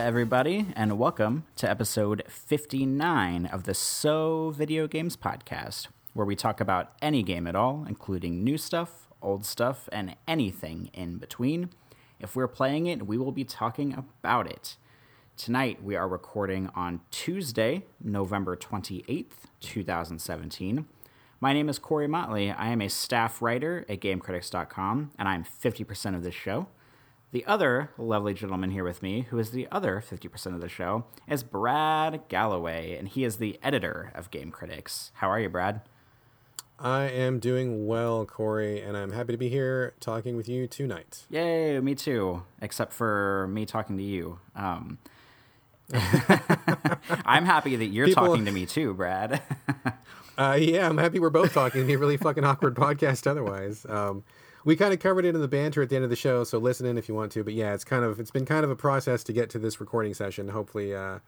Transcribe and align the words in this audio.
everybody, 0.00 0.66
and 0.76 0.98
welcome 0.98 1.44
to 1.56 1.68
episode 1.68 2.22
59 2.28 3.46
of 3.46 3.64
the 3.64 3.74
So 3.74 4.50
Video 4.50 4.86
Games 4.86 5.16
Podcast, 5.16 5.88
where 6.14 6.26
we 6.26 6.36
talk 6.36 6.60
about 6.60 6.92
any 7.02 7.22
game 7.22 7.46
at 7.46 7.56
all, 7.56 7.84
including 7.88 8.44
new 8.44 8.56
stuff, 8.56 9.08
old 9.20 9.44
stuff, 9.44 9.88
and 9.90 10.14
anything 10.26 10.90
in 10.94 11.18
between. 11.18 11.70
If 12.20 12.36
we're 12.36 12.48
playing 12.48 12.86
it, 12.86 13.06
we 13.06 13.18
will 13.18 13.32
be 13.32 13.44
talking 13.44 13.92
about 13.94 14.46
it. 14.46 14.76
Tonight, 15.36 15.82
we 15.82 15.96
are 15.96 16.08
recording 16.08 16.70
on 16.74 17.00
Tuesday, 17.10 17.84
November 18.02 18.56
28th, 18.56 19.46
2017. 19.60 20.86
My 21.40 21.52
name 21.52 21.68
is 21.68 21.78
Corey 21.78 22.08
Motley. 22.08 22.50
I 22.50 22.68
am 22.68 22.80
a 22.80 22.88
staff 22.88 23.42
writer 23.42 23.84
at 23.88 24.00
GameCritics.com, 24.00 25.12
and 25.18 25.28
I'm 25.28 25.44
50% 25.44 26.14
of 26.14 26.22
this 26.22 26.34
show. 26.34 26.68
The 27.30 27.44
other 27.44 27.90
lovely 27.98 28.32
gentleman 28.32 28.70
here 28.70 28.84
with 28.84 29.02
me, 29.02 29.26
who 29.28 29.38
is 29.38 29.50
the 29.50 29.68
other 29.70 30.02
50% 30.06 30.54
of 30.54 30.62
the 30.62 30.68
show, 30.68 31.04
is 31.28 31.42
Brad 31.42 32.22
Galloway, 32.28 32.96
and 32.96 33.06
he 33.06 33.22
is 33.22 33.36
the 33.36 33.58
editor 33.62 34.10
of 34.14 34.30
Game 34.30 34.50
Critics. 34.50 35.12
How 35.16 35.28
are 35.28 35.38
you, 35.38 35.50
Brad? 35.50 35.82
I 36.78 37.02
am 37.02 37.38
doing 37.38 37.86
well, 37.86 38.24
Corey, 38.24 38.80
and 38.80 38.96
I'm 38.96 39.12
happy 39.12 39.32
to 39.32 39.36
be 39.36 39.50
here 39.50 39.92
talking 40.00 40.36
with 40.38 40.48
you 40.48 40.66
tonight. 40.66 41.26
Yay, 41.28 41.78
me 41.80 41.94
too, 41.94 42.44
except 42.62 42.94
for 42.94 43.46
me 43.50 43.66
talking 43.66 43.98
to 43.98 44.02
you. 44.02 44.38
Um, 44.56 44.96
I'm 47.26 47.44
happy 47.44 47.76
that 47.76 47.86
you're 47.86 48.06
People... 48.06 48.26
talking 48.26 48.46
to 48.46 48.52
me 48.52 48.64
too, 48.64 48.94
Brad. 48.94 49.42
uh, 50.38 50.56
yeah, 50.58 50.88
I'm 50.88 50.96
happy 50.96 51.18
we're 51.18 51.28
both 51.28 51.52
talking. 51.52 51.80
It'd 51.80 51.88
be 51.88 51.94
a 51.94 51.98
really 51.98 52.16
fucking 52.16 52.44
awkward 52.44 52.74
podcast 52.76 53.26
otherwise. 53.26 53.84
Um, 53.86 54.24
we 54.68 54.76
kind 54.76 54.92
of 54.92 55.00
covered 55.00 55.24
it 55.24 55.34
in 55.34 55.40
the 55.40 55.48
banter 55.48 55.80
at 55.80 55.88
the 55.88 55.96
end 55.96 56.04
of 56.04 56.10
the 56.10 56.16
show, 56.16 56.44
so 56.44 56.58
listen 56.58 56.84
in 56.84 56.98
if 56.98 57.08
you 57.08 57.14
want 57.14 57.32
to. 57.32 57.42
But 57.42 57.54
yeah, 57.54 57.72
it's 57.72 57.84
kind 57.84 58.04
of 58.04 58.20
it's 58.20 58.30
been 58.30 58.44
kind 58.44 58.64
of 58.64 58.70
a 58.70 58.76
process 58.76 59.24
to 59.24 59.32
get 59.32 59.48
to 59.50 59.58
this 59.58 59.80
recording 59.80 60.12
session. 60.12 60.46
Hopefully, 60.48 60.94
uh, 60.94 61.20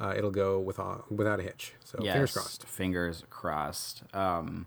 uh, 0.00 0.14
it'll 0.16 0.30
go 0.30 0.58
with 0.58 0.80
without 1.10 1.40
a 1.40 1.42
hitch. 1.42 1.74
So 1.84 1.98
yes, 2.00 2.14
fingers 2.14 2.32
crossed. 2.32 2.66
Fingers 2.66 3.24
crossed. 3.28 4.02
Um, 4.14 4.66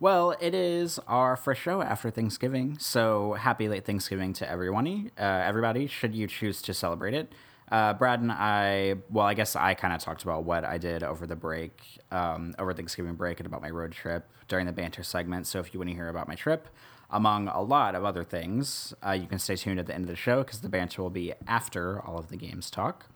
well, 0.00 0.34
it 0.40 0.54
is 0.54 0.98
our 1.06 1.36
first 1.36 1.60
show 1.60 1.82
after 1.82 2.10
Thanksgiving, 2.10 2.78
so 2.78 3.34
happy 3.34 3.68
late 3.68 3.84
Thanksgiving 3.84 4.32
to 4.34 4.50
everyone, 4.50 5.10
uh, 5.18 5.22
everybody. 5.22 5.88
Should 5.88 6.14
you 6.14 6.26
choose 6.26 6.62
to 6.62 6.72
celebrate 6.72 7.12
it, 7.12 7.32
uh, 7.70 7.92
Brad 7.92 8.20
and 8.20 8.32
I, 8.32 8.94
well, 9.10 9.26
I 9.26 9.34
guess 9.34 9.56
I 9.56 9.74
kind 9.74 9.92
of 9.92 10.00
talked 10.00 10.22
about 10.22 10.44
what 10.44 10.64
I 10.64 10.78
did 10.78 11.02
over 11.02 11.26
the 11.26 11.36
break, 11.36 11.82
um, 12.10 12.54
over 12.58 12.72
Thanksgiving 12.72 13.14
break, 13.14 13.40
and 13.40 13.46
about 13.46 13.60
my 13.60 13.70
road 13.70 13.92
trip 13.92 14.26
during 14.48 14.64
the 14.64 14.72
banter 14.72 15.02
segment. 15.02 15.46
So 15.46 15.60
if 15.60 15.74
you 15.74 15.80
want 15.80 15.90
to 15.90 15.94
hear 15.94 16.08
about 16.08 16.28
my 16.28 16.34
trip, 16.34 16.68
among 17.10 17.48
a 17.48 17.62
lot 17.62 17.94
of 17.94 18.04
other 18.04 18.24
things, 18.24 18.94
uh, 19.06 19.12
you 19.12 19.26
can 19.26 19.38
stay 19.38 19.56
tuned 19.56 19.78
at 19.78 19.86
the 19.86 19.94
end 19.94 20.04
of 20.04 20.08
the 20.08 20.16
show 20.16 20.42
because 20.42 20.60
the 20.60 20.68
banter 20.68 21.02
will 21.02 21.10
be 21.10 21.32
after 21.46 22.00
all 22.00 22.18
of 22.18 22.28
the 22.28 22.36
games 22.36 22.70
talk. 22.70 23.06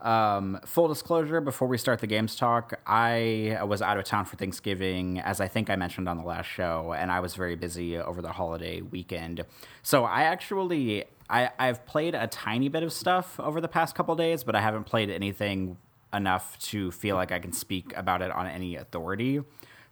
Um, 0.00 0.60
full 0.66 0.88
disclosure 0.88 1.40
before 1.40 1.68
we 1.68 1.78
start 1.78 2.00
the 2.00 2.06
games 2.06 2.36
talk, 2.36 2.78
I 2.86 3.58
was 3.66 3.80
out 3.80 3.96
of 3.96 4.04
town 4.04 4.26
for 4.26 4.36
Thanksgiving, 4.36 5.20
as 5.20 5.40
I 5.40 5.48
think 5.48 5.70
I 5.70 5.76
mentioned 5.76 6.08
on 6.08 6.18
the 6.18 6.22
last 6.22 6.46
show, 6.46 6.94
and 6.96 7.10
I 7.10 7.20
was 7.20 7.34
very 7.34 7.56
busy 7.56 7.96
over 7.96 8.20
the 8.20 8.32
holiday 8.32 8.82
weekend. 8.82 9.44
So 9.82 10.04
I 10.04 10.24
actually 10.24 11.04
I, 11.28 11.50
I've 11.58 11.86
played 11.86 12.14
a 12.14 12.26
tiny 12.26 12.68
bit 12.68 12.82
of 12.82 12.92
stuff 12.92 13.40
over 13.40 13.60
the 13.60 13.68
past 13.68 13.94
couple 13.94 14.14
days, 14.16 14.44
but 14.44 14.54
I 14.54 14.60
haven't 14.60 14.84
played 14.84 15.10
anything 15.10 15.78
enough 16.12 16.58
to 16.58 16.90
feel 16.92 17.16
like 17.16 17.32
I 17.32 17.38
can 17.38 17.52
speak 17.52 17.96
about 17.96 18.22
it 18.22 18.30
on 18.30 18.46
any 18.46 18.76
authority. 18.76 19.40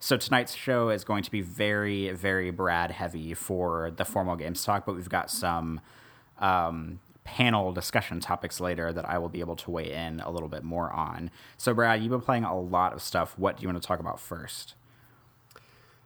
So 0.05 0.17
tonight's 0.17 0.53
show 0.53 0.89
is 0.89 1.03
going 1.03 1.23
to 1.23 1.31
be 1.31 1.41
very, 1.41 2.11
very 2.11 2.51
Brad 2.51 2.91
heavy 2.91 3.33
for 3.33 3.89
the 3.89 4.05
formal 4.05 4.35
games 4.35 4.63
talk, 4.63 4.85
but 4.85 4.93
we've 4.93 5.09
got 5.09 5.31
some 5.31 5.81
um, 6.37 6.99
panel 7.23 7.73
discussion 7.73 8.19
topics 8.19 8.59
later 8.59 8.93
that 8.93 9.09
I 9.09 9.17
will 9.17 9.29
be 9.29 9.39
able 9.39 9.55
to 9.55 9.71
weigh 9.71 9.91
in 9.91 10.19
a 10.19 10.29
little 10.29 10.47
bit 10.47 10.63
more 10.63 10.91
on. 10.91 11.31
So, 11.57 11.73
Brad, 11.73 12.03
you've 12.03 12.11
been 12.11 12.21
playing 12.21 12.43
a 12.43 12.55
lot 12.55 12.93
of 12.93 13.01
stuff. 13.01 13.33
What 13.39 13.57
do 13.57 13.63
you 13.63 13.67
want 13.67 13.81
to 13.81 13.87
talk 13.87 13.99
about 13.99 14.19
first? 14.19 14.75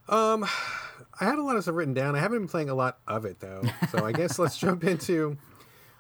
Um, 0.08 0.46
I 1.20 1.26
had 1.26 1.38
a 1.38 1.44
lot 1.44 1.58
of 1.58 1.64
stuff 1.64 1.76
written 1.76 1.94
down. 1.94 2.16
I 2.16 2.20
haven't 2.20 2.38
been 2.38 2.48
playing 2.48 2.70
a 2.70 2.76
lot 2.76 3.00
of 3.06 3.26
it 3.26 3.42
though, 3.42 3.64
so 3.92 4.06
I 4.06 4.14
guess 4.14 4.40
let's 4.40 4.58
jump 4.62 4.86
into 4.86 5.38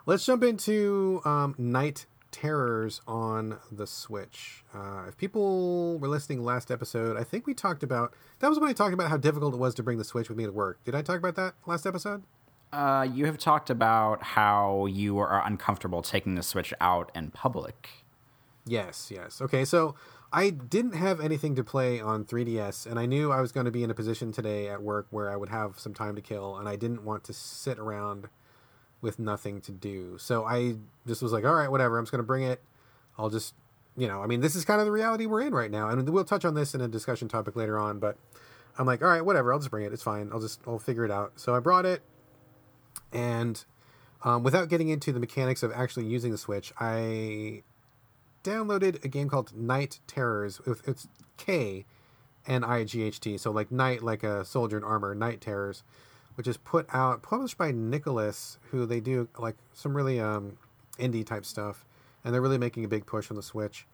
let's 0.05 0.25
jump 0.25 0.45
into 0.45 1.19
um, 1.25 1.53
Knight 1.57 2.05
Terrors 2.31 3.01
on 3.07 3.59
the 3.71 3.87
Switch. 3.87 4.63
Uh, 4.73 5.05
if 5.07 5.17
people 5.17 5.97
were 5.99 6.07
listening 6.07 6.43
last 6.43 6.71
episode, 6.71 7.17
I 7.17 7.23
think 7.23 7.47
we 7.47 7.53
talked 7.53 7.83
about 7.83 8.13
that 8.39 8.49
was 8.49 8.59
when 8.59 8.69
I 8.69 8.73
talked 8.73 8.93
about 8.93 9.09
how 9.09 9.17
difficult 9.17 9.53
it 9.53 9.57
was 9.57 9.73
to 9.75 9.83
bring 9.83 9.97
the 9.97 10.03
Switch 10.03 10.29
with 10.29 10.37
me 10.37 10.45
to 10.45 10.51
work. 10.51 10.83
Did 10.83 10.95
I 10.95 11.01
talk 11.01 11.17
about 11.17 11.35
that 11.35 11.55
last 11.65 11.85
episode? 11.85 12.23
Uh, 12.71 13.07
you 13.11 13.25
have 13.25 13.37
talked 13.37 13.69
about 13.69 14.21
how 14.21 14.85
you 14.85 15.17
are 15.17 15.45
uncomfortable 15.45 16.01
taking 16.01 16.35
the 16.35 16.43
Switch 16.43 16.73
out 16.79 17.11
in 17.15 17.31
public. 17.31 17.89
Yes, 18.65 19.09
yes. 19.11 19.41
Okay, 19.41 19.65
so 19.65 19.95
I 20.31 20.51
didn't 20.51 20.93
have 20.93 21.19
anything 21.19 21.55
to 21.55 21.63
play 21.63 21.99
on 21.99 22.23
3DS, 22.23 22.85
and 22.85 22.99
I 22.99 23.07
knew 23.07 23.31
I 23.31 23.41
was 23.41 23.51
going 23.51 23.65
to 23.65 23.71
be 23.71 23.83
in 23.83 23.89
a 23.89 23.95
position 23.95 24.31
today 24.31 24.69
at 24.69 24.83
work 24.83 25.07
where 25.09 25.31
I 25.31 25.35
would 25.35 25.49
have 25.49 25.79
some 25.79 25.93
time 25.95 26.15
to 26.15 26.21
kill, 26.21 26.55
and 26.55 26.69
I 26.69 26.75
didn't 26.75 27.03
want 27.03 27.23
to 27.25 27.33
sit 27.33 27.79
around 27.79 28.29
with 29.01 29.19
nothing 29.19 29.61
to 29.61 29.71
do. 29.71 30.17
So 30.17 30.45
I 30.45 30.75
just 31.07 31.21
was 31.21 31.31
like, 31.31 31.45
all 31.45 31.53
right, 31.53 31.69
whatever. 31.71 31.97
I'm 31.97 32.05
just 32.05 32.11
going 32.11 32.23
to 32.23 32.27
bring 32.27 32.43
it. 32.43 32.61
I'll 33.17 33.29
just, 33.29 33.53
you 33.97 34.07
know, 34.07 34.21
I 34.21 34.27
mean, 34.27 34.41
this 34.41 34.55
is 34.55 34.65
kind 34.65 34.79
of 34.79 34.85
the 34.85 34.91
reality 34.91 35.25
we're 35.25 35.41
in 35.41 35.53
right 35.53 35.71
now, 35.71 35.89
and 35.89 36.07
we'll 36.09 36.23
touch 36.23 36.45
on 36.45 36.53
this 36.53 36.73
in 36.73 36.81
a 36.81 36.87
discussion 36.87 37.27
topic 37.27 37.55
later 37.55 37.77
on. 37.77 37.99
But 37.99 38.17
I'm 38.77 38.85
like, 38.85 39.01
all 39.01 39.09
right, 39.09 39.23
whatever. 39.23 39.51
I'll 39.51 39.59
just 39.59 39.71
bring 39.71 39.85
it. 39.85 39.93
It's 39.93 40.03
fine. 40.03 40.29
I'll 40.31 40.39
just 40.39 40.61
I'll 40.65 40.79
figure 40.79 41.05
it 41.05 41.11
out. 41.11 41.33
So 41.35 41.55
I 41.55 41.59
brought 41.59 41.85
it, 41.85 42.01
and 43.11 43.63
um, 44.23 44.43
without 44.43 44.69
getting 44.69 44.89
into 44.89 45.11
the 45.11 45.19
mechanics 45.19 45.63
of 45.63 45.71
actually 45.73 46.05
using 46.05 46.31
the 46.31 46.37
Switch, 46.37 46.71
I 46.79 47.63
downloaded 48.43 49.03
a 49.03 49.07
game 49.07 49.29
called 49.29 49.55
Knight 49.55 49.99
Terrors. 50.07 50.61
It's 50.85 51.07
K 51.37 51.85
N 52.47 52.63
I 52.63 52.85
G 52.85 53.03
H 53.03 53.19
T. 53.19 53.37
So 53.37 53.51
like 53.51 53.71
night, 53.71 54.01
like 54.01 54.23
a 54.23 54.45
soldier 54.45 54.77
in 54.77 54.83
armor. 54.83 55.13
Knight 55.13 55.41
Terrors, 55.41 55.83
which 56.39 56.47
is 56.47 56.55
put 56.55 56.87
out 56.93 57.21
published 57.21 57.57
by 57.57 57.69
Nicalis, 57.73 58.59
who 58.71 58.85
they 58.85 59.01
do 59.01 59.27
like 59.37 59.57
some 59.73 59.93
really 59.93 60.21
um, 60.21 60.57
indie 60.97 61.25
type 61.25 61.43
stuff, 61.43 61.83
and 62.23 62.33
they're 62.33 62.41
really 62.41 62.57
making 62.57 62.85
a 62.85 62.87
big 62.87 63.05
push 63.05 63.29
on 63.29 63.35
the 63.35 63.43
Switch. 63.43 63.85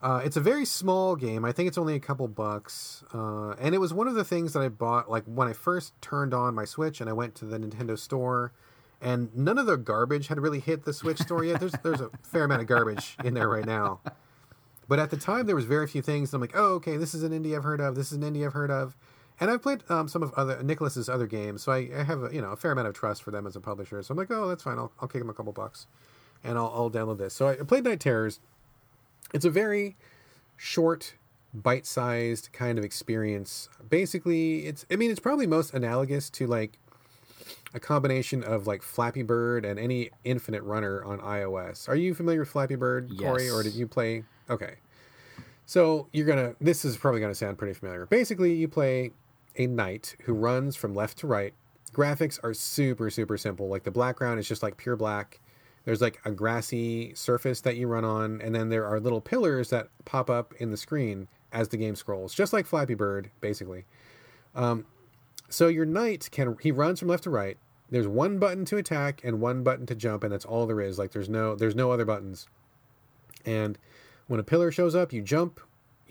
Uh, 0.00 0.22
it's 0.24 0.36
a 0.36 0.40
very 0.40 0.64
small 0.64 1.16
game. 1.16 1.44
I 1.44 1.50
think 1.50 1.66
it's 1.66 1.76
only 1.76 1.96
a 1.96 1.98
couple 1.98 2.28
bucks, 2.28 3.02
uh, 3.12 3.56
and 3.58 3.74
it 3.74 3.78
was 3.78 3.92
one 3.92 4.06
of 4.06 4.14
the 4.14 4.22
things 4.22 4.52
that 4.52 4.60
I 4.60 4.68
bought 4.68 5.10
like 5.10 5.24
when 5.24 5.48
I 5.48 5.52
first 5.54 6.00
turned 6.00 6.32
on 6.32 6.54
my 6.54 6.64
Switch 6.64 7.00
and 7.00 7.10
I 7.10 7.14
went 7.14 7.34
to 7.34 7.46
the 7.46 7.58
Nintendo 7.58 7.98
store 7.98 8.52
and 9.00 9.36
none 9.36 9.58
of 9.58 9.66
the 9.66 9.76
garbage 9.76 10.28
had 10.28 10.38
really 10.38 10.60
hit 10.60 10.84
the 10.84 10.92
Switch 10.92 11.18
store 11.18 11.42
yet. 11.42 11.58
There's 11.58 11.74
there's 11.82 12.00
a 12.00 12.10
fair 12.22 12.44
amount 12.44 12.60
of 12.60 12.68
garbage 12.68 13.16
in 13.24 13.34
there 13.34 13.48
right 13.48 13.66
now, 13.66 13.98
but 14.86 15.00
at 15.00 15.10
the 15.10 15.16
time 15.16 15.46
there 15.46 15.56
was 15.56 15.64
very 15.64 15.88
few 15.88 16.00
things. 16.00 16.32
I'm 16.32 16.40
like, 16.40 16.54
oh, 16.54 16.74
okay, 16.74 16.96
this 16.96 17.12
is 17.12 17.24
an 17.24 17.32
indie 17.32 17.56
I've 17.56 17.64
heard 17.64 17.80
of. 17.80 17.96
This 17.96 18.12
is 18.12 18.18
an 18.18 18.22
indie 18.22 18.46
I've 18.46 18.52
heard 18.52 18.70
of, 18.70 18.96
and 19.40 19.50
I've 19.50 19.62
played 19.62 19.82
um, 19.88 20.08
some 20.08 20.22
of 20.22 20.32
other 20.34 20.62
Nicalis's 20.62 21.08
other 21.08 21.26
games, 21.26 21.62
so 21.62 21.72
I, 21.72 21.88
I, 21.96 22.02
have 22.04 22.22
a, 22.22 22.34
you 22.34 22.40
know 22.40 22.50
a 22.50 22.56
fair 22.56 22.72
amount 22.72 22.88
of 22.88 22.94
trust 22.94 23.22
for 23.22 23.30
them 23.30 23.46
as 23.46 23.56
a 23.56 23.60
publisher. 23.60 24.02
So 24.02 24.12
I'm 24.12 24.18
like, 24.18 24.30
oh, 24.30 24.48
that's 24.48 24.62
fine. 24.62 24.78
I'll 24.78 24.92
I'll 25.00 25.08
kick 25.08 25.20
them 25.20 25.30
a 25.30 25.34
couple 25.34 25.52
bucks, 25.52 25.86
and 26.44 26.58
I'll 26.58 26.72
I'll 26.74 26.90
download 26.90 27.18
this. 27.18 27.34
So 27.34 27.48
I 27.48 27.56
played 27.56 27.84
Knight 27.84 28.00
Terrors. 28.00 28.40
It's 29.32 29.44
a 29.44 29.50
very 29.50 29.96
short 30.56 31.14
bite-sized 31.54 32.52
kind 32.52 32.78
of 32.78 32.84
experience. 32.84 33.68
Basically, 33.88 34.66
it's 34.66 34.86
I 34.90 34.96
mean 34.96 35.10
it's 35.10 35.20
probably 35.20 35.46
most 35.46 35.74
analogous 35.74 36.30
to 36.30 36.46
like 36.46 36.78
a 37.74 37.80
combination 37.80 38.42
of 38.44 38.66
like 38.66 38.82
Flappy 38.82 39.22
Bird 39.22 39.64
and 39.64 39.78
any 39.78 40.10
Infinite 40.24 40.62
Runner 40.62 41.02
on 41.04 41.18
iOS. 41.18 41.88
Are 41.88 41.96
you 41.96 42.14
familiar 42.14 42.40
with 42.40 42.50
Flappy 42.50 42.76
Bird, 42.76 43.10
yes. 43.10 43.20
Corey, 43.20 43.50
or 43.50 43.62
did 43.62 43.74
you 43.74 43.86
play? 43.86 44.24
Okay, 44.50 44.74
so 45.66 46.08
you're 46.12 46.26
gonna. 46.26 46.54
This 46.60 46.84
is 46.84 46.96
probably 46.96 47.20
gonna 47.20 47.34
sound 47.34 47.58
pretty 47.58 47.74
familiar. 47.74 48.06
Basically, 48.06 48.54
you 48.54 48.68
play 48.68 49.12
a 49.56 49.66
knight 49.66 50.16
who 50.24 50.34
runs 50.34 50.76
from 50.76 50.94
left 50.94 51.18
to 51.18 51.26
right. 51.26 51.54
Graphics 51.92 52.38
are 52.42 52.54
super 52.54 53.10
super 53.10 53.36
simple. 53.36 53.68
Like 53.68 53.84
the 53.84 53.90
background 53.90 54.40
is 54.40 54.48
just 54.48 54.62
like 54.62 54.76
pure 54.76 54.96
black. 54.96 55.40
There's 55.84 56.00
like 56.00 56.20
a 56.24 56.30
grassy 56.30 57.12
surface 57.14 57.60
that 57.62 57.76
you 57.76 57.88
run 57.88 58.04
on, 58.04 58.40
and 58.40 58.54
then 58.54 58.68
there 58.68 58.86
are 58.86 59.00
little 59.00 59.20
pillars 59.20 59.70
that 59.70 59.88
pop 60.04 60.30
up 60.30 60.54
in 60.58 60.70
the 60.70 60.76
screen 60.76 61.28
as 61.52 61.68
the 61.68 61.76
game 61.76 61.96
scrolls, 61.96 62.32
just 62.32 62.52
like 62.52 62.66
Flappy 62.66 62.94
Bird, 62.94 63.30
basically. 63.40 63.84
Um, 64.54 64.86
so 65.48 65.68
your 65.68 65.84
knight 65.84 66.28
can 66.30 66.56
he 66.60 66.70
runs 66.70 66.98
from 66.98 67.08
left 67.08 67.24
to 67.24 67.30
right. 67.30 67.58
There's 67.90 68.08
one 68.08 68.38
button 68.38 68.64
to 68.66 68.78
attack 68.78 69.20
and 69.22 69.40
one 69.40 69.62
button 69.62 69.84
to 69.86 69.94
jump, 69.94 70.24
and 70.24 70.32
that's 70.32 70.46
all 70.46 70.66
there 70.66 70.80
is. 70.80 70.98
Like 70.98 71.12
there's 71.12 71.28
no 71.28 71.54
there's 71.54 71.74
no 71.74 71.90
other 71.90 72.04
buttons. 72.04 72.48
And 73.44 73.78
when 74.28 74.40
a 74.40 74.44
pillar 74.44 74.70
shows 74.70 74.94
up, 74.94 75.12
you 75.12 75.20
jump, 75.20 75.60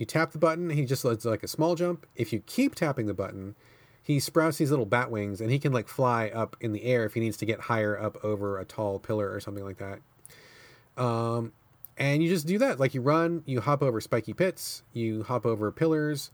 you 0.01 0.05
tap 0.05 0.31
the 0.31 0.39
button, 0.39 0.71
he 0.71 0.83
just 0.83 1.03
does 1.03 1.23
like 1.25 1.43
a 1.43 1.47
small 1.47 1.75
jump. 1.75 2.07
If 2.15 2.33
you 2.33 2.39
keep 2.39 2.73
tapping 2.73 3.05
the 3.05 3.13
button, 3.13 3.55
he 4.01 4.19
sprouts 4.19 4.57
these 4.57 4.71
little 4.71 4.87
bat 4.87 5.11
wings 5.11 5.39
and 5.39 5.51
he 5.51 5.59
can 5.59 5.71
like 5.71 5.87
fly 5.87 6.29
up 6.29 6.57
in 6.59 6.73
the 6.73 6.83
air 6.83 7.05
if 7.05 7.13
he 7.13 7.19
needs 7.19 7.37
to 7.37 7.45
get 7.45 7.61
higher 7.61 7.97
up 7.97 8.17
over 8.25 8.57
a 8.57 8.65
tall 8.65 8.97
pillar 8.97 9.31
or 9.31 9.39
something 9.39 9.63
like 9.63 9.77
that. 9.77 9.99
Um, 11.01 11.53
and 11.97 12.23
you 12.23 12.29
just 12.29 12.47
do 12.47 12.57
that. 12.57 12.79
Like 12.79 12.95
you 12.95 13.01
run, 13.01 13.43
you 13.45 13.61
hop 13.61 13.83
over 13.83 14.01
spiky 14.01 14.33
pits, 14.33 14.81
you 14.91 15.21
hop 15.21 15.45
over 15.45 15.71
pillars, 15.71 16.31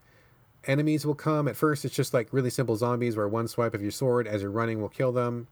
enemies 0.63 1.05
will 1.05 1.13
come. 1.13 1.49
At 1.49 1.57
first, 1.57 1.83
it's 1.83 1.93
just 1.93 2.13
like 2.13 2.29
really 2.31 2.49
simple 2.49 2.77
zombies 2.77 3.17
where 3.17 3.27
one 3.27 3.49
swipe 3.49 3.73
of 3.73 3.81
your 3.81 3.91
sword 3.91 4.27
as 4.27 4.43
you're 4.43 4.49
running 4.51 4.79
will 4.79 4.87
kill 4.87 5.11
them. 5.11 5.47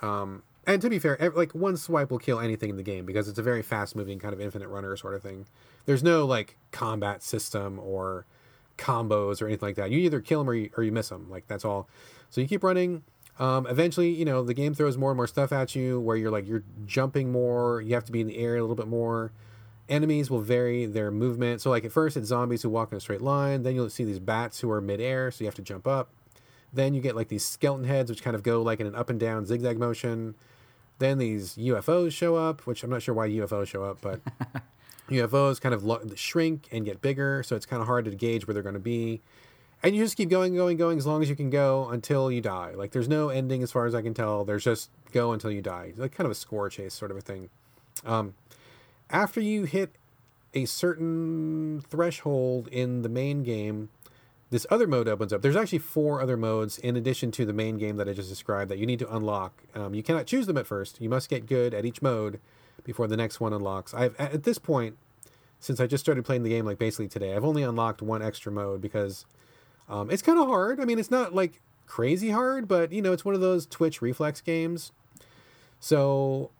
Um, 0.00 0.42
and 0.66 0.80
to 0.80 0.88
be 0.88 0.98
fair, 0.98 1.18
like 1.34 1.54
one 1.54 1.76
swipe 1.76 2.10
will 2.10 2.18
kill 2.18 2.40
anything 2.40 2.70
in 2.70 2.76
the 2.76 2.82
game 2.82 3.04
because 3.04 3.28
it's 3.28 3.38
a 3.38 3.42
very 3.42 3.62
fast 3.62 3.94
moving 3.94 4.18
kind 4.18 4.32
of 4.32 4.40
infinite 4.40 4.68
runner 4.68 4.96
sort 4.96 5.14
of 5.14 5.22
thing. 5.22 5.44
There's 5.88 6.02
no 6.02 6.26
like 6.26 6.58
combat 6.70 7.22
system 7.22 7.78
or 7.78 8.26
combos 8.76 9.40
or 9.40 9.46
anything 9.46 9.68
like 9.68 9.76
that. 9.76 9.90
You 9.90 9.98
either 10.00 10.20
kill 10.20 10.40
them 10.40 10.50
or 10.50 10.54
you, 10.54 10.68
or 10.76 10.84
you 10.84 10.92
miss 10.92 11.08
them. 11.08 11.30
Like 11.30 11.46
that's 11.46 11.64
all. 11.64 11.88
So 12.28 12.42
you 12.42 12.46
keep 12.46 12.62
running. 12.62 13.04
Um, 13.38 13.66
eventually, 13.66 14.10
you 14.10 14.26
know, 14.26 14.42
the 14.42 14.52
game 14.52 14.74
throws 14.74 14.98
more 14.98 15.10
and 15.12 15.16
more 15.16 15.26
stuff 15.26 15.50
at 15.50 15.74
you 15.74 15.98
where 15.98 16.14
you're 16.14 16.30
like 16.30 16.46
you're 16.46 16.62
jumping 16.84 17.32
more. 17.32 17.80
You 17.80 17.94
have 17.94 18.04
to 18.04 18.12
be 18.12 18.20
in 18.20 18.26
the 18.26 18.36
air 18.36 18.56
a 18.56 18.60
little 18.60 18.76
bit 18.76 18.86
more. 18.86 19.32
Enemies 19.88 20.28
will 20.28 20.42
vary 20.42 20.84
their 20.84 21.10
movement. 21.10 21.62
So 21.62 21.70
like 21.70 21.86
at 21.86 21.92
first 21.92 22.18
it's 22.18 22.28
zombies 22.28 22.60
who 22.60 22.68
walk 22.68 22.92
in 22.92 22.98
a 22.98 23.00
straight 23.00 23.22
line. 23.22 23.62
Then 23.62 23.74
you'll 23.74 23.88
see 23.88 24.04
these 24.04 24.18
bats 24.18 24.60
who 24.60 24.70
are 24.70 24.82
midair, 24.82 25.30
so 25.30 25.42
you 25.42 25.46
have 25.46 25.54
to 25.54 25.62
jump 25.62 25.86
up. 25.86 26.10
Then 26.70 26.92
you 26.92 27.00
get 27.00 27.16
like 27.16 27.28
these 27.28 27.46
skeleton 27.46 27.86
heads, 27.88 28.10
which 28.10 28.22
kind 28.22 28.36
of 28.36 28.42
go 28.42 28.60
like 28.60 28.80
in 28.80 28.86
an 28.86 28.94
up 28.94 29.08
and 29.08 29.18
down 29.18 29.46
zigzag 29.46 29.78
motion. 29.78 30.34
Then 30.98 31.16
these 31.16 31.54
UFOs 31.56 32.12
show 32.12 32.36
up, 32.36 32.66
which 32.66 32.84
I'm 32.84 32.90
not 32.90 33.00
sure 33.00 33.14
why 33.14 33.30
UFOs 33.30 33.68
show 33.68 33.84
up, 33.84 34.02
but 34.02 34.20
UFOs 35.08 35.60
kind 35.60 35.74
of 35.74 35.84
lo- 35.84 36.02
shrink 36.14 36.68
and 36.70 36.84
get 36.84 37.00
bigger, 37.00 37.42
so 37.42 37.56
it's 37.56 37.66
kind 37.66 37.80
of 37.80 37.86
hard 37.86 38.04
to 38.04 38.10
gauge 38.12 38.46
where 38.46 38.54
they're 38.54 38.62
going 38.62 38.74
to 38.74 38.80
be. 38.80 39.20
And 39.82 39.94
you 39.94 40.02
just 40.02 40.16
keep 40.16 40.28
going, 40.28 40.56
going, 40.56 40.76
going 40.76 40.98
as 40.98 41.06
long 41.06 41.22
as 41.22 41.30
you 41.30 41.36
can 41.36 41.50
go 41.50 41.88
until 41.88 42.32
you 42.32 42.40
die. 42.40 42.72
Like 42.74 42.90
there's 42.90 43.08
no 43.08 43.28
ending 43.28 43.62
as 43.62 43.70
far 43.70 43.86
as 43.86 43.94
I 43.94 44.02
can 44.02 44.12
tell. 44.12 44.44
There's 44.44 44.64
just 44.64 44.90
go 45.12 45.32
until 45.32 45.52
you 45.52 45.62
die, 45.62 45.92
like 45.96 46.12
kind 46.12 46.26
of 46.26 46.32
a 46.32 46.34
score 46.34 46.68
chase 46.68 46.94
sort 46.94 47.10
of 47.10 47.16
a 47.16 47.20
thing. 47.20 47.48
Um, 48.04 48.34
after 49.10 49.40
you 49.40 49.64
hit 49.64 49.94
a 50.54 50.64
certain 50.64 51.82
threshold 51.88 52.68
in 52.68 53.02
the 53.02 53.08
main 53.08 53.42
game, 53.42 53.90
this 54.50 54.66
other 54.70 54.86
mode 54.86 55.08
opens 55.08 55.32
up. 55.32 55.42
There's 55.42 55.56
actually 55.56 55.78
four 55.78 56.20
other 56.22 56.36
modes 56.36 56.78
in 56.78 56.96
addition 56.96 57.30
to 57.32 57.44
the 57.44 57.52
main 57.52 57.76
game 57.76 57.96
that 57.98 58.08
I 58.08 58.14
just 58.14 58.28
described 58.28 58.70
that 58.70 58.78
you 58.78 58.86
need 58.86 58.98
to 59.00 59.14
unlock. 59.14 59.62
Um, 59.74 59.94
you 59.94 60.02
cannot 60.02 60.26
choose 60.26 60.46
them 60.46 60.56
at 60.56 60.66
first. 60.66 61.00
You 61.00 61.08
must 61.08 61.28
get 61.28 61.46
good 61.46 61.74
at 61.74 61.84
each 61.84 62.00
mode 62.00 62.40
before 62.88 63.06
the 63.06 63.18
next 63.18 63.38
one 63.38 63.52
unlocks. 63.52 63.92
I've 63.92 64.16
at 64.18 64.44
this 64.44 64.56
point, 64.56 64.96
since 65.60 65.78
I 65.78 65.86
just 65.86 66.02
started 66.02 66.24
playing 66.24 66.42
the 66.42 66.48
game 66.48 66.64
like 66.64 66.78
basically 66.78 67.06
today, 67.06 67.36
I've 67.36 67.44
only 67.44 67.62
unlocked 67.62 68.00
one 68.00 68.22
extra 68.22 68.50
mode 68.50 68.80
because 68.80 69.26
um, 69.90 70.10
it's 70.10 70.22
kind 70.22 70.38
of 70.38 70.46
hard. 70.46 70.80
I 70.80 70.86
mean, 70.86 70.98
it's 70.98 71.10
not 71.10 71.34
like 71.34 71.60
crazy 71.84 72.30
hard, 72.30 72.66
but 72.66 72.90
you 72.90 73.02
know, 73.02 73.12
it's 73.12 73.26
one 73.26 73.34
of 73.34 73.42
those 73.42 73.66
Twitch 73.66 74.00
reflex 74.00 74.40
games. 74.40 74.92
So 75.78 76.50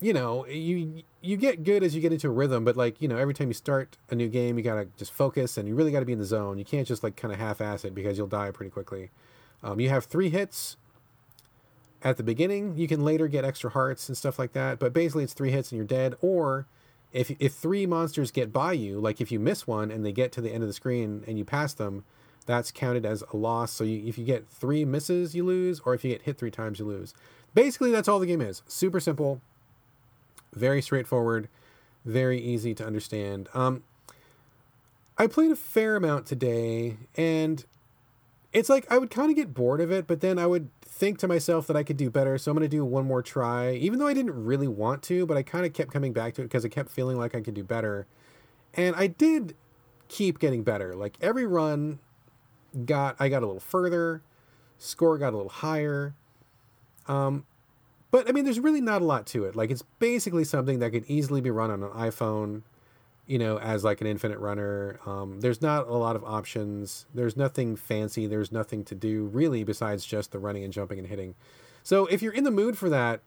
you 0.00 0.12
know, 0.12 0.44
you 0.46 1.04
you 1.20 1.36
get 1.36 1.62
good 1.62 1.84
as 1.84 1.94
you 1.94 2.00
get 2.00 2.12
into 2.12 2.26
a 2.26 2.32
rhythm, 2.32 2.64
but 2.64 2.76
like 2.76 3.00
you 3.00 3.06
know, 3.06 3.16
every 3.16 3.32
time 3.32 3.46
you 3.46 3.54
start 3.54 3.96
a 4.10 4.16
new 4.16 4.28
game, 4.28 4.58
you 4.58 4.64
gotta 4.64 4.88
just 4.96 5.12
focus 5.12 5.56
and 5.56 5.68
you 5.68 5.76
really 5.76 5.92
gotta 5.92 6.06
be 6.06 6.12
in 6.12 6.18
the 6.18 6.24
zone. 6.24 6.58
You 6.58 6.64
can't 6.64 6.88
just 6.88 7.04
like 7.04 7.14
kind 7.14 7.32
of 7.32 7.38
half-ass 7.38 7.84
it 7.84 7.94
because 7.94 8.18
you'll 8.18 8.26
die 8.26 8.50
pretty 8.50 8.70
quickly. 8.70 9.10
Um, 9.62 9.78
you 9.78 9.90
have 9.90 10.06
three 10.06 10.28
hits 10.28 10.76
at 12.06 12.16
the 12.16 12.22
beginning. 12.22 12.76
You 12.76 12.86
can 12.86 13.04
later 13.04 13.26
get 13.26 13.44
extra 13.44 13.70
hearts 13.70 14.08
and 14.08 14.16
stuff 14.16 14.38
like 14.38 14.52
that, 14.52 14.78
but 14.78 14.92
basically 14.92 15.24
it's 15.24 15.32
three 15.32 15.50
hits 15.50 15.72
and 15.72 15.76
you're 15.76 15.86
dead. 15.86 16.14
Or 16.20 16.66
if 17.12 17.30
if 17.40 17.52
three 17.52 17.84
monsters 17.84 18.30
get 18.30 18.52
by 18.52 18.72
you, 18.72 19.00
like 19.00 19.20
if 19.20 19.32
you 19.32 19.40
miss 19.40 19.66
one 19.66 19.90
and 19.90 20.06
they 20.06 20.12
get 20.12 20.30
to 20.32 20.40
the 20.40 20.52
end 20.52 20.62
of 20.62 20.68
the 20.68 20.72
screen 20.72 21.24
and 21.26 21.36
you 21.36 21.44
pass 21.44 21.74
them, 21.74 22.04
that's 22.46 22.70
counted 22.70 23.04
as 23.04 23.24
a 23.32 23.36
loss. 23.36 23.72
So 23.72 23.82
you, 23.82 24.06
if 24.06 24.16
you 24.16 24.24
get 24.24 24.48
three 24.48 24.84
misses, 24.84 25.34
you 25.34 25.44
lose, 25.44 25.80
or 25.80 25.94
if 25.94 26.04
you 26.04 26.12
get 26.12 26.22
hit 26.22 26.38
three 26.38 26.50
times, 26.50 26.78
you 26.78 26.84
lose. 26.84 27.12
Basically, 27.54 27.90
that's 27.90 28.06
all 28.06 28.20
the 28.20 28.26
game 28.26 28.40
is. 28.40 28.62
Super 28.68 29.00
simple 29.00 29.40
very 30.54 30.80
straightforward, 30.80 31.48
very 32.04 32.40
easy 32.40 32.72
to 32.74 32.86
understand. 32.86 33.48
Um, 33.52 33.82
I 35.18 35.26
played 35.26 35.50
a 35.50 35.56
fair 35.56 35.96
amount 35.96 36.24
today, 36.24 36.96
and 37.16 37.64
it's 38.56 38.70
like 38.70 38.90
I 38.90 38.96
would 38.96 39.10
kind 39.10 39.28
of 39.28 39.36
get 39.36 39.52
bored 39.52 39.82
of 39.82 39.92
it, 39.92 40.06
but 40.06 40.22
then 40.22 40.38
I 40.38 40.46
would 40.46 40.70
think 40.80 41.18
to 41.18 41.28
myself 41.28 41.66
that 41.66 41.76
I 41.76 41.82
could 41.82 41.98
do 41.98 42.08
better, 42.08 42.38
so 42.38 42.50
I'm 42.50 42.56
going 42.56 42.68
to 42.68 42.74
do 42.74 42.86
one 42.86 43.04
more 43.04 43.20
try, 43.20 43.72
even 43.72 43.98
though 43.98 44.06
I 44.06 44.14
didn't 44.14 44.46
really 44.46 44.66
want 44.66 45.02
to, 45.04 45.26
but 45.26 45.36
I 45.36 45.42
kind 45.42 45.66
of 45.66 45.74
kept 45.74 45.92
coming 45.92 46.14
back 46.14 46.32
to 46.34 46.40
it 46.40 46.46
because 46.46 46.64
I 46.64 46.68
kept 46.68 46.90
feeling 46.90 47.18
like 47.18 47.34
I 47.34 47.42
could 47.42 47.52
do 47.52 47.62
better. 47.62 48.06
And 48.72 48.96
I 48.96 49.08
did 49.08 49.54
keep 50.08 50.38
getting 50.38 50.62
better. 50.62 50.94
Like 50.94 51.18
every 51.20 51.44
run 51.44 51.98
got 52.86 53.16
I 53.20 53.28
got 53.28 53.42
a 53.42 53.46
little 53.46 53.60
further, 53.60 54.22
score 54.78 55.18
got 55.18 55.34
a 55.34 55.36
little 55.36 55.50
higher. 55.50 56.14
Um, 57.06 57.44
but 58.10 58.26
I 58.26 58.32
mean, 58.32 58.44
there's 58.44 58.60
really 58.60 58.80
not 58.80 59.02
a 59.02 59.04
lot 59.04 59.26
to 59.26 59.44
it. 59.44 59.54
Like 59.54 59.70
it's 59.70 59.82
basically 59.98 60.44
something 60.44 60.78
that 60.78 60.92
could 60.92 61.04
easily 61.08 61.42
be 61.42 61.50
run 61.50 61.70
on 61.70 61.82
an 61.82 61.90
iPhone, 61.90 62.62
you 63.26 63.38
know, 63.38 63.58
as 63.58 63.82
like 63.82 64.00
an 64.00 64.06
infinite 64.06 64.38
runner. 64.38 65.00
Um, 65.04 65.40
there's 65.40 65.60
not 65.60 65.88
a 65.88 65.94
lot 65.94 66.16
of 66.16 66.24
options. 66.24 67.06
There's 67.12 67.36
nothing 67.36 67.76
fancy. 67.76 68.26
There's 68.26 68.52
nothing 68.52 68.84
to 68.84 68.94
do 68.94 69.24
really 69.26 69.64
besides 69.64 70.04
just 70.06 70.32
the 70.32 70.38
running 70.38 70.62
and 70.64 70.72
jumping 70.72 70.98
and 70.98 71.08
hitting. 71.08 71.34
So 71.82 72.06
if 72.06 72.22
you're 72.22 72.32
in 72.32 72.44
the 72.44 72.50
mood 72.50 72.78
for 72.78 72.88
that 72.88 73.20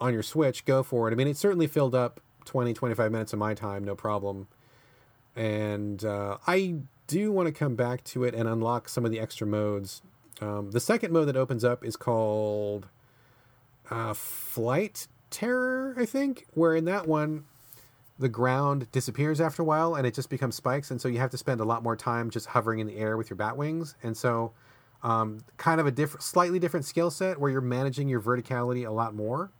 on 0.00 0.12
your 0.12 0.22
Switch, 0.22 0.64
go 0.64 0.82
for 0.82 1.08
it. 1.08 1.12
I 1.12 1.14
mean, 1.14 1.28
it 1.28 1.36
certainly 1.36 1.68
filled 1.68 1.94
up 1.94 2.20
20, 2.44 2.74
25 2.74 3.12
minutes 3.12 3.32
of 3.32 3.38
my 3.38 3.54
time, 3.54 3.84
no 3.84 3.94
problem. 3.94 4.48
And 5.36 6.04
uh, 6.04 6.38
I 6.46 6.76
do 7.06 7.30
want 7.30 7.46
to 7.46 7.52
come 7.52 7.76
back 7.76 8.02
to 8.04 8.24
it 8.24 8.34
and 8.34 8.48
unlock 8.48 8.88
some 8.88 9.04
of 9.04 9.10
the 9.10 9.20
extra 9.20 9.46
modes. 9.46 10.02
Um, 10.40 10.72
the 10.72 10.80
second 10.80 11.12
mode 11.12 11.28
that 11.28 11.36
opens 11.36 11.64
up 11.64 11.84
is 11.84 11.96
called 11.96 12.88
uh, 13.90 14.12
Flight 14.12 15.06
Terror, 15.30 15.94
I 15.96 16.04
think, 16.04 16.46
where 16.54 16.74
in 16.74 16.84
that 16.86 17.06
one 17.06 17.44
the 18.18 18.28
ground 18.28 18.90
disappears 18.92 19.40
after 19.40 19.62
a 19.62 19.64
while 19.64 19.94
and 19.94 20.06
it 20.06 20.14
just 20.14 20.30
becomes 20.30 20.54
spikes, 20.54 20.90
and 20.90 21.00
so 21.00 21.08
you 21.08 21.18
have 21.18 21.30
to 21.30 21.38
spend 21.38 21.60
a 21.60 21.64
lot 21.64 21.82
more 21.82 21.96
time 21.96 22.30
just 22.30 22.46
hovering 22.46 22.78
in 22.78 22.86
the 22.86 22.96
air 22.96 23.16
with 23.16 23.30
your 23.30 23.36
bat 23.36 23.56
wings, 23.56 23.94
and 24.02 24.16
so 24.16 24.52
um, 25.02 25.40
kind 25.56 25.80
of 25.80 25.86
a 25.86 25.90
different, 25.90 26.22
slightly 26.22 26.58
different 26.58 26.86
skill 26.86 27.10
set 27.10 27.38
where 27.38 27.50
you're 27.50 27.60
managing 27.60 28.08
your 28.08 28.20
verticality 28.20 28.86
a 28.86 28.90
lot 28.90 29.14
more. 29.14 29.50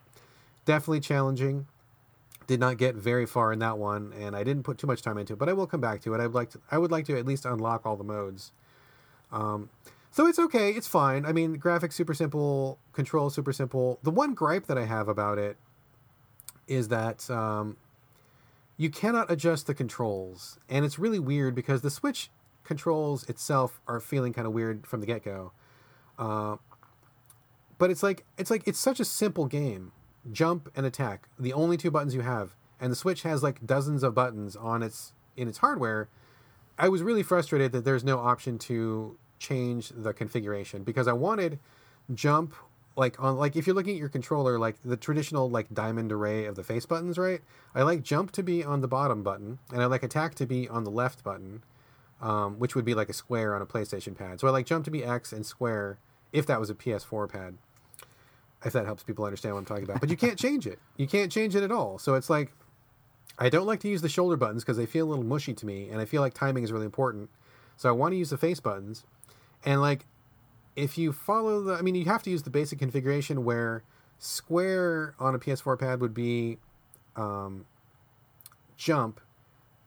Definitely 0.64 1.00
challenging. 1.00 1.67
Did 2.47 2.61
not 2.61 2.79
get 2.79 2.94
very 2.94 3.26
far 3.26 3.53
in 3.53 3.58
that 3.58 3.76
one, 3.76 4.12
and 4.19 4.37
I 4.37 4.44
didn't 4.44 4.62
put 4.62 4.79
too 4.79 4.87
much 4.87 5.03
time 5.03 5.19
into 5.19 5.32
it, 5.32 5.38
but 5.38 5.49
I 5.49 5.53
will 5.53 5.67
come 5.67 5.81
back 5.81 6.01
to 6.03 6.15
it. 6.15 6.20
I 6.20 6.27
would 6.27 6.34
like 6.34 6.51
to. 6.51 6.60
I 6.70 6.79
would 6.79 6.93
like 6.93 7.05
to 7.06 7.19
at 7.19 7.27
least 7.27 7.44
unlock 7.44 7.84
all 7.84 7.96
the 7.96 8.05
modes. 8.05 8.53
Um, 9.32 9.69
so 10.13 10.27
it's 10.27 10.39
okay. 10.39 10.70
It's 10.70 10.86
fine. 10.86 11.27
I 11.27 11.32
mean, 11.32 11.58
graphics 11.58 11.94
super 11.94 12.15
simple, 12.15 12.79
control 12.93 13.31
super 13.31 13.53
simple. 13.53 13.98
The 14.03 14.13
one 14.13 14.32
gripe 14.32 14.67
that 14.67 14.79
I 14.79 14.84
have 14.84 15.08
about 15.08 15.39
it 15.39 15.56
is 16.69 16.89
that 16.89 17.29
um, 17.29 17.77
you 18.76 18.90
cannot 18.90 19.30
adjust 19.30 19.66
the 19.66 19.74
controls, 19.74 20.58
and 20.68 20.84
it's 20.84 20.98
really 20.98 21.18
weird 21.18 21.54
because 21.54 21.80
the 21.80 21.90
Switch 21.90 22.30
controls 22.64 23.28
itself 23.28 23.80
are 23.86 24.00
feeling 24.00 24.32
kind 24.32 24.46
of 24.46 24.52
weird 24.52 24.86
from 24.86 25.00
the 25.00 25.06
get 25.06 25.24
go. 25.24 25.52
Uh, 26.18 26.56
but 27.78 27.90
it's 27.90 28.02
like 28.02 28.24
it's 28.36 28.50
like 28.50 28.66
it's 28.66 28.78
such 28.78 29.00
a 29.00 29.04
simple 29.04 29.46
game: 29.46 29.92
jump 30.30 30.70
and 30.76 30.84
attack, 30.84 31.28
the 31.38 31.52
only 31.52 31.76
two 31.76 31.90
buttons 31.90 32.14
you 32.14 32.20
have, 32.22 32.54
and 32.80 32.92
the 32.92 32.96
Switch 32.96 33.22
has 33.22 33.42
like 33.42 33.64
dozens 33.66 34.02
of 34.02 34.14
buttons 34.14 34.56
on 34.56 34.82
its 34.82 35.12
in 35.36 35.48
its 35.48 35.58
hardware. 35.58 36.08
I 36.78 36.88
was 36.88 37.02
really 37.02 37.22
frustrated 37.22 37.72
that 37.72 37.84
there's 37.84 38.04
no 38.04 38.18
option 38.18 38.58
to 38.58 39.16
change 39.38 39.90
the 39.94 40.12
configuration 40.12 40.82
because 40.82 41.08
I 41.08 41.12
wanted 41.14 41.58
jump 42.12 42.54
like 42.96 43.22
on 43.22 43.36
like 43.36 43.55
if 43.56 43.67
you're 43.67 43.76
looking 43.76 43.94
at 43.94 44.00
your 44.00 44.08
controller 44.08 44.58
like 44.58 44.76
the 44.84 44.96
traditional 44.96 45.48
like 45.50 45.72
diamond 45.72 46.10
array 46.10 46.46
of 46.46 46.56
the 46.56 46.65
face 46.65 46.86
buttons 46.86 47.19
right? 47.19 47.41
I 47.74 47.82
like 47.82 48.03
jump 48.03 48.32
to 48.32 48.43
be 48.43 48.65
on 48.65 48.81
the 48.81 48.88
bottom 48.88 49.22
button 49.22 49.58
and 49.72 49.82
i 49.82 49.86
like 49.86 50.03
attack 50.03 50.34
to 50.36 50.46
be 50.46 50.69
on 50.69 50.84
the 50.84 50.91
left 50.91 51.22
button 51.22 51.62
um, 52.20 52.58
which 52.58 52.74
would 52.74 52.86
be 52.86 52.94
like 52.94 53.10
a 53.10 53.12
square 53.12 53.55
on 53.55 53.60
a 53.60 53.67
playstation 53.67 54.17
pad. 54.17 54.41
So 54.41 54.48
i 54.48 54.50
like 54.50 54.67
jump 54.67 54.84
to 54.86 54.91
be 54.91 55.05
x 55.05 55.32
and 55.32 55.44
square 55.44 55.98
if 56.32 56.46
that 56.46 56.58
was 56.58 56.70
a 56.70 56.74
ps4 56.74 57.29
pad 57.31 57.58
if 58.65 58.72
that 58.72 58.86
helps 58.86 59.03
people 59.03 59.24
understand 59.24 59.55
what 59.55 59.60
i'm 59.60 59.67
talking 59.67 59.84
about. 59.84 60.00
But 60.00 60.08
you 60.08 60.17
can't 60.17 60.38
change 60.38 60.67
it. 60.67 60.79
You 60.96 61.06
can't 61.06 61.31
change 61.31 61.55
it 61.55 61.62
at 61.62 61.70
all. 61.70 61.98
So 61.98 62.15
it's 62.15 62.31
like 62.31 62.53
i 63.38 63.50
don't 63.50 63.67
like 63.67 63.81
to 63.81 63.88
use 63.88 64.00
the 64.00 64.08
shoulder 64.08 64.36
buttons 64.36 64.65
because 64.65 64.79
they 64.79 64.86
feel 64.86 65.06
a 65.06 65.10
little 65.10 65.24
mushy 65.24 65.53
to 65.53 65.67
me 65.67 65.91
and 65.91 66.00
i 66.00 66.06
feel 66.06 66.22
like 66.22 66.32
timing 66.32 66.65
is 66.65 66.72
really 66.72 66.86
important. 66.86 67.29
So 67.76 67.91
i 67.91 67.93
want 67.93 68.12
to 68.12 68.17
use 68.17 68.31
the 68.31 68.38
face 68.38 68.60
buttons 68.60 69.05
and 69.65 69.82
like 69.82 70.06
if 70.76 70.98
you 70.98 71.12
follow 71.12 71.62
the, 71.62 71.74
I 71.74 71.82
mean, 71.82 71.94
you 71.94 72.04
have 72.04 72.22
to 72.24 72.30
use 72.30 72.42
the 72.42 72.50
basic 72.50 72.78
configuration 72.78 73.44
where 73.44 73.82
square 74.18 75.14
on 75.18 75.34
a 75.34 75.38
PS4 75.38 75.78
pad 75.78 76.00
would 76.00 76.14
be 76.14 76.58
um, 77.16 77.64
jump, 78.76 79.20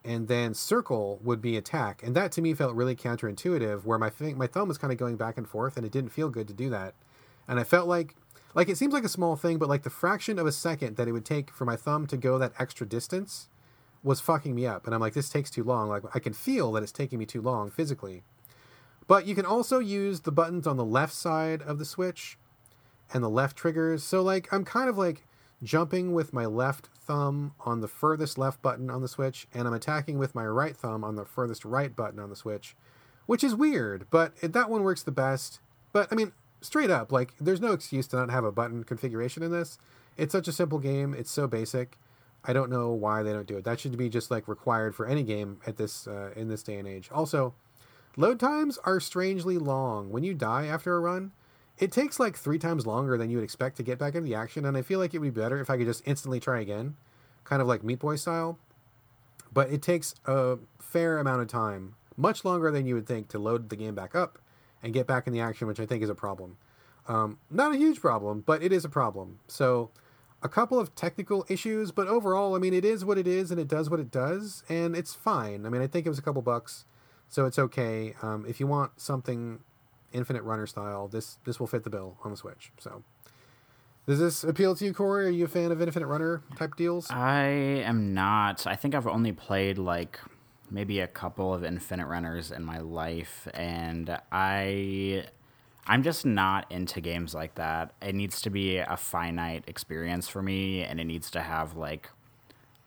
and 0.03 0.27
then 0.27 0.53
circle 0.53 1.19
would 1.23 1.41
be 1.41 1.55
attack. 1.55 2.01
And 2.03 2.15
that 2.15 2.31
to 2.33 2.41
me 2.41 2.53
felt 2.55 2.73
really 2.75 2.95
counterintuitive, 2.95 3.85
where 3.85 3.99
my 3.99 4.09
th- 4.09 4.35
my 4.35 4.47
thumb 4.47 4.67
was 4.67 4.77
kind 4.77 4.91
of 4.91 4.97
going 4.97 5.15
back 5.15 5.37
and 5.37 5.47
forth, 5.47 5.77
and 5.77 5.85
it 5.85 5.91
didn't 5.91 6.09
feel 6.09 6.29
good 6.29 6.47
to 6.47 6.53
do 6.53 6.69
that. 6.71 6.95
And 7.47 7.59
I 7.59 7.63
felt 7.63 7.87
like, 7.87 8.15
like 8.55 8.67
it 8.67 8.77
seems 8.77 8.93
like 8.93 9.03
a 9.03 9.09
small 9.09 9.35
thing, 9.35 9.57
but 9.57 9.69
like 9.69 9.83
the 9.83 9.89
fraction 9.89 10.39
of 10.39 10.47
a 10.47 10.51
second 10.51 10.95
that 10.97 11.07
it 11.07 11.11
would 11.11 11.25
take 11.25 11.51
for 11.51 11.65
my 11.65 11.75
thumb 11.75 12.07
to 12.07 12.17
go 12.17 12.39
that 12.39 12.53
extra 12.57 12.87
distance 12.87 13.47
was 14.01 14.21
fucking 14.21 14.55
me 14.55 14.65
up. 14.65 14.85
And 14.85 14.95
I'm 14.95 15.01
like, 15.01 15.13
this 15.13 15.29
takes 15.29 15.49
too 15.49 15.63
long. 15.63 15.89
Like 15.89 16.03
I 16.15 16.19
can 16.19 16.33
feel 16.33 16.71
that 16.71 16.83
it's 16.83 16.91
taking 16.91 17.19
me 17.19 17.25
too 17.25 17.41
long 17.41 17.69
physically. 17.69 18.23
But 19.09 19.25
you 19.25 19.33
can 19.33 19.45
also 19.45 19.79
use 19.79 20.19
the 20.19 20.31
buttons 20.31 20.67
on 20.67 20.77
the 20.77 20.85
left 20.85 21.13
side 21.13 21.63
of 21.63 21.79
the 21.79 21.83
Switch 21.83 22.37
and 23.11 23.23
the 23.23 23.29
left 23.29 23.57
triggers. 23.57 24.03
So 24.03 24.21
like 24.21 24.53
I'm 24.53 24.63
kind 24.63 24.87
of 24.87 24.99
like 24.99 25.25
jumping 25.63 26.13
with 26.13 26.31
my 26.31 26.45
left 26.45 26.89
thumb 26.95 27.53
on 27.61 27.81
the 27.81 27.87
furthest 27.87 28.37
left 28.37 28.61
button 28.61 28.91
on 28.91 29.01
the 29.01 29.07
Switch 29.07 29.47
and 29.51 29.67
I'm 29.67 29.73
attacking 29.73 30.19
with 30.19 30.35
my 30.35 30.45
right 30.45 30.77
thumb 30.77 31.03
on 31.03 31.15
the 31.15 31.25
furthest 31.25 31.65
right 31.65 31.93
button 31.95 32.19
on 32.19 32.29
the 32.29 32.35
Switch, 32.35 32.75
which 33.25 33.43
is 33.43 33.55
weird, 33.55 34.05
but 34.11 34.33
it, 34.41 34.53
that 34.53 34.69
one 34.69 34.83
works 34.83 35.01
the 35.01 35.11
best. 35.11 35.59
But 35.91 36.07
I 36.11 36.15
mean, 36.15 36.31
straight 36.61 36.91
up, 36.91 37.11
like 37.11 37.33
there's 37.41 37.59
no 37.59 37.71
excuse 37.71 38.05
to 38.09 38.15
not 38.15 38.29
have 38.29 38.43
a 38.43 38.51
button 38.51 38.83
configuration 38.83 39.41
in 39.41 39.51
this. 39.51 39.79
It's 40.17 40.33
such 40.33 40.47
a 40.47 40.51
simple 40.51 40.77
game. 40.77 41.15
It's 41.15 41.31
so 41.31 41.47
basic. 41.47 41.97
I 42.45 42.53
don't 42.53 42.69
know 42.69 42.91
why 42.91 43.23
they 43.23 43.33
don't 43.33 43.47
do 43.47 43.57
it. 43.57 43.63
That 43.63 43.79
should 43.79 43.97
be 43.97 44.07
just 44.07 44.29
like 44.29 44.47
required 44.47 44.93
for 44.93 45.07
any 45.07 45.23
game 45.23 45.61
at 45.65 45.77
this 45.77 46.07
uh, 46.07 46.29
in 46.35 46.47
this 46.47 46.61
day 46.61 46.77
and 46.77 46.87
age. 46.87 47.09
Also, 47.11 47.55
load 48.17 48.39
times 48.39 48.77
are 48.83 48.99
strangely 48.99 49.57
long. 49.57 50.09
When 50.09 50.23
you 50.23 50.33
die 50.33 50.67
after 50.67 50.95
a 50.95 50.99
run, 50.99 51.31
it 51.77 51.91
takes 51.91 52.19
like 52.19 52.35
three 52.35 52.59
times 52.59 52.85
longer 52.85 53.17
than 53.17 53.29
you 53.29 53.37
would 53.37 53.43
expect 53.43 53.77
to 53.77 53.83
get 53.83 53.97
back 53.97 54.15
into 54.15 54.27
the 54.27 54.35
action. 54.35 54.65
And 54.65 54.75
I 54.77 54.81
feel 54.81 54.99
like 54.99 55.13
it 55.13 55.19
would 55.19 55.33
be 55.33 55.41
better 55.41 55.59
if 55.59 55.69
I 55.69 55.77
could 55.77 55.87
just 55.87 56.03
instantly 56.05 56.39
try 56.39 56.59
again, 56.59 56.95
kind 57.43 57.61
of 57.61 57.67
like 57.67 57.83
Meat 57.83 57.99
Boy 57.99 58.15
style. 58.17 58.59
But 59.51 59.71
it 59.71 59.81
takes 59.81 60.13
a 60.25 60.57
fair 60.79 61.17
amount 61.17 61.41
of 61.41 61.47
time, 61.47 61.95
much 62.17 62.45
longer 62.45 62.69
than 62.69 62.85
you 62.85 62.95
would 62.95 63.07
think, 63.07 63.29
to 63.29 63.39
load 63.39 63.69
the 63.69 63.75
game 63.75 63.95
back 63.95 64.13
up 64.13 64.39
and 64.83 64.93
get 64.93 65.07
back 65.07 65.25
in 65.25 65.33
the 65.33 65.39
action, 65.39 65.67
which 65.67 65.79
I 65.79 65.85
think 65.85 66.03
is 66.03 66.09
a 66.09 66.15
problem. 66.15 66.57
Um, 67.07 67.39
not 67.49 67.73
a 67.73 67.77
huge 67.77 67.99
problem, 67.99 68.43
but 68.45 68.61
it 68.61 68.71
is 68.71 68.85
a 68.85 68.89
problem. 68.89 69.39
So, 69.47 69.89
a 70.41 70.47
couple 70.47 70.79
of 70.79 70.95
technical 70.95 71.45
issues, 71.49 71.91
but 71.91 72.07
overall, 72.07 72.55
I 72.55 72.59
mean, 72.59 72.73
it 72.73 72.85
is 72.85 73.03
what 73.03 73.17
it 73.17 73.27
is 73.27 73.51
and 73.51 73.59
it 73.59 73.67
does 73.67 73.89
what 73.89 73.99
it 73.99 74.11
does, 74.11 74.63
and 74.69 74.95
it's 74.95 75.13
fine. 75.13 75.65
I 75.65 75.69
mean, 75.69 75.81
I 75.81 75.87
think 75.87 76.05
it 76.05 76.09
was 76.09 76.19
a 76.19 76.21
couple 76.21 76.41
bucks, 76.41 76.85
so 77.29 77.45
it's 77.45 77.59
okay. 77.59 78.15
Um, 78.21 78.45
if 78.47 78.59
you 78.59 78.67
want 78.67 78.99
something 78.99 79.59
Infinite 80.11 80.43
Runner 80.43 80.67
style, 80.67 81.07
this 81.07 81.37
this 81.45 81.59
will 81.59 81.67
fit 81.67 81.83
the 81.83 81.89
bill 81.89 82.17
on 82.23 82.31
the 82.31 82.37
Switch. 82.37 82.71
So, 82.79 83.03
does 84.07 84.19
this 84.19 84.43
appeal 84.43 84.75
to 84.75 84.85
you, 84.85 84.93
Corey? 84.93 85.27
Are 85.27 85.29
you 85.29 85.45
a 85.45 85.47
fan 85.47 85.71
of 85.71 85.81
Infinite 85.81 86.07
Runner 86.07 86.41
type 86.57 86.75
deals? 86.75 87.09
I 87.09 87.43
am 87.43 88.13
not. 88.13 88.65
I 88.65 88.75
think 88.75 88.95
I've 88.95 89.07
only 89.07 89.31
played 89.31 89.77
like 89.77 90.19
maybe 90.71 90.99
a 90.99 91.07
couple 91.07 91.53
of 91.53 91.63
Infinite 91.63 92.07
Runners 92.07 92.51
in 92.51 92.63
my 92.63 92.79
life, 92.79 93.47
and 93.53 94.17
I 94.31 95.25
I'm 95.85 96.03
just 96.03 96.25
not 96.25 96.71
into 96.71 97.01
games 97.01 97.33
like 97.33 97.55
that. 97.55 97.93
It 98.01 98.15
needs 98.15 98.41
to 98.41 98.49
be 98.49 98.77
a 98.77 98.97
finite 98.97 99.63
experience 99.67 100.27
for 100.27 100.41
me, 100.41 100.83
and 100.83 100.99
it 100.99 101.05
needs 101.05 101.29
to 101.31 101.41
have 101.41 101.75
like 101.75 102.09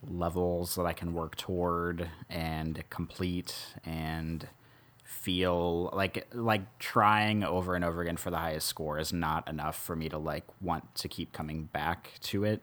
levels 0.07 0.75
that 0.75 0.85
I 0.85 0.93
can 0.93 1.15
work 1.15 1.37
toward 1.37 2.09
and 2.29 2.83
complete 2.91 3.75
and 3.85 4.49
feel 5.05 5.91
like 5.93 6.27
like 6.33 6.79
trying 6.79 7.45
over 7.45 7.75
and 7.75 7.85
over 7.85 8.03
again 8.03 8.17
for 8.17 8.31
the 8.31 8.39
highest 8.39 8.67
score 8.67 8.99
is 8.99 9.13
not 9.13 9.49
enough 9.49 9.77
for 9.77 9.95
me 9.95 10.09
to 10.09 10.19
like 10.19 10.45
want 10.61 10.95
to 10.97 11.09
keep 11.09 11.33
coming 11.33 11.65
back 11.65 12.13
to 12.21 12.45
it. 12.45 12.63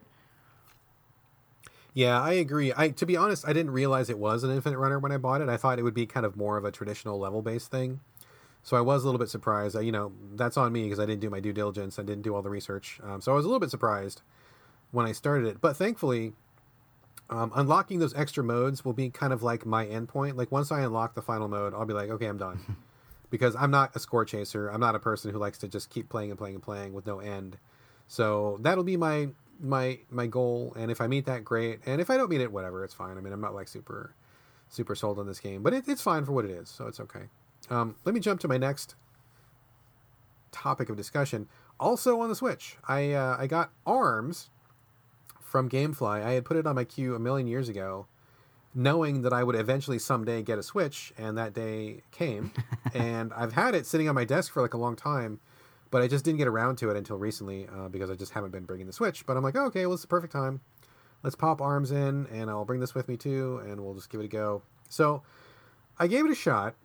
Yeah, 1.94 2.22
I 2.22 2.34
agree. 2.34 2.74
I 2.76 2.90
to 2.90 3.06
be 3.06 3.16
honest, 3.16 3.48
I 3.48 3.54
didn't 3.54 3.72
realize 3.72 4.10
it 4.10 4.20
was 4.20 4.44
an 4.44 4.52
infinite 4.52 4.78
runner 4.78 5.00
when 5.00 5.12
I 5.12 5.18
bought 5.18 5.42
it. 5.42 5.50
I 5.50 5.58
thought 5.58 5.80
it 5.80 5.84
would 5.84 5.94
be 5.94 6.06
kind 6.06 6.26
of 6.26 6.36
more 6.36 6.58
of 6.58 6.66
a 6.66 6.72
traditional 6.72 7.18
level 7.18 7.42
based 7.42 7.72
thing. 7.72 8.02
So 8.62 8.76
I 8.76 8.82
was 8.82 9.04
a 9.04 9.06
little 9.06 9.20
bit 9.20 9.30
surprised. 9.30 9.78
I, 9.78 9.82
you 9.82 9.92
know, 9.92 10.12
that's 10.36 10.58
on 10.58 10.74
me 10.74 10.84
because 10.84 11.00
I 11.00 11.06
didn't 11.06 11.22
do 11.22 11.30
my 11.30 11.40
due 11.40 11.54
diligence. 11.54 11.98
I 11.98 12.04
didn't 12.04 12.24
do 12.24 12.36
all 12.36 12.42
the 12.42 12.50
research. 12.50 13.00
Um, 13.04 13.22
so 13.22 13.32
I 13.32 13.36
was 13.36 13.46
a 13.46 13.48
little 13.48 13.60
bit 13.60 13.70
surprised 13.70 14.22
when 14.92 15.06
I 15.06 15.14
started 15.14 15.48
it. 15.48 15.62
But 15.62 15.78
thankfully, 15.78 16.34
um, 17.30 17.52
unlocking 17.56 18.00
those 18.00 18.14
extra 18.16 18.44
modes 18.44 18.84
will 18.84 18.94
be 18.94 19.10
kind 19.10 19.34
of 19.34 19.44
like 19.44 19.66
my 19.66 19.86
endpoint. 19.86 20.36
Like 20.36 20.52
once 20.52 20.72
I 20.72 20.82
unlock 20.82 21.16
the 21.16 21.22
final 21.22 21.48
mode, 21.48 21.74
I'll 21.74 21.86
be 21.86 21.94
like, 21.94 22.10
okay, 22.10 22.26
I'm 22.26 22.38
done. 22.38 22.78
because 23.30 23.56
I'm 23.56 23.72
not 23.72 23.96
a 23.96 24.00
score 24.00 24.26
chaser. 24.26 24.70
I'm 24.70 24.80
not 24.80 24.96
a 24.96 25.00
person 25.00 25.32
who 25.32 25.38
likes 25.38 25.58
to 25.60 25.68
just 25.68 25.90
keep 25.90 26.10
playing 26.10 26.32
and 26.32 26.38
playing 26.38 26.56
and 26.56 26.64
playing 26.64 26.94
with 26.94 27.06
no 27.06 27.20
end. 27.20 27.58
So 28.08 28.58
that'll 28.62 28.84
be 28.84 28.98
my 28.98 29.30
my 29.60 30.00
my 30.10 30.26
goal. 30.26 30.74
And 30.76 30.90
if 30.90 31.02
I 31.02 31.08
meet 31.08 31.26
that, 31.26 31.44
great. 31.44 31.80
And 31.86 32.02
if 32.02 32.10
I 32.10 32.18
don't 32.18 32.30
meet 32.30 32.42
it, 32.42 32.52
whatever, 32.52 32.84
it's 32.84 32.94
fine. 32.94 33.18
I 33.18 33.22
mean, 33.22 33.34
I'm 33.34 33.42
not 33.42 33.54
like 33.54 33.68
super 33.68 34.16
super 34.68 34.96
sold 34.96 35.20
on 35.20 35.28
this 35.28 35.40
game, 35.40 35.62
but 35.62 35.74
it, 35.74 35.88
it's 35.88 36.02
fine 36.02 36.26
for 36.26 36.32
what 36.32 36.46
it 36.46 36.52
is. 36.52 36.70
So 36.70 36.88
it's 36.88 37.00
okay. 37.00 37.24
Um, 37.70 37.96
let 38.06 38.16
me 38.16 38.22
jump 38.22 38.40
to 38.42 38.48
my 38.48 38.58
next 38.58 38.96
topic 40.52 40.90
of 40.90 40.96
discussion. 40.96 41.48
Also 41.80 42.20
on 42.20 42.30
the 42.30 42.36
Switch, 42.36 42.78
I 42.88 43.12
uh, 43.12 43.38
I 43.40 43.46
got 43.46 43.72
Arms 43.86 44.50
from 45.50 45.68
GameFly. 45.70 46.24
I 46.24 46.32
had 46.32 46.46
put 46.46 46.58
it 46.58 46.68
on 46.68 46.76
my 46.76 46.84
queue 46.84 47.16
a 47.16 47.20
million 47.20 47.48
years 47.48 47.70
ago, 47.70 48.06
knowing 48.76 49.24
that 49.24 49.34
I 49.34 49.44
would 49.44 49.56
eventually 49.56 49.98
someday 49.98 50.44
get 50.44 50.60
a 50.60 50.64
Switch, 50.64 51.12
and 51.18 51.38
that 51.38 51.54
day 51.54 52.04
came. 52.12 52.52
and 52.94 53.34
I've 53.34 53.54
had 53.54 53.74
it 53.74 53.86
sitting 53.86 54.08
on 54.08 54.16
my 54.16 54.26
desk 54.26 54.54
for 54.54 54.62
like 54.62 54.76
a 54.76 54.78
long 54.78 54.96
time, 54.96 55.40
but 55.90 56.02
I 56.04 56.08
just 56.08 56.24
didn't 56.24 56.38
get 56.38 56.48
around 56.48 56.78
to 56.78 56.90
it 56.92 56.98
until 56.98 57.18
recently 57.18 57.68
uh, 57.68 57.90
because 57.90 58.12
I 58.12 58.16
just 58.16 58.34
haven't 58.34 58.52
been 58.52 58.66
bringing 58.66 58.86
the 58.86 58.94
Switch. 58.94 59.26
But 59.26 59.38
I'm 59.38 59.44
like, 59.44 59.58
oh, 59.58 59.66
okay, 59.66 59.86
well, 59.86 59.94
it's 59.94 60.04
the 60.04 60.08
perfect 60.08 60.32
time. 60.32 60.62
Let's 61.24 61.36
pop 61.36 61.62
Arms 61.62 61.92
in, 61.92 62.28
and 62.28 62.50
I'll 62.50 62.64
bring 62.64 62.80
this 62.80 62.94
with 62.94 63.10
me 63.10 63.18
too, 63.18 63.62
and 63.66 63.82
we'll 63.82 63.96
just 63.96 64.10
give 64.10 64.22
it 64.22 64.26
a 64.26 64.30
go. 64.30 64.62
So 64.88 65.24
I 65.98 66.08
gave 66.08 66.26
it 66.26 66.32
a 66.32 66.36
shot. 66.36 66.76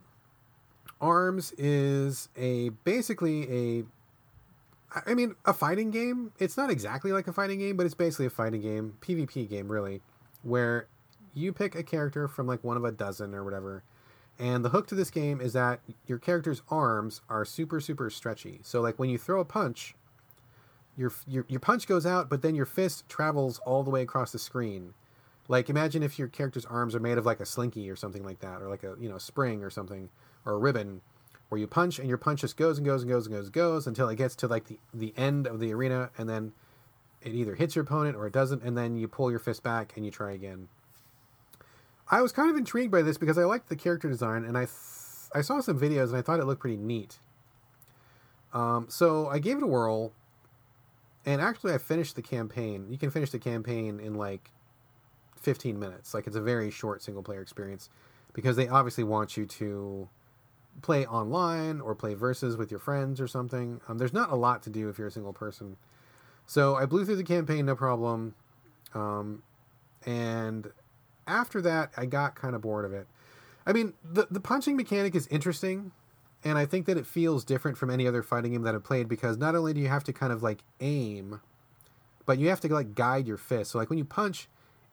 Arms 1.01 1.53
is 1.59 2.31
a 2.37 2.71
basically 2.85 3.43
a 3.51 3.85
I 5.07 5.15
mean 5.15 5.35
a 5.45 5.53
fighting 5.53 5.91
game. 5.91 6.33
It's 6.39 6.57
not 6.57 6.71
exactly 6.71 7.13
like 7.13 7.27
a 7.27 7.33
fighting 7.33 7.59
game, 7.59 7.77
but 7.77 7.87
it's 7.87 7.95
basically 7.95 8.27
a 8.27 8.31
fighting 8.31 8.61
game, 8.61 8.95
PvP 9.01 9.49
game 9.49 9.71
really, 9.71 10.03
where 10.43 10.89
you 11.35 11.53
pick 11.53 11.75
a 11.75 11.83
character 11.83 12.29
from 12.29 12.47
like 12.47 12.63
one 12.63 12.77
of 12.77 12.85
a 12.85 12.93
dozen 12.93 13.35
or 13.35 13.45
whatever. 13.45 13.83
And 14.39 14.65
the 14.65 14.69
hook 14.69 14.87
to 14.89 14.95
this 14.95 15.11
game 15.11 15.41
is 15.41 15.53
that 15.53 15.81
your 16.07 16.19
character's 16.19 16.63
arms 16.69 17.21
are 17.29 17.45
super 17.45 17.81
super 17.81 18.11
stretchy. 18.11 18.61
So 18.63 18.81
like 18.81 18.99
when 18.99 19.11
you 19.11 19.19
throw 19.19 19.41
a 19.41 19.45
punch, 19.45 19.95
your 20.97 21.13
your 21.27 21.45
your 21.49 21.61
punch 21.61 21.87
goes 21.87 22.07
out, 22.07 22.29
but 22.31 22.43
then 22.43 22.55
your 22.55 22.67
fist 22.67 23.09
travels 23.09 23.59
all 23.61 23.83
the 23.83 23.91
way 23.91 24.03
across 24.03 24.33
the 24.33 24.39
screen. 24.39 24.95
Like 25.49 25.69
imagine 25.69 26.03
if 26.03 26.19
your 26.19 26.29
character's 26.29 26.65
arms 26.65 26.95
are 26.95 27.01
made 27.01 27.19
of 27.19 27.27
like 27.27 27.41
a 27.41 27.47
slinky 27.47 27.91
or 27.91 27.97
something 27.97 28.25
like 28.25 28.41
that, 28.41 28.63
or 28.63 28.69
like 28.69 28.85
a 28.85 28.95
you 29.01 29.09
know 29.09 29.19
spring 29.19 29.63
or 29.63 29.71
something 29.71 30.09
or 30.47 30.55
a 30.55 30.59
ribbon 30.59 31.01
where 31.49 31.59
you 31.59 31.67
punch 31.67 31.99
and 31.99 32.09
your 32.09 32.19
punch 32.19 32.41
just 32.41 32.57
goes 32.57 32.79
and 32.79 32.87
goes 32.87 33.03
and 33.03 33.11
goes 33.11 33.27
and 33.27 33.35
goes 33.35 33.47
and 33.47 33.53
goes 33.53 33.87
until 33.87 34.09
it 34.09 34.17
gets 34.17 34.35
to 34.37 34.49
like 34.49 34.67
the, 34.67 34.79
the 34.93 35.13
end 35.17 35.47
of 35.47 35.61
the 35.61 35.73
arena 35.73 36.11
and 36.19 36.29
then 36.29 36.53
it 37.23 37.33
either 37.33 37.55
hits 37.55 37.75
your 37.75 37.85
opponent 37.85 38.17
or 38.17 38.27
it 38.27 38.33
doesn't 38.33 38.63
and 38.63 38.77
then 38.77 38.97
you 38.97 39.09
pull 39.09 39.31
your 39.31 39.41
fist 39.41 39.63
back 39.63 39.93
and 39.97 40.05
you 40.05 40.11
try 40.11 40.33
again. 40.33 40.69
I 42.11 42.21
was 42.21 42.33
kind 42.33 42.51
of 42.51 42.57
intrigued 42.57 42.93
by 42.93 43.03
this 43.03 43.17
because 43.17 43.39
I 43.39 43.45
liked 43.45 43.69
the 43.69 43.77
character 43.77 44.09
design 44.09 44.45
and 44.45 44.59
I 44.59 44.67
th- 44.67 45.31
I 45.35 45.41
saw 45.41 45.61
some 45.61 45.81
videos 45.81 46.09
and 46.09 46.17
I 46.17 46.23
thought 46.23 46.39
it 46.39 46.45
looked 46.45 46.61
pretty 46.61 46.77
neat. 46.77 47.19
Um, 48.53 48.87
so 48.89 49.27
I 49.29 49.39
gave 49.39 49.57
it 49.57 49.63
a 49.63 49.67
whirl 49.67 50.13
and 51.27 51.41
actually 51.41 51.73
I 51.73 51.79
finished 51.79 52.17
the 52.17 52.23
campaign. 52.23 52.87
You 52.91 52.99
can 52.99 53.11
finish 53.11 53.31
the 53.31 53.39
campaign 53.39 54.01
in 54.01 54.15
like 54.15 54.51
15 55.41 55.79
minutes. 55.79 56.15
Like 56.15 56.27
it's 56.27 56.37
a 56.37 56.41
very 56.41 56.71
short 56.71 57.03
single 57.03 57.23
player 57.23 57.41
experience 57.41 57.89
because 58.33 58.57
they 58.57 58.69
obviously 58.69 59.05
want 59.05 59.37
you 59.37 59.47
to 59.47 60.09
play 60.83 61.07
online 61.07 61.81
or 61.81 61.95
play 61.95 62.15
versus 62.15 62.57
with 62.57 62.71
your 62.71 62.81
friends 62.81 63.21
or 63.21 63.29
something. 63.29 63.81
Um, 63.89 63.99
there's 63.99 64.13
not 64.13 64.31
a 64.31 64.37
lot 64.37 64.63
to 64.65 64.71
do 64.71 64.89
if 64.89 64.99
you're 64.99 65.09
a 65.09 65.13
single 65.13 65.33
person. 65.33 65.77
So 66.47 66.77
I 66.77 66.87
blew 66.87 67.05
through 67.05 67.17
the 67.17 67.25
campaign 67.25 67.67
no 67.67 67.75
problem. 67.75 68.35
Um, 68.95 69.43
and 70.05 70.71
after 71.27 71.63
that, 71.63 71.93
I 71.97 72.07
got 72.07 72.35
kind 72.35 72.55
of 72.55 72.61
bored 72.61 72.85
of 72.85 72.93
it. 72.93 73.07
I 73.67 73.73
mean, 73.73 73.95
the, 74.05 74.27
the 74.31 74.41
punching 74.41 74.77
mechanic 74.77 75.15
is 75.15 75.27
interesting. 75.29 75.93
And 76.45 76.59
I 76.59 76.67
think 76.67 76.85
that 76.87 76.99
it 76.99 77.07
feels 77.07 77.43
different 77.43 77.79
from 77.79 77.89
any 77.89 78.07
other 78.07 78.23
fighting 78.23 78.53
game 78.53 78.63
that 78.63 78.75
I've 78.75 78.85
played 78.85 79.09
because 79.09 79.39
not 79.39 79.55
only 79.55 79.73
do 79.73 79.81
you 79.81 79.89
have 79.89 80.05
to 80.05 80.13
kind 80.13 80.31
of 80.31 80.43
like 80.43 80.63
aim, 80.81 81.41
but 82.27 82.39
you 82.39 82.51
have 82.51 82.61
to 82.61 82.73
like 82.73 82.95
guide 82.95 83.27
your 83.27 83.39
fist. 83.39 83.71
So 83.71 83.79
like 83.79 83.89
when 83.89 83.99
you 83.99 84.05
punch, 84.05 84.49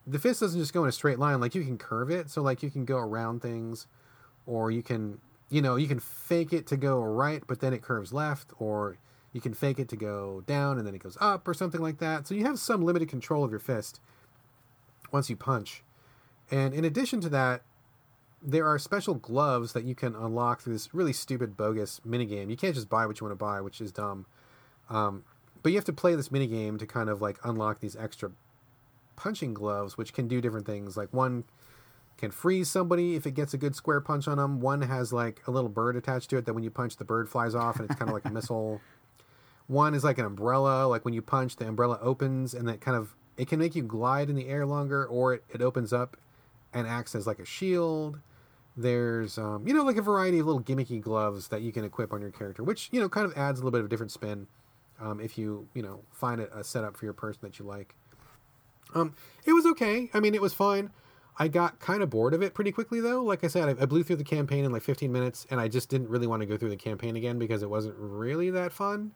the 0.07 0.17
fist 0.17 0.39
doesn't 0.39 0.59
just 0.59 0.73
go 0.73 0.83
in 0.83 0.89
a 0.89 0.93
straight 0.93 1.19
line. 1.19 1.41
Like 1.41 1.53
you 1.53 1.63
can 1.65 1.77
curve 1.77 2.09
it. 2.09 2.29
So 2.29 2.41
like 2.41 2.63
you 2.63 2.71
can 2.71 2.85
go 2.85 2.97
around 2.97 3.41
things 3.41 3.87
or 4.45 4.71
you 4.71 4.81
can 4.81 5.19
you 5.51 5.61
know, 5.61 5.75
you 5.75 5.87
can 5.87 5.99
fake 5.99 6.53
it 6.53 6.65
to 6.67 6.77
go 6.77 7.03
right, 7.03 7.43
but 7.45 7.59
then 7.59 7.73
it 7.73 7.81
curves 7.81 8.13
left, 8.13 8.53
or 8.57 8.97
you 9.33 9.41
can 9.41 9.53
fake 9.53 9.79
it 9.79 9.89
to 9.89 9.97
go 9.97 10.43
down 10.47 10.77
and 10.77 10.87
then 10.87 10.95
it 10.95 11.03
goes 11.03 11.17
up, 11.19 11.45
or 11.47 11.53
something 11.53 11.81
like 11.81 11.99
that. 11.99 12.25
So 12.25 12.33
you 12.33 12.45
have 12.45 12.57
some 12.57 12.83
limited 12.83 13.09
control 13.09 13.43
of 13.43 13.51
your 13.51 13.59
fist 13.59 13.99
once 15.11 15.29
you 15.29 15.35
punch. 15.35 15.83
And 16.49 16.73
in 16.73 16.85
addition 16.85 17.19
to 17.21 17.29
that, 17.29 17.63
there 18.41 18.65
are 18.65 18.79
special 18.79 19.13
gloves 19.13 19.73
that 19.73 19.83
you 19.83 19.93
can 19.93 20.15
unlock 20.15 20.61
through 20.61 20.73
this 20.73 20.93
really 20.93 21.13
stupid, 21.13 21.57
bogus 21.57 21.99
minigame. 22.07 22.49
You 22.49 22.57
can't 22.57 22.73
just 22.73 22.89
buy 22.89 23.05
what 23.05 23.19
you 23.19 23.27
want 23.27 23.37
to 23.37 23.43
buy, 23.43 23.59
which 23.59 23.81
is 23.81 23.91
dumb. 23.91 24.25
Um, 24.89 25.25
but 25.61 25.73
you 25.73 25.77
have 25.77 25.85
to 25.85 25.93
play 25.93 26.15
this 26.15 26.29
minigame 26.29 26.79
to 26.79 26.87
kind 26.87 27.09
of 27.09 27.21
like 27.21 27.37
unlock 27.43 27.81
these 27.81 27.95
extra 27.95 28.31
punching 29.17 29.53
gloves, 29.53 29.97
which 29.97 30.13
can 30.13 30.27
do 30.29 30.39
different 30.41 30.65
things. 30.65 30.95
Like 30.95 31.13
one 31.13 31.43
can 32.17 32.31
freeze 32.31 32.69
somebody 32.69 33.15
if 33.15 33.25
it 33.25 33.31
gets 33.31 33.53
a 33.53 33.57
good 33.57 33.75
square 33.75 34.01
punch 34.01 34.27
on 34.27 34.37
them. 34.37 34.61
One 34.61 34.81
has 34.83 35.11
like 35.11 35.41
a 35.47 35.51
little 35.51 35.69
bird 35.69 35.95
attached 35.95 36.29
to 36.31 36.37
it 36.37 36.45
that 36.45 36.53
when 36.53 36.63
you 36.63 36.69
punch, 36.69 36.97
the 36.97 37.05
bird 37.05 37.29
flies 37.29 37.55
off 37.55 37.77
and 37.79 37.89
it's 37.89 37.97
kind 37.97 38.09
of 38.09 38.13
like 38.13 38.25
a 38.25 38.29
missile. 38.31 38.81
One 39.67 39.93
is 39.93 40.03
like 40.03 40.17
an 40.17 40.25
umbrella, 40.25 40.85
like 40.85 41.05
when 41.05 41.13
you 41.13 41.21
punch, 41.21 41.55
the 41.55 41.65
umbrella 41.65 41.97
opens 42.01 42.53
and 42.53 42.67
that 42.67 42.81
kind 42.81 42.97
of 42.97 43.15
it 43.37 43.47
can 43.47 43.57
make 43.57 43.73
you 43.73 43.83
glide 43.83 44.29
in 44.29 44.35
the 44.35 44.47
air 44.47 44.65
longer, 44.65 45.05
or 45.05 45.35
it, 45.35 45.43
it 45.49 45.61
opens 45.61 45.93
up 45.93 46.17
and 46.73 46.87
acts 46.87 47.15
as 47.15 47.25
like 47.25 47.39
a 47.39 47.45
shield. 47.45 48.19
There's 48.75 49.37
um, 49.37 49.67
you 49.67 49.73
know 49.73 49.83
like 49.83 49.97
a 49.97 50.01
variety 50.01 50.39
of 50.39 50.45
little 50.45 50.61
gimmicky 50.61 51.01
gloves 51.01 51.47
that 51.47 51.61
you 51.61 51.71
can 51.71 51.83
equip 51.83 52.13
on 52.13 52.21
your 52.21 52.31
character, 52.31 52.63
which 52.63 52.89
you 52.91 52.99
know 52.99 53.09
kind 53.09 53.25
of 53.25 53.37
adds 53.37 53.59
a 53.59 53.63
little 53.63 53.71
bit 53.71 53.79
of 53.79 53.85
a 53.85 53.89
different 53.89 54.11
spin 54.11 54.47
um, 54.99 55.19
if 55.19 55.37
you 55.37 55.67
you 55.73 55.81
know 55.81 56.01
find 56.11 56.39
a, 56.41 56.57
a 56.57 56.63
setup 56.63 56.95
for 56.95 57.05
your 57.05 57.13
person 57.13 57.39
that 57.43 57.59
you 57.59 57.65
like. 57.65 57.95
Um, 58.93 59.15
it 59.45 59.53
was 59.53 59.65
okay. 59.65 60.09
I 60.13 60.19
mean, 60.19 60.35
it 60.35 60.41
was 60.41 60.53
fine. 60.53 60.91
I 61.41 61.47
got 61.47 61.79
kind 61.79 62.03
of 62.03 62.11
bored 62.11 62.35
of 62.35 62.43
it 62.43 62.53
pretty 62.53 62.71
quickly, 62.71 63.01
though. 63.01 63.23
Like 63.23 63.43
I 63.43 63.47
said, 63.47 63.67
I, 63.67 63.81
I, 63.81 63.85
blew 63.87 64.03
through 64.03 64.17
the 64.17 64.23
campaign 64.23 64.63
in 64.63 64.71
like 64.71 64.83
15 64.83 65.11
minutes, 65.11 65.47
and 65.49 65.59
I 65.59 65.69
just 65.69 65.89
didn't 65.89 66.07
really 66.07 66.27
want 66.27 66.41
to 66.41 66.45
go 66.45 66.55
through 66.55 66.69
the 66.69 66.75
campaign 66.75 67.15
again 67.15 67.39
because 67.39 67.63
it 67.63 67.69
wasn't 67.71 67.95
really 67.97 68.51
that 68.51 68.71
fun. 68.71 69.13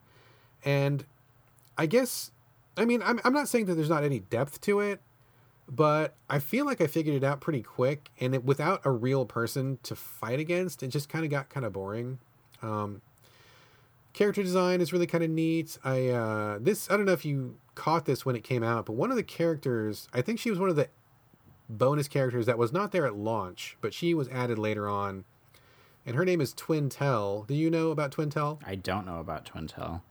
And 0.63 1.05
I 1.77 1.85
guess, 1.85 2.31
I 2.77 2.85
mean, 2.85 3.03
I'm, 3.03 3.21
I'm 3.23 3.31
not 3.31 3.47
saying 3.47 3.67
that 3.67 3.75
there's 3.75 3.91
not 3.91 4.03
any 4.03 4.21
depth 4.21 4.59
to 4.61 4.79
it, 4.79 5.01
but 5.69 6.15
I 6.27 6.39
feel 6.39 6.65
like 6.65 6.81
I 6.81 6.87
figured 6.87 7.15
it 7.15 7.23
out 7.23 7.41
pretty 7.41 7.61
quick, 7.61 8.09
and 8.19 8.33
it, 8.33 8.43
without 8.43 8.81
a 8.85 8.89
real 8.89 9.27
person 9.27 9.77
to 9.83 9.95
fight 9.95 10.39
against, 10.39 10.81
it 10.81 10.87
just 10.87 11.09
kind 11.09 11.25
of 11.25 11.29
got 11.29 11.49
kind 11.49 11.63
of 11.63 11.73
boring. 11.73 12.17
Um, 12.63 13.03
character 14.13 14.41
design 14.41 14.81
is 14.81 14.91
really 14.91 15.05
kind 15.05 15.23
of 15.23 15.29
neat. 15.29 15.77
I 15.83 16.07
uh, 16.07 16.57
this 16.59 16.89
I 16.89 16.97
don't 16.97 17.05
know 17.05 17.11
if 17.11 17.23
you 17.23 17.59
caught 17.75 18.05
this 18.05 18.25
when 18.25 18.35
it 18.35 18.43
came 18.43 18.63
out, 18.63 18.87
but 18.87 18.93
one 18.93 19.11
of 19.11 19.15
the 19.15 19.21
characters, 19.21 20.07
I 20.11 20.23
think 20.23 20.39
she 20.39 20.49
was 20.49 20.57
one 20.57 20.69
of 20.69 20.75
the 20.75 20.89
bonus 21.69 22.07
characters 22.07 22.45
that 22.45 22.57
was 22.57 22.71
not 22.71 22.91
there 22.91 23.05
at 23.05 23.15
launch, 23.15 23.77
but 23.81 23.93
she 23.93 24.13
was 24.13 24.29
added 24.29 24.57
later 24.57 24.87
on. 24.87 25.25
And 26.05 26.15
her 26.15 26.25
name 26.25 26.41
is 26.41 26.53
Twintelle. 26.53 27.47
Do 27.47 27.55
you 27.55 27.69
know 27.69 27.89
about 27.89 28.11
Twintelle? 28.11 28.59
I 28.65 28.75
don't 28.75 29.05
know 29.05 29.19
about 29.19 29.45
Twintelle. 29.45 30.01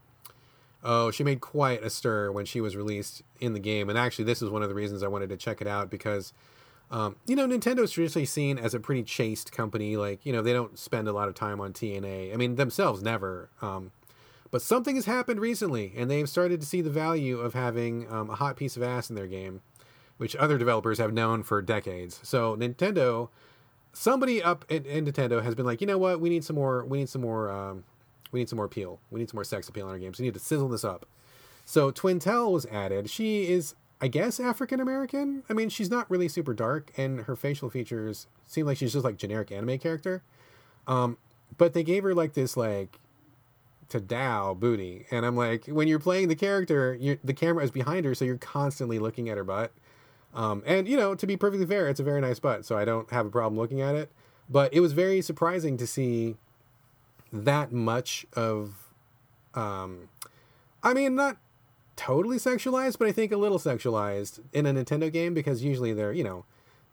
Oh, 0.83 1.11
she 1.11 1.25
made 1.25 1.41
quite 1.41 1.83
a 1.83 1.89
stir 1.89 2.31
when 2.31 2.45
she 2.45 2.61
was 2.61 2.77
released 2.77 3.23
in 3.41 3.55
the 3.55 3.61
game. 3.61 3.89
And 3.89 3.99
actually, 3.99 4.27
this 4.27 4.43
is 4.43 4.51
one 4.51 4.63
of 4.63 4.69
the 4.69 4.75
reasons 4.75 5.03
I 5.03 5.09
wanted 5.09 5.31
to 5.31 5.37
check 5.37 5.61
it 5.61 5.67
out 5.67 5.89
because, 5.89 6.33
um, 6.91 7.17
you 7.27 7.37
know, 7.37 7.47
Nintendo's 7.47 7.93
traditionally 7.93 8.27
seen 8.27 8.59
as 8.59 8.75
a 8.75 8.81
pretty 8.81 9.03
chaste 9.03 9.53
company. 9.53 9.97
Like, 9.97 10.27
you 10.27 10.33
know, 10.33 10.43
they 10.43 10.53
don't 10.53 10.79
spend 10.79 11.09
a 11.09 11.13
lot 11.13 11.29
of 11.29 11.35
time 11.35 11.61
on 11.61 11.73
TNA. 11.73 12.35
I 12.35 12.37
mean, 12.37 12.57
themselves 12.57 13.03
never. 13.03 13.49
Um, 13.63 13.93
but 14.51 14.61
something 14.61 14.95
has 14.97 15.07
happened 15.07 15.41
recently, 15.41 15.95
and 15.97 16.11
they've 16.11 16.29
started 16.29 16.61
to 16.61 16.67
see 16.67 16.81
the 16.81 16.91
value 16.91 17.39
of 17.41 17.55
having 17.55 18.07
um, 18.13 18.29
a 18.29 18.35
hot 18.35 18.57
piece 18.57 18.77
of 18.77 18.83
ass 18.83 19.09
in 19.09 19.17
their 19.17 19.27
game 19.27 19.63
which 20.17 20.37
other 20.37 20.59
developers 20.59 20.99
have 20.99 21.13
known 21.13 21.43
for 21.43 21.61
decades. 21.61 22.21
So 22.23 22.57
Nintendo, 22.57 23.29
somebody 23.93 24.43
up 24.43 24.65
in, 24.69 24.85
in 24.85 25.07
Nintendo 25.07 25.43
has 25.43 25.55
been 25.55 25.67
like, 25.67 25.81
you 25.81 25.87
know 25.87 25.99
what, 25.99 26.21
we 26.21 26.29
need 26.29 26.45
some 26.45 26.57
more, 26.57 26.85
we 26.85 26.99
need 26.99 27.09
some 27.09 27.23
more, 27.23 27.51
um, 27.51 27.85
we 28.33 28.41
need 28.41 28.49
some 28.49 28.57
more 28.57 28.67
appeal. 28.67 29.01
We 29.11 29.21
need 29.21 29.31
some 29.31 29.37
more 29.37 29.45
sex 29.45 29.69
appeal 29.69 29.87
in 29.87 29.93
our 29.93 29.99
games. 29.99 30.19
We 30.19 30.25
need 30.25 30.35
to 30.35 30.41
sizzle 30.41 30.69
this 30.69 30.85
up. 30.85 31.07
So 31.65 31.91
Twintelle 31.91 32.53
was 32.53 32.67
added. 32.67 33.09
She 33.09 33.49
is, 33.49 33.75
I 34.01 34.09
guess, 34.09 34.39
African 34.39 34.81
American. 34.81 35.45
I 35.49 35.53
mean, 35.53 35.69
she's 35.69 35.91
not 35.91 36.11
really 36.11 36.29
super 36.29 36.53
dark, 36.53 36.93
and 36.97 37.21
her 37.23 37.37
facial 37.37 37.71
features 37.71 38.27
seem 38.47 38.67
like 38.67 38.77
she's 38.77 38.93
just 38.93 39.05
like 39.05 39.17
generic 39.17 39.51
anime 39.51 39.79
character. 39.79 40.23
Um, 40.87 41.17
but 41.57 41.73
they 41.73 41.83
gave 41.83 42.03
her 42.03 42.15
like 42.15 42.35
this 42.35 42.57
like 42.57 42.99
to 43.89 44.01
Dow 44.01 44.55
booty, 44.55 45.07
and 45.11 45.25
I'm 45.25 45.37
like, 45.37 45.67
when 45.67 45.89
you're 45.89 45.99
playing 45.99 46.29
the 46.29 46.35
character, 46.35 46.99
the 47.23 47.35
camera 47.35 47.65
is 47.65 47.71
behind 47.71 48.05
her, 48.05 48.15
so 48.15 48.25
you're 48.25 48.37
constantly 48.37 48.99
looking 48.99 49.29
at 49.29 49.37
her 49.37 49.45
butt. 49.45 49.73
Um, 50.35 50.63
and 50.67 50.89
you 50.89 50.97
know, 50.97 51.15
to 51.15 51.27
be 51.27 51.37
perfectly 51.37 51.67
fair, 51.67 51.89
it's 51.89 52.01
a 52.01 52.05
very 52.05 52.21
nice 52.21 52.39
butt, 52.39 52.65
so 52.65 52.77
I 52.77 52.85
don't 52.85 53.11
have 53.11 53.27
a 53.27 53.31
problem 53.31 53.59
looking 53.59 53.81
at 53.81 53.95
it. 53.95 54.11
But 54.51 54.75
it 54.75 54.81
was 54.81 54.93
very 54.93 55.23
surprising 55.23 55.77
to 55.79 55.87
see 55.87 56.37
that 57.33 57.73
much 57.73 58.27
of, 58.35 58.91
um, 59.55 60.09
I 60.83 60.93
mean, 60.93 61.15
not 61.15 61.39
totally 61.97 62.37
sexualized, 62.37 62.99
but 62.99 63.09
I 63.09 63.13
think 63.13 63.33
a 63.33 63.37
little 63.37 63.59
sexualized 63.59 64.41
in 64.53 64.67
a 64.67 64.75
Nintendo 64.75 65.11
game 65.11 65.33
because 65.33 65.63
usually 65.65 65.93
they're, 65.93 66.13
you 66.13 66.25
know, 66.25 66.45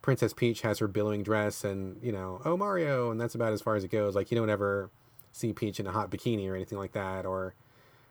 Princess 0.01 0.33
Peach 0.33 0.62
has 0.62 0.79
her 0.79 0.88
billowing 0.88 1.24
dress 1.24 1.63
and, 1.63 2.01
you 2.01 2.12
know, 2.12 2.41
oh, 2.45 2.55
Mario, 2.55 3.12
and 3.12 3.19
that's 3.19 3.36
about 3.36 3.53
as 3.53 3.62
far 3.62 3.75
as 3.75 3.83
it 3.83 3.91
goes. 3.91 4.15
Like, 4.15 4.31
you 4.31 4.38
don't 4.38 4.50
ever 4.50 4.89
see 5.32 5.54
Peach 5.54 5.80
in 5.80 5.88
a 5.88 5.91
hot 5.91 6.10
bikini 6.10 6.49
or 6.49 6.56
anything 6.56 6.77
like 6.77 6.93
that, 6.93 7.25
or, 7.25 7.54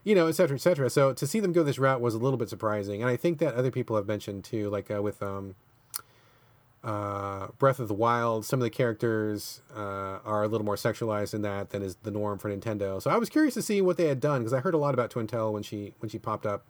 you 0.04 0.14
know, 0.14 0.26
et 0.26 0.32
cetera, 0.32 0.56
et 0.56 0.60
cetera. 0.60 0.88
So 0.90 1.12
to 1.12 1.26
see 1.26 1.40
them 1.40 1.52
go 1.52 1.62
this 1.62 1.78
route 1.78 2.00
was 2.00 2.14
a 2.14 2.18
little 2.18 2.38
bit 2.38 2.48
surprising, 2.48 3.02
and 3.02 3.10
I 3.10 3.16
think 3.16 3.38
that 3.38 3.54
other 3.54 3.70
people 3.70 3.96
have 3.96 4.06
mentioned 4.06 4.44
too, 4.44 4.70
like 4.70 4.90
uh, 4.90 5.02
with 5.02 5.22
um, 5.22 5.54
uh, 6.82 7.48
Breath 7.58 7.78
of 7.78 7.88
the 7.88 7.94
Wild, 7.94 8.44
some 8.46 8.60
of 8.60 8.64
the 8.64 8.70
characters 8.70 9.60
uh, 9.74 10.18
are 10.24 10.42
a 10.42 10.48
little 10.48 10.64
more 10.64 10.76
sexualized 10.76 11.34
in 11.34 11.42
that 11.42 11.70
than 11.70 11.82
is 11.82 11.96
the 12.02 12.10
norm 12.10 12.38
for 12.38 12.50
Nintendo. 12.50 13.00
So 13.02 13.10
I 13.10 13.18
was 13.18 13.28
curious 13.28 13.54
to 13.54 13.62
see 13.62 13.80
what 13.82 13.96
they 13.96 14.06
had 14.06 14.20
done 14.20 14.40
because 14.40 14.54
I 14.54 14.60
heard 14.60 14.74
a 14.74 14.78
lot 14.78 14.94
about 14.94 15.10
Twintelle 15.10 15.52
when 15.52 15.62
she 15.62 15.94
when 15.98 16.08
she 16.08 16.18
popped 16.18 16.46
up. 16.46 16.64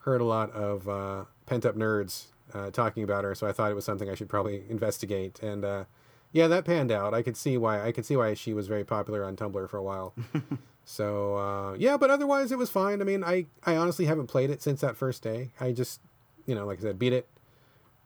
Heard 0.00 0.20
a 0.20 0.24
lot 0.24 0.52
of 0.52 0.88
uh, 0.88 1.24
pent 1.46 1.66
up 1.66 1.74
nerds 1.76 2.26
uh, 2.54 2.70
talking 2.70 3.02
about 3.02 3.24
her, 3.24 3.34
so 3.34 3.46
I 3.46 3.52
thought 3.52 3.72
it 3.72 3.74
was 3.74 3.84
something 3.84 4.08
I 4.08 4.14
should 4.14 4.28
probably 4.28 4.62
investigate. 4.70 5.40
And 5.42 5.64
uh, 5.64 5.84
yeah, 6.32 6.46
that 6.46 6.64
panned 6.64 6.92
out. 6.92 7.12
I 7.12 7.22
could 7.22 7.36
see 7.36 7.58
why. 7.58 7.82
I 7.84 7.92
could 7.92 8.06
see 8.06 8.16
why 8.16 8.34
she 8.34 8.54
was 8.54 8.68
very 8.68 8.84
popular 8.84 9.24
on 9.24 9.36
Tumblr 9.36 9.68
for 9.68 9.76
a 9.76 9.82
while. 9.82 10.14
So 10.88 11.36
uh, 11.36 11.74
yeah, 11.74 11.96
but 11.96 12.10
otherwise 12.10 12.52
it 12.52 12.58
was 12.58 12.70
fine. 12.70 13.02
I 13.02 13.04
mean, 13.04 13.24
I 13.24 13.46
I 13.64 13.76
honestly 13.76 14.06
haven't 14.06 14.28
played 14.28 14.50
it 14.50 14.62
since 14.62 14.80
that 14.80 14.96
first 14.96 15.20
day. 15.20 15.50
I 15.60 15.72
just 15.72 16.00
you 16.46 16.54
know, 16.54 16.64
like 16.64 16.78
I 16.78 16.82
said, 16.82 16.98
beat 16.98 17.12
it. 17.12 17.28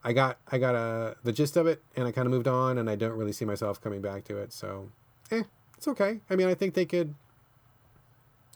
I 0.02 0.14
got 0.14 0.38
I 0.50 0.56
got 0.56 0.74
uh, 0.74 1.14
the 1.22 1.30
gist 1.30 1.58
of 1.58 1.66
it, 1.66 1.82
and 1.94 2.08
I 2.08 2.12
kind 2.12 2.26
of 2.26 2.32
moved 2.32 2.48
on, 2.48 2.78
and 2.78 2.88
I 2.88 2.96
don't 2.96 3.18
really 3.18 3.32
see 3.32 3.44
myself 3.44 3.82
coming 3.82 4.00
back 4.00 4.24
to 4.24 4.38
it. 4.38 4.54
So, 4.54 4.88
eh, 5.30 5.42
it's 5.76 5.86
okay. 5.88 6.20
I 6.30 6.36
mean, 6.36 6.48
I 6.48 6.54
think 6.54 6.72
they 6.72 6.86
could 6.86 7.14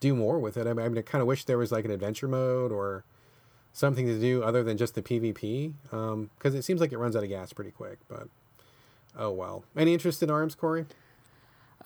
do 0.00 0.14
more 0.16 0.38
with 0.38 0.56
it. 0.56 0.66
I 0.66 0.72
mean, 0.72 0.96
I, 0.96 1.02
kind 1.02 1.20
of 1.20 1.28
wish 1.28 1.44
there 1.44 1.58
was 1.58 1.70
like 1.70 1.84
an 1.84 1.90
adventure 1.90 2.26
mode 2.26 2.72
or 2.72 3.04
something 3.74 4.06
to 4.06 4.18
do 4.18 4.42
other 4.42 4.62
than 4.62 4.78
just 4.78 4.94
the 4.94 5.02
PvP, 5.02 5.74
because 5.82 6.12
um, 6.12 6.30
it 6.42 6.62
seems 6.62 6.80
like 6.80 6.92
it 6.92 6.98
runs 6.98 7.14
out 7.14 7.24
of 7.24 7.28
gas 7.28 7.52
pretty 7.52 7.72
quick. 7.72 7.98
But 8.08 8.28
oh 9.18 9.32
well. 9.32 9.64
Any 9.76 9.92
interest 9.92 10.22
in 10.22 10.30
Arms, 10.30 10.54
Corey? 10.54 10.86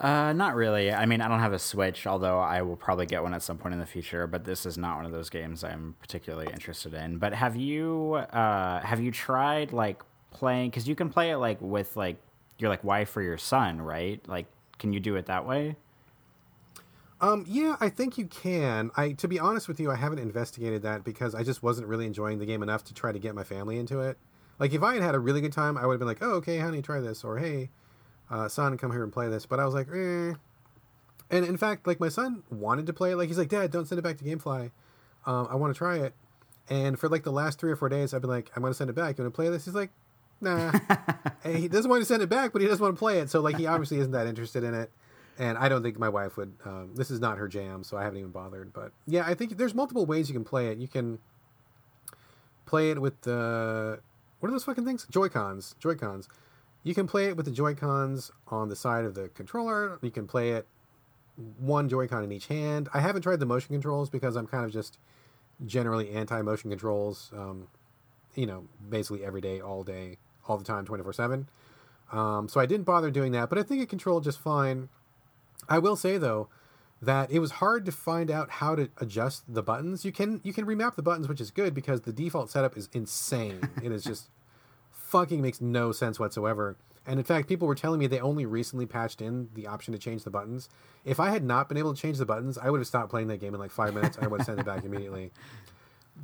Uh, 0.00 0.32
not 0.32 0.54
really. 0.54 0.92
I 0.92 1.06
mean, 1.06 1.20
I 1.20 1.26
don't 1.26 1.40
have 1.40 1.52
a 1.52 1.58
Switch, 1.58 2.06
although 2.06 2.38
I 2.38 2.62
will 2.62 2.76
probably 2.76 3.06
get 3.06 3.22
one 3.22 3.34
at 3.34 3.42
some 3.42 3.58
point 3.58 3.74
in 3.74 3.80
the 3.80 3.86
future. 3.86 4.26
But 4.28 4.44
this 4.44 4.64
is 4.64 4.78
not 4.78 4.96
one 4.96 5.06
of 5.06 5.12
those 5.12 5.28
games 5.28 5.64
I'm 5.64 5.96
particularly 6.00 6.52
interested 6.52 6.94
in. 6.94 7.18
But 7.18 7.34
have 7.34 7.56
you 7.56 8.14
uh, 8.14 8.80
have 8.80 9.00
you 9.00 9.10
tried 9.10 9.72
like 9.72 10.02
playing? 10.30 10.70
Because 10.70 10.86
you 10.86 10.94
can 10.94 11.08
play 11.08 11.32
it 11.32 11.38
like 11.38 11.60
with 11.60 11.96
like 11.96 12.16
your 12.58 12.70
like 12.70 12.84
wife 12.84 13.16
or 13.16 13.22
your 13.22 13.38
son, 13.38 13.80
right? 13.80 14.20
Like, 14.28 14.46
can 14.78 14.92
you 14.92 15.00
do 15.00 15.16
it 15.16 15.26
that 15.26 15.46
way? 15.46 15.74
Um, 17.20 17.44
yeah, 17.48 17.74
I 17.80 17.88
think 17.88 18.16
you 18.16 18.26
can. 18.26 18.92
I, 18.96 19.10
to 19.12 19.26
be 19.26 19.40
honest 19.40 19.66
with 19.66 19.80
you, 19.80 19.90
I 19.90 19.96
haven't 19.96 20.20
investigated 20.20 20.82
that 20.82 21.02
because 21.02 21.34
I 21.34 21.42
just 21.42 21.64
wasn't 21.64 21.88
really 21.88 22.06
enjoying 22.06 22.38
the 22.38 22.46
game 22.46 22.62
enough 22.62 22.84
to 22.84 22.94
try 22.94 23.10
to 23.10 23.18
get 23.18 23.34
my 23.34 23.42
family 23.42 23.78
into 23.78 24.00
it. 24.00 24.16
Like, 24.60 24.72
if 24.72 24.84
I 24.84 24.94
had 24.94 25.02
had 25.02 25.16
a 25.16 25.18
really 25.18 25.40
good 25.40 25.52
time, 25.52 25.76
I 25.76 25.84
would 25.86 25.94
have 25.94 25.98
been 25.98 26.06
like, 26.06 26.22
"Oh, 26.22 26.34
okay, 26.34 26.58
honey, 26.58 26.82
try 26.82 27.00
this," 27.00 27.24
or 27.24 27.38
"Hey, 27.38 27.70
uh, 28.30 28.48
son, 28.48 28.76
come 28.78 28.92
here 28.92 29.02
and 29.02 29.12
play 29.12 29.28
this. 29.28 29.46
But 29.46 29.60
I 29.60 29.64
was 29.64 29.74
like, 29.74 29.88
eh. 29.88 30.34
And 31.30 31.44
in 31.44 31.56
fact, 31.56 31.86
like 31.86 32.00
my 32.00 32.08
son 32.08 32.42
wanted 32.50 32.86
to 32.86 32.92
play 32.92 33.12
it. 33.12 33.16
Like 33.16 33.28
he's 33.28 33.38
like, 33.38 33.48
Dad, 33.48 33.70
don't 33.70 33.86
send 33.86 33.98
it 33.98 34.02
back 34.02 34.16
to 34.18 34.24
GameFly. 34.24 34.70
Um, 35.26 35.48
I 35.50 35.56
want 35.56 35.74
to 35.74 35.78
try 35.78 35.98
it. 35.98 36.14
And 36.70 36.98
for 36.98 37.08
like 37.08 37.22
the 37.22 37.32
last 37.32 37.58
three 37.58 37.70
or 37.70 37.76
four 37.76 37.88
days, 37.88 38.14
I've 38.14 38.20
been 38.20 38.30
like, 38.30 38.50
I'm 38.54 38.62
going 38.62 38.72
to 38.72 38.76
send 38.76 38.90
it 38.90 38.94
back. 38.94 39.18
You 39.18 39.24
want 39.24 39.34
to 39.34 39.36
play 39.36 39.48
this? 39.48 39.64
He's 39.64 39.74
like, 39.74 39.90
Nah. 40.40 40.72
he 41.44 41.68
doesn't 41.68 41.90
want 41.90 42.00
to 42.00 42.06
send 42.06 42.22
it 42.22 42.28
back, 42.28 42.52
but 42.52 42.62
he 42.62 42.68
doesn't 42.68 42.82
want 42.82 42.94
to 42.94 42.98
play 42.98 43.18
it. 43.18 43.30
So 43.30 43.40
like 43.40 43.56
he 43.56 43.66
obviously 43.66 43.98
isn't 43.98 44.12
that 44.12 44.26
interested 44.26 44.64
in 44.64 44.74
it. 44.74 44.90
And 45.38 45.56
I 45.56 45.68
don't 45.68 45.82
think 45.82 45.98
my 45.98 46.08
wife 46.08 46.36
would. 46.36 46.52
Um, 46.64 46.90
this 46.94 47.10
is 47.10 47.20
not 47.20 47.38
her 47.38 47.46
jam, 47.46 47.84
so 47.84 47.96
I 47.96 48.02
haven't 48.02 48.18
even 48.18 48.32
bothered. 48.32 48.72
But 48.72 48.92
yeah, 49.06 49.24
I 49.24 49.34
think 49.34 49.56
there's 49.56 49.74
multiple 49.74 50.04
ways 50.04 50.28
you 50.28 50.34
can 50.34 50.44
play 50.44 50.68
it. 50.68 50.78
You 50.78 50.88
can 50.88 51.18
play 52.66 52.90
it 52.90 53.00
with 53.00 53.20
the 53.22 54.00
what 54.40 54.48
are 54.48 54.52
those 54.52 54.64
fucking 54.64 54.84
things? 54.84 55.06
Joy 55.10 55.28
Cons. 55.28 55.76
Joy 55.78 55.94
Cons. 55.94 56.28
You 56.88 56.94
can 56.94 57.06
play 57.06 57.26
it 57.26 57.36
with 57.36 57.44
the 57.44 57.52
Joy 57.52 57.74
Cons 57.74 58.32
on 58.46 58.70
the 58.70 58.74
side 58.74 59.04
of 59.04 59.14
the 59.14 59.28
controller. 59.28 59.98
You 60.00 60.10
can 60.10 60.26
play 60.26 60.52
it 60.52 60.66
one 61.58 61.86
Joy-Con 61.86 62.24
in 62.24 62.32
each 62.32 62.46
hand. 62.46 62.88
I 62.94 63.00
haven't 63.00 63.20
tried 63.20 63.40
the 63.40 63.44
motion 63.44 63.74
controls 63.74 64.08
because 64.08 64.36
I'm 64.36 64.46
kind 64.46 64.64
of 64.64 64.72
just 64.72 64.96
generally 65.66 66.08
anti-motion 66.08 66.70
controls. 66.70 67.30
Um, 67.36 67.68
you 68.34 68.46
know, 68.46 68.64
basically 68.88 69.22
every 69.22 69.42
day, 69.42 69.60
all 69.60 69.84
day, 69.84 70.16
all 70.46 70.56
the 70.56 70.64
time, 70.64 70.86
24/7. 70.86 71.46
Um, 72.10 72.48
so 72.48 72.58
I 72.58 72.64
didn't 72.64 72.86
bother 72.86 73.10
doing 73.10 73.32
that, 73.32 73.50
but 73.50 73.58
I 73.58 73.64
think 73.64 73.82
it 73.82 73.90
controlled 73.90 74.24
just 74.24 74.38
fine. 74.38 74.88
I 75.68 75.78
will 75.80 75.94
say 75.94 76.16
though 76.16 76.48
that 77.02 77.30
it 77.30 77.40
was 77.40 77.50
hard 77.50 77.84
to 77.84 77.92
find 77.92 78.30
out 78.30 78.48
how 78.48 78.74
to 78.76 78.88
adjust 78.96 79.44
the 79.46 79.62
buttons. 79.62 80.06
You 80.06 80.12
can 80.12 80.40
you 80.42 80.54
can 80.54 80.64
remap 80.64 80.94
the 80.94 81.02
buttons, 81.02 81.28
which 81.28 81.42
is 81.42 81.50
good 81.50 81.74
because 81.74 82.00
the 82.00 82.14
default 82.14 82.48
setup 82.50 82.78
is 82.78 82.88
insane. 82.94 83.60
it 83.82 83.92
is 83.92 84.04
just 84.04 84.30
fucking 85.08 85.40
makes 85.40 85.60
no 85.60 85.90
sense 85.90 86.20
whatsoever. 86.20 86.76
And 87.06 87.18
in 87.18 87.24
fact, 87.24 87.48
people 87.48 87.66
were 87.66 87.74
telling 87.74 87.98
me 87.98 88.06
they 88.06 88.20
only 88.20 88.44
recently 88.44 88.84
patched 88.84 89.22
in 89.22 89.48
the 89.54 89.66
option 89.66 89.92
to 89.92 89.98
change 89.98 90.24
the 90.24 90.30
buttons. 90.30 90.68
If 91.06 91.18
I 91.18 91.30
had 91.30 91.42
not 91.42 91.68
been 91.68 91.78
able 91.78 91.94
to 91.94 92.00
change 92.00 92.18
the 92.18 92.26
buttons, 92.26 92.58
I 92.58 92.68
would 92.68 92.80
have 92.80 92.86
stopped 92.86 93.08
playing 93.08 93.28
that 93.28 93.38
game 93.38 93.54
in 93.54 93.60
like 93.60 93.70
five 93.70 93.94
minutes. 93.94 94.18
I 94.20 94.26
would 94.26 94.40
have 94.40 94.46
sent 94.46 94.60
it 94.60 94.66
back 94.66 94.84
immediately. 94.84 95.32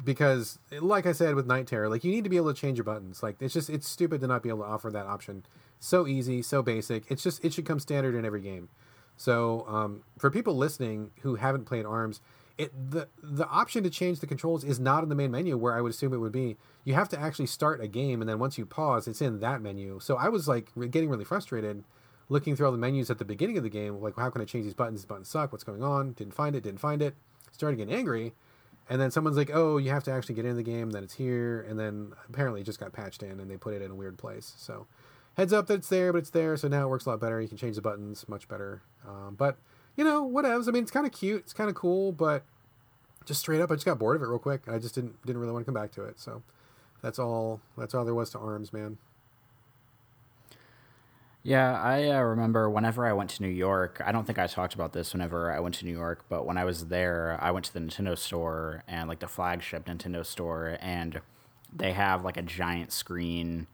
Because, 0.04 0.58
like 0.80 1.06
I 1.06 1.12
said 1.12 1.36
with 1.36 1.46
Knight 1.46 1.68
Terror, 1.68 1.88
like 1.88 2.02
you 2.02 2.10
need 2.10 2.24
to 2.24 2.28
be 2.30 2.36
able 2.36 2.52
to 2.52 2.60
change 2.60 2.78
your 2.78 2.84
buttons. 2.84 3.22
Like 3.22 3.36
it's 3.40 3.54
just 3.54 3.70
it's 3.70 3.88
stupid 3.88 4.20
to 4.22 4.26
not 4.26 4.42
be 4.42 4.48
able 4.48 4.58
to 4.58 4.64
offer 4.64 4.90
that 4.90 5.06
option. 5.06 5.46
So 5.78 6.08
easy, 6.08 6.42
so 6.42 6.64
basic. 6.64 7.04
It's 7.08 7.22
just 7.22 7.44
it 7.44 7.52
should 7.52 7.64
come 7.64 7.78
standard 7.78 8.16
in 8.16 8.24
every 8.24 8.40
game. 8.40 8.70
So 9.16 9.64
um, 9.68 10.02
for 10.18 10.32
people 10.32 10.56
listening 10.56 11.12
who 11.20 11.36
haven't 11.36 11.66
played 11.66 11.86
Arms, 11.86 12.20
it 12.56 12.72
the 12.90 13.08
the 13.22 13.46
option 13.48 13.82
to 13.82 13.90
change 13.90 14.20
the 14.20 14.26
controls 14.26 14.64
is 14.64 14.78
not 14.78 15.02
in 15.02 15.08
the 15.08 15.14
main 15.14 15.30
menu 15.30 15.56
where 15.56 15.74
I 15.74 15.80
would 15.80 15.90
assume 15.90 16.12
it 16.12 16.18
would 16.18 16.32
be. 16.32 16.56
You 16.84 16.94
have 16.94 17.08
to 17.10 17.18
actually 17.18 17.46
start 17.46 17.80
a 17.80 17.88
game, 17.88 18.20
and 18.20 18.28
then 18.28 18.38
once 18.38 18.58
you 18.58 18.66
pause, 18.66 19.08
it's 19.08 19.20
in 19.20 19.40
that 19.40 19.60
menu. 19.60 19.98
So 20.00 20.16
I 20.16 20.28
was 20.28 20.46
like 20.46 20.70
getting 20.90 21.08
really 21.08 21.24
frustrated, 21.24 21.84
looking 22.28 22.54
through 22.54 22.66
all 22.66 22.72
the 22.72 22.78
menus 22.78 23.10
at 23.10 23.18
the 23.18 23.24
beginning 23.24 23.56
of 23.56 23.64
the 23.64 23.70
game. 23.70 24.00
Like, 24.00 24.16
how 24.16 24.30
can 24.30 24.40
I 24.40 24.44
change 24.44 24.64
these 24.64 24.74
buttons? 24.74 25.00
These 25.00 25.06
buttons 25.06 25.28
suck. 25.28 25.52
What's 25.52 25.64
going 25.64 25.82
on? 25.82 26.12
Didn't 26.12 26.34
find 26.34 26.54
it. 26.54 26.62
Didn't 26.62 26.80
find 26.80 27.02
it. 27.02 27.14
Started 27.50 27.76
getting 27.76 27.94
angry, 27.94 28.34
and 28.88 29.00
then 29.00 29.10
someone's 29.10 29.36
like, 29.36 29.50
"Oh, 29.52 29.78
you 29.78 29.90
have 29.90 30.04
to 30.04 30.12
actually 30.12 30.34
get 30.34 30.44
into 30.44 30.56
the 30.56 30.62
game." 30.62 30.90
Then 30.90 31.04
it's 31.04 31.14
here, 31.14 31.62
and 31.62 31.78
then 31.78 32.12
apparently 32.28 32.60
it 32.60 32.64
just 32.64 32.80
got 32.80 32.92
patched 32.92 33.22
in, 33.22 33.40
and 33.40 33.50
they 33.50 33.56
put 33.56 33.74
it 33.74 33.82
in 33.82 33.90
a 33.90 33.94
weird 33.94 34.18
place. 34.18 34.54
So, 34.58 34.86
heads 35.36 35.52
up 35.52 35.66
that 35.66 35.74
it's 35.74 35.88
there, 35.88 36.12
but 36.12 36.18
it's 36.18 36.30
there. 36.30 36.56
So 36.56 36.68
now 36.68 36.84
it 36.86 36.88
works 36.88 37.06
a 37.06 37.10
lot 37.10 37.20
better. 37.20 37.40
You 37.40 37.48
can 37.48 37.56
change 37.56 37.76
the 37.76 37.82
buttons 37.82 38.24
much 38.28 38.48
better. 38.48 38.82
Um, 39.06 39.34
but 39.36 39.56
you 39.96 40.04
know, 40.04 40.28
whatevs. 40.28 40.68
I 40.68 40.72
mean, 40.72 40.82
it's 40.82 40.90
kind 40.90 41.06
of 41.06 41.12
cute. 41.12 41.42
It's 41.42 41.52
kind 41.52 41.68
of 41.70 41.76
cool, 41.76 42.12
but 42.12 42.44
just 43.24 43.40
straight 43.40 43.60
up, 43.60 43.70
I 43.70 43.74
just 43.74 43.86
got 43.86 43.98
bored 43.98 44.16
of 44.16 44.22
it 44.22 44.26
real 44.26 44.38
quick. 44.38 44.62
I 44.68 44.78
just 44.78 44.94
didn't 44.94 45.20
didn't 45.24 45.40
really 45.40 45.52
want 45.52 45.64
to 45.64 45.72
come 45.72 45.80
back 45.80 45.92
to 45.92 46.04
it. 46.04 46.20
So 46.20 46.42
that's 47.02 47.18
all. 47.18 47.60
That's 47.76 47.94
all 47.94 48.04
there 48.04 48.14
was 48.14 48.30
to 48.30 48.38
Arms, 48.38 48.72
man. 48.72 48.98
Yeah, 51.46 51.78
I 51.78 52.08
uh, 52.08 52.22
remember 52.22 52.70
whenever 52.70 53.04
I 53.04 53.12
went 53.12 53.28
to 53.30 53.42
New 53.42 53.50
York. 53.50 54.00
I 54.02 54.12
don't 54.12 54.26
think 54.26 54.38
I 54.38 54.46
talked 54.46 54.74
about 54.74 54.94
this 54.94 55.12
whenever 55.12 55.52
I 55.52 55.60
went 55.60 55.74
to 55.76 55.84
New 55.84 55.92
York, 55.92 56.24
but 56.30 56.46
when 56.46 56.56
I 56.56 56.64
was 56.64 56.86
there, 56.86 57.38
I 57.38 57.50
went 57.50 57.66
to 57.66 57.74
the 57.74 57.80
Nintendo 57.80 58.16
store 58.16 58.82
and 58.88 59.10
like 59.10 59.18
the 59.18 59.28
flagship 59.28 59.84
Nintendo 59.84 60.24
store, 60.24 60.78
and 60.80 61.20
they 61.70 61.92
have 61.92 62.24
like 62.24 62.38
a 62.38 62.42
giant 62.42 62.92
screen 62.92 63.66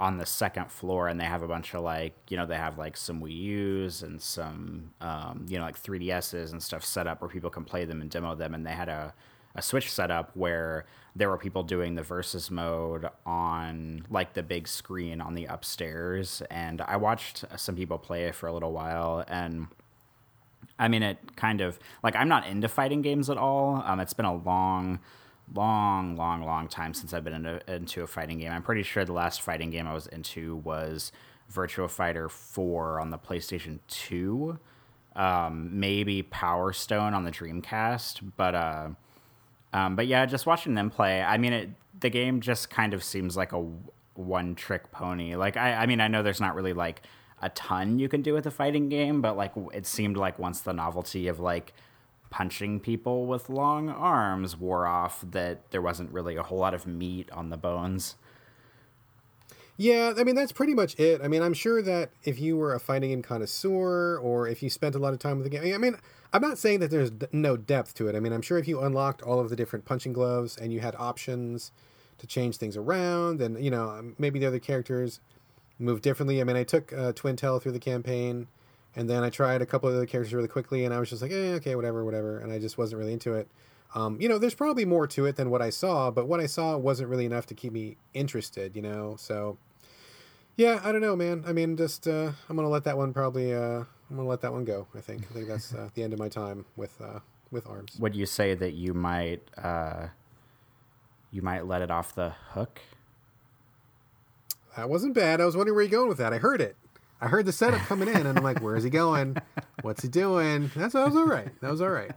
on 0.00 0.16
the 0.16 0.26
second 0.26 0.70
floor, 0.70 1.08
and 1.08 1.20
they 1.20 1.24
have 1.24 1.42
a 1.42 1.48
bunch 1.48 1.74
of 1.74 1.82
like 1.82 2.14
you 2.28 2.36
know 2.36 2.46
they 2.46 2.56
have 2.56 2.78
like 2.78 2.96
some 2.96 3.20
Wii 3.20 3.36
U's 3.36 4.02
and 4.02 4.20
some 4.20 4.90
um, 5.00 5.44
you 5.46 5.58
know 5.58 5.64
like 5.64 5.80
3DSs 5.80 6.50
and 6.50 6.62
stuff 6.62 6.82
set 6.84 7.06
up 7.06 7.20
where 7.20 7.28
people 7.28 7.50
can 7.50 7.64
play 7.64 7.84
them 7.84 8.00
and 8.00 8.10
demo 8.10 8.34
them, 8.34 8.54
and 8.54 8.66
they 8.66 8.72
had 8.72 8.88
a 8.88 9.14
a 9.54 9.62
Switch 9.62 9.90
setup 9.92 10.30
where 10.34 10.86
there 11.16 11.28
were 11.28 11.36
people 11.36 11.62
doing 11.62 11.96
the 11.96 12.02
versus 12.02 12.50
mode 12.50 13.08
on 13.26 14.06
like 14.10 14.34
the 14.34 14.42
big 14.42 14.66
screen 14.66 15.20
on 15.20 15.34
the 15.34 15.44
upstairs, 15.44 16.42
and 16.50 16.80
I 16.80 16.96
watched 16.96 17.44
some 17.56 17.76
people 17.76 17.98
play 17.98 18.30
for 18.32 18.46
a 18.46 18.52
little 18.52 18.72
while, 18.72 19.24
and 19.28 19.66
I 20.78 20.88
mean 20.88 21.02
it 21.02 21.36
kind 21.36 21.60
of 21.60 21.78
like 22.02 22.16
I'm 22.16 22.28
not 22.28 22.46
into 22.46 22.68
fighting 22.68 23.02
games 23.02 23.28
at 23.28 23.36
all. 23.36 23.82
Um, 23.84 24.00
it's 24.00 24.14
been 24.14 24.24
a 24.24 24.34
long, 24.34 25.00
long, 25.54 26.16
long, 26.16 26.44
long 26.44 26.68
time 26.68 26.94
since 26.94 27.12
I've 27.12 27.24
been 27.24 27.60
into, 27.66 28.02
a 28.02 28.06
fighting 28.06 28.38
game. 28.38 28.52
I'm 28.52 28.62
pretty 28.62 28.82
sure 28.82 29.04
the 29.04 29.12
last 29.12 29.42
fighting 29.42 29.70
game 29.70 29.86
I 29.86 29.94
was 29.94 30.06
into 30.06 30.56
was 30.56 31.12
Virtua 31.52 31.90
Fighter 31.90 32.28
4 32.28 33.00
on 33.00 33.10
the 33.10 33.18
PlayStation 33.18 33.80
2. 33.88 34.58
Um, 35.16 35.80
maybe 35.80 36.22
Power 36.22 36.72
Stone 36.72 37.14
on 37.14 37.24
the 37.24 37.32
Dreamcast, 37.32 38.32
but 38.36 38.54
uh, 38.54 38.88
um, 39.72 39.96
but 39.96 40.06
yeah, 40.06 40.24
just 40.26 40.46
watching 40.46 40.74
them 40.74 40.90
play, 40.90 41.22
I 41.22 41.36
mean, 41.36 41.52
it, 41.52 41.70
the 41.98 42.10
game 42.10 42.40
just 42.40 42.70
kind 42.70 42.94
of 42.94 43.02
seems 43.02 43.36
like 43.36 43.52
a 43.52 43.66
one 44.14 44.54
trick 44.54 44.90
pony. 44.92 45.34
Like, 45.34 45.56
I, 45.56 45.74
I 45.74 45.86
mean, 45.86 46.00
I 46.00 46.08
know 46.08 46.22
there's 46.22 46.40
not 46.40 46.54
really 46.54 46.72
like 46.72 47.02
a 47.42 47.48
ton 47.50 47.98
you 47.98 48.08
can 48.08 48.22
do 48.22 48.34
with 48.34 48.46
a 48.46 48.50
fighting 48.50 48.88
game, 48.88 49.20
but 49.20 49.36
like 49.36 49.52
it 49.72 49.86
seemed 49.86 50.16
like 50.16 50.38
once 50.38 50.60
the 50.60 50.72
novelty 50.72 51.28
of 51.28 51.40
like 51.40 51.72
punching 52.30 52.80
people 52.80 53.26
with 53.26 53.50
long 53.50 53.88
arms 53.88 54.56
wore 54.56 54.86
off, 54.86 55.24
that 55.30 55.70
there 55.70 55.82
wasn't 55.82 56.12
really 56.12 56.36
a 56.36 56.42
whole 56.42 56.58
lot 56.58 56.74
of 56.74 56.86
meat 56.86 57.30
on 57.32 57.50
the 57.50 57.56
bones. 57.56 58.16
Yeah, 59.76 60.12
I 60.18 60.24
mean 60.24 60.34
that's 60.34 60.52
pretty 60.52 60.74
much 60.74 60.98
it. 61.00 61.22
I 61.24 61.28
mean, 61.28 61.42
I'm 61.42 61.54
sure 61.54 61.80
that 61.80 62.10
if 62.22 62.38
you 62.38 62.56
were 62.56 62.74
a 62.74 62.80
fighting 62.80 63.10
game 63.10 63.22
connoisseur 63.22 64.18
or 64.18 64.46
if 64.46 64.62
you 64.62 64.68
spent 64.68 64.94
a 64.94 64.98
lot 64.98 65.14
of 65.14 65.18
time 65.18 65.38
with 65.38 65.44
the 65.44 65.58
game, 65.58 65.74
I 65.74 65.78
mean, 65.78 65.96
I'm 66.34 66.42
not 66.42 66.58
saying 66.58 66.80
that 66.80 66.90
there's 66.90 67.10
no 67.32 67.56
depth 67.56 67.94
to 67.94 68.06
it. 68.06 68.14
I 68.14 68.20
mean, 68.20 68.34
I'm 68.34 68.42
sure 68.42 68.58
if 68.58 68.68
you 68.68 68.80
unlocked 68.80 69.22
all 69.22 69.40
of 69.40 69.48
the 69.48 69.56
different 69.56 69.86
punching 69.86 70.12
gloves 70.12 70.56
and 70.56 70.70
you 70.70 70.80
had 70.80 70.94
options 70.96 71.72
to 72.18 72.26
change 72.26 72.58
things 72.58 72.76
around, 72.76 73.40
and 73.40 73.62
you 73.64 73.70
know 73.70 74.12
maybe 74.18 74.38
the 74.38 74.46
other 74.46 74.58
characters 74.58 75.20
move 75.78 76.02
differently. 76.02 76.40
I 76.40 76.44
mean, 76.44 76.56
I 76.56 76.64
took 76.64 76.92
uh, 76.92 77.12
Twintelle 77.12 77.60
through 77.60 77.72
the 77.72 77.80
campaign, 77.80 78.48
and 78.96 79.08
then 79.08 79.22
I 79.22 79.30
tried 79.30 79.62
a 79.62 79.66
couple 79.66 79.88
of 79.88 79.96
the 79.96 80.06
characters 80.06 80.34
really 80.34 80.48
quickly, 80.48 80.84
and 80.84 80.92
I 80.92 80.98
was 80.98 81.10
just 81.10 81.22
like, 81.22 81.30
eh, 81.30 81.54
okay, 81.54 81.76
whatever, 81.76 82.04
whatever, 82.04 82.38
and 82.38 82.52
I 82.52 82.58
just 82.58 82.78
wasn't 82.78 83.00
really 83.00 83.12
into 83.12 83.34
it. 83.34 83.48
Um, 83.94 84.20
you 84.20 84.28
know, 84.28 84.38
there's 84.38 84.54
probably 84.54 84.84
more 84.84 85.06
to 85.08 85.26
it 85.26 85.36
than 85.36 85.50
what 85.50 85.62
I 85.62 85.70
saw, 85.70 86.10
but 86.10 86.28
what 86.28 86.40
I 86.40 86.46
saw 86.46 86.76
wasn't 86.76 87.08
really 87.08 87.26
enough 87.26 87.46
to 87.46 87.54
keep 87.54 87.72
me 87.72 87.96
interested. 88.14 88.76
You 88.76 88.82
know, 88.82 89.16
so 89.18 89.58
yeah, 90.56 90.80
I 90.84 90.92
don't 90.92 91.00
know, 91.00 91.16
man. 91.16 91.44
I 91.46 91.52
mean, 91.52 91.76
just 91.76 92.06
uh, 92.06 92.32
I'm 92.48 92.56
gonna 92.56 92.68
let 92.68 92.84
that 92.84 92.96
one 92.96 93.12
probably. 93.12 93.54
Uh, 93.54 93.84
I'm 94.10 94.16
gonna 94.16 94.28
let 94.28 94.42
that 94.42 94.52
one 94.52 94.64
go. 94.64 94.86
I 94.94 95.00
think. 95.00 95.22
I 95.30 95.34
think 95.34 95.48
that's 95.48 95.74
uh, 95.74 95.88
the 95.94 96.02
end 96.02 96.12
of 96.12 96.18
my 96.18 96.28
time 96.28 96.66
with 96.76 97.00
uh, 97.00 97.20
with 97.50 97.66
arms. 97.66 97.96
Would 97.98 98.14
you 98.14 98.26
say 98.26 98.54
that 98.54 98.72
you 98.72 98.94
might 98.94 99.42
uh, 99.58 100.08
you 101.30 101.42
might 101.42 101.66
let 101.66 101.82
it 101.82 101.90
off 101.90 102.14
the 102.14 102.30
hook? 102.50 102.80
That 104.76 104.88
wasn't 104.88 105.14
bad. 105.14 105.40
I 105.40 105.46
was 105.46 105.56
wondering 105.56 105.74
where 105.74 105.82
you're 105.82 105.90
going 105.90 106.08
with 106.08 106.18
that. 106.18 106.32
I 106.32 106.38
heard 106.38 106.60
it. 106.60 106.76
I 107.20 107.28
heard 107.28 107.46
the 107.46 107.52
setup 107.52 107.80
coming 107.82 108.08
in, 108.08 108.26
and 108.26 108.38
I'm 108.38 108.44
like, 108.44 108.60
"Where 108.60 108.76
is 108.76 108.84
he 108.84 108.90
going? 108.90 109.36
What's 109.82 110.02
he 110.02 110.08
doing?" 110.08 110.70
That's 110.74 110.94
that 110.94 111.06
was 111.06 111.16
all 111.16 111.26
right. 111.26 111.48
That 111.60 111.70
was 111.70 111.80
all 111.80 111.90
right. 111.90 112.12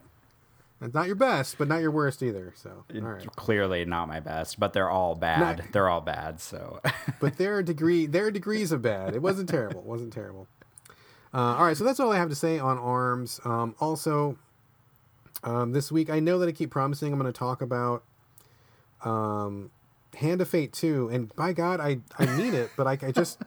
It's 0.82 0.94
not 0.94 1.08
your 1.08 1.16
best, 1.16 1.58
but 1.58 1.70
not 1.70 1.82
your 1.82 1.92
worst 1.92 2.22
either. 2.22 2.54
So, 2.58 2.84
all 2.94 3.02
right. 3.02 3.36
Clearly 3.38 3.86
not 3.86 4.10
my 4.10 4.20
best, 4.20 4.60
but 4.60 4.74
they're 4.74 4.90
all 4.90 5.16
bad. 5.16 5.60
Not, 5.60 5.72
they're 5.72 5.88
all 5.88 6.02
bad. 6.02 6.42
So, 6.42 6.82
but 7.22 7.38
there 7.38 7.56
are 7.56 7.64
degree 7.64 8.06
there 8.06 8.26
are 8.26 8.32
degrees 8.32 8.72
of 8.72 8.82
bad. 8.82 9.16
It 9.16 9.22
wasn't 9.22 9.50
terrible. 9.50 9.80
It 9.80 9.86
wasn't 9.86 10.12
terrible. 10.14 10.48
Uh, 11.34 11.56
all 11.56 11.66
right, 11.66 11.76
so 11.76 11.84
that's 11.84 12.00
all 12.00 12.12
I 12.12 12.18
have 12.18 12.30
to 12.30 12.36
say 12.36 12.60
on 12.60 12.78
arms. 12.78 13.40
Um, 13.44 13.76
also, 13.80 14.38
um, 15.44 15.72
this 15.72 15.92
week 15.92 16.10
I 16.10 16.20
know 16.20 16.38
that 16.40 16.50
I 16.50 16.52
keep 16.52 16.70
promising 16.70 17.12
I'm 17.12 17.20
going 17.20 17.32
to 17.32 17.38
talk 17.38 17.62
about 17.62 18.04
um, 19.04 19.72
Hand 20.16 20.42
of 20.42 20.50
Fate 20.50 20.74
2, 20.74 21.10
and 21.12 21.36
by 21.36 21.54
God, 21.54 21.80
I 21.80 22.00
I 22.20 22.26
mean 22.38 22.54
it, 22.54 22.72
but 22.78 22.88
I, 22.88 23.00
I 23.02 23.12
just 23.12 23.40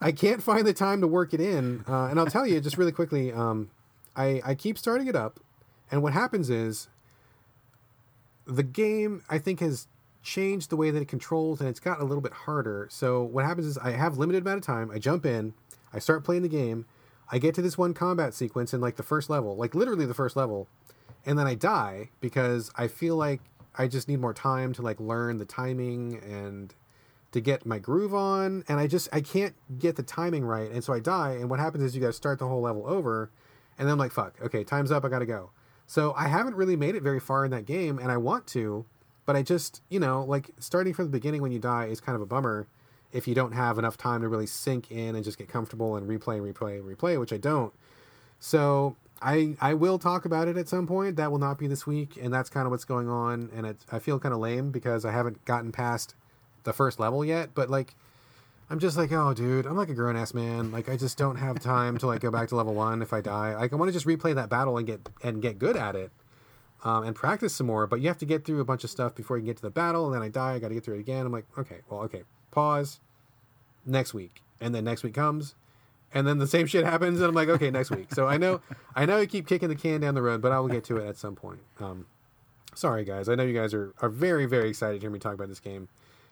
I 0.00 0.12
can't 0.12 0.42
find 0.42 0.66
the 0.66 0.72
time 0.72 1.00
to 1.00 1.06
work 1.06 1.34
it 1.34 1.40
in. 1.40 1.84
Uh, 1.88 2.06
and 2.06 2.18
I'll 2.18 2.26
tell 2.26 2.46
you 2.46 2.60
just 2.60 2.78
really 2.78 2.92
quickly. 2.92 3.32
Um, 3.32 3.70
I 4.16 4.40
I 4.44 4.54
keep 4.54 4.78
starting 4.78 5.06
it 5.06 5.16
up, 5.16 5.40
and 5.90 6.02
what 6.02 6.12
happens 6.12 6.50
is 6.50 6.88
the 8.46 8.62
game 8.62 9.22
I 9.28 9.38
think 9.38 9.60
has 9.60 9.86
changed 10.22 10.70
the 10.70 10.76
way 10.76 10.90
that 10.90 11.00
it 11.00 11.08
controls, 11.08 11.60
and 11.60 11.68
it's 11.68 11.80
gotten 11.80 12.02
a 12.04 12.06
little 12.06 12.22
bit 12.22 12.32
harder. 12.32 12.88
So 12.90 13.22
what 13.22 13.44
happens 13.44 13.66
is 13.66 13.78
I 13.78 13.92
have 13.92 14.18
limited 14.18 14.42
amount 14.42 14.58
of 14.58 14.64
time. 14.64 14.90
I 14.90 14.98
jump 14.98 15.24
in, 15.24 15.54
I 15.92 15.98
start 15.98 16.24
playing 16.24 16.42
the 16.42 16.48
game 16.48 16.86
I 17.30 17.38
get 17.38 17.54
to 17.56 17.62
this 17.62 17.76
one 17.76 17.94
combat 17.94 18.34
sequence 18.34 18.72
in 18.72 18.80
like 18.80 18.96
the 18.96 19.02
first 19.02 19.28
level, 19.28 19.56
like 19.56 19.74
literally 19.74 20.06
the 20.06 20.14
first 20.14 20.36
level, 20.36 20.66
and 21.26 21.38
then 21.38 21.46
I 21.46 21.54
die 21.54 22.10
because 22.20 22.70
I 22.74 22.88
feel 22.88 23.16
like 23.16 23.40
I 23.76 23.86
just 23.86 24.08
need 24.08 24.20
more 24.20 24.34
time 24.34 24.72
to 24.74 24.82
like 24.82 24.98
learn 24.98 25.36
the 25.36 25.44
timing 25.44 26.18
and 26.24 26.74
to 27.32 27.40
get 27.40 27.66
my 27.66 27.78
groove 27.78 28.14
on 28.14 28.64
and 28.68 28.80
I 28.80 28.86
just 28.86 29.08
I 29.12 29.20
can't 29.20 29.54
get 29.78 29.96
the 29.96 30.02
timing 30.02 30.44
right 30.44 30.70
and 30.70 30.82
so 30.82 30.92
I 30.92 31.00
die 31.00 31.32
and 31.32 31.50
what 31.50 31.60
happens 31.60 31.84
is 31.84 31.94
you 31.94 32.00
got 32.00 32.08
to 32.08 32.12
start 32.12 32.38
the 32.38 32.48
whole 32.48 32.62
level 32.62 32.86
over 32.86 33.30
and 33.78 33.86
then 33.86 33.92
I'm 33.92 33.98
like 33.98 34.12
fuck 34.12 34.40
okay 34.42 34.64
time's 34.64 34.90
up 34.90 35.04
I 35.04 35.08
got 35.08 35.20
to 35.20 35.26
go. 35.26 35.50
So 35.86 36.12
I 36.16 36.28
haven't 36.28 36.54
really 36.54 36.76
made 36.76 36.94
it 36.94 37.02
very 37.02 37.20
far 37.20 37.44
in 37.44 37.50
that 37.50 37.64
game 37.64 37.98
and 37.98 38.10
I 38.10 38.16
want 38.16 38.46
to 38.48 38.86
but 39.28 39.36
I 39.36 39.42
just, 39.42 39.82
you 39.90 40.00
know, 40.00 40.24
like 40.24 40.52
starting 40.58 40.94
from 40.94 41.04
the 41.04 41.10
beginning 41.10 41.42
when 41.42 41.52
you 41.52 41.58
die 41.58 41.84
is 41.84 42.00
kind 42.00 42.16
of 42.16 42.22
a 42.22 42.26
bummer 42.26 42.66
if 43.12 43.28
you 43.28 43.34
don't 43.34 43.52
have 43.52 43.78
enough 43.78 43.98
time 43.98 44.22
to 44.22 44.28
really 44.28 44.46
sink 44.46 44.90
in 44.90 45.14
and 45.14 45.22
just 45.22 45.36
get 45.36 45.50
comfortable 45.50 45.96
and 45.96 46.08
replay 46.08 46.36
and 46.36 46.54
replay 46.54 46.78
and 46.78 46.84
replay, 46.84 47.20
which 47.20 47.30
I 47.30 47.36
don't. 47.36 47.74
So 48.40 48.96
I 49.20 49.54
I 49.60 49.74
will 49.74 49.98
talk 49.98 50.24
about 50.24 50.48
it 50.48 50.56
at 50.56 50.66
some 50.66 50.86
point. 50.86 51.16
That 51.16 51.30
will 51.30 51.38
not 51.38 51.58
be 51.58 51.66
this 51.66 51.86
week, 51.86 52.16
and 52.18 52.32
that's 52.32 52.48
kind 52.48 52.64
of 52.64 52.70
what's 52.70 52.86
going 52.86 53.10
on. 53.10 53.50
And 53.54 53.66
it, 53.66 53.76
I 53.92 53.98
feel 53.98 54.18
kind 54.18 54.32
of 54.32 54.40
lame 54.40 54.70
because 54.70 55.04
I 55.04 55.12
haven't 55.12 55.44
gotten 55.44 55.72
past 55.72 56.14
the 56.68 56.72
first 56.72 57.00
level 57.00 57.24
yet. 57.24 57.50
But 57.54 57.68
like, 57.70 57.96
I'm 58.70 58.78
just 58.78 58.96
like, 58.96 59.10
oh, 59.10 59.34
dude, 59.34 59.66
I'm 59.66 59.76
like 59.76 59.88
a 59.88 59.94
grown 59.94 60.14
ass 60.14 60.34
man. 60.34 60.70
Like, 60.70 60.88
I 60.88 60.96
just 60.96 61.18
don't 61.18 61.36
have 61.36 61.58
time 61.58 61.98
to 61.98 62.06
like 62.06 62.20
go 62.20 62.30
back 62.30 62.48
to 62.50 62.56
level 62.56 62.74
one 62.74 63.02
if 63.02 63.12
I 63.12 63.20
die. 63.20 63.56
Like, 63.56 63.72
I 63.72 63.76
want 63.76 63.88
to 63.88 63.92
just 63.92 64.06
replay 64.06 64.34
that 64.34 64.48
battle 64.48 64.78
and 64.78 64.86
get 64.86 65.08
and 65.22 65.42
get 65.42 65.58
good 65.58 65.76
at 65.76 65.96
it. 65.96 66.12
Um, 66.84 67.02
and 67.02 67.16
practice 67.16 67.56
some 67.56 67.66
more, 67.66 67.88
but 67.88 68.00
you 68.00 68.06
have 68.06 68.18
to 68.18 68.24
get 68.24 68.44
through 68.44 68.60
a 68.60 68.64
bunch 68.64 68.84
of 68.84 68.90
stuff 68.90 69.12
before 69.12 69.36
you 69.36 69.40
can 69.40 69.46
get 69.48 69.56
to 69.56 69.62
the 69.62 69.70
battle, 69.70 70.06
and 70.06 70.14
then 70.14 70.22
I 70.22 70.28
die. 70.28 70.52
I 70.52 70.58
got 70.60 70.68
to 70.68 70.74
get 70.74 70.84
through 70.84 70.94
it 70.94 71.00
again. 71.00 71.26
I'm 71.26 71.32
like, 71.32 71.44
okay, 71.58 71.78
well, 71.90 72.02
okay, 72.02 72.22
pause, 72.52 73.00
next 73.84 74.14
week, 74.14 74.42
and 74.60 74.72
then 74.72 74.84
next 74.84 75.02
week 75.02 75.14
comes, 75.14 75.56
and 76.14 76.24
then 76.24 76.38
the 76.38 76.46
same 76.46 76.68
shit 76.68 76.84
happens, 76.84 77.18
and 77.18 77.28
I'm 77.28 77.34
like, 77.34 77.48
okay, 77.48 77.68
next 77.72 77.90
week. 77.90 78.14
So 78.14 78.28
I 78.28 78.36
know, 78.36 78.60
I 78.94 79.06
know, 79.06 79.18
you 79.18 79.26
keep 79.26 79.48
kicking 79.48 79.68
the 79.68 79.74
can 79.74 80.02
down 80.02 80.14
the 80.14 80.22
road, 80.22 80.40
but 80.40 80.52
I 80.52 80.60
will 80.60 80.68
get 80.68 80.84
to 80.84 80.98
it 80.98 81.08
at 81.08 81.16
some 81.16 81.34
point. 81.34 81.58
Um, 81.80 82.06
sorry 82.76 83.04
guys, 83.04 83.28
I 83.28 83.34
know 83.34 83.42
you 83.42 83.58
guys 83.58 83.74
are 83.74 83.92
are 84.00 84.08
very 84.08 84.46
very 84.46 84.68
excited 84.68 85.00
to 85.00 85.00
hear 85.00 85.10
me 85.10 85.18
talk 85.18 85.34
about 85.34 85.48
this 85.48 85.58
game, 85.58 85.88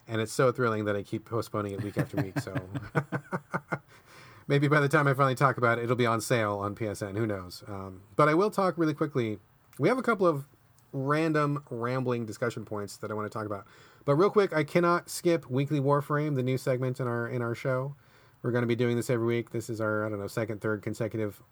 and 0.08 0.20
it's 0.20 0.32
so 0.32 0.52
thrilling 0.52 0.84
that 0.84 0.96
I 0.96 1.02
keep 1.02 1.24
postponing 1.24 1.72
it 1.72 1.82
week 1.82 1.98
after 1.98 2.16
week. 2.22 2.38
So. 2.38 2.54
Maybe 4.48 4.68
by 4.68 4.78
the 4.78 4.88
time 4.88 5.08
I 5.08 5.14
finally 5.14 5.34
talk 5.34 5.56
about 5.56 5.78
it, 5.78 5.84
it'll 5.84 5.96
be 5.96 6.06
on 6.06 6.20
sale 6.20 6.58
on 6.58 6.76
PSN. 6.76 7.16
Who 7.16 7.26
knows? 7.26 7.64
Um, 7.66 8.02
but 8.14 8.28
I 8.28 8.34
will 8.34 8.50
talk 8.50 8.78
really 8.78 8.94
quickly. 8.94 9.38
We 9.78 9.88
have 9.88 9.98
a 9.98 10.02
couple 10.02 10.26
of 10.26 10.46
random 10.92 11.64
rambling 11.68 12.26
discussion 12.26 12.64
points 12.64 12.96
that 12.98 13.10
I 13.10 13.14
want 13.14 13.30
to 13.30 13.36
talk 13.36 13.46
about. 13.46 13.66
But 14.04 14.14
real 14.14 14.30
quick, 14.30 14.52
I 14.52 14.62
cannot 14.62 15.10
skip 15.10 15.50
weekly 15.50 15.80
Warframe, 15.80 16.36
the 16.36 16.42
new 16.44 16.56
segment 16.56 17.00
in 17.00 17.08
our 17.08 17.28
in 17.28 17.42
our 17.42 17.56
show. 17.56 17.96
We're 18.42 18.52
going 18.52 18.62
to 18.62 18.68
be 18.68 18.76
doing 18.76 18.96
this 18.96 19.10
every 19.10 19.26
week. 19.26 19.50
This 19.50 19.68
is 19.68 19.80
our 19.80 20.06
I 20.06 20.08
don't 20.08 20.20
know 20.20 20.28
second, 20.28 20.60
third 20.60 20.80
consecutive 20.80 21.42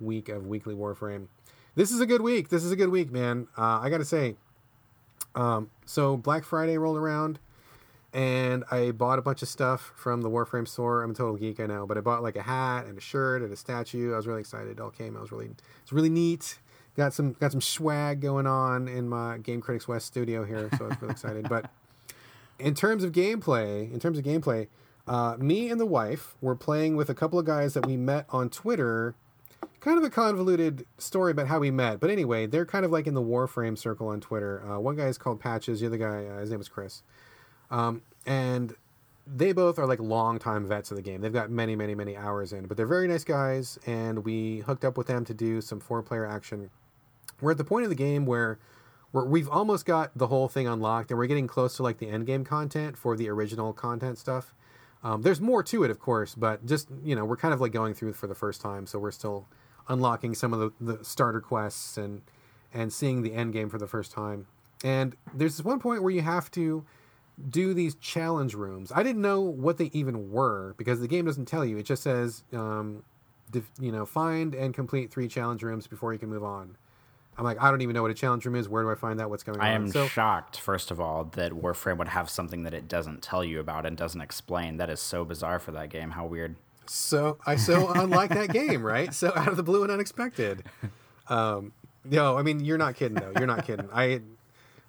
week 0.00 0.30
of 0.30 0.46
weekly 0.46 0.74
Warframe. 0.74 1.26
This 1.74 1.90
is 1.90 2.00
a 2.00 2.06
good 2.06 2.22
week. 2.22 2.48
This 2.48 2.64
is 2.64 2.72
a 2.72 2.76
good 2.76 2.88
week, 2.88 3.12
man. 3.12 3.48
Uh, 3.56 3.80
I 3.80 3.90
got 3.90 3.98
to 3.98 4.04
say. 4.04 4.36
Um, 5.34 5.70
so 5.84 6.16
Black 6.16 6.42
Friday 6.44 6.76
rolled 6.78 6.96
around, 6.96 7.38
and 8.12 8.64
I 8.70 8.90
bought 8.90 9.18
a 9.18 9.22
bunch 9.22 9.42
of 9.42 9.48
stuff 9.48 9.92
from 9.94 10.22
the 10.22 10.30
Warframe 10.30 10.66
store. 10.66 11.02
I'm 11.02 11.12
a 11.12 11.14
total 11.14 11.36
geek, 11.36 11.60
I 11.60 11.66
know, 11.66 11.86
but 11.86 11.96
I 11.96 12.00
bought 12.00 12.22
like 12.22 12.36
a 12.36 12.42
hat 12.42 12.86
and 12.86 12.98
a 12.98 13.00
shirt 13.00 13.42
and 13.42 13.52
a 13.52 13.56
statue. 13.56 14.12
I 14.12 14.16
was 14.16 14.26
really 14.26 14.40
excited. 14.40 14.72
It 14.72 14.80
all 14.80 14.90
came. 14.90 15.16
I 15.16 15.20
was 15.20 15.30
really 15.30 15.50
it's 15.82 15.92
really 15.92 16.10
neat. 16.10 16.58
got 16.96 17.14
some 17.14 17.34
got 17.34 17.52
some 17.52 17.60
swag 17.60 18.20
going 18.20 18.46
on 18.46 18.88
in 18.88 19.08
my 19.08 19.38
Game 19.38 19.60
Critics 19.60 19.86
West 19.86 20.06
studio 20.06 20.44
here, 20.44 20.68
so 20.76 20.86
I 20.86 20.88
was 20.88 21.00
really 21.00 21.12
excited. 21.12 21.48
But 21.48 21.70
in 22.58 22.74
terms 22.74 23.04
of 23.04 23.12
gameplay, 23.12 23.92
in 23.92 24.00
terms 24.00 24.18
of 24.18 24.24
gameplay, 24.24 24.68
uh, 25.06 25.36
me 25.38 25.70
and 25.70 25.80
the 25.80 25.86
wife 25.86 26.36
were 26.40 26.54
playing 26.56 26.96
with 26.96 27.08
a 27.08 27.14
couple 27.14 27.38
of 27.38 27.44
guys 27.44 27.74
that 27.74 27.86
we 27.86 27.96
met 27.96 28.26
on 28.30 28.50
Twitter. 28.50 29.14
Kind 29.80 29.96
of 29.96 30.04
a 30.04 30.10
convoluted 30.10 30.84
story 30.98 31.30
about 31.30 31.46
how 31.46 31.58
we 31.58 31.70
met, 31.70 32.00
but 32.00 32.10
anyway, 32.10 32.46
they're 32.46 32.66
kind 32.66 32.84
of 32.84 32.90
like 32.90 33.06
in 33.06 33.14
the 33.14 33.22
Warframe 33.22 33.78
circle 33.78 34.08
on 34.08 34.20
Twitter. 34.20 34.62
Uh, 34.62 34.78
one 34.78 34.94
guy 34.94 35.06
is 35.06 35.16
called 35.16 35.40
Patches, 35.40 35.80
the 35.80 35.86
other 35.86 35.96
guy, 35.96 36.26
uh, 36.26 36.38
his 36.38 36.50
name 36.50 36.60
is 36.60 36.68
Chris, 36.68 37.02
um, 37.70 38.02
and 38.26 38.74
they 39.26 39.52
both 39.52 39.78
are 39.78 39.86
like 39.86 40.00
longtime 40.00 40.66
vets 40.66 40.90
of 40.90 40.96
the 40.96 41.02
game. 41.02 41.20
They've 41.20 41.32
got 41.32 41.50
many, 41.50 41.76
many, 41.76 41.94
many 41.94 42.16
hours 42.16 42.52
in, 42.52 42.66
but 42.66 42.76
they're 42.76 42.86
very 42.86 43.06
nice 43.06 43.24
guys, 43.24 43.78
and 43.86 44.24
we 44.24 44.58
hooked 44.60 44.84
up 44.84 44.96
with 44.98 45.06
them 45.06 45.24
to 45.26 45.34
do 45.34 45.60
some 45.60 45.80
four-player 45.80 46.26
action. 46.26 46.70
We're 47.40 47.52
at 47.52 47.58
the 47.58 47.64
point 47.64 47.84
of 47.84 47.90
the 47.90 47.96
game 47.96 48.26
where 48.26 48.58
we're, 49.12 49.24
we've 49.24 49.48
almost 49.48 49.86
got 49.86 50.10
the 50.16 50.26
whole 50.26 50.48
thing 50.48 50.66
unlocked, 50.66 51.10
and 51.10 51.18
we're 51.18 51.26
getting 51.26 51.46
close 51.46 51.76
to 51.76 51.82
like 51.82 51.98
the 51.98 52.08
end 52.08 52.26
game 52.26 52.44
content 52.44 52.96
for 52.96 53.16
the 53.16 53.28
original 53.28 53.72
content 53.72 54.18
stuff. 54.18 54.54
Um, 55.02 55.22
there's 55.22 55.40
more 55.40 55.62
to 55.62 55.84
it, 55.84 55.90
of 55.90 55.98
course, 55.98 56.34
but 56.34 56.66
just 56.66 56.88
you 57.02 57.14
know, 57.14 57.24
we're 57.24 57.36
kind 57.36 57.54
of 57.54 57.60
like 57.60 57.72
going 57.72 57.94
through 57.94 58.12
for 58.14 58.26
the 58.26 58.34
first 58.34 58.60
time, 58.60 58.86
so 58.86 58.98
we're 58.98 59.10
still 59.10 59.46
unlocking 59.88 60.34
some 60.34 60.52
of 60.52 60.60
the, 60.60 60.96
the 60.96 61.04
starter 61.04 61.40
quests 61.40 61.96
and 61.96 62.22
and 62.72 62.92
seeing 62.92 63.22
the 63.22 63.34
end 63.34 63.52
game 63.52 63.68
for 63.68 63.78
the 63.78 63.86
first 63.86 64.12
time. 64.12 64.46
And 64.84 65.16
there's 65.34 65.56
this 65.56 65.64
one 65.64 65.80
point 65.80 66.02
where 66.02 66.12
you 66.12 66.22
have 66.22 66.50
to 66.52 66.84
do 67.48 67.74
these 67.74 67.94
challenge 67.96 68.54
rooms. 68.54 68.92
I 68.94 69.02
didn't 69.02 69.22
know 69.22 69.40
what 69.40 69.78
they 69.78 69.90
even 69.92 70.30
were 70.30 70.74
because 70.76 71.00
the 71.00 71.08
game 71.08 71.24
doesn't 71.24 71.46
tell 71.46 71.64
you. 71.64 71.78
It 71.78 71.84
just 71.84 72.02
says, 72.02 72.44
um, 72.52 73.02
def- 73.50 73.70
you 73.80 73.92
know, 73.92 74.04
find 74.04 74.54
and 74.54 74.74
complete 74.74 75.10
three 75.10 75.28
challenge 75.28 75.62
rooms 75.62 75.86
before 75.86 76.12
you 76.12 76.18
can 76.18 76.28
move 76.28 76.44
on. 76.44 76.76
I'm 77.38 77.44
like, 77.44 77.60
I 77.62 77.70
don't 77.70 77.80
even 77.80 77.94
know 77.94 78.02
what 78.02 78.10
a 78.10 78.14
challenge 78.14 78.44
room 78.44 78.54
is. 78.54 78.68
Where 78.68 78.82
do 78.82 78.90
I 78.90 78.94
find 78.94 79.20
out 79.20 79.30
what's 79.30 79.42
going 79.42 79.58
on? 79.58 79.64
I 79.64 79.70
am 79.70 79.90
shocked, 79.90 80.60
first 80.60 80.90
of 80.90 81.00
all, 81.00 81.24
that 81.36 81.52
Warframe 81.52 81.96
would 81.96 82.08
have 82.08 82.28
something 82.28 82.64
that 82.64 82.74
it 82.74 82.86
doesn't 82.86 83.22
tell 83.22 83.42
you 83.42 83.60
about 83.60 83.86
and 83.86 83.96
doesn't 83.96 84.20
explain. 84.20 84.76
That 84.76 84.90
is 84.90 85.00
so 85.00 85.24
bizarre 85.24 85.58
for 85.58 85.72
that 85.72 85.88
game. 85.88 86.10
How 86.10 86.26
weird. 86.26 86.56
So 86.86 87.38
I 87.46 87.56
so 87.56 87.88
unlike 87.88 88.30
that 88.30 88.52
game, 88.52 88.82
right? 88.82 89.14
So 89.14 89.32
out 89.34 89.48
of 89.48 89.56
the 89.56 89.62
blue 89.62 89.82
and 89.82 89.92
unexpected. 89.92 90.64
Um, 91.28 91.72
no, 92.04 92.36
I 92.36 92.42
mean 92.42 92.64
you're 92.64 92.78
not 92.78 92.96
kidding 92.96 93.14
though. 93.14 93.32
You're 93.38 93.46
not 93.46 93.64
kidding. 93.64 93.88
I 93.92 94.20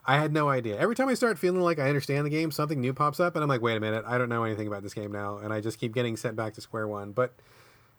I 0.05 0.17
had 0.17 0.33
no 0.33 0.49
idea. 0.49 0.79
Every 0.79 0.95
time 0.95 1.09
I 1.09 1.13
start 1.13 1.37
feeling 1.37 1.61
like 1.61 1.77
I 1.77 1.87
understand 1.87 2.25
the 2.25 2.31
game, 2.31 2.51
something 2.51 2.81
new 2.81 2.93
pops 2.93 3.19
up, 3.19 3.35
and 3.35 3.43
I'm 3.43 3.49
like, 3.49 3.61
wait 3.61 3.77
a 3.77 3.79
minute, 3.79 4.03
I 4.07 4.17
don't 4.17 4.29
know 4.29 4.43
anything 4.43 4.67
about 4.67 4.81
this 4.81 4.93
game 4.93 5.11
now, 5.11 5.37
and 5.37 5.53
I 5.53 5.61
just 5.61 5.79
keep 5.79 5.93
getting 5.93 6.17
sent 6.17 6.35
back 6.35 6.53
to 6.55 6.61
square 6.61 6.87
one. 6.87 7.11
But 7.11 7.33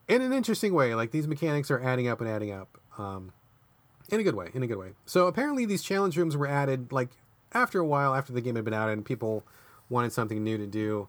in 0.09 0.21
an 0.21 0.33
interesting 0.33 0.75
way, 0.75 0.95
like 0.95 1.13
these 1.13 1.29
mechanics 1.29 1.71
are 1.71 1.81
adding 1.81 2.09
up 2.09 2.21
and 2.21 2.29
adding 2.29 2.51
up. 2.51 2.79
Um, 2.99 3.33
in 4.11 4.21
a 4.21 4.23
good 4.23 4.35
way, 4.35 4.51
in 4.53 4.63
a 4.63 4.67
good 4.67 4.79
way. 4.79 4.93
So 5.07 5.27
apparently 5.27 5.65
these 5.65 5.83
challenge 5.83 6.17
rooms 6.17 6.37
were 6.37 6.47
added 6.47 6.93
like 6.93 7.11
after 7.53 7.79
a 7.79 7.87
while 7.87 8.15
after 8.15 8.33
the 8.33 8.41
game 8.41 8.57
had 8.57 8.65
been 8.65 8.75
out 8.75 8.91
and 8.91 9.05
people 9.05 9.45
wanted 9.89 10.13
something 10.13 10.43
new 10.43 10.59
to 10.59 10.67
do. 10.67 11.09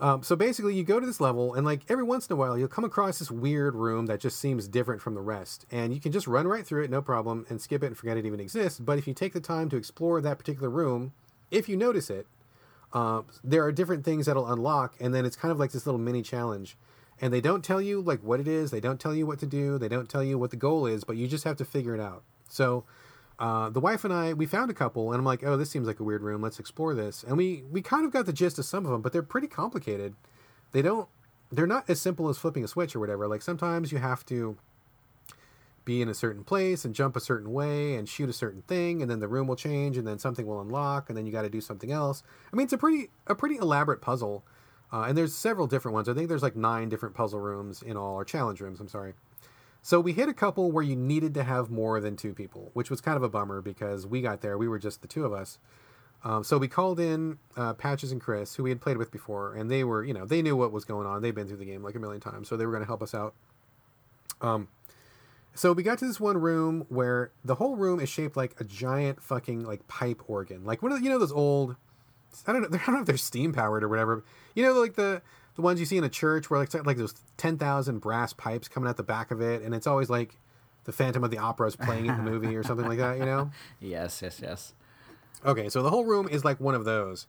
Um, 0.00 0.24
so 0.24 0.34
basically, 0.34 0.74
you 0.74 0.82
go 0.82 0.98
to 0.98 1.06
this 1.06 1.20
level, 1.20 1.54
and 1.54 1.64
like 1.64 1.82
every 1.88 2.02
once 2.02 2.26
in 2.26 2.32
a 2.32 2.36
while, 2.36 2.58
you'll 2.58 2.66
come 2.66 2.84
across 2.84 3.20
this 3.20 3.30
weird 3.30 3.76
room 3.76 4.06
that 4.06 4.20
just 4.20 4.38
seems 4.38 4.66
different 4.66 5.00
from 5.00 5.14
the 5.14 5.20
rest, 5.20 5.66
and 5.70 5.94
you 5.94 6.00
can 6.00 6.10
just 6.10 6.26
run 6.26 6.48
right 6.48 6.66
through 6.66 6.82
it, 6.82 6.90
no 6.90 7.00
problem, 7.00 7.46
and 7.48 7.60
skip 7.60 7.82
it 7.82 7.86
and 7.86 7.96
forget 7.96 8.16
it 8.16 8.26
even 8.26 8.40
exists. 8.40 8.80
But 8.80 8.98
if 8.98 9.06
you 9.06 9.14
take 9.14 9.32
the 9.32 9.40
time 9.40 9.68
to 9.70 9.76
explore 9.76 10.20
that 10.20 10.38
particular 10.38 10.68
room, 10.68 11.12
if 11.50 11.68
you 11.68 11.76
notice 11.76 12.10
it, 12.10 12.26
uh, 12.92 13.22
there 13.42 13.64
are 13.64 13.72
different 13.72 14.04
things 14.04 14.26
that'll 14.26 14.50
unlock, 14.50 14.94
and 15.00 15.14
then 15.14 15.24
it's 15.24 15.36
kind 15.36 15.52
of 15.52 15.58
like 15.58 15.70
this 15.70 15.86
little 15.86 16.00
mini 16.00 16.22
challenge. 16.22 16.76
And 17.20 17.32
they 17.32 17.40
don't 17.40 17.62
tell 17.62 17.80
you 17.80 18.00
like 18.00 18.20
what 18.20 18.40
it 18.40 18.48
is, 18.48 18.72
they 18.72 18.80
don't 18.80 19.00
tell 19.00 19.14
you 19.14 19.26
what 19.26 19.38
to 19.38 19.46
do, 19.46 19.78
they 19.78 19.88
don't 19.88 20.08
tell 20.08 20.24
you 20.24 20.38
what 20.38 20.50
the 20.50 20.56
goal 20.56 20.86
is, 20.86 21.04
but 21.04 21.16
you 21.16 21.28
just 21.28 21.44
have 21.44 21.56
to 21.58 21.64
figure 21.64 21.94
it 21.94 22.00
out. 22.00 22.24
So 22.48 22.84
uh, 23.38 23.70
the 23.70 23.80
wife 23.80 24.04
and 24.04 24.12
I, 24.12 24.32
we 24.32 24.46
found 24.46 24.70
a 24.70 24.74
couple, 24.74 25.12
and 25.12 25.18
I'm 25.18 25.24
like, 25.24 25.42
oh, 25.42 25.56
this 25.56 25.70
seems 25.70 25.86
like 25.86 26.00
a 26.00 26.04
weird 26.04 26.22
room. 26.22 26.40
Let's 26.42 26.60
explore 26.60 26.94
this. 26.94 27.24
And 27.24 27.36
we 27.36 27.64
we 27.70 27.82
kind 27.82 28.06
of 28.06 28.12
got 28.12 28.26
the 28.26 28.32
gist 28.32 28.58
of 28.58 28.64
some 28.64 28.84
of 28.84 28.92
them, 28.92 29.02
but 29.02 29.12
they're 29.12 29.22
pretty 29.22 29.48
complicated. 29.48 30.14
They 30.72 30.82
don't, 30.82 31.08
they're 31.50 31.66
not 31.66 31.88
as 31.88 32.00
simple 32.00 32.28
as 32.28 32.38
flipping 32.38 32.64
a 32.64 32.68
switch 32.68 32.94
or 32.96 33.00
whatever. 33.00 33.26
Like 33.28 33.42
sometimes 33.42 33.92
you 33.92 33.98
have 33.98 34.24
to 34.26 34.56
be 35.84 36.00
in 36.00 36.08
a 36.08 36.14
certain 36.14 36.44
place 36.44 36.84
and 36.84 36.94
jump 36.94 37.14
a 37.14 37.20
certain 37.20 37.52
way 37.52 37.94
and 37.94 38.08
shoot 38.08 38.28
a 38.28 38.32
certain 38.32 38.62
thing, 38.62 39.02
and 39.02 39.10
then 39.10 39.20
the 39.20 39.28
room 39.28 39.46
will 39.46 39.56
change, 39.56 39.96
and 39.98 40.06
then 40.06 40.18
something 40.18 40.46
will 40.46 40.60
unlock, 40.60 41.08
and 41.08 41.18
then 41.18 41.26
you 41.26 41.32
got 41.32 41.42
to 41.42 41.50
do 41.50 41.60
something 41.60 41.92
else. 41.92 42.22
I 42.52 42.56
mean, 42.56 42.64
it's 42.64 42.72
a 42.72 42.78
pretty 42.78 43.10
a 43.26 43.34
pretty 43.34 43.56
elaborate 43.56 44.00
puzzle, 44.00 44.44
uh, 44.92 45.02
and 45.02 45.18
there's 45.18 45.34
several 45.34 45.66
different 45.66 45.94
ones. 45.94 46.08
I 46.08 46.14
think 46.14 46.28
there's 46.28 46.42
like 46.42 46.56
nine 46.56 46.88
different 46.88 47.14
puzzle 47.14 47.40
rooms 47.40 47.82
in 47.82 47.96
all, 47.96 48.14
or 48.14 48.24
challenge 48.24 48.60
rooms. 48.60 48.80
I'm 48.80 48.88
sorry. 48.88 49.14
So 49.84 50.00
we 50.00 50.14
hit 50.14 50.30
a 50.30 50.32
couple 50.32 50.72
where 50.72 50.82
you 50.82 50.96
needed 50.96 51.34
to 51.34 51.44
have 51.44 51.70
more 51.70 52.00
than 52.00 52.16
two 52.16 52.32
people, 52.32 52.70
which 52.72 52.88
was 52.88 53.02
kind 53.02 53.18
of 53.18 53.22
a 53.22 53.28
bummer 53.28 53.60
because 53.60 54.06
we 54.06 54.22
got 54.22 54.40
there, 54.40 54.56
we 54.56 54.66
were 54.66 54.78
just 54.78 55.02
the 55.02 55.06
two 55.06 55.26
of 55.26 55.34
us. 55.34 55.58
Um, 56.24 56.42
so 56.42 56.56
we 56.56 56.68
called 56.68 56.98
in 56.98 57.36
uh, 57.54 57.74
Patches 57.74 58.10
and 58.10 58.18
Chris, 58.18 58.54
who 58.54 58.62
we 58.62 58.70
had 58.70 58.80
played 58.80 58.96
with 58.96 59.10
before, 59.10 59.54
and 59.54 59.70
they 59.70 59.84
were, 59.84 60.02
you 60.02 60.14
know, 60.14 60.24
they 60.24 60.40
knew 60.40 60.56
what 60.56 60.72
was 60.72 60.86
going 60.86 61.06
on. 61.06 61.20
They'd 61.20 61.34
been 61.34 61.46
through 61.46 61.58
the 61.58 61.66
game 61.66 61.82
like 61.82 61.94
a 61.96 61.98
million 61.98 62.22
times, 62.22 62.48
so 62.48 62.56
they 62.56 62.64
were 62.64 62.72
going 62.72 62.82
to 62.82 62.86
help 62.86 63.02
us 63.02 63.14
out. 63.14 63.34
Um, 64.40 64.68
so 65.52 65.74
we 65.74 65.82
got 65.82 65.98
to 65.98 66.06
this 66.06 66.18
one 66.18 66.38
room 66.38 66.86
where 66.88 67.30
the 67.44 67.56
whole 67.56 67.76
room 67.76 68.00
is 68.00 68.08
shaped 68.08 68.38
like 68.38 68.58
a 68.58 68.64
giant 68.64 69.22
fucking 69.22 69.66
like 69.66 69.86
pipe 69.86 70.22
organ, 70.28 70.64
like 70.64 70.82
one 70.82 70.92
of 70.92 70.98
the, 70.98 71.04
you 71.04 71.10
know 71.10 71.18
those 71.18 71.30
old, 71.30 71.76
I 72.46 72.54
don't 72.54 72.62
know, 72.62 72.78
I 72.82 72.86
don't 72.86 72.94
know 72.94 73.00
if 73.02 73.06
they're 73.06 73.18
steam 73.18 73.52
powered 73.52 73.84
or 73.84 73.88
whatever. 73.90 74.24
You 74.54 74.64
know, 74.64 74.72
like 74.80 74.94
the 74.94 75.20
the 75.56 75.62
ones 75.62 75.80
you 75.80 75.86
see 75.86 75.96
in 75.96 76.04
a 76.04 76.08
church 76.08 76.50
where 76.50 76.60
like 76.60 76.72
like 76.86 76.96
those 76.96 77.14
ten 77.36 77.58
thousand 77.58 77.98
brass 77.98 78.32
pipes 78.32 78.68
coming 78.68 78.88
out 78.88 78.96
the 78.96 79.02
back 79.02 79.30
of 79.30 79.40
it, 79.40 79.62
and 79.62 79.74
it's 79.74 79.86
always 79.86 80.10
like 80.10 80.36
the 80.84 80.92
Phantom 80.92 81.24
of 81.24 81.30
the 81.30 81.38
Opera 81.38 81.68
is 81.68 81.76
playing 81.76 82.06
in 82.06 82.16
the 82.16 82.22
movie 82.22 82.54
or 82.56 82.62
something 82.62 82.86
like 82.86 82.98
that. 82.98 83.18
You 83.18 83.24
know? 83.24 83.50
Yes, 83.80 84.20
yes, 84.22 84.40
yes. 84.42 84.74
Okay, 85.44 85.68
so 85.68 85.82
the 85.82 85.90
whole 85.90 86.04
room 86.04 86.28
is 86.28 86.44
like 86.44 86.60
one 86.60 86.74
of 86.74 86.84
those. 86.84 87.26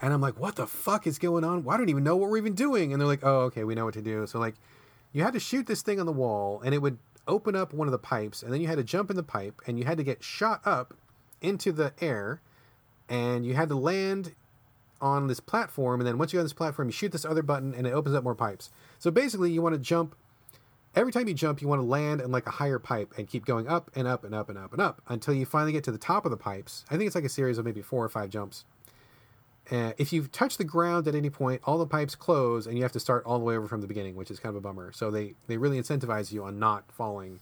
And 0.00 0.12
I'm 0.12 0.20
like, 0.20 0.38
what 0.38 0.56
the 0.56 0.66
fuck 0.66 1.06
is 1.06 1.18
going 1.18 1.44
on? 1.44 1.62
Well, 1.62 1.74
I 1.74 1.78
don't 1.78 1.88
even 1.88 2.02
know 2.02 2.16
what 2.16 2.28
we're 2.28 2.38
even 2.38 2.54
doing. 2.54 2.92
And 2.92 3.00
they're 3.00 3.06
like, 3.06 3.22
oh, 3.22 3.42
okay, 3.42 3.62
we 3.62 3.76
know 3.76 3.84
what 3.84 3.94
to 3.94 4.02
do. 4.02 4.26
So, 4.26 4.40
like, 4.40 4.56
you 5.12 5.22
had 5.22 5.32
to 5.34 5.40
shoot 5.40 5.68
this 5.68 5.80
thing 5.80 6.00
on 6.00 6.06
the 6.06 6.12
wall, 6.12 6.60
and 6.64 6.74
it 6.74 6.78
would 6.78 6.98
open 7.28 7.54
up 7.54 7.72
one 7.72 7.86
of 7.86 7.92
the 7.92 7.98
pipes, 7.98 8.42
and 8.42 8.52
then 8.52 8.60
you 8.60 8.66
had 8.66 8.78
to 8.78 8.84
jump 8.84 9.10
in 9.10 9.16
the 9.16 9.22
pipe, 9.22 9.60
and 9.66 9.78
you 9.78 9.84
had 9.84 9.98
to 9.98 10.04
get 10.04 10.24
shot 10.24 10.60
up 10.64 10.94
into 11.40 11.70
the 11.70 11.92
air, 12.00 12.40
and 13.08 13.46
you 13.46 13.54
had 13.54 13.68
to 13.68 13.76
land 13.76 14.34
on 15.02 15.26
this 15.26 15.40
platform. 15.40 16.00
And 16.00 16.06
then 16.06 16.16
once 16.16 16.32
you 16.32 16.38
on 16.38 16.44
this 16.46 16.54
platform, 16.54 16.88
you 16.88 16.92
shoot 16.92 17.12
this 17.12 17.26
other 17.26 17.42
button, 17.42 17.74
and 17.74 17.86
it 17.86 17.90
opens 17.90 18.14
up 18.14 18.24
more 18.24 18.34
pipes. 18.34 18.70
So, 18.98 19.10
basically, 19.10 19.50
you 19.50 19.60
want 19.60 19.74
to 19.74 19.78
jump. 19.78 20.14
Every 20.94 21.12
time 21.12 21.26
you 21.26 21.34
jump, 21.34 21.60
you 21.60 21.68
want 21.68 21.80
to 21.80 21.86
land 21.86 22.20
in 22.20 22.30
like 22.30 22.46
a 22.46 22.50
higher 22.50 22.78
pipe 22.78 23.12
and 23.18 23.26
keep 23.26 23.44
going 23.44 23.66
up 23.66 23.90
and 23.94 24.06
up 24.06 24.24
and 24.24 24.34
up 24.34 24.48
and 24.48 24.58
up 24.58 24.72
and 24.72 24.80
up 24.80 25.02
until 25.08 25.34
you 25.34 25.44
finally 25.44 25.72
get 25.72 25.84
to 25.84 25.92
the 25.92 25.98
top 25.98 26.24
of 26.24 26.30
the 26.30 26.36
pipes. 26.36 26.84
I 26.90 26.96
think 26.96 27.06
it's 27.06 27.14
like 27.14 27.24
a 27.24 27.30
series 27.30 27.58
of 27.58 27.64
maybe 27.64 27.82
four 27.82 28.04
or 28.04 28.08
five 28.08 28.30
jumps. 28.30 28.64
If 29.70 30.12
you 30.12 30.26
touch 30.26 30.58
the 30.58 30.64
ground 30.64 31.08
at 31.08 31.14
any 31.14 31.30
point, 31.30 31.62
all 31.64 31.78
the 31.78 31.86
pipes 31.86 32.14
close, 32.14 32.66
and 32.66 32.76
you 32.76 32.82
have 32.82 32.92
to 32.92 33.00
start 33.00 33.24
all 33.24 33.38
the 33.38 33.44
way 33.44 33.56
over 33.56 33.66
from 33.66 33.80
the 33.80 33.86
beginning, 33.86 34.16
which 34.16 34.30
is 34.30 34.38
kind 34.38 34.50
of 34.50 34.56
a 34.56 34.60
bummer. 34.60 34.92
So 34.92 35.10
they 35.10 35.34
they 35.46 35.56
really 35.56 35.80
incentivize 35.80 36.30
you 36.30 36.44
on 36.44 36.58
not 36.58 36.92
falling. 36.92 37.40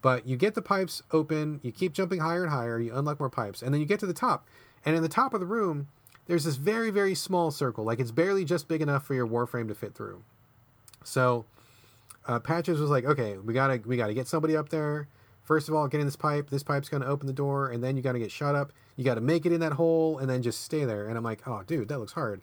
But 0.00 0.26
you 0.26 0.36
get 0.36 0.54
the 0.54 0.62
pipes 0.62 1.02
open, 1.12 1.60
you 1.62 1.70
keep 1.70 1.92
jumping 1.92 2.20
higher 2.20 2.42
and 2.42 2.52
higher, 2.52 2.80
you 2.80 2.94
unlock 2.94 3.20
more 3.20 3.30
pipes, 3.30 3.60
and 3.62 3.72
then 3.72 3.80
you 3.80 3.86
get 3.86 4.00
to 4.00 4.06
the 4.06 4.14
top. 4.14 4.46
And 4.84 4.96
in 4.96 5.02
the 5.02 5.08
top 5.08 5.34
of 5.34 5.40
the 5.40 5.46
room, 5.46 5.88
there's 6.32 6.44
this 6.44 6.56
very 6.56 6.88
very 6.88 7.14
small 7.14 7.50
circle, 7.50 7.84
like 7.84 8.00
it's 8.00 8.10
barely 8.10 8.42
just 8.42 8.66
big 8.66 8.80
enough 8.80 9.04
for 9.04 9.12
your 9.12 9.28
warframe 9.28 9.68
to 9.68 9.74
fit 9.74 9.94
through. 9.94 10.22
So 11.04 11.44
uh, 12.26 12.38
Patches 12.38 12.80
was 12.80 12.88
like, 12.88 13.04
okay, 13.04 13.36
we 13.36 13.52
gotta 13.52 13.82
we 13.84 13.98
gotta 13.98 14.14
get 14.14 14.26
somebody 14.26 14.56
up 14.56 14.70
there. 14.70 15.08
First 15.42 15.68
of 15.68 15.74
all, 15.74 15.86
get 15.88 16.00
in 16.00 16.06
this 16.06 16.16
pipe. 16.16 16.48
This 16.48 16.62
pipe's 16.62 16.88
gonna 16.88 17.04
open 17.04 17.26
the 17.26 17.34
door, 17.34 17.68
and 17.68 17.84
then 17.84 17.98
you 17.98 18.02
gotta 18.02 18.18
get 18.18 18.32
shot 18.32 18.54
up. 18.54 18.72
You 18.96 19.04
gotta 19.04 19.20
make 19.20 19.44
it 19.44 19.52
in 19.52 19.60
that 19.60 19.74
hole, 19.74 20.16
and 20.16 20.30
then 20.30 20.40
just 20.40 20.62
stay 20.62 20.86
there. 20.86 21.06
And 21.06 21.18
I'm 21.18 21.22
like, 21.22 21.46
oh, 21.46 21.64
dude, 21.66 21.88
that 21.88 21.98
looks 21.98 22.12
hard. 22.12 22.40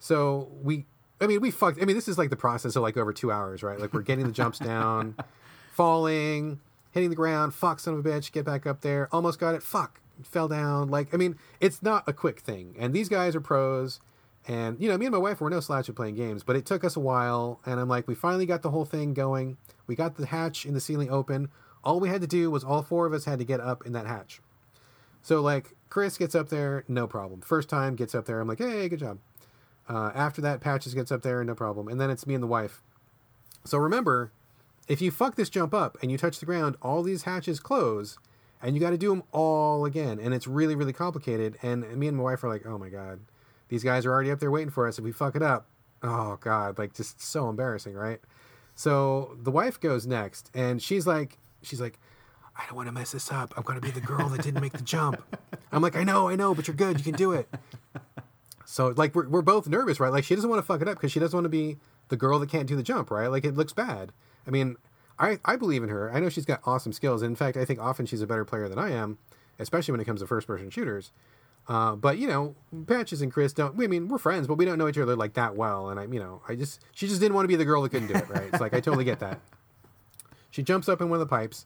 So 0.00 0.50
we, 0.60 0.86
I 1.20 1.28
mean, 1.28 1.40
we 1.40 1.52
fucked. 1.52 1.80
I 1.80 1.84
mean, 1.84 1.94
this 1.94 2.08
is 2.08 2.18
like 2.18 2.30
the 2.30 2.36
process 2.36 2.74
of 2.74 2.82
like 2.82 2.96
over 2.96 3.12
two 3.12 3.30
hours, 3.30 3.62
right? 3.62 3.78
Like 3.78 3.94
we're 3.94 4.02
getting 4.02 4.26
the 4.26 4.32
jumps 4.32 4.58
down, 4.58 5.14
falling, 5.72 6.58
hitting 6.90 7.10
the 7.10 7.16
ground. 7.16 7.54
Fuck, 7.54 7.78
son 7.78 7.94
of 7.94 8.04
a 8.04 8.08
bitch, 8.08 8.32
get 8.32 8.44
back 8.44 8.66
up 8.66 8.80
there. 8.80 9.08
Almost 9.12 9.38
got 9.38 9.54
it. 9.54 9.62
Fuck, 9.62 10.00
fell 10.24 10.48
down. 10.48 10.88
Like, 10.88 11.12
I 11.14 11.16
mean, 11.16 11.36
it's 11.60 11.82
not 11.82 12.04
a 12.06 12.12
quick 12.12 12.40
thing. 12.40 12.74
And 12.78 12.94
these 12.94 13.08
guys 13.08 13.34
are 13.34 13.40
pros. 13.40 14.00
And, 14.48 14.80
you 14.80 14.88
know, 14.88 14.96
me 14.96 15.06
and 15.06 15.12
my 15.12 15.18
wife 15.18 15.40
were 15.40 15.50
no 15.50 15.60
slouch 15.60 15.88
at 15.88 15.94
playing 15.94 16.16
games, 16.16 16.42
but 16.42 16.56
it 16.56 16.64
took 16.64 16.82
us 16.82 16.96
a 16.96 17.00
while. 17.00 17.60
And 17.66 17.78
I'm 17.78 17.88
like, 17.88 18.08
we 18.08 18.14
finally 18.14 18.46
got 18.46 18.62
the 18.62 18.70
whole 18.70 18.84
thing 18.84 19.14
going. 19.14 19.58
We 19.86 19.94
got 19.94 20.16
the 20.16 20.26
hatch 20.26 20.64
in 20.64 20.74
the 20.74 20.80
ceiling 20.80 21.10
open. 21.10 21.50
All 21.84 22.00
we 22.00 22.08
had 22.08 22.20
to 22.20 22.26
do 22.26 22.50
was 22.50 22.64
all 22.64 22.82
four 22.82 23.06
of 23.06 23.12
us 23.12 23.24
had 23.24 23.38
to 23.38 23.44
get 23.44 23.60
up 23.60 23.86
in 23.86 23.92
that 23.92 24.06
hatch. 24.06 24.40
So, 25.22 25.40
like, 25.40 25.74
Chris 25.90 26.16
gets 26.16 26.34
up 26.34 26.48
there, 26.48 26.84
no 26.88 27.06
problem. 27.06 27.40
First 27.42 27.68
time 27.68 27.96
gets 27.96 28.14
up 28.14 28.24
there, 28.24 28.40
I'm 28.40 28.48
like, 28.48 28.58
hey, 28.58 28.88
good 28.88 29.00
job. 29.00 29.18
Uh, 29.88 30.12
after 30.14 30.40
that, 30.40 30.60
Patches 30.60 30.94
gets 30.94 31.10
up 31.10 31.22
there, 31.22 31.42
no 31.42 31.54
problem. 31.54 31.88
And 31.88 32.00
then 32.00 32.10
it's 32.10 32.26
me 32.26 32.34
and 32.34 32.42
the 32.42 32.46
wife. 32.46 32.80
So 33.64 33.76
remember, 33.76 34.30
if 34.86 35.02
you 35.02 35.10
fuck 35.10 35.34
this 35.34 35.50
jump 35.50 35.74
up 35.74 35.98
and 36.00 36.10
you 36.10 36.16
touch 36.16 36.38
the 36.38 36.46
ground, 36.46 36.76
all 36.80 37.02
these 37.02 37.24
hatches 37.24 37.58
close, 37.58 38.16
and 38.62 38.74
you 38.74 38.80
got 38.80 38.90
to 38.90 38.98
do 38.98 39.10
them 39.10 39.22
all 39.32 39.84
again. 39.84 40.18
And 40.20 40.34
it's 40.34 40.46
really, 40.46 40.74
really 40.74 40.92
complicated. 40.92 41.56
And 41.62 41.96
me 41.96 42.08
and 42.08 42.16
my 42.16 42.24
wife 42.24 42.44
are 42.44 42.48
like, 42.48 42.66
oh 42.66 42.78
my 42.78 42.88
God 42.88 43.20
these 43.70 43.84
guys 43.84 44.04
are 44.04 44.12
already 44.12 44.30
up 44.30 44.40
there 44.40 44.50
waiting 44.50 44.70
for 44.70 44.86
us. 44.86 44.98
If 44.98 45.04
we 45.04 45.12
fuck 45.12 45.34
it 45.34 45.42
up, 45.42 45.66
oh 46.02 46.36
god, 46.40 46.76
like 46.76 46.92
just 46.92 47.22
so 47.22 47.48
embarrassing, 47.48 47.94
right? 47.94 48.20
So 48.74 49.36
the 49.40 49.50
wife 49.50 49.80
goes 49.80 50.06
next, 50.06 50.50
and 50.54 50.82
she's 50.82 51.06
like, 51.06 51.38
she's 51.62 51.80
like, 51.80 51.98
I 52.56 52.66
don't 52.66 52.76
want 52.76 52.88
to 52.88 52.92
mess 52.92 53.12
this 53.12 53.30
up. 53.32 53.54
I'm 53.56 53.62
going 53.62 53.80
to 53.80 53.86
be 53.86 53.92
the 53.92 54.00
girl 54.00 54.28
that 54.28 54.42
didn't 54.42 54.60
make 54.60 54.72
the 54.72 54.82
jump. 54.82 55.22
I'm 55.72 55.82
like, 55.82 55.96
I 55.96 56.02
know, 56.02 56.28
I 56.28 56.36
know, 56.36 56.52
but 56.52 56.66
you're 56.66 56.76
good. 56.76 56.98
You 56.98 57.04
can 57.04 57.14
do 57.14 57.32
it. 57.32 57.48
So 58.66 58.92
like 58.96 59.14
we're 59.14 59.28
we're 59.28 59.42
both 59.42 59.68
nervous, 59.68 59.98
right? 59.98 60.12
Like 60.12 60.24
she 60.24 60.34
doesn't 60.34 60.50
want 60.50 60.60
to 60.60 60.66
fuck 60.66 60.82
it 60.82 60.88
up 60.88 60.96
because 60.96 61.12
she 61.12 61.20
doesn't 61.20 61.36
want 61.36 61.44
to 61.44 61.48
be 61.48 61.78
the 62.08 62.16
girl 62.16 62.38
that 62.40 62.50
can't 62.50 62.68
do 62.68 62.76
the 62.76 62.82
jump, 62.82 63.10
right? 63.10 63.28
Like 63.28 63.44
it 63.44 63.56
looks 63.56 63.72
bad. 63.72 64.12
I 64.46 64.50
mean, 64.50 64.76
I 65.20 65.38
I 65.44 65.56
believe 65.56 65.82
in 65.82 65.90
her. 65.90 66.12
I 66.12 66.18
know 66.18 66.28
she's 66.28 66.46
got 66.46 66.60
awesome 66.64 66.92
skills. 66.92 67.22
In 67.22 67.36
fact, 67.36 67.56
I 67.56 67.64
think 67.64 67.78
often 67.78 68.06
she's 68.06 68.22
a 68.22 68.26
better 68.26 68.44
player 68.44 68.68
than 68.68 68.78
I 68.78 68.90
am, 68.90 69.18
especially 69.58 69.92
when 69.92 70.00
it 70.00 70.06
comes 70.06 70.20
to 70.20 70.26
first 70.26 70.46
person 70.46 70.70
shooters. 70.70 71.12
Uh, 71.68 71.94
but 71.94 72.18
you 72.18 72.26
know, 72.26 72.56
Patches 72.86 73.22
and 73.22 73.32
Chris 73.32 73.52
don't. 73.52 73.80
I 73.80 73.86
mean, 73.86 74.08
we're 74.08 74.18
friends, 74.18 74.48
but 74.48 74.54
we 74.54 74.64
don't 74.64 74.78
know 74.78 74.88
each 74.88 74.98
other 74.98 75.14
like 75.14 75.34
that 75.34 75.54
well. 75.54 75.90
And 75.90 76.00
I, 76.00 76.04
you 76.04 76.18
know, 76.18 76.42
I 76.48 76.56
just 76.56 76.80
she 76.92 77.06
just 77.06 77.20
didn't 77.20 77.34
want 77.34 77.44
to 77.44 77.48
be 77.48 77.56
the 77.56 77.66
girl 77.66 77.82
that 77.82 77.90
couldn't 77.90 78.08
do 78.08 78.14
it, 78.14 78.28
right? 78.28 78.48
It's 78.50 78.60
like 78.60 78.74
I 78.74 78.80
totally 78.80 79.04
get 79.04 79.20
that. 79.20 79.38
She 80.52 80.64
jumps 80.64 80.88
up 80.88 81.00
in 81.00 81.08
one 81.08 81.20
of 81.20 81.28
the 81.28 81.32
pipes, 81.32 81.64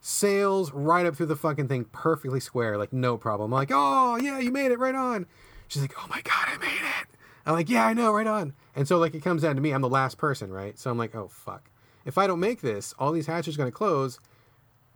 sails 0.00 0.72
right 0.72 1.04
up 1.04 1.16
through 1.16 1.26
the 1.26 1.34
fucking 1.34 1.66
thing, 1.66 1.86
perfectly 1.86 2.38
square, 2.38 2.78
like 2.78 2.92
no 2.92 3.16
problem. 3.16 3.52
I'm 3.52 3.58
like, 3.58 3.72
oh 3.72 4.18
yeah, 4.22 4.38
you 4.38 4.52
made 4.52 4.70
it 4.70 4.78
right 4.78 4.94
on. 4.94 5.26
She's 5.66 5.82
like, 5.82 5.94
oh 5.98 6.06
my 6.08 6.20
god, 6.22 6.46
I 6.46 6.56
made 6.58 6.68
it. 6.68 7.18
I'm 7.44 7.54
like, 7.54 7.68
yeah, 7.68 7.84
I 7.84 7.92
know, 7.92 8.12
right 8.12 8.28
on. 8.28 8.52
And 8.76 8.86
so 8.86 8.98
like 8.98 9.16
it 9.16 9.24
comes 9.24 9.42
down 9.42 9.56
to 9.56 9.60
me. 9.60 9.72
I'm 9.72 9.82
the 9.82 9.88
last 9.88 10.16
person, 10.16 10.52
right? 10.52 10.78
So 10.78 10.92
I'm 10.92 10.96
like, 10.98 11.16
oh 11.16 11.26
fuck. 11.26 11.69
If 12.04 12.18
I 12.18 12.26
don't 12.26 12.40
make 12.40 12.60
this, 12.60 12.94
all 12.98 13.12
these 13.12 13.26
hatches 13.26 13.54
are 13.54 13.58
going 13.58 13.70
to 13.70 13.76
close, 13.76 14.18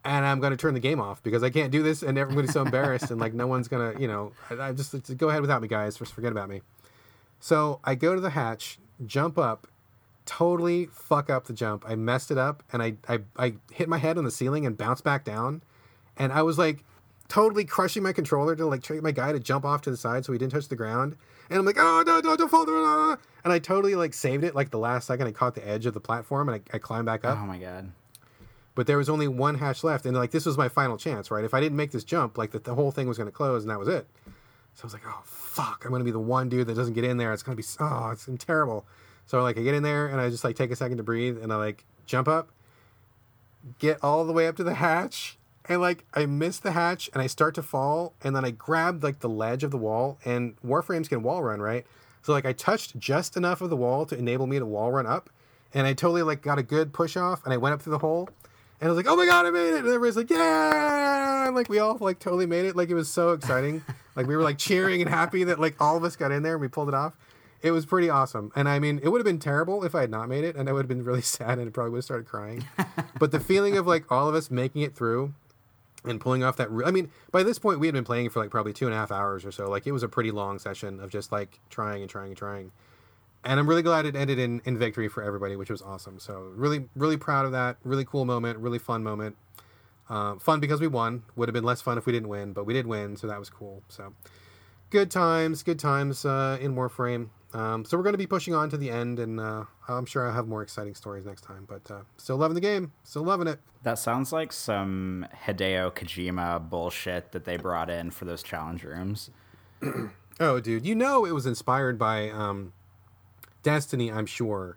and 0.05 0.27
I'm 0.27 0.41
going 0.41 0.51
to 0.51 0.57
turn 0.57 0.75
the 0.75 0.81
game 0.81 1.01
off 1.01 1.23
because 1.23 1.43
I 1.43 1.51
can't 1.51 1.71
do 1.71 1.83
this, 1.83 2.03
and 2.03 2.19
everybody's 2.19 2.53
so 2.53 2.63
embarrassed, 2.63 3.11
and 3.11 3.21
like 3.21 3.35
no 3.35 3.47
one's 3.47 3.69
gonna, 3.69 3.95
you 3.99 4.07
know, 4.09 4.33
I, 4.51 4.69
I 4.69 4.73
just, 4.73 4.93
just 4.93 5.17
go 5.17 5.29
ahead 5.29 5.41
without 5.41 5.63
me, 5.63 5.69
guys. 5.69 5.97
Just 5.97 6.13
forget 6.13 6.33
about 6.33 6.49
me. 6.49 6.63
So 7.41 7.81
I 7.85 7.95
go 7.95 8.15
to 8.15 8.21
the 8.21 8.31
hatch, 8.31 8.79
jump 9.07 9.39
up, 9.39 9.67
totally 10.27 10.87
fuck 10.87 11.31
up 11.31 11.47
the 11.47 11.53
jump. 11.53 11.85
I 11.87 11.95
messed 11.95 12.31
it 12.31 12.39
up, 12.39 12.63
and 12.73 12.83
I 12.83 12.95
I, 13.09 13.21
I 13.37 13.55
hit 13.73 13.89
my 13.89 13.99
head 13.99 14.19
on 14.19 14.25
the 14.25 14.31
ceiling 14.31 14.67
and 14.67 14.77
bounced 14.77 15.05
back 15.05 15.25
down, 15.25 15.63
and 16.17 16.33
I 16.33 16.43
was 16.43 16.59
like 16.59 16.85
totally 17.35 17.65
crushing 17.65 18.01
my 18.01 18.13
controller 18.13 18.55
to 18.55 18.65
like 18.65 18.81
try 18.81 19.01
my 19.01 19.11
guy 19.11 19.33
to 19.33 19.41
jump 19.41 19.65
off 19.65 19.83
to 19.83 19.91
the 19.91 19.97
side 19.97 20.25
so 20.25 20.33
he 20.33 20.39
didn't 20.39 20.53
touch 20.53 20.69
the 20.69 20.77
ground. 20.77 21.17
And 21.51 21.59
I'm 21.59 21.67
like, 21.67 21.79
oh 21.81 22.05
no, 22.07 22.21
no, 22.21 22.37
don't 22.37 22.49
fall 22.49 22.65
through. 22.65 22.85
Ah. 22.87 23.17
And 23.43 23.53
I 23.53 23.59
totally 23.59 23.97
like 23.97 24.15
saved 24.15 24.45
it 24.45 24.55
like 24.55 24.71
the 24.71 24.79
last 24.79 25.09
second 25.09 25.27
I 25.27 25.33
caught 25.33 25.57
the 25.57 25.69
edge 25.69 25.85
of 25.85 25.95
the 25.95 26.01
platform 26.01 26.49
and 26.49 26.63
I, 26.63 26.77
I 26.77 26.79
climbed 26.79 27.07
back 27.07 27.25
up. 27.25 27.37
Oh 27.37 27.45
my 27.45 27.59
god. 27.59 27.91
But 28.77 28.87
there 28.87 28.97
was 28.97 29.09
only 29.09 29.27
one 29.27 29.57
hatch 29.57 29.83
left, 29.83 30.07
and 30.07 30.17
like 30.17 30.31
this 30.31 30.47
was 30.47 30.57
my 30.57 30.69
final 30.69 30.97
chance, 30.97 31.29
right? 31.29 31.45
If 31.45 31.55
I 31.55 31.61
didn't 31.61 31.77
make 31.77 31.91
this 31.91 32.05
jump, 32.05 32.39
like 32.39 32.53
the, 32.53 32.61
the 32.61 32.77
whole 32.77 32.93
thing 32.93 33.09
was 33.09 33.19
going 33.19 33.29
to 33.29 33.33
close, 33.33 33.65
and 33.65 33.71
that 33.71 33.81
was 33.81 33.89
it. 33.89 34.07
So 34.75 34.83
I 34.83 34.87
was 34.87 34.93
like, 34.93 35.03
oh 35.05 35.21
fuck, 35.25 35.83
I'm 35.85 35.91
going 35.91 36.01
to 36.01 36.05
be 36.05 36.13
the 36.13 36.21
one 36.21 36.49
dude 36.49 36.69
that 36.69 36.75
doesn't 36.75 36.95
get 36.95 37.03
in 37.03 37.17
there. 37.17 37.33
It's 37.33 37.43
going 37.43 37.57
to 37.57 37.61
be 37.61 37.69
oh, 37.81 38.11
it's 38.13 38.29
terrible. 38.39 38.87
So 39.27 39.43
like 39.43 39.59
I 39.59 39.63
get 39.63 39.75
in 39.75 39.83
there 39.83 40.07
and 40.07 40.21
I 40.21 40.31
just 40.31 40.45
like 40.45 40.55
take 40.55 40.71
a 40.71 40.77
second 40.77 40.99
to 40.99 41.03
breathe, 41.03 41.43
and 41.43 41.53
I 41.53 41.57
like 41.57 41.85
jump 42.07 42.29
up, 42.29 42.51
get 43.81 43.99
all 44.05 44.25
the 44.25 44.33
way 44.33 44.47
up 44.47 44.57
to 44.59 44.65
the 44.65 44.75
hatch, 44.75 45.37
and 45.69 45.81
like 45.81 46.05
I 46.15 46.27
miss 46.27 46.59
the 46.59 46.73
hatch 46.73 47.11
and 47.13 47.23
I 47.23 47.27
start 47.27 47.55
to 47.57 47.63
fall 47.63 48.15
and 48.23 48.35
then 48.35 48.45
I 48.45 48.51
grab 48.51 49.03
like 49.03 49.21
the 49.21 49.29
ledge 49.29 49.65
of 49.65 49.71
the 49.71 49.79
wall 49.79 50.19
and 50.25 50.57
Warframes 50.63 51.09
can 51.09 51.23
wall 51.23 51.43
run, 51.43 51.61
right? 51.61 51.87
So 52.23 52.33
like 52.33 52.47
I 52.47 52.53
touched 52.53 52.99
just 52.99 53.37
enough 53.37 53.61
of 53.61 53.71
the 53.71 53.77
wall 53.77 54.07
to 54.07 54.17
enable 54.17 54.47
me 54.47 54.59
to 54.59 54.67
wall 54.67 54.93
run 54.93 55.07
up 55.07 55.31
and 55.73 55.87
I 55.87 55.93
totally 55.93 56.23
like 56.23 56.43
got 56.43 56.59
a 56.59 56.63
good 56.63 56.93
push 56.93 57.17
off 57.17 57.45
and 57.45 57.53
I 57.53 57.57
went 57.57 57.75
up 57.75 57.83
through 57.83 57.93
the 57.93 57.99
hole 57.99 58.29
and 58.81 58.89
I 58.89 58.93
was 58.93 58.97
like, 58.97 59.07
"Oh 59.11 59.17
my 59.17 59.25
god, 59.25 59.47
I 59.47 59.51
made 59.51 59.75
it!" 59.75 59.79
And 59.79 59.89
everybody's 59.89 60.17
like, 60.17 60.31
"Yeah!" 60.31 61.47
And 61.47 61.55
like 61.55 61.69
we 61.69 61.79
all 61.79 61.97
like 62.01 62.19
totally 62.19 62.47
made 62.47 62.67
it. 62.67 62.77
Like 62.77 62.91
it 62.91 62.95
was 62.95 63.09
so 63.09 63.33
exciting. 63.33 63.83
like 64.17 64.27
we 64.27 64.37
were 64.37 64.43
like 64.43 64.59
cheering 64.59 65.01
and 65.01 65.09
happy 65.09 65.45
that 65.45 65.61
like 65.61 65.81
all 65.81 65.97
of 65.97 66.05
us 66.05 66.17
got 66.17 66.33
in 66.33 66.43
there 66.43 66.55
and 66.55 66.61
we 66.61 66.69
pulled 66.69 66.89
it 66.89 66.95
off. 66.95 67.17
It 67.63 67.71
was 67.71 67.87
pretty 67.87 68.11
awesome. 68.11 68.53
And 68.55 68.69
I 68.69 68.79
mean, 68.79 69.01
it 69.03 69.09
would 69.09 69.21
have 69.21 69.25
been 69.25 69.39
terrible 69.39 69.85
if 69.85 69.95
I 69.95 70.03
had 70.03 70.11
not 70.11 70.29
made 70.29 70.45
it 70.45 70.55
and 70.55 70.69
I 70.69 70.73
would 70.73 70.81
have 70.83 70.89
been 70.89 71.03
really 71.03 71.23
sad 71.37 71.59
and 71.59 71.73
probably 71.73 71.93
would 71.93 71.99
have 71.99 72.05
started 72.05 72.27
crying. 72.27 72.65
but 73.19 73.31
the 73.31 73.41
feeling 73.41 73.77
of 73.77 73.87
like 73.87 74.11
all 74.13 74.29
of 74.29 74.35
us 74.35 74.51
making 74.51 74.83
it 74.83 74.95
through 74.95 75.33
and 76.05 76.21
pulling 76.21 76.45
off 76.45 76.57
that. 76.57 76.69
I 76.85 76.91
mean, 76.91 77.11
by 77.31 77.43
this 77.43 77.59
point, 77.59 77.81
we 77.81 77.87
had 77.87 77.95
been 77.95 78.05
playing 78.05 78.31
for 78.31 78.41
like 78.41 78.51
probably 78.51 78.73
two 78.73 78.87
and 78.87 78.95
a 78.95 78.97
half 78.97 79.11
hours 79.11 79.45
or 79.45 79.53
so. 79.53 79.69
Like 79.69 79.87
it 79.87 79.93
was 79.93 80.03
a 80.03 80.09
pretty 80.09 80.31
long 80.31 80.59
session 80.59 81.01
of 81.01 81.11
just 81.11 81.33
like 81.33 81.61
trying 81.71 82.03
and 82.03 82.11
trying 82.11 82.29
and 82.29 82.37
trying. 82.37 82.73
And 83.45 83.61
I'm 83.61 83.69
really 83.69 83.83
glad 83.83 84.07
it 84.07 84.17
ended 84.17 84.39
in, 84.39 84.63
in 84.65 84.79
victory 84.79 85.09
for 85.09 85.23
everybody, 85.23 85.57
which 85.57 85.71
was 85.71 85.83
awesome. 85.83 86.19
So 86.19 86.53
really, 86.55 86.89
really 86.97 87.17
proud 87.19 87.45
of 87.45 87.53
that. 87.53 87.77
Really 87.85 88.05
cool 88.05 88.25
moment. 88.25 88.59
Really 88.59 88.79
fun 88.79 89.03
moment. 89.03 89.37
Uh, 90.09 90.37
fun 90.37 90.61
because 90.61 90.81
we 90.81 90.87
won. 90.87 91.23
Would 91.37 91.49
have 91.49 91.55
been 91.55 91.65
less 91.65 91.81
fun 91.83 91.99
if 91.99 92.07
we 92.07 92.13
didn't 92.13 92.29
win, 92.29 92.53
but 92.53 92.65
we 92.65 92.75
did 92.75 92.87
win, 92.87 93.17
so 93.17 93.27
that 93.27 93.39
was 93.39 93.51
cool. 93.51 93.83
So 93.89 94.13
good 94.91 95.11
times, 95.11 95.63
good 95.63 95.79
times 95.79 96.25
uh, 96.25 96.59
in 96.61 96.75
Warframe. 96.75 97.29
Um, 97.55 97.85
so 97.85 97.97
we're 97.97 98.03
going 98.03 98.15
to 98.15 98.19
be 98.19 98.27
pushing 98.27 98.53
on 98.53 98.69
to 98.71 98.77
the 98.77 98.91
end, 98.91 99.21
and 99.21 99.39
uh, 99.39 99.65
I'm 99.89 100.07
sure 100.07 100.27
I'll 100.27 100.35
have 100.35 100.49
more 100.49 100.63
exciting 100.63 100.95
stories 100.95 101.25
next 101.25 101.43
time. 101.43 101.67
But 101.69 101.89
uh, 101.89 102.01
still 102.17 102.37
loving 102.37 102.57
the 102.57 102.61
game, 102.61 102.93
still 103.05 103.23
loving 103.23 103.47
it. 103.47 103.61
That 103.85 103.99
sounds 103.99 104.33
like 104.33 104.53
some 104.53 105.27
Hideo 105.47 105.93
Kojima 105.93 106.69
bullshit 106.69 107.31
that 107.31 107.45
they 107.45 107.57
brought 107.57 107.89
in 107.91 108.11
for 108.11 108.25
those 108.25 108.43
challenge 108.43 108.83
rooms. 108.83 109.31
oh, 110.41 110.59
dude, 110.59 110.85
you 110.85 110.97
know 110.97 111.25
it 111.25 111.33
was 111.33 111.47
inspired 111.47 111.97
by 111.97 112.29
um, 112.31 112.73
Destiny, 113.63 114.11
I'm 114.11 114.27
sure. 114.27 114.77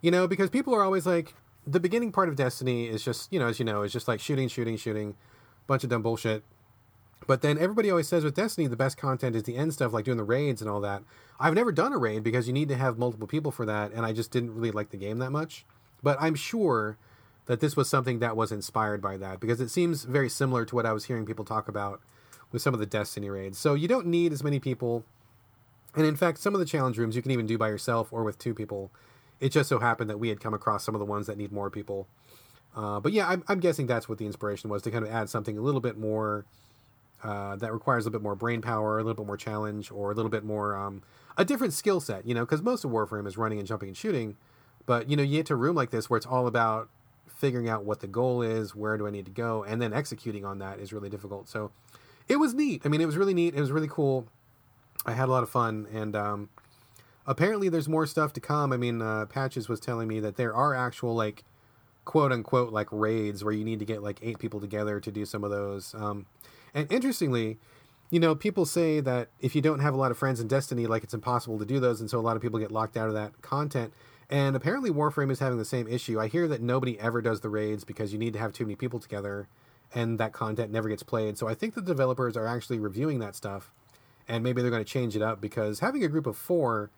You 0.00 0.10
know, 0.10 0.28
because 0.28 0.48
people 0.48 0.74
are 0.74 0.82
always 0.82 1.06
like, 1.06 1.34
the 1.66 1.80
beginning 1.80 2.12
part 2.12 2.28
of 2.28 2.36
Destiny 2.36 2.86
is 2.88 3.04
just, 3.04 3.32
you 3.32 3.40
know, 3.40 3.48
as 3.48 3.58
you 3.58 3.64
know, 3.64 3.82
is 3.82 3.92
just 3.92 4.06
like 4.06 4.20
shooting, 4.20 4.48
shooting, 4.48 4.76
shooting, 4.76 5.16
bunch 5.66 5.82
of 5.82 5.90
dumb 5.90 6.02
bullshit. 6.02 6.44
But 7.26 7.42
then 7.42 7.58
everybody 7.58 7.90
always 7.90 8.08
says 8.08 8.24
with 8.24 8.34
Destiny, 8.34 8.66
the 8.66 8.76
best 8.76 8.96
content 8.96 9.36
is 9.36 9.44
the 9.44 9.56
end 9.56 9.72
stuff, 9.74 9.92
like 9.92 10.04
doing 10.04 10.16
the 10.16 10.24
raids 10.24 10.60
and 10.60 10.70
all 10.70 10.80
that. 10.80 11.02
I've 11.38 11.54
never 11.54 11.72
done 11.72 11.92
a 11.92 11.98
raid 11.98 12.22
because 12.22 12.46
you 12.46 12.52
need 12.52 12.68
to 12.68 12.76
have 12.76 12.98
multiple 12.98 13.26
people 13.26 13.52
for 13.52 13.66
that, 13.66 13.92
and 13.92 14.04
I 14.04 14.12
just 14.12 14.30
didn't 14.30 14.54
really 14.54 14.70
like 14.70 14.90
the 14.90 14.96
game 14.96 15.18
that 15.18 15.30
much. 15.30 15.64
But 16.02 16.16
I'm 16.20 16.34
sure 16.34 16.98
that 17.46 17.60
this 17.60 17.76
was 17.76 17.88
something 17.88 18.18
that 18.20 18.36
was 18.36 18.52
inspired 18.52 19.00
by 19.00 19.16
that 19.16 19.40
because 19.40 19.60
it 19.60 19.68
seems 19.68 20.04
very 20.04 20.28
similar 20.28 20.64
to 20.64 20.74
what 20.74 20.86
I 20.86 20.92
was 20.92 21.04
hearing 21.06 21.26
people 21.26 21.44
talk 21.44 21.68
about 21.68 22.00
with 22.50 22.62
some 22.62 22.74
of 22.74 22.80
the 22.80 22.86
Destiny 22.86 23.30
raids. 23.30 23.58
So 23.58 23.74
you 23.74 23.88
don't 23.88 24.06
need 24.06 24.32
as 24.32 24.44
many 24.44 24.60
people. 24.60 25.04
And 25.94 26.06
in 26.06 26.16
fact, 26.16 26.38
some 26.38 26.54
of 26.54 26.60
the 26.60 26.66
challenge 26.66 26.98
rooms 26.98 27.16
you 27.16 27.22
can 27.22 27.30
even 27.30 27.46
do 27.46 27.58
by 27.58 27.68
yourself 27.68 28.12
or 28.12 28.22
with 28.22 28.38
two 28.38 28.54
people. 28.54 28.90
It 29.40 29.50
just 29.50 29.68
so 29.68 29.80
happened 29.80 30.08
that 30.10 30.18
we 30.18 30.28
had 30.28 30.40
come 30.40 30.54
across 30.54 30.84
some 30.84 30.94
of 30.94 31.00
the 31.00 31.04
ones 31.04 31.26
that 31.26 31.36
need 31.36 31.50
more 31.50 31.70
people. 31.70 32.06
Uh, 32.76 33.00
but 33.00 33.12
yeah, 33.12 33.28
I'm, 33.28 33.42
I'm 33.48 33.60
guessing 33.60 33.86
that's 33.86 34.08
what 34.08 34.18
the 34.18 34.26
inspiration 34.26 34.70
was 34.70 34.82
to 34.82 34.90
kind 34.90 35.04
of 35.04 35.10
add 35.10 35.28
something 35.28 35.58
a 35.58 35.60
little 35.60 35.80
bit 35.80 35.98
more 35.98 36.44
uh, 37.22 37.56
that 37.56 37.72
requires 37.72 38.04
a 38.04 38.08
little 38.08 38.18
bit 38.18 38.24
more 38.24 38.34
brain 38.34 38.60
power, 38.60 38.98
a 38.98 39.02
little 39.02 39.22
bit 39.22 39.26
more 39.26 39.36
challenge, 39.36 39.90
or 39.90 40.10
a 40.10 40.14
little 40.14 40.30
bit 40.30 40.44
more 40.44 40.76
um, 40.76 41.02
a 41.36 41.44
different 41.44 41.72
skill 41.72 42.00
set. 42.00 42.26
You 42.26 42.34
know, 42.34 42.42
because 42.42 42.62
most 42.62 42.84
of 42.84 42.90
Warframe 42.90 43.26
is 43.26 43.36
running 43.36 43.58
and 43.58 43.66
jumping 43.66 43.88
and 43.88 43.96
shooting, 43.96 44.36
but 44.86 45.08
you 45.08 45.16
know, 45.16 45.22
you 45.22 45.38
get 45.38 45.46
to 45.46 45.54
a 45.54 45.56
room 45.56 45.76
like 45.76 45.90
this 45.90 46.10
where 46.10 46.16
it's 46.16 46.26
all 46.26 46.46
about 46.46 46.88
figuring 47.28 47.68
out 47.68 47.84
what 47.84 48.00
the 48.00 48.06
goal 48.06 48.42
is, 48.42 48.74
where 48.74 48.96
do 48.96 49.06
I 49.06 49.10
need 49.10 49.24
to 49.26 49.32
go, 49.32 49.64
and 49.64 49.80
then 49.80 49.92
executing 49.92 50.44
on 50.44 50.58
that 50.58 50.78
is 50.78 50.92
really 50.92 51.08
difficult. 51.08 51.48
So 51.48 51.70
it 52.28 52.36
was 52.36 52.54
neat. 52.54 52.82
I 52.84 52.88
mean, 52.88 53.00
it 53.00 53.06
was 53.06 53.16
really 53.16 53.34
neat. 53.34 53.54
It 53.54 53.60
was 53.60 53.72
really 53.72 53.88
cool. 53.88 54.26
I 55.04 55.12
had 55.12 55.28
a 55.28 55.32
lot 55.32 55.42
of 55.42 55.50
fun, 55.50 55.86
and 55.92 56.14
um, 56.14 56.48
apparently 57.26 57.68
there's 57.68 57.88
more 57.88 58.06
stuff 58.06 58.32
to 58.34 58.40
come. 58.40 58.72
I 58.72 58.76
mean, 58.76 59.02
uh, 59.02 59.26
Patches 59.26 59.68
was 59.68 59.80
telling 59.80 60.08
me 60.08 60.20
that 60.20 60.36
there 60.36 60.54
are 60.54 60.74
actual 60.74 61.14
like 61.14 61.44
quote 62.04 62.32
unquote 62.32 62.72
like 62.72 62.88
raids 62.90 63.44
where 63.44 63.52
you 63.52 63.64
need 63.64 63.78
to 63.78 63.84
get 63.84 64.02
like 64.02 64.18
eight 64.22 64.38
people 64.38 64.60
together 64.60 65.00
to 65.00 65.10
do 65.10 65.24
some 65.24 65.44
of 65.44 65.50
those. 65.50 65.94
Um, 65.94 66.26
and 66.74 66.90
interestingly, 66.92 67.58
you 68.10 68.20
know, 68.20 68.34
people 68.34 68.66
say 68.66 69.00
that 69.00 69.28
if 69.40 69.54
you 69.54 69.62
don't 69.62 69.80
have 69.80 69.94
a 69.94 69.96
lot 69.96 70.10
of 70.10 70.18
friends 70.18 70.38
in 70.38 70.46
Destiny, 70.46 70.86
like 70.86 71.02
it's 71.02 71.14
impossible 71.14 71.58
to 71.58 71.64
do 71.64 71.80
those, 71.80 72.00
and 72.00 72.10
so 72.10 72.18
a 72.18 72.20
lot 72.20 72.36
of 72.36 72.42
people 72.42 72.58
get 72.58 72.70
locked 72.70 72.96
out 72.96 73.08
of 73.08 73.14
that 73.14 73.40
content. 73.40 73.92
And 74.28 74.54
apparently, 74.54 74.90
Warframe 74.90 75.30
is 75.30 75.38
having 75.38 75.58
the 75.58 75.64
same 75.64 75.88
issue. 75.88 76.20
I 76.20 76.26
hear 76.28 76.46
that 76.48 76.60
nobody 76.60 76.98
ever 77.00 77.20
does 77.22 77.40
the 77.40 77.48
raids 77.48 77.84
because 77.84 78.12
you 78.12 78.18
need 78.18 78.32
to 78.34 78.38
have 78.38 78.52
too 78.52 78.64
many 78.64 78.76
people 78.76 79.00
together, 79.00 79.48
and 79.94 80.18
that 80.18 80.32
content 80.32 80.70
never 80.70 80.88
gets 80.88 81.02
played. 81.02 81.38
So 81.38 81.48
I 81.48 81.54
think 81.54 81.74
the 81.74 81.82
developers 81.82 82.36
are 82.36 82.46
actually 82.46 82.78
reviewing 82.78 83.18
that 83.20 83.34
stuff, 83.34 83.72
and 84.28 84.44
maybe 84.44 84.62
they're 84.62 84.70
going 84.70 84.84
to 84.84 84.90
change 84.90 85.16
it 85.16 85.22
up 85.22 85.40
because 85.40 85.80
having 85.80 86.04
a 86.04 86.08
group 86.08 86.26
of 86.26 86.36
four 86.36 86.90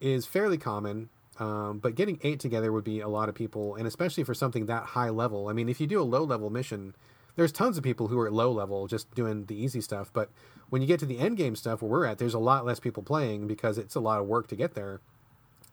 is 0.00 0.26
fairly 0.26 0.58
common. 0.58 1.10
Um, 1.38 1.78
but 1.78 1.96
getting 1.96 2.20
eight 2.22 2.38
together 2.38 2.70
would 2.72 2.84
be 2.84 3.00
a 3.00 3.08
lot 3.08 3.28
of 3.28 3.34
people, 3.34 3.74
and 3.74 3.86
especially 3.86 4.22
for 4.24 4.34
something 4.34 4.66
that 4.66 4.84
high 4.84 5.10
level. 5.10 5.48
I 5.48 5.52
mean, 5.52 5.68
if 5.68 5.80
you 5.80 5.86
do 5.86 6.00
a 6.00 6.04
low 6.04 6.22
level 6.22 6.48
mission, 6.48 6.94
there's 7.36 7.52
tons 7.52 7.76
of 7.76 7.84
people 7.84 8.08
who 8.08 8.18
are 8.18 8.26
at 8.26 8.32
low 8.32 8.50
level 8.52 8.86
just 8.86 9.12
doing 9.14 9.46
the 9.46 9.54
easy 9.54 9.80
stuff. 9.80 10.10
But 10.12 10.30
when 10.70 10.82
you 10.82 10.88
get 10.88 11.00
to 11.00 11.06
the 11.06 11.18
end 11.18 11.36
game 11.36 11.56
stuff 11.56 11.82
where 11.82 11.90
we're 11.90 12.06
at, 12.06 12.18
there's 12.18 12.34
a 12.34 12.38
lot 12.38 12.64
less 12.64 12.80
people 12.80 13.02
playing 13.02 13.46
because 13.46 13.78
it's 13.78 13.94
a 13.94 14.00
lot 14.00 14.20
of 14.20 14.26
work 14.26 14.46
to 14.48 14.56
get 14.56 14.74
there. 14.74 15.00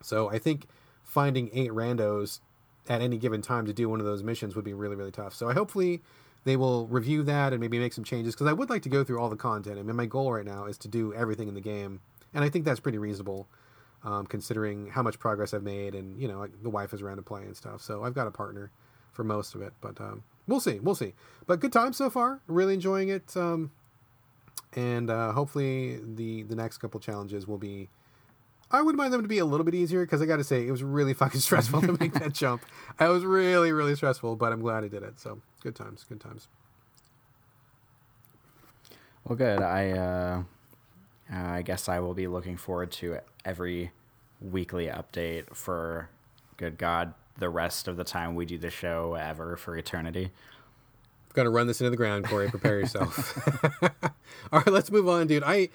So 0.01 0.29
I 0.29 0.39
think 0.39 0.65
finding 1.03 1.49
eight 1.53 1.71
randos 1.71 2.39
at 2.89 3.01
any 3.01 3.17
given 3.17 3.41
time 3.41 3.65
to 3.65 3.73
do 3.73 3.89
one 3.89 3.99
of 3.99 4.05
those 4.05 4.23
missions 4.23 4.55
would 4.55 4.65
be 4.65 4.73
really, 4.73 4.95
really 4.95 5.11
tough. 5.11 5.33
So 5.33 5.49
I 5.49 5.53
hopefully 5.53 6.01
they 6.43 6.55
will 6.55 6.87
review 6.87 7.23
that 7.23 7.53
and 7.53 7.59
maybe 7.59 7.77
make 7.77 7.93
some 7.93 8.03
changes 8.03 8.33
because 8.33 8.47
I 8.47 8.53
would 8.53 8.69
like 8.69 8.81
to 8.83 8.89
go 8.89 9.03
through 9.03 9.19
all 9.19 9.29
the 9.29 9.35
content. 9.35 9.77
I 9.77 9.83
mean, 9.83 9.95
my 9.95 10.07
goal 10.07 10.33
right 10.33 10.45
now 10.45 10.65
is 10.65 10.77
to 10.79 10.87
do 10.87 11.13
everything 11.13 11.47
in 11.47 11.53
the 11.53 11.61
game, 11.61 12.01
and 12.33 12.43
I 12.43 12.49
think 12.49 12.65
that's 12.65 12.79
pretty 12.79 12.97
reasonable. 12.97 13.47
Um, 14.03 14.25
considering 14.25 14.87
how 14.87 15.03
much 15.03 15.19
progress 15.19 15.53
I've 15.53 15.61
made, 15.61 15.93
and 15.93 16.19
you 16.19 16.27
know, 16.27 16.47
the 16.63 16.71
wife 16.71 16.91
is 16.91 17.03
around 17.03 17.17
to 17.17 17.21
play 17.21 17.43
and 17.43 17.55
stuff. 17.55 17.83
So 17.83 18.03
I've 18.03 18.15
got 18.15 18.25
a 18.25 18.31
partner 18.31 18.71
for 19.11 19.23
most 19.23 19.53
of 19.53 19.61
it, 19.61 19.73
but 19.79 20.01
um, 20.01 20.23
we'll 20.47 20.59
see, 20.59 20.79
we'll 20.79 20.95
see. 20.95 21.13
But 21.47 21.59
good 21.59 21.73
time 21.73 21.93
so 21.93 22.09
far. 22.09 22.41
Really 22.47 22.73
enjoying 22.73 23.09
it. 23.09 23.35
Um, 23.35 23.71
and 24.73 25.09
uh, 25.09 25.33
hopefully 25.33 25.99
the 26.15 26.43
the 26.43 26.55
next 26.55 26.77
couple 26.77 26.99
challenges 26.99 27.47
will 27.47 27.57
be. 27.57 27.89
I 28.73 28.81
wouldn't 28.81 28.97
mind 28.97 29.11
them 29.11 29.21
to 29.21 29.27
be 29.27 29.39
a 29.39 29.45
little 29.45 29.65
bit 29.65 29.75
easier 29.75 30.05
because 30.05 30.21
I 30.21 30.25
got 30.25 30.37
to 30.37 30.45
say 30.45 30.65
it 30.65 30.71
was 30.71 30.81
really 30.81 31.13
fucking 31.23 31.41
stressful 31.41 31.81
to 31.81 31.97
make 31.99 32.13
that 32.13 32.33
jump. 32.33 32.65
I 32.99 33.09
was 33.09 33.25
really 33.25 33.71
really 33.71 33.95
stressful, 33.95 34.35
but 34.37 34.53
I'm 34.53 34.61
glad 34.61 34.83
I 34.83 34.87
did 34.87 35.03
it. 35.03 35.19
So 35.19 35.41
good 35.61 35.75
times, 35.75 36.05
good 36.07 36.21
times. 36.21 36.47
Well, 39.25 39.35
good. 39.35 39.61
I 39.61 39.91
uh, 39.91 40.43
uh, 41.31 41.35
I 41.35 41.61
guess 41.61 41.89
I 41.89 41.99
will 41.99 42.13
be 42.13 42.27
looking 42.27 42.57
forward 42.57 42.91
to 42.93 43.19
every 43.45 43.91
weekly 44.39 44.87
update 44.87 45.55
for 45.55 46.09
good 46.57 46.77
God 46.77 47.13
the 47.41 47.49
rest 47.49 47.89
of 47.89 47.97
the 47.97 48.05
time 48.05 48.35
we 48.35 48.45
do 48.45 48.57
the 48.57 48.69
show 48.69 49.15
ever 49.15 49.57
for 49.57 49.75
eternity. 49.75 50.25
I'm 50.25 51.33
Gonna 51.33 51.49
run 51.49 51.67
this 51.67 51.81
into 51.81 51.89
the 51.89 51.97
ground, 51.97 52.25
Corey. 52.25 52.49
Prepare 52.49 52.79
yourself. 52.79 53.83
All 54.53 54.59
right, 54.59 54.67
let's 54.67 54.91
move 54.91 55.09
on, 55.09 55.27
dude. 55.27 55.43
I 55.43 55.69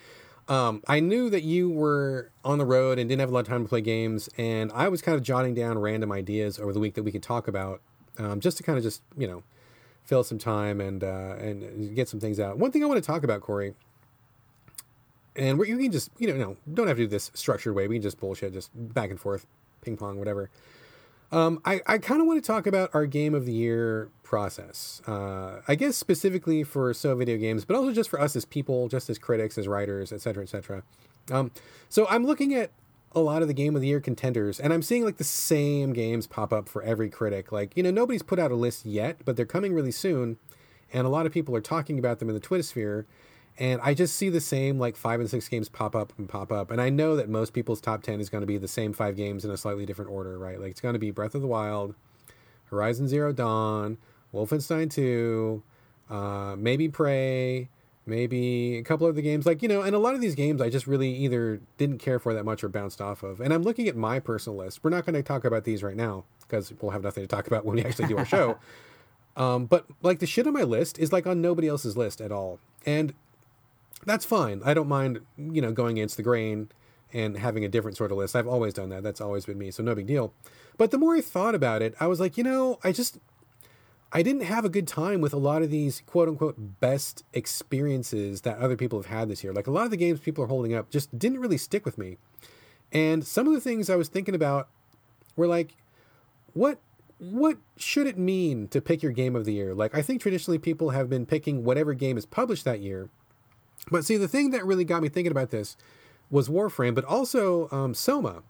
um, 0.48 0.82
I 0.86 1.00
knew 1.00 1.28
that 1.30 1.42
you 1.42 1.68
were 1.68 2.30
on 2.44 2.58
the 2.58 2.64
road 2.64 2.98
and 2.98 3.08
didn't 3.08 3.20
have 3.20 3.30
a 3.30 3.32
lot 3.32 3.40
of 3.40 3.48
time 3.48 3.64
to 3.64 3.68
play 3.68 3.80
games, 3.80 4.30
and 4.38 4.70
I 4.72 4.88
was 4.88 5.02
kind 5.02 5.16
of 5.16 5.22
jotting 5.22 5.54
down 5.54 5.78
random 5.78 6.12
ideas 6.12 6.58
over 6.58 6.72
the 6.72 6.78
week 6.78 6.94
that 6.94 7.02
we 7.02 7.10
could 7.10 7.22
talk 7.22 7.48
about, 7.48 7.80
um, 8.18 8.38
just 8.38 8.56
to 8.58 8.62
kind 8.62 8.78
of 8.78 8.84
just 8.84 9.02
you 9.18 9.26
know 9.26 9.42
fill 10.04 10.22
some 10.22 10.38
time 10.38 10.80
and 10.80 11.02
uh, 11.02 11.34
and 11.38 11.96
get 11.96 12.08
some 12.08 12.20
things 12.20 12.38
out. 12.38 12.58
One 12.58 12.70
thing 12.70 12.84
I 12.84 12.86
want 12.86 13.02
to 13.02 13.06
talk 13.06 13.24
about, 13.24 13.40
Corey, 13.40 13.74
and 15.34 15.58
we 15.58 15.68
you 15.68 15.76
can 15.76 15.90
just 15.90 16.10
you 16.18 16.28
know 16.28 16.36
no, 16.36 16.56
don't 16.72 16.86
have 16.86 16.96
to 16.96 17.02
do 17.02 17.08
this 17.08 17.32
structured 17.34 17.74
way. 17.74 17.88
We 17.88 17.96
can 17.96 18.02
just 18.02 18.20
bullshit, 18.20 18.52
just 18.52 18.70
back 18.74 19.10
and 19.10 19.18
forth, 19.18 19.46
ping 19.80 19.96
pong, 19.96 20.18
whatever. 20.18 20.48
Um, 21.32 21.60
I, 21.64 21.80
I 21.86 21.98
kind 21.98 22.20
of 22.20 22.26
want 22.26 22.42
to 22.42 22.46
talk 22.46 22.66
about 22.66 22.90
our 22.94 23.06
game 23.06 23.34
of 23.34 23.46
the 23.46 23.52
year 23.52 24.08
process. 24.22 25.02
Uh, 25.06 25.60
I 25.66 25.74
guess 25.74 25.96
specifically 25.96 26.62
for 26.62 26.92
so 26.94 27.14
video 27.16 27.36
games, 27.36 27.64
but 27.64 27.76
also 27.76 27.92
just 27.92 28.10
for 28.10 28.20
us 28.20 28.36
as 28.36 28.44
people, 28.44 28.88
just 28.88 29.10
as 29.10 29.18
critics, 29.18 29.58
as 29.58 29.66
writers, 29.66 30.12
etc., 30.12 30.44
etc. 30.44 30.82
Um, 31.30 31.50
so 31.88 32.06
I'm 32.08 32.24
looking 32.24 32.54
at 32.54 32.70
a 33.12 33.20
lot 33.20 33.42
of 33.42 33.48
the 33.48 33.54
game 33.54 33.74
of 33.74 33.82
the 33.82 33.88
year 33.88 34.00
contenders, 34.00 34.60
and 34.60 34.72
I'm 34.72 34.82
seeing 34.82 35.04
like 35.04 35.16
the 35.16 35.24
same 35.24 35.92
games 35.92 36.26
pop 36.26 36.52
up 36.52 36.68
for 36.68 36.82
every 36.82 37.08
critic. 37.08 37.50
Like 37.50 37.76
you 37.76 37.82
know, 37.82 37.90
nobody's 37.90 38.22
put 38.22 38.38
out 38.38 38.50
a 38.50 38.56
list 38.56 38.86
yet, 38.86 39.18
but 39.24 39.36
they're 39.36 39.46
coming 39.46 39.72
really 39.72 39.92
soon, 39.92 40.38
and 40.92 41.06
a 41.06 41.10
lot 41.10 41.26
of 41.26 41.32
people 41.32 41.56
are 41.56 41.60
talking 41.60 41.98
about 41.98 42.18
them 42.20 42.28
in 42.28 42.34
the 42.34 42.40
Twitter 42.40 42.62
sphere 42.62 43.06
and 43.58 43.80
I 43.82 43.94
just 43.94 44.16
see 44.16 44.28
the 44.28 44.40
same 44.40 44.78
like 44.78 44.96
five 44.96 45.20
and 45.20 45.30
six 45.30 45.48
games 45.48 45.68
pop 45.68 45.96
up 45.96 46.12
and 46.18 46.28
pop 46.28 46.52
up. 46.52 46.70
And 46.70 46.80
I 46.80 46.90
know 46.90 47.16
that 47.16 47.28
most 47.28 47.52
people's 47.52 47.80
top 47.80 48.02
10 48.02 48.20
is 48.20 48.28
going 48.28 48.42
to 48.42 48.46
be 48.46 48.58
the 48.58 48.68
same 48.68 48.92
five 48.92 49.16
games 49.16 49.44
in 49.44 49.50
a 49.50 49.56
slightly 49.56 49.86
different 49.86 50.10
order, 50.10 50.38
right? 50.38 50.60
Like 50.60 50.70
it's 50.70 50.80
going 50.80 50.94
to 50.94 50.98
be 50.98 51.10
Breath 51.10 51.34
of 51.34 51.40
the 51.40 51.46
Wild, 51.46 51.94
Horizon 52.66 53.08
Zero 53.08 53.32
Dawn, 53.32 53.96
Wolfenstein 54.34 54.90
2, 54.90 55.62
uh, 56.10 56.54
maybe 56.58 56.88
Prey, 56.88 57.70
maybe 58.04 58.76
a 58.76 58.82
couple 58.82 59.06
of 59.06 59.16
the 59.16 59.22
games. 59.22 59.46
Like, 59.46 59.62
you 59.62 59.68
know, 59.68 59.80
and 59.80 59.94
a 59.94 59.98
lot 59.98 60.14
of 60.14 60.20
these 60.20 60.34
games 60.34 60.60
I 60.60 60.68
just 60.68 60.86
really 60.86 61.10
either 61.14 61.60
didn't 61.78 61.98
care 61.98 62.18
for 62.18 62.34
that 62.34 62.44
much 62.44 62.62
or 62.62 62.68
bounced 62.68 63.00
off 63.00 63.22
of. 63.22 63.40
And 63.40 63.54
I'm 63.54 63.62
looking 63.62 63.88
at 63.88 63.96
my 63.96 64.20
personal 64.20 64.58
list. 64.58 64.84
We're 64.84 64.90
not 64.90 65.06
going 65.06 65.14
to 65.14 65.22
talk 65.22 65.44
about 65.44 65.64
these 65.64 65.82
right 65.82 65.96
now 65.96 66.24
because 66.42 66.72
we'll 66.80 66.92
have 66.92 67.02
nothing 67.02 67.24
to 67.24 67.28
talk 67.28 67.46
about 67.46 67.64
when 67.64 67.76
we 67.76 67.84
actually 67.84 68.08
do 68.08 68.18
our 68.18 68.26
show. 68.26 68.58
Um, 69.36 69.66
but 69.66 69.84
like 70.02 70.20
the 70.20 70.26
shit 70.26 70.46
on 70.46 70.54
my 70.54 70.62
list 70.62 70.98
is 70.98 71.12
like 71.12 71.26
on 71.26 71.42
nobody 71.42 71.68
else's 71.68 71.96
list 71.96 72.20
at 72.20 72.32
all. 72.32 72.58
And 72.86 73.12
that's 74.04 74.24
fine. 74.24 74.62
I 74.64 74.74
don't 74.74 74.88
mind, 74.88 75.20
you 75.36 75.62
know, 75.62 75.72
going 75.72 75.98
against 75.98 76.16
the 76.16 76.22
grain 76.22 76.68
and 77.12 77.36
having 77.36 77.64
a 77.64 77.68
different 77.68 77.96
sort 77.96 78.12
of 78.12 78.18
list. 78.18 78.36
I've 78.36 78.46
always 78.46 78.74
done 78.74 78.88
that. 78.90 79.02
That's 79.02 79.20
always 79.20 79.46
been 79.46 79.58
me. 79.58 79.70
So 79.70 79.82
no 79.82 79.94
big 79.94 80.06
deal. 80.06 80.32
But 80.76 80.90
the 80.90 80.98
more 80.98 81.14
I 81.14 81.20
thought 81.20 81.54
about 81.54 81.82
it, 81.82 81.94
I 81.98 82.06
was 82.06 82.20
like, 82.20 82.36
you 82.36 82.44
know, 82.44 82.78
I 82.84 82.92
just 82.92 83.18
I 84.12 84.22
didn't 84.22 84.42
have 84.42 84.64
a 84.64 84.68
good 84.68 84.86
time 84.86 85.20
with 85.20 85.32
a 85.32 85.38
lot 85.38 85.62
of 85.62 85.70
these 85.70 86.02
quote 86.06 86.28
unquote 86.28 86.80
best 86.80 87.24
experiences 87.32 88.42
that 88.42 88.58
other 88.58 88.76
people 88.76 88.98
have 88.98 89.10
had 89.10 89.28
this 89.28 89.42
year. 89.42 89.52
Like 89.52 89.66
a 89.66 89.70
lot 89.70 89.84
of 89.84 89.90
the 89.90 89.96
games 89.96 90.20
people 90.20 90.44
are 90.44 90.48
holding 90.48 90.74
up 90.74 90.90
just 90.90 91.18
didn't 91.18 91.40
really 91.40 91.58
stick 91.58 91.84
with 91.84 91.98
me. 91.98 92.18
And 92.92 93.26
some 93.26 93.46
of 93.46 93.52
the 93.52 93.60
things 93.60 93.90
I 93.90 93.96
was 93.96 94.08
thinking 94.08 94.34
about 94.34 94.68
were 95.36 95.46
like, 95.46 95.76
what 96.52 96.78
what 97.18 97.56
should 97.78 98.06
it 98.06 98.18
mean 98.18 98.68
to 98.68 98.80
pick 98.80 99.02
your 99.02 99.12
game 99.12 99.34
of 99.34 99.44
the 99.44 99.54
year? 99.54 99.74
Like 99.74 99.94
I 99.94 100.02
think 100.02 100.20
traditionally 100.20 100.58
people 100.58 100.90
have 100.90 101.08
been 101.08 101.26
picking 101.26 101.64
whatever 101.64 101.94
game 101.94 102.18
is 102.18 102.26
published 102.26 102.64
that 102.64 102.80
year 102.80 103.08
but 103.90 104.04
see, 104.04 104.16
the 104.16 104.28
thing 104.28 104.50
that 104.50 104.64
really 104.64 104.84
got 104.84 105.02
me 105.02 105.08
thinking 105.08 105.30
about 105.30 105.50
this 105.50 105.76
was 106.30 106.48
Warframe, 106.48 106.94
but 106.94 107.04
also 107.04 107.68
um, 107.70 107.94
Soma. 107.94 108.42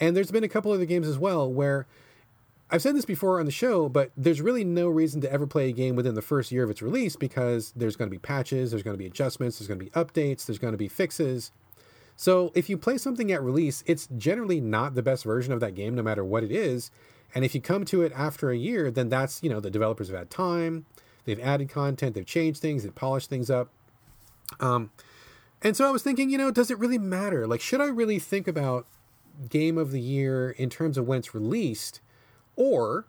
And 0.00 0.16
there's 0.16 0.30
been 0.30 0.44
a 0.44 0.48
couple 0.48 0.72
other 0.72 0.84
games 0.84 1.08
as 1.08 1.18
well 1.18 1.50
where 1.50 1.86
I've 2.70 2.82
said 2.82 2.96
this 2.96 3.04
before 3.04 3.38
on 3.38 3.46
the 3.46 3.52
show, 3.52 3.88
but 3.88 4.10
there's 4.16 4.40
really 4.40 4.64
no 4.64 4.88
reason 4.88 5.20
to 5.20 5.32
ever 5.32 5.46
play 5.46 5.68
a 5.68 5.72
game 5.72 5.96
within 5.96 6.14
the 6.14 6.22
first 6.22 6.50
year 6.50 6.64
of 6.64 6.70
its 6.70 6.82
release 6.82 7.14
because 7.14 7.72
there's 7.76 7.94
going 7.94 8.10
to 8.10 8.14
be 8.14 8.18
patches, 8.18 8.70
there's 8.70 8.82
going 8.82 8.94
to 8.94 8.98
be 8.98 9.06
adjustments, 9.06 9.58
there's 9.58 9.68
going 9.68 9.78
to 9.78 9.84
be 9.84 9.90
updates, 9.92 10.46
there's 10.46 10.58
going 10.58 10.72
to 10.72 10.78
be 10.78 10.88
fixes. 10.88 11.52
So 12.16 12.52
if 12.54 12.68
you 12.68 12.78
play 12.78 12.98
something 12.98 13.30
at 13.32 13.42
release, 13.42 13.84
it's 13.86 14.08
generally 14.16 14.60
not 14.60 14.94
the 14.94 15.02
best 15.02 15.24
version 15.24 15.52
of 15.52 15.60
that 15.60 15.74
game, 15.74 15.94
no 15.94 16.02
matter 16.02 16.24
what 16.24 16.42
it 16.42 16.50
is. 16.50 16.90
And 17.34 17.44
if 17.44 17.54
you 17.54 17.60
come 17.60 17.84
to 17.86 18.02
it 18.02 18.12
after 18.14 18.50
a 18.50 18.56
year, 18.56 18.90
then 18.90 19.08
that's, 19.08 19.42
you 19.42 19.50
know, 19.50 19.60
the 19.60 19.70
developers 19.70 20.08
have 20.08 20.18
had 20.18 20.30
time, 20.30 20.86
they've 21.24 21.40
added 21.40 21.68
content, 21.68 22.14
they've 22.14 22.24
changed 22.24 22.60
things, 22.60 22.82
they've 22.82 22.94
polished 22.94 23.28
things 23.28 23.50
up. 23.50 23.68
Um, 24.60 24.90
and 25.62 25.76
so 25.76 25.88
I 25.88 25.90
was 25.90 26.02
thinking, 26.02 26.30
you 26.30 26.38
know, 26.38 26.50
does 26.50 26.70
it 26.70 26.78
really 26.78 26.98
matter? 26.98 27.46
Like, 27.46 27.60
should 27.60 27.80
I 27.80 27.86
really 27.86 28.18
think 28.18 28.46
about 28.46 28.86
game 29.48 29.78
of 29.78 29.90
the 29.90 30.00
year 30.00 30.50
in 30.50 30.70
terms 30.70 30.98
of 30.98 31.06
when 31.06 31.18
it's 31.18 31.34
released, 31.34 32.00
or 32.56 33.06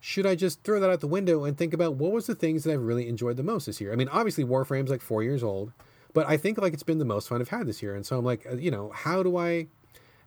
should 0.00 0.26
I 0.26 0.34
just 0.34 0.62
throw 0.62 0.78
that 0.80 0.90
out 0.90 1.00
the 1.00 1.08
window 1.08 1.44
and 1.44 1.58
think 1.58 1.74
about 1.74 1.96
what 1.96 2.12
was 2.12 2.26
the 2.26 2.34
things 2.34 2.64
that 2.64 2.72
I've 2.72 2.82
really 2.82 3.08
enjoyed 3.08 3.36
the 3.36 3.42
most 3.42 3.66
this 3.66 3.80
year? 3.80 3.92
I 3.92 3.96
mean, 3.96 4.08
obviously 4.08 4.44
Warframe's 4.44 4.90
like 4.90 5.00
four 5.02 5.22
years 5.22 5.42
old, 5.42 5.72
but 6.14 6.26
I 6.28 6.36
think 6.36 6.58
like 6.58 6.72
it's 6.72 6.82
been 6.82 6.98
the 6.98 7.04
most 7.04 7.28
fun 7.28 7.40
I've 7.40 7.48
had 7.48 7.66
this 7.66 7.82
year, 7.82 7.94
and 7.94 8.06
so 8.06 8.16
I'm 8.16 8.24
like, 8.24 8.46
uh, 8.50 8.54
you 8.56 8.70
know, 8.70 8.90
how 8.94 9.22
do 9.22 9.36
I, 9.36 9.66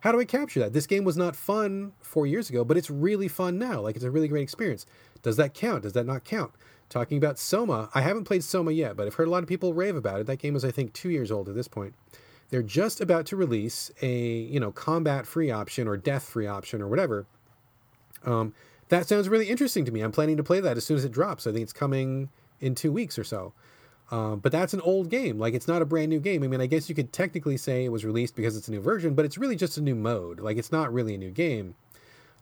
how 0.00 0.12
do 0.12 0.20
I 0.20 0.24
capture 0.24 0.60
that? 0.60 0.72
This 0.72 0.86
game 0.86 1.04
was 1.04 1.16
not 1.16 1.34
fun 1.34 1.92
four 2.00 2.26
years 2.26 2.50
ago, 2.50 2.64
but 2.64 2.76
it's 2.76 2.90
really 2.90 3.28
fun 3.28 3.58
now. 3.58 3.80
Like 3.80 3.96
it's 3.96 4.04
a 4.04 4.10
really 4.10 4.28
great 4.28 4.42
experience. 4.42 4.86
Does 5.22 5.36
that 5.36 5.54
count? 5.54 5.82
Does 5.82 5.94
that 5.94 6.06
not 6.06 6.24
count? 6.24 6.52
Talking 6.90 7.16
about 7.16 7.38
Soma. 7.38 7.88
I 7.94 8.02
haven't 8.02 8.24
played 8.24 8.44
Soma 8.44 8.72
yet, 8.72 8.96
but 8.96 9.06
I've 9.06 9.14
heard 9.14 9.28
a 9.28 9.30
lot 9.30 9.42
of 9.42 9.48
people 9.48 9.72
rave 9.72 9.96
about 9.96 10.20
it. 10.20 10.26
That 10.26 10.38
game 10.38 10.56
is, 10.56 10.64
I 10.64 10.70
think, 10.70 10.92
two 10.92 11.08
years 11.08 11.30
old 11.30 11.48
at 11.48 11.54
this 11.54 11.68
point. 11.68 11.94
They're 12.50 12.62
just 12.62 13.00
about 13.00 13.26
to 13.26 13.36
release 13.36 13.90
a 14.02 14.12
you 14.12 14.60
know 14.60 14.72
combat 14.72 15.26
free 15.26 15.50
option 15.50 15.88
or 15.88 15.96
death 15.96 16.24
free 16.24 16.46
option 16.46 16.82
or 16.82 16.88
whatever. 16.88 17.26
Um, 18.26 18.52
that 18.88 19.06
sounds 19.06 19.28
really 19.28 19.48
interesting 19.48 19.84
to 19.84 19.92
me. 19.92 20.00
I'm 20.00 20.12
planning 20.12 20.36
to 20.36 20.42
play 20.42 20.60
that 20.60 20.76
as 20.76 20.84
soon 20.84 20.96
as 20.96 21.04
it 21.04 21.12
drops. 21.12 21.46
I 21.46 21.52
think 21.52 21.62
it's 21.62 21.72
coming 21.72 22.28
in 22.60 22.74
two 22.74 22.92
weeks 22.92 23.18
or 23.18 23.24
so. 23.24 23.54
Um, 24.10 24.40
but 24.40 24.50
that's 24.50 24.74
an 24.74 24.80
old 24.80 25.08
game. 25.08 25.38
Like 25.38 25.54
it's 25.54 25.68
not 25.68 25.82
a 25.82 25.84
brand 25.84 26.10
new 26.10 26.18
game. 26.18 26.42
I 26.42 26.48
mean, 26.48 26.60
I 26.60 26.66
guess 26.66 26.88
you 26.88 26.96
could 26.96 27.12
technically 27.12 27.56
say 27.56 27.84
it 27.84 27.92
was 27.92 28.04
released 28.04 28.34
because 28.34 28.56
it's 28.56 28.66
a 28.66 28.72
new 28.72 28.80
version, 28.80 29.14
but 29.14 29.24
it's 29.24 29.38
really 29.38 29.54
just 29.54 29.78
a 29.78 29.80
new 29.80 29.94
mode. 29.94 30.40
Like 30.40 30.56
it's 30.56 30.72
not 30.72 30.92
really 30.92 31.14
a 31.14 31.18
new 31.18 31.30
game. 31.30 31.76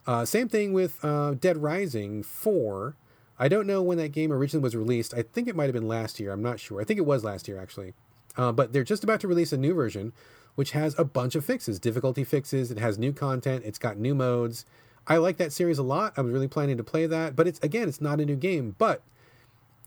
Uh, 0.07 0.25
same 0.25 0.49
thing 0.49 0.73
with 0.73 1.03
uh, 1.05 1.35
Dead 1.35 1.57
Rising 1.57 2.23
4. 2.23 2.95
I 3.39 3.47
don't 3.47 3.65
know 3.65 3.81
when 3.81 3.97
that 3.97 4.11
game 4.11 4.33
originally 4.33 4.61
was 4.61 4.75
released. 4.75 5.13
I 5.13 5.21
think 5.21 5.47
it 5.47 5.55
might 5.55 5.65
have 5.65 5.73
been 5.73 5.87
last 5.87 6.19
year. 6.19 6.31
I'm 6.31 6.41
not 6.41 6.59
sure. 6.59 6.81
I 6.81 6.83
think 6.83 6.99
it 6.99 7.05
was 7.05 7.23
last 7.23 7.47
year, 7.47 7.59
actually. 7.59 7.93
Uh, 8.37 8.51
but 8.51 8.73
they're 8.73 8.83
just 8.83 9.03
about 9.03 9.21
to 9.21 9.27
release 9.27 9.53
a 9.53 9.57
new 9.57 9.73
version, 9.73 10.13
which 10.55 10.71
has 10.71 10.97
a 10.99 11.05
bunch 11.05 11.35
of 11.35 11.45
fixes, 11.45 11.79
difficulty 11.79 12.23
fixes. 12.23 12.69
It 12.69 12.77
has 12.79 12.99
new 12.99 13.13
content. 13.13 13.63
It's 13.65 13.79
got 13.79 13.97
new 13.97 14.13
modes. 14.13 14.65
I 15.07 15.17
like 15.17 15.37
that 15.37 15.53
series 15.53 15.77
a 15.77 15.83
lot. 15.83 16.13
I 16.17 16.21
was 16.21 16.33
really 16.33 16.47
planning 16.47 16.77
to 16.77 16.83
play 16.83 17.05
that. 17.05 17.35
But 17.35 17.47
it's, 17.47 17.59
again, 17.61 17.87
it's 17.87 18.01
not 18.01 18.19
a 18.19 18.25
new 18.25 18.35
game. 18.35 18.75
But 18.77 19.01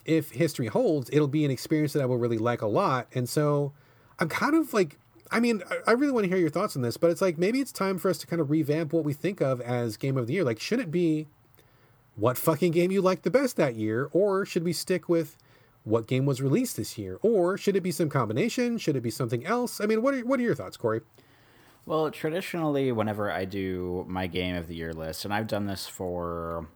if 0.04 0.30
history 0.30 0.66
holds, 0.66 1.10
it'll 1.12 1.28
be 1.28 1.44
an 1.44 1.50
experience 1.50 1.92
that 1.92 2.02
I 2.02 2.06
will 2.06 2.16
really 2.16 2.38
like 2.38 2.62
a 2.62 2.66
lot. 2.66 3.06
And 3.14 3.28
so 3.28 3.72
I'm 4.18 4.28
kind 4.28 4.54
of 4.54 4.72
like, 4.72 4.98
I 5.30 5.40
mean, 5.40 5.62
I 5.86 5.92
really 5.92 6.12
want 6.12 6.24
to 6.24 6.28
hear 6.28 6.38
your 6.38 6.50
thoughts 6.50 6.76
on 6.76 6.82
this, 6.82 6.96
but 6.96 7.10
it's 7.10 7.22
like 7.22 7.38
maybe 7.38 7.60
it's 7.60 7.72
time 7.72 7.98
for 7.98 8.10
us 8.10 8.18
to 8.18 8.26
kind 8.26 8.40
of 8.40 8.50
revamp 8.50 8.92
what 8.92 9.04
we 9.04 9.12
think 9.12 9.40
of 9.40 9.60
as 9.60 9.96
game 9.96 10.16
of 10.16 10.26
the 10.26 10.34
year. 10.34 10.44
Like, 10.44 10.60
should 10.60 10.80
it 10.80 10.90
be 10.90 11.28
what 12.16 12.36
fucking 12.36 12.72
game 12.72 12.90
you 12.90 13.00
liked 13.00 13.22
the 13.22 13.30
best 13.30 13.56
that 13.56 13.74
year, 13.74 14.08
or 14.12 14.44
should 14.44 14.64
we 14.64 14.72
stick 14.72 15.08
with 15.08 15.36
what 15.84 16.06
game 16.06 16.26
was 16.26 16.40
released 16.40 16.76
this 16.76 16.96
year, 16.96 17.18
or 17.22 17.56
should 17.56 17.76
it 17.76 17.80
be 17.80 17.90
some 17.90 18.08
combination? 18.08 18.78
Should 18.78 18.96
it 18.96 19.00
be 19.00 19.10
something 19.10 19.44
else? 19.44 19.80
I 19.80 19.86
mean, 19.86 20.02
what 20.02 20.14
are 20.14 20.20
what 20.20 20.38
are 20.38 20.42
your 20.42 20.54
thoughts, 20.54 20.76
Corey? 20.76 21.00
Well, 21.84 22.10
traditionally, 22.12 22.92
whenever 22.92 23.30
I 23.30 23.44
do 23.44 24.04
my 24.08 24.28
game 24.28 24.54
of 24.54 24.68
the 24.68 24.74
year 24.74 24.92
list, 24.92 25.24
and 25.24 25.34
I've 25.34 25.48
done 25.48 25.66
this 25.66 25.88
for, 25.88 26.68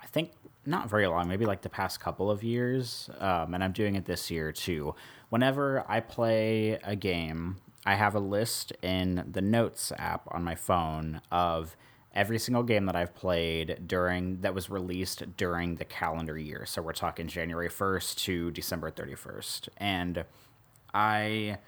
I 0.00 0.06
think 0.06 0.30
not 0.64 0.88
very 0.88 1.08
long, 1.08 1.26
maybe 1.26 1.46
like 1.46 1.62
the 1.62 1.68
past 1.68 1.98
couple 1.98 2.30
of 2.30 2.44
years, 2.44 3.10
um, 3.18 3.54
and 3.54 3.64
I'm 3.64 3.72
doing 3.72 3.96
it 3.96 4.04
this 4.04 4.30
year 4.30 4.52
too. 4.52 4.94
Whenever 5.30 5.84
I 5.88 5.98
play 5.98 6.78
a 6.84 6.94
game, 6.94 7.56
I 7.84 7.96
have 7.96 8.14
a 8.14 8.20
list 8.20 8.72
in 8.82 9.24
the 9.28 9.40
Notes 9.40 9.90
app 9.98 10.28
on 10.30 10.44
my 10.44 10.54
phone 10.54 11.20
of 11.32 11.76
every 12.14 12.38
single 12.38 12.62
game 12.62 12.86
that 12.86 12.96
I've 12.96 13.14
played 13.14 13.86
during 13.86 14.40
that 14.42 14.54
was 14.54 14.68
released 14.68 15.36
during 15.36 15.76
the 15.76 15.84
calendar 15.84 16.36
year. 16.38 16.66
So 16.66 16.82
we're 16.82 16.92
talking 16.92 17.26
January 17.26 17.68
1st 17.68 18.16
to 18.24 18.50
December 18.50 18.90
31st. 18.90 19.68
And 19.78 20.24
I 20.92 21.58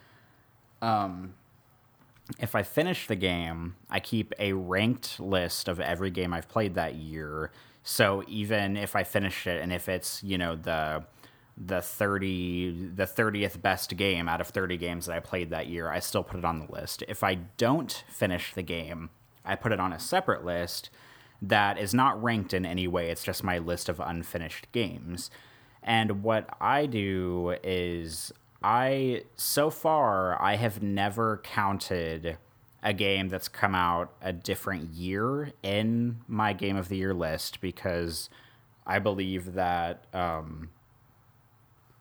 um 0.82 1.34
if 2.38 2.54
I 2.54 2.62
finish 2.62 3.06
the 3.06 3.16
game, 3.16 3.76
I 3.90 4.00
keep 4.00 4.32
a 4.38 4.54
ranked 4.54 5.20
list 5.20 5.68
of 5.68 5.78
every 5.80 6.10
game 6.10 6.32
I've 6.32 6.48
played 6.48 6.74
that 6.74 6.94
year. 6.94 7.50
So 7.82 8.24
even 8.28 8.76
if 8.76 8.96
I 8.96 9.04
finish 9.04 9.46
it 9.46 9.60
and 9.60 9.72
if 9.72 9.88
it's, 9.88 10.22
you 10.22 10.38
know, 10.38 10.56
the 10.56 11.04
the 11.56 11.80
30 11.80 12.90
the 12.96 13.04
30th 13.04 13.62
best 13.62 13.96
game 13.96 14.28
out 14.28 14.40
of 14.40 14.48
30 14.48 14.76
games 14.76 15.06
that 15.06 15.14
I 15.14 15.20
played 15.20 15.50
that 15.50 15.68
year, 15.68 15.88
I 15.88 16.00
still 16.00 16.22
put 16.22 16.38
it 16.38 16.44
on 16.44 16.58
the 16.58 16.72
list. 16.72 17.02
If 17.08 17.22
I 17.22 17.34
don't 17.56 18.04
finish 18.08 18.52
the 18.54 18.62
game, 18.62 19.10
I 19.44 19.56
put 19.56 19.72
it 19.72 19.80
on 19.80 19.92
a 19.92 19.98
separate 19.98 20.44
list 20.44 20.90
that 21.42 21.78
is 21.78 21.92
not 21.92 22.22
ranked 22.22 22.54
in 22.54 22.64
any 22.64 22.88
way. 22.88 23.10
It's 23.10 23.24
just 23.24 23.44
my 23.44 23.58
list 23.58 23.88
of 23.88 24.00
unfinished 24.00 24.68
games. 24.72 25.30
And 25.82 26.22
what 26.22 26.48
I 26.60 26.86
do 26.86 27.56
is 27.62 28.32
I 28.62 29.24
so 29.36 29.68
far 29.68 30.40
I 30.40 30.56
have 30.56 30.82
never 30.82 31.42
counted 31.44 32.38
a 32.82 32.92
game 32.92 33.28
that's 33.28 33.48
come 33.48 33.74
out 33.74 34.14
a 34.22 34.32
different 34.32 34.90
year 34.90 35.52
in 35.62 36.20
my 36.28 36.52
game 36.52 36.76
of 36.76 36.88
the 36.88 36.96
year 36.96 37.14
list 37.14 37.60
because 37.60 38.30
I 38.86 38.98
believe 38.98 39.54
that 39.54 40.06
um, 40.14 40.70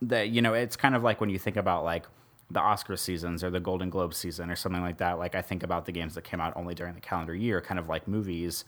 that 0.02 0.30
you 0.30 0.42
know 0.42 0.54
it's 0.54 0.76
kind 0.76 0.96
of 0.96 1.04
like 1.04 1.22
when 1.22 1.30
you 1.30 1.40
think 1.40 1.56
about 1.56 1.84
like 1.84 2.06
the 2.52 2.60
Oscar 2.60 2.96
seasons 2.96 3.44
or 3.44 3.50
the 3.50 3.60
Golden 3.60 3.90
Globe 3.90 4.14
season 4.14 4.50
or 4.50 4.56
something 4.56 4.82
like 4.82 4.98
that. 4.98 5.18
Like 5.18 5.36
I 5.36 5.42
think 5.42 5.64
about 5.64 5.86
the 5.86 5.92
games 5.92 6.16
that 6.16 6.24
came 6.24 6.42
out 6.42 6.54
only 6.56 6.76
during 6.76 6.94
the 6.94 7.02
calendar 7.02 7.34
year, 7.34 7.62
kind 7.62 7.80
of 7.80 7.90
like 7.90 8.08
movies 8.08 8.66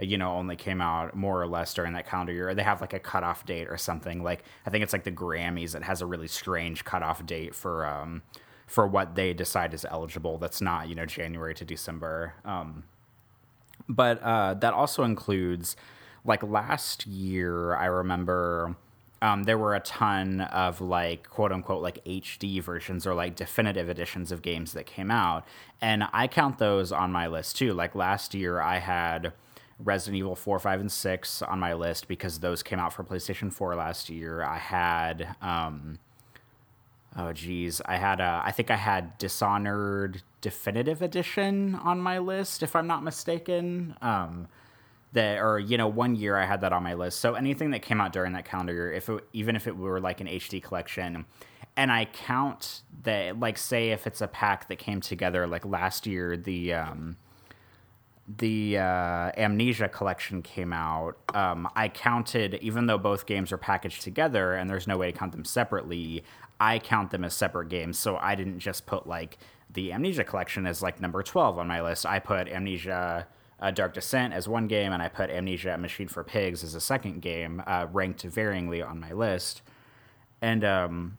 you 0.00 0.16
know 0.16 0.32
only 0.32 0.54
came 0.54 0.80
out 0.80 1.14
more 1.16 1.42
or 1.42 1.46
less 1.46 1.74
during 1.74 1.92
that 1.92 2.06
calendar 2.06 2.32
year. 2.32 2.50
Or 2.50 2.54
they 2.54 2.62
have 2.62 2.80
like 2.80 2.92
a 2.92 2.98
cutoff 2.98 3.44
date 3.46 3.68
or 3.68 3.76
something. 3.76 4.22
Like 4.22 4.44
I 4.66 4.70
think 4.70 4.82
it's 4.82 4.92
like 4.92 5.04
the 5.04 5.12
Grammys 5.12 5.72
that 5.72 5.82
has 5.82 6.00
a 6.00 6.06
really 6.06 6.28
strange 6.28 6.84
cutoff 6.84 7.24
date 7.26 7.54
for 7.54 7.86
um, 7.86 8.22
for 8.66 8.86
what 8.86 9.14
they 9.14 9.32
decide 9.32 9.74
is 9.74 9.84
eligible. 9.84 10.38
That's 10.38 10.60
not 10.60 10.88
you 10.88 10.94
know 10.94 11.06
January 11.06 11.54
to 11.54 11.64
December. 11.64 12.34
Um, 12.44 12.84
but 13.88 14.22
uh, 14.22 14.54
that 14.54 14.74
also 14.74 15.02
includes 15.02 15.76
like 16.24 16.42
last 16.42 17.06
year. 17.06 17.74
I 17.74 17.86
remember. 17.86 18.76
Um, 19.20 19.44
there 19.44 19.58
were 19.58 19.74
a 19.74 19.80
ton 19.80 20.42
of 20.42 20.80
like 20.80 21.28
quote 21.28 21.50
unquote 21.50 21.82
like 21.82 22.04
HD 22.04 22.62
versions 22.62 23.06
or 23.06 23.14
like 23.14 23.34
definitive 23.34 23.88
editions 23.88 24.30
of 24.30 24.42
games 24.42 24.72
that 24.72 24.86
came 24.86 25.10
out, 25.10 25.44
and 25.80 26.04
I 26.12 26.28
count 26.28 26.58
those 26.58 26.92
on 26.92 27.10
my 27.10 27.26
list 27.26 27.56
too. 27.56 27.72
Like 27.74 27.94
last 27.94 28.34
year, 28.34 28.60
I 28.60 28.78
had 28.78 29.32
Resident 29.78 30.16
Evil 30.18 30.34
4, 30.34 30.58
5, 30.58 30.80
and 30.80 30.92
6 30.92 31.42
on 31.42 31.60
my 31.60 31.72
list 31.72 32.08
because 32.08 32.40
those 32.40 32.62
came 32.62 32.78
out 32.78 32.92
for 32.92 33.04
PlayStation 33.04 33.52
4 33.52 33.76
last 33.76 34.10
year. 34.10 34.42
I 34.42 34.58
had, 34.58 35.36
um, 35.40 35.98
oh 37.16 37.32
geez, 37.32 37.80
I 37.86 37.96
had, 37.96 38.20
a, 38.20 38.42
I 38.44 38.50
think 38.50 38.70
I 38.70 38.76
had 38.76 39.16
Dishonored 39.18 40.22
Definitive 40.40 41.00
Edition 41.00 41.76
on 41.76 42.00
my 42.00 42.18
list, 42.18 42.62
if 42.62 42.74
I'm 42.74 42.88
not 42.88 43.04
mistaken. 43.04 43.94
Um, 44.02 44.48
that, 45.18 45.38
or 45.38 45.58
you 45.58 45.76
know, 45.76 45.88
one 45.88 46.14
year 46.14 46.36
I 46.36 46.46
had 46.46 46.60
that 46.60 46.72
on 46.72 46.82
my 46.82 46.94
list. 46.94 47.18
So 47.18 47.34
anything 47.34 47.72
that 47.72 47.82
came 47.82 48.00
out 48.00 48.12
during 48.12 48.32
that 48.32 48.44
calendar 48.44 48.72
year, 48.72 48.92
if 48.92 49.08
it, 49.08 49.24
even 49.32 49.56
if 49.56 49.66
it 49.66 49.76
were 49.76 50.00
like 50.00 50.20
an 50.20 50.28
HD 50.28 50.62
collection, 50.62 51.26
and 51.76 51.92
I 51.92 52.06
count 52.06 52.82
that, 53.02 53.38
like, 53.38 53.58
say 53.58 53.90
if 53.90 54.06
it's 54.06 54.20
a 54.20 54.28
pack 54.28 54.68
that 54.68 54.78
came 54.78 55.00
together, 55.00 55.46
like 55.46 55.66
last 55.66 56.06
year, 56.06 56.36
the 56.36 56.74
um, 56.74 57.16
the 58.36 58.78
uh, 58.78 59.32
Amnesia 59.36 59.88
collection 59.88 60.42
came 60.42 60.72
out, 60.72 61.16
um, 61.34 61.68
I 61.74 61.88
counted, 61.88 62.54
even 62.60 62.86
though 62.86 62.98
both 62.98 63.26
games 63.26 63.52
are 63.52 63.58
packaged 63.58 64.02
together 64.02 64.54
and 64.54 64.68
there's 64.68 64.86
no 64.86 64.98
way 64.98 65.10
to 65.10 65.18
count 65.18 65.32
them 65.32 65.46
separately, 65.46 66.22
I 66.60 66.78
count 66.78 67.10
them 67.10 67.24
as 67.24 67.34
separate 67.34 67.70
games. 67.70 67.98
So 67.98 68.18
I 68.18 68.34
didn't 68.34 68.58
just 68.58 68.84
put 68.84 69.06
like 69.06 69.38
the 69.72 69.92
Amnesia 69.92 70.24
collection 70.24 70.66
as 70.66 70.82
like 70.82 71.00
number 71.00 71.22
12 71.22 71.58
on 71.58 71.66
my 71.68 71.80
list. 71.80 72.04
I 72.04 72.18
put 72.18 72.48
Amnesia 72.48 73.26
uh, 73.60 73.70
Dark 73.70 73.94
Descent 73.94 74.32
as 74.32 74.48
one 74.48 74.66
game, 74.66 74.92
and 74.92 75.02
I 75.02 75.08
put 75.08 75.30
Amnesia 75.30 75.76
Machine 75.78 76.08
for 76.08 76.24
Pigs 76.24 76.62
as 76.62 76.74
a 76.74 76.80
second 76.80 77.20
game, 77.22 77.62
uh, 77.66 77.86
ranked 77.92 78.24
varyingly 78.24 78.86
on 78.86 79.00
my 79.00 79.12
list. 79.12 79.62
And 80.40 80.64
um, 80.64 81.18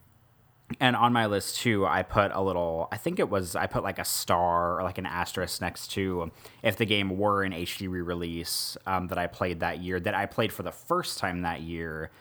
and 0.79 0.95
on 0.95 1.11
my 1.13 1.25
list 1.25 1.57
too 1.57 1.85
i 1.85 2.03
put 2.03 2.31
a 2.33 2.41
little 2.41 2.87
i 2.91 2.97
think 2.97 3.19
it 3.19 3.29
was 3.29 3.55
i 3.55 3.65
put 3.65 3.83
like 3.83 3.97
a 3.97 4.05
star 4.05 4.79
or 4.79 4.83
like 4.83 4.97
an 4.97 5.05
asterisk 5.05 5.61
next 5.61 5.87
to 5.91 6.31
if 6.61 6.75
the 6.77 6.85
game 6.85 7.17
were 7.17 7.43
an 7.43 7.51
hd 7.51 7.89
re-release 7.89 8.77
um, 8.85 9.07
that 9.07 9.17
i 9.17 9.25
played 9.25 9.61
that 9.61 9.79
year 9.79 9.99
that 9.99 10.13
i 10.13 10.25
played 10.25 10.51
for 10.51 10.63
the 10.63 10.71
first 10.71 11.17
time 11.17 11.41
that 11.41 11.61
year 11.61 12.11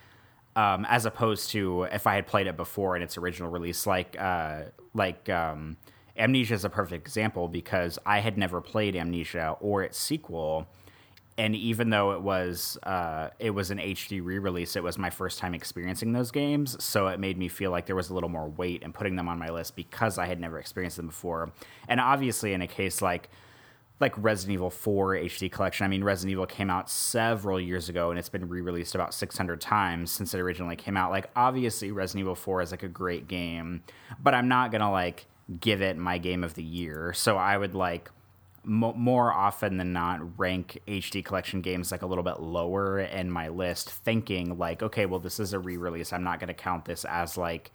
um, 0.57 0.87
as 0.89 1.05
opposed 1.05 1.51
to 1.51 1.83
if 1.85 2.07
i 2.07 2.15
had 2.15 2.27
played 2.27 2.47
it 2.47 2.57
before 2.57 2.97
in 2.97 3.03
its 3.03 3.19
original 3.19 3.51
release 3.51 3.87
like 3.87 4.17
uh, 4.19 4.63
like 4.95 5.29
um, 5.29 5.77
amnesia 6.19 6.55
is 6.55 6.65
a 6.65 6.71
perfect 6.71 7.07
example 7.07 7.49
because 7.49 7.99
i 8.05 8.19
had 8.21 8.37
never 8.37 8.61
played 8.61 8.97
amnesia 8.97 9.57
or 9.61 9.83
its 9.83 9.99
sequel 9.99 10.67
and 11.39 11.55
even 11.55 11.91
though 11.91 12.11
it 12.13 12.21
was 12.21 12.77
uh, 12.83 13.31
it 13.39 13.51
was 13.51 13.71
an 13.71 13.79
HD 13.79 14.23
re-release, 14.23 14.75
it 14.75 14.83
was 14.83 14.99
my 14.99 15.09
first 15.09 15.39
time 15.39 15.55
experiencing 15.55 16.13
those 16.13 16.33
games, 16.33 16.83
so 16.83 17.07
it 17.07 17.21
made 17.21 17.39
me 17.39 17.47
feel 17.47 17.71
like 17.71 17.87
there 17.87 17.95
was 17.95 18.11
a 18.11 18.15
little 18.15 18.29
more 18.29 18.49
weight 18.49 18.83
in 18.83 18.93
putting 18.93 19.15
them 19.15 19.29
on 19.29 19.39
my 19.39 19.49
list 19.49 19.77
because 19.77 20.19
I 20.19 20.27
had 20.27 20.41
never 20.41 20.59
experienced 20.59 20.97
them 20.97 21.07
before. 21.07 21.53
And 21.87 22.01
obviously, 22.01 22.53
in 22.53 22.61
a 22.61 22.67
case 22.67 23.01
like 23.01 23.31
like 24.01 24.15
Resident 24.17 24.55
Evil 24.55 24.71
4 24.71 25.15
HD 25.15 25.51
collection, 25.51 25.85
I 25.85 25.89
mean 25.89 26.03
Resident 26.03 26.33
Evil 26.33 26.47
came 26.47 26.71
out 26.71 26.91
several 26.91 27.61
years 27.61 27.89
ago 27.89 28.11
and 28.11 28.19
it's 28.19 28.29
been 28.29 28.49
re-released 28.49 28.95
about 28.95 29.15
600 29.15 29.61
times 29.61 30.11
since 30.11 30.35
it 30.35 30.41
originally 30.41 30.77
came 30.77 30.97
out. 30.97 31.11
Like 31.11 31.31
obviously 31.35 31.91
Resident 31.91 32.23
Evil 32.23 32.35
4 32.37 32.63
is 32.63 32.71
like 32.73 32.85
a 32.85 32.89
great 32.89 33.27
game, 33.29 33.83
but 34.21 34.35
I'm 34.35 34.49
not 34.49 34.73
to 34.73 34.89
like 34.89 35.27
give 35.61 35.83
it 35.83 35.97
my 35.97 36.19
game 36.19 36.45
of 36.45 36.55
the 36.55 36.63
year. 36.63 37.13
So 37.13 37.37
I 37.37 37.57
would 37.57 37.75
like 37.75 38.11
more 38.65 39.33
often 39.33 39.79
than 39.79 39.93
not 39.93 40.39
rank 40.39 40.79
HD 40.87 41.25
collection 41.25 41.63
games 41.63 41.91
like 41.91 42.03
a 42.03 42.07
little 42.07 42.25
bit 42.25 42.41
lower 42.41 43.01
in 43.01 43.31
my 43.31 43.49
list, 43.49 43.91
thinking 43.91 44.59
like, 44.59 44.83
okay, 44.83 45.07
well, 45.07 45.21
this 45.21 45.41
is 45.41 45.53
a 45.53 45.59
re 45.59 45.77
release. 45.77 46.13
I'm 46.13 46.25
not 46.25 46.39
going 46.39 46.49
to 46.49 46.55
count 46.55 46.85
this 46.85 47.05
as 47.07 47.39
like 47.39 47.71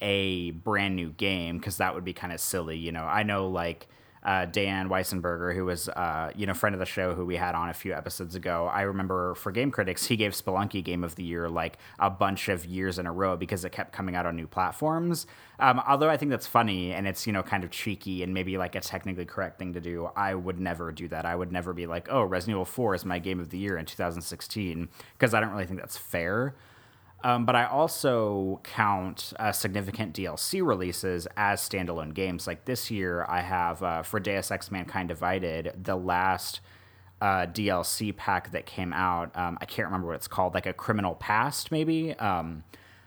a 0.00 0.50
brand 0.50 0.94
new 0.94 1.10
game 1.10 1.58
because 1.58 1.78
that 1.78 1.94
would 1.94 2.04
be 2.04 2.12
kind 2.12 2.32
of 2.32 2.40
silly. 2.40 2.76
You 2.76 2.92
know, 2.92 3.04
I 3.04 3.22
know 3.22 3.48
like 3.48 3.86
uh, 4.22 4.46
Dan 4.46 4.88
Weissenberger, 4.88 5.54
who 5.54 5.64
was 5.64 5.88
uh, 5.88 6.30
you 6.34 6.46
know 6.46 6.54
friend 6.54 6.74
of 6.74 6.80
the 6.80 6.86
show, 6.86 7.14
who 7.14 7.24
we 7.24 7.36
had 7.36 7.54
on 7.54 7.68
a 7.68 7.74
few 7.74 7.94
episodes 7.94 8.34
ago. 8.34 8.70
I 8.72 8.82
remember 8.82 9.34
for 9.34 9.52
Game 9.52 9.70
Critics, 9.70 10.06
he 10.06 10.16
gave 10.16 10.32
Spelunky 10.32 10.82
Game 10.82 11.04
of 11.04 11.14
the 11.14 11.22
Year 11.24 11.48
like 11.48 11.78
a 11.98 12.10
bunch 12.10 12.48
of 12.48 12.64
years 12.64 12.98
in 12.98 13.06
a 13.06 13.12
row 13.12 13.36
because 13.36 13.64
it 13.64 13.72
kept 13.72 13.92
coming 13.92 14.14
out 14.14 14.26
on 14.26 14.36
new 14.36 14.46
platforms. 14.46 15.26
Um, 15.58 15.80
although 15.88 16.10
I 16.10 16.16
think 16.16 16.30
that's 16.30 16.46
funny 16.46 16.92
and 16.92 17.06
it's 17.06 17.26
you 17.26 17.32
know 17.32 17.42
kind 17.42 17.64
of 17.64 17.70
cheeky 17.70 18.22
and 18.22 18.34
maybe 18.34 18.58
like 18.58 18.74
a 18.74 18.80
technically 18.80 19.24
correct 19.24 19.58
thing 19.58 19.72
to 19.74 19.80
do. 19.80 20.10
I 20.16 20.34
would 20.34 20.60
never 20.60 20.92
do 20.92 21.08
that. 21.08 21.24
I 21.24 21.36
would 21.36 21.52
never 21.52 21.72
be 21.72 21.86
like, 21.86 22.08
oh, 22.10 22.22
Resident 22.22 22.56
Evil 22.56 22.64
Four 22.64 22.94
is 22.94 23.04
my 23.04 23.18
Game 23.18 23.40
of 23.40 23.50
the 23.50 23.58
Year 23.58 23.76
in 23.76 23.86
2016 23.86 24.88
because 25.12 25.34
I 25.34 25.40
don't 25.40 25.50
really 25.50 25.66
think 25.66 25.80
that's 25.80 25.96
fair. 25.96 26.54
Um, 27.26 27.44
but 27.44 27.56
I 27.56 27.64
also 27.64 28.60
count 28.62 29.32
uh, 29.40 29.50
significant 29.50 30.14
DLC 30.14 30.64
releases 30.64 31.26
as 31.36 31.60
standalone 31.60 32.14
games. 32.14 32.46
Like 32.46 32.66
this 32.66 32.88
year, 32.88 33.26
I 33.28 33.40
have 33.40 33.82
uh, 33.82 34.02
for 34.04 34.20
Deus 34.20 34.52
Ex 34.52 34.70
Mankind 34.70 35.08
Divided, 35.08 35.72
the 35.82 35.96
last 35.96 36.60
uh, 37.20 37.46
DLC 37.46 38.16
pack 38.16 38.52
that 38.52 38.64
came 38.64 38.92
out. 38.92 39.36
Um, 39.36 39.58
I 39.60 39.64
can't 39.64 39.86
remember 39.86 40.06
what 40.06 40.14
it's 40.14 40.28
called, 40.28 40.54
like 40.54 40.66
a 40.66 40.72
Criminal 40.72 41.16
Past, 41.16 41.72
maybe. 41.72 42.12
Um, 42.14 42.62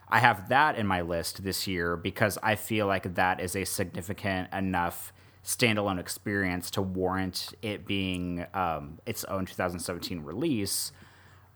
I 0.06 0.18
have 0.18 0.50
that 0.50 0.76
in 0.76 0.86
my 0.86 1.00
list 1.00 1.42
this 1.42 1.66
year 1.66 1.96
because 1.96 2.36
I 2.42 2.56
feel 2.56 2.86
like 2.86 3.14
that 3.14 3.40
is 3.40 3.56
a 3.56 3.64
significant 3.64 4.52
enough 4.52 5.14
standalone 5.42 5.98
experience 5.98 6.70
to 6.72 6.82
warrant 6.82 7.54
it 7.62 7.86
being 7.86 8.44
um, 8.52 8.98
its 9.06 9.24
own 9.24 9.46
2017 9.46 10.20
release. 10.20 10.92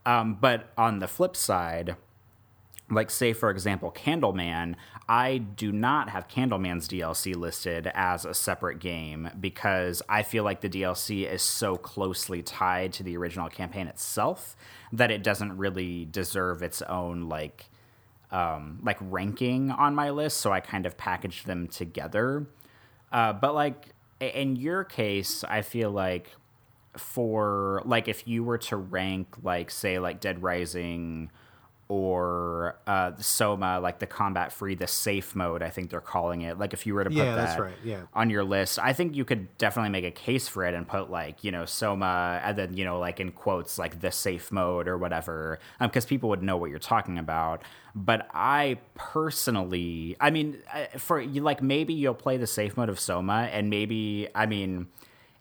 Um, 0.07 0.39
but 0.41 0.73
on 0.79 1.01
the 1.01 1.09
flip 1.09 1.37
side, 1.37 1.97
like 2.91 3.11
say 3.11 3.33
for 3.33 3.51
example 3.51 3.91
candleman 3.91 4.75
i 5.09 5.39
do 5.39 5.73
not 5.73 6.11
have 6.11 6.29
candleman's 6.29 6.87
dlc 6.89 7.35
listed 7.35 7.91
as 7.95 8.25
a 8.25 8.35
separate 8.35 8.79
game 8.79 9.31
because 9.41 10.03
i 10.09 10.23
feel 10.23 10.45
like 10.45 10.61
the 10.61 10.69
dlc 10.69 11.31
is 11.31 11.43
so 11.43 11.77
closely 11.77 12.43
tied 12.43 12.93
to 12.93 13.03
the 13.03 13.17
original 13.17 13.49
campaign 13.49 13.87
itself 13.87 14.55
that 14.93 15.11
it 15.11 15.23
doesn't 15.23 15.57
really 15.57 16.05
deserve 16.05 16.63
its 16.63 16.83
own 16.83 17.29
like 17.29 17.67
um, 18.31 18.81
like 18.83 18.97
ranking 19.01 19.71
on 19.71 19.95
my 19.95 20.11
list 20.11 20.39
so 20.39 20.53
i 20.53 20.61
kind 20.61 20.87
of 20.87 20.97
packaged 20.97 21.47
them 21.47 21.69
together. 21.69 22.47
Uh, 23.13 23.33
but 23.33 23.55
like 23.55 23.91
in 24.21 24.57
your 24.57 24.83
case 24.83 25.45
i 25.45 25.63
feel 25.63 25.91
like 25.91 26.31
for 26.97 27.83
like 27.85 28.09
if 28.09 28.27
you 28.27 28.43
were 28.43 28.59
to 28.59 28.77
rank 28.77 29.37
like 29.43 29.71
say 29.71 29.99
like 29.99 30.21
dead 30.21 30.43
rising 30.43 31.31
or 31.95 32.77
uh, 32.89 33.13
Soma, 33.19 33.79
like 33.79 34.01
the 34.01 34.07
combat 34.07 34.53
free, 34.53 34.75
the 34.75 34.89
safe 34.89 35.37
mode, 35.37 35.63
I 35.63 35.71
think 35.71 35.91
they're 35.91 36.01
calling 36.01 36.41
it. 36.41 36.59
Like 36.59 36.73
if 36.73 36.87
you 36.87 36.95
were 36.95 37.05
to 37.05 37.11
put 37.11 37.17
yeah, 37.17 37.37
that 37.37 37.61
right. 37.61 37.75
yeah. 37.85 38.03
on 38.13 38.31
your 38.31 38.43
list, 38.43 38.81
I 38.81 38.93
think 38.93 39.15
you 39.15 39.25
could 39.25 39.57
definitely 39.59 39.91
make 39.91 40.05
a 40.05 40.11
case 40.11 40.49
for 40.49 40.65
it 40.65 40.75
and 40.75 40.89
put 40.89 41.09
like, 41.09 41.45
you 41.45 41.53
know, 41.53 41.65
Soma 41.67 42.41
and 42.43 42.59
then, 42.59 42.77
you 42.77 42.85
know, 42.85 42.99
like 42.99 43.21
in 43.21 43.31
quotes, 43.31 43.79
like 43.79 44.01
the 44.01 44.11
safe 44.11 44.51
mode 44.51 44.89
or 44.89 44.99
whatever, 44.99 45.61
because 45.81 46.05
um, 46.05 46.09
people 46.09 46.31
would 46.31 46.43
know 46.43 46.57
what 46.57 46.69
you're 46.69 46.81
talking 46.81 47.17
about. 47.17 47.63
But 47.95 48.27
I 48.35 48.79
personally, 48.95 50.17
I 50.21 50.31
mean, 50.31 50.59
uh, 50.75 50.99
for 50.99 51.21
you, 51.21 51.43
like 51.43 51.63
maybe 51.63 51.95
you'll 51.95 52.15
play 52.15 52.39
the 52.39 52.49
safe 52.49 52.77
mode 52.77 52.89
of 52.89 52.99
Soma 52.99 53.49
and 53.53 53.71
maybe, 53.71 54.27
I 54.35 54.47
mean, 54.47 54.89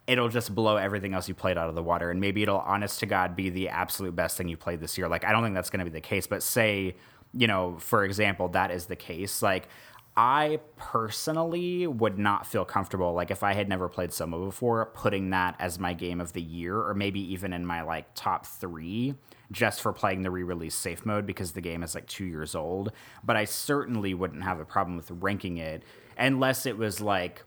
it'll 0.08 0.30
just 0.30 0.54
blow 0.54 0.76
everything 0.76 1.14
else 1.14 1.28
you 1.28 1.34
played 1.34 1.58
out 1.58 1.70
of 1.70 1.76
the 1.76 1.84
water 1.84 2.12
and 2.12 2.20
maybe 2.20 2.44
it'll 2.44 2.60
honest 2.60 3.00
to 3.00 3.06
god 3.06 3.36
be 3.36 3.50
the 3.50 3.70
absolute 3.70 4.16
best 4.16 4.38
thing 4.38 4.48
you 4.48 4.58
played 4.58 4.80
this 4.80 4.98
year 4.98 5.08
like 5.08 5.26
i 5.26 5.32
don't 5.32 5.44
think 5.44 5.56
that's 5.56 5.70
going 5.70 5.80
to 5.80 5.90
be 5.90 5.92
the 5.92 6.02
case 6.02 6.28
but 6.28 6.44
say 6.44 6.96
you 7.34 7.48
know 7.48 7.78
for 7.80 8.04
example 8.04 8.50
that 8.50 8.72
is 8.72 8.86
the 8.86 8.96
case 8.96 9.42
like 9.42 9.68
I 10.16 10.60
personally 10.76 11.88
would 11.88 12.20
not 12.20 12.46
feel 12.46 12.66
comfortable, 12.66 13.14
like 13.14 13.32
if 13.32 13.42
I 13.42 13.54
had 13.54 13.68
never 13.68 13.90
played 13.90 14.14
Soma 14.14 14.38
before, 14.38 14.86
putting 14.94 15.32
that 15.32 15.56
as 15.58 15.80
my 15.80 15.94
game 15.94 16.22
of 16.22 16.34
the 16.34 16.42
year, 16.42 16.78
or 16.78 16.94
maybe 16.94 17.20
even 17.34 17.52
in 17.52 17.66
my 17.66 17.82
like 17.82 18.14
top 18.14 18.46
three, 18.46 19.16
just 19.52 19.82
for 19.82 19.92
playing 19.92 20.22
the 20.22 20.30
re-release 20.30 20.76
safe 20.76 21.04
mode 21.04 21.26
because 21.26 21.54
the 21.54 21.62
game 21.62 21.82
is 21.82 21.96
like 21.96 22.06
two 22.06 22.26
years 22.26 22.54
old. 22.54 22.92
But 23.24 23.38
I 23.38 23.46
certainly 23.46 24.14
wouldn't 24.14 24.44
have 24.44 24.60
a 24.60 24.66
problem 24.66 24.98
with 24.98 25.10
ranking 25.10 25.58
it 25.58 25.82
unless 26.16 26.68
it 26.68 26.78
was 26.78 27.02
like 27.02 27.44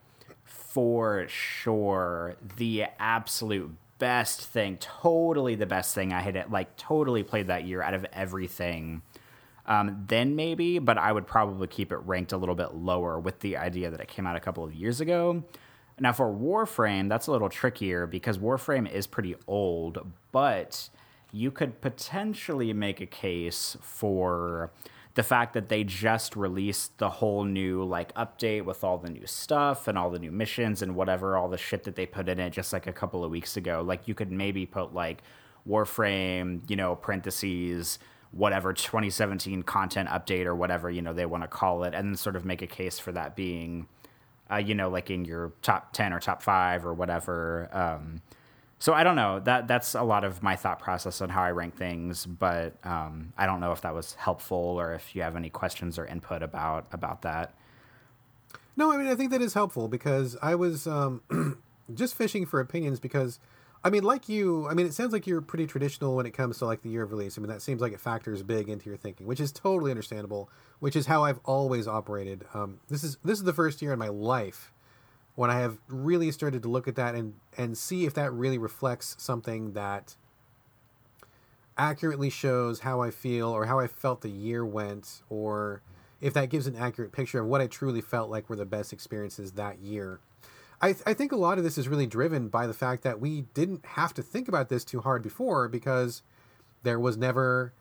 for 0.77 1.27
sure 1.27 2.37
the 2.59 2.85
absolute 2.99 3.75
best 3.99 4.43
thing, 4.43 4.77
totally 4.77 5.55
the 5.55 5.65
best 5.65 5.95
thing 5.95 6.13
I 6.13 6.21
had 6.21 6.53
like 6.53 6.77
totally 6.77 7.23
played 7.23 7.47
that 7.47 7.65
year 7.65 7.81
out 7.81 7.95
of 7.95 8.05
everything 8.13 9.01
um, 9.67 10.05
then 10.07 10.37
maybe, 10.37 10.79
but 10.79 10.99
I 10.99 11.11
would 11.13 11.27
probably 11.27 11.67
keep 11.67 11.93
it 11.93 11.97
ranked 11.97 12.33
a 12.33 12.37
little 12.37 12.55
bit 12.55 12.75
lower 12.75 13.19
with 13.19 13.41
the 13.41 13.57
idea 13.57 13.91
that 13.91 14.01
it 14.01 14.09
came 14.09 14.27
out 14.27 14.37
a 14.37 14.41
couple 14.41 14.65
of 14.65 14.75
years 14.75 15.01
ago. 15.01 15.43
Now, 15.99 16.13
for 16.13 16.27
Warframe, 16.33 17.09
that's 17.09 17.27
a 17.27 17.33
little 17.33 17.49
trickier 17.49 18.07
because 18.07 18.37
Warframe 18.37 18.91
is 18.91 19.07
pretty 19.07 19.35
old, 19.47 20.07
but 20.31 20.91
you 21.33 21.51
could 21.51 21.81
potentially 21.81 22.75
make 22.75 23.01
a 23.01 23.07
case 23.07 23.79
for 23.81 24.71
the 25.17 25.23
fact 25.23 25.55
that 25.55 25.71
they 25.71 25.83
just 25.83 26.37
released 26.37 26.99
the 26.99 27.09
whole 27.09 27.43
new 27.43 27.83
like 27.83 28.15
update 28.15 28.65
with 28.67 28.85
all 28.85 28.99
the 28.99 29.09
new 29.09 29.27
stuff 29.27 29.89
and 29.89 29.97
all 29.97 30.11
the 30.11 30.19
new 30.19 30.31
missions 30.31 30.83
and 30.83 30.95
whatever 30.95 31.39
all 31.39 31.49
the 31.49 31.57
shit 31.57 31.85
that 31.85 31.97
they 31.97 32.05
put 32.05 32.29
in 32.29 32.39
it 32.39 32.51
just 32.51 32.71
like 32.71 32.87
a 32.87 32.93
couple 32.93 33.25
of 33.25 33.31
weeks 33.31 33.57
ago. 33.57 33.83
Like 33.85 34.07
you 34.07 34.15
could 34.15 34.31
maybe 34.31 34.67
put 34.67 34.95
like 34.95 35.23
warframe 35.67 36.61
you 36.71 36.77
know 36.77 36.95
parentheses 36.95 37.99
whatever 38.31 38.73
2017 38.73 39.63
content 39.63 40.09
update 40.09 40.45
or 40.45 40.55
whatever 40.55 40.91
you 40.91 41.03
know 41.03 41.13
they 41.13 41.27
want 41.27 41.43
to 41.43 41.49
call 41.49 41.83
it 41.83 41.95
and 41.95 42.09
then 42.09 42.17
sort 42.17 42.37
of 42.37 42.45
make 42.45 42.63
a 42.63 42.67
case 42.67 42.99
for 42.99 43.11
that 43.11 43.35
being 43.35 43.89
uh, 44.51 44.57
you 44.57 44.75
know 44.75 44.89
like 44.89 45.11
in 45.11 45.25
your 45.25 45.53
top 45.63 45.93
10 45.93 46.13
or 46.13 46.21
top 46.21 46.43
5 46.43 46.87
or 46.87 46.95
whatever 46.95 47.69
um, 47.73 48.21
so 48.79 48.93
i 48.93 49.03
don't 49.03 49.17
know 49.17 49.41
that 49.41 49.67
that's 49.67 49.95
a 49.95 50.03
lot 50.03 50.25
of 50.25 50.43
my 50.43 50.57
thought 50.57 50.79
process 50.79 51.21
on 51.21 51.29
how 51.29 51.43
i 51.43 51.51
rank 51.51 51.77
things 51.77 52.27
but 52.27 52.75
um, 52.85 53.33
i 53.37 53.47
don't 53.47 53.61
know 53.61 53.73
if 53.73 53.81
that 53.81 53.95
was 53.95 54.15
helpful 54.15 54.57
or 54.57 54.95
if 54.95 55.15
you 55.15 55.23
have 55.23 55.37
any 55.37 55.51
questions 55.51 55.99
or 55.99 56.07
input 56.07 56.43
about 56.43 56.87
about 56.93 57.23
that 57.23 57.55
no 58.77 58.93
i 58.93 58.97
mean 58.97 59.07
i 59.07 59.15
think 59.15 59.31
that 59.31 59.43
is 59.43 59.55
helpful 59.55 59.89
because 59.89 60.37
i 60.43 60.55
was 60.55 60.87
um, 60.87 61.23
just 61.95 62.15
fishing 62.15 62.45
for 62.45 62.61
opinions 62.61 63.01
because 63.01 63.39
I 63.87 63.91
mean, 63.91 64.03
like 64.03 64.29
you, 64.29 64.67
I 64.69 64.75
mean, 64.75 64.85
it 64.87 64.95
sounds 64.95 65.13
like 65.13 65.29
you're 65.29 65.41
pretty 65.41 65.69
traditional 65.69 66.17
when 66.17 66.27
it 66.27 66.33
comes 66.33 66.59
to 66.59 66.67
like 66.67 66.83
the 66.83 66.89
year 66.89 67.05
of 67.05 67.13
release. 67.13 67.39
I 67.39 67.41
mean, 67.41 67.51
that 67.51 67.63
seems 67.63 67.81
like 67.81 67.93
it 67.93 68.01
factors 68.01 68.43
big 68.43 68.69
into 68.69 68.87
your 68.87 68.97
thinking, 68.97 69.29
which 69.29 69.39
is 69.39 69.53
totally 69.53 69.93
understandable. 69.93 70.51
Which 70.81 70.97
is 70.97 71.07
how 71.07 71.23
I've 71.23 71.39
always 71.45 71.87
operated. 71.87 72.45
Um, 72.53 72.81
this 72.89 73.05
is 73.05 73.17
this 73.25 73.39
is 73.39 73.45
the 73.45 73.53
first 73.53 73.81
year 73.81 73.93
in 73.93 73.99
my 74.01 74.09
life 74.09 74.73
when 75.37 75.51
I 75.51 75.61
have 75.61 75.79
really 75.89 76.33
started 76.33 76.63
to 76.63 76.69
look 76.69 76.89
at 76.89 76.97
that 76.97 77.15
and 77.15 77.35
and 77.57 77.79
see 77.79 78.05
if 78.05 78.15
that 78.15 78.33
really 78.33 78.59
reflects 78.59 79.15
something 79.19 79.73
that 79.73 80.17
accurately 81.79 82.31
shows 82.31 82.81
how 82.81 83.03
I 83.03 83.11
feel 83.11 83.49
or 83.49 83.67
how 83.67 83.79
I 83.79 83.87
felt 83.87 84.23
the 84.23 84.31
year 84.31 84.65
went, 84.65 85.23
or 85.29 85.83
if 86.21 86.33
that 86.35 86.49
gives 86.49 86.67
an 86.67 86.75
accurate 86.75 87.13
picture 87.13 87.41
of 87.41 87.47
what 87.47 87.61
I 87.61 87.67
truly 87.67 88.01
felt 88.01 88.31
like 88.31 88.49
were 88.49 88.57
the 88.57 88.65
best 88.65 88.93
experiences 88.93 89.53
that 89.53 89.79
year. 89.79 90.21
I, 90.81 90.93
th- 90.93 91.05
I 91.07 91.15
think 91.15 91.33
a 91.33 91.37
lot 91.37 91.59
of 91.59 91.65
this 91.65 91.79
is 91.79 91.89
really 91.89 92.07
driven 92.07 92.49
by 92.49 92.67
the 92.67 92.75
fact 92.75 93.03
that 93.05 93.21
we 93.21 93.43
didn't 93.55 93.85
have 93.85 94.13
to 94.15 94.23
think 94.23 94.49
about 94.49 94.69
this 94.69 94.85
too 94.85 95.01
hard 95.01 95.23
before 95.23 95.69
because 95.69 96.23
there 96.83 97.01
was 97.01 97.17
never, 97.17 97.73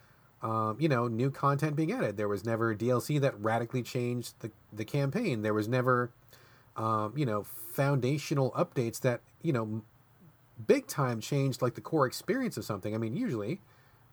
um, 0.41 0.77
you 0.79 0.87
know, 0.87 1.07
new 1.07 1.29
content 1.29 1.75
being 1.75 1.91
added. 1.91 2.15
There 2.15 2.29
was 2.29 2.45
never 2.45 2.73
DLC 2.73 3.19
that 3.19 3.39
radically 3.39 3.83
changed 3.83 4.35
the, 4.39 4.51
the 4.71 4.85
campaign. 4.85 5.41
There 5.41 5.53
was 5.53 5.67
never, 5.67 6.11
um, 6.77 7.13
you 7.15 7.25
know, 7.25 7.43
foundational 7.43 8.51
updates 8.51 8.99
that, 9.01 9.21
you 9.41 9.53
know, 9.53 9.83
big 10.67 10.87
time 10.87 11.19
changed 11.19 11.61
like 11.61 11.75
the 11.75 11.81
core 11.81 12.05
experience 12.05 12.57
of 12.57 12.65
something. 12.65 12.93
I 12.93 12.97
mean, 12.97 13.15
usually, 13.15 13.61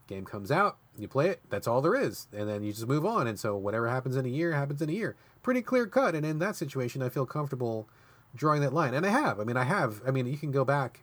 game 0.06 0.24
comes 0.24 0.50
out, 0.50 0.78
you 0.98 1.08
play 1.08 1.28
it, 1.28 1.40
that's 1.48 1.66
all 1.66 1.80
there 1.80 1.94
is, 1.94 2.28
and 2.32 2.48
then 2.48 2.62
you 2.62 2.72
just 2.72 2.86
move 2.86 3.06
on. 3.06 3.26
And 3.26 3.38
so 3.38 3.56
whatever 3.56 3.88
happens 3.88 4.16
in 4.16 4.26
a 4.26 4.28
year 4.28 4.52
happens 4.52 4.82
in 4.82 4.88
a 4.88 4.92
year. 4.92 5.16
Pretty 5.42 5.62
clear 5.62 5.86
cut. 5.86 6.14
And 6.14 6.24
in 6.24 6.38
that 6.38 6.56
situation, 6.56 7.02
I 7.02 7.08
feel 7.08 7.26
comfortable 7.26 7.88
drawing 8.34 8.60
that 8.62 8.72
line. 8.72 8.94
And 8.94 9.04
I 9.06 9.10
have. 9.10 9.40
I 9.40 9.44
mean, 9.44 9.56
I 9.56 9.64
have. 9.64 10.02
I 10.06 10.10
mean, 10.10 10.26
you 10.26 10.36
can 10.36 10.50
go 10.50 10.64
back 10.64 11.02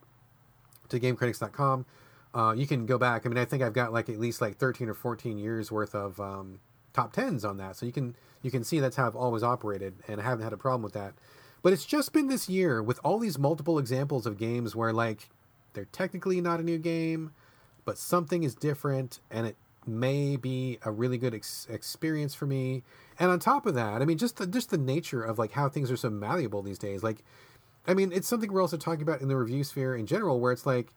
to 0.89 0.99
gamecritics.com. 0.99 1.85
Uh, 2.33 2.53
you 2.55 2.67
can 2.67 2.85
go 2.85 2.97
back. 2.97 3.25
I 3.25 3.29
mean, 3.29 3.37
I 3.37 3.45
think 3.45 3.63
I've 3.63 3.73
got 3.73 3.91
like 3.91 4.09
at 4.09 4.19
least 4.19 4.41
like 4.41 4.57
13 4.57 4.89
or 4.89 4.93
14 4.93 5.37
years 5.37 5.71
worth 5.71 5.95
of 5.95 6.19
um, 6.19 6.59
top 6.93 7.11
tens 7.13 7.43
on 7.43 7.57
that. 7.57 7.75
So 7.75 7.85
you 7.85 7.91
can 7.91 8.15
you 8.41 8.51
can 8.51 8.63
see 8.63 8.79
that's 8.79 8.95
how 8.95 9.07
I've 9.07 9.15
always 9.15 9.43
operated, 9.43 9.95
and 10.07 10.21
I 10.21 10.23
haven't 10.23 10.43
had 10.43 10.53
a 10.53 10.57
problem 10.57 10.83
with 10.83 10.93
that. 10.93 11.13
But 11.61 11.73
it's 11.73 11.85
just 11.85 12.13
been 12.13 12.27
this 12.27 12.47
year 12.47 12.81
with 12.81 12.99
all 13.03 13.19
these 13.19 13.37
multiple 13.37 13.79
examples 13.79 14.25
of 14.25 14.37
games 14.37 14.75
where 14.75 14.93
like 14.93 15.29
they're 15.73 15.85
technically 15.85 16.41
not 16.41 16.59
a 16.59 16.63
new 16.63 16.77
game, 16.77 17.31
but 17.85 17.97
something 17.97 18.43
is 18.43 18.55
different, 18.55 19.19
and 19.29 19.45
it 19.47 19.55
may 19.85 20.35
be 20.35 20.77
a 20.83 20.91
really 20.91 21.17
good 21.17 21.33
ex- 21.33 21.67
experience 21.69 22.33
for 22.35 22.45
me. 22.45 22.83
And 23.19 23.31
on 23.31 23.39
top 23.39 23.65
of 23.65 23.75
that, 23.75 24.01
I 24.01 24.05
mean, 24.05 24.17
just 24.17 24.37
the, 24.37 24.47
just 24.47 24.69
the 24.69 24.77
nature 24.77 25.23
of 25.23 25.39
like 25.39 25.51
how 25.51 25.69
things 25.69 25.91
are 25.91 25.97
so 25.97 26.09
malleable 26.09 26.61
these 26.61 26.79
days. 26.79 27.03
Like, 27.03 27.23
I 27.87 27.93
mean, 27.93 28.11
it's 28.11 28.27
something 28.27 28.51
we're 28.51 28.61
also 28.61 28.77
talking 28.77 29.01
about 29.01 29.21
in 29.21 29.27
the 29.27 29.37
review 29.37 29.63
sphere 29.63 29.95
in 29.95 30.05
general, 30.05 30.39
where 30.39 30.51
it's 30.51 30.65
like 30.65 30.93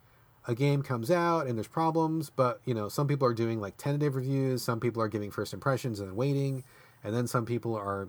a 0.46 0.54
game 0.54 0.82
comes 0.82 1.10
out 1.10 1.46
and 1.46 1.56
there's 1.56 1.68
problems, 1.68 2.30
but 2.30 2.60
you 2.64 2.74
know, 2.74 2.88
some 2.88 3.06
people 3.06 3.26
are 3.26 3.34
doing 3.34 3.60
like 3.60 3.76
tentative 3.76 4.16
reviews, 4.16 4.62
some 4.62 4.80
people 4.80 5.00
are 5.00 5.08
giving 5.08 5.30
first 5.30 5.54
impressions 5.54 6.00
and 6.00 6.08
then 6.08 6.16
waiting, 6.16 6.64
and 7.04 7.14
then 7.14 7.26
some 7.26 7.46
people 7.46 7.74
are 7.74 8.08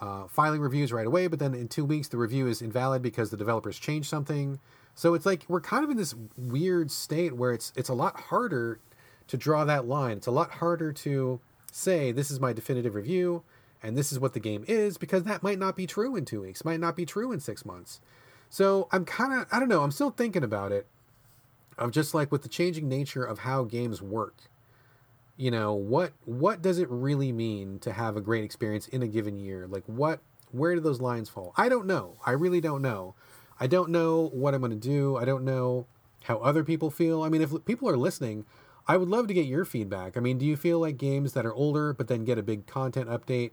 uh, 0.00 0.26
filing 0.28 0.60
reviews 0.60 0.92
right 0.92 1.06
away. 1.06 1.26
But 1.26 1.38
then 1.38 1.54
in 1.54 1.68
two 1.68 1.84
weeks, 1.84 2.08
the 2.08 2.16
review 2.16 2.46
is 2.46 2.62
invalid 2.62 3.02
because 3.02 3.30
the 3.30 3.36
developers 3.36 3.78
changed 3.78 4.08
something. 4.08 4.58
So 4.94 5.14
it's 5.14 5.26
like 5.26 5.44
we're 5.48 5.60
kind 5.60 5.84
of 5.84 5.90
in 5.90 5.96
this 5.96 6.14
weird 6.36 6.90
state 6.90 7.36
where 7.36 7.52
it's 7.52 7.72
it's 7.76 7.88
a 7.88 7.94
lot 7.94 8.18
harder 8.20 8.80
to 9.28 9.36
draw 9.36 9.64
that 9.64 9.86
line. 9.86 10.18
It's 10.18 10.26
a 10.26 10.32
lot 10.32 10.52
harder 10.52 10.92
to 10.92 11.40
say 11.70 12.12
this 12.12 12.30
is 12.30 12.40
my 12.40 12.52
definitive 12.52 12.94
review 12.94 13.42
and 13.82 13.96
this 13.96 14.12
is 14.12 14.18
what 14.18 14.34
the 14.34 14.40
game 14.40 14.64
is 14.66 14.98
because 14.98 15.22
that 15.22 15.42
might 15.42 15.58
not 15.58 15.76
be 15.76 15.86
true 15.86 16.16
in 16.16 16.24
two 16.24 16.42
weeks, 16.42 16.64
might 16.64 16.80
not 16.80 16.96
be 16.96 17.06
true 17.06 17.32
in 17.32 17.40
six 17.40 17.64
months. 17.64 18.00
So 18.48 18.88
I'm 18.90 19.04
kind 19.04 19.32
of 19.32 19.46
I 19.52 19.60
don't 19.60 19.68
know. 19.68 19.82
I'm 19.82 19.92
still 19.92 20.10
thinking 20.10 20.42
about 20.42 20.72
it 20.72 20.86
of 21.78 21.92
just 21.92 22.12
like 22.12 22.30
with 22.30 22.42
the 22.42 22.48
changing 22.48 22.88
nature 22.88 23.24
of 23.24 23.40
how 23.40 23.64
games 23.64 24.02
work. 24.02 24.36
You 25.40 25.50
know 25.50 25.72
what 25.72 26.12
what 26.26 26.60
does 26.60 26.78
it 26.78 26.88
really 26.90 27.32
mean 27.32 27.78
to 27.80 27.92
have 27.92 28.16
a 28.16 28.20
great 28.20 28.44
experience 28.44 28.88
in 28.88 29.02
a 29.02 29.08
given 29.08 29.38
year? 29.38 29.66
Like 29.66 29.84
what 29.86 30.20
where 30.52 30.74
do 30.74 30.80
those 30.80 31.00
lines 31.00 31.30
fall? 31.30 31.54
I 31.56 31.68
don't 31.68 31.86
know. 31.86 32.16
I 32.26 32.32
really 32.32 32.60
don't 32.60 32.82
know. 32.82 33.14
I 33.58 33.66
don't 33.66 33.90
know 33.90 34.28
what 34.34 34.52
I'm 34.52 34.60
going 34.60 34.70
to 34.70 34.76
do. 34.76 35.16
I 35.16 35.24
don't 35.24 35.44
know 35.44 35.86
how 36.24 36.38
other 36.38 36.62
people 36.62 36.90
feel. 36.90 37.22
I 37.22 37.28
mean, 37.28 37.40
if 37.40 37.52
people 37.64 37.88
are 37.88 37.96
listening, 37.96 38.44
I 38.86 38.96
would 38.96 39.08
love 39.08 39.28
to 39.28 39.34
get 39.34 39.46
your 39.46 39.64
feedback. 39.64 40.16
I 40.16 40.20
mean, 40.20 40.36
do 40.36 40.44
you 40.44 40.56
feel 40.56 40.78
like 40.78 40.98
games 40.98 41.32
that 41.32 41.46
are 41.46 41.54
older 41.54 41.94
but 41.94 42.08
then 42.08 42.24
get 42.24 42.38
a 42.38 42.42
big 42.42 42.66
content 42.66 43.08
update 43.08 43.52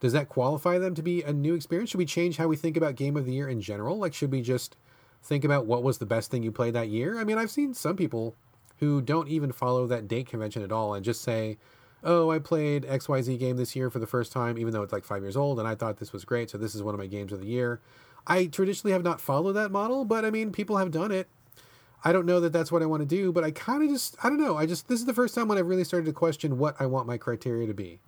does 0.00 0.14
that 0.14 0.30
qualify 0.30 0.78
them 0.78 0.94
to 0.94 1.02
be 1.02 1.22
a 1.22 1.32
new 1.32 1.54
experience? 1.54 1.90
Should 1.90 1.98
we 1.98 2.06
change 2.06 2.38
how 2.38 2.48
we 2.48 2.56
think 2.56 2.76
about 2.76 2.96
game 2.96 3.16
of 3.16 3.26
the 3.26 3.34
year 3.34 3.48
in 3.48 3.60
general? 3.60 3.98
Like 3.98 4.14
should 4.14 4.32
we 4.32 4.40
just 4.40 4.76
think 5.22 5.44
about 5.44 5.66
what 5.66 5.82
was 5.82 5.98
the 5.98 6.06
best 6.06 6.30
thing 6.30 6.42
you 6.42 6.50
played 6.50 6.74
that 6.74 6.88
year? 6.88 7.20
I 7.20 7.24
mean, 7.24 7.38
I've 7.38 7.50
seen 7.50 7.74
some 7.74 7.96
people 7.96 8.34
who 8.80 9.00
don't 9.00 9.28
even 9.28 9.52
follow 9.52 9.86
that 9.86 10.08
date 10.08 10.26
convention 10.26 10.62
at 10.62 10.72
all 10.72 10.94
and 10.94 11.04
just 11.04 11.22
say, 11.22 11.56
"Oh, 12.02 12.30
I 12.30 12.38
played 12.38 12.84
XYZ 12.84 13.38
game 13.38 13.56
this 13.56 13.76
year 13.76 13.88
for 13.88 14.00
the 14.00 14.06
first 14.06 14.32
time 14.32 14.58
even 14.58 14.72
though 14.72 14.82
it's 14.82 14.92
like 14.92 15.04
5 15.04 15.22
years 15.22 15.36
old 15.36 15.58
and 15.58 15.68
I 15.68 15.74
thought 15.74 15.98
this 15.98 16.12
was 16.12 16.24
great, 16.24 16.50
so 16.50 16.58
this 16.58 16.74
is 16.74 16.82
one 16.82 16.94
of 16.94 16.98
my 16.98 17.06
games 17.06 17.32
of 17.32 17.40
the 17.40 17.46
year." 17.46 17.80
I 18.26 18.46
traditionally 18.46 18.92
have 18.92 19.02
not 19.02 19.20
followed 19.20 19.54
that 19.54 19.70
model, 19.70 20.04
but 20.04 20.24
I 20.24 20.30
mean, 20.30 20.52
people 20.52 20.76
have 20.76 20.90
done 20.90 21.10
it. 21.10 21.28
I 22.04 22.12
don't 22.12 22.26
know 22.26 22.40
that 22.40 22.52
that's 22.52 22.70
what 22.70 22.82
I 22.82 22.86
want 22.86 23.00
to 23.00 23.06
do, 23.06 23.32
but 23.32 23.44
I 23.44 23.50
kind 23.50 23.82
of 23.82 23.88
just, 23.88 24.16
I 24.22 24.28
don't 24.28 24.40
know. 24.40 24.56
I 24.56 24.66
just, 24.66 24.88
this 24.88 25.00
is 25.00 25.06
the 25.06 25.14
first 25.14 25.34
time 25.34 25.48
when 25.48 25.58
I've 25.58 25.66
really 25.66 25.84
started 25.84 26.06
to 26.06 26.12
question 26.12 26.58
what 26.58 26.76
I 26.78 26.86
want 26.86 27.06
my 27.06 27.18
criteria 27.18 27.66
to 27.66 27.74
be. 27.74 28.00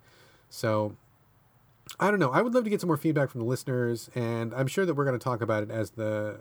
So 0.49 0.95
I 1.99 2.09
don't 2.09 2.19
know. 2.19 2.31
I 2.31 2.41
would 2.41 2.53
love 2.53 2.63
to 2.63 2.69
get 2.69 2.79
some 2.79 2.87
more 2.87 2.97
feedback 2.97 3.29
from 3.29 3.41
the 3.41 3.45
listeners, 3.45 4.09
and 4.15 4.53
I'm 4.53 4.67
sure 4.67 4.85
that 4.85 4.93
we're 4.93 5.05
going 5.05 5.17
to 5.17 5.23
talk 5.23 5.41
about 5.41 5.63
it 5.63 5.71
as 5.71 5.91
the 5.91 6.39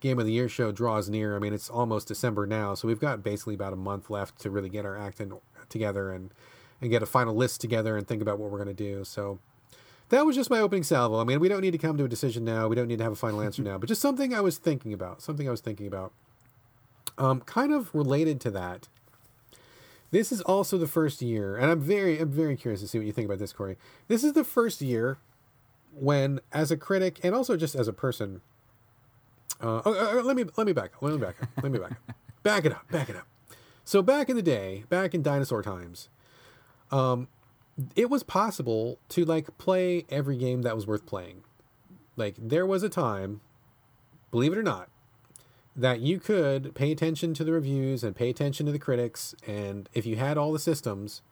Game 0.00 0.18
of 0.18 0.26
the 0.26 0.32
Year 0.32 0.48
show 0.48 0.72
draws 0.72 1.08
near. 1.08 1.36
I 1.36 1.38
mean, 1.38 1.52
it's 1.52 1.70
almost 1.70 2.08
December 2.08 2.46
now, 2.46 2.74
so 2.74 2.86
we've 2.86 3.00
got 3.00 3.22
basically 3.22 3.54
about 3.54 3.72
a 3.72 3.76
month 3.76 4.10
left 4.10 4.38
to 4.40 4.50
really 4.50 4.68
get 4.68 4.84
our 4.84 4.96
act 4.96 5.20
in, 5.20 5.32
together 5.68 6.12
and, 6.12 6.32
and 6.80 6.90
get 6.90 7.02
a 7.02 7.06
final 7.06 7.34
list 7.34 7.60
together 7.60 7.96
and 7.96 8.06
think 8.06 8.22
about 8.22 8.38
what 8.38 8.50
we're 8.50 8.58
going 8.58 8.74
to 8.74 8.74
do. 8.74 9.04
So 9.04 9.38
that 10.10 10.26
was 10.26 10.36
just 10.36 10.50
my 10.50 10.60
opening 10.60 10.82
salvo. 10.82 11.20
I 11.20 11.24
mean, 11.24 11.40
we 11.40 11.48
don't 11.48 11.62
need 11.62 11.72
to 11.72 11.78
come 11.78 11.96
to 11.96 12.04
a 12.04 12.08
decision 12.08 12.44
now. 12.44 12.68
We 12.68 12.76
don't 12.76 12.88
need 12.88 12.98
to 12.98 13.04
have 13.04 13.12
a 13.12 13.16
final 13.16 13.40
answer 13.40 13.62
now, 13.62 13.78
but 13.78 13.88
just 13.88 14.02
something 14.02 14.34
I 14.34 14.40
was 14.40 14.58
thinking 14.58 14.92
about. 14.92 15.22
Something 15.22 15.48
I 15.48 15.50
was 15.50 15.60
thinking 15.60 15.86
about. 15.86 16.12
Um, 17.18 17.40
kind 17.40 17.72
of 17.72 17.94
related 17.94 18.40
to 18.42 18.50
that, 18.50 18.88
this 20.10 20.30
is 20.30 20.40
also 20.42 20.78
the 20.78 20.86
first 20.86 21.22
year, 21.22 21.56
and 21.56 21.70
I'm 21.70 21.80
very, 21.80 22.18
I'm 22.20 22.30
very 22.30 22.56
curious 22.56 22.80
to 22.82 22.88
see 22.88 22.98
what 22.98 23.06
you 23.06 23.12
think 23.12 23.26
about 23.26 23.38
this, 23.38 23.52
Corey. 23.52 23.76
This 24.06 24.22
is 24.22 24.34
the 24.34 24.44
first 24.44 24.80
year 24.80 25.18
when, 25.92 26.40
as 26.52 26.70
a 26.70 26.76
critic 26.76 27.18
and 27.22 27.34
also 27.34 27.56
just 27.56 27.74
as 27.74 27.88
a 27.88 27.92
person, 27.92 28.42
uh, 29.60 29.82
oh, 29.84 30.18
uh, 30.18 30.22
let 30.22 30.36
me 30.36 30.44
let 30.56 30.66
me 30.66 30.72
back 30.72 30.92
up. 30.94 31.02
Let 31.02 31.12
me 31.12 31.18
back 31.18 31.42
up. 31.42 31.48
Let 31.62 31.72
me 31.72 31.78
back 31.78 31.92
up. 31.92 32.16
Back 32.42 32.64
it 32.64 32.70
up. 32.70 32.88
Back 32.92 33.08
it 33.08 33.16
up. 33.16 33.26
So 33.84 34.02
back 34.02 34.28
in 34.28 34.36
the 34.36 34.42
day, 34.42 34.84
back 34.88 35.14
in 35.14 35.22
dinosaur 35.22 35.62
times, 35.62 36.08
um, 36.92 37.26
it 37.96 38.08
was 38.08 38.22
possible 38.22 39.00
to 39.08 39.24
like 39.24 39.58
play 39.58 40.04
every 40.10 40.36
game 40.36 40.62
that 40.62 40.76
was 40.76 40.86
worth 40.86 41.06
playing. 41.06 41.42
Like 42.16 42.36
there 42.38 42.64
was 42.64 42.84
a 42.84 42.88
time, 42.88 43.40
believe 44.30 44.52
it 44.52 44.58
or 44.58 44.62
not, 44.62 44.88
that 45.74 46.00
you 46.00 46.18
could 46.18 46.74
pay 46.74 46.92
attention 46.92 47.34
to 47.34 47.44
the 47.44 47.52
reviews 47.52 48.02
and 48.02 48.16
pay 48.16 48.30
attention 48.30 48.64
to 48.66 48.72
the 48.72 48.78
critics 48.78 49.34
and 49.46 49.88
if 49.92 50.06
you 50.06 50.16
had 50.16 50.38
all 50.38 50.52
the 50.52 50.58
systems, 50.58 51.22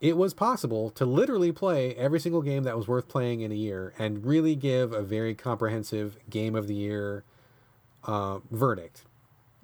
it 0.00 0.16
was 0.16 0.34
possible 0.34 0.90
to 0.90 1.06
literally 1.06 1.52
play 1.52 1.94
every 1.94 2.20
single 2.20 2.42
game 2.42 2.64
that 2.64 2.76
was 2.76 2.88
worth 2.88 3.08
playing 3.08 3.40
in 3.40 3.52
a 3.52 3.54
year 3.54 3.94
and 3.98 4.26
really 4.26 4.56
give 4.56 4.92
a 4.92 5.02
very 5.02 5.34
comprehensive 5.34 6.18
game 6.28 6.54
of 6.54 6.66
the 6.66 6.74
year 6.74 7.24
uh, 8.06 8.38
verdict. 8.50 9.02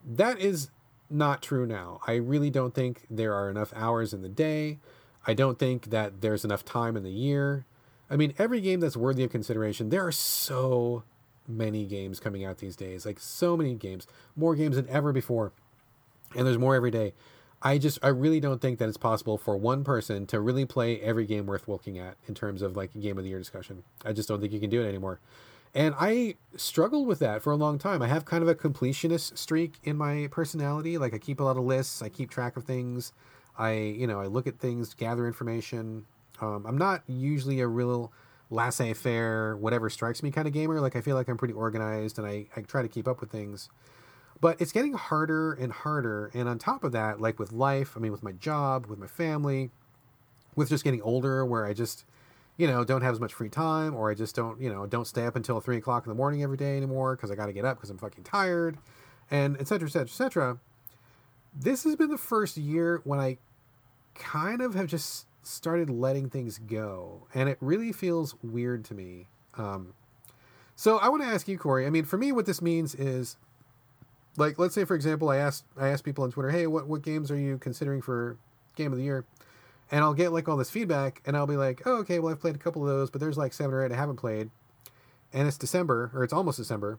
That 0.04 0.38
is 0.38 0.70
not 1.08 1.42
true 1.42 1.66
now. 1.66 2.00
I 2.06 2.14
really 2.14 2.50
don't 2.50 2.74
think 2.74 3.06
there 3.10 3.34
are 3.34 3.48
enough 3.48 3.72
hours 3.74 4.12
in 4.12 4.22
the 4.22 4.28
day. 4.28 4.78
I 5.26 5.34
don't 5.34 5.58
think 5.58 5.90
that 5.90 6.20
there's 6.20 6.44
enough 6.44 6.64
time 6.64 6.96
in 6.96 7.04
the 7.04 7.10
year. 7.10 7.64
I 8.10 8.16
mean, 8.16 8.34
every 8.38 8.60
game 8.60 8.80
that's 8.80 8.96
worthy 8.96 9.24
of 9.24 9.30
consideration, 9.30 9.88
there 9.88 10.06
are 10.06 10.12
so 10.12 11.04
many 11.48 11.86
games 11.86 12.20
coming 12.20 12.44
out 12.44 12.58
these 12.58 12.76
days. 12.76 13.06
Like 13.06 13.20
so 13.20 13.56
many 13.56 13.74
games, 13.74 14.06
more 14.36 14.54
games 14.54 14.76
than 14.76 14.88
ever 14.88 15.12
before. 15.12 15.52
And 16.34 16.46
there's 16.46 16.58
more 16.58 16.74
every 16.74 16.90
day. 16.90 17.12
I 17.64 17.78
just 17.78 17.98
I 18.02 18.08
really 18.08 18.40
don't 18.40 18.60
think 18.60 18.78
that 18.80 18.88
it's 18.88 18.96
possible 18.96 19.38
for 19.38 19.56
one 19.56 19.84
person 19.84 20.26
to 20.26 20.40
really 20.40 20.64
play 20.64 21.00
every 21.00 21.24
game 21.26 21.46
worth 21.46 21.68
looking 21.68 21.98
at 21.98 22.16
in 22.26 22.34
terms 22.34 22.60
of 22.60 22.76
like 22.76 22.90
game 22.98 23.18
of 23.18 23.24
the 23.24 23.30
year 23.30 23.38
discussion. 23.38 23.84
I 24.04 24.12
just 24.12 24.28
don't 24.28 24.40
think 24.40 24.52
you 24.52 24.58
can 24.58 24.70
do 24.70 24.82
it 24.82 24.88
anymore. 24.88 25.20
And 25.74 25.94
I 25.98 26.34
struggled 26.56 27.06
with 27.06 27.18
that 27.20 27.42
for 27.42 27.50
a 27.50 27.56
long 27.56 27.78
time. 27.78 28.02
I 28.02 28.08
have 28.08 28.26
kind 28.26 28.42
of 28.42 28.48
a 28.48 28.54
completionist 28.54 29.38
streak 29.38 29.78
in 29.84 29.96
my 29.96 30.28
personality. 30.30 30.98
Like 30.98 31.14
I 31.14 31.18
keep 31.18 31.40
a 31.40 31.44
lot 31.44 31.56
of 31.56 31.64
lists, 31.64 32.02
I 32.02 32.10
keep 32.10 32.30
track 32.30 32.56
of 32.56 32.64
things. 32.64 33.12
I, 33.58 33.72
you 33.72 34.06
know, 34.06 34.20
I 34.20 34.26
look 34.26 34.46
at 34.46 34.58
things, 34.58 34.94
gather 34.94 35.26
information. 35.26 36.04
Um, 36.40 36.66
I'm 36.66 36.76
not 36.76 37.02
usually 37.06 37.60
a 37.60 37.66
real 37.66 38.12
laissez-faire, 38.50 39.56
whatever 39.56 39.88
strikes 39.88 40.22
me 40.22 40.30
kind 40.30 40.46
of 40.46 40.52
gamer. 40.52 40.80
Like 40.80 40.94
I 40.94 41.00
feel 41.00 41.16
like 41.16 41.28
I'm 41.28 41.38
pretty 41.38 41.54
organized 41.54 42.18
and 42.18 42.26
I, 42.26 42.46
I 42.54 42.60
try 42.60 42.82
to 42.82 42.88
keep 42.88 43.08
up 43.08 43.20
with 43.20 43.30
things. 43.30 43.70
But 44.42 44.60
it's 44.60 44.72
getting 44.72 44.92
harder 44.92 45.52
and 45.52 45.72
harder. 45.72 46.30
And 46.34 46.48
on 46.48 46.58
top 46.58 46.84
of 46.84 46.92
that, 46.92 47.20
like 47.20 47.38
with 47.38 47.52
life, 47.52 47.94
I 47.96 48.00
mean, 48.00 48.12
with 48.12 48.22
my 48.22 48.32
job, 48.32 48.86
with 48.86 48.98
my 48.98 49.06
family, 49.06 49.70
with 50.54 50.68
just 50.68 50.84
getting 50.84 51.00
older, 51.00 51.46
where 51.46 51.64
I 51.64 51.72
just, 51.72 52.04
you 52.56 52.66
know, 52.66 52.84
don't 52.84 53.02
have 53.02 53.14
as 53.14 53.20
much 53.20 53.32
free 53.32 53.48
time, 53.48 53.94
or 53.94 54.10
I 54.10 54.14
just 54.14 54.34
don't, 54.36 54.60
you 54.60 54.70
know, 54.72 54.86
don't 54.86 55.06
stay 55.06 55.26
up 55.26 55.36
until 55.36 55.60
three 55.60 55.78
o'clock 55.78 56.06
in 56.06 56.10
the 56.10 56.14
morning 56.14 56.42
every 56.42 56.56
day 56.56 56.76
anymore 56.76 57.16
because 57.16 57.30
I 57.30 57.34
got 57.34 57.46
to 57.46 57.52
get 57.52 57.64
up 57.64 57.76
because 57.76 57.90
I'm 57.90 57.98
fucking 57.98 58.24
tired, 58.24 58.78
and 59.30 59.56
etc. 59.58 59.86
etc. 59.86 60.02
et 60.02 60.10
cetera, 60.10 60.12
et 60.12 60.16
cetera. 60.16 60.58
This 61.54 61.84
has 61.84 61.96
been 61.96 62.10
the 62.10 62.18
first 62.18 62.56
year 62.56 63.00
when 63.04 63.18
I 63.18 63.38
kind 64.14 64.60
of 64.60 64.74
have 64.74 64.86
just 64.86 65.26
started 65.42 65.90
letting 65.90 66.30
things 66.30 66.58
go, 66.58 67.26
and 67.34 67.48
it 67.48 67.58
really 67.60 67.92
feels 67.92 68.34
weird 68.42 68.84
to 68.86 68.94
me. 68.94 69.26
Um, 69.56 69.94
so 70.76 70.98
I 70.98 71.08
want 71.08 71.22
to 71.22 71.28
ask 71.28 71.48
you, 71.48 71.58
Corey. 71.58 71.86
I 71.86 71.90
mean, 71.90 72.04
for 72.04 72.16
me, 72.16 72.32
what 72.32 72.46
this 72.46 72.62
means 72.62 72.94
is, 72.94 73.36
like, 74.36 74.58
let's 74.58 74.74
say, 74.74 74.84
for 74.84 74.94
example, 74.94 75.28
I 75.28 75.36
asked 75.36 75.64
I 75.76 75.88
asked 75.88 76.04
people 76.04 76.24
on 76.24 76.30
Twitter, 76.30 76.50
"Hey, 76.50 76.66
what 76.66 76.86
what 76.86 77.02
games 77.02 77.30
are 77.30 77.36
you 77.38 77.58
considering 77.58 78.02
for 78.02 78.36
game 78.76 78.92
of 78.92 78.98
the 78.98 79.04
year?" 79.04 79.24
And 79.92 80.02
I'll 80.02 80.14
get 80.14 80.32
like 80.32 80.48
all 80.48 80.56
this 80.56 80.70
feedback, 80.70 81.22
and 81.26 81.36
I'll 81.36 81.46
be 81.46 81.56
like, 81.56 81.82
"Oh, 81.86 81.98
okay, 81.98 82.18
well, 82.18 82.32
I've 82.32 82.40
played 82.40 82.56
a 82.56 82.58
couple 82.58 82.82
of 82.82 82.88
those, 82.88 83.10
but 83.10 83.20
there's 83.20 83.38
like 83.38 83.52
seven 83.52 83.74
or 83.74 83.84
eight 83.84 83.92
I 83.92 83.96
haven't 83.96 84.16
played." 84.16 84.50
And 85.32 85.46
it's 85.46 85.58
December, 85.58 86.10
or 86.14 86.24
it's 86.24 86.32
almost 86.32 86.56
December. 86.56 86.98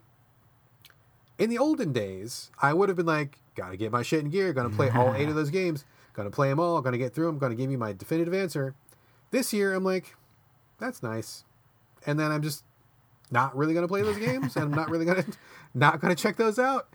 In 1.38 1.50
the 1.50 1.58
olden 1.58 1.92
days, 1.92 2.52
I 2.62 2.74
would 2.74 2.88
have 2.90 2.96
been 2.96 3.08
like, 3.08 3.40
"Gotta 3.56 3.76
get 3.76 3.92
my 3.92 4.04
shit 4.04 4.22
in 4.22 4.30
gear, 4.30 4.54
gonna 4.54 4.70
play 4.70 4.90
all 4.90 5.14
eight 5.16 5.28
of 5.28 5.36
those 5.42 5.50
games." 5.50 5.84
To 6.16 6.30
play 6.30 6.50
them 6.50 6.60
all. 6.60 6.82
To 6.84 6.96
get 6.96 7.16
through 7.16 7.26
them. 7.26 7.40
To 7.40 7.56
give 7.56 7.72
you 7.72 7.78
my 7.80 7.92
definitive 7.92 8.36
answer. 8.36 8.76
This 9.32 9.52
year, 9.52 9.74
I'm 9.74 9.84
like, 9.84 10.16
that's 10.80 11.02
nice, 11.02 11.44
and 12.06 12.20
then 12.20 12.32
I'm 12.32 12.44
just 12.44 12.64
not 13.32 13.58
really 13.58 13.74
to 13.74 13.88
play 13.88 14.04
those 14.04 14.18
games, 14.18 14.56
and 14.56 14.66
I'm 14.66 14.72
not 14.72 14.90
really 14.92 15.06
to 15.06 15.26
not 15.74 16.00
to 16.02 16.14
check 16.14 16.38
those 16.38 16.60
out, 16.60 16.88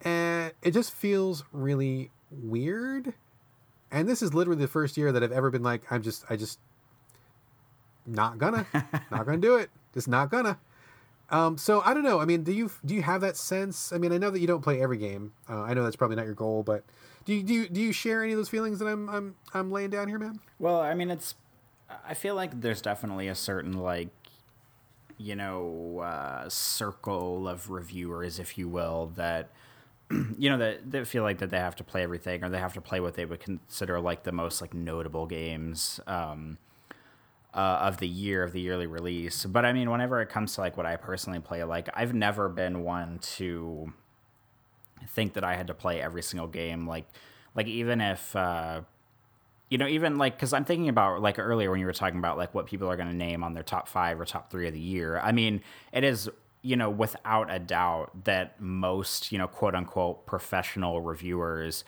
and 0.00 0.52
it 0.62 0.70
just 0.70 0.92
feels 0.92 1.44
really 1.52 2.10
weird. 2.30 3.12
And 3.92 4.08
this 4.08 4.22
is 4.22 4.34
literally 4.34 4.60
the 4.60 4.68
first 4.68 4.96
year 4.96 5.12
that 5.12 5.22
I've 5.22 5.32
ever 5.32 5.50
been 5.50 5.62
like, 5.62 5.82
I'm 5.92 6.02
just, 6.02 6.24
I 6.28 6.36
just 6.36 6.58
not 8.06 8.38
gonna, 8.38 8.66
not 9.10 9.26
gonna 9.26 9.38
do 9.38 9.56
it. 9.56 9.70
Just 9.94 10.08
not 10.08 10.30
gonna. 10.30 10.58
Um, 11.30 11.56
so 11.56 11.80
I 11.84 11.94
don't 11.94 12.02
know. 12.02 12.20
I 12.20 12.24
mean, 12.26 12.42
do 12.42 12.52
you 12.52 12.70
do 12.84 12.94
you 12.94 13.02
have 13.02 13.22
that 13.22 13.36
sense? 13.36 13.92
I 13.92 13.98
mean, 13.98 14.12
I 14.12 14.18
know 14.18 14.30
that 14.30 14.40
you 14.40 14.46
don't 14.46 14.60
play 14.60 14.82
every 14.82 14.98
game. 14.98 15.32
Uh, 15.48 15.62
I 15.62 15.72
know 15.72 15.82
that's 15.82 15.96
probably 15.96 16.16
not 16.16 16.26
your 16.26 16.34
goal, 16.34 16.62
but 16.62 16.84
do 17.24 17.34
you, 17.34 17.42
do 17.42 17.54
you, 17.54 17.68
do 17.68 17.80
you 17.80 17.92
share 17.92 18.22
any 18.22 18.32
of 18.32 18.38
those 18.38 18.48
feelings 18.50 18.78
that 18.80 18.86
I'm 18.86 19.08
I'm 19.08 19.34
I'm 19.54 19.70
laying 19.70 19.90
down 19.90 20.08
here, 20.08 20.18
man? 20.18 20.40
Well, 20.58 20.80
I 20.80 20.94
mean, 20.94 21.10
it's. 21.10 21.34
I 22.06 22.14
feel 22.14 22.34
like 22.34 22.60
there's 22.60 22.80
definitely 22.80 23.28
a 23.28 23.34
certain 23.34 23.74
like, 23.74 24.08
you 25.18 25.36
know, 25.36 26.00
uh, 26.00 26.48
circle 26.48 27.46
of 27.48 27.70
reviewers, 27.70 28.38
if 28.38 28.56
you 28.56 28.68
will, 28.68 29.12
that 29.16 29.50
you 30.38 30.50
know 30.50 30.58
that 30.58 30.90
they 30.90 31.04
feel 31.04 31.22
like 31.22 31.38
that 31.38 31.50
they 31.50 31.58
have 31.58 31.76
to 31.76 31.84
play 31.84 32.02
everything 32.02 32.44
or 32.44 32.48
they 32.48 32.58
have 32.58 32.74
to 32.74 32.80
play 32.80 33.00
what 33.00 33.14
they 33.14 33.24
would 33.24 33.40
consider 33.40 34.00
like 34.00 34.22
the 34.24 34.32
most 34.32 34.60
like 34.60 34.74
notable 34.74 35.26
games. 35.26 36.00
Um, 36.06 36.58
uh, 37.54 37.80
of 37.82 37.98
the 37.98 38.08
year 38.08 38.42
of 38.42 38.52
the 38.52 38.60
yearly 38.60 38.86
release. 38.86 39.44
But 39.44 39.64
I 39.64 39.72
mean, 39.72 39.90
whenever 39.90 40.20
it 40.20 40.28
comes 40.28 40.54
to 40.54 40.60
like 40.60 40.76
what 40.76 40.86
I 40.86 40.96
personally 40.96 41.40
play, 41.40 41.62
like 41.64 41.88
I've 41.94 42.14
never 42.14 42.48
been 42.48 42.82
one 42.82 43.18
to 43.36 43.92
think 45.08 45.34
that 45.34 45.44
I 45.44 45.56
had 45.56 45.66
to 45.66 45.74
play 45.74 46.00
every 46.00 46.22
single 46.22 46.48
game. 46.48 46.86
Like, 46.86 47.06
like 47.54 47.66
even 47.66 48.00
if, 48.00 48.34
uh, 48.34 48.82
you 49.68 49.78
know, 49.78 49.86
even 49.86 50.16
like, 50.18 50.38
cause 50.38 50.52
I'm 50.52 50.64
thinking 50.64 50.88
about 50.88 51.20
like 51.20 51.38
earlier 51.38 51.70
when 51.70 51.80
you 51.80 51.86
were 51.86 51.92
talking 51.92 52.18
about 52.18 52.38
like 52.38 52.54
what 52.54 52.66
people 52.66 52.90
are 52.90 52.96
going 52.96 53.08
to 53.08 53.14
name 53.14 53.42
on 53.44 53.52
their 53.54 53.62
top 53.62 53.88
five 53.88 54.20
or 54.20 54.24
top 54.24 54.50
three 54.50 54.66
of 54.66 54.74
the 54.74 54.80
year. 54.80 55.18
I 55.18 55.32
mean, 55.32 55.62
it 55.92 56.04
is, 56.04 56.30
you 56.62 56.76
know, 56.76 56.88
without 56.88 57.52
a 57.52 57.58
doubt 57.58 58.24
that 58.24 58.60
most, 58.60 59.32
you 59.32 59.38
know, 59.38 59.48
quote 59.48 59.74
unquote 59.74 60.26
professional 60.26 61.00
reviewers, 61.00 61.84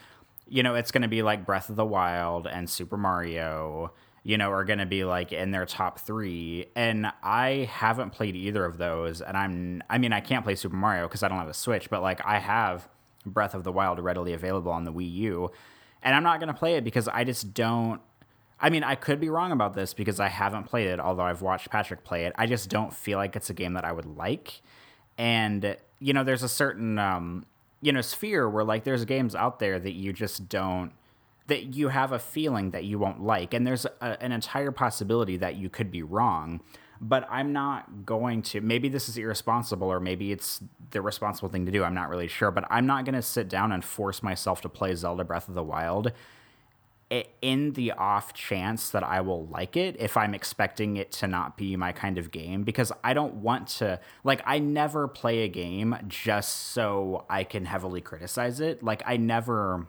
you 0.47 0.63
know, 0.63 0.75
it's 0.75 0.91
going 0.91 1.03
to 1.03 1.09
be 1.09 1.23
like 1.23 1.47
Breath 1.47 1.71
of 1.71 1.77
the 1.77 1.85
Wild 1.85 2.47
and 2.47 2.69
Super 2.69 2.97
Mario, 2.97 3.93
you 4.25 4.37
know, 4.37 4.51
are 4.51 4.65
going 4.65 4.81
to 4.81 4.87
be 4.87 5.05
like 5.05 5.33
in 5.33 5.53
their 5.53 5.65
top 5.65 6.01
three. 6.01 6.67
And 6.75 7.07
I 7.23 7.69
haven't 7.71 8.11
played 8.11 8.35
either 8.35 8.65
of 8.65 8.77
those. 8.77 9.23
And 9.23 9.37
I'm, 9.37 9.83
I 9.89 9.99
mean, 9.99 10.13
I 10.13 10.21
can't 10.21 10.45
play 10.45 10.57
Super 10.57 10.77
Mario 10.77 11.07
because 11.07 11.23
I 11.23 11.29
don't 11.29 11.39
have 11.39 11.49
a 11.49 11.55
Switch, 11.55 11.89
but 11.89 12.03
like 12.03 12.21
I 12.25 12.39
have 12.39 12.89
Breath 13.25 13.55
of 13.55 13.65
the 13.65 13.73
Wild 13.73 14.01
readily 14.01 14.33
available 14.33 14.73
on 14.73 14.85
the 14.85 14.93
Wii 14.93 15.11
U. 15.13 15.51
And 16.03 16.15
I'm 16.15 16.23
not 16.23 16.41
going 16.41 16.53
to 16.53 16.59
play 16.59 16.75
it 16.75 16.85
because 16.85 17.09
I 17.09 17.25
just 17.25 17.55
don't. 17.55 18.01
I 18.61 18.71
mean, 18.71 18.85
I 18.85 18.95
could 18.95 19.21
be 19.21 19.29
wrong 19.29 19.53
about 19.53 19.75
this 19.75 19.95
because 19.95 20.21
I 20.21 20.29
haven't 20.29 20.65
played 20.65 20.87
it, 20.87 21.01
although 21.01 21.25
I've 21.25 21.43
watched 21.43 21.71
Patrick 21.71 22.05
play 22.05 22.25
it. 22.25 22.33
I 22.37 22.47
just 22.47 22.71
don't 22.71 22.95
feel 22.95 23.19
like 23.19 23.37
it's 23.37 23.51
a 23.51 23.55
game 23.55 23.75
that 23.75 23.85
I 23.85 23.93
would 23.93 24.17
like. 24.17 24.63
And, 25.19 25.77
you 25.99 26.13
know, 26.13 26.25
there's 26.25 26.43
a 26.43 26.49
certain, 26.49 26.99
um, 26.99 27.47
you 27.81 27.93
know, 27.93 28.01
sphere 28.01 28.49
where 28.49 28.65
like 28.65 28.85
there's 28.85 29.05
games 29.05 29.35
out 29.35 29.59
there 29.59 29.79
that 29.79 29.93
you 29.93 30.13
just 30.13 30.49
don't 30.49 30.93
that 31.47 31.75
you 31.75 31.89
have 31.89 32.13
a 32.13 32.19
feeling 32.19 32.71
that 32.71 32.85
you 32.85 32.99
won't 32.99 33.23
like. 33.23 33.53
And 33.53 33.67
there's 33.67 33.85
a, 33.85 34.23
an 34.23 34.33
entire 34.33 34.71
possibility 34.71 35.37
that 35.37 35.57
you 35.57 35.69
could 35.69 35.91
be 35.91 36.03
wrong. 36.03 36.61
But 37.01 37.27
I'm 37.31 37.53
not 37.53 38.07
going 38.07 38.41
to. 38.43 38.61
Maybe 38.61 38.89
this 38.89 39.09
is 39.09 39.19
irresponsible, 39.19 39.89
or 39.89 40.01
maybe 40.01 40.33
it's 40.33 40.63
the 40.91 41.03
responsible 41.03 41.51
thing 41.51 41.67
to 41.67 41.73
do. 41.73 41.85
I'm 41.85 41.93
not 41.93 42.09
really 42.09 42.29
sure. 42.29 42.51
But 42.51 42.65
I'm 42.71 42.87
not 42.87 43.05
going 43.05 43.15
to 43.15 43.21
sit 43.21 43.49
down 43.49 43.73
and 43.73 43.85
force 43.85 44.23
myself 44.23 44.63
to 44.63 44.71
play 44.71 44.95
Zelda 44.95 45.25
Breath 45.25 45.49
of 45.49 45.55
the 45.55 45.63
Wild 45.63 46.13
in 47.11 47.73
the 47.73 47.93
off 47.93 48.33
chance 48.33 48.91
that 48.91 49.03
I 49.03 49.21
will 49.21 49.47
like 49.47 49.77
it 49.77 49.97
if 49.99 50.17
I'm 50.17 50.35
expecting 50.35 50.97
it 50.97 51.13
to 51.13 51.27
not 51.27 51.57
be 51.57 51.77
my 51.77 51.93
kind 51.93 52.19
of 52.19 52.31
game 52.31 52.65
because 52.65 52.91
I 53.05 53.15
don't 53.15 53.35
want 53.35 53.69
to 53.69 54.01
like 54.25 54.43
I 54.47 54.59
never 54.59 55.07
play 55.07 55.41
a 55.41 55.49
game 55.49 55.97
just 56.09 56.71
so 56.73 57.25
I 57.29 57.45
can 57.45 57.67
heavily 57.67 58.01
criticize 58.01 58.59
it. 58.61 58.83
Like 58.83 59.03
I 59.07 59.17
never 59.17 59.87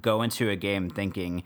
go 0.00 0.22
into 0.22 0.48
a 0.48 0.56
game 0.56 0.88
thinking, 0.88 1.42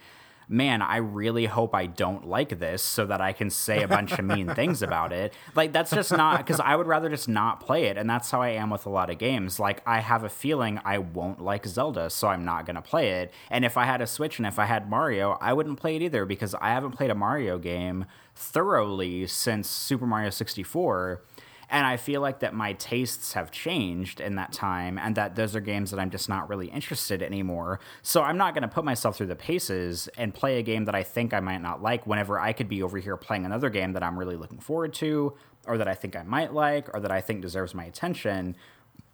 man, 0.48 0.80
I 0.80 0.96
really 0.96 1.46
hope 1.46 1.74
I 1.74 1.86
don't 1.86 2.26
like 2.26 2.58
this 2.58 2.82
so 2.82 3.04
that 3.06 3.20
I 3.20 3.32
can 3.32 3.50
say 3.50 3.82
a 3.82 3.88
bunch 3.88 4.12
of 4.12 4.24
mean 4.24 4.54
things 4.54 4.82
about 4.82 5.12
it. 5.12 5.34
Like, 5.54 5.72
that's 5.72 5.90
just 5.90 6.10
not 6.10 6.38
because 6.38 6.58
I 6.60 6.74
would 6.74 6.86
rather 6.86 7.08
just 7.08 7.28
not 7.28 7.60
play 7.60 7.84
it. 7.84 7.98
And 7.98 8.08
that's 8.08 8.30
how 8.30 8.40
I 8.40 8.50
am 8.50 8.70
with 8.70 8.86
a 8.86 8.90
lot 8.90 9.10
of 9.10 9.18
games. 9.18 9.60
Like, 9.60 9.82
I 9.86 10.00
have 10.00 10.24
a 10.24 10.28
feeling 10.28 10.80
I 10.84 10.98
won't 10.98 11.40
like 11.40 11.66
Zelda, 11.66 12.08
so 12.10 12.28
I'm 12.28 12.44
not 12.44 12.64
going 12.64 12.76
to 12.76 12.82
play 12.82 13.20
it. 13.20 13.32
And 13.50 13.64
if 13.64 13.76
I 13.76 13.84
had 13.84 14.00
a 14.00 14.06
Switch 14.06 14.38
and 14.38 14.46
if 14.46 14.58
I 14.58 14.64
had 14.64 14.88
Mario, 14.88 15.36
I 15.40 15.52
wouldn't 15.52 15.78
play 15.78 15.96
it 15.96 16.02
either 16.02 16.24
because 16.24 16.54
I 16.54 16.70
haven't 16.70 16.92
played 16.92 17.10
a 17.10 17.14
Mario 17.14 17.58
game 17.58 18.06
thoroughly 18.34 19.26
since 19.26 19.68
Super 19.68 20.06
Mario 20.06 20.30
64 20.30 21.22
and 21.70 21.86
I 21.86 21.96
feel 21.98 22.20
like 22.20 22.40
that 22.40 22.54
my 22.54 22.72
tastes 22.74 23.34
have 23.34 23.50
changed 23.50 24.20
in 24.20 24.36
that 24.36 24.52
time 24.52 24.98
and 24.98 25.14
that 25.16 25.34
those 25.34 25.54
are 25.54 25.60
games 25.60 25.90
that 25.90 26.00
I'm 26.00 26.10
just 26.10 26.28
not 26.28 26.48
really 26.48 26.68
interested 26.68 27.20
in 27.20 27.28
anymore. 27.28 27.78
So 28.02 28.22
I'm 28.22 28.38
not 28.38 28.54
going 28.54 28.62
to 28.62 28.68
put 28.68 28.84
myself 28.84 29.16
through 29.16 29.26
the 29.26 29.36
paces 29.36 30.08
and 30.16 30.32
play 30.32 30.58
a 30.58 30.62
game 30.62 30.86
that 30.86 30.94
I 30.94 31.02
think 31.02 31.34
I 31.34 31.40
might 31.40 31.60
not 31.60 31.82
like 31.82 32.06
whenever 32.06 32.40
I 32.40 32.52
could 32.52 32.68
be 32.68 32.82
over 32.82 32.98
here 32.98 33.16
playing 33.16 33.44
another 33.44 33.68
game 33.68 33.92
that 33.92 34.02
I'm 34.02 34.18
really 34.18 34.36
looking 34.36 34.60
forward 34.60 34.94
to 34.94 35.34
or 35.66 35.76
that 35.76 35.88
I 35.88 35.94
think 35.94 36.16
I 36.16 36.22
might 36.22 36.54
like 36.54 36.92
or 36.94 37.00
that 37.00 37.10
I 37.10 37.20
think 37.20 37.42
deserves 37.42 37.74
my 37.74 37.84
attention. 37.84 38.56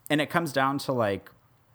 And 0.08 0.20
it 0.20 0.30
comes 0.30 0.52
down 0.52 0.78
to 0.78 0.92
like, 0.92 1.30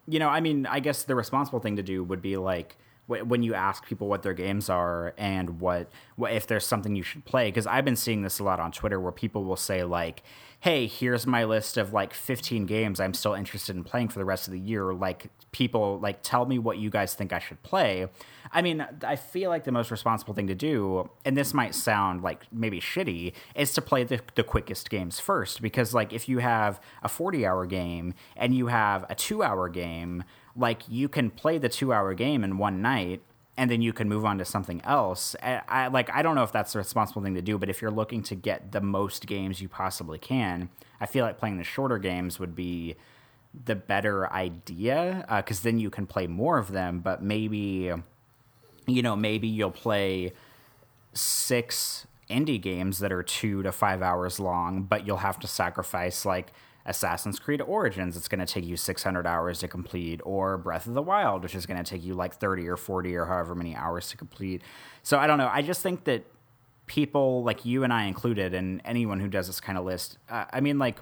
you 0.08 0.18
know, 0.18 0.28
I 0.28 0.40
mean, 0.40 0.66
I 0.66 0.80
guess 0.80 1.04
the 1.04 1.14
responsible 1.14 1.60
thing 1.60 1.76
to 1.76 1.82
do 1.82 2.02
would 2.02 2.22
be 2.22 2.38
like 2.38 2.76
when 3.06 3.42
you 3.42 3.54
ask 3.54 3.86
people 3.86 4.06
what 4.06 4.22
their 4.22 4.34
games 4.34 4.70
are 4.70 5.14
and 5.18 5.60
what, 5.60 5.90
what 6.14 6.32
if 6.32 6.46
there's 6.46 6.64
something 6.64 6.94
you 6.94 7.02
should 7.02 7.24
play 7.24 7.48
because 7.48 7.66
i've 7.66 7.84
been 7.84 7.96
seeing 7.96 8.22
this 8.22 8.38
a 8.38 8.44
lot 8.44 8.60
on 8.60 8.70
twitter 8.70 9.00
where 9.00 9.10
people 9.10 9.42
will 9.42 9.56
say 9.56 9.82
like 9.82 10.22
hey 10.60 10.86
here's 10.86 11.26
my 11.26 11.42
list 11.44 11.78
of 11.78 11.92
like 11.94 12.12
15 12.12 12.66
games 12.66 13.00
i'm 13.00 13.14
still 13.14 13.32
interested 13.32 13.74
in 13.74 13.82
playing 13.82 14.08
for 14.08 14.18
the 14.18 14.24
rest 14.24 14.46
of 14.46 14.52
the 14.52 14.60
year. 14.60 14.92
Like 14.92 15.30
people 15.52 15.98
like 15.98 16.22
tell 16.22 16.46
me 16.46 16.58
what 16.58 16.78
you 16.78 16.90
guys 16.90 17.14
think 17.14 17.32
i 17.32 17.38
should 17.38 17.62
play. 17.62 18.06
I 18.52 18.62
mean 18.62 18.86
i 19.02 19.16
feel 19.16 19.50
like 19.50 19.64
the 19.64 19.72
most 19.72 19.90
responsible 19.90 20.34
thing 20.34 20.46
to 20.48 20.54
do 20.54 21.10
and 21.24 21.36
this 21.36 21.54
might 21.54 21.74
sound 21.74 22.22
like 22.22 22.44
maybe 22.52 22.80
shitty 22.80 23.32
is 23.54 23.72
to 23.74 23.82
play 23.82 24.04
the, 24.04 24.20
the 24.34 24.44
quickest 24.44 24.90
games 24.90 25.18
first. 25.18 25.62
Because 25.62 25.94
like 25.94 26.12
if 26.12 26.28
you 26.28 26.38
have 26.38 26.80
a 27.02 27.08
40 27.08 27.46
hour 27.46 27.64
game 27.66 28.14
and 28.36 28.54
you 28.54 28.66
have 28.66 29.06
a 29.08 29.14
two 29.14 29.42
hour 29.42 29.68
game 29.68 30.24
like 30.54 30.82
you 30.88 31.08
can 31.08 31.30
play 31.30 31.56
the 31.56 31.68
two 31.68 31.92
hour 31.92 32.12
game 32.12 32.44
in 32.44 32.58
one 32.58 32.82
night 32.82 33.22
and 33.56 33.70
then 33.70 33.82
you 33.82 33.92
can 33.92 34.08
move 34.08 34.24
on 34.24 34.38
to 34.38 34.44
something 34.44 34.80
else. 34.84 35.36
I, 35.42 35.60
I, 35.68 35.86
like 35.88 36.10
I 36.10 36.22
don't 36.22 36.34
know 36.34 36.42
if 36.42 36.52
that's 36.52 36.72
the 36.72 36.78
responsible 36.78 37.22
thing 37.22 37.34
to 37.34 37.42
do, 37.42 37.58
but 37.58 37.68
if 37.68 37.82
you're 37.82 37.90
looking 37.90 38.22
to 38.24 38.34
get 38.34 38.72
the 38.72 38.80
most 38.80 39.26
games 39.26 39.60
you 39.60 39.68
possibly 39.68 40.18
can, 40.18 40.70
I 41.00 41.06
feel 41.06 41.24
like 41.24 41.38
playing 41.38 41.58
the 41.58 41.64
shorter 41.64 41.98
games 41.98 42.38
would 42.38 42.54
be 42.54 42.96
the 43.64 43.74
better 43.74 44.32
idea 44.32 45.24
because 45.36 45.60
uh, 45.60 45.64
then 45.64 45.78
you 45.78 45.90
can 45.90 46.06
play 46.06 46.26
more 46.26 46.58
of 46.58 46.72
them. 46.72 47.00
But 47.00 47.22
maybe, 47.22 47.92
you 48.86 49.02
know, 49.02 49.16
maybe 49.16 49.48
you'll 49.48 49.70
play 49.70 50.32
six 51.12 52.06
indie 52.30 52.60
games 52.60 53.00
that 53.00 53.12
are 53.12 53.22
two 53.22 53.62
to 53.62 53.72
five 53.72 54.02
hours 54.02 54.38
long, 54.38 54.84
but 54.84 55.06
you'll 55.06 55.18
have 55.18 55.38
to 55.40 55.46
sacrifice 55.46 56.24
like 56.24 56.52
Assassin's 56.86 57.38
Creed 57.38 57.60
Origins, 57.60 58.16
it's 58.16 58.28
going 58.28 58.44
to 58.44 58.46
take 58.46 58.64
you 58.64 58.76
600 58.76 59.26
hours 59.26 59.58
to 59.60 59.68
complete, 59.68 60.20
or 60.24 60.56
Breath 60.56 60.86
of 60.86 60.94
the 60.94 61.02
Wild, 61.02 61.42
which 61.42 61.54
is 61.54 61.66
going 61.66 61.82
to 61.82 61.88
take 61.88 62.04
you 62.04 62.14
like 62.14 62.34
30 62.34 62.68
or 62.68 62.76
40 62.76 63.14
or 63.16 63.26
however 63.26 63.54
many 63.54 63.74
hours 63.76 64.08
to 64.10 64.16
complete. 64.16 64.62
So 65.02 65.18
I 65.18 65.26
don't 65.26 65.38
know. 65.38 65.50
I 65.52 65.62
just 65.62 65.82
think 65.82 66.04
that 66.04 66.24
people 66.86 67.44
like 67.44 67.64
you 67.64 67.84
and 67.84 67.92
I 67.92 68.04
included, 68.04 68.54
and 68.54 68.80
anyone 68.84 69.20
who 69.20 69.28
does 69.28 69.46
this 69.46 69.60
kind 69.60 69.78
of 69.78 69.84
list, 69.84 70.18
uh, 70.28 70.46
I 70.52 70.60
mean, 70.60 70.78
like, 70.78 70.98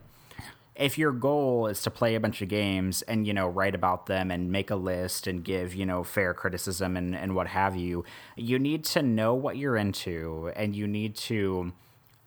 if 0.79 0.97
your 0.97 1.11
goal 1.11 1.67
is 1.67 1.83
to 1.83 1.91
play 1.91 2.15
a 2.15 2.21
bunch 2.21 2.41
of 2.41 2.49
games 2.49 3.03
and 3.03 3.27
you 3.27 3.35
know 3.35 3.49
write 3.49 3.75
about 3.75 4.07
them 4.07 4.31
and 4.31 4.51
make 4.53 4.71
a 4.71 4.77
list 4.77 5.27
and 5.27 5.45
give 5.45 5.75
you 5.75 5.85
know 5.85 6.05
fair 6.05 6.33
criticism 6.33 6.97
and, 6.97 7.17
and 7.17 7.35
what 7.35 7.49
have 7.49 7.75
you 7.75 8.05
you 8.37 8.61
need 8.61 8.85
to 8.85 9.03
know 9.03 9.35
what 9.35 9.57
you're 9.57 9.77
into 9.77 10.53
and 10.55 10.77
you 10.77 10.87
need 10.87 11.17
to 11.17 11.73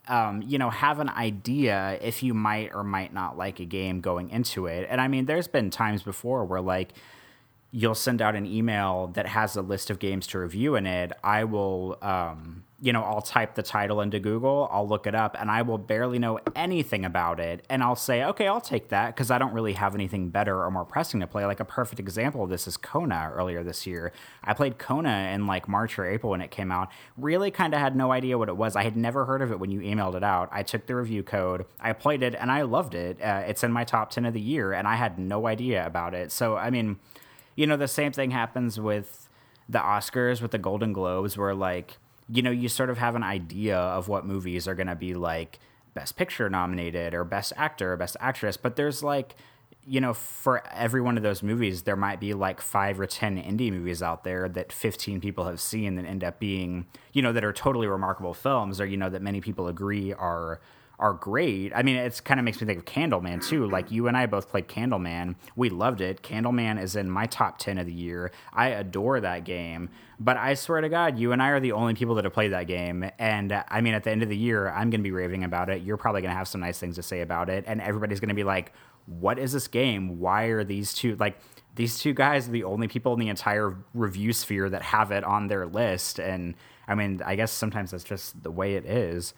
um, 0.07 0.41
you 0.41 0.57
know, 0.57 0.69
have 0.69 0.99
an 0.99 1.09
idea 1.09 1.97
if 2.01 2.23
you 2.23 2.33
might 2.33 2.71
or 2.73 2.83
might 2.83 3.13
not 3.13 3.37
like 3.37 3.59
a 3.59 3.65
game 3.65 4.01
going 4.01 4.29
into 4.29 4.65
it. 4.65 4.87
And 4.89 4.99
I 4.99 5.07
mean, 5.07 5.25
there's 5.25 5.47
been 5.47 5.69
times 5.69 6.03
before 6.03 6.43
where 6.45 6.61
like 6.61 6.93
you'll 7.72 7.95
send 7.95 8.22
out 8.22 8.36
an 8.36 8.45
email 8.45 9.07
that 9.13 9.26
has 9.26 9.55
a 9.55 9.61
list 9.61 9.89
of 9.89 9.97
games 9.97 10.28
to 10.28 10.39
review 10.39 10.76
in 10.76 10.86
it. 10.86 11.13
I 11.24 11.45
will, 11.45 11.97
um, 12.01 12.63
you 12.82 12.91
know, 12.91 13.01
I'll 13.01 13.22
type 13.22 13.55
the 13.55 13.63
title 13.63 14.01
into 14.01 14.19
Google, 14.19 14.67
I'll 14.72 14.88
look 14.88 15.07
it 15.07 15.15
up, 15.15 15.38
and 15.39 15.49
I 15.49 15.61
will 15.61 15.78
barely 15.78 16.19
know 16.19 16.39
anything 16.53 17.05
about 17.05 17.39
it. 17.39 17.65
And 17.69 17.82
I'll 17.82 17.95
say, 17.95 18.26
okay, 18.26 18.47
I'll 18.47 18.59
take 18.59 18.89
that 18.89 19.15
because 19.15 19.32
I 19.32 19.38
don't 19.38 19.53
really 19.53 19.72
have 19.74 19.95
anything 19.95 20.30
better 20.32 20.61
or 20.61 20.69
more 20.69 20.84
pressing 20.84 21.22
to 21.22 21.28
play. 21.28 21.45
Like 21.45 21.61
a 21.61 21.65
perfect 21.65 21.99
example 21.99 22.43
of 22.43 22.49
this 22.49 22.67
is 22.67 22.76
Kona 22.76 23.32
earlier 23.34 23.63
this 23.63 23.88
year. 23.88 24.11
I 24.43 24.53
played 24.53 24.78
Kona 24.78 25.32
in 25.34 25.47
like 25.47 25.69
March 25.69 25.97
or 25.97 26.05
April 26.05 26.32
when 26.32 26.41
it 26.41 26.51
came 26.51 26.74
out. 26.74 26.89
Really 27.15 27.51
kind 27.51 27.74
of 27.74 27.80
had 27.80 27.95
no 27.95 28.11
idea 28.11 28.38
what 28.38 28.49
it 28.49 28.57
was. 28.57 28.76
I 28.76 28.84
had 28.84 28.97
never 28.97 29.24
heard 29.24 29.41
of 29.41 29.49
it 29.49 29.59
when 29.59 29.72
you 29.72 29.80
emailed 29.80 30.15
it 30.15 30.24
out. 30.24 30.49
I 30.51 30.63
took 30.63 30.88
the 30.88 30.95
review 30.95 31.24
code, 31.24 31.65
I 31.80 31.93
played 31.93 32.22
it, 32.22 32.36
and 32.36 32.51
I 32.51 32.63
loved 32.63 32.95
it. 32.95 33.22
Uh, 33.22 33.43
it's 33.47 33.63
in 33.63 33.72
my 33.72 33.86
top 33.86 34.09
10 34.09 34.26
of 34.26 34.34
the 34.34 34.41
year, 34.41 34.74
and 34.74 34.89
I 34.89 34.95
had 34.95 35.17
no 35.17 35.47
idea 35.47 35.86
about 35.86 36.13
it. 36.13 36.34
So, 36.34 36.57
I 36.57 36.69
mean, 36.69 36.99
you 37.55 37.67
know, 37.67 37.77
the 37.77 37.87
same 37.87 38.11
thing 38.11 38.31
happens 38.31 38.79
with 38.79 39.29
the 39.67 39.79
Oscars, 39.79 40.41
with 40.41 40.51
the 40.51 40.57
Golden 40.57 40.93
Globes, 40.93 41.37
where 41.37 41.53
like, 41.53 41.97
you 42.29 42.41
know, 42.41 42.51
you 42.51 42.69
sort 42.69 42.89
of 42.89 42.97
have 42.97 43.15
an 43.15 43.23
idea 43.23 43.77
of 43.77 44.07
what 44.07 44.25
movies 44.25 44.67
are 44.67 44.75
going 44.75 44.87
to 44.87 44.95
be 44.95 45.13
like 45.13 45.59
best 45.93 46.15
picture 46.15 46.49
nominated 46.49 47.13
or 47.13 47.23
best 47.23 47.53
actor 47.57 47.93
or 47.93 47.97
best 47.97 48.17
actress, 48.19 48.57
but 48.57 48.75
there's 48.75 49.03
like, 49.03 49.35
you 49.85 49.99
know, 49.99 50.13
for 50.13 50.63
every 50.71 51.01
one 51.01 51.17
of 51.17 51.23
those 51.23 51.41
movies, 51.41 51.83
there 51.83 51.95
might 51.95 52.19
be 52.19 52.33
like 52.33 52.61
five 52.61 52.99
or 52.99 53.05
10 53.05 53.41
indie 53.41 53.71
movies 53.71 54.03
out 54.03 54.23
there 54.23 54.47
that 54.47 54.71
15 54.71 55.19
people 55.19 55.45
have 55.45 55.59
seen 55.59 55.95
that 55.95 56.05
end 56.05 56.23
up 56.23 56.39
being, 56.39 56.85
you 57.13 57.21
know, 57.21 57.33
that 57.33 57.43
are 57.43 57.53
totally 57.53 57.87
remarkable 57.87 58.33
films 58.33 58.79
or, 58.79 58.85
you 58.85 58.97
know, 58.97 59.09
that 59.09 59.21
many 59.21 59.41
people 59.41 59.67
agree 59.67 60.13
are 60.13 60.61
are 61.01 61.13
great. 61.13 61.73
I 61.75 61.81
mean, 61.81 61.95
it's 61.95 62.21
kind 62.21 62.39
of 62.39 62.43
makes 62.43 62.61
me 62.61 62.67
think 62.67 62.79
of 62.79 62.85
Candleman 62.85 63.45
too. 63.45 63.67
Like 63.67 63.91
you 63.91 64.07
and 64.07 64.15
I 64.15 64.27
both 64.27 64.47
played 64.47 64.67
Candleman. 64.67 65.35
We 65.55 65.69
loved 65.69 65.99
it. 65.99 66.21
Candleman 66.21 66.81
is 66.81 66.95
in 66.95 67.09
my 67.09 67.25
top 67.25 67.57
10 67.57 67.79
of 67.79 67.87
the 67.87 67.93
year. 67.93 68.31
I 68.53 68.67
adore 68.67 69.19
that 69.19 69.43
game. 69.43 69.89
But 70.19 70.37
I 70.37 70.53
swear 70.53 70.79
to 70.79 70.89
God, 70.89 71.17
you 71.17 71.31
and 71.31 71.41
I 71.41 71.49
are 71.49 71.59
the 71.59 71.71
only 71.71 71.95
people 71.95 72.13
that 72.15 72.23
have 72.23 72.33
played 72.33 72.53
that 72.53 72.67
game. 72.67 73.09
And 73.17 73.51
I 73.67 73.81
mean, 73.81 73.95
at 73.95 74.03
the 74.03 74.11
end 74.11 74.21
of 74.21 74.29
the 74.29 74.37
year, 74.37 74.69
I'm 74.69 74.91
going 74.91 75.01
to 75.01 75.03
be 75.03 75.11
raving 75.11 75.43
about 75.43 75.71
it. 75.71 75.81
You're 75.81 75.97
probably 75.97 76.21
going 76.21 76.31
to 76.31 76.37
have 76.37 76.47
some 76.47 76.61
nice 76.61 76.77
things 76.77 76.97
to 76.97 77.03
say 77.03 77.21
about 77.21 77.49
it. 77.49 77.63
And 77.65 77.81
everybody's 77.81 78.19
going 78.19 78.29
to 78.29 78.35
be 78.35 78.43
like, 78.43 78.71
what 79.07 79.39
is 79.39 79.53
this 79.53 79.67
game? 79.67 80.19
Why 80.19 80.45
are 80.45 80.63
these 80.63 80.93
two 80.93 81.15
like 81.15 81.39
these 81.73 81.97
two 81.97 82.13
guys 82.13 82.47
are 82.47 82.51
the 82.51 82.65
only 82.65 82.87
people 82.87 83.13
in 83.13 83.19
the 83.19 83.29
entire 83.29 83.75
review 83.95 84.33
sphere 84.33 84.69
that 84.69 84.83
have 84.83 85.11
it 85.11 85.23
on 85.23 85.47
their 85.47 85.65
list? 85.65 86.19
And 86.19 86.53
I 86.87 86.93
mean, 86.93 87.23
I 87.25 87.35
guess 87.35 87.51
sometimes 87.51 87.89
that's 87.89 88.03
just 88.03 88.43
the 88.43 88.51
way 88.51 88.75
it 88.75 88.85
is. 88.85 89.33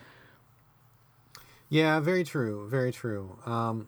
Yeah, 1.73 1.99
very 2.01 2.23
true. 2.23 2.69
Very 2.69 2.91
true. 2.91 3.35
Um, 3.47 3.87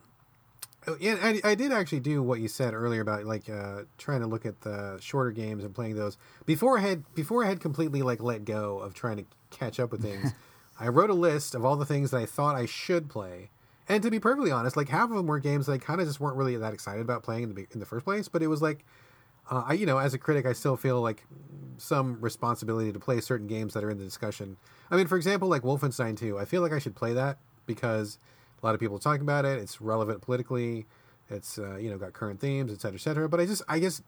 oh, 0.87 0.97
yeah, 0.99 1.17
I, 1.21 1.39
I 1.43 1.53
did 1.53 1.71
actually 1.71 1.99
do 1.99 2.23
what 2.23 2.39
you 2.39 2.47
said 2.47 2.73
earlier 2.73 3.01
about 3.01 3.25
like 3.25 3.47
uh, 3.47 3.81
trying 3.99 4.21
to 4.21 4.25
look 4.25 4.43
at 4.43 4.61
the 4.61 4.97
shorter 4.99 5.29
games 5.29 5.63
and 5.63 5.75
playing 5.75 5.95
those 5.95 6.17
before 6.47 6.79
I 6.79 6.81
had 6.81 7.03
before 7.13 7.45
I 7.45 7.47
had 7.47 7.59
completely 7.59 8.01
like 8.01 8.23
let 8.23 8.43
go 8.43 8.79
of 8.79 8.95
trying 8.95 9.17
to 9.17 9.25
catch 9.51 9.79
up 9.79 9.91
with 9.91 10.01
things. 10.01 10.31
I 10.79 10.87
wrote 10.87 11.11
a 11.11 11.13
list 11.13 11.53
of 11.53 11.63
all 11.63 11.75
the 11.75 11.85
things 11.85 12.09
that 12.09 12.17
I 12.17 12.25
thought 12.25 12.55
I 12.55 12.65
should 12.65 13.07
play, 13.07 13.51
and 13.87 14.01
to 14.01 14.09
be 14.09 14.19
perfectly 14.19 14.49
honest, 14.49 14.75
like 14.75 14.89
half 14.89 15.11
of 15.11 15.15
them 15.15 15.27
were 15.27 15.37
games 15.37 15.67
that 15.67 15.73
I 15.73 15.77
kind 15.77 16.01
of 16.01 16.07
just 16.07 16.19
weren't 16.19 16.37
really 16.37 16.57
that 16.57 16.73
excited 16.73 17.01
about 17.01 17.21
playing 17.21 17.43
in 17.43 17.53
the 17.53 17.67
in 17.71 17.79
the 17.79 17.85
first 17.85 18.03
place. 18.03 18.27
But 18.27 18.41
it 18.41 18.47
was 18.47 18.63
like, 18.63 18.83
uh, 19.51 19.61
I 19.67 19.73
you 19.73 19.85
know, 19.85 19.99
as 19.99 20.15
a 20.15 20.17
critic, 20.17 20.47
I 20.47 20.53
still 20.53 20.75
feel 20.75 21.01
like 21.01 21.23
some 21.77 22.19
responsibility 22.19 22.91
to 22.91 22.99
play 22.99 23.21
certain 23.21 23.45
games 23.45 23.75
that 23.75 23.83
are 23.83 23.91
in 23.91 23.99
the 23.99 24.03
discussion. 24.03 24.57
I 24.89 24.95
mean, 24.95 25.05
for 25.05 25.17
example, 25.17 25.47
like 25.47 25.61
Wolfenstein 25.61 26.17
2, 26.17 26.39
I 26.39 26.45
feel 26.45 26.63
like 26.63 26.71
I 26.71 26.79
should 26.79 26.95
play 26.95 27.13
that 27.13 27.37
because 27.65 28.17
a 28.61 28.65
lot 28.65 28.73
of 28.73 28.79
people 28.79 28.97
are 28.97 28.99
talking 28.99 29.21
about 29.21 29.45
it. 29.45 29.59
It's 29.59 29.81
relevant 29.81 30.21
politically. 30.21 30.85
It's 31.29 31.57
uh, 31.57 31.77
you 31.77 31.89
know 31.89 31.97
got 31.97 32.13
current 32.13 32.39
themes, 32.39 32.71
et 32.71 32.81
cetera, 32.81 32.95
et 32.95 33.01
cetera. 33.01 33.29
But 33.29 33.39
I 33.39 33.45
just 33.45 33.63
I 33.67 33.79
just 33.79 34.03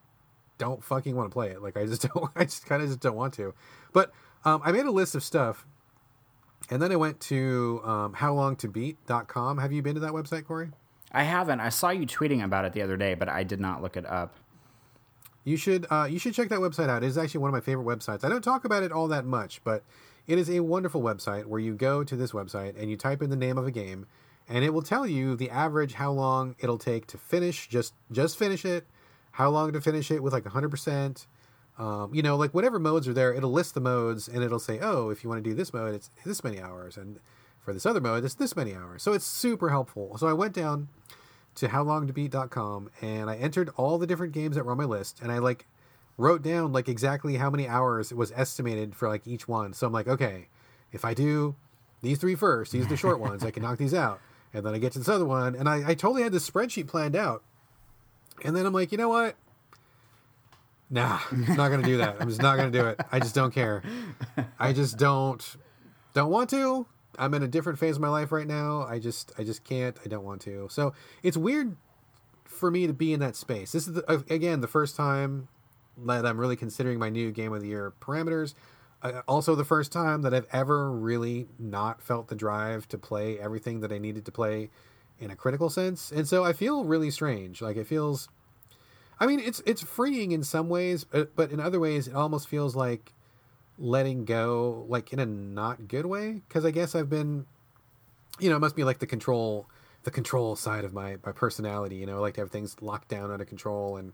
don't 0.58 0.84
fucking 0.84 1.16
want 1.16 1.30
to 1.30 1.34
play 1.34 1.49
it. 1.49 1.62
Like 1.62 1.78
I 1.78 1.86
just 1.86 2.08
don't. 2.14 2.30
I 2.36 2.45
just 2.45 2.66
kind 2.66 2.82
of 2.82 2.89
just 2.89 2.99
don't 2.99 3.16
want 3.16 3.34
to. 3.36 3.53
But 3.93 4.12
um, 4.45 4.62
I 4.64 4.72
made 4.72 4.86
a 4.86 4.91
list 4.91 5.16
of 5.16 5.24
stuff, 5.24 5.66
and 6.70 6.82
then 6.82 6.91
I 6.91 6.95
went 6.95 7.20
to 7.22 7.82
um, 7.84 8.14
howlongtobeat.com. 8.14 9.58
Have 9.58 9.72
you 9.72 9.82
been 9.82 9.95
to 9.95 10.01
that 10.01 10.12
website, 10.12 10.45
Corey? 10.45 10.72
I 11.12 11.24
haven't. 11.24 11.60
I 11.60 11.70
saw 11.70 11.89
you 11.89 12.05
tweeting 12.05 12.43
about 12.43 12.66
it 12.66 12.74
the 12.74 12.82
other 12.82 12.97
day, 12.97 13.14
but 13.14 13.30
I 13.30 13.43
did 13.43 13.60
not 13.60 13.82
look 13.82 13.97
it 13.97 14.05
up. 14.05 14.36
You 15.43 15.55
should 15.55 15.88
uh, 15.89 16.08
you 16.10 16.20
should 16.20 16.34
check 16.34 16.49
that 16.49 16.60
website 16.60 16.89
out. 16.89 17.03
It 17.03 17.08
is 17.08 17.18
actually 17.18 17.39
one 17.39 17.49
of 17.49 17.53
my 17.53 17.62
favorite 17.62 17.86
websites. 17.86 18.24
I 18.26 18.30
don't 18.30 18.43
talk 18.43 18.66
about 18.66 18.84
it 18.84 18.91
all 18.91 19.08
that 19.08 19.26
much, 19.26 19.64
but 19.64 19.84
it 20.28 20.38
is 20.38 20.50
a 20.50 20.60
wonderful 20.60 21.02
website 21.02 21.46
where 21.46 21.60
you 21.60 21.74
go 21.74 22.04
to 22.04 22.16
this 22.16 22.32
website 22.32 22.80
and 22.80 22.90
you 22.90 22.98
type 22.98 23.22
in 23.22 23.30
the 23.30 23.36
name 23.36 23.58
of 23.58 23.66
a 23.66 23.72
game, 23.72 24.06
and 24.50 24.64
it 24.64 24.74
will 24.74 24.82
tell 24.82 25.08
you 25.08 25.36
the 25.36 25.50
average 25.50 25.94
how 25.94 26.12
long 26.12 26.56
it'll 26.60 26.78
take 26.78 27.08
to 27.08 27.18
finish. 27.18 27.68
Just 27.68 27.94
just 28.12 28.38
finish 28.38 28.66
it. 28.66 28.88
How 29.32 29.50
long 29.50 29.72
to 29.72 29.82
finish 29.82 30.12
it 30.12 30.22
with 30.22 30.34
like 30.34 30.46
hundred 30.46 30.68
um, 30.68 30.72
percent. 30.72 31.28
You 31.80 32.22
know, 32.22 32.36
like 32.36 32.54
whatever 32.54 32.80
modes 32.80 33.08
are 33.08 33.14
there, 33.14 33.34
it'll 33.34 33.52
list 33.52 33.74
the 33.74 33.82
modes 33.82 34.28
and 34.28 34.44
it'll 34.44 34.60
say, 34.60 34.80
oh, 34.82 35.10
if 35.10 35.24
you 35.24 35.30
want 35.30 35.44
to 35.44 35.50
do 35.50 35.56
this 35.56 35.74
mode, 35.74 35.94
it's 35.94 36.10
this 36.26 36.44
many 36.44 36.60
hours, 36.60 36.98
and 36.98 37.20
for 37.60 37.74
this 37.74 37.86
other 37.86 38.02
mode, 38.02 38.26
it's 38.26 38.36
this 38.36 38.56
many 38.56 38.74
hours. 38.74 39.04
So 39.04 39.14
it's 39.14 39.26
super 39.26 39.70
helpful. 39.70 40.18
So 40.18 40.28
I 40.28 40.34
went 40.34 40.54
down 40.54 40.88
to 41.56 41.68
howlongtobeat.com 41.68 42.92
and 43.02 43.30
I 43.30 43.36
entered 43.36 43.70
all 43.76 43.98
the 43.98 44.08
different 44.08 44.32
games 44.34 44.56
that 44.56 44.66
were 44.66 44.72
on 44.72 44.78
my 44.78 44.86
list, 44.86 45.20
and 45.22 45.32
I 45.32 45.38
like 45.38 45.68
wrote 46.18 46.41
down 46.41 46.74
like 46.74 46.89
exactly 46.89 47.36
how 47.36 47.49
many 47.49 47.68
hours 47.68 48.11
it 48.11 48.18
was 48.18 48.32
estimated 48.36 48.95
for 48.95 49.07
like 49.07 49.26
each 49.28 49.47
one. 49.47 49.74
So 49.74 49.88
I'm 49.88 49.93
like, 49.93 50.07
okay, 50.07 50.49
if 50.91 51.05
I 51.05 51.13
do 51.13 51.55
these 52.01 52.18
three 52.18 52.36
first, 52.36 52.72
these 52.72 52.86
are 52.86 52.89
the 52.89 52.97
short 52.97 53.20
ones, 53.20 53.43
I 53.43 53.51
can 53.51 53.63
knock 53.63 53.78
these 53.78 53.93
out. 53.93 54.20
And 54.53 54.65
then 54.65 54.74
I 54.74 54.78
get 54.78 54.93
to 54.93 54.99
this 54.99 55.09
other 55.09 55.26
one, 55.26 55.55
and 55.55 55.68
I, 55.68 55.89
I 55.89 55.93
totally 55.93 56.24
had 56.24 56.32
this 56.32 56.49
spreadsheet 56.49 56.88
planned 56.88 57.15
out. 57.15 57.43
And 58.43 58.55
then 58.55 58.65
I'm 58.65 58.74
like, 58.74 58.91
you 58.91 58.97
know 58.97 59.09
what? 59.09 59.36
Nah, 60.89 61.20
I'm 61.32 61.55
not 61.55 61.70
gonna 61.70 61.84
do 61.84 61.97
that. 61.97 62.18
I'm 62.20 62.30
just 62.30 62.41
not 62.41 62.55
gonna 62.55 62.72
do 62.72 62.86
it. 62.88 62.99
I 63.11 63.20
just 63.20 63.36
don't 63.36 63.53
care. 63.53 63.84
I 64.57 64.74
just 64.74 64.97
don't 64.97 65.57
don't 66.13 66.32
want 66.32 66.49
to. 66.51 66.88
I'm 67.20 67.34
in 67.34 67.43
a 67.43 67.47
different 67.47 67.78
phase 67.78 67.95
of 67.95 68.01
my 68.01 68.09
life 68.09 68.32
right 68.32 68.47
now. 68.47 68.84
I 68.84 68.99
just 68.99 69.32
I 69.38 69.43
just 69.43 69.63
can't. 69.65 69.97
I 70.05 70.07
don't 70.07 70.24
want 70.24 70.41
to. 70.43 70.68
So 70.72 70.93
it's 71.24 71.36
weird 71.36 71.76
for 72.45 72.72
me 72.72 72.88
to 72.88 72.93
be 72.93 73.11
in 73.11 73.20
that 73.20 73.36
space. 73.36 73.74
This 73.74 73.88
is 73.88 73.95
the, 73.95 74.24
again 74.30 74.61
the 74.61 74.68
first 74.68 74.95
time 74.95 75.49
that 76.06 76.26
I'm 76.26 76.39
really 76.39 76.56
considering 76.56 77.00
my 77.00 77.10
new 77.10 77.32
game 77.32 77.54
of 77.54 77.62
the 77.62 77.68
year 77.68 77.93
parameters. 78.00 78.54
Uh, 79.02 79.22
also, 79.28 79.56
the 79.56 79.66
first 79.66 79.91
time 79.91 80.24
that 80.24 80.34
I've 80.34 80.48
ever 80.52 80.91
really 80.91 81.48
not 81.60 82.02
felt 82.02 82.28
the 82.28 82.36
drive 82.36 82.88
to 82.89 82.98
play 82.98 83.39
everything 83.39 83.82
that 83.82 83.91
I 83.91 83.98
needed 83.98 84.26
to 84.26 84.32
play 84.32 84.70
in 85.20 85.32
a 85.32 85.36
critical 85.36 85.70
sense. 85.70 86.12
And 86.12 86.28
so 86.28 86.43
I 86.43 86.54
feel 86.54 86.84
really 86.84 87.12
strange. 87.12 87.62
Like 87.62 87.78
it 87.78 87.88
feels. 87.88 88.30
I 89.20 89.26
mean, 89.26 89.39
it's 89.39 89.62
it's 89.66 89.82
freeing 89.82 90.32
in 90.32 90.43
some 90.43 90.70
ways, 90.70 91.04
but, 91.04 91.36
but 91.36 91.52
in 91.52 91.60
other 91.60 91.80
ways, 91.80 92.08
it 92.08 92.16
almost 92.16 92.48
feels 92.48 92.76
like 92.76 93.14
letting 93.80 94.26
go, 94.26 94.86
like 94.88 95.14
in 95.14 95.20
a 95.20 95.26
not 95.26 95.88
good 95.88 96.06
way. 96.06 96.41
Because 96.48 96.66
I 96.66 96.72
guess 96.72 96.95
I've 96.95 97.10
been, 97.10 97.45
you 98.39 98.50
know, 98.50 98.56
it 98.56 98.60
must 98.60 98.76
be 98.76 98.84
like 98.84 99.00
the 99.00 99.08
control, 99.08 99.68
the 100.04 100.12
control 100.12 100.56
side 100.56 100.86
of 100.86 100.93
my 100.93 101.18
my 101.26 101.32
personality. 101.32 101.95
You 101.98 102.06
know, 102.06 102.18
I 102.18 102.20
like 102.20 102.36
to 102.36 102.41
have 102.41 102.52
things 102.52 102.76
locked 102.82 103.10
down 103.10 103.32
under 103.32 103.45
control 103.45 103.98
and 103.98 104.14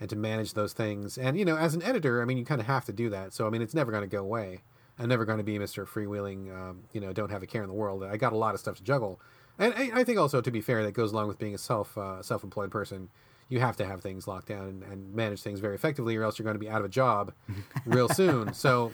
and 0.00 0.08
to 0.10 0.16
manage 0.16 0.54
those 0.54 0.72
things. 0.72 1.18
And 1.18 1.38
you 1.38 1.44
know, 1.44 1.56
as 1.56 1.74
an 1.74 1.82
editor, 1.82 2.22
I 2.22 2.24
mean, 2.24 2.38
you 2.38 2.44
kind 2.44 2.60
of 2.60 2.66
have 2.66 2.84
to 2.86 2.92
do 2.92 3.10
that. 3.10 3.32
So 3.32 3.46
I 3.46 3.50
mean, 3.50 3.62
it's 3.62 3.74
never 3.74 3.92
going 3.92 4.02
to 4.02 4.08
go 4.08 4.20
away. 4.20 4.62
I'm 4.98 5.08
never 5.08 5.24
going 5.24 5.38
to 5.38 5.44
be 5.44 5.58
Mr. 5.58 5.86
Freewheeling, 5.86 6.54
um, 6.54 6.84
you 6.92 7.00
know, 7.00 7.12
don't 7.12 7.30
have 7.30 7.42
a 7.42 7.46
care 7.46 7.62
in 7.62 7.68
the 7.68 7.74
world. 7.74 8.04
I 8.04 8.16
got 8.16 8.32
a 8.32 8.36
lot 8.36 8.54
of 8.54 8.60
stuff 8.60 8.76
to 8.76 8.82
juggle, 8.82 9.20
and 9.58 9.72
I, 9.74 10.00
I 10.00 10.04
think 10.04 10.18
also 10.18 10.40
to 10.40 10.50
be 10.50 10.60
fair, 10.60 10.82
that 10.84 10.92
goes 10.92 11.12
along 11.12 11.28
with 11.28 11.38
being 11.38 11.54
a 11.54 11.58
self 11.58 11.96
uh, 11.96 12.22
self 12.22 12.42
employed 12.42 12.70
person. 12.70 13.08
You 13.48 13.60
have 13.60 13.76
to 13.78 13.84
have 13.84 14.00
things 14.00 14.28
locked 14.28 14.46
down 14.46 14.68
and, 14.68 14.82
and 14.84 15.12
manage 15.12 15.42
things 15.42 15.58
very 15.58 15.74
effectively, 15.74 16.16
or 16.16 16.22
else 16.22 16.38
you're 16.38 16.44
going 16.44 16.54
to 16.54 16.60
be 16.60 16.70
out 16.70 16.80
of 16.80 16.84
a 16.84 16.90
job 16.90 17.32
real 17.84 18.08
soon. 18.08 18.54
So 18.54 18.92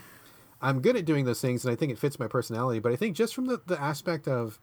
I'm 0.62 0.80
good 0.80 0.96
at 0.96 1.04
doing 1.04 1.24
those 1.24 1.40
things, 1.40 1.64
and 1.64 1.72
I 1.72 1.76
think 1.76 1.92
it 1.92 1.98
fits 1.98 2.18
my 2.18 2.26
personality. 2.26 2.80
But 2.80 2.92
I 2.92 2.96
think 2.96 3.16
just 3.16 3.34
from 3.34 3.46
the, 3.46 3.60
the 3.66 3.80
aspect 3.80 4.26
of 4.26 4.58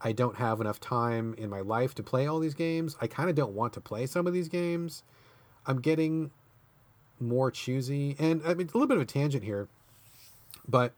I 0.00 0.12
don't 0.12 0.36
have 0.36 0.60
enough 0.60 0.80
time 0.80 1.34
in 1.36 1.50
my 1.50 1.60
life 1.60 1.94
to 1.96 2.02
play 2.02 2.26
all 2.26 2.38
these 2.38 2.54
games, 2.54 2.96
I 3.00 3.06
kind 3.06 3.28
of 3.28 3.36
don't 3.36 3.52
want 3.52 3.74
to 3.74 3.80
play 3.80 4.06
some 4.06 4.26
of 4.26 4.32
these 4.32 4.48
games. 4.48 5.02
I'm 5.70 5.80
getting 5.80 6.32
more 7.20 7.52
choosy, 7.52 8.16
and 8.18 8.42
I 8.44 8.54
mean 8.54 8.66
a 8.66 8.76
little 8.76 8.88
bit 8.88 8.96
of 8.96 9.02
a 9.02 9.06
tangent 9.06 9.44
here, 9.44 9.68
but 10.66 10.94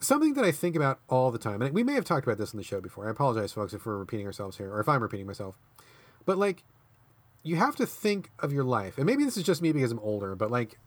something 0.00 0.34
that 0.34 0.44
I 0.44 0.52
think 0.52 0.76
about 0.76 1.00
all 1.08 1.30
the 1.30 1.38
time, 1.38 1.62
and 1.62 1.72
we 1.72 1.82
may 1.82 1.94
have 1.94 2.04
talked 2.04 2.26
about 2.26 2.36
this 2.36 2.52
in 2.52 2.58
the 2.58 2.62
show 2.62 2.82
before. 2.82 3.06
I 3.06 3.10
apologize, 3.10 3.52
folks, 3.52 3.72
if 3.72 3.86
we're 3.86 3.96
repeating 3.96 4.26
ourselves 4.26 4.58
here, 4.58 4.70
or 4.70 4.80
if 4.80 4.88
I'm 4.88 5.02
repeating 5.02 5.26
myself. 5.26 5.56
But 6.26 6.36
like, 6.36 6.62
you 7.42 7.56
have 7.56 7.74
to 7.76 7.86
think 7.86 8.30
of 8.38 8.52
your 8.52 8.64
life, 8.64 8.98
and 8.98 9.06
maybe 9.06 9.24
this 9.24 9.38
is 9.38 9.44
just 9.44 9.62
me 9.62 9.72
because 9.72 9.92
I'm 9.92 9.98
older, 10.00 10.34
but 10.34 10.50
like, 10.50 10.78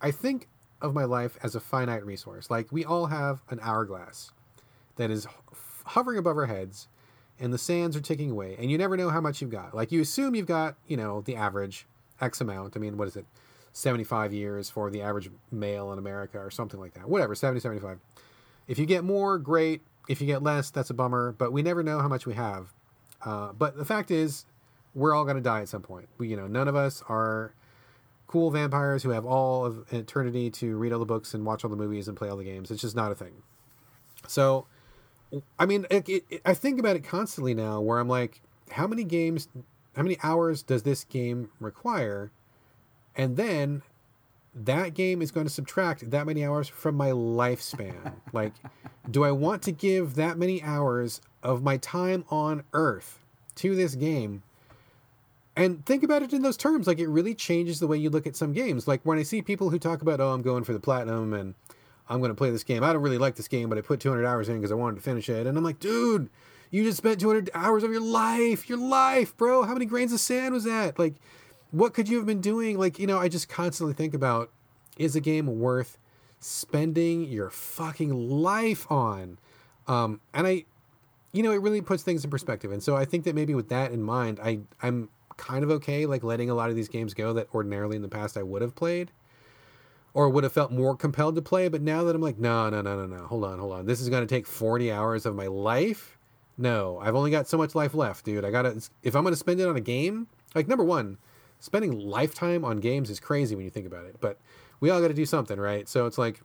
I 0.00 0.10
think 0.10 0.48
of 0.80 0.94
my 0.94 1.04
life 1.04 1.36
as 1.42 1.54
a 1.54 1.60
finite 1.60 2.06
resource. 2.06 2.48
Like, 2.48 2.72
we 2.72 2.82
all 2.82 3.06
have 3.06 3.42
an 3.50 3.58
hourglass 3.60 4.32
that 4.96 5.10
is 5.10 5.26
hovering 5.84 6.16
above 6.16 6.38
our 6.38 6.46
heads, 6.46 6.88
and 7.38 7.52
the 7.52 7.58
sands 7.58 7.94
are 7.94 8.00
ticking 8.00 8.30
away, 8.30 8.56
and 8.58 8.70
you 8.70 8.78
never 8.78 8.96
know 8.96 9.10
how 9.10 9.20
much 9.20 9.42
you've 9.42 9.50
got. 9.50 9.74
Like, 9.74 9.92
you 9.92 10.00
assume 10.00 10.34
you've 10.34 10.46
got, 10.46 10.76
you 10.86 10.96
know, 10.96 11.20
the 11.20 11.36
average 11.36 11.86
X 12.20 12.40
amount. 12.40 12.76
I 12.76 12.80
mean, 12.80 12.96
what 12.96 13.08
is 13.08 13.16
it? 13.16 13.26
75 13.72 14.32
years 14.32 14.70
for 14.70 14.90
the 14.90 15.02
average 15.02 15.30
male 15.50 15.92
in 15.92 15.98
America 15.98 16.38
or 16.38 16.50
something 16.50 16.80
like 16.80 16.94
that. 16.94 17.08
Whatever, 17.08 17.34
70, 17.34 17.60
75. 17.60 17.98
If 18.68 18.78
you 18.78 18.86
get 18.86 19.04
more, 19.04 19.38
great. 19.38 19.82
If 20.08 20.20
you 20.20 20.26
get 20.26 20.42
less, 20.42 20.70
that's 20.70 20.88
a 20.88 20.94
bummer. 20.94 21.32
But 21.32 21.52
we 21.52 21.62
never 21.62 21.82
know 21.82 22.00
how 22.00 22.08
much 22.08 22.26
we 22.26 22.34
have. 22.34 22.72
Uh, 23.22 23.52
but 23.52 23.76
the 23.76 23.84
fact 23.84 24.10
is, 24.10 24.46
we're 24.94 25.14
all 25.14 25.24
going 25.24 25.36
to 25.36 25.42
die 25.42 25.60
at 25.60 25.68
some 25.68 25.82
point. 25.82 26.08
We, 26.16 26.28
you 26.28 26.36
know, 26.36 26.46
none 26.46 26.68
of 26.68 26.74
us 26.74 27.02
are 27.08 27.52
cool 28.26 28.50
vampires 28.50 29.02
who 29.02 29.10
have 29.10 29.24
all 29.24 29.66
of 29.66 29.92
eternity 29.92 30.50
to 30.50 30.76
read 30.76 30.92
all 30.92 30.98
the 30.98 31.04
books 31.04 31.34
and 31.34 31.44
watch 31.44 31.64
all 31.64 31.70
the 31.70 31.76
movies 31.76 32.08
and 32.08 32.16
play 32.16 32.28
all 32.28 32.36
the 32.36 32.44
games. 32.44 32.70
It's 32.70 32.80
just 32.80 32.96
not 32.96 33.12
a 33.12 33.14
thing. 33.14 33.42
So, 34.26 34.66
I 35.58 35.66
mean, 35.66 35.86
it, 35.90 36.08
it, 36.08 36.40
I 36.44 36.54
think 36.54 36.80
about 36.80 36.96
it 36.96 37.04
constantly 37.04 37.54
now, 37.54 37.80
where 37.80 37.98
I'm 37.98 38.08
like, 38.08 38.40
how 38.70 38.86
many 38.86 39.04
games, 39.04 39.48
how 39.96 40.02
many 40.02 40.18
hours 40.22 40.62
does 40.62 40.84
this 40.84 41.04
game 41.04 41.50
require? 41.58 42.30
and 43.16 43.36
then 43.36 43.82
that 44.54 44.94
game 44.94 45.20
is 45.20 45.30
going 45.30 45.46
to 45.46 45.52
subtract 45.52 46.10
that 46.10 46.26
many 46.26 46.44
hours 46.44 46.68
from 46.68 46.94
my 46.94 47.10
lifespan. 47.10 48.12
like, 48.32 48.52
do 49.10 49.24
I 49.24 49.32
want 49.32 49.62
to 49.62 49.72
give 49.72 50.14
that 50.14 50.38
many 50.38 50.62
hours 50.62 51.20
of 51.42 51.62
my 51.62 51.76
time 51.78 52.24
on 52.30 52.62
Earth 52.72 53.18
to 53.56 53.74
this 53.74 53.94
game? 53.94 54.42
And 55.56 55.84
think 55.86 56.02
about 56.02 56.22
it 56.22 56.34
in 56.34 56.42
those 56.42 56.56
terms. 56.56 56.86
Like, 56.86 56.98
it 56.98 57.08
really 57.08 57.34
changes 57.34 57.80
the 57.80 57.86
way 57.86 57.96
you 57.96 58.10
look 58.10 58.26
at 58.26 58.36
some 58.36 58.52
games. 58.52 58.86
Like, 58.86 59.00
when 59.04 59.18
I 59.18 59.22
see 59.22 59.40
people 59.40 59.70
who 59.70 59.78
talk 59.78 60.02
about, 60.02 60.20
oh, 60.20 60.32
I'm 60.32 60.42
going 60.42 60.64
for 60.64 60.74
the 60.74 60.80
platinum 60.80 61.32
and 61.32 61.54
I'm 62.08 62.18
going 62.18 62.30
to 62.30 62.34
play 62.34 62.50
this 62.50 62.64
game. 62.64 62.82
I 62.82 62.92
don't 62.92 63.02
really 63.02 63.18
like 63.18 63.36
this 63.36 63.48
game, 63.48 63.70
but 63.70 63.78
I 63.78 63.80
put 63.80 64.00
200 64.00 64.26
hours 64.26 64.50
in 64.50 64.56
because 64.56 64.70
I 64.70 64.74
wanted 64.74 64.96
to 64.96 65.02
finish 65.02 65.30
it. 65.30 65.46
And 65.46 65.56
I'm 65.56 65.64
like, 65.64 65.80
dude, 65.80 66.28
you 66.70 66.84
just 66.84 66.98
spent 66.98 67.20
200 67.20 67.50
hours 67.54 67.82
of 67.82 67.90
your 67.90 68.00
life, 68.00 68.68
your 68.68 68.78
life, 68.78 69.36
bro. 69.36 69.62
How 69.62 69.72
many 69.72 69.86
grains 69.86 70.12
of 70.12 70.20
sand 70.20 70.54
was 70.54 70.64
that? 70.64 70.98
Like, 70.98 71.14
what 71.70 71.94
could 71.94 72.08
you 72.08 72.16
have 72.16 72.26
been 72.26 72.40
doing? 72.40 72.78
Like, 72.78 72.98
you 72.98 73.06
know, 73.06 73.18
I 73.18 73.28
just 73.28 73.48
constantly 73.48 73.94
think 73.94 74.14
about 74.14 74.50
is 74.98 75.14
a 75.14 75.20
game 75.20 75.58
worth 75.58 75.98
spending 76.40 77.24
your 77.24 77.50
fucking 77.50 78.30
life 78.30 78.90
on? 78.90 79.38
Um, 79.86 80.20
and 80.34 80.46
I, 80.46 80.64
you 81.32 81.42
know, 81.42 81.52
it 81.52 81.60
really 81.60 81.80
puts 81.80 82.02
things 82.02 82.24
in 82.24 82.30
perspective. 82.30 82.72
And 82.72 82.82
so 82.82 82.96
I 82.96 83.04
think 83.04 83.24
that 83.24 83.34
maybe 83.34 83.54
with 83.54 83.68
that 83.68 83.92
in 83.92 84.02
mind, 84.02 84.40
I, 84.42 84.60
I'm 84.82 85.08
kind 85.36 85.64
of 85.64 85.70
okay, 85.70 86.06
like 86.06 86.22
letting 86.22 86.50
a 86.50 86.54
lot 86.54 86.70
of 86.70 86.76
these 86.76 86.88
games 86.88 87.14
go 87.14 87.32
that 87.34 87.48
ordinarily 87.54 87.96
in 87.96 88.02
the 88.02 88.08
past 88.08 88.36
I 88.36 88.42
would 88.42 88.62
have 88.62 88.74
played 88.74 89.10
or 90.14 90.28
would 90.30 90.44
have 90.44 90.52
felt 90.52 90.72
more 90.72 90.96
compelled 90.96 91.34
to 91.34 91.42
play. 91.42 91.68
But 91.68 91.82
now 91.82 92.04
that 92.04 92.16
I'm 92.16 92.22
like, 92.22 92.38
no, 92.38 92.70
no, 92.70 92.80
no, 92.80 92.96
no, 92.96 93.06
no, 93.06 93.26
hold 93.26 93.44
on, 93.44 93.58
hold 93.58 93.72
on. 93.72 93.86
This 93.86 94.00
is 94.00 94.08
going 94.08 94.26
to 94.26 94.34
take 94.34 94.46
40 94.46 94.90
hours 94.90 95.26
of 95.26 95.34
my 95.34 95.46
life. 95.46 96.15
No, 96.58 96.98
I've 97.02 97.14
only 97.14 97.30
got 97.30 97.48
so 97.48 97.58
much 97.58 97.74
life 97.74 97.94
left, 97.94 98.24
dude. 98.24 98.44
I 98.44 98.50
gotta, 98.50 98.80
if 99.02 99.14
I'm 99.14 99.24
to 99.24 99.36
spend 99.36 99.60
it 99.60 99.68
on 99.68 99.76
a 99.76 99.80
game, 99.80 100.26
like 100.54 100.68
number 100.68 100.84
one, 100.84 101.18
spending 101.60 101.98
lifetime 101.98 102.64
on 102.64 102.78
games 102.78 103.10
is 103.10 103.20
crazy 103.20 103.54
when 103.54 103.64
you 103.64 103.70
think 103.70 103.86
about 103.86 104.06
it. 104.06 104.16
But 104.20 104.38
we 104.80 104.90
all 104.90 105.00
got 105.00 105.08
to 105.08 105.14
do 105.14 105.26
something, 105.26 105.58
right? 105.58 105.88
So 105.88 106.06
it's 106.06 106.18
like, 106.18 106.40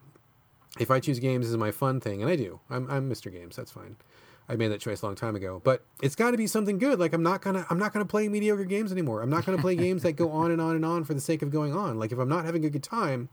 if 0.79 0.89
I 0.89 0.99
choose 0.99 1.19
games 1.19 1.47
as 1.47 1.57
my 1.57 1.71
fun 1.71 1.99
thing, 1.99 2.21
and 2.21 2.31
I 2.31 2.35
do, 2.35 2.59
I'm, 2.69 2.89
I'm 2.89 3.09
Mr. 3.09 3.31
Games. 3.31 3.55
That's 3.55 3.71
fine. 3.71 3.97
I 4.47 4.55
made 4.55 4.69
that 4.69 4.81
choice 4.81 5.01
a 5.01 5.05
long 5.05 5.15
time 5.15 5.35
ago. 5.35 5.61
But 5.63 5.83
it's 6.01 6.15
got 6.15 6.31
to 6.31 6.37
be 6.37 6.47
something 6.47 6.77
good. 6.77 6.99
Like 6.99 7.13
I'm 7.13 7.23
not 7.23 7.41
gonna 7.41 7.65
I'm 7.69 7.79
not 7.79 7.93
gonna 7.93 8.05
play 8.05 8.27
mediocre 8.27 8.65
games 8.65 8.91
anymore. 8.91 9.21
I'm 9.21 9.29
not 9.29 9.45
gonna 9.45 9.61
play 9.61 9.75
games 9.75 10.03
that 10.03 10.13
go 10.13 10.29
on 10.31 10.51
and 10.51 10.59
on 10.59 10.75
and 10.75 10.83
on 10.83 11.05
for 11.05 11.13
the 11.13 11.21
sake 11.21 11.41
of 11.41 11.51
going 11.51 11.73
on. 11.73 11.97
Like 11.97 12.11
if 12.11 12.19
I'm 12.19 12.27
not 12.27 12.43
having 12.45 12.65
a 12.65 12.69
good 12.69 12.83
time, 12.83 13.29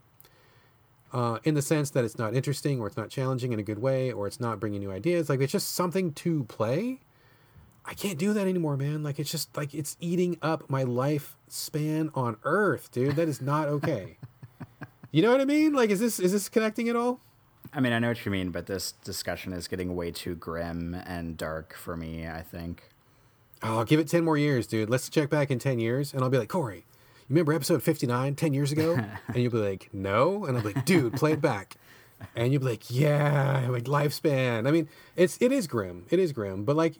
uh, 1.11 1.39
in 1.43 1.55
the 1.55 1.61
sense 1.61 1.89
that 1.91 2.03
it's 2.05 2.17
not 2.17 2.33
interesting 2.33 2.79
or 2.79 2.87
it's 2.87 2.97
not 2.97 3.09
challenging 3.09 3.53
in 3.53 3.59
a 3.59 3.63
good 3.63 3.79
way 3.79 4.11
or 4.11 4.27
it's 4.27 4.39
not 4.39 4.59
bringing 4.59 4.79
new 4.79 4.91
ideas, 4.91 5.29
like 5.29 5.39
it's 5.39 5.51
just 5.51 5.71
something 5.71 6.13
to 6.13 6.43
play. 6.45 6.99
I 7.85 7.93
can't 7.93 8.19
do 8.19 8.33
that 8.33 8.47
anymore, 8.47 8.77
man. 8.77 9.01
Like 9.01 9.19
it's 9.19 9.31
just 9.31 9.55
like 9.57 9.73
it's 9.73 9.97
eating 9.99 10.37
up 10.41 10.69
my 10.69 10.83
life 10.83 11.37
span 11.47 12.11
on 12.13 12.37
Earth, 12.43 12.91
dude. 12.91 13.15
That 13.15 13.27
is 13.27 13.41
not 13.41 13.67
okay. 13.67 14.17
you 15.11 15.23
know 15.23 15.31
what 15.31 15.41
I 15.41 15.45
mean? 15.45 15.73
Like, 15.73 15.89
is 15.89 15.99
this 15.99 16.19
is 16.19 16.31
this 16.31 16.49
connecting 16.49 16.89
at 16.89 16.95
all? 16.95 17.19
I 17.73 17.79
mean, 17.79 17.93
I 17.93 17.99
know 17.99 18.09
what 18.09 18.25
you 18.25 18.31
mean, 18.31 18.51
but 18.51 18.67
this 18.67 18.91
discussion 19.03 19.53
is 19.53 19.67
getting 19.67 19.95
way 19.95 20.11
too 20.11 20.35
grim 20.35 20.93
and 20.93 21.37
dark 21.37 21.73
for 21.73 21.97
me. 21.97 22.27
I 22.27 22.41
think. 22.43 22.83
Oh, 23.63 23.83
give 23.83 23.99
it 23.99 24.07
ten 24.07 24.23
more 24.23 24.37
years, 24.37 24.67
dude. 24.67 24.89
Let's 24.89 25.09
check 25.09 25.29
back 25.29 25.49
in 25.49 25.57
ten 25.57 25.79
years, 25.79 26.13
and 26.13 26.23
I'll 26.23 26.29
be 26.29 26.37
like, 26.37 26.49
Corey, 26.49 26.85
remember 27.29 27.53
episode 27.53 27.83
fifty 27.83 28.07
nine, 28.07 28.35
10 28.35 28.53
years 28.53 28.71
ago? 28.71 28.93
and 29.27 29.37
you'll 29.37 29.51
be 29.51 29.57
like, 29.57 29.89
no, 29.93 30.45
and 30.45 30.57
I'll 30.57 30.63
be 30.63 30.73
like, 30.73 30.85
dude, 30.85 31.13
play 31.13 31.33
it 31.33 31.41
back. 31.41 31.75
And 32.35 32.51
you'll 32.51 32.61
be 32.61 32.69
like, 32.69 32.89
yeah, 32.89 33.67
like 33.69 33.85
lifespan. 33.85 34.67
I 34.67 34.71
mean, 34.71 34.89
it's 35.15 35.37
it 35.39 35.51
is 35.51 35.67
grim. 35.67 36.05
It 36.09 36.19
is 36.19 36.33
grim, 36.33 36.65
but 36.65 36.75
like 36.75 36.99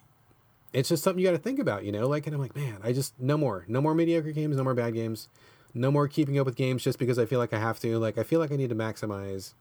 it's 0.73 0.89
just 0.89 1.03
something 1.03 1.19
you 1.19 1.27
got 1.27 1.36
to 1.36 1.41
think 1.41 1.59
about, 1.59 1.84
you 1.84 1.91
know. 1.91 2.07
Like, 2.07 2.27
and 2.27 2.36
I'm 2.36 2.41
like, 2.41 2.55
man, 2.55 2.77
I 2.84 2.93
just 2.93 3.19
no 3.19 3.38
more, 3.38 3.65
no 3.67 3.82
more 3.82 3.93
mediocre 3.95 4.32
games, 4.32 4.55
no 4.55 4.63
more 4.63 4.73
bad 4.73 4.93
games, 4.93 5.27
no 5.73 5.91
more 5.91 6.07
keeping 6.07 6.38
up 6.39 6.45
with 6.45 6.55
games 6.55 6.84
just 6.84 6.99
because 6.99 7.17
I 7.17 7.25
feel 7.25 7.39
like 7.39 7.53
I 7.53 7.59
have 7.59 7.80
to. 7.82 7.97
Like, 7.97 8.17
I 8.17 8.23
feel 8.23 8.39
like 8.39 8.51
I 8.51 8.55
need 8.55 8.69
to 8.69 8.75
maximize 8.75 9.53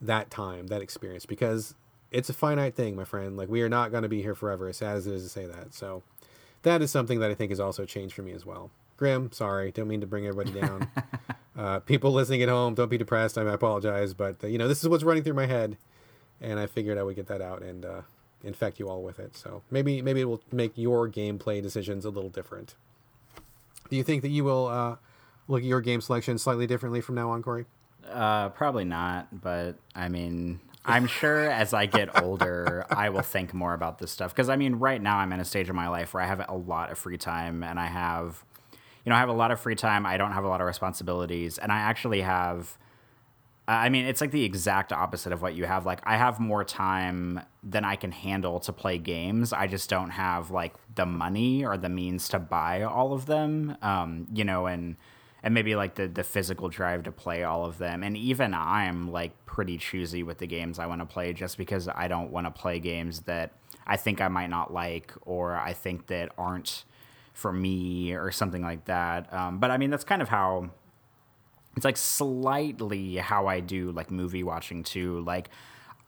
that 0.00 0.30
time, 0.30 0.68
that 0.68 0.82
experience, 0.82 1.26
because 1.26 1.74
it's 2.10 2.28
a 2.28 2.32
finite 2.32 2.74
thing, 2.74 2.96
my 2.96 3.04
friend. 3.04 3.36
Like, 3.36 3.48
we 3.48 3.62
are 3.62 3.68
not 3.68 3.90
going 3.90 4.02
to 4.04 4.08
be 4.08 4.22
here 4.22 4.34
forever. 4.34 4.68
As 4.68 4.78
sad 4.78 4.96
as 4.96 5.06
it 5.06 5.14
is 5.14 5.24
to 5.24 5.28
say 5.28 5.46
that, 5.46 5.74
so 5.74 6.02
that 6.62 6.82
is 6.82 6.90
something 6.90 7.18
that 7.20 7.30
I 7.30 7.34
think 7.34 7.50
has 7.50 7.60
also 7.60 7.84
changed 7.84 8.14
for 8.14 8.22
me 8.22 8.32
as 8.32 8.46
well. 8.46 8.70
Grim, 9.02 9.32
sorry, 9.32 9.72
don't 9.72 9.88
mean 9.88 10.00
to 10.00 10.06
bring 10.06 10.26
everybody 10.26 10.60
down. 10.60 10.88
uh, 11.58 11.80
people 11.80 12.12
listening 12.12 12.42
at 12.42 12.48
home, 12.48 12.74
don't 12.74 12.88
be 12.88 12.98
depressed. 12.98 13.36
I 13.36 13.42
apologize, 13.42 14.14
but 14.14 14.44
uh, 14.44 14.46
you 14.46 14.58
know, 14.58 14.68
this 14.68 14.80
is 14.82 14.88
what's 14.88 15.02
running 15.02 15.24
through 15.24 15.34
my 15.34 15.46
head, 15.46 15.76
and 16.40 16.60
I 16.60 16.66
figured 16.66 16.98
I 16.98 17.02
would 17.02 17.16
get 17.16 17.26
that 17.26 17.42
out 17.42 17.62
and. 17.62 17.84
Uh, 17.84 18.02
infect 18.44 18.80
you 18.80 18.88
all 18.88 19.02
with 19.02 19.18
it. 19.18 19.36
So 19.36 19.62
maybe 19.70 20.02
maybe 20.02 20.20
it 20.20 20.24
will 20.24 20.42
make 20.50 20.72
your 20.76 21.08
gameplay 21.08 21.62
decisions 21.62 22.04
a 22.04 22.10
little 22.10 22.30
different. 22.30 22.74
Do 23.88 23.96
you 23.96 24.02
think 24.02 24.22
that 24.22 24.30
you 24.30 24.44
will 24.44 24.66
uh, 24.66 24.96
look 25.48 25.60
at 25.60 25.66
your 25.66 25.80
game 25.80 26.00
selection 26.00 26.38
slightly 26.38 26.66
differently 26.66 27.00
from 27.00 27.14
now 27.14 27.30
on, 27.30 27.42
Corey? 27.42 27.66
Uh, 28.10 28.48
probably 28.48 28.84
not, 28.84 29.28
but 29.42 29.76
I 29.94 30.08
mean, 30.08 30.60
I'm 30.84 31.06
sure 31.06 31.50
as 31.50 31.72
I 31.72 31.86
get 31.86 32.22
older, 32.22 32.84
I 32.90 33.10
will 33.10 33.22
think 33.22 33.54
more 33.54 33.74
about 33.74 33.98
this 33.98 34.10
stuff. 34.10 34.34
Because 34.34 34.48
I 34.48 34.56
mean, 34.56 34.76
right 34.76 35.00
now 35.00 35.18
I'm 35.18 35.32
in 35.32 35.40
a 35.40 35.44
stage 35.44 35.68
of 35.68 35.76
my 35.76 35.88
life 35.88 36.14
where 36.14 36.22
I 36.22 36.26
have 36.26 36.44
a 36.48 36.56
lot 36.56 36.90
of 36.90 36.98
free 36.98 37.18
time, 37.18 37.62
and 37.62 37.78
I 37.78 37.86
have, 37.86 38.44
you 39.04 39.10
know, 39.10 39.16
I 39.16 39.18
have 39.18 39.28
a 39.28 39.34
lot 39.34 39.50
of 39.50 39.60
free 39.60 39.74
time. 39.74 40.06
I 40.06 40.16
don't 40.16 40.32
have 40.32 40.44
a 40.44 40.48
lot 40.48 40.60
of 40.60 40.66
responsibilities, 40.66 41.58
and 41.58 41.72
I 41.72 41.78
actually 41.78 42.22
have 42.22 42.78
I 43.68 43.90
mean, 43.90 44.06
it's 44.06 44.20
like 44.20 44.32
the 44.32 44.44
exact 44.44 44.92
opposite 44.92 45.32
of 45.32 45.40
what 45.40 45.54
you 45.54 45.66
have. 45.66 45.86
Like, 45.86 46.00
I 46.02 46.16
have 46.16 46.40
more 46.40 46.64
time 46.64 47.40
than 47.62 47.84
I 47.84 47.94
can 47.94 48.10
handle 48.10 48.58
to 48.60 48.72
play 48.72 48.98
games. 48.98 49.52
I 49.52 49.68
just 49.68 49.88
don't 49.88 50.10
have 50.10 50.50
like 50.50 50.74
the 50.94 51.06
money 51.06 51.64
or 51.64 51.76
the 51.76 51.88
means 51.88 52.28
to 52.30 52.40
buy 52.40 52.82
all 52.82 53.12
of 53.12 53.26
them. 53.26 53.76
Um, 53.80 54.26
you 54.32 54.44
know, 54.44 54.66
and 54.66 54.96
and 55.44 55.54
maybe 55.54 55.76
like 55.76 55.94
the 55.94 56.08
the 56.08 56.24
physical 56.24 56.68
drive 56.70 57.04
to 57.04 57.12
play 57.12 57.44
all 57.44 57.64
of 57.64 57.78
them. 57.78 58.02
And 58.02 58.16
even 58.16 58.52
I'm 58.52 59.12
like 59.12 59.46
pretty 59.46 59.78
choosy 59.78 60.24
with 60.24 60.38
the 60.38 60.46
games 60.48 60.80
I 60.80 60.86
want 60.86 61.00
to 61.00 61.06
play, 61.06 61.32
just 61.32 61.56
because 61.56 61.88
I 61.88 62.08
don't 62.08 62.32
want 62.32 62.48
to 62.48 62.50
play 62.50 62.80
games 62.80 63.20
that 63.22 63.52
I 63.86 63.96
think 63.96 64.20
I 64.20 64.26
might 64.26 64.50
not 64.50 64.72
like 64.72 65.12
or 65.22 65.56
I 65.56 65.72
think 65.72 66.08
that 66.08 66.32
aren't 66.36 66.84
for 67.32 67.52
me 67.52 68.12
or 68.12 68.30
something 68.30 68.62
like 68.62 68.84
that. 68.86 69.32
Um, 69.32 69.58
but 69.58 69.70
I 69.70 69.78
mean, 69.78 69.90
that's 69.90 70.04
kind 70.04 70.22
of 70.22 70.28
how 70.28 70.70
it's 71.76 71.84
like 71.84 71.96
slightly 71.96 73.16
how 73.16 73.46
I 73.46 73.60
do 73.60 73.92
like 73.92 74.10
movie 74.10 74.42
watching 74.42 74.82
too. 74.82 75.20
Like 75.20 75.48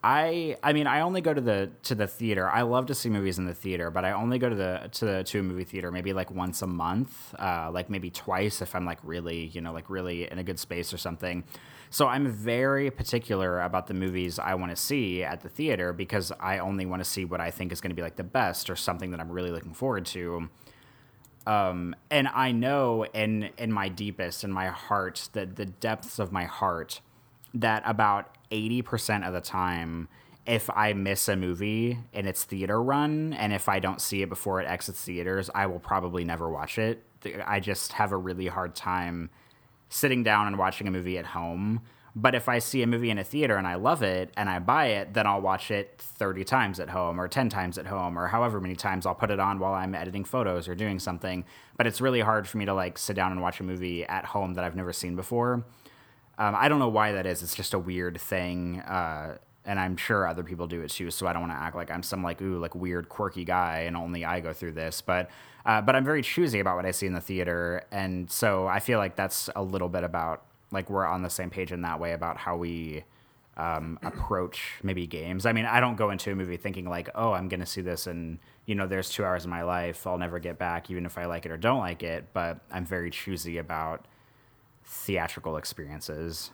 I 0.03 0.55
I 0.61 0.73
mean 0.73 0.85
I 0.85 1.01
only 1.01 1.21
go 1.21 1.33
to 1.33 1.41
the 1.41 1.71
to 1.83 1.95
the 1.95 2.05
theater. 2.05 2.47
I 2.47 2.61
love 2.61 2.85
to 2.87 2.95
see 2.95 3.09
movies 3.09 3.39
in 3.39 3.45
the 3.45 3.55
theater, 3.55 3.89
but 3.89 4.05
I 4.05 4.11
only 4.11 4.37
go 4.37 4.49
to 4.49 4.55
the 4.55 4.89
to 4.91 5.05
the 5.05 5.23
to 5.23 5.39
a 5.39 5.43
movie 5.43 5.63
theater 5.63 5.91
maybe 5.91 6.13
like 6.13 6.29
once 6.29 6.61
a 6.61 6.67
month, 6.67 7.33
uh, 7.39 7.71
like 7.73 7.89
maybe 7.89 8.11
twice 8.11 8.61
if 8.61 8.75
I'm 8.75 8.85
like 8.85 8.99
really 9.03 9.47
you 9.47 9.61
know 9.61 9.73
like 9.73 9.89
really 9.89 10.31
in 10.31 10.37
a 10.37 10.43
good 10.43 10.59
space 10.59 10.93
or 10.93 10.97
something. 10.97 11.43
So 11.89 12.07
I'm 12.07 12.27
very 12.27 12.91
particular 12.91 13.61
about 13.61 13.87
the 13.87 13.93
movies 13.93 14.37
I 14.37 14.53
want 14.55 14.71
to 14.71 14.75
see 14.75 15.23
at 15.23 15.41
the 15.41 15.49
theater 15.49 15.93
because 15.93 16.31
I 16.39 16.59
only 16.59 16.85
want 16.85 17.03
to 17.03 17.09
see 17.09 17.25
what 17.25 17.39
I 17.39 17.49
think 17.51 17.71
is 17.71 17.79
going 17.79 17.91
to 17.91 17.95
be 17.95 18.01
like 18.01 18.15
the 18.15 18.23
best 18.23 18.69
or 18.69 18.75
something 18.75 19.11
that 19.11 19.19
I'm 19.19 19.31
really 19.31 19.51
looking 19.51 19.73
forward 19.73 20.05
to. 20.07 20.49
Um, 21.47 21.95
and 22.09 22.27
I 22.27 22.51
know 22.51 23.05
in 23.13 23.49
in 23.57 23.71
my 23.71 23.89
deepest, 23.89 24.43
in 24.43 24.51
my 24.51 24.67
heart, 24.67 25.29
that 25.33 25.55
the 25.55 25.65
depths 25.65 26.19
of 26.19 26.31
my 26.31 26.45
heart, 26.45 27.01
that 27.53 27.83
about 27.85 28.35
eighty 28.51 28.81
percent 28.81 29.23
of 29.23 29.33
the 29.33 29.41
time, 29.41 30.07
if 30.45 30.69
I 30.69 30.93
miss 30.93 31.27
a 31.27 31.35
movie 31.35 31.99
in 32.13 32.25
its 32.25 32.43
theater 32.43 32.81
run, 32.81 33.33
and 33.33 33.53
if 33.53 33.69
I 33.69 33.79
don't 33.79 34.01
see 34.01 34.21
it 34.21 34.29
before 34.29 34.59
it 34.59 34.67
exits 34.67 35.03
theaters, 35.03 35.49
I 35.53 35.67
will 35.67 35.79
probably 35.79 36.23
never 36.23 36.49
watch 36.49 36.77
it. 36.77 37.03
I 37.45 37.59
just 37.59 37.93
have 37.93 38.11
a 38.11 38.17
really 38.17 38.47
hard 38.47 38.75
time 38.75 39.29
sitting 39.89 40.23
down 40.23 40.47
and 40.47 40.57
watching 40.57 40.87
a 40.87 40.91
movie 40.91 41.17
at 41.17 41.27
home 41.27 41.81
but 42.15 42.33
if 42.33 42.47
I 42.47 42.59
see 42.59 42.81
a 42.81 42.87
movie 42.87 43.09
in 43.09 43.17
a 43.17 43.25
theater 43.25 43.57
and 43.57 43.67
I 43.67 43.75
love 43.75 44.01
it 44.01 44.31
and 44.37 44.49
I 44.49 44.59
buy 44.59 44.85
it, 44.87 45.13
then 45.13 45.27
I'll 45.27 45.41
watch 45.41 45.69
it 45.69 45.95
30 45.97 46.45
times 46.45 46.79
at 46.79 46.89
home 46.89 47.19
or 47.19 47.27
10 47.27 47.49
times 47.49 47.77
at 47.77 47.87
home 47.87 48.17
or 48.17 48.27
however 48.27 48.61
many 48.61 48.75
times 48.75 49.05
I'll 49.05 49.15
put 49.15 49.31
it 49.31 49.39
on 49.39 49.59
while 49.59 49.73
I'm 49.73 49.93
editing 49.93 50.23
photos 50.23 50.69
or 50.69 50.75
doing 50.75 50.97
something. 50.97 51.43
But 51.75 51.87
it's 51.87 51.99
really 51.99 52.21
hard 52.21 52.47
for 52.47 52.57
me 52.57 52.63
to 52.65 52.73
like 52.73 52.97
sit 52.97 53.17
down 53.17 53.33
and 53.33 53.41
watch 53.41 53.59
a 53.59 53.63
movie 53.63 54.05
at 54.05 54.23
home 54.23 54.53
that 54.53 54.63
I've 54.63 54.77
never 54.77 54.93
seen 54.93 55.17
before. 55.17 55.65
Um, 56.37 56.55
I 56.55 56.69
don't 56.69 56.79
know 56.79 56.89
why 56.89 57.11
that 57.11 57.25
is. 57.25 57.43
It's 57.43 57.55
just 57.55 57.73
a 57.73 57.79
weird 57.79 58.19
thing. 58.19 58.79
Uh, 58.79 59.37
and 59.65 59.77
I'm 59.77 59.97
sure 59.97 60.25
other 60.25 60.43
people 60.43 60.67
do 60.67 60.81
it 60.81 60.91
too. 60.91 61.11
So 61.11 61.27
I 61.27 61.33
don't 61.33 61.41
want 61.41 61.51
to 61.51 61.57
act 61.57 61.75
like 61.75 61.91
I'm 61.91 62.03
some 62.03 62.23
like 62.23 62.41
ooh 62.41 62.59
like 62.59 62.75
weird 62.75 63.09
quirky 63.09 63.43
guy 63.43 63.79
and 63.79 63.97
only 63.97 64.23
I 64.23 64.39
go 64.39 64.53
through 64.53 64.73
this. 64.73 65.01
But 65.01 65.29
uh, 65.65 65.81
but 65.81 65.97
I'm 65.97 66.05
very 66.05 66.21
choosy 66.21 66.59
about 66.59 66.77
what 66.77 66.85
I 66.85 66.91
see 66.91 67.07
in 67.07 67.13
the 67.13 67.19
theater, 67.19 67.83
and 67.91 68.29
so 68.29 68.67
I 68.67 68.79
feel 68.79 68.99
like 68.99 69.15
that's 69.15 69.49
a 69.55 69.63
little 69.63 69.89
bit 69.89 70.03
about 70.03 70.43
like 70.75 70.89
we're 70.89 71.05
on 71.05 71.23
the 71.23 71.29
same 71.29 71.49
page 71.49 71.71
in 71.71 71.81
that 71.81 71.99
way 71.99 72.13
about 72.13 72.37
how 72.37 72.55
we 72.55 73.03
um, 73.57 73.97
approach 74.03 74.73
maybe 74.83 75.07
games. 75.07 75.45
I 75.45 75.53
mean, 75.53 75.65
I 75.65 75.79
don't 75.79 75.95
go 75.95 76.11
into 76.11 76.31
a 76.31 76.35
movie 76.35 76.57
thinking 76.57 76.87
like, 76.87 77.09
oh, 77.15 77.31
I'm 77.31 77.47
going 77.47 77.61
to 77.61 77.65
see 77.65 77.81
this 77.81 78.05
and 78.05 78.37
you 78.65 78.75
know, 78.75 78.87
there's 78.87 79.09
two 79.09 79.23
hours 79.23 79.43
of 79.43 79.49
my 79.49 79.63
life 79.63 80.07
I'll 80.07 80.17
never 80.17 80.39
get 80.39 80.57
back, 80.57 80.89
even 80.89 81.05
if 81.05 81.17
I 81.17 81.25
like 81.25 81.45
it 81.45 81.51
or 81.51 81.57
don't 81.57 81.79
like 81.79 82.03
it. 82.03 82.25
But 82.33 82.59
I'm 82.71 82.85
very 82.85 83.11
choosy 83.11 83.57
about 83.57 84.05
theatrical 84.83 85.57
experiences. 85.57 86.51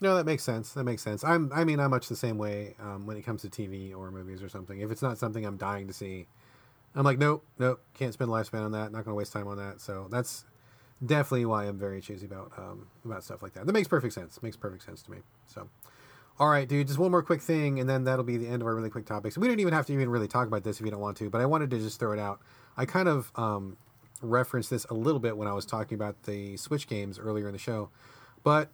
No, 0.00 0.16
that 0.16 0.26
makes 0.26 0.42
sense. 0.42 0.72
That 0.72 0.82
makes 0.82 1.02
sense. 1.02 1.22
I'm. 1.22 1.52
I 1.54 1.62
mean, 1.62 1.78
I'm 1.78 1.90
much 1.90 2.08
the 2.08 2.16
same 2.16 2.36
way 2.36 2.74
um, 2.80 3.06
when 3.06 3.16
it 3.16 3.22
comes 3.22 3.42
to 3.42 3.48
TV 3.48 3.96
or 3.96 4.10
movies 4.10 4.42
or 4.42 4.48
something. 4.48 4.80
If 4.80 4.90
it's 4.90 5.02
not 5.02 5.16
something 5.16 5.46
I'm 5.46 5.56
dying 5.56 5.86
to 5.86 5.92
see, 5.92 6.26
I'm 6.96 7.04
like, 7.04 7.18
nope, 7.18 7.44
nope, 7.60 7.80
can't 7.94 8.12
spend 8.12 8.28
lifespan 8.28 8.64
on 8.64 8.72
that. 8.72 8.90
Not 8.90 9.04
going 9.04 9.12
to 9.12 9.14
waste 9.14 9.32
time 9.32 9.46
on 9.46 9.58
that. 9.58 9.80
So 9.80 10.08
that's 10.10 10.44
definitely 11.04 11.46
why 11.46 11.64
I'm 11.64 11.78
very 11.78 12.00
choosy 12.00 12.26
about 12.26 12.52
um, 12.56 12.86
about 13.04 13.24
stuff 13.24 13.42
like 13.42 13.54
that. 13.54 13.66
That 13.66 13.72
makes 13.72 13.88
perfect 13.88 14.14
sense. 14.14 14.42
Makes 14.42 14.56
perfect 14.56 14.84
sense 14.84 15.02
to 15.02 15.10
me. 15.10 15.18
So, 15.46 15.68
all 16.38 16.48
right, 16.48 16.68
dude. 16.68 16.86
Just 16.86 16.98
one 16.98 17.10
more 17.10 17.22
quick 17.22 17.40
thing, 17.40 17.80
and 17.80 17.88
then 17.88 18.04
that'll 18.04 18.24
be 18.24 18.36
the 18.36 18.48
end 18.48 18.62
of 18.62 18.68
our 18.68 18.74
really 18.74 18.90
quick 18.90 19.06
topics. 19.06 19.36
We 19.36 19.48
don't 19.48 19.60
even 19.60 19.72
have 19.72 19.86
to 19.86 19.92
even 19.92 20.08
really 20.08 20.28
talk 20.28 20.46
about 20.46 20.64
this 20.64 20.80
if 20.80 20.84
you 20.84 20.90
don't 20.90 21.00
want 21.00 21.16
to, 21.18 21.30
but 21.30 21.40
I 21.40 21.46
wanted 21.46 21.70
to 21.70 21.78
just 21.78 21.98
throw 21.98 22.12
it 22.12 22.18
out. 22.18 22.40
I 22.76 22.86
kind 22.86 23.08
of 23.08 23.30
um, 23.36 23.76
referenced 24.22 24.70
this 24.70 24.84
a 24.86 24.94
little 24.94 25.20
bit 25.20 25.36
when 25.36 25.48
I 25.48 25.52
was 25.52 25.66
talking 25.66 25.94
about 25.94 26.22
the 26.24 26.56
Switch 26.56 26.88
games 26.88 27.18
earlier 27.18 27.46
in 27.46 27.52
the 27.52 27.58
show, 27.58 27.90
but 28.42 28.70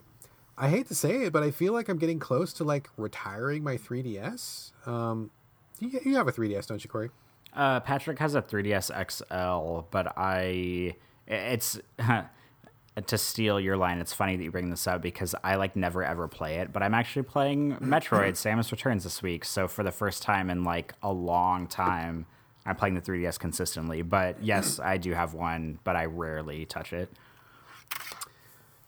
I 0.56 0.68
hate 0.68 0.88
to 0.88 0.94
say 0.94 1.22
it, 1.24 1.32
but 1.32 1.42
I 1.42 1.50
feel 1.50 1.72
like 1.72 1.88
I'm 1.88 1.98
getting 1.98 2.18
close 2.18 2.52
to 2.54 2.64
like 2.64 2.90
retiring 2.96 3.62
my 3.62 3.76
3DS. 3.76 4.72
Um, 4.86 5.30
you, 5.78 6.00
you 6.04 6.16
have 6.16 6.26
a 6.26 6.32
3DS, 6.32 6.66
don't 6.66 6.82
you, 6.82 6.90
Corey? 6.90 7.10
Uh, 7.54 7.80
Patrick 7.80 8.18
has 8.18 8.34
a 8.34 8.42
3DS 8.42 8.90
XL, 9.10 9.86
but 9.90 10.12
I 10.16 10.96
it's 11.28 11.78
to 13.06 13.18
steal 13.18 13.60
your 13.60 13.76
line. 13.76 13.98
It's 13.98 14.12
funny 14.12 14.36
that 14.36 14.42
you 14.42 14.50
bring 14.50 14.70
this 14.70 14.86
up 14.86 15.02
because 15.02 15.34
I 15.44 15.56
like 15.56 15.76
never 15.76 16.02
ever 16.02 16.26
play 16.26 16.56
it, 16.56 16.72
but 16.72 16.82
I'm 16.82 16.94
actually 16.94 17.22
playing 17.22 17.76
Metroid: 17.80 18.32
Samus 18.32 18.72
Returns 18.72 19.04
this 19.04 19.22
week. 19.22 19.44
So 19.44 19.68
for 19.68 19.82
the 19.82 19.92
first 19.92 20.22
time 20.22 20.50
in 20.50 20.64
like 20.64 20.94
a 21.02 21.12
long 21.12 21.66
time, 21.66 22.26
I'm 22.66 22.76
playing 22.76 22.94
the 22.94 23.00
3DS 23.00 23.38
consistently. 23.38 24.02
But 24.02 24.42
yes, 24.42 24.80
I 24.80 24.96
do 24.96 25.12
have 25.12 25.34
one, 25.34 25.78
but 25.84 25.96
I 25.96 26.06
rarely 26.06 26.64
touch 26.64 26.92
it. 26.92 27.10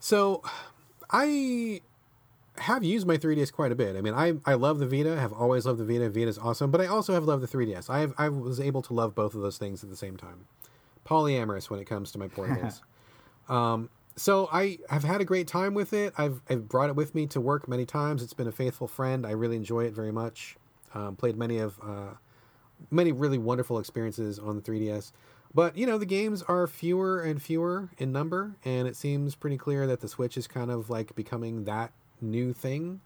So 0.00 0.42
I 1.10 1.82
have 2.56 2.82
used 2.82 3.06
my 3.06 3.16
3DS 3.16 3.52
quite 3.52 3.70
a 3.70 3.74
bit. 3.76 3.96
I 3.96 4.00
mean, 4.00 4.14
I 4.14 4.34
I 4.46 4.54
love 4.54 4.78
the 4.78 4.86
Vita. 4.86 5.20
Have 5.20 5.32
always 5.32 5.66
loved 5.66 5.78
the 5.78 5.84
Vita. 5.84 6.08
Vita's 6.08 6.38
awesome, 6.38 6.70
but 6.70 6.80
I 6.80 6.86
also 6.86 7.12
have 7.12 7.24
loved 7.24 7.42
the 7.42 7.48
3DS. 7.48 7.90
I 7.90 8.00
have, 8.00 8.14
I 8.16 8.30
was 8.30 8.58
able 8.58 8.82
to 8.82 8.94
love 8.94 9.14
both 9.14 9.34
of 9.34 9.42
those 9.42 9.58
things 9.58 9.84
at 9.84 9.90
the 9.90 9.96
same 9.96 10.16
time 10.16 10.46
polyamorous 11.10 11.68
when 11.68 11.80
it 11.80 11.86
comes 11.86 12.12
to 12.12 12.18
my 12.18 12.28
portables. 12.36 12.80
um, 13.48 13.90
so 14.16 14.48
I 14.52 14.78
have 14.88 15.04
had 15.04 15.20
a 15.20 15.24
great 15.24 15.46
time 15.46 15.74
with 15.74 15.92
it. 15.92 16.12
I've, 16.18 16.42
I've 16.48 16.68
brought 16.68 16.90
it 16.90 16.96
with 16.96 17.14
me 17.14 17.26
to 17.28 17.40
work 17.40 17.68
many 17.68 17.86
times. 17.86 18.22
It's 18.22 18.34
been 18.34 18.48
a 18.48 18.52
faithful 18.52 18.86
friend. 18.86 19.26
I 19.26 19.30
really 19.30 19.56
enjoy 19.56 19.84
it 19.84 19.94
very 19.94 20.12
much. 20.12 20.56
Um, 20.94 21.16
played 21.16 21.36
many 21.36 21.58
of 21.58 21.78
uh, 21.82 22.14
many 22.90 23.12
really 23.12 23.38
wonderful 23.38 23.78
experiences 23.78 24.38
on 24.38 24.56
the 24.56 24.62
3DS. 24.62 25.12
But 25.52 25.76
you 25.76 25.86
know 25.86 25.98
the 25.98 26.06
games 26.06 26.42
are 26.42 26.66
fewer 26.66 27.20
and 27.20 27.42
fewer 27.42 27.90
in 27.98 28.12
number, 28.12 28.54
and 28.64 28.86
it 28.86 28.94
seems 28.94 29.34
pretty 29.34 29.56
clear 29.56 29.86
that 29.86 30.00
the 30.00 30.08
Switch 30.08 30.36
is 30.36 30.46
kind 30.46 30.70
of 30.70 30.90
like 30.90 31.14
becoming 31.16 31.64
that 31.64 31.92
new 32.20 32.52
thing. 32.52 33.00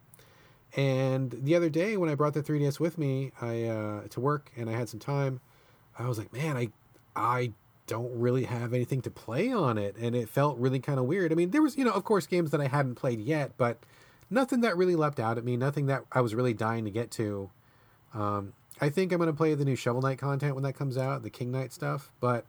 And 0.76 1.30
the 1.30 1.54
other 1.54 1.70
day 1.70 1.96
when 1.96 2.10
I 2.10 2.14
brought 2.14 2.34
the 2.34 2.42
3DS 2.42 2.80
with 2.80 2.98
me, 2.98 3.32
I 3.40 3.64
uh, 3.64 4.08
to 4.08 4.20
work 4.20 4.50
and 4.56 4.68
I 4.68 4.72
had 4.72 4.88
some 4.88 5.00
time, 5.00 5.40
I 5.98 6.06
was 6.06 6.18
like, 6.18 6.32
man, 6.32 6.56
I 6.56 6.68
I 7.16 7.52
don't 7.86 8.18
really 8.18 8.44
have 8.44 8.72
anything 8.72 9.02
to 9.02 9.10
play 9.10 9.52
on 9.52 9.76
it 9.76 9.96
and 9.96 10.14
it 10.16 10.28
felt 10.28 10.58
really 10.58 10.80
kind 10.80 10.98
of 10.98 11.04
weird. 11.04 11.32
I 11.32 11.34
mean, 11.34 11.50
there 11.50 11.62
was, 11.62 11.76
you 11.76 11.84
know, 11.84 11.92
of 11.92 12.04
course 12.04 12.26
games 12.26 12.50
that 12.50 12.60
I 12.60 12.68
hadn't 12.68 12.94
played 12.94 13.20
yet, 13.20 13.52
but 13.56 13.78
nothing 14.30 14.62
that 14.62 14.76
really 14.76 14.96
leapt 14.96 15.20
out 15.20 15.38
at 15.38 15.44
me, 15.44 15.56
nothing 15.56 15.86
that 15.86 16.04
I 16.12 16.20
was 16.20 16.34
really 16.34 16.54
dying 16.54 16.84
to 16.84 16.90
get 16.90 17.10
to. 17.12 17.50
Um, 18.14 18.54
I 18.80 18.88
think 18.88 19.12
I'm 19.12 19.18
going 19.18 19.28
to 19.28 19.36
play 19.36 19.54
the 19.54 19.64
new 19.64 19.76
Shovel 19.76 20.02
Knight 20.02 20.18
content 20.18 20.54
when 20.54 20.64
that 20.64 20.74
comes 20.74 20.96
out, 20.96 21.22
the 21.22 21.30
King 21.30 21.52
Knight 21.52 21.72
stuff, 21.72 22.10
but 22.20 22.46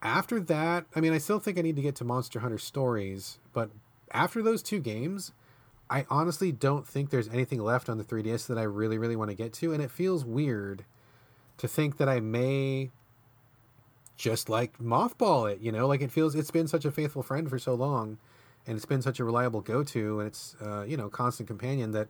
after 0.00 0.40
that, 0.40 0.86
I 0.96 1.00
mean, 1.00 1.12
I 1.12 1.18
still 1.18 1.38
think 1.38 1.58
I 1.58 1.62
need 1.62 1.76
to 1.76 1.82
get 1.82 1.94
to 1.96 2.04
Monster 2.04 2.40
Hunter 2.40 2.58
Stories, 2.58 3.38
but 3.52 3.70
after 4.10 4.42
those 4.42 4.62
two 4.62 4.80
games, 4.80 5.32
I 5.88 6.06
honestly 6.08 6.50
don't 6.50 6.86
think 6.86 7.10
there's 7.10 7.28
anything 7.28 7.62
left 7.62 7.88
on 7.88 7.98
the 7.98 8.04
3DS 8.04 8.46
that 8.46 8.58
I 8.58 8.62
really, 8.62 8.98
really 8.98 9.16
want 9.16 9.30
to 9.30 9.36
get 9.36 9.52
to, 9.54 9.72
and 9.72 9.82
it 9.82 9.90
feels 9.90 10.24
weird 10.24 10.84
to 11.58 11.68
think 11.68 11.98
that 11.98 12.08
I 12.08 12.18
may 12.18 12.90
just 14.16 14.48
like 14.48 14.78
mothball 14.78 15.50
it 15.50 15.60
you 15.60 15.72
know? 15.72 15.86
Like 15.86 16.00
it 16.00 16.12
feels 16.12 16.34
it's 16.34 16.50
been 16.50 16.68
such 16.68 16.84
a 16.84 16.90
faithful 16.90 17.22
friend 17.22 17.48
for 17.48 17.58
so 17.58 17.74
long 17.74 18.18
and 18.66 18.76
it's 18.76 18.86
been 18.86 19.02
such 19.02 19.20
a 19.20 19.24
reliable 19.24 19.60
go-to 19.60 20.20
and 20.20 20.28
it's 20.28 20.54
uh, 20.60 20.82
you 20.82 20.96
know 20.96 21.08
constant 21.08 21.46
companion 21.46 21.92
that 21.92 22.08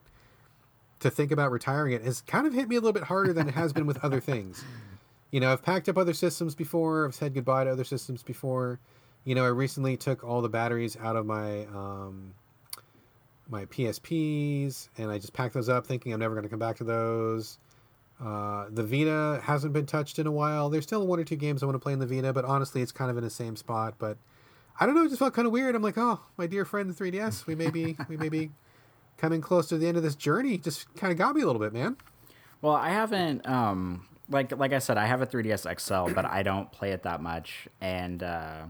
to 0.99 1.09
think 1.09 1.31
about 1.31 1.51
retiring 1.51 1.93
it 1.93 2.03
has 2.03 2.21
kind 2.21 2.47
of 2.47 2.53
hit 2.53 2.69
me 2.69 2.75
a 2.75 2.79
little 2.79 2.93
bit 2.93 3.03
harder 3.03 3.33
than 3.33 3.47
it 3.47 3.55
has 3.55 3.73
been 3.73 3.85
with 3.85 4.03
other 4.03 4.19
things. 4.19 4.63
You 5.31 5.39
know 5.39 5.51
i've 5.51 5.63
packed 5.63 5.89
up 5.89 5.97
other 5.97 6.13
systems 6.13 6.55
before 6.55 7.05
i've 7.05 7.15
said 7.15 7.33
goodbye 7.33 7.63
to 7.63 7.71
other 7.71 7.83
systems 7.83 8.23
before. 8.23 8.79
You 9.25 9.35
know 9.35 9.43
i 9.43 9.49
recently 9.49 9.97
took 9.97 10.23
all 10.23 10.41
the 10.41 10.49
batteries 10.49 10.97
out 10.97 11.15
of 11.15 11.25
my 11.25 11.65
um, 11.65 12.33
my 13.49 13.65
psps 13.65 14.89
and 14.97 15.11
i 15.11 15.17
just 15.17 15.33
packed 15.33 15.53
those 15.53 15.69
up 15.69 15.85
thinking 15.85 16.13
i'm 16.13 16.19
never 16.19 16.33
going 16.33 16.43
to 16.43 16.49
come 16.49 16.59
back 16.59 16.77
to 16.77 16.83
those 16.83 17.57
uh, 18.23 18.67
the 18.69 18.83
Vita 18.83 19.41
hasn't 19.43 19.73
been 19.73 19.85
touched 19.85 20.19
in 20.19 20.27
a 20.27 20.31
while. 20.31 20.69
There's 20.69 20.83
still 20.83 21.05
one 21.05 21.19
or 21.19 21.23
two 21.23 21.35
games 21.35 21.61
I 21.61 21.65
want 21.65 21.75
to 21.75 21.79
play 21.79 21.93
in 21.93 21.99
the 21.99 22.07
Vita, 22.07 22.31
but 22.31 22.45
honestly, 22.45 22.81
it's 22.81 22.91
kind 22.91 23.11
of 23.11 23.17
in 23.17 23.23
the 23.23 23.29
same 23.29 23.55
spot. 23.55 23.95
But 23.97 24.17
I 24.79 24.85
don't 24.85 24.95
know, 24.95 25.03
it 25.03 25.09
just 25.09 25.19
felt 25.19 25.33
kind 25.33 25.45
of 25.45 25.51
weird. 25.51 25.75
I'm 25.75 25.81
like, 25.81 25.97
oh, 25.97 26.21
my 26.37 26.47
dear 26.47 26.65
friend, 26.65 26.89
the 26.89 27.03
3DS, 27.03 27.45
we 27.45 27.55
may 27.55 27.69
be, 27.69 27.97
we 28.07 28.17
may 28.17 28.29
be 28.29 28.51
coming 29.17 29.41
close 29.41 29.67
to 29.67 29.77
the 29.77 29.87
end 29.87 29.97
of 29.97 30.03
this 30.03 30.15
journey. 30.15 30.57
Just 30.57 30.93
kind 30.95 31.11
of 31.11 31.17
got 31.17 31.35
me 31.35 31.41
a 31.41 31.45
little 31.45 31.61
bit, 31.61 31.73
man. 31.73 31.97
Well, 32.61 32.73
I 32.75 32.89
haven't, 32.89 33.45
um, 33.47 34.07
like, 34.29 34.57
like 34.57 34.71
I 34.71 34.79
said, 34.79 34.97
I 34.97 35.05
have 35.05 35.21
a 35.21 35.27
3DS 35.27 35.79
XL, 35.79 36.13
but 36.13 36.25
I 36.25 36.43
don't 36.43 36.71
play 36.71 36.91
it 36.91 37.03
that 37.03 37.21
much, 37.21 37.67
and 37.81 38.23
uh, 38.23 38.61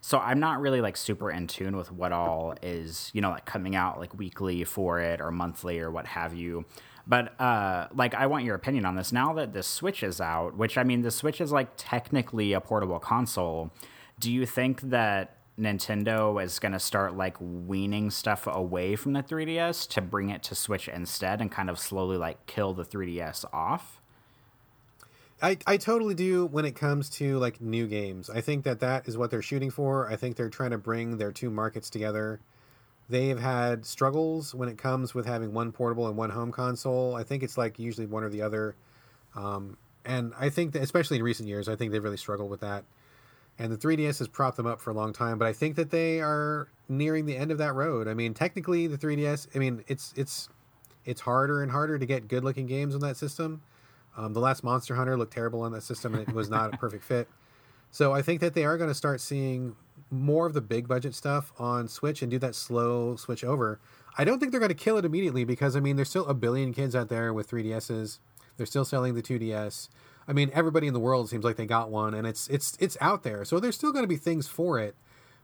so 0.00 0.18
I'm 0.18 0.40
not 0.40 0.60
really 0.60 0.80
like 0.80 0.96
super 0.96 1.30
in 1.30 1.46
tune 1.46 1.76
with 1.76 1.92
what 1.92 2.12
all 2.12 2.54
is, 2.62 3.10
you 3.12 3.20
know, 3.20 3.30
like 3.30 3.44
coming 3.44 3.76
out 3.76 3.98
like 3.98 4.16
weekly 4.16 4.64
for 4.64 5.00
it 5.00 5.20
or 5.20 5.30
monthly 5.30 5.80
or 5.80 5.90
what 5.90 6.06
have 6.06 6.34
you. 6.34 6.64
But 7.10 7.38
uh, 7.40 7.88
like, 7.92 8.14
I 8.14 8.26
want 8.26 8.44
your 8.44 8.54
opinion 8.54 8.86
on 8.86 8.94
this. 8.94 9.10
Now 9.10 9.32
that 9.34 9.52
the 9.52 9.64
Switch 9.64 10.04
is 10.04 10.20
out, 10.20 10.56
which 10.56 10.78
I 10.78 10.84
mean, 10.84 11.02
the 11.02 11.10
Switch 11.10 11.40
is 11.40 11.50
like 11.50 11.70
technically 11.76 12.52
a 12.52 12.60
portable 12.60 13.00
console. 13.00 13.72
Do 14.20 14.30
you 14.30 14.46
think 14.46 14.80
that 14.82 15.34
Nintendo 15.58 16.40
is 16.40 16.60
going 16.60 16.70
to 16.70 16.78
start 16.78 17.16
like 17.16 17.36
weaning 17.40 18.12
stuff 18.12 18.46
away 18.46 18.94
from 18.94 19.12
the 19.14 19.24
3DS 19.24 19.88
to 19.88 20.00
bring 20.00 20.30
it 20.30 20.44
to 20.44 20.54
Switch 20.54 20.86
instead, 20.86 21.40
and 21.40 21.50
kind 21.50 21.68
of 21.68 21.80
slowly 21.80 22.16
like 22.16 22.46
kill 22.46 22.74
the 22.74 22.84
3DS 22.84 23.44
off? 23.52 24.00
I, 25.42 25.58
I 25.66 25.78
totally 25.78 26.14
do 26.14 26.46
when 26.46 26.64
it 26.64 26.76
comes 26.76 27.10
to 27.10 27.38
like 27.38 27.60
new 27.60 27.88
games. 27.88 28.30
I 28.30 28.40
think 28.40 28.62
that 28.62 28.78
that 28.80 29.08
is 29.08 29.18
what 29.18 29.32
they're 29.32 29.42
shooting 29.42 29.70
for. 29.70 30.08
I 30.08 30.14
think 30.14 30.36
they're 30.36 30.48
trying 30.48 30.70
to 30.70 30.78
bring 30.78 31.18
their 31.18 31.32
two 31.32 31.50
markets 31.50 31.90
together. 31.90 32.38
They've 33.10 33.38
had 33.38 33.84
struggles 33.84 34.54
when 34.54 34.68
it 34.68 34.78
comes 34.78 35.14
with 35.14 35.26
having 35.26 35.52
one 35.52 35.72
portable 35.72 36.06
and 36.06 36.16
one 36.16 36.30
home 36.30 36.52
console. 36.52 37.14
I 37.14 37.24
think 37.24 37.42
it's 37.42 37.58
like 37.58 37.78
usually 37.78 38.06
one 38.06 38.22
or 38.22 38.30
the 38.30 38.42
other. 38.42 38.76
Um, 39.34 39.76
and 40.04 40.32
I 40.38 40.48
think 40.48 40.72
that 40.72 40.82
especially 40.82 41.18
in 41.18 41.22
recent 41.22 41.48
years, 41.48 41.68
I 41.68 41.76
think 41.76 41.92
they've 41.92 42.02
really 42.02 42.16
struggled 42.16 42.50
with 42.50 42.60
that. 42.60 42.84
And 43.58 43.70
the 43.70 43.76
3DS 43.76 44.20
has 44.20 44.28
propped 44.28 44.56
them 44.56 44.66
up 44.66 44.80
for 44.80 44.90
a 44.90 44.94
long 44.94 45.12
time, 45.12 45.38
but 45.38 45.46
I 45.46 45.52
think 45.52 45.76
that 45.76 45.90
they 45.90 46.20
are 46.20 46.68
nearing 46.88 47.26
the 47.26 47.36
end 47.36 47.50
of 47.50 47.58
that 47.58 47.74
road. 47.74 48.08
I 48.08 48.14
mean, 48.14 48.32
technically 48.32 48.86
the 48.86 48.96
3DS, 48.96 49.48
I 49.54 49.58
mean, 49.58 49.84
it's 49.86 50.14
it's 50.16 50.48
it's 51.04 51.20
harder 51.20 51.62
and 51.62 51.70
harder 51.70 51.98
to 51.98 52.06
get 52.06 52.28
good 52.28 52.44
looking 52.44 52.66
games 52.66 52.94
on 52.94 53.00
that 53.02 53.16
system 53.18 53.60
um, 54.16 54.32
the 54.32 54.40
last 54.40 54.64
Monster 54.64 54.94
Hunter 54.94 55.16
looked 55.16 55.32
terrible 55.32 55.62
on 55.62 55.72
that 55.72 55.82
system, 55.82 56.14
and 56.14 56.28
it 56.28 56.34
was 56.34 56.48
not 56.48 56.74
a 56.74 56.76
perfect 56.76 57.04
fit. 57.04 57.28
So 57.90 58.12
I 58.12 58.22
think 58.22 58.40
that 58.40 58.54
they 58.54 58.64
are 58.64 58.76
going 58.76 58.90
to 58.90 58.94
start 58.94 59.20
seeing 59.20 59.76
more 60.10 60.46
of 60.46 60.54
the 60.54 60.60
big 60.60 60.88
budget 60.88 61.14
stuff 61.14 61.52
on 61.58 61.88
Switch 61.88 62.22
and 62.22 62.30
do 62.30 62.38
that 62.38 62.54
slow 62.54 63.16
switch 63.16 63.44
over. 63.44 63.80
I 64.18 64.24
don't 64.24 64.38
think 64.40 64.50
they're 64.50 64.60
going 64.60 64.70
to 64.70 64.74
kill 64.74 64.98
it 64.98 65.04
immediately 65.04 65.44
because 65.44 65.76
I 65.76 65.80
mean 65.80 65.96
there's 65.96 66.10
still 66.10 66.26
a 66.26 66.34
billion 66.34 66.74
kids 66.74 66.96
out 66.96 67.08
there 67.08 67.32
with 67.32 67.50
3DSs. 67.50 68.18
They're 68.56 68.66
still 68.66 68.84
selling 68.84 69.14
the 69.14 69.22
2DS. 69.22 69.88
I 70.26 70.32
mean 70.32 70.50
everybody 70.52 70.86
in 70.86 70.94
the 70.94 71.00
world 71.00 71.28
seems 71.28 71.44
like 71.44 71.56
they 71.56 71.66
got 71.66 71.90
one 71.90 72.14
and 72.14 72.26
it's 72.26 72.48
it's 72.48 72.76
it's 72.80 72.96
out 73.00 73.22
there. 73.22 73.44
So 73.44 73.60
there's 73.60 73.76
still 73.76 73.92
going 73.92 74.04
to 74.04 74.08
be 74.08 74.16
things 74.16 74.48
for 74.48 74.78
it, 74.78 74.94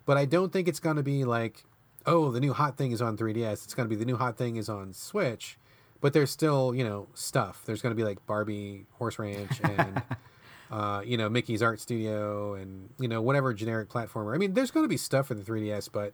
but 0.05 0.17
I 0.17 0.25
don't 0.25 0.53
think 0.53 0.69
it's 0.69 0.81
going 0.81 0.97
to 0.97 1.03
be 1.03 1.25
like 1.25 1.65
oh 2.05 2.31
the 2.31 2.41
new 2.41 2.53
hot 2.53 2.77
thing 2.77 2.93
is 2.93 3.01
on 3.01 3.17
3DS. 3.17 3.65
It's 3.65 3.75
going 3.75 3.89
to 3.89 3.95
be 3.95 3.99
the 3.99 4.05
new 4.05 4.17
hot 4.17 4.37
thing 4.37 4.57
is 4.57 4.69
on 4.69 4.93
Switch 4.93 5.59
but 6.01 6.13
there's 6.13 6.31
still 6.31 6.75
you 6.75 6.85
know 6.85 7.09
stuff. 7.15 7.63
There's 7.65 7.83
going 7.83 7.95
to 7.95 7.97
be 7.97 8.05
like 8.05 8.25
Barbie 8.27 8.87
Horse 8.93 9.19
Ranch 9.19 9.61
and 9.63 10.03
uh, 10.71 11.03
you 11.05 11.17
know 11.17 11.29
Mickey's 11.29 11.63
Art 11.63 11.81
Studio 11.81 12.55
and 12.55 12.91
you 12.99 13.09
know 13.09 13.23
whatever 13.23 13.53
generic 13.55 13.89
platformer. 13.89 14.35
I 14.35 14.39
mean, 14.39 14.55
there's 14.55 14.71
going 14.71 14.85
to 14.85 14.89
be 14.89 14.97
stuff 14.97 15.29
for 15.29 15.35
the 15.35 15.43
3DS, 15.43 15.91
but 15.93 16.13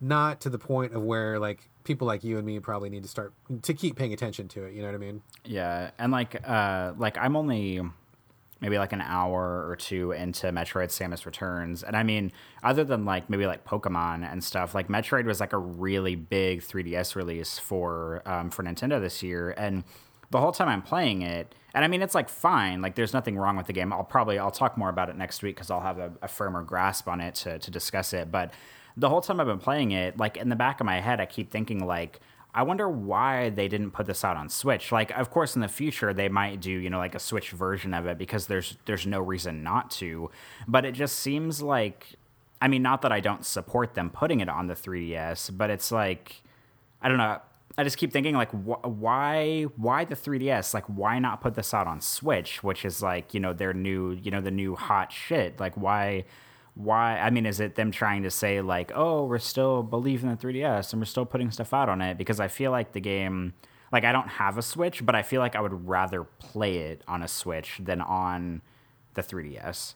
not 0.00 0.40
to 0.42 0.50
the 0.50 0.58
point 0.58 0.94
of 0.94 1.02
where 1.02 1.38
like 1.38 1.68
people 1.84 2.06
like 2.06 2.22
you 2.22 2.36
and 2.36 2.46
me 2.46 2.60
probably 2.60 2.90
need 2.90 3.02
to 3.02 3.08
start 3.08 3.32
to 3.62 3.74
keep 3.74 3.96
paying 3.96 4.12
attention 4.12 4.48
to 4.48 4.64
it. 4.64 4.74
You 4.74 4.82
know 4.82 4.88
what 4.88 4.94
I 4.94 4.98
mean? 4.98 5.22
Yeah, 5.44 5.90
and 5.98 6.12
like 6.12 6.48
uh, 6.48 6.92
like 6.98 7.18
I'm 7.18 7.36
only 7.36 7.80
maybe 8.60 8.78
like 8.78 8.92
an 8.92 9.00
hour 9.00 9.68
or 9.68 9.76
two 9.76 10.12
into 10.12 10.48
Metroid 10.48 10.88
Samus 10.88 11.24
Returns. 11.24 11.82
And 11.82 11.96
I 11.96 12.02
mean, 12.02 12.32
other 12.62 12.84
than 12.84 13.04
like 13.04 13.30
maybe 13.30 13.46
like 13.46 13.64
Pokemon 13.64 14.30
and 14.30 14.42
stuff, 14.42 14.74
like 14.74 14.88
Metroid 14.88 15.26
was 15.26 15.40
like 15.40 15.52
a 15.52 15.58
really 15.58 16.16
big 16.16 16.60
3DS 16.62 17.14
release 17.14 17.58
for 17.58 18.22
um, 18.26 18.50
for 18.50 18.62
Nintendo 18.62 19.00
this 19.00 19.22
year. 19.22 19.54
And 19.56 19.84
the 20.30 20.40
whole 20.40 20.52
time 20.52 20.68
I'm 20.68 20.82
playing 20.82 21.22
it, 21.22 21.54
and 21.74 21.84
I 21.84 21.88
mean 21.88 22.02
it's 22.02 22.14
like 22.14 22.28
fine, 22.28 22.82
like 22.82 22.94
there's 22.94 23.12
nothing 23.12 23.36
wrong 23.36 23.56
with 23.56 23.66
the 23.66 23.72
game. 23.72 23.92
I'll 23.92 24.04
probably 24.04 24.38
I'll 24.38 24.50
talk 24.50 24.76
more 24.76 24.88
about 24.88 25.08
it 25.08 25.16
next 25.16 25.42
week 25.42 25.56
because 25.56 25.70
I'll 25.70 25.80
have 25.80 25.98
a, 25.98 26.12
a 26.22 26.28
firmer 26.28 26.62
grasp 26.62 27.08
on 27.08 27.20
it 27.20 27.34
to 27.36 27.58
to 27.58 27.70
discuss 27.70 28.12
it. 28.12 28.30
But 28.30 28.52
the 28.96 29.08
whole 29.08 29.20
time 29.20 29.40
I've 29.40 29.46
been 29.46 29.58
playing 29.58 29.92
it, 29.92 30.18
like 30.18 30.36
in 30.36 30.48
the 30.48 30.56
back 30.56 30.80
of 30.80 30.86
my 30.86 31.00
head, 31.00 31.20
I 31.20 31.26
keep 31.26 31.50
thinking 31.50 31.86
like 31.86 32.20
I 32.54 32.62
wonder 32.62 32.88
why 32.88 33.50
they 33.50 33.68
didn't 33.68 33.90
put 33.90 34.06
this 34.06 34.24
out 34.24 34.36
on 34.36 34.48
Switch. 34.48 34.90
Like, 34.90 35.10
of 35.12 35.30
course, 35.30 35.54
in 35.54 35.60
the 35.60 35.68
future 35.68 36.14
they 36.14 36.28
might 36.28 36.60
do, 36.60 36.70
you 36.70 36.90
know, 36.90 36.98
like 36.98 37.14
a 37.14 37.20
Switch 37.20 37.50
version 37.50 37.94
of 37.94 38.06
it 38.06 38.18
because 38.18 38.46
there's 38.46 38.76
there's 38.86 39.06
no 39.06 39.20
reason 39.20 39.62
not 39.62 39.90
to. 39.92 40.30
But 40.66 40.84
it 40.84 40.92
just 40.92 41.20
seems 41.20 41.62
like, 41.62 42.16
I 42.60 42.68
mean, 42.68 42.82
not 42.82 43.02
that 43.02 43.12
I 43.12 43.20
don't 43.20 43.44
support 43.44 43.94
them 43.94 44.10
putting 44.10 44.40
it 44.40 44.48
on 44.48 44.66
the 44.66 44.74
3DS, 44.74 45.56
but 45.56 45.70
it's 45.70 45.92
like, 45.92 46.42
I 47.02 47.08
don't 47.08 47.18
know. 47.18 47.40
I 47.78 47.84
just 47.84 47.96
keep 47.96 48.12
thinking 48.12 48.34
like, 48.34 48.50
wh- 48.50 48.84
why 48.84 49.62
why 49.76 50.04
the 50.04 50.16
3DS? 50.16 50.74
Like, 50.74 50.84
why 50.86 51.18
not 51.20 51.40
put 51.40 51.54
this 51.54 51.72
out 51.72 51.86
on 51.86 52.00
Switch, 52.00 52.62
which 52.62 52.84
is 52.84 53.02
like, 53.02 53.32
you 53.32 53.40
know, 53.40 53.52
their 53.54 53.72
new, 53.72 54.10
you 54.10 54.30
know, 54.30 54.40
the 54.40 54.50
new 54.50 54.74
hot 54.74 55.12
shit. 55.12 55.58
Like, 55.60 55.74
why? 55.76 56.24
why 56.78 57.18
i 57.18 57.28
mean 57.28 57.44
is 57.44 57.58
it 57.58 57.74
them 57.74 57.90
trying 57.90 58.22
to 58.22 58.30
say 58.30 58.60
like 58.60 58.92
oh 58.94 59.24
we're 59.24 59.36
still 59.40 59.82
believing 59.82 60.30
the 60.30 60.36
3ds 60.36 60.92
and 60.92 61.02
we're 61.02 61.06
still 61.06 61.26
putting 61.26 61.50
stuff 61.50 61.74
out 61.74 61.88
on 61.88 62.00
it 62.00 62.16
because 62.16 62.38
i 62.38 62.46
feel 62.46 62.70
like 62.70 62.92
the 62.92 63.00
game 63.00 63.52
like 63.90 64.04
i 64.04 64.12
don't 64.12 64.28
have 64.28 64.56
a 64.56 64.62
switch 64.62 65.04
but 65.04 65.16
i 65.16 65.20
feel 65.20 65.40
like 65.40 65.56
i 65.56 65.60
would 65.60 65.88
rather 65.88 66.22
play 66.22 66.76
it 66.76 67.02
on 67.08 67.20
a 67.20 67.26
switch 67.26 67.80
than 67.82 68.00
on 68.00 68.62
the 69.14 69.22
3ds 69.22 69.94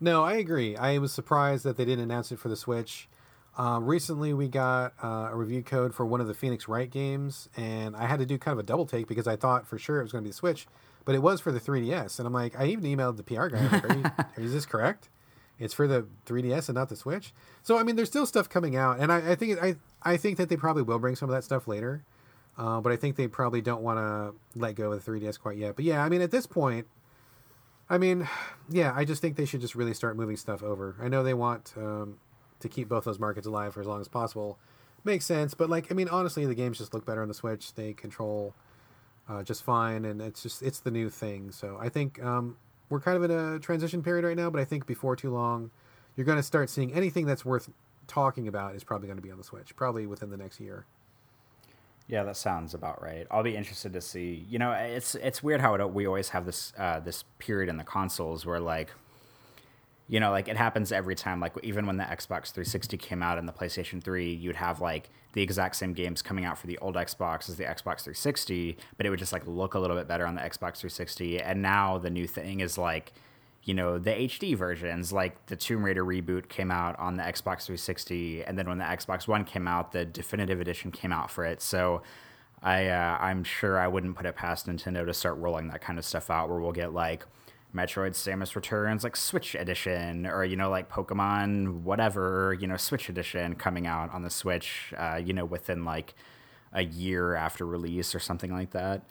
no 0.00 0.24
i 0.24 0.32
agree 0.32 0.74
i 0.76 0.96
was 0.96 1.12
surprised 1.12 1.64
that 1.64 1.76
they 1.76 1.84
didn't 1.84 2.04
announce 2.04 2.32
it 2.32 2.38
for 2.38 2.48
the 2.48 2.56
switch 2.56 3.06
uh, 3.56 3.78
recently 3.80 4.34
we 4.34 4.48
got 4.48 4.94
uh, 5.02 5.28
a 5.30 5.36
review 5.36 5.62
code 5.62 5.94
for 5.94 6.04
one 6.04 6.20
of 6.20 6.26
the 6.26 6.34
phoenix 6.34 6.68
wright 6.68 6.90
games 6.90 7.48
and 7.56 7.96
i 7.96 8.06
had 8.06 8.18
to 8.18 8.26
do 8.26 8.38
kind 8.38 8.52
of 8.52 8.58
a 8.58 8.62
double 8.62 8.86
take 8.86 9.06
because 9.06 9.26
i 9.26 9.36
thought 9.36 9.66
for 9.66 9.78
sure 9.78 10.00
it 10.00 10.02
was 10.02 10.12
going 10.12 10.22
to 10.22 10.26
be 10.26 10.30
the 10.30 10.36
switch 10.36 10.66
but 11.04 11.14
it 11.14 11.22
was 11.22 11.40
for 11.40 11.52
the 11.52 11.60
3ds 11.60 12.18
and 12.18 12.26
i'm 12.26 12.32
like 12.32 12.58
i 12.58 12.66
even 12.66 12.84
emailed 12.84 13.16
the 13.16 13.22
pr 13.22 13.46
guy 13.48 13.66
like, 13.68 13.90
Are 13.90 13.96
you, 13.96 14.04
is 14.44 14.52
this 14.52 14.66
correct 14.66 15.08
it's 15.58 15.74
for 15.74 15.86
the 15.86 16.06
3DS 16.26 16.68
and 16.68 16.74
not 16.74 16.88
the 16.88 16.96
Switch. 16.96 17.32
So 17.62 17.78
I 17.78 17.82
mean, 17.82 17.96
there's 17.96 18.08
still 18.08 18.26
stuff 18.26 18.48
coming 18.48 18.76
out, 18.76 18.98
and 18.98 19.12
I, 19.12 19.32
I 19.32 19.34
think 19.34 19.62
I 19.62 19.76
I 20.02 20.16
think 20.16 20.36
that 20.38 20.48
they 20.48 20.56
probably 20.56 20.82
will 20.82 20.98
bring 20.98 21.16
some 21.16 21.28
of 21.28 21.34
that 21.34 21.44
stuff 21.44 21.68
later. 21.68 22.04
Uh, 22.56 22.80
but 22.80 22.92
I 22.92 22.96
think 22.96 23.16
they 23.16 23.26
probably 23.26 23.60
don't 23.60 23.82
want 23.82 23.98
to 23.98 24.58
let 24.58 24.76
go 24.76 24.92
of 24.92 25.04
the 25.04 25.10
3DS 25.10 25.40
quite 25.40 25.56
yet. 25.56 25.74
But 25.74 25.84
yeah, 25.84 26.04
I 26.04 26.08
mean, 26.08 26.20
at 26.20 26.30
this 26.30 26.46
point, 26.46 26.86
I 27.90 27.98
mean, 27.98 28.28
yeah, 28.68 28.92
I 28.94 29.04
just 29.04 29.20
think 29.20 29.36
they 29.36 29.44
should 29.44 29.60
just 29.60 29.74
really 29.74 29.94
start 29.94 30.16
moving 30.16 30.36
stuff 30.36 30.62
over. 30.62 30.96
I 31.00 31.08
know 31.08 31.22
they 31.22 31.34
want 31.34 31.72
um, 31.76 32.18
to 32.64 32.68
keep 32.68 32.88
both 32.88 33.04
those 33.04 33.20
markets 33.20 33.46
alive 33.46 33.74
for 33.74 33.80
as 33.80 33.86
long 33.86 34.00
as 34.00 34.08
possible. 34.08 34.58
Makes 35.04 35.26
sense, 35.26 35.54
but 35.54 35.68
like, 35.68 35.92
I 35.92 35.94
mean, 35.94 36.08
honestly, 36.08 36.46
the 36.46 36.54
games 36.54 36.78
just 36.78 36.94
look 36.94 37.04
better 37.04 37.22
on 37.22 37.28
the 37.28 37.34
Switch. 37.34 37.74
They 37.74 37.92
control 37.92 38.54
uh, 39.28 39.42
just 39.42 39.62
fine, 39.62 40.04
and 40.06 40.20
it's 40.20 40.42
just 40.42 40.62
it's 40.62 40.80
the 40.80 40.90
new 40.90 41.10
thing. 41.10 41.50
So 41.50 41.76
I 41.78 41.90
think 41.90 42.22
um, 42.22 42.56
we're 42.88 43.00
kind 43.00 43.16
of 43.16 43.22
in 43.22 43.30
a 43.30 43.58
transition 43.58 44.02
period 44.02 44.24
right 44.24 44.36
now, 44.36 44.48
but 44.48 44.60
I 44.60 44.64
think 44.64 44.86
before 44.86 45.14
too 45.14 45.30
long, 45.30 45.70
you're 46.16 46.24
going 46.24 46.38
to 46.38 46.42
start 46.42 46.70
seeing 46.70 46.92
anything 46.94 47.26
that's 47.26 47.44
worth 47.44 47.70
talking 48.06 48.48
about 48.48 48.74
is 48.74 48.82
probably 48.82 49.06
going 49.06 49.18
to 49.18 49.22
be 49.22 49.30
on 49.30 49.38
the 49.38 49.44
Switch, 49.44 49.76
probably 49.76 50.06
within 50.06 50.30
the 50.30 50.36
next 50.38 50.58
year. 50.58 50.86
Yeah, 52.06 52.22
that 52.24 52.36
sounds 52.36 52.74
about 52.74 53.02
right. 53.02 53.26
I'll 53.30 53.42
be 53.42 53.56
interested 53.56 53.92
to 53.94 54.00
see. 54.00 54.46
You 54.48 54.58
know, 54.58 54.72
it's 54.72 55.14
it's 55.16 55.42
weird 55.42 55.60
how 55.60 55.74
it, 55.74 55.92
we 55.92 56.06
always 56.06 56.30
have 56.30 56.46
this 56.46 56.72
uh, 56.78 57.00
this 57.00 57.24
period 57.38 57.68
in 57.68 57.76
the 57.76 57.84
consoles 57.84 58.44
where 58.44 58.60
like 58.60 58.90
you 60.06 60.20
know, 60.20 60.30
like 60.30 60.48
it 60.48 60.56
happens 60.56 60.92
every 60.92 61.14
time. 61.14 61.40
Like 61.40 61.54
even 61.62 61.86
when 61.86 61.96
the 61.96 62.04
Xbox 62.04 62.52
360 62.52 62.96
came 62.98 63.22
out 63.22 63.38
and 63.38 63.48
the 63.48 63.52
PlayStation 63.52 64.02
3, 64.02 64.32
you'd 64.32 64.56
have 64.56 64.80
like 64.80 65.08
the 65.32 65.42
exact 65.42 65.76
same 65.76 65.94
games 65.94 66.20
coming 66.20 66.44
out 66.44 66.58
for 66.58 66.66
the 66.66 66.78
old 66.78 66.94
Xbox 66.94 67.48
as 67.48 67.56
the 67.56 67.64
Xbox 67.64 68.02
360, 68.02 68.76
but 68.96 69.06
it 69.06 69.10
would 69.10 69.18
just 69.18 69.32
like 69.32 69.46
look 69.46 69.74
a 69.74 69.78
little 69.78 69.96
bit 69.96 70.06
better 70.06 70.26
on 70.26 70.34
the 70.34 70.42
Xbox 70.42 70.78
360. 70.78 71.40
And 71.40 71.62
now 71.62 71.98
the 71.98 72.10
new 72.10 72.26
thing 72.26 72.60
is 72.60 72.76
like, 72.76 73.12
you 73.64 73.72
know, 73.72 73.98
the 73.98 74.10
HD 74.10 74.54
versions, 74.54 75.10
like 75.10 75.46
the 75.46 75.56
Tomb 75.56 75.82
Raider 75.82 76.04
reboot 76.04 76.48
came 76.48 76.70
out 76.70 76.98
on 76.98 77.16
the 77.16 77.22
Xbox 77.22 77.64
360, 77.64 78.44
and 78.44 78.58
then 78.58 78.68
when 78.68 78.76
the 78.76 78.84
Xbox 78.84 79.26
One 79.26 79.44
came 79.44 79.66
out, 79.66 79.92
the 79.92 80.04
definitive 80.04 80.60
edition 80.60 80.90
came 80.90 81.12
out 81.12 81.30
for 81.30 81.46
it. 81.46 81.62
So 81.62 82.02
I, 82.62 82.88
uh, 82.88 83.16
I'm 83.20 83.42
sure 83.42 83.78
I 83.78 83.88
wouldn't 83.88 84.16
put 84.16 84.26
it 84.26 84.36
past 84.36 84.66
Nintendo 84.66 85.06
to 85.06 85.14
start 85.14 85.38
rolling 85.38 85.68
that 85.68 85.80
kind 85.80 85.98
of 85.98 86.04
stuff 86.04 86.28
out, 86.28 86.50
where 86.50 86.60
we'll 86.60 86.72
get 86.72 86.92
like 86.92 87.24
Metroid 87.74 88.12
Samus 88.12 88.54
Returns 88.54 89.02
like 89.02 89.16
Switch 89.16 89.54
edition 89.54 90.26
or 90.26 90.44
you 90.44 90.56
know 90.56 90.70
like 90.70 90.88
Pokemon 90.90 91.82
whatever 91.82 92.56
you 92.60 92.66
know 92.66 92.76
Switch 92.76 93.08
edition 93.08 93.54
coming 93.56 93.86
out 93.86 94.12
on 94.14 94.22
the 94.22 94.30
Switch 94.30 94.94
uh, 94.96 95.20
you 95.22 95.32
know 95.32 95.44
within 95.44 95.84
like 95.84 96.14
a 96.72 96.84
year 96.84 97.34
after 97.34 97.66
release 97.66 98.14
or 98.14 98.20
something 98.20 98.52
like 98.52 98.70
that. 98.70 99.02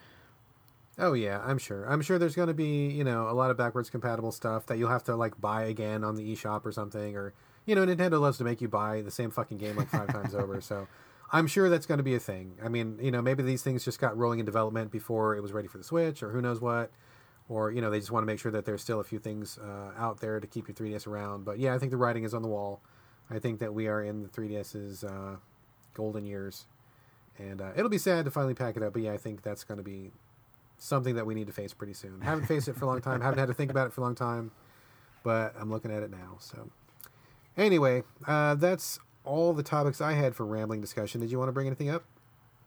Oh 0.98 1.14
yeah, 1.14 1.42
I'm 1.46 1.58
sure. 1.58 1.86
I'm 1.86 2.02
sure 2.02 2.20
there's 2.20 2.36
going 2.36 2.48
to 2.48 2.54
be 2.54 2.88
you 2.88 3.04
know 3.04 3.30
a 3.30 3.34
lot 3.34 3.52
of 3.52 3.58
backwards 3.58 3.90
compatible 3.90 4.32
stuff 4.32 4.66
that 4.68 4.78
you'll 4.78 4.90
have 4.90 5.04
to 5.06 5.16
like 5.16 5.40
buy 5.42 5.64
again 5.64 6.04
on 6.04 6.16
the 6.16 6.36
eShop 6.36 6.66
or 6.66 6.72
something 6.72 7.18
or 7.18 7.34
you 7.66 7.76
know 7.76 7.86
Nintendo 7.86 8.20
loves 8.22 8.38
to 8.38 8.44
make 8.46 8.62
you 8.62 8.70
buy 8.70 9.02
the 9.02 9.12
same 9.12 9.30
fucking 9.30 9.58
game 9.58 9.76
like 9.76 9.90
five 9.90 10.08
times 10.08 10.34
over 10.36 10.62
so. 10.62 10.88
I'm 11.32 11.48
sure 11.48 11.68
that's 11.68 11.88
going 11.88 11.98
to 11.98 12.04
be 12.04 12.14
a 12.14 12.20
thing. 12.20 12.60
I 12.64 12.70
mean, 12.70 13.00
you 13.02 13.10
know, 13.10 13.20
maybe 13.20 13.42
these 13.42 13.64
things 13.64 13.84
just 13.84 14.00
got 14.00 14.16
rolling 14.16 14.38
in 14.38 14.46
development 14.46 14.92
before 14.92 15.36
it 15.36 15.42
was 15.42 15.52
ready 15.52 15.68
for 15.68 15.80
the 15.80 15.84
Switch, 15.84 16.22
or 16.22 16.30
who 16.30 16.44
knows 16.44 16.62
what 16.62 16.92
or 17.50 17.72
you 17.72 17.82
know 17.82 17.90
they 17.90 18.00
just 18.00 18.12
want 18.12 18.24
to 18.24 18.28
make 18.28 18.40
sure 18.40 18.52
that 18.52 18.66
there's 18.66 18.82
still 18.82 19.00
a 19.00 19.04
few 19.04 19.20
things 19.20 19.58
uh, 19.58 19.92
out 19.98 20.20
there 20.20 20.40
to 20.40 20.48
keep 20.48 20.68
your 20.68 20.76
3ds 20.76 21.08
around. 21.08 21.46
But 21.46 21.60
yeah 21.60 21.74
i 21.74 21.80
think 21.80 21.92
the 21.92 21.98
writing 21.98 22.24
is 22.24 22.34
on 22.34 22.42
the 22.42 22.48
wall. 22.48 22.82
I 23.30 23.40
think 23.40 23.60
that 23.60 23.74
we 23.74 23.88
are 23.88 24.04
in 24.04 24.22
the 24.24 24.30
3ds's 24.30 25.04
uh, 25.04 25.38
golden 25.94 26.26
years. 26.26 26.66
And 27.40 27.62
uh, 27.62 27.72
it'll 27.76 27.90
be 27.90 27.98
sad 27.98 28.26
to 28.26 28.32
finally 28.32 28.54
pack 28.54 28.78
it 28.78 28.84
up 28.84 28.94
but 28.94 29.02
yeah 29.02 29.12
i 29.14 29.18
think 29.18 29.42
that's 29.42 29.64
going 29.64 29.78
to 29.80 29.84
be 29.84 30.12
something 30.78 31.16
that 31.16 31.26
we 31.26 31.34
need 31.34 31.48
to 31.48 31.54
face 31.54 31.74
pretty 31.74 31.94
soon. 31.94 32.22
Haven't 32.22 32.46
faced 32.46 32.68
it 32.68 32.76
for 32.76 32.86
a 32.86 32.88
long 32.88 33.02
time 33.02 33.22
haven't 33.22 33.40
had 33.40 33.48
to 33.48 33.54
think 33.54 33.72
about 33.72 33.88
it 33.88 33.94
for 33.94 34.02
a 34.02 34.04
long 34.04 34.16
time 34.16 34.52
but 35.24 35.56
i'm 35.60 35.72
looking 35.72 35.92
at 35.92 36.04
it 36.04 36.12
now 36.12 36.38
so. 36.40 36.70
Anyway 37.58 38.04
uh, 38.28 38.56
that's 38.56 39.00
all 39.24 39.54
the 39.54 39.64
topics 39.64 40.02
i 40.02 40.14
had 40.14 40.36
for 40.36 40.46
rambling 40.46 40.82
discussion. 40.82 41.22
Did 41.22 41.32
you 41.32 41.40
want 41.40 41.50
to 41.50 41.54
bring 41.54 41.68
anything 41.68 41.90
up? 41.90 42.04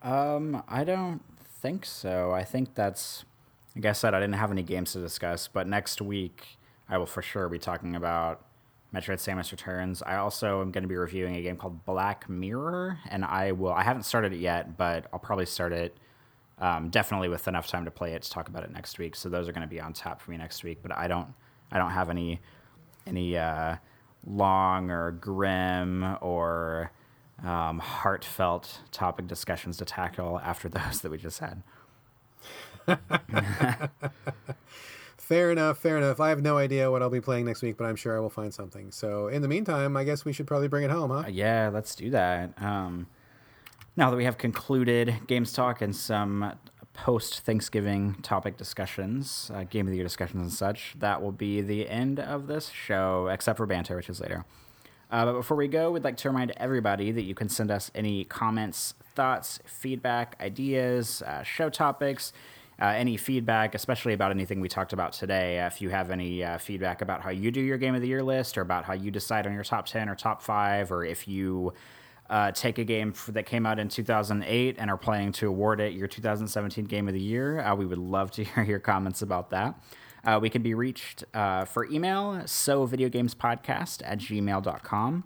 Um 0.03 0.63
i 0.69 0.85
don't 0.85 1.23
think 1.67 1.85
so. 1.87 2.33
I 2.33 2.45
think 2.45 2.75
that's 2.75 3.25
like 3.77 3.87
I 3.87 3.93
said, 3.93 4.15
I 4.15 4.21
didn't 4.21 4.37
have 4.37 4.53
any 4.53 4.65
games 4.65 4.95
to 4.95 5.01
discuss, 5.01 5.49
but 5.49 5.69
next 5.69 6.03
week 6.03 6.59
I 6.89 6.99
will 6.99 7.07
for 7.07 7.23
sure 7.23 7.49
be 7.51 7.61
talking 7.61 7.97
about 7.97 8.45
Metroid 8.95 9.19
Samus 9.19 9.53
Returns. 9.53 10.03
I 10.03 10.17
also 10.17 10.63
am 10.63 10.73
going 10.73 10.83
to 10.85 10.89
be 10.89 10.97
reviewing 10.97 11.37
a 11.37 11.43
game 11.43 11.57
called 11.59 11.85
Black 11.87 12.29
Mirror, 12.31 12.99
and 13.11 13.25
I 13.25 13.53
will. 13.53 13.73
I 13.73 13.83
haven't 13.85 14.05
started 14.05 14.33
it 14.35 14.39
yet, 14.39 14.79
but 14.79 15.07
I'll 15.13 15.21
probably 15.21 15.47
start 15.47 15.73
it 15.73 15.97
Um, 16.59 16.91
definitely 16.91 17.29
with 17.29 17.49
enough 17.49 17.67
time 17.69 17.85
to 17.87 17.91
play 17.91 18.15
it 18.15 18.23
to 18.23 18.31
talk 18.31 18.49
about 18.49 18.65
it 18.65 18.73
next 18.73 18.99
week. 18.99 19.17
So 19.17 19.29
those 19.29 19.49
are 19.49 19.53
going 19.53 19.69
to 19.69 19.69
be 19.75 19.81
on 19.81 19.93
tap 19.93 20.21
for 20.23 20.31
me 20.31 20.39
next 20.39 20.65
week. 20.65 20.79
But 20.83 20.97
I 20.97 21.09
don't 21.09 21.29
I 21.73 21.79
don't 21.79 21.91
have 21.93 22.11
any 22.11 22.41
any 23.07 23.37
uh, 23.39 23.77
long 24.27 24.91
or 24.91 25.13
grim 25.13 26.17
or 26.23 26.93
um, 27.45 27.79
heartfelt 27.81 28.81
topic 28.93 29.27
discussions 29.29 29.77
to 29.79 29.85
tackle 29.85 30.41
after 30.45 30.69
those 30.79 31.03
that 31.03 31.11
we 31.11 31.19
just 31.19 31.41
had. 31.41 31.63
Fair 35.27 35.51
enough, 35.51 35.79
fair 35.79 35.97
enough. 35.97 36.21
I 36.21 36.29
have 36.29 36.41
no 36.41 36.57
idea 36.57 36.89
what 36.89 37.03
I'll 37.03 37.11
be 37.11 37.21
playing 37.21 37.47
next 37.47 37.61
week, 37.61 37.77
but 37.77 37.83
I'm 37.83 37.97
sure 37.97 38.17
I 38.17 38.21
will 38.21 38.31
find 38.31 38.55
something. 38.55 38.93
So, 38.93 39.27
in 39.27 39.43
the 39.43 39.49
meantime, 39.49 39.97
I 39.97 40.05
guess 40.05 40.25
we 40.25 40.33
should 40.33 40.47
probably 40.47 40.69
bring 40.69 40.85
it 40.85 40.91
home, 40.93 41.11
huh? 41.11 41.25
Uh, 41.27 41.27
yeah, 41.27 41.69
let's 41.75 41.97
do 41.97 42.11
that. 42.11 42.53
Um, 42.63 43.09
now 43.97 44.09
that 44.09 44.17
we 44.17 44.23
have 44.23 44.39
concluded 44.39 45.17
Games 45.27 45.53
Talk 45.53 45.83
and 45.83 45.97
some 45.97 46.53
post 46.95 47.41
Thanksgiving 47.41 48.15
topic 48.23 48.57
discussions, 48.57 49.51
uh, 49.53 49.65
Game 49.65 49.89
of 49.89 49.91
the 49.91 49.97
Year 49.97 50.05
discussions 50.05 50.43
and 50.43 50.53
such, 50.53 50.95
that 51.01 51.21
will 51.21 51.33
be 51.33 51.61
the 51.61 51.89
end 51.89 52.21
of 52.21 52.47
this 52.47 52.69
show, 52.69 53.27
except 53.27 53.57
for 53.57 53.67
banter, 53.67 53.97
which 53.97 54.09
is 54.09 54.21
later. 54.21 54.45
Uh, 55.11 55.25
but 55.25 55.33
before 55.33 55.57
we 55.57 55.67
go, 55.67 55.91
we'd 55.91 56.05
like 56.05 56.19
to 56.19 56.29
remind 56.29 56.53
everybody 56.57 57.11
that 57.11 57.23
you 57.23 57.35
can 57.35 57.49
send 57.49 57.73
us 57.73 57.91
any 57.97 58.23
comments, 58.23 58.95
thoughts, 59.17 59.59
feedback, 59.65 60.37
ideas, 60.41 61.21
uh, 61.23 61.43
show 61.43 61.69
topics 61.69 62.33
uh, 62.81 62.87
any 62.87 63.17
feedback, 63.17 63.75
especially 63.75 64.13
about 64.13 64.31
anything 64.31 64.61
we 64.61 64.69
talked 64.69 64.93
about 64.93 65.13
today. 65.13 65.61
Uh, 65.61 65.67
if 65.67 65.81
you 65.81 65.89
have 65.89 66.11
any 66.11 66.45
uh, 66.45 66.59
feedback 66.59 67.01
about 67.01 67.23
how 67.23 67.31
you 67.31 67.51
do 67.51 67.61
your 67.61 67.79
game 67.79 67.95
of 67.95 68.03
the 68.03 68.09
year 68.09 68.23
list, 68.23 68.59
or 68.59 68.61
about 68.61 68.85
how 68.85 68.93
you 68.93 69.11
decide 69.11 69.47
on 69.47 69.55
your 69.55 69.65
top 69.65 69.87
ten 69.87 70.09
or 70.09 70.15
top 70.15 70.43
five, 70.43 70.93
or 70.93 71.05
if 71.05 71.27
you 71.27 71.73
uh, 72.29 72.53
take 72.53 72.79
a 72.79 72.85
game 72.85 73.15
that 73.29 73.47
came 73.47 73.65
out 73.65 73.79
in 73.79 73.89
2008 73.89 74.77
and 74.79 74.91
are 74.91 74.97
planning 74.97 75.33
to 75.33 75.49
award 75.49 75.81
it 75.81 75.93
your 75.93 76.09
2017 76.09 76.85
game 76.85 77.09
of 77.09 77.15
the 77.15 77.21
year, 77.21 77.61
uh, 77.61 77.75
we 77.75 77.87
would 77.87 77.99
love 77.99 78.31
to 78.33 78.45
hear 78.45 78.65
your 78.65 78.81
comments 78.81 79.23
about 79.23 79.51
that. 79.51 79.81
Uh, 80.25 80.39
we 80.43 80.51
can 80.51 80.61
be 80.61 80.75
reached 80.75 81.23
for 81.33 81.87
email, 81.91 82.43
so 82.47 82.87
videogamespodcast 82.87 84.03
at 84.05 84.19
gmail.com. 84.19 85.25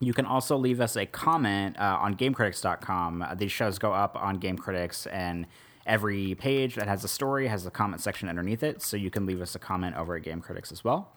You 0.00 0.12
can 0.12 0.26
also 0.26 0.56
leave 0.56 0.80
us 0.80 0.96
a 0.96 1.06
comment 1.06 1.78
on 1.78 2.16
gamecritics.com. 2.16 3.24
these 3.36 3.52
shows 3.52 3.78
go 3.78 3.92
up 3.92 4.16
on 4.16 4.38
Game 4.38 4.58
Critics 4.58 5.06
and 5.06 5.46
Every 5.86 6.34
page 6.34 6.74
that 6.74 6.88
has 6.88 7.04
a 7.04 7.08
story 7.08 7.48
has 7.48 7.66
a 7.66 7.70
comment 7.70 8.02
section 8.02 8.28
underneath 8.28 8.62
it, 8.62 8.82
so 8.82 8.96
you 8.96 9.10
can 9.10 9.26
leave 9.26 9.40
us 9.40 9.54
a 9.54 9.58
comment 9.58 9.96
over 9.96 10.16
at 10.16 10.22
Game 10.22 10.40
Critics 10.40 10.70
as 10.70 10.84
well. 10.84 11.12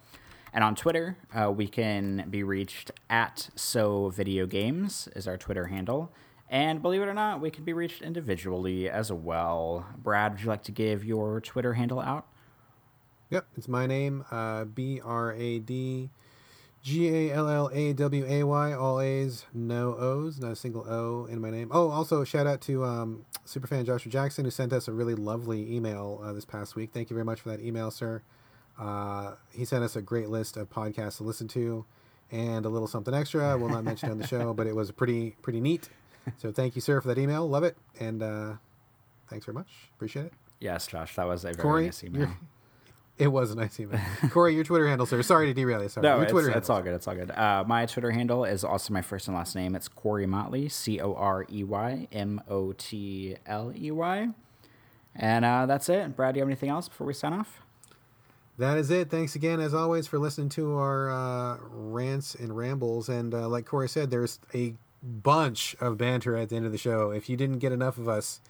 And 0.54 0.64
on 0.64 0.76
Twitter, 0.76 1.18
uh, 1.34 1.52
we 1.52 1.68
can 1.68 2.28
be 2.30 2.44
reached 2.44 2.92
at 3.10 3.50
So 3.56 4.10
Video 4.10 4.46
Games 4.46 5.10
is 5.16 5.28
our 5.28 5.38
Twitter 5.38 5.66
handle. 5.68 6.12
And 6.50 6.82
believe 6.82 7.02
it 7.02 7.08
or 7.08 7.14
not, 7.14 7.42
we 7.42 7.50
can 7.50 7.64
be 7.64 7.74
reached 7.74 8.04
individually 8.04 8.88
as 8.88 9.12
well. 9.12 9.88
Brad, 9.98 10.34
would 10.34 10.42
you 10.42 10.48
like 10.48 10.64
to 10.64 10.72
give 10.72 11.04
your 11.04 11.42
Twitter 11.42 11.74
handle 11.74 12.00
out? 12.00 12.28
Yep, 13.32 13.48
it's 13.58 13.68
my 13.68 13.88
name, 13.88 14.24
uh, 14.30 14.66
B 14.66 15.02
R 15.04 15.34
A 15.34 15.58
D 15.58 16.12
G 16.84 17.08
A 17.08 17.34
L 17.34 17.48
L 17.48 17.70
A 17.74 17.94
W 17.94 18.26
A 18.28 18.44
Y, 18.44 18.74
all 18.74 19.00
A's, 19.00 19.46
no 19.54 19.96
O's, 19.96 20.38
not 20.38 20.52
a 20.52 20.56
single 20.56 20.86
O 20.88 21.26
in 21.26 21.40
my 21.40 21.50
name. 21.50 21.70
Oh, 21.72 21.90
also 21.90 22.26
shout 22.26 22.46
out 22.46 22.60
to 22.62 22.84
um, 22.84 23.26
superfan 23.48 23.86
Joshua 23.86 24.12
Jackson 24.12 24.44
who 24.44 24.52
sent 24.52 24.74
us 24.74 24.90
a 24.90 24.92
really 24.92 25.16
lovely 25.16 25.74
email 25.74 26.22
uh, 26.22 26.34
this 26.34 26.44
past 26.44 26.76
week. 26.76 26.92
Thank 26.94 27.10
you 27.10 27.14
very 27.14 27.24
much 27.24 27.40
for 27.40 27.50
that 27.50 27.62
email, 27.62 27.90
sir. 27.90 28.22
Uh, 28.78 29.36
he 29.54 29.64
sent 29.64 29.84
us 29.84 29.96
a 29.96 30.02
great 30.02 30.28
list 30.28 30.58
of 30.58 30.70
podcasts 30.70 31.18
to 31.18 31.24
listen 31.24 31.48
to 31.48 31.86
and 32.32 32.66
a 32.66 32.70
little 32.70 32.88
something 32.88 33.14
extra. 33.14 33.50
I 33.50 33.56
will 33.56 33.70
not 33.70 33.86
mention 33.86 34.12
on 34.12 34.18
the 34.18 34.28
show, 34.28 34.54
but 34.54 34.68
it 34.68 34.76
was 34.76 34.92
pretty 34.92 35.38
pretty 35.42 35.62
neat. 35.62 35.90
So 36.38 36.52
thank 36.52 36.76
you, 36.76 36.82
sir, 36.82 37.00
for 37.00 37.08
that 37.08 37.18
email. 37.18 37.48
Love 37.48 37.64
it, 37.64 37.78
and 38.00 38.22
uh, 38.22 38.54
thanks 39.30 39.46
very 39.46 39.56
much. 39.56 39.70
Appreciate 39.96 40.26
it. 40.26 40.34
Yes, 40.60 40.88
Josh, 40.88 41.16
that 41.16 41.28
was 41.28 41.44
a 41.44 41.54
very 41.54 41.62
Corey, 41.62 41.86
nice 41.86 42.04
email. 42.04 42.30
It 43.18 43.28
was 43.28 43.52
a 43.52 43.56
nice 43.56 43.80
email. 43.80 44.02
Corey, 44.32 44.56
your 44.56 44.64
Twitter 44.64 44.88
handle, 44.88 45.06
sir. 45.06 45.22
Sorry 45.22 45.46
to 45.46 45.54
derail 45.54 45.84
you. 45.84 45.90
Sorry. 45.90 46.04
No, 46.04 46.16
your 46.16 46.24
it's, 46.24 46.32
Twitter 46.32 46.50
it's 46.50 46.70
all 46.70 46.82
good. 46.82 46.96
It's 46.96 47.08
all 47.08 47.16
good. 47.16 47.30
Uh, 47.30 47.64
my 47.68 47.86
Twitter 47.86 48.12
handle 48.12 48.44
is 48.44 48.64
also 48.64 48.92
my 48.92 49.04
first 49.04 49.28
and 49.28 49.38
last 49.38 49.56
name. 49.56 49.76
It's 49.76 49.88
Corey 49.88 50.26
Motley, 50.26 50.68
C 50.68 51.00
O 51.00 51.14
R 51.14 51.46
E 51.52 51.64
Y 51.64 52.08
M 52.12 52.42
O 52.50 52.74
T 52.74 53.36
L 53.46 53.72
E 53.76 53.92
Y. 53.92 54.30
And 55.16 55.46
uh, 55.46 55.68
that's 55.68 55.90
it. 55.90 56.16
Brad, 56.16 56.34
do 56.34 56.40
you 56.40 56.42
have 56.42 56.50
anything 56.50 56.70
else 56.70 56.90
before 56.90 57.06
we 57.06 57.14
sign 57.14 57.34
off? 57.34 57.62
That 58.58 58.78
is 58.78 58.90
it. 58.90 59.10
Thanks 59.10 59.36
again, 59.36 59.60
as 59.60 59.74
always, 59.74 60.08
for 60.08 60.18
listening 60.18 60.50
to 60.50 60.74
our 60.78 61.12
uh, 61.12 61.58
rants 61.72 62.36
and 62.36 62.56
rambles. 62.56 63.10
And 63.10 63.34
uh, 63.34 63.48
like 63.48 63.66
Corey 63.66 63.90
said, 63.90 64.10
there's 64.10 64.40
a 64.56 64.74
bunch 65.04 65.76
of 65.80 65.98
banter 65.98 66.36
at 66.36 66.50
the 66.50 66.56
end 66.56 66.66
of 66.66 66.72
the 66.72 66.78
show. 66.78 67.12
If 67.12 67.30
you 67.30 67.38
didn't 67.38 67.60
get 67.60 67.72
enough 67.72 67.98
of 67.98 68.08
us, 68.08 68.42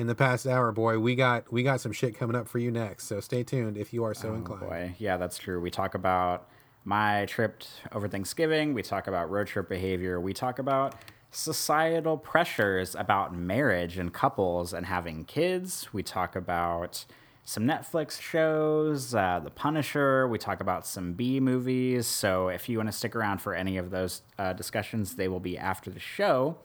in 0.00 0.06
the 0.06 0.14
past 0.14 0.46
hour, 0.46 0.72
boy, 0.72 0.98
we 0.98 1.14
got 1.14 1.52
we 1.52 1.62
got 1.62 1.80
some 1.80 1.92
shit 1.92 2.18
coming 2.18 2.34
up 2.34 2.48
for 2.48 2.58
you 2.58 2.70
next. 2.70 3.04
So 3.04 3.20
stay 3.20 3.44
tuned 3.44 3.76
if 3.76 3.92
you 3.92 4.02
are 4.04 4.14
so 4.14 4.30
oh, 4.30 4.34
inclined. 4.34 4.60
Boy, 4.62 4.94
yeah, 4.98 5.18
that's 5.18 5.36
true. 5.36 5.60
We 5.60 5.70
talk 5.70 5.94
about 5.94 6.48
my 6.84 7.26
trip 7.26 7.62
over 7.92 8.08
Thanksgiving. 8.08 8.72
We 8.72 8.82
talk 8.82 9.06
about 9.06 9.30
road 9.30 9.46
trip 9.46 9.68
behavior. 9.68 10.18
We 10.18 10.32
talk 10.32 10.58
about 10.58 10.94
societal 11.30 12.16
pressures 12.16 12.94
about 12.94 13.36
marriage 13.36 13.98
and 13.98 14.12
couples 14.12 14.72
and 14.72 14.86
having 14.86 15.24
kids. 15.26 15.92
We 15.92 16.02
talk 16.02 16.34
about 16.34 17.04
some 17.44 17.64
Netflix 17.64 18.20
shows, 18.20 19.14
uh, 19.14 19.40
The 19.44 19.50
Punisher. 19.50 20.26
We 20.26 20.38
talk 20.38 20.60
about 20.60 20.86
some 20.86 21.12
B 21.12 21.40
movies. 21.40 22.06
So 22.06 22.48
if 22.48 22.70
you 22.70 22.78
want 22.78 22.88
to 22.88 22.96
stick 22.96 23.14
around 23.14 23.42
for 23.42 23.54
any 23.54 23.76
of 23.76 23.90
those 23.90 24.22
uh, 24.38 24.54
discussions, 24.54 25.16
they 25.16 25.28
will 25.28 25.40
be 25.40 25.58
after 25.58 25.90
the 25.90 26.00
show. 26.00 26.56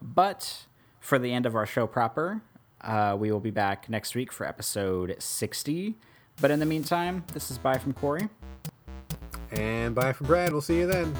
But 0.00 0.66
for 1.00 1.18
the 1.18 1.32
end 1.32 1.46
of 1.46 1.56
our 1.56 1.66
show 1.66 1.86
proper, 1.86 2.42
uh, 2.82 3.16
we 3.18 3.30
will 3.30 3.40
be 3.40 3.50
back 3.50 3.88
next 3.88 4.14
week 4.14 4.32
for 4.32 4.46
episode 4.46 5.16
60. 5.18 5.94
But 6.40 6.50
in 6.50 6.60
the 6.60 6.66
meantime, 6.66 7.24
this 7.32 7.50
is 7.50 7.58
bye 7.58 7.78
from 7.78 7.92
Corey. 7.94 8.28
And 9.52 9.94
bye 9.94 10.12
from 10.12 10.26
Brad. 10.26 10.52
We'll 10.52 10.60
see 10.60 10.78
you 10.78 10.86
then. 10.86 11.14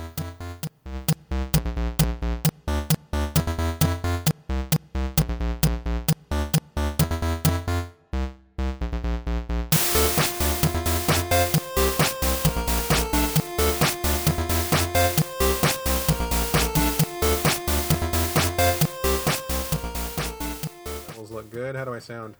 I 21.74 21.98
sound? 21.98 22.36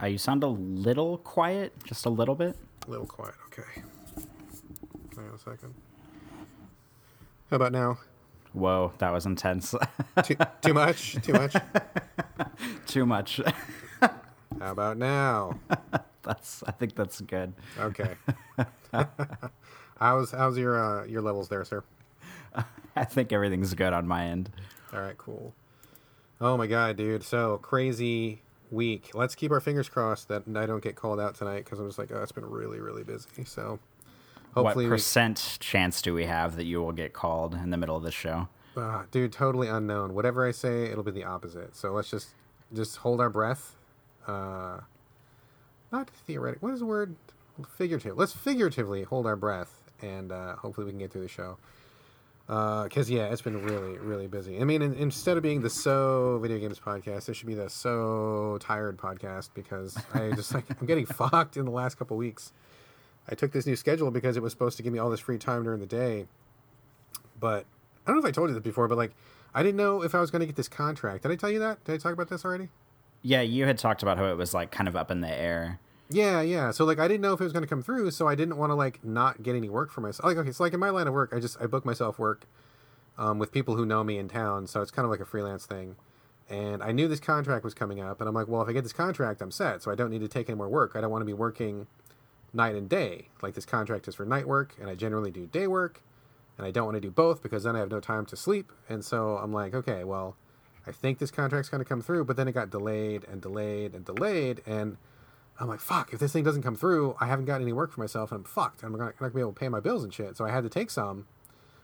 Uh, 0.00 0.06
you 0.06 0.18
sound 0.18 0.44
a 0.44 0.48
little 0.48 1.18
quiet, 1.18 1.72
just 1.84 2.06
a 2.06 2.10
little 2.10 2.34
bit. 2.34 2.56
A 2.86 2.90
little 2.90 3.06
quiet. 3.06 3.34
Okay. 3.46 3.82
Hang 5.16 5.28
on 5.28 5.34
a 5.34 5.38
second. 5.38 5.74
How 7.50 7.56
about 7.56 7.72
now? 7.72 7.98
Whoa, 8.52 8.92
that 8.98 9.10
was 9.12 9.26
intense. 9.26 9.74
too, 10.22 10.36
too 10.62 10.74
much. 10.74 11.16
Too 11.22 11.32
much. 11.32 11.56
too 12.86 13.06
much. 13.06 13.40
How 14.00 14.70
about 14.72 14.96
now? 14.96 15.58
that's. 16.22 16.62
I 16.66 16.72
think 16.72 16.94
that's 16.94 17.20
good. 17.22 17.52
Okay. 17.78 18.14
how's 19.98 20.30
how's 20.30 20.56
your 20.56 20.82
uh, 20.82 21.04
your 21.04 21.22
levels 21.22 21.48
there, 21.48 21.64
sir? 21.64 21.82
I 22.94 23.04
think 23.04 23.32
everything's 23.32 23.74
good 23.74 23.92
on 23.92 24.06
my 24.06 24.24
end. 24.26 24.50
All 24.92 25.00
right, 25.00 25.18
cool. 25.18 25.54
Oh 26.40 26.56
my 26.56 26.66
god, 26.66 26.96
dude! 26.96 27.22
So 27.22 27.58
crazy 27.58 28.42
week. 28.70 29.10
Let's 29.14 29.34
keep 29.34 29.50
our 29.50 29.60
fingers 29.60 29.88
crossed 29.88 30.28
that 30.28 30.42
I 30.54 30.66
don't 30.66 30.82
get 30.82 30.94
called 30.94 31.18
out 31.18 31.34
tonight 31.34 31.64
because 31.64 31.78
I'm 31.78 31.86
just 31.86 31.98
like, 31.98 32.10
oh, 32.12 32.22
it's 32.22 32.32
been 32.32 32.44
really, 32.44 32.78
really 32.78 33.04
busy. 33.04 33.44
So 33.44 33.78
hopefully, 34.54 34.84
what 34.84 34.90
percent 34.90 35.58
we... 35.58 35.64
chance 35.64 36.02
do 36.02 36.12
we 36.12 36.26
have 36.26 36.56
that 36.56 36.64
you 36.64 36.82
will 36.82 36.92
get 36.92 37.12
called 37.14 37.54
in 37.54 37.70
the 37.70 37.76
middle 37.76 37.96
of 37.96 38.02
the 38.02 38.10
show? 38.10 38.48
Uh, 38.76 39.04
dude, 39.10 39.32
totally 39.32 39.68
unknown. 39.68 40.14
Whatever 40.14 40.46
I 40.46 40.50
say, 40.50 40.84
it'll 40.84 41.02
be 41.02 41.10
the 41.10 41.24
opposite. 41.24 41.74
So 41.74 41.92
let's 41.92 42.10
just 42.10 42.28
just 42.74 42.98
hold 42.98 43.20
our 43.20 43.30
breath. 43.30 43.76
Uh, 44.26 44.80
not 45.90 46.10
theoretic. 46.10 46.62
What 46.62 46.74
is 46.74 46.80
the 46.80 46.86
word? 46.86 47.16
Figurative. 47.78 48.18
Let's 48.18 48.32
figuratively 48.32 49.04
hold 49.04 49.26
our 49.26 49.36
breath, 49.36 49.90
and 50.02 50.30
uh, 50.30 50.56
hopefully 50.56 50.84
we 50.84 50.90
can 50.90 50.98
get 50.98 51.10
through 51.10 51.22
the 51.22 51.28
show 51.28 51.56
because 52.46 53.10
uh, 53.10 53.14
yeah, 53.14 53.24
it's 53.26 53.42
been 53.42 53.62
really 53.64 53.98
really 53.98 54.28
busy. 54.28 54.60
I 54.60 54.64
mean, 54.64 54.82
in, 54.82 54.94
instead 54.94 55.36
of 55.36 55.42
being 55.42 55.62
the 55.62 55.70
so 55.70 56.38
video 56.40 56.58
games 56.58 56.78
podcast, 56.78 57.28
it 57.28 57.34
should 57.34 57.46
be 57.46 57.54
the 57.54 57.68
so 57.68 58.58
tired 58.60 58.96
podcast 58.96 59.50
because 59.54 59.96
I 60.14 60.30
just 60.30 60.54
like 60.54 60.64
I'm 60.80 60.86
getting 60.86 61.06
fucked 61.06 61.56
in 61.56 61.64
the 61.64 61.72
last 61.72 61.96
couple 61.98 62.16
weeks. 62.16 62.52
I 63.28 63.34
took 63.34 63.50
this 63.52 63.66
new 63.66 63.74
schedule 63.74 64.12
because 64.12 64.36
it 64.36 64.42
was 64.42 64.52
supposed 64.52 64.76
to 64.76 64.84
give 64.84 64.92
me 64.92 65.00
all 65.00 65.10
this 65.10 65.20
free 65.20 65.38
time 65.38 65.64
during 65.64 65.80
the 65.80 65.86
day, 65.86 66.26
but 67.40 67.66
I 68.06 68.10
don't 68.10 68.16
know 68.16 68.26
if 68.26 68.28
I 68.28 68.32
told 68.32 68.50
you 68.50 68.54
this 68.54 68.62
before, 68.62 68.86
but 68.86 68.96
like 68.96 69.12
I 69.52 69.62
didn't 69.62 69.76
know 69.76 70.02
if 70.02 70.14
I 70.14 70.20
was 70.20 70.30
going 70.30 70.40
to 70.40 70.46
get 70.46 70.54
this 70.54 70.68
contract. 70.68 71.22
Did 71.22 71.32
I 71.32 71.36
tell 71.36 71.50
you 71.50 71.58
that? 71.60 71.82
Did 71.84 71.94
I 71.94 71.98
talk 71.98 72.12
about 72.12 72.28
this 72.28 72.44
already? 72.44 72.68
Yeah, 73.22 73.40
you 73.40 73.64
had 73.64 73.78
talked 73.78 74.02
about 74.02 74.18
how 74.18 74.26
it 74.26 74.36
was 74.36 74.54
like 74.54 74.70
kind 74.70 74.86
of 74.86 74.94
up 74.94 75.10
in 75.10 75.20
the 75.20 75.32
air. 75.32 75.80
Yeah, 76.08 76.40
yeah. 76.40 76.70
So 76.70 76.84
like 76.84 76.98
I 76.98 77.08
didn't 77.08 77.22
know 77.22 77.32
if 77.32 77.40
it 77.40 77.44
was 77.44 77.52
going 77.52 77.64
to 77.64 77.68
come 77.68 77.82
through, 77.82 78.10
so 78.12 78.28
I 78.28 78.34
didn't 78.34 78.56
want 78.56 78.70
to 78.70 78.74
like 78.74 79.04
not 79.04 79.42
get 79.42 79.56
any 79.56 79.68
work 79.68 79.90
for 79.90 80.00
myself. 80.00 80.24
Like 80.24 80.36
okay, 80.36 80.52
so 80.52 80.62
like 80.62 80.72
in 80.72 80.80
my 80.80 80.90
line 80.90 81.08
of 81.08 81.14
work, 81.14 81.32
I 81.34 81.40
just 81.40 81.60
I 81.60 81.66
book 81.66 81.84
myself 81.84 82.18
work 82.18 82.46
um, 83.18 83.38
with 83.38 83.52
people 83.52 83.76
who 83.76 83.84
know 83.84 84.04
me 84.04 84.18
in 84.18 84.28
town, 84.28 84.66
so 84.66 84.82
it's 84.82 84.90
kind 84.90 85.04
of 85.04 85.10
like 85.10 85.20
a 85.20 85.24
freelance 85.24 85.66
thing. 85.66 85.96
And 86.48 86.80
I 86.80 86.92
knew 86.92 87.08
this 87.08 87.18
contract 87.18 87.64
was 87.64 87.74
coming 87.74 88.00
up, 88.00 88.20
and 88.20 88.28
I'm 88.28 88.34
like, 88.34 88.46
well, 88.46 88.62
if 88.62 88.68
I 88.68 88.72
get 88.72 88.84
this 88.84 88.92
contract, 88.92 89.42
I'm 89.42 89.50
set. 89.50 89.82
So 89.82 89.90
I 89.90 89.96
don't 89.96 90.10
need 90.10 90.20
to 90.20 90.28
take 90.28 90.48
any 90.48 90.56
more 90.56 90.68
work. 90.68 90.92
I 90.94 91.00
don't 91.00 91.10
want 91.10 91.22
to 91.22 91.26
be 91.26 91.32
working 91.32 91.88
night 92.52 92.76
and 92.76 92.88
day. 92.88 93.28
Like 93.42 93.54
this 93.54 93.66
contract 93.66 94.06
is 94.06 94.14
for 94.14 94.24
night 94.24 94.46
work, 94.46 94.74
and 94.80 94.88
I 94.88 94.94
generally 94.94 95.32
do 95.32 95.46
day 95.46 95.66
work, 95.66 96.02
and 96.56 96.64
I 96.66 96.70
don't 96.70 96.84
want 96.84 96.94
to 96.96 97.00
do 97.00 97.10
both 97.10 97.42
because 97.42 97.64
then 97.64 97.74
I 97.74 97.80
have 97.80 97.90
no 97.90 97.98
time 97.98 98.26
to 98.26 98.36
sleep. 98.36 98.70
And 98.88 99.04
so 99.04 99.38
I'm 99.38 99.52
like, 99.52 99.74
okay, 99.74 100.04
well, 100.04 100.36
I 100.86 100.92
think 100.92 101.18
this 101.18 101.32
contract's 101.32 101.68
going 101.68 101.82
to 101.82 101.88
come 101.88 102.00
through, 102.00 102.26
but 102.26 102.36
then 102.36 102.46
it 102.46 102.52
got 102.52 102.70
delayed 102.70 103.24
and 103.24 103.42
delayed 103.42 103.92
and 103.92 104.04
delayed, 104.04 104.62
and 104.66 104.98
I'm 105.58 105.68
like, 105.68 105.80
fuck, 105.80 106.12
if 106.12 106.20
this 106.20 106.32
thing 106.32 106.44
doesn't 106.44 106.62
come 106.62 106.76
through, 106.76 107.16
I 107.18 107.26
haven't 107.26 107.46
got 107.46 107.60
any 107.60 107.72
work 107.72 107.92
for 107.92 108.00
myself, 108.00 108.30
and 108.30 108.38
I'm 108.38 108.44
fucked. 108.44 108.82
I'm 108.82 108.92
not 108.92 109.18
going 109.18 109.30
to 109.30 109.34
be 109.34 109.40
able 109.40 109.52
to 109.52 109.58
pay 109.58 109.68
my 109.68 109.80
bills 109.80 110.04
and 110.04 110.12
shit. 110.12 110.36
So 110.36 110.44
I 110.44 110.50
had 110.50 110.64
to 110.64 110.68
take 110.68 110.90
some. 110.90 111.26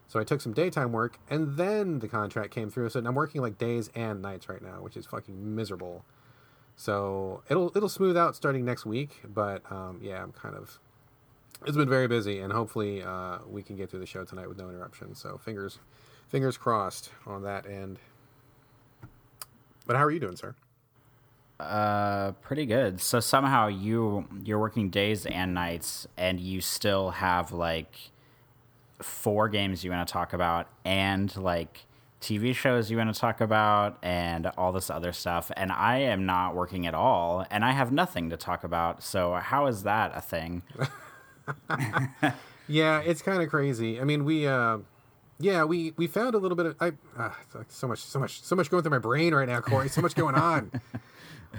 So 0.09 0.21
I 0.21 0.25
took 0.25 0.43
some 0.43 0.53
daytime 0.53 0.93
work, 0.93 1.19
and 1.31 1.57
then 1.57 2.01
the 2.01 2.09
contract 2.09 2.51
came 2.51 2.69
through. 2.69 2.91
So 2.91 3.01
I'm 3.01 3.15
working 3.15 3.41
like 3.41 3.57
days 3.57 3.91
and 3.95 4.21
nights 4.21 4.47
right 4.49 4.61
now, 4.61 4.83
which 4.83 4.97
is 4.97 5.07
fucking 5.07 5.55
miserable. 5.55 6.05
So 6.77 7.43
it'll 7.49 7.75
it'll 7.75 7.89
smooth 7.89 8.17
out 8.17 8.37
starting 8.37 8.65
next 8.65 8.85
week, 8.85 9.21
but 9.25 9.63
um, 9.73 10.01
yeah, 10.03 10.23
I'm 10.23 10.33
kind 10.33 10.55
of. 10.55 10.79
It's 11.65 11.77
been 11.77 11.89
very 11.89 12.09
busy, 12.09 12.41
and 12.41 12.53
hopefully 12.53 13.03
uh, 13.03 13.39
we 13.49 13.63
can 13.63 13.77
get 13.77 13.89
through 13.89 14.01
the 14.01 14.07
show 14.07 14.25
tonight 14.25 14.49
with 14.49 14.59
no 14.59 14.69
interruption. 14.69 15.15
So 15.15 15.39
fingers, 15.39 15.79
fingers 16.29 16.57
crossed 16.57 17.11
on 17.25 17.43
that 17.45 17.67
end. 17.67 18.01
But 19.87 19.97
how 19.97 20.05
are 20.05 20.11
you 20.11 20.19
doing, 20.21 20.37
sir? 20.37 20.57
Uh, 21.63 22.33
pretty 22.43 22.67
good. 22.67 23.01
So 23.01 23.21
somehow 23.21 23.69
you 23.69 24.27
you're 24.45 24.59
working 24.59 24.91
days 24.91 25.27
and 25.27 25.55
nights, 25.55 26.07
and 26.17 26.41
you 26.41 26.61
still 26.61 27.11
have 27.11 27.53
like 27.53 27.95
four 29.01 29.49
games 29.49 29.85
you 29.85 29.91
want 29.91 30.07
to 30.07 30.13
talk 30.13 30.33
about, 30.33 30.69
and 30.85 31.35
like 31.37 31.87
TV 32.21 32.55
shows 32.55 32.91
you 32.91 32.97
want 32.97 33.15
to 33.15 33.21
talk 33.21 33.41
about, 33.41 33.99
and 34.03 34.47
all 34.59 34.73
this 34.73 34.91
other 34.91 35.13
stuff. 35.13 35.51
And 35.57 35.73
I 35.73 35.99
am 35.99 36.27
not 36.27 36.55
working 36.55 36.87
at 36.87 36.95
all, 36.95 37.47
and 37.51 37.65
I 37.65 37.73
have 37.73 37.93
nothing 37.93 38.31
to 38.31 38.37
talk 38.37 38.65
about. 38.65 39.03
So 39.03 39.35
how 39.35 39.67
is 39.67 39.83
that 39.85 40.13
a 40.15 40.21
thing? 40.21 40.63
yeah, 42.69 43.01
it's 43.01 43.23
kind 43.23 43.43
of 43.43 43.49
crazy. 43.49 44.01
I 44.01 44.05
mean, 44.05 44.25
we. 44.25 44.47
Uh, 44.47 44.79
yeah, 45.39 45.65
we 45.65 45.93
we 45.97 46.07
found 46.07 46.35
a 46.35 46.39
little 46.39 46.57
bit 46.57 46.67
of 46.67 46.77
I 46.81 46.93
uh, 47.19 47.31
so 47.69 47.89
much 47.89 47.99
so 47.99 48.19
much 48.21 48.43
so 48.43 48.55
much 48.55 48.71
going 48.71 48.83
through 48.83 48.93
my 48.93 48.99
brain 48.99 49.35
right 49.35 49.49
now, 49.49 49.61
Corey. 49.61 49.89
So 49.89 50.01
much 50.01 50.15
going 50.15 50.37
on. 50.37 50.71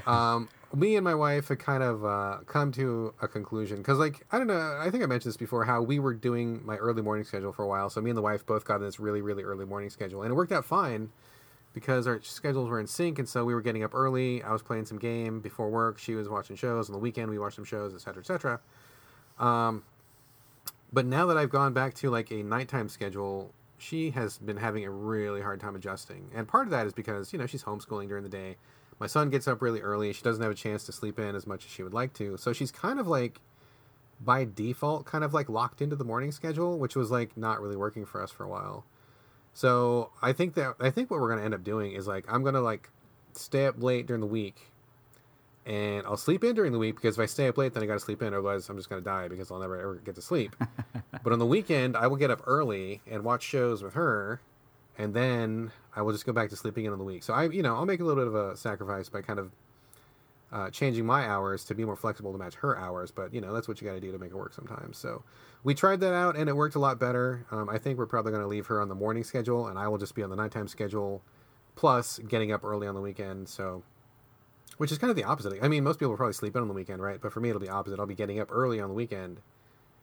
um, 0.08 0.50
me 0.76 0.96
and 0.96 1.04
my 1.04 1.16
wife 1.16 1.50
had 1.50 1.60
kind 1.60 1.84
of 1.84 2.04
uh, 2.06 2.38
come 2.46 2.72
to 2.74 3.14
a 3.22 3.28
conclusion 3.28 3.78
because, 3.78 4.00
like, 4.00 4.26
I 4.32 4.38
don't 4.38 4.48
know. 4.48 4.78
I 4.80 4.90
think 4.90 5.04
I 5.04 5.06
mentioned 5.06 5.30
this 5.32 5.38
before. 5.38 5.66
How 5.66 5.82
we 5.82 6.00
were 6.00 6.14
doing 6.14 6.66
my 6.66 6.78
early 6.78 7.02
morning 7.02 7.26
schedule 7.26 7.52
for 7.52 7.64
a 7.64 7.68
while. 7.68 7.90
So 7.90 8.02
me 8.02 8.10
and 8.10 8.18
the 8.18 8.22
wife 8.22 8.46
both 8.46 8.66
got 8.66 8.78
in 8.78 8.84
this 8.84 9.00
really 9.00 9.22
really 9.22 9.44
early 9.44 9.66
morning 9.66 9.90
schedule, 9.90 10.24
and 10.24 10.32
it 10.32 10.36
worked 10.36 10.52
out 10.52 10.66
fine 10.66 11.10
because 11.74 12.06
our 12.08 12.22
schedules 12.22 12.70
were 12.70 12.80
in 12.80 12.88
sync, 12.88 13.20
and 13.20 13.28
so 13.28 13.46
we 13.46 13.54
were 13.54 13.62
getting 13.62 13.84
up 13.84 13.96
early. 13.96 14.44
I 14.44 14.52
was 14.52 14.62
playing 14.62 14.86
some 14.86 15.00
game 15.00 15.40
before 15.40 15.70
work. 15.70 15.98
She 15.98 16.16
was 16.16 16.30
watching 16.30 16.56
shows 16.56 16.90
on 16.90 16.94
the 16.94 17.00
weekend. 17.00 17.30
We 17.30 17.40
watched 17.40 17.56
some 17.56 17.66
shows, 17.66 17.94
etc., 17.94 18.22
etc. 18.22 18.60
Um, 19.40 19.84
but 20.92 21.06
now 21.06 21.26
that 21.26 21.38
I've 21.38 21.50
gone 21.50 21.74
back 21.74 21.96
to 21.96 22.10
like 22.10 22.32
a 22.32 22.44
nighttime 22.44 22.88
schedule, 22.88 23.52
she 23.78 24.12
has 24.12 24.38
been 24.38 24.58
having 24.58 24.86
a 24.86 24.92
really 24.92 25.42
hard 25.42 25.60
time 25.60 25.76
adjusting. 25.76 26.30
And 26.34 26.48
part 26.48 26.68
of 26.68 26.72
that 26.72 26.86
is 26.86 26.94
because, 26.94 27.34
you 27.34 27.40
know, 27.40 27.48
she's 27.48 27.64
homeschooling 27.64 28.08
during 28.08 28.24
the 28.24 28.30
day. 28.30 28.58
My 29.00 29.08
son 29.08 29.30
gets 29.30 29.48
up 29.48 29.62
really 29.62 29.82
early. 29.82 30.14
She 30.14 30.22
doesn't 30.22 30.42
have 30.42 30.52
a 30.52 30.56
chance 30.56 30.84
to 30.86 30.92
sleep 30.92 31.20
in 31.20 31.36
as 31.36 31.48
much 31.48 31.66
as 31.66 31.72
she 31.72 31.84
would 31.84 31.94
like 31.94 32.14
to. 32.14 32.38
So 32.38 32.54
she's 32.54 32.72
kind 32.72 33.00
of 33.00 33.08
like, 33.08 33.42
by 34.22 34.46
default, 34.46 35.06
kind 35.06 35.24
of 35.24 35.34
like 35.34 35.50
locked 35.50 35.82
into 35.82 35.96
the 35.96 36.06
morning 36.06 36.32
schedule, 36.32 36.78
which 36.78 36.96
was 36.96 37.12
like 37.12 37.36
not 37.36 37.62
really 37.62 37.76
working 37.76 38.06
for 38.06 38.22
us 38.22 38.32
for 38.32 38.44
a 38.44 38.48
while. 38.48 38.86
So 39.54 40.12
I 40.22 40.34
think 40.34 40.56
that, 40.56 40.76
I 40.80 40.90
think 40.90 41.12
what 41.12 41.20
we're 41.20 41.28
going 41.28 41.40
to 41.40 41.46
end 41.46 41.54
up 41.54 41.64
doing 41.64 41.94
is 41.94 42.08
like, 42.08 42.26
I'm 42.32 42.44
going 42.44 42.56
to 42.56 42.62
like 42.62 42.90
stay 43.34 43.66
up 43.66 43.82
late 43.82 44.08
during 44.08 44.22
the 44.22 44.28
week 44.28 44.72
and 45.66 46.06
I'll 46.06 46.18
sleep 46.18 46.44
in 46.44 46.56
during 46.56 46.72
the 46.72 46.80
week 46.80 46.96
because 46.96 47.18
if 47.18 47.22
I 47.22 47.26
stay 47.26 47.48
up 47.48 47.58
late, 47.58 47.74
then 47.74 47.84
I 47.84 47.86
got 47.86 47.94
to 47.94 48.00
sleep 48.00 48.22
in. 48.22 48.30
Otherwise, 48.30 48.70
I'm 48.70 48.78
just 48.78 48.90
going 48.90 49.02
to 49.02 49.06
die 49.06 49.28
because 49.28 49.52
I'll 49.52 49.60
never 49.60 49.80
ever 49.80 49.96
get 49.96 50.16
to 50.16 50.22
sleep. 50.22 50.56
but 51.24 51.32
on 51.32 51.40
the 51.40 51.46
weekend, 51.46 51.96
I 51.96 52.08
will 52.08 52.18
get 52.18 52.32
up 52.32 52.42
early 52.46 53.02
and 53.10 53.24
watch 53.24 53.44
shows 53.44 53.82
with 53.82 53.94
her, 53.94 54.42
and 54.98 55.14
then 55.14 55.72
I 55.96 56.02
will 56.02 56.12
just 56.12 56.26
go 56.26 56.34
back 56.34 56.50
to 56.50 56.56
sleeping 56.56 56.86
in 56.86 56.92
on 56.92 57.00
the 57.00 57.04
week. 57.04 57.24
So 57.24 57.34
I, 57.34 57.50
you 57.50 57.64
know, 57.64 57.76
I'll 57.76 57.86
make 57.86 58.00
a 58.00 58.04
little 58.04 58.22
bit 58.22 58.28
of 58.28 58.36
a 58.36 58.58
sacrifice 58.58 59.10
by 59.10 59.22
kind 59.22 59.40
of 59.40 59.52
uh, 60.52 60.70
changing 60.70 61.06
my 61.06 61.28
hours 61.28 61.64
to 61.66 61.74
be 61.74 61.84
more 61.84 61.96
flexible 61.96 62.32
to 62.32 62.38
match 62.38 62.56
her 62.56 62.78
hours. 62.78 63.12
But 63.12 63.34
you 63.34 63.42
know, 63.42 63.54
that's 63.54 63.68
what 63.68 63.82
you 63.82 63.88
got 63.88 63.96
to 63.96 64.00
do 64.00 64.12
to 64.12 64.20
make 64.20 64.30
it 64.30 64.36
work 64.36 64.54
sometimes. 64.54 64.98
So 64.98 65.24
we 65.64 65.74
tried 65.74 66.00
that 66.02 66.14
out, 66.14 66.36
and 66.36 66.48
it 66.48 66.56
worked 66.56 66.76
a 66.76 66.80
lot 66.80 67.00
better. 67.00 67.46
Um, 67.52 67.70
I 67.70 67.78
think 67.78 67.98
we're 67.98 68.06
probably 68.06 68.32
going 68.32 68.44
to 68.44 68.48
leave 68.48 68.68
her 68.68 68.82
on 68.82 68.90
the 68.90 68.96
morning 68.96 69.24
schedule, 69.24 69.68
and 69.68 69.80
I 69.80 69.88
will 69.88 69.98
just 69.98 70.14
be 70.14 70.24
on 70.24 70.30
the 70.30 70.36
nighttime 70.36 70.68
schedule, 70.68 71.24
plus 71.76 72.20
getting 72.20 72.52
up 72.52 72.64
early 72.64 72.88
on 72.88 72.94
the 72.94 73.02
weekend. 73.02 73.50
So 73.50 73.84
which 74.78 74.92
is 74.92 74.98
kind 74.98 75.10
of 75.10 75.16
the 75.16 75.24
opposite. 75.24 75.54
I 75.62 75.68
mean, 75.68 75.84
most 75.84 76.00
people 76.00 76.10
will 76.10 76.18
probably 76.18 76.34
sleep 76.34 76.56
in 76.56 76.62
on 76.62 76.68
the 76.68 76.74
weekend, 76.74 77.02
right? 77.02 77.22
But 77.22 77.32
for 77.32 77.40
me, 77.40 77.50
it'll 77.50 77.62
be 77.62 77.70
opposite. 77.70 78.00
I'll 78.00 78.06
be 78.06 78.16
getting 78.16 78.40
up 78.40 78.50
early 78.52 78.80
on 78.80 78.90
the 78.90 78.96
weekend 78.96 79.40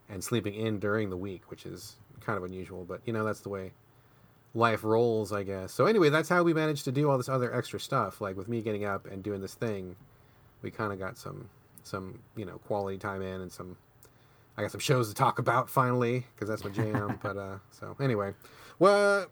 and 0.08 0.22
sleeping 0.22 0.54
in 0.54 0.78
during 0.78 1.10
the 1.10 1.16
week, 1.16 1.50
which 1.50 1.66
is 1.66 1.96
kind 2.20 2.36
of 2.36 2.44
unusual. 2.44 2.84
But 2.84 3.00
you 3.04 3.12
know, 3.12 3.24
that's 3.24 3.40
the 3.40 3.48
way 3.48 3.72
life 4.54 4.84
rolls, 4.84 5.32
I 5.32 5.42
guess. 5.42 5.72
So 5.72 5.86
anyway, 5.86 6.08
that's 6.08 6.28
how 6.28 6.42
we 6.42 6.52
managed 6.52 6.84
to 6.84 6.92
do 6.92 7.10
all 7.10 7.16
this 7.16 7.28
other 7.28 7.54
extra 7.54 7.80
stuff. 7.80 8.20
Like 8.20 8.36
with 8.36 8.48
me 8.48 8.60
getting 8.60 8.84
up 8.84 9.06
and 9.06 9.22
doing 9.22 9.40
this 9.40 9.54
thing, 9.54 9.96
we 10.62 10.70
kind 10.70 10.92
of 10.92 10.98
got 10.98 11.18
some 11.18 11.48
some 11.82 12.18
you 12.36 12.44
know 12.44 12.58
quality 12.58 12.98
time 12.98 13.22
in 13.22 13.40
and 13.40 13.52
some. 13.52 13.76
I 14.56 14.62
got 14.62 14.72
some 14.72 14.80
shows 14.80 15.08
to 15.08 15.14
talk 15.14 15.38
about 15.38 15.70
finally 15.70 16.26
because 16.34 16.48
that's 16.48 16.64
my 16.64 16.70
jam. 16.70 17.18
but 17.22 17.36
uh, 17.36 17.58
so 17.70 17.96
anyway, 18.00 18.32
well, 18.78 19.26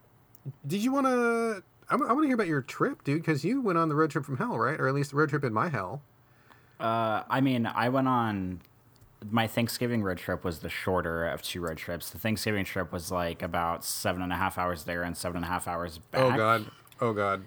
did 0.67 0.83
you 0.83 0.93
want 0.93 1.07
to 1.07 1.63
I, 1.91 1.95
I 1.95 2.13
want 2.13 2.23
to 2.23 2.27
hear 2.27 2.35
about 2.35 2.47
your 2.47 2.63
trip, 2.63 3.05
dude, 3.05 3.23
because 3.23 3.45
you 3.45 3.61
went 3.61 3.79
on 3.79 3.89
the 3.89 3.95
road 3.95 4.11
trip 4.11 4.25
from 4.25 4.37
hell, 4.37 4.59
right? 4.59 4.79
Or 4.79 4.89
at 4.89 4.95
least 4.95 5.11
the 5.11 5.17
road 5.17 5.31
trip 5.31 5.45
in 5.45 5.53
my 5.53 5.69
hell. 5.69 6.03
Uh, 6.79 7.23
I 7.29 7.41
mean, 7.41 7.67
I 7.67 7.89
went 7.89 8.09
on 8.09 8.61
my 9.31 9.47
Thanksgiving 9.47 10.03
road 10.03 10.19
trip 10.19 10.45
was 10.45 10.61
the 10.61 10.69
shorter 10.69 11.27
of 11.27 11.43
two 11.43 11.61
road 11.61 11.77
trips. 11.77 12.11
The 12.11 12.19
Thanksgiving 12.19 12.65
trip 12.65 12.93
was 12.93 13.11
like 13.11 13.43
about 13.43 13.85
seven 13.85 14.23
and 14.23 14.33
a 14.33 14.37
half 14.37 14.59
hours 14.59 14.85
there 14.85 15.03
and 15.03 15.17
seven 15.17 15.37
and 15.39 15.45
a 15.45 15.49
half 15.49 15.67
hours 15.67 15.99
back. 15.99 16.23
Oh 16.23 16.37
god, 16.37 16.67
oh 17.01 17.13
god, 17.13 17.45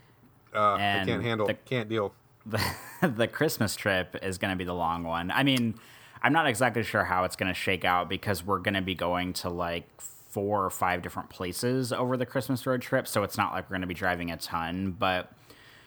uh, 0.53 0.73
I 0.73 1.03
can't 1.05 1.23
handle, 1.23 1.47
the, 1.47 1.53
can't 1.53 1.87
deal. 1.87 2.13
The, 2.45 2.61
the 3.07 3.27
Christmas 3.27 3.75
trip 3.75 4.17
is 4.21 4.37
going 4.37 4.51
to 4.51 4.57
be 4.57 4.65
the 4.65 4.73
long 4.73 5.03
one. 5.03 5.31
I 5.31 5.43
mean, 5.43 5.75
I'm 6.21 6.33
not 6.33 6.47
exactly 6.47 6.83
sure 6.83 7.05
how 7.05 7.23
it's 7.23 7.35
going 7.35 7.49
to 7.51 7.59
shake 7.59 7.85
out 7.85 8.09
because 8.09 8.45
we're 8.45 8.59
going 8.59 8.73
to 8.73 8.81
be 8.81 8.95
going 8.95 9.33
to 9.33 9.49
like 9.49 9.87
four 10.01 10.63
or 10.65 10.69
five 10.69 11.01
different 11.01 11.29
places 11.29 11.91
over 11.91 12.17
the 12.17 12.25
Christmas 12.25 12.65
road 12.65 12.81
trip, 12.81 13.07
so 13.07 13.23
it's 13.23 13.37
not 13.37 13.53
like 13.53 13.65
we're 13.69 13.75
going 13.75 13.81
to 13.81 13.87
be 13.87 13.93
driving 13.93 14.31
a 14.31 14.37
ton. 14.37 14.95
But 14.97 15.31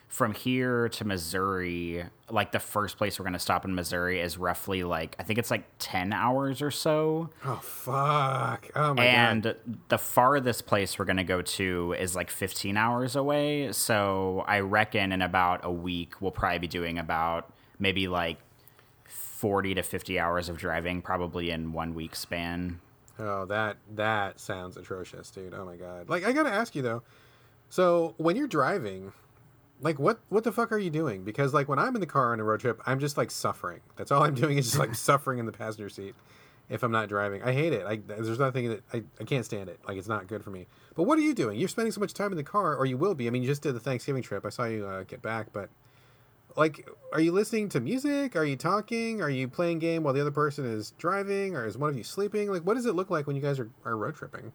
from 0.09 0.33
here 0.33 0.89
to 0.91 1.05
Missouri, 1.05 2.05
like 2.31 2.53
the 2.53 2.61
first 2.61 2.97
place 2.97 3.19
we're 3.19 3.25
going 3.25 3.33
to 3.33 3.39
stop 3.39 3.65
in 3.65 3.75
Missouri 3.75 4.21
is 4.21 4.39
roughly 4.39 4.85
like 4.85 5.17
I 5.19 5.23
think 5.23 5.39
it's 5.39 5.51
like 5.51 5.65
ten 5.79 6.13
hours 6.13 6.63
or 6.63 6.71
so. 6.71 7.31
Oh 7.45 7.57
fuck! 7.57 8.71
Oh 8.75 8.95
my 8.95 9.05
and 9.05 9.43
god! 9.43 9.57
And 9.67 9.79
the 9.89 9.99
farthest 9.99 10.67
place 10.67 10.99
we're 10.99 11.05
going 11.05 11.17
to 11.17 11.25
go 11.25 11.43
to 11.43 11.95
is 11.99 12.15
like 12.15 12.31
fifteen 12.31 12.77
hours 12.77 13.17
away. 13.17 13.73
So 13.73 14.45
I 14.47 14.61
reckon 14.61 15.13
in 15.13 15.23
about 15.23 15.61
a 15.65 15.73
week 15.73 16.21
we'll 16.21 16.31
probably 16.31 16.61
be 16.61 16.69
doing 16.69 16.99
about 16.99 17.53
maybe 17.79 18.07
like 18.07 18.39
40 19.09 19.75
to 19.75 19.83
50 19.83 20.19
hours 20.19 20.49
of 20.49 20.57
driving 20.57 21.03
probably 21.03 21.51
in 21.51 21.73
one 21.73 21.95
week 21.95 22.17
span 22.17 22.81
Oh, 23.19 23.45
that 23.47 23.77
that 23.95 24.41
sounds 24.41 24.77
atrocious, 24.77 25.31
dude. 25.31 25.55
Oh 25.55 25.65
my 25.65 25.77
god. 25.77 26.09
Like 26.09 26.25
I 26.25 26.33
got 26.33 26.45
to 26.45 26.51
ask 26.51 26.75
you 26.75 26.83
though. 26.83 27.03
So, 27.71 28.15
when 28.19 28.37
you're 28.37 28.47
driving, 28.47 29.13
like 29.81 29.99
what 29.99 30.21
what 30.29 30.45
the 30.45 30.53
fuck 30.53 30.73
are 30.73 30.79
you 30.79 30.91
doing? 30.91 31.25
Because 31.25 31.53
like 31.53 31.69
when 31.69 31.79
I'm 31.79 31.95
in 31.95 32.01
the 32.01 32.07
car 32.07 32.33
on 32.33 32.41
a 32.41 32.45
road 32.45 32.61
trip, 32.61 32.81
I'm 32.87 33.01
just 33.01 33.17
like 33.17 33.31
suffering. 33.31 33.81
That's 33.97 34.11
all 34.11 34.23
I'm 34.23 34.35
doing 34.35 34.59
is 34.59 34.67
just 34.67 34.79
like 34.79 34.95
suffering 34.95 35.39
in 35.39 35.47
the 35.47 35.53
passenger 35.53 35.89
seat 35.89 36.15
if 36.69 36.83
I'm 36.83 36.93
not 36.93 37.09
driving. 37.09 37.43
I 37.43 37.53
hate 37.53 37.73
it. 37.73 37.85
I, 37.87 37.97
there's 37.97 38.39
nothing 38.39 38.71
that 38.71 38.83
I, 38.93 39.03
I 39.21 39.25
can't 39.25 39.45
stand 39.45 39.69
it. 39.69 39.79
Like 39.87 39.99
it's 39.99 40.09
not 40.09 40.27
good 40.27 40.43
for 40.43 40.51
me. 40.51 40.67
But 40.95 41.05
what 41.05 41.19
are 41.19 41.23
you 41.23 41.35
doing? 41.35 41.59
You're 41.59 41.69
spending 41.69 41.93
so 41.93 42.01
much 42.01 42.15
time 42.15 42.31
in 42.31 42.37
the 42.37 42.45
car, 42.45 42.77
or 42.77 42.87
you 42.87 42.97
will 42.97 43.15
be. 43.15 43.27
I 43.27 43.31
mean, 43.31 43.43
you 43.43 43.49
just 43.49 43.63
did 43.63 43.75
the 43.75 43.81
Thanksgiving 43.81 44.23
trip. 44.23 44.47
I 44.47 44.49
saw 44.49 44.65
you 44.65 44.87
uh, 44.87 45.03
get 45.03 45.21
back, 45.21 45.49
but 45.53 45.69
like 46.57 46.89
are 47.13 47.21
you 47.21 47.33
listening 47.33 47.69
to 47.69 47.81
music 47.81 48.37
are 48.37 48.45
you 48.45 48.57
talking 48.57 49.21
are 49.21 49.31
you 49.31 49.49
playing 49.49 49.79
game 49.79 50.03
while 50.03 50.15
the 50.15 50.21
other 50.21 50.31
person 50.31 50.65
is 50.65 50.93
driving 50.99 51.57
or 51.57 51.67
is 51.67 51.77
one 51.77 51.91
of 51.91 51.97
you 51.97 52.05
sleeping 52.05 52.51
like 52.51 52.63
what 52.63 52.75
does 52.75 52.87
it 52.87 52.95
look 52.95 53.11
like 53.11 53.27
when 53.27 53.35
you 53.35 53.43
guys 53.43 53.59
are, 53.59 53.69
are 53.85 53.97
road 53.97 54.15
tripping 54.15 54.53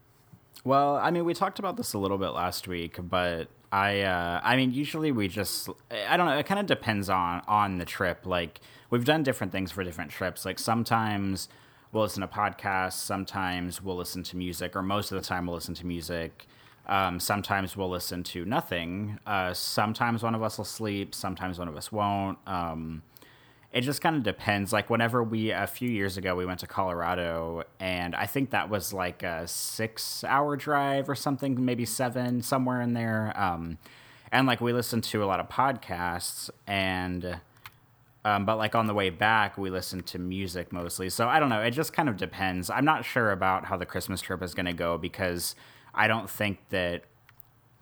well 0.64 0.96
i 0.96 1.12
mean 1.12 1.26
we 1.26 1.34
talked 1.34 1.60
about 1.60 1.78
this 1.78 1.94
a 1.94 1.98
little 1.98 2.18
bit 2.18 2.30
last 2.30 2.68
week 2.68 2.98
but 3.02 3.48
i 3.72 4.02
uh, 4.02 4.40
i 4.44 4.56
mean 4.56 4.72
usually 4.72 5.12
we 5.12 5.28
just 5.28 5.70
i 6.10 6.18
don't 6.18 6.26
know 6.28 6.38
it 6.38 6.46
kind 6.46 6.60
of 6.60 6.66
depends 6.66 7.10
on 7.10 7.41
on 7.48 7.78
the 7.78 7.86
trip 7.86 8.26
like 8.26 8.60
we've 8.90 9.06
done 9.06 9.24
different 9.24 9.52
things 9.52 9.72
for 9.72 9.84
different 9.84 10.12
trips 10.12 10.46
like 10.46 10.60
sometimes 10.60 11.50
we'll 11.91 12.04
listen 12.04 12.22
to 12.22 12.28
podcasts 12.28 12.94
sometimes 12.94 13.82
we'll 13.82 13.98
listen 13.98 14.24
to 14.24 14.38
music 14.38 14.76
or 14.76 14.82
most 14.82 15.12
of 15.12 15.22
the 15.22 15.28
time 15.28 15.46
we'll 15.46 15.56
listen 15.56 15.76
to 15.76 15.86
music 15.86 16.48
um, 16.90 17.20
sometimes 17.20 17.78
we'll 17.78 17.90
listen 17.90 18.24
to 18.24 18.46
nothing. 18.46 19.20
Uh, 19.26 19.54
sometimes 19.54 20.24
one 20.24 20.34
of 20.34 20.41
us 20.41 20.58
will 20.58 20.66
sleep. 20.66 21.14
Sometimes 21.14 21.60
one 21.60 21.68
of 21.68 21.78
us 21.78 21.91
won't. 21.91 22.40
Um, 22.48 23.04
it 23.72 23.82
just 23.82 24.02
kind 24.02 24.16
of 24.16 24.24
depends. 24.24 24.74
Like 24.74 24.90
whenever 24.90 25.24
we 25.24 25.52
a 25.52 25.68
few 25.68 25.90
years 25.90 26.18
ago 26.18 26.36
we 26.36 26.46
went 26.46 26.60
to 26.62 26.68
Colorado, 26.68 27.64
and 27.80 28.16
I 28.16 28.26
think 28.26 28.50
that 28.52 28.70
was 28.70 28.94
like 28.94 29.24
a 29.24 29.48
six-hour 29.48 30.56
drive 30.58 31.10
or 31.10 31.16
something, 31.16 31.64
maybe 31.64 31.86
seven, 31.86 32.41
somewhere 32.41 32.82
in 32.82 32.94
there. 32.94 33.34
Um, 33.36 33.78
and 34.32 34.48
like 34.48 34.62
we 34.62 34.74
listened 34.74 35.04
to 35.06 35.24
a 35.24 35.26
lot 35.26 35.40
of 35.40 35.50
podcasts 35.50 36.50
and 36.68 37.40
um, 38.26 38.46
but 38.46 38.58
like 38.58 38.76
on 38.76 38.86
the 38.86 38.94
way 38.94 39.10
back 39.10 39.58
we 39.58 39.70
listened 39.70 40.06
to 40.06 40.20
music 40.20 40.72
mostly 40.72 41.10
so 41.10 41.28
i 41.28 41.40
don't 41.40 41.50
know 41.50 41.62
it 41.62 41.72
just 41.72 41.94
kind 41.94 42.10
of 42.10 42.18
depends 42.18 42.70
i'm 42.70 42.86
not 42.86 43.06
sure 43.06 43.32
about 43.32 43.66
how 43.66 43.78
the 43.78 43.86
christmas 43.86 44.22
trip 44.22 44.44
is 44.44 44.54
going 44.54 44.66
to 44.66 44.74
go 44.74 44.98
because 44.98 45.56
i 45.94 46.08
don't 46.08 46.30
think 46.30 46.60
that 46.70 47.04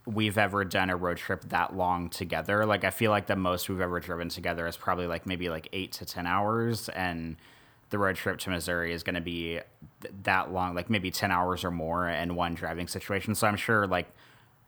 we've 0.07 0.37
ever 0.37 0.63
done 0.63 0.89
a 0.89 0.95
road 0.95 1.17
trip 1.17 1.43
that 1.49 1.75
long 1.75 2.09
together. 2.09 2.65
Like 2.65 2.85
i 2.85 2.89
feel 2.89 3.11
like 3.11 3.27
the 3.27 3.35
most 3.35 3.67
we've 3.69 3.81
ever 3.81 3.99
driven 3.99 4.29
together 4.29 4.65
is 4.65 4.77
probably 4.77 5.05
like 5.05 5.25
maybe 5.25 5.49
like 5.49 5.67
eight 5.73 5.91
to 5.93 6.05
ten 6.05 6.25
hours 6.25 6.87
and 6.89 7.35
the 7.89 7.97
road 7.97 8.15
trip 8.17 8.37
to 8.37 8.49
missouri 8.49 8.91
is 8.91 9.01
going 9.03 9.15
to 9.15 9.21
be 9.21 9.59
th- 10.01 10.13
that 10.23 10.51
long 10.51 10.75
like 10.75 10.89
maybe 10.89 11.09
10 11.09 11.31
hours 11.31 11.63
or 11.63 11.71
more 11.71 12.09
in 12.09 12.35
one 12.35 12.53
driving 12.53 12.87
situation. 12.87 13.35
So 13.35 13.47
i'm 13.47 13.57
sure 13.57 13.85
like 13.85 14.07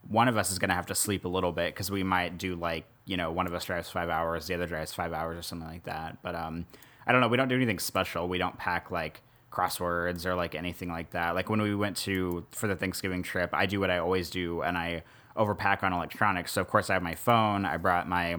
one 0.07 0.28
of 0.28 0.38
us 0.38 0.52
is 0.52 0.60
going 0.60 0.70
to 0.70 0.76
have 0.76 0.86
to 0.88 0.95
sleep 0.95 1.26
a 1.26 1.28
little 1.28 1.52
bit 1.52 1.74
because 1.74 1.90
we 1.90 2.03
might 2.03 2.38
do 2.38 2.56
like 2.56 2.86
you 3.06 3.16
know 3.16 3.32
one 3.32 3.48
of 3.48 3.53
us 3.53 3.64
drives 3.64 3.90
five 3.90 4.10
hours 4.10 4.48
the 4.48 4.53
other 4.56 4.68
drives 4.68 4.94
five 4.94 5.14
hours 5.14 5.38
or 5.40 5.41
something 5.41 5.68
like 5.68 5.86
that. 5.86 6.18
But 6.22 6.36
um 6.36 6.66
i 7.07 7.14
don't 7.14 7.22
know 7.22 7.30
we 7.30 7.38
don't 7.38 7.48
do 7.48 7.56
anything 7.56 7.80
special. 7.80 8.28
We 8.28 8.40
don't 8.40 8.57
pack 8.57 8.91
like 8.91 9.22
crosswords 9.53 10.26
or 10.26 10.36
like 10.36 10.53
anything 10.53 10.90
like 10.90 11.11
that. 11.11 11.34
Like 11.34 11.49
when 11.49 11.61
we 11.61 11.74
went 11.76 11.95
to 11.98 12.45
for 12.52 12.68
the 12.68 12.76
thanksgiving 12.76 13.24
trip 13.24 13.52
i 13.53 13.66
do 13.66 13.80
what 13.80 13.90
i 13.90 13.99
always 13.99 14.30
do 14.30 14.61
and 14.64 14.78
i 14.78 15.02
overpack 15.40 15.82
on 15.84 15.94
electronics 15.94 16.52
so 16.52 16.61
of 16.61 16.68
course 16.68 16.90
i 16.90 16.94
have 16.94 17.03
my 17.03 17.16
phone 17.16 17.66
i 17.66 17.78
brought 17.78 18.07
my 18.07 18.38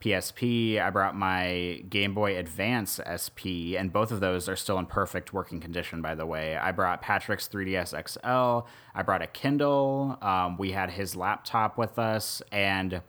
PSP. 0.00 0.80
I 0.80 0.90
brought 0.90 1.16
my 1.16 1.82
Game 1.88 2.14
Boy 2.14 2.36
Advance 2.36 3.00
SP, 3.08 3.74
and 3.78 3.92
both 3.92 4.12
of 4.12 4.20
those 4.20 4.48
are 4.48 4.56
still 4.56 4.78
in 4.78 4.86
perfect 4.86 5.32
working 5.32 5.58
condition, 5.58 6.02
by 6.02 6.14
the 6.14 6.26
way. 6.26 6.56
I 6.56 6.72
brought 6.72 7.00
Patrick's 7.00 7.48
3DS 7.48 7.90
XL. 8.08 8.68
I 8.94 9.02
brought 9.02 9.22
a 9.22 9.26
Kindle. 9.26 10.18
Um, 10.20 10.58
we 10.58 10.72
had 10.72 10.90
his 10.90 11.16
laptop 11.16 11.78
with 11.78 11.98
us, 11.98 12.42
and 12.52 13.00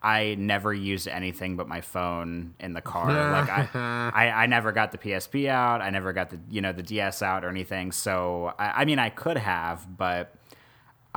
I 0.00 0.36
never 0.38 0.72
used 0.72 1.08
anything 1.08 1.56
but 1.56 1.66
my 1.66 1.80
phone 1.80 2.54
in 2.60 2.72
the 2.72 2.80
car. 2.80 3.12
like 3.12 3.50
I, 3.50 3.68
I, 4.14 4.30
I, 4.42 4.46
never 4.46 4.70
got 4.70 4.92
the 4.92 4.98
PSP 4.98 5.48
out. 5.48 5.82
I 5.82 5.90
never 5.90 6.12
got 6.12 6.30
the 6.30 6.38
you 6.48 6.60
know 6.60 6.72
the 6.72 6.84
DS 6.84 7.20
out 7.20 7.44
or 7.44 7.48
anything. 7.48 7.90
So 7.90 8.52
I, 8.58 8.82
I 8.82 8.84
mean, 8.84 9.00
I 9.00 9.10
could 9.10 9.38
have, 9.38 9.88
but 9.96 10.37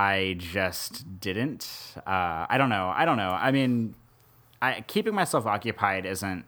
I 0.01 0.33
just 0.39 1.19
didn't. 1.19 1.69
Uh, 1.95 2.47
I 2.49 2.57
don't 2.57 2.69
know. 2.69 2.91
I 2.95 3.05
don't 3.05 3.17
know. 3.17 3.29
I 3.29 3.51
mean, 3.51 3.93
I, 4.59 4.81
keeping 4.81 5.13
myself 5.13 5.45
occupied 5.45 6.07
isn't 6.07 6.45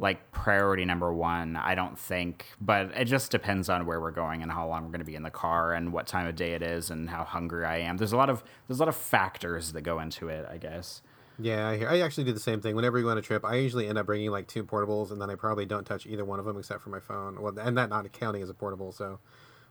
like 0.00 0.32
priority 0.32 0.84
number 0.84 1.14
one, 1.14 1.54
I 1.54 1.76
don't 1.76 1.96
think. 1.96 2.46
But 2.60 2.90
it 2.96 3.04
just 3.04 3.30
depends 3.30 3.68
on 3.68 3.86
where 3.86 4.00
we're 4.00 4.10
going 4.10 4.42
and 4.42 4.50
how 4.50 4.66
long 4.66 4.82
we're 4.82 4.90
going 4.90 4.98
to 4.98 5.06
be 5.06 5.14
in 5.14 5.22
the 5.22 5.30
car 5.30 5.74
and 5.74 5.92
what 5.92 6.08
time 6.08 6.26
of 6.26 6.34
day 6.34 6.54
it 6.54 6.62
is 6.62 6.90
and 6.90 7.08
how 7.08 7.22
hungry 7.22 7.64
I 7.64 7.78
am. 7.78 7.98
There's 7.98 8.12
a 8.12 8.16
lot 8.16 8.30
of 8.30 8.42
there's 8.66 8.80
a 8.80 8.82
lot 8.82 8.88
of 8.88 8.96
factors 8.96 9.72
that 9.72 9.82
go 9.82 10.00
into 10.00 10.26
it, 10.26 10.44
I 10.50 10.56
guess. 10.56 11.02
Yeah, 11.38 11.68
I, 11.68 11.76
hear 11.76 11.88
I 11.88 12.00
actually 12.00 12.24
do 12.24 12.32
the 12.32 12.40
same 12.40 12.60
thing. 12.60 12.74
Whenever 12.74 12.96
we 12.96 13.02
go 13.02 13.10
on 13.10 13.18
a 13.18 13.22
trip, 13.22 13.44
I 13.44 13.56
usually 13.56 13.86
end 13.86 13.96
up 13.96 14.06
bringing 14.06 14.32
like 14.32 14.48
two 14.48 14.64
portables, 14.64 15.12
and 15.12 15.20
then 15.20 15.30
I 15.30 15.36
probably 15.36 15.66
don't 15.66 15.84
touch 15.84 16.04
either 16.04 16.24
one 16.24 16.40
of 16.40 16.46
them 16.46 16.58
except 16.58 16.82
for 16.82 16.90
my 16.90 16.98
phone. 16.98 17.40
Well, 17.40 17.56
and 17.60 17.78
that 17.78 17.90
not 17.90 18.10
counting 18.12 18.42
as 18.42 18.50
a 18.50 18.54
portable. 18.54 18.90
So, 18.90 19.20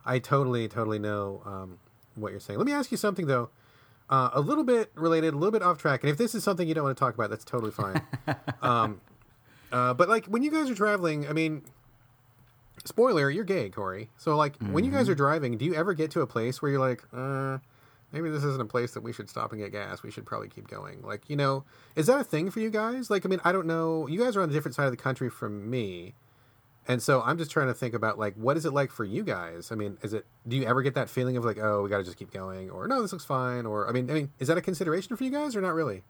I 0.06 0.20
totally, 0.20 0.70
totally 0.70 1.00
know 1.00 1.42
um, 1.44 1.80
what 2.16 2.32
you're 2.32 2.40
saying. 2.40 2.60
Let 2.60 2.66
me 2.66 2.74
ask 2.74 2.92
you 2.92 2.98
something 2.98 3.28
though. 3.28 3.50
Uh, 4.10 4.30
a 4.34 4.42
little 4.42 4.64
bit 4.64 4.92
related, 4.96 5.34
a 5.34 5.38
little 5.38 5.52
bit 5.52 5.64
off 5.64 5.80
track. 5.80 6.04
And 6.04 6.12
if 6.12 6.18
this 6.18 6.36
is 6.36 6.44
something 6.44 6.68
you 6.68 6.76
don't 6.76 6.84
want 6.84 6.96
to 6.96 7.00
talk 7.00 7.16
about, 7.16 7.30
that's 7.32 7.46
totally 7.46 7.72
fine. 7.72 8.02
um, 8.62 9.02
uh, 9.72 9.94
but 9.94 10.10
like 10.10 10.28
when 10.28 10.44
you 10.44 10.52
guys 10.52 10.70
are 10.70 10.76
traveling, 10.76 11.28
I 11.28 11.34
mean, 11.34 11.64
spoiler, 12.84 13.32
you're 13.32 13.44
gay, 13.44 13.70
Corey. 13.70 14.10
So 14.18 14.36
like 14.36 14.60
mm-hmm. 14.60 14.74
when 14.74 14.84
you 14.84 14.92
guys 14.92 15.04
mm-hmm. 15.04 15.14
are 15.14 15.16
driving, 15.16 15.58
do 15.58 15.66
you 15.66 15.74
ever 15.74 15.94
get 15.94 16.12
to 16.12 16.22
a 16.22 16.28
place 16.28 16.62
where 16.62 16.72
you're 16.72 16.80
like, 16.80 17.04
uh, 17.14 17.58
maybe 18.12 18.30
this 18.30 18.44
isn't 18.44 18.62
a 18.62 18.66
place 18.66 18.94
that 18.94 19.02
we 19.02 19.12
should 19.12 19.30
stop 19.30 19.52
and 19.52 19.62
get 19.62 19.72
gas. 19.72 20.02
We 20.02 20.10
should 20.10 20.26
probably 20.26 20.48
keep 20.48 20.68
going. 20.68 21.02
Like, 21.02 21.30
you 21.30 21.36
know, 21.36 21.66
is 21.96 22.08
that 22.08 22.20
a 22.22 22.24
thing 22.24 22.50
for 22.50 22.62
you 22.62 22.70
guys? 22.70 23.10
Like, 23.10 23.26
I 23.26 23.30
mean, 23.30 23.42
I 23.44 23.52
don't 23.52 23.68
know. 23.68 24.08
You 24.08 24.20
guys 24.20 24.38
are 24.38 24.42
on 24.42 24.50
a 24.50 24.54
different 24.54 24.76
side 24.76 24.86
of 24.86 24.92
the 24.92 24.98
country 24.98 25.30
from 25.30 25.70
me. 25.70 26.16
And 26.88 27.02
so 27.02 27.22
I'm 27.22 27.38
just 27.38 27.50
trying 27.52 27.68
to 27.68 27.74
think 27.74 27.94
about 27.94 28.20
like 28.20 28.36
what 28.36 28.58
is 28.58 28.66
it 28.66 28.72
like 28.72 28.92
for 28.92 29.04
you 29.04 29.24
guys? 29.24 29.72
I 29.72 29.76
mean, 29.76 29.98
is 30.04 30.14
it 30.14 30.26
do 30.48 30.56
you 30.56 30.66
ever 30.66 30.82
get 30.82 30.94
that 30.96 31.10
feeling 31.10 31.36
of 31.38 31.44
like, 31.44 31.58
oh, 31.58 31.82
we 31.82 31.90
got 31.90 31.98
to 31.98 32.04
just 32.04 32.18
keep 32.18 32.32
going 32.32 32.70
or 32.70 32.88
no, 32.88 33.02
this 33.02 33.12
looks 33.12 33.26
fine 33.26 33.66
or 33.66 33.88
I 33.90 33.92
mean, 33.92 34.10
I 34.10 34.14
mean, 34.14 34.32
is 34.40 34.48
that 34.50 34.58
a 34.58 34.62
consideration 34.62 35.16
for 35.16 35.24
you 35.24 35.32
guys 35.32 35.56
or 35.56 35.62
not 35.62 35.74
really? 35.74 36.04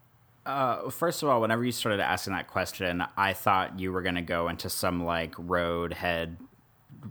Uh, 0.44 0.90
first 0.90 1.22
of 1.22 1.28
all, 1.28 1.40
whenever 1.40 1.64
you 1.64 1.72
started 1.72 2.00
asking 2.00 2.32
that 2.32 2.46
question, 2.46 3.02
I 3.16 3.32
thought 3.32 3.80
you 3.80 3.90
were 3.90 4.02
going 4.02 4.14
to 4.14 4.22
go 4.22 4.48
into 4.48 4.70
some 4.70 5.04
like 5.04 5.34
road 5.38 5.92
head 5.92 6.36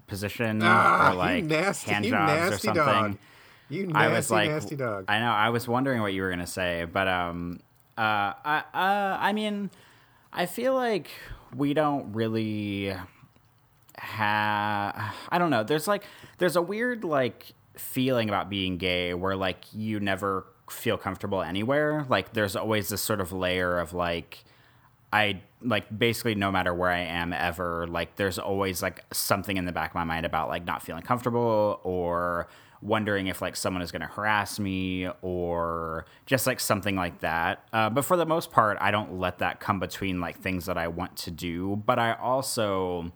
position 0.08 0.62
ah, 0.64 1.12
or 1.12 1.16
like 1.16 1.44
nasty, 1.44 1.92
hand 1.92 2.06
jobs 2.06 2.56
or 2.56 2.58
something. 2.60 2.84
Dog. 2.86 3.18
You 3.68 3.88
nasty, 3.88 4.00
I 4.00 4.08
was 4.14 4.32
like, 4.32 4.50
nasty 4.50 4.76
dog. 4.76 5.06
I 5.10 5.20
know. 5.20 5.32
I 5.32 5.50
was 5.50 5.68
wondering 5.68 6.02
what 6.02 6.14
you 6.14 6.22
were 6.22 6.30
going 6.30 6.40
to 6.40 6.48
say, 6.48 6.86
but 6.86 7.08
um, 7.08 7.60
uh, 7.98 8.34
I, 8.46 8.64
uh, 8.74 9.18
I 9.20 9.34
mean, 9.34 9.70
I 10.32 10.46
feel 10.46 10.74
like 10.74 11.10
we 11.56 11.74
don't 11.74 12.14
really 12.14 12.96
have 13.98 15.14
I 15.30 15.38
don't 15.38 15.50
know. 15.50 15.64
There's 15.64 15.88
like 15.88 16.04
there's 16.38 16.56
a 16.56 16.62
weird 16.62 17.04
like 17.04 17.54
feeling 17.76 18.30
about 18.30 18.50
being 18.50 18.78
gay 18.78 19.14
where 19.14 19.36
like 19.36 19.66
you 19.74 20.00
never 20.00 20.46
feel 20.70 20.98
comfortable 20.98 21.42
anywhere. 21.42 22.06
Like 22.10 22.34
there's 22.34 22.56
always 22.56 22.90
this 22.90 23.02
sort 23.02 23.22
of 23.22 23.32
layer 23.32 23.80
of 23.80 23.94
like 23.94 24.44
I 25.14 25.42
like 25.62 25.98
basically 25.98 26.36
no 26.36 26.52
matter 26.52 26.74
where 26.74 26.92
I 26.92 27.00
am 27.00 27.34
ever, 27.34 27.88
like 27.88 28.16
there's 28.16 28.38
always 28.38 28.82
like 28.82 29.04
something 29.14 29.58
in 29.58 29.66
the 29.66 29.72
back 29.72 29.92
of 29.92 29.96
my 29.96 30.04
mind 30.04 30.26
about 30.26 30.50
like 30.50 30.66
not 30.66 30.82
feeling 30.82 31.04
comfortable 31.04 31.80
or 31.84 32.48
wondering 32.82 33.28
if 33.28 33.42
like 33.42 33.56
someone 33.56 33.82
is 33.82 33.92
going 33.92 34.02
to 34.02 34.08
harass 34.08 34.60
me 34.60 35.08
or 35.22 36.06
just 36.26 36.46
like 36.46 36.60
something 36.60 36.96
like 36.96 37.20
that. 37.20 37.68
Uh, 37.74 37.90
but 37.90 38.06
for 38.06 38.18
the 38.18 38.26
most 38.26 38.52
part, 38.52 38.78
I 38.80 38.92
don't 38.92 39.20
let 39.20 39.40
that 39.40 39.60
come 39.60 39.80
between 39.80 40.20
like 40.20 40.40
things 40.40 40.66
that 40.66 40.78
I 40.78 40.88
want 40.88 41.16
to 41.18 41.32
do. 41.32 41.82
But 41.86 41.98
I 41.98 42.14
also 42.14 43.12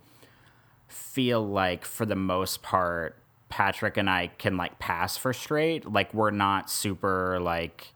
feel 0.90 1.45
like 1.48 1.86
for 1.86 2.06
the 2.06 2.16
most 2.16 2.61
part 2.61 3.16
Patrick 3.49 3.98
and 3.98 4.10
I 4.10 4.28
can 4.38 4.57
like 4.57 4.78
pass 4.80 5.18
for 5.18 5.34
straight. 5.34 5.91
Like 5.91 6.14
we're 6.14 6.32
not 6.32 6.70
super 6.70 7.40
like 7.40 7.94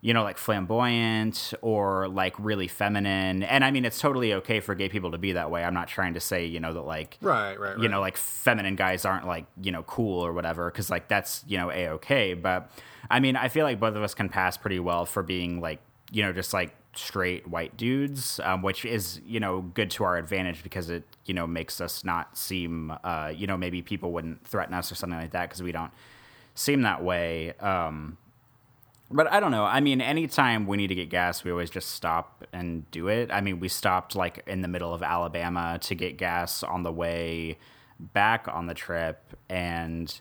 you 0.00 0.12
know 0.12 0.22
like 0.22 0.36
flamboyant 0.38 1.52
or 1.62 2.08
like 2.08 2.34
really 2.38 2.68
feminine. 2.68 3.42
And 3.42 3.64
I 3.64 3.70
mean 3.70 3.84
it's 3.84 3.98
totally 3.98 4.32
okay 4.34 4.60
for 4.60 4.74
gay 4.74 4.88
people 4.88 5.10
to 5.12 5.18
be 5.18 5.32
that 5.32 5.50
way. 5.50 5.62
I'm 5.64 5.74
not 5.74 5.88
trying 5.88 6.14
to 6.14 6.20
say, 6.20 6.46
you 6.46 6.58
know, 6.60 6.72
that 6.72 6.82
like 6.82 7.18
Right, 7.20 7.58
right, 7.58 7.74
right. 7.74 7.78
you 7.82 7.88
know 7.88 8.00
like 8.00 8.16
feminine 8.16 8.76
guys 8.76 9.04
aren't 9.04 9.26
like, 9.26 9.46
you 9.60 9.72
know, 9.72 9.82
cool 9.82 10.20
or 10.24 10.32
whatever 10.32 10.70
cuz 10.70 10.90
like 10.90 11.08
that's, 11.08 11.44
you 11.46 11.58
know, 11.58 11.70
a 11.70 11.88
okay, 11.90 12.34
but 12.34 12.70
I 13.10 13.20
mean, 13.20 13.36
I 13.36 13.48
feel 13.48 13.64
like 13.64 13.78
both 13.78 13.96
of 13.96 14.02
us 14.02 14.14
can 14.14 14.30
pass 14.30 14.56
pretty 14.56 14.80
well 14.80 15.04
for 15.04 15.22
being 15.22 15.60
like, 15.60 15.80
you 16.10 16.22
know, 16.22 16.32
just 16.32 16.54
like 16.54 16.74
straight 16.94 17.46
white 17.48 17.76
dudes, 17.76 18.40
um, 18.44 18.62
which 18.62 18.84
is 18.84 19.20
you 19.26 19.40
know 19.40 19.60
good 19.60 19.90
to 19.92 20.04
our 20.04 20.16
advantage 20.16 20.62
because 20.62 20.90
it 20.90 21.04
you 21.24 21.34
know 21.34 21.46
makes 21.46 21.80
us 21.80 22.04
not 22.04 22.36
seem 22.36 22.92
uh, 23.04 23.32
you 23.34 23.46
know 23.46 23.56
maybe 23.56 23.82
people 23.82 24.12
wouldn't 24.12 24.46
threaten 24.46 24.74
us 24.74 24.90
or 24.90 24.94
something 24.94 25.18
like 25.18 25.32
that 25.32 25.48
because 25.48 25.62
we 25.62 25.72
don't 25.72 25.92
seem 26.54 26.82
that 26.82 27.02
way. 27.02 27.52
Um, 27.60 28.18
but 29.10 29.30
I 29.30 29.38
don't 29.38 29.50
know. 29.50 29.64
I 29.64 29.80
mean, 29.80 30.00
anytime 30.00 30.66
we 30.66 30.76
need 30.76 30.88
to 30.88 30.94
get 30.94 31.10
gas, 31.10 31.44
we 31.44 31.50
always 31.50 31.70
just 31.70 31.90
stop 31.90 32.44
and 32.52 32.90
do 32.90 33.08
it. 33.08 33.30
I 33.30 33.40
mean, 33.40 33.60
we 33.60 33.68
stopped 33.68 34.16
like 34.16 34.42
in 34.46 34.62
the 34.62 34.68
middle 34.68 34.94
of 34.94 35.02
Alabama 35.02 35.78
to 35.82 35.94
get 35.94 36.16
gas 36.16 36.62
on 36.62 36.82
the 36.82 36.92
way 36.92 37.58
back 37.98 38.48
on 38.48 38.66
the 38.66 38.74
trip, 38.74 39.36
and 39.48 40.20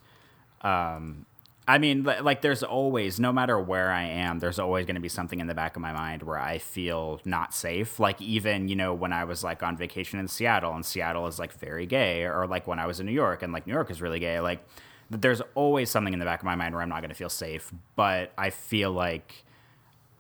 um, 0.62 1.26
I 1.66 1.78
mean, 1.78 2.04
like, 2.04 2.42
there's 2.42 2.62
always, 2.62 3.22
no 3.22 3.32
matter 3.32 3.58
where 3.58 3.90
I 3.90 4.04
am, 4.04 4.40
there's 4.40 4.60
always 4.60 4.86
going 4.86 4.96
to 4.96 5.02
be 5.02 5.08
something 5.08 5.40
in 5.40 5.48
the 5.48 5.54
back 5.54 5.78
of 5.78 5.82
my 5.82 5.94
mind 5.94 6.22
where 6.22 6.38
I 6.38 6.58
feel 6.58 7.22
not 7.24 7.54
safe. 7.54 8.02
Like, 8.02 8.22
even, 8.22 8.68
you 8.68 8.76
know, 8.76 8.94
when 8.94 9.14
I 9.14 9.24
was 9.24 9.46
like 9.46 9.64
on 9.64 9.78
vacation 9.78 10.20
in 10.20 10.28
Seattle, 10.28 10.74
and 10.74 10.86
Seattle 10.86 11.26
is 11.28 11.40
like 11.40 11.54
very 11.54 11.86
gay, 11.86 12.24
or 12.26 12.48
like 12.48 12.68
when 12.68 12.80
I 12.80 12.86
was 12.86 13.00
in 13.00 13.06
New 13.06 13.14
York, 13.14 13.44
and 13.44 13.54
like 13.54 13.66
New 13.66 13.74
York 13.74 13.90
is 13.90 14.02
really 14.02 14.20
gay, 14.20 14.42
like, 14.42 14.60
there's 15.10 15.42
always 15.56 15.90
something 15.90 16.12
in 16.12 16.20
the 16.20 16.26
back 16.26 16.40
of 16.40 16.46
my 16.46 16.56
mind 16.56 16.74
where 16.74 16.82
I'm 16.82 16.90
not 16.90 17.00
going 17.00 17.10
to 17.10 17.16
feel 17.16 17.30
safe. 17.30 17.72
But 17.96 18.34
I 18.38 18.50
feel 18.50 18.92
like 18.92 19.46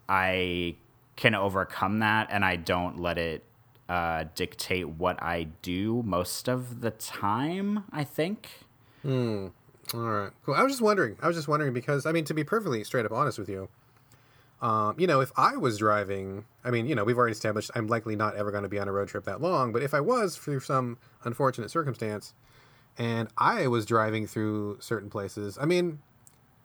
I 0.07 0.75
can 1.17 1.35
overcome 1.35 1.99
that, 1.99 2.29
and 2.31 2.45
I 2.45 2.55
don't 2.55 2.99
let 2.99 3.17
it 3.17 3.43
uh, 3.89 4.25
dictate 4.33 4.87
what 4.87 5.21
I 5.21 5.47
do 5.61 6.03
most 6.05 6.47
of 6.47 6.79
the 6.79 6.91
time, 6.91 7.83
I 7.91 8.05
think. 8.05 8.47
Hmm. 9.01 9.47
All 9.93 9.99
right, 10.01 10.31
cool. 10.45 10.55
I 10.55 10.63
was 10.63 10.73
just 10.73 10.81
wondering. 10.81 11.17
I 11.21 11.27
was 11.27 11.35
just 11.35 11.47
wondering 11.47 11.73
because 11.73 12.05
I 12.05 12.11
mean, 12.11 12.25
to 12.25 12.33
be 12.33 12.43
perfectly 12.43 12.83
straight 12.83 13.05
up 13.05 13.11
honest 13.11 13.37
with 13.37 13.49
you, 13.49 13.69
um, 14.61 14.95
you 14.97 15.07
know, 15.07 15.19
if 15.19 15.31
I 15.35 15.57
was 15.57 15.77
driving, 15.77 16.45
I 16.63 16.71
mean, 16.71 16.87
you 16.87 16.95
know, 16.95 17.03
we've 17.03 17.17
already 17.17 17.33
established 17.33 17.69
I'm 17.75 17.87
likely 17.87 18.15
not 18.15 18.35
ever 18.35 18.49
going 18.49 18.63
to 18.63 18.69
be 18.69 18.79
on 18.79 18.87
a 18.87 18.93
road 18.93 19.09
trip 19.09 19.25
that 19.25 19.41
long. 19.41 19.73
But 19.73 19.83
if 19.83 19.93
I 19.93 19.99
was 19.99 20.37
through 20.37 20.61
some 20.61 20.97
unfortunate 21.23 21.69
circumstance, 21.69 22.33
and 22.97 23.27
I 23.37 23.67
was 23.67 23.85
driving 23.85 24.25
through 24.25 24.77
certain 24.79 25.09
places, 25.09 25.57
I 25.59 25.65
mean, 25.65 25.99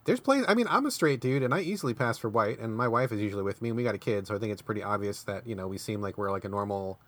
there's 0.04 0.20
places. 0.20 0.46
I 0.48 0.54
mean, 0.54 0.66
I'm 0.70 0.86
a 0.86 0.90
straight 0.90 1.20
dude, 1.20 1.42
and 1.42 1.52
I 1.52 1.60
easily 1.60 1.92
pass 1.92 2.18
for 2.18 2.28
white, 2.28 2.60
and 2.60 2.76
my 2.76 2.88
wife 2.88 3.12
is 3.12 3.20
usually 3.20 3.42
with 3.42 3.60
me, 3.60 3.70
and 3.70 3.76
we 3.76 3.82
got 3.82 3.94
a 3.94 3.98
kid, 3.98 4.26
so 4.26 4.34
I 4.34 4.38
think 4.38 4.52
it's 4.52 4.62
pretty 4.62 4.82
obvious 4.82 5.24
that 5.24 5.46
you 5.46 5.54
know 5.54 5.66
we 5.66 5.76
seem 5.76 6.00
like 6.00 6.16
we're 6.16 6.30
like 6.30 6.44
a 6.44 6.48
normal 6.48 6.98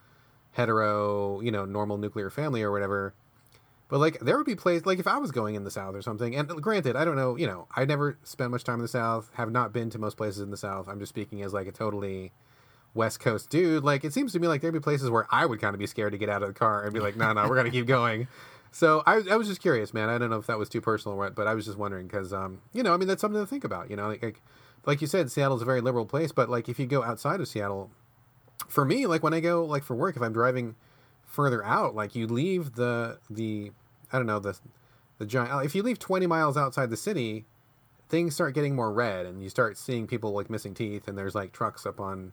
hetero, 0.53 1.41
you 1.41 1.53
know, 1.53 1.65
normal 1.65 1.99
nuclear 1.99 2.31
family 2.31 2.63
or 2.63 2.73
whatever. 2.73 3.15
But 3.91 3.99
like 3.99 4.21
there 4.21 4.37
would 4.37 4.47
be 4.47 4.55
places 4.55 4.87
like 4.87 5.01
if 5.01 5.07
I 5.09 5.19
was 5.19 5.33
going 5.33 5.57
in 5.57 5.65
the 5.65 5.71
South 5.71 5.95
or 5.97 6.03
something. 6.03 6.35
And 6.37 6.49
granted, 6.63 6.95
I 6.97 7.05
don't 7.05 7.17
know. 7.17 7.37
You 7.37 7.49
know, 7.49 7.67
I 7.75 7.85
never 7.85 8.17
spent 8.23 8.53
much 8.53 8.65
time 8.65 8.77
in 8.77 8.83
the 8.83 8.89
South. 8.89 9.31
Have 9.35 9.51
not 9.51 9.73
been 9.73 9.91
to 9.91 9.99
most 9.99 10.17
places 10.17 10.41
in 10.41 10.51
the 10.51 10.57
South. 10.57 10.89
I'm 10.89 11.01
just 11.01 11.11
speaking 11.11 11.43
as 11.43 11.53
like 11.53 11.67
a 11.67 11.73
totally 11.73 12.33
West 12.95 13.19
Coast 13.19 13.51
dude. 13.51 13.83
Like 13.83 14.05
it 14.05 14.13
seems 14.13 14.33
to 14.33 14.39
me 14.39 14.47
like 14.47 14.61
there'd 14.61 14.73
be 14.73 14.81
places 14.81 15.11
where 15.11 15.27
I 15.31 15.45
would 15.45 15.61
kind 15.61 15.75
of 15.75 15.81
be 15.81 15.89
scared 15.89 16.13
to 16.13 16.19
get 16.19 16.29
out 16.29 16.43
of 16.43 16.49
the 16.49 16.55
car 16.55 16.85
and 16.85 16.95
be 16.95 17.01
like, 17.01 17.17
no, 17.17 17.33
no, 17.33 17.49
we're 17.49 17.57
gonna 17.57 17.71
keep 17.71 17.87
going. 17.87 18.29
So 18.73 19.03
I, 19.05 19.23
I 19.29 19.35
was 19.35 19.49
just 19.49 19.61
curious, 19.61 19.93
man. 19.93 20.09
I 20.09 20.17
don't 20.17 20.31
know 20.31 20.37
if 20.37 20.47
that 20.47 20.57
was 20.57 20.69
too 20.69 20.81
personal 20.81 21.17
or 21.17 21.19
what, 21.19 21.35
but 21.35 21.49
I 21.49 21.55
was 21.55 21.65
just 21.65 21.77
wondering 21.77 22.07
because, 22.07 22.33
um, 22.33 22.61
you 22.73 22.85
know, 22.85 22.95
I 22.95 22.99
mean, 22.99 23.09
that's 23.09 23.21
something 23.21 23.41
to 23.41 23.47
think 23.47 23.65
about. 23.65 23.91
You 23.91 23.97
know, 23.97 24.07
like, 24.07 24.23
like 24.23 24.41
like 24.87 25.01
you 25.01 25.07
said, 25.07 25.31
Seattle's 25.31 25.63
a 25.63 25.65
very 25.65 25.81
liberal 25.81 26.07
place, 26.07 26.31
but 26.31 26.49
like 26.49 26.69
if 26.69 26.79
you 26.79 26.87
go 26.87 27.03
outside 27.03 27.41
of 27.41 27.49
Seattle, 27.49 27.91
for 28.69 28.85
me, 28.85 29.07
like 29.07 29.23
when 29.23 29.35
I 29.35 29.41
go 29.41 29.65
like 29.65 29.83
for 29.83 29.97
work, 29.97 30.15
if 30.15 30.23
I'm 30.23 30.33
driving 30.33 30.77
further 31.25 31.65
out, 31.65 31.95
like 31.95 32.15
you 32.15 32.27
leave 32.27 32.75
the 32.75 33.19
the 33.29 33.73
I 34.13 34.19
don't 34.19 34.27
know 34.27 34.39
the 34.39 34.59
the 35.19 35.27
giant. 35.27 35.65
If 35.65 35.75
you 35.75 35.83
leave 35.83 35.99
20 35.99 36.27
miles 36.27 36.57
outside 36.57 36.91
the 36.91 36.97
city, 36.97 37.45
things 38.09 38.35
start 38.35 38.55
getting 38.55 38.75
more 38.75 38.93
red, 38.93 39.27
and 39.27 39.43
you 39.43 39.49
start 39.49 39.77
seeing 39.77 40.07
people 40.07 40.33
like 40.33 40.51
missing 40.51 40.75
teeth, 40.75 41.09
and 41.09 41.17
there's 41.17 41.35
like 41.35 41.53
trucks 41.53 41.87
up 41.87 42.01
on 42.01 42.33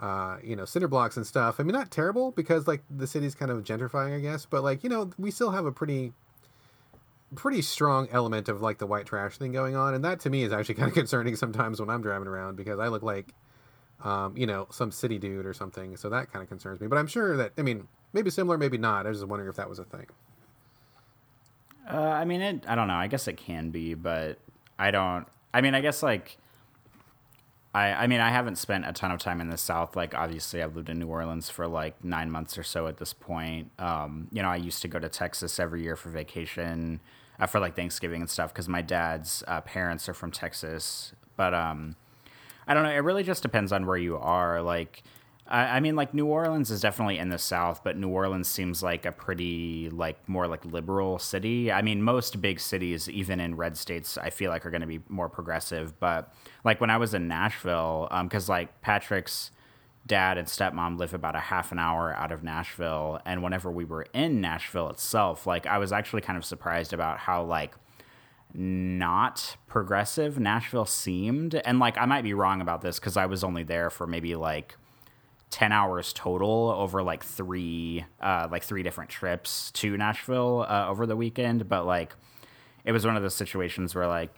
uh, 0.00 0.38
you 0.42 0.56
know, 0.56 0.64
cinder 0.64 0.88
blocks 0.88 1.16
and 1.16 1.26
stuff. 1.26 1.60
I 1.60 1.62
mean, 1.62 1.74
not 1.74 1.90
terrible 1.90 2.32
because 2.32 2.66
like 2.66 2.82
the 2.90 3.06
city's 3.06 3.34
kind 3.34 3.50
of 3.50 3.62
gentrifying, 3.62 4.16
I 4.16 4.20
guess, 4.20 4.46
but 4.46 4.62
like 4.64 4.82
you 4.82 4.90
know, 4.90 5.10
we 5.18 5.30
still 5.30 5.50
have 5.50 5.64
a 5.64 5.72
pretty 5.72 6.12
pretty 7.34 7.62
strong 7.62 8.08
element 8.10 8.48
of 8.48 8.60
like 8.60 8.78
the 8.78 8.86
white 8.86 9.06
trash 9.06 9.38
thing 9.38 9.52
going 9.52 9.76
on, 9.76 9.94
and 9.94 10.04
that 10.04 10.20
to 10.20 10.30
me 10.30 10.42
is 10.42 10.52
actually 10.52 10.74
kind 10.76 10.88
of 10.88 10.94
concerning 10.94 11.36
sometimes 11.36 11.80
when 11.80 11.88
I'm 11.88 12.02
driving 12.02 12.28
around 12.28 12.56
because 12.56 12.78
I 12.78 12.88
look 12.88 13.02
like 13.02 13.32
um, 14.02 14.36
you 14.36 14.46
know 14.46 14.66
some 14.70 14.90
city 14.90 15.18
dude 15.18 15.46
or 15.46 15.54
something. 15.54 15.96
So 15.96 16.08
that 16.08 16.32
kind 16.32 16.42
of 16.42 16.48
concerns 16.48 16.80
me. 16.80 16.88
But 16.88 16.98
I'm 16.98 17.06
sure 17.06 17.36
that 17.36 17.52
I 17.56 17.62
mean 17.62 17.86
maybe 18.12 18.30
similar, 18.30 18.58
maybe 18.58 18.78
not. 18.78 19.06
I 19.06 19.10
was 19.10 19.18
just 19.18 19.28
wondering 19.28 19.50
if 19.50 19.56
that 19.56 19.68
was 19.68 19.78
a 19.78 19.84
thing. 19.84 20.06
Uh, 21.90 21.96
I 21.96 22.24
mean, 22.24 22.40
it, 22.40 22.64
I 22.66 22.74
don't 22.74 22.88
know. 22.88 22.94
I 22.94 23.08
guess 23.08 23.28
it 23.28 23.36
can 23.36 23.70
be, 23.70 23.94
but 23.94 24.38
I 24.78 24.90
don't. 24.90 25.26
I 25.54 25.60
mean, 25.60 25.74
I 25.74 25.80
guess 25.80 26.02
like 26.02 26.38
I, 27.74 27.92
I 27.92 28.06
mean, 28.06 28.20
I 28.20 28.30
haven't 28.30 28.56
spent 28.56 28.86
a 28.86 28.92
ton 28.92 29.10
of 29.10 29.18
time 29.18 29.40
in 29.40 29.48
the 29.48 29.56
South. 29.56 29.96
Like, 29.96 30.14
obviously, 30.14 30.62
I've 30.62 30.76
lived 30.76 30.90
in 30.90 30.98
New 30.98 31.08
Orleans 31.08 31.48
for 31.48 31.66
like 31.66 32.04
nine 32.04 32.30
months 32.30 32.58
or 32.58 32.62
so 32.62 32.86
at 32.86 32.98
this 32.98 33.12
point. 33.12 33.70
Um, 33.78 34.28
you 34.30 34.42
know, 34.42 34.48
I 34.48 34.56
used 34.56 34.82
to 34.82 34.88
go 34.88 34.98
to 34.98 35.08
Texas 35.08 35.58
every 35.58 35.82
year 35.82 35.96
for 35.96 36.10
vacation, 36.10 37.00
uh, 37.40 37.46
for 37.46 37.60
like 37.60 37.74
Thanksgiving 37.74 38.20
and 38.20 38.28
stuff, 38.28 38.52
because 38.52 38.68
my 38.68 38.82
dad's 38.82 39.42
uh, 39.48 39.62
parents 39.62 40.08
are 40.08 40.14
from 40.14 40.30
Texas. 40.30 41.14
But 41.36 41.54
um, 41.54 41.96
I 42.66 42.74
don't 42.74 42.82
know. 42.82 42.90
It 42.92 42.98
really 42.98 43.24
just 43.24 43.42
depends 43.42 43.72
on 43.72 43.86
where 43.86 43.96
you 43.96 44.18
are. 44.18 44.60
Like, 44.60 45.02
I, 45.52 45.76
I 45.76 45.80
mean, 45.80 45.94
like 45.94 46.14
New 46.14 46.26
Orleans 46.26 46.70
is 46.70 46.80
definitely 46.80 47.18
in 47.18 47.28
the 47.28 47.38
South, 47.38 47.84
but 47.84 47.96
New 47.96 48.08
Orleans 48.08 48.48
seems 48.48 48.82
like 48.82 49.04
a 49.04 49.12
pretty 49.12 49.90
like 49.90 50.28
more 50.28 50.48
like 50.48 50.64
liberal 50.64 51.18
city. 51.18 51.70
I 51.70 51.82
mean, 51.82 52.02
most 52.02 52.40
big 52.40 52.58
cities, 52.58 53.08
even 53.08 53.38
in 53.38 53.54
red 53.54 53.76
states, 53.76 54.16
I 54.16 54.30
feel 54.30 54.50
like 54.50 54.64
are 54.64 54.70
going 54.70 54.80
to 54.80 54.86
be 54.86 55.00
more 55.08 55.28
progressive, 55.28 56.00
but 56.00 56.32
like 56.64 56.80
when 56.80 56.90
I 56.90 56.96
was 56.96 57.12
in 57.12 57.28
Nashville, 57.28 58.08
because 58.22 58.48
um, 58.48 58.54
like 58.54 58.80
Patrick's 58.80 59.50
dad 60.04 60.36
and 60.36 60.48
stepmom 60.48 60.98
live 60.98 61.14
about 61.14 61.36
a 61.36 61.40
half 61.40 61.70
an 61.70 61.78
hour 61.78 62.14
out 62.16 62.32
of 62.32 62.42
Nashville, 62.42 63.20
and 63.26 63.42
whenever 63.42 63.70
we 63.70 63.84
were 63.84 64.06
in 64.14 64.40
Nashville 64.40 64.88
itself, 64.88 65.46
like 65.46 65.66
I 65.66 65.76
was 65.78 65.92
actually 65.92 66.22
kind 66.22 66.38
of 66.38 66.46
surprised 66.46 66.94
about 66.94 67.18
how 67.18 67.44
like 67.44 67.74
not 68.54 69.56
progressive 69.66 70.38
Nashville 70.38 70.86
seemed, 70.86 71.54
and 71.54 71.78
like 71.78 71.98
I 71.98 72.06
might 72.06 72.22
be 72.22 72.32
wrong 72.32 72.62
about 72.62 72.80
this 72.80 72.98
because 72.98 73.18
I 73.18 73.26
was 73.26 73.44
only 73.44 73.64
there 73.64 73.90
for 73.90 74.06
maybe 74.06 74.34
like 74.34 74.76
10 75.52 75.70
hours 75.70 76.14
total 76.14 76.74
over 76.76 77.02
like 77.02 77.22
three 77.22 78.04
uh, 78.20 78.48
like 78.50 78.64
three 78.64 78.82
different 78.82 79.10
trips 79.10 79.70
to 79.72 79.96
nashville 79.96 80.66
uh, 80.68 80.88
over 80.88 81.06
the 81.06 81.14
weekend. 81.14 81.68
But 81.68 81.86
like 81.86 82.16
it 82.84 82.92
was 82.92 83.06
one 83.06 83.16
of 83.16 83.22
those 83.22 83.34
situations 83.34 83.94
where 83.94 84.06
like 84.06 84.30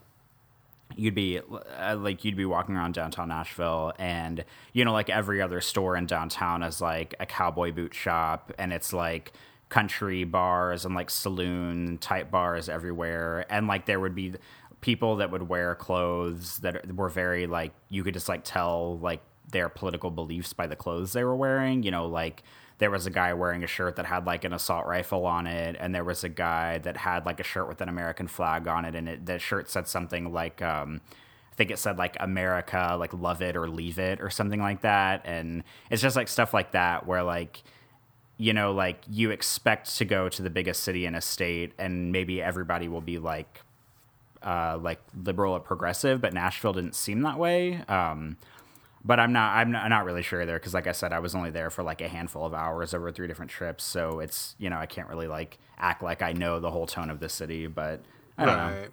you'd 0.97 1.15
be 1.15 1.39
uh, 1.79 1.97
like 1.97 2.25
you'd 2.25 2.37
be 2.37 2.45
walking 2.45 2.75
around 2.75 2.95
downtown 2.95 3.29
Nashville 3.29 3.93
and 3.99 4.45
you 4.73 4.85
know 4.85 4.93
like 4.93 5.09
every 5.09 5.41
other 5.41 5.61
store 5.61 5.97
in 5.97 6.07
downtown 6.07 6.63
is 6.65 6.81
like 6.81 7.15
a 7.21 7.27
cowboy 7.27 7.71
boot 7.71 7.95
shop. 7.95 8.53
And 8.59 8.73
it's 8.73 8.93
like 8.93 9.33
country 9.69 10.25
bars 10.25 10.85
and 10.85 10.97
like 10.97 11.11
saloon 11.11 11.99
type 11.99 12.33
bars 12.33 12.69
everywhere. 12.69 13.47
And 13.49 13.69
like 13.69 13.87
there 13.87 14.01
would 14.01 14.17
be 14.17 14.35
people 14.81 15.17
that 15.17 15.31
would 15.31 15.49
wear 15.49 15.77
clothes 15.77 16.59
that 16.59 16.93
were 16.95 17.09
very 17.09 17.47
like 17.47 17.73
you 17.89 18.03
could 18.03 18.15
just 18.15 18.29
like 18.29 18.43
tell 18.43 18.99
like 18.99 19.21
their 19.55 19.71
political 19.71 20.11
beliefs 20.11 20.53
by 20.53 20.67
the 20.67 20.77
clothes 20.77 21.15
they 21.15 21.25
were 21.25 21.35
wearing 21.35 21.83
you 21.83 21.91
know 21.91 22.07
like 22.07 22.43
there 22.79 22.91
was 22.91 23.07
a 23.07 23.11
guy 23.11 23.33
wearing 23.33 23.63
a 23.63 23.67
shirt 23.67 23.97
that 23.97 24.07
had 24.07 24.27
like 24.27 24.45
an 24.45 24.53
assault 24.53 24.87
rifle 24.87 25.27
on 25.27 25.47
it, 25.47 25.77
and 25.79 25.95
there 25.95 26.05
was 26.05 26.25
a 26.25 26.29
guy 26.29 26.79
that 26.79 26.97
had 26.97 27.25
like 27.25 27.41
a 27.41 27.45
shirt 27.45 27.69
with 27.69 27.81
an 27.81 27.89
American 27.89 28.27
flag 28.27 28.67
on 28.67 28.85
it, 28.85 28.95
and 28.95 29.09
it, 29.09 29.27
the 29.27 29.39
shirt 29.39 29.71
said 29.71 29.87
something 29.87 30.33
like, 30.33 30.61
um, 30.61 31.01
I 31.53 31.55
think 31.55 31.71
it 31.71 31.79
said 31.79 31.99
like 31.99 32.17
America, 32.19 32.97
like 32.99 33.15
love 33.15 33.43
it 33.43 33.57
or 33.57 33.69
leave 33.69 33.99
it 33.99 34.21
or 34.21 34.29
something 34.29 34.61
like 34.61 34.81
that, 34.81 35.23
and 35.25 35.63
it's 35.91 36.03
just 36.03 36.17
like 36.17 36.29
stuff 36.29 36.53
like 36.53 36.73
that 36.73 37.07
where 37.07 37.23
like 37.23 37.63
you 38.37 38.53
know 38.53 38.73
like 38.73 39.01
you 39.09 39.31
expect 39.31 39.97
to 39.97 40.05
go 40.05 40.29
to 40.29 40.43
the 40.43 40.51
biggest 40.51 40.83
city 40.83 41.07
in 41.07 41.15
a 41.15 41.21
state 41.21 41.73
and 41.79 42.11
maybe 42.11 42.43
everybody 42.43 42.89
will 42.89 43.01
be 43.01 43.19
like 43.21 43.61
uh, 44.43 44.77
like 44.83 45.01
liberal 45.25 45.55
or 45.55 45.61
progressive, 45.61 46.21
but 46.21 46.35
Nashville 46.35 46.73
didn't 46.73 46.97
seem 46.97 47.23
that 47.23 47.39
way. 47.39 47.81
Um, 47.89 48.37
but 49.05 49.21
I'm 49.21 49.33
not 49.33 49.55
I'm 49.57 49.71
not, 49.71 50.05
really 50.05 50.23
sure 50.23 50.47
there 50.47 50.59
because 50.59 50.75
like 50.75 50.87
I 50.87 50.93
said 50.93 51.13
I 51.13 51.19
was 51.19 51.35
only 51.35 51.51
there 51.51 51.71
for 51.71 51.83
like 51.83 52.01
a 52.01 52.09
handful 52.09 52.47
of 52.47 52.55
hours 52.55 52.95
over 52.95 53.13
three 53.13 53.27
different 53.27 53.51
trips 53.51 53.85
so 53.85 54.21
it's 54.21 54.57
you 54.59 54.71
know 54.71 54.79
I 54.79 54.87
can't 54.87 55.09
really 55.09 55.29
like 55.29 55.59
act 55.79 56.03
like 56.03 56.23
I 56.23 56.33
know 56.33 56.61
the 56.61 56.71
whole 56.71 56.87
tone 56.87 57.11
of 57.11 57.21
the 57.21 57.29
city 57.29 57.67
but 57.67 58.03
I 58.39 58.47
don't 58.47 58.59
right. 58.59 58.83
know. 58.83 58.89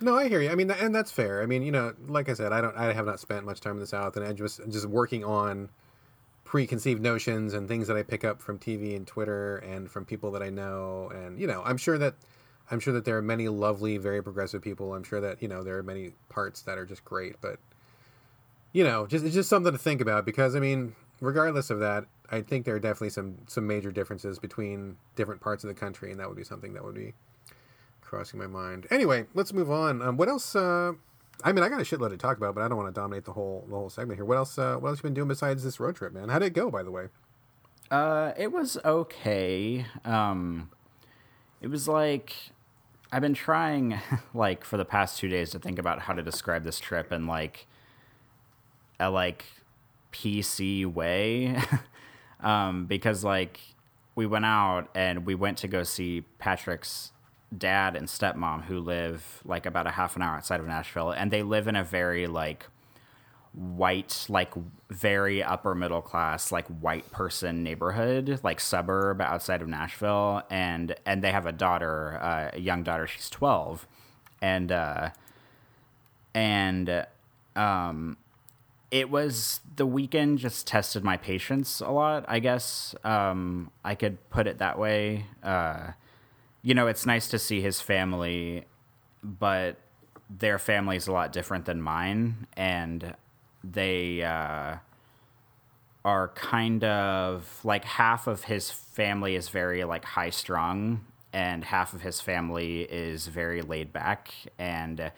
No, 0.00 0.16
I 0.16 0.28
hear 0.28 0.40
you. 0.40 0.50
I 0.50 0.54
mean, 0.54 0.70
and 0.70 0.94
that's 0.94 1.10
fair. 1.10 1.42
I 1.42 1.46
mean, 1.46 1.62
you 1.62 1.72
know, 1.72 1.92
like 2.06 2.28
I 2.28 2.34
said, 2.34 2.52
I 2.52 2.60
don't, 2.60 2.76
I 2.76 2.92
have 2.92 3.06
not 3.06 3.18
spent 3.18 3.44
much 3.44 3.60
time 3.60 3.72
in 3.72 3.78
the 3.80 3.86
South, 3.86 4.16
and 4.16 4.24
I 4.24 4.32
just, 4.32 4.60
just 4.68 4.86
working 4.86 5.24
on 5.24 5.70
preconceived 6.44 7.02
notions 7.02 7.52
and 7.52 7.66
things 7.66 7.88
that 7.88 7.96
I 7.96 8.04
pick 8.04 8.24
up 8.24 8.40
from 8.40 8.58
TV 8.58 8.94
and 8.94 9.06
Twitter 9.06 9.56
and 9.58 9.90
from 9.90 10.04
people 10.04 10.30
that 10.32 10.42
I 10.42 10.50
know, 10.50 11.10
and 11.12 11.38
you 11.38 11.48
know, 11.48 11.62
I'm 11.64 11.76
sure 11.76 11.98
that, 11.98 12.14
I'm 12.70 12.78
sure 12.78 12.94
that 12.94 13.04
there 13.04 13.16
are 13.16 13.22
many 13.22 13.48
lovely, 13.48 13.98
very 13.98 14.22
progressive 14.22 14.62
people. 14.62 14.94
I'm 14.94 15.02
sure 15.02 15.20
that 15.20 15.42
you 15.42 15.48
know 15.48 15.64
there 15.64 15.78
are 15.78 15.82
many 15.82 16.12
parts 16.28 16.62
that 16.62 16.78
are 16.78 16.86
just 16.86 17.04
great, 17.04 17.40
but 17.40 17.58
you 18.78 18.84
know, 18.84 19.08
just 19.08 19.24
it's 19.24 19.34
just 19.34 19.48
something 19.48 19.72
to 19.72 19.78
think 19.78 20.00
about 20.00 20.24
because 20.24 20.54
I 20.54 20.60
mean, 20.60 20.94
regardless 21.20 21.68
of 21.68 21.80
that, 21.80 22.04
I 22.30 22.42
think 22.42 22.64
there 22.64 22.76
are 22.76 22.78
definitely 22.78 23.10
some 23.10 23.38
some 23.48 23.66
major 23.66 23.90
differences 23.90 24.38
between 24.38 24.98
different 25.16 25.40
parts 25.40 25.64
of 25.64 25.68
the 25.68 25.74
country, 25.74 26.12
and 26.12 26.20
that 26.20 26.28
would 26.28 26.36
be 26.36 26.44
something 26.44 26.74
that 26.74 26.84
would 26.84 26.94
be 26.94 27.12
crossing 28.00 28.38
my 28.38 28.46
mind. 28.46 28.86
Anyway, 28.92 29.26
let's 29.34 29.52
move 29.52 29.68
on. 29.68 30.00
Um, 30.00 30.16
what 30.16 30.28
else? 30.28 30.54
Uh, 30.54 30.92
I 31.42 31.50
mean, 31.50 31.64
I 31.64 31.68
got 31.68 31.80
a 31.80 31.82
shitload 31.82 32.10
to 32.10 32.16
talk 32.16 32.36
about, 32.36 32.54
but 32.54 32.62
I 32.62 32.68
don't 32.68 32.76
want 32.76 32.94
to 32.94 33.00
dominate 33.00 33.24
the 33.24 33.32
whole 33.32 33.66
the 33.68 33.74
whole 33.74 33.90
segment 33.90 34.16
here. 34.16 34.24
What 34.24 34.36
else? 34.36 34.56
Uh, 34.56 34.76
what 34.76 34.90
else 34.90 34.98
you 34.98 35.02
been 35.02 35.14
doing 35.14 35.26
besides 35.26 35.64
this 35.64 35.80
road 35.80 35.96
trip, 35.96 36.12
man? 36.12 36.28
How 36.28 36.38
did 36.38 36.46
it 36.46 36.54
go, 36.54 36.70
by 36.70 36.84
the 36.84 36.92
way? 36.92 37.08
Uh, 37.90 38.30
it 38.38 38.52
was 38.52 38.78
okay. 38.84 39.86
Um, 40.04 40.70
it 41.60 41.66
was 41.66 41.88
like 41.88 42.32
I've 43.10 43.22
been 43.22 43.34
trying, 43.34 43.98
like, 44.34 44.64
for 44.64 44.76
the 44.76 44.84
past 44.84 45.18
two 45.18 45.28
days 45.28 45.50
to 45.50 45.58
think 45.58 45.80
about 45.80 46.02
how 46.02 46.12
to 46.12 46.22
describe 46.22 46.62
this 46.62 46.78
trip, 46.78 47.10
and 47.10 47.26
like 47.26 47.66
a 49.00 49.10
like 49.10 49.44
PC 50.12 50.86
way. 50.86 51.60
Um, 52.40 52.86
because 52.86 53.24
like 53.24 53.60
we 54.14 54.26
went 54.26 54.44
out 54.44 54.88
and 54.94 55.26
we 55.26 55.34
went 55.34 55.58
to 55.58 55.68
go 55.68 55.82
see 55.82 56.24
Patrick's 56.38 57.12
dad 57.56 57.96
and 57.96 58.06
stepmom 58.08 58.64
who 58.64 58.78
live 58.78 59.40
like 59.44 59.66
about 59.66 59.86
a 59.86 59.90
half 59.90 60.16
an 60.16 60.22
hour 60.22 60.36
outside 60.36 60.60
of 60.60 60.66
Nashville. 60.66 61.10
And 61.10 61.30
they 61.30 61.42
live 61.42 61.66
in 61.66 61.76
a 61.76 61.84
very 61.84 62.26
like 62.26 62.66
white 63.54 64.26
like 64.28 64.52
very 64.90 65.42
upper 65.42 65.74
middle 65.74 66.02
class 66.02 66.52
like 66.52 66.66
white 66.68 67.10
person 67.10 67.62
neighborhood 67.64 68.38
like 68.44 68.60
suburb 68.60 69.20
outside 69.20 69.62
of 69.62 69.68
Nashville. 69.68 70.42
And 70.50 70.94
and 71.06 71.22
they 71.22 71.32
have 71.32 71.46
a 71.46 71.52
daughter 71.52 72.20
uh, 72.22 72.50
a 72.52 72.60
young 72.60 72.82
daughter. 72.82 73.06
She's 73.06 73.30
12 73.30 73.86
and 74.40 74.70
uh 74.70 75.10
and 76.34 77.06
um 77.56 78.16
it 78.90 79.10
was 79.10 79.60
the 79.76 79.86
weekend 79.86 80.38
just 80.38 80.66
tested 80.66 81.04
my 81.04 81.16
patience 81.16 81.80
a 81.80 81.90
lot 81.90 82.24
i 82.28 82.38
guess. 82.38 82.94
Um, 83.04 83.70
i 83.84 83.94
could 83.94 84.16
put 84.30 84.46
it 84.46 84.58
that 84.58 84.78
way. 84.78 85.26
Uh, 85.42 85.92
you 86.62 86.74
know 86.74 86.86
it's 86.86 87.06
nice 87.06 87.28
to 87.28 87.38
see 87.38 87.60
his 87.60 87.80
family 87.80 88.64
but 89.22 89.76
their 90.30 90.58
family 90.58 90.96
is 90.96 91.06
a 91.06 91.12
lot 91.12 91.32
different 91.32 91.64
than 91.64 91.80
mine 91.80 92.46
and 92.56 93.14
they 93.64 94.22
uh, 94.22 94.76
are 96.04 96.28
kind 96.28 96.84
of 96.84 97.60
like 97.64 97.84
half 97.84 98.26
of 98.26 98.44
his 98.44 98.70
family 98.70 99.34
is 99.34 99.48
very 99.48 99.84
like 99.84 100.04
high 100.04 100.30
strung 100.30 101.04
and 101.32 101.64
half 101.64 101.92
of 101.92 102.02
his 102.02 102.20
family 102.20 102.82
is 102.82 103.26
very 103.26 103.62
laid 103.62 103.92
back. 103.92 104.32
And 104.58 105.12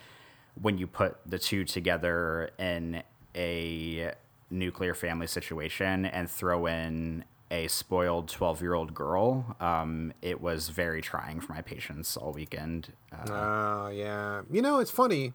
when 0.61 0.79
you 0.79 0.87
put 0.87 1.17
the 1.25 1.39
two 1.39 1.65
together 1.65 2.51
in 2.59 3.03
a 3.35 4.13
nuclear 4.51 4.95
family 4.95 5.27
situation 5.27 6.05
and 6.05 6.31
throw 6.31 6.67
in 6.67 7.25
a 7.51 7.67
spoiled 7.69 8.29
12 8.29 8.63
year 8.63 8.75
old 8.75 8.95
girl, 8.95 9.57
um, 9.61 10.13
it 10.23 10.41
was 10.41 10.69
very 10.69 11.03
trying 11.03 11.41
for 11.41 11.53
my 11.53 11.63
patience 11.63 12.17
all 12.17 12.33
weekend. 12.33 12.93
Oh, 13.27 13.33
uh, 13.33 13.89
yeah. 13.89 14.43
You 14.51 14.63
know, 14.63 14.79
it's 14.79 14.91
funny. 14.91 15.33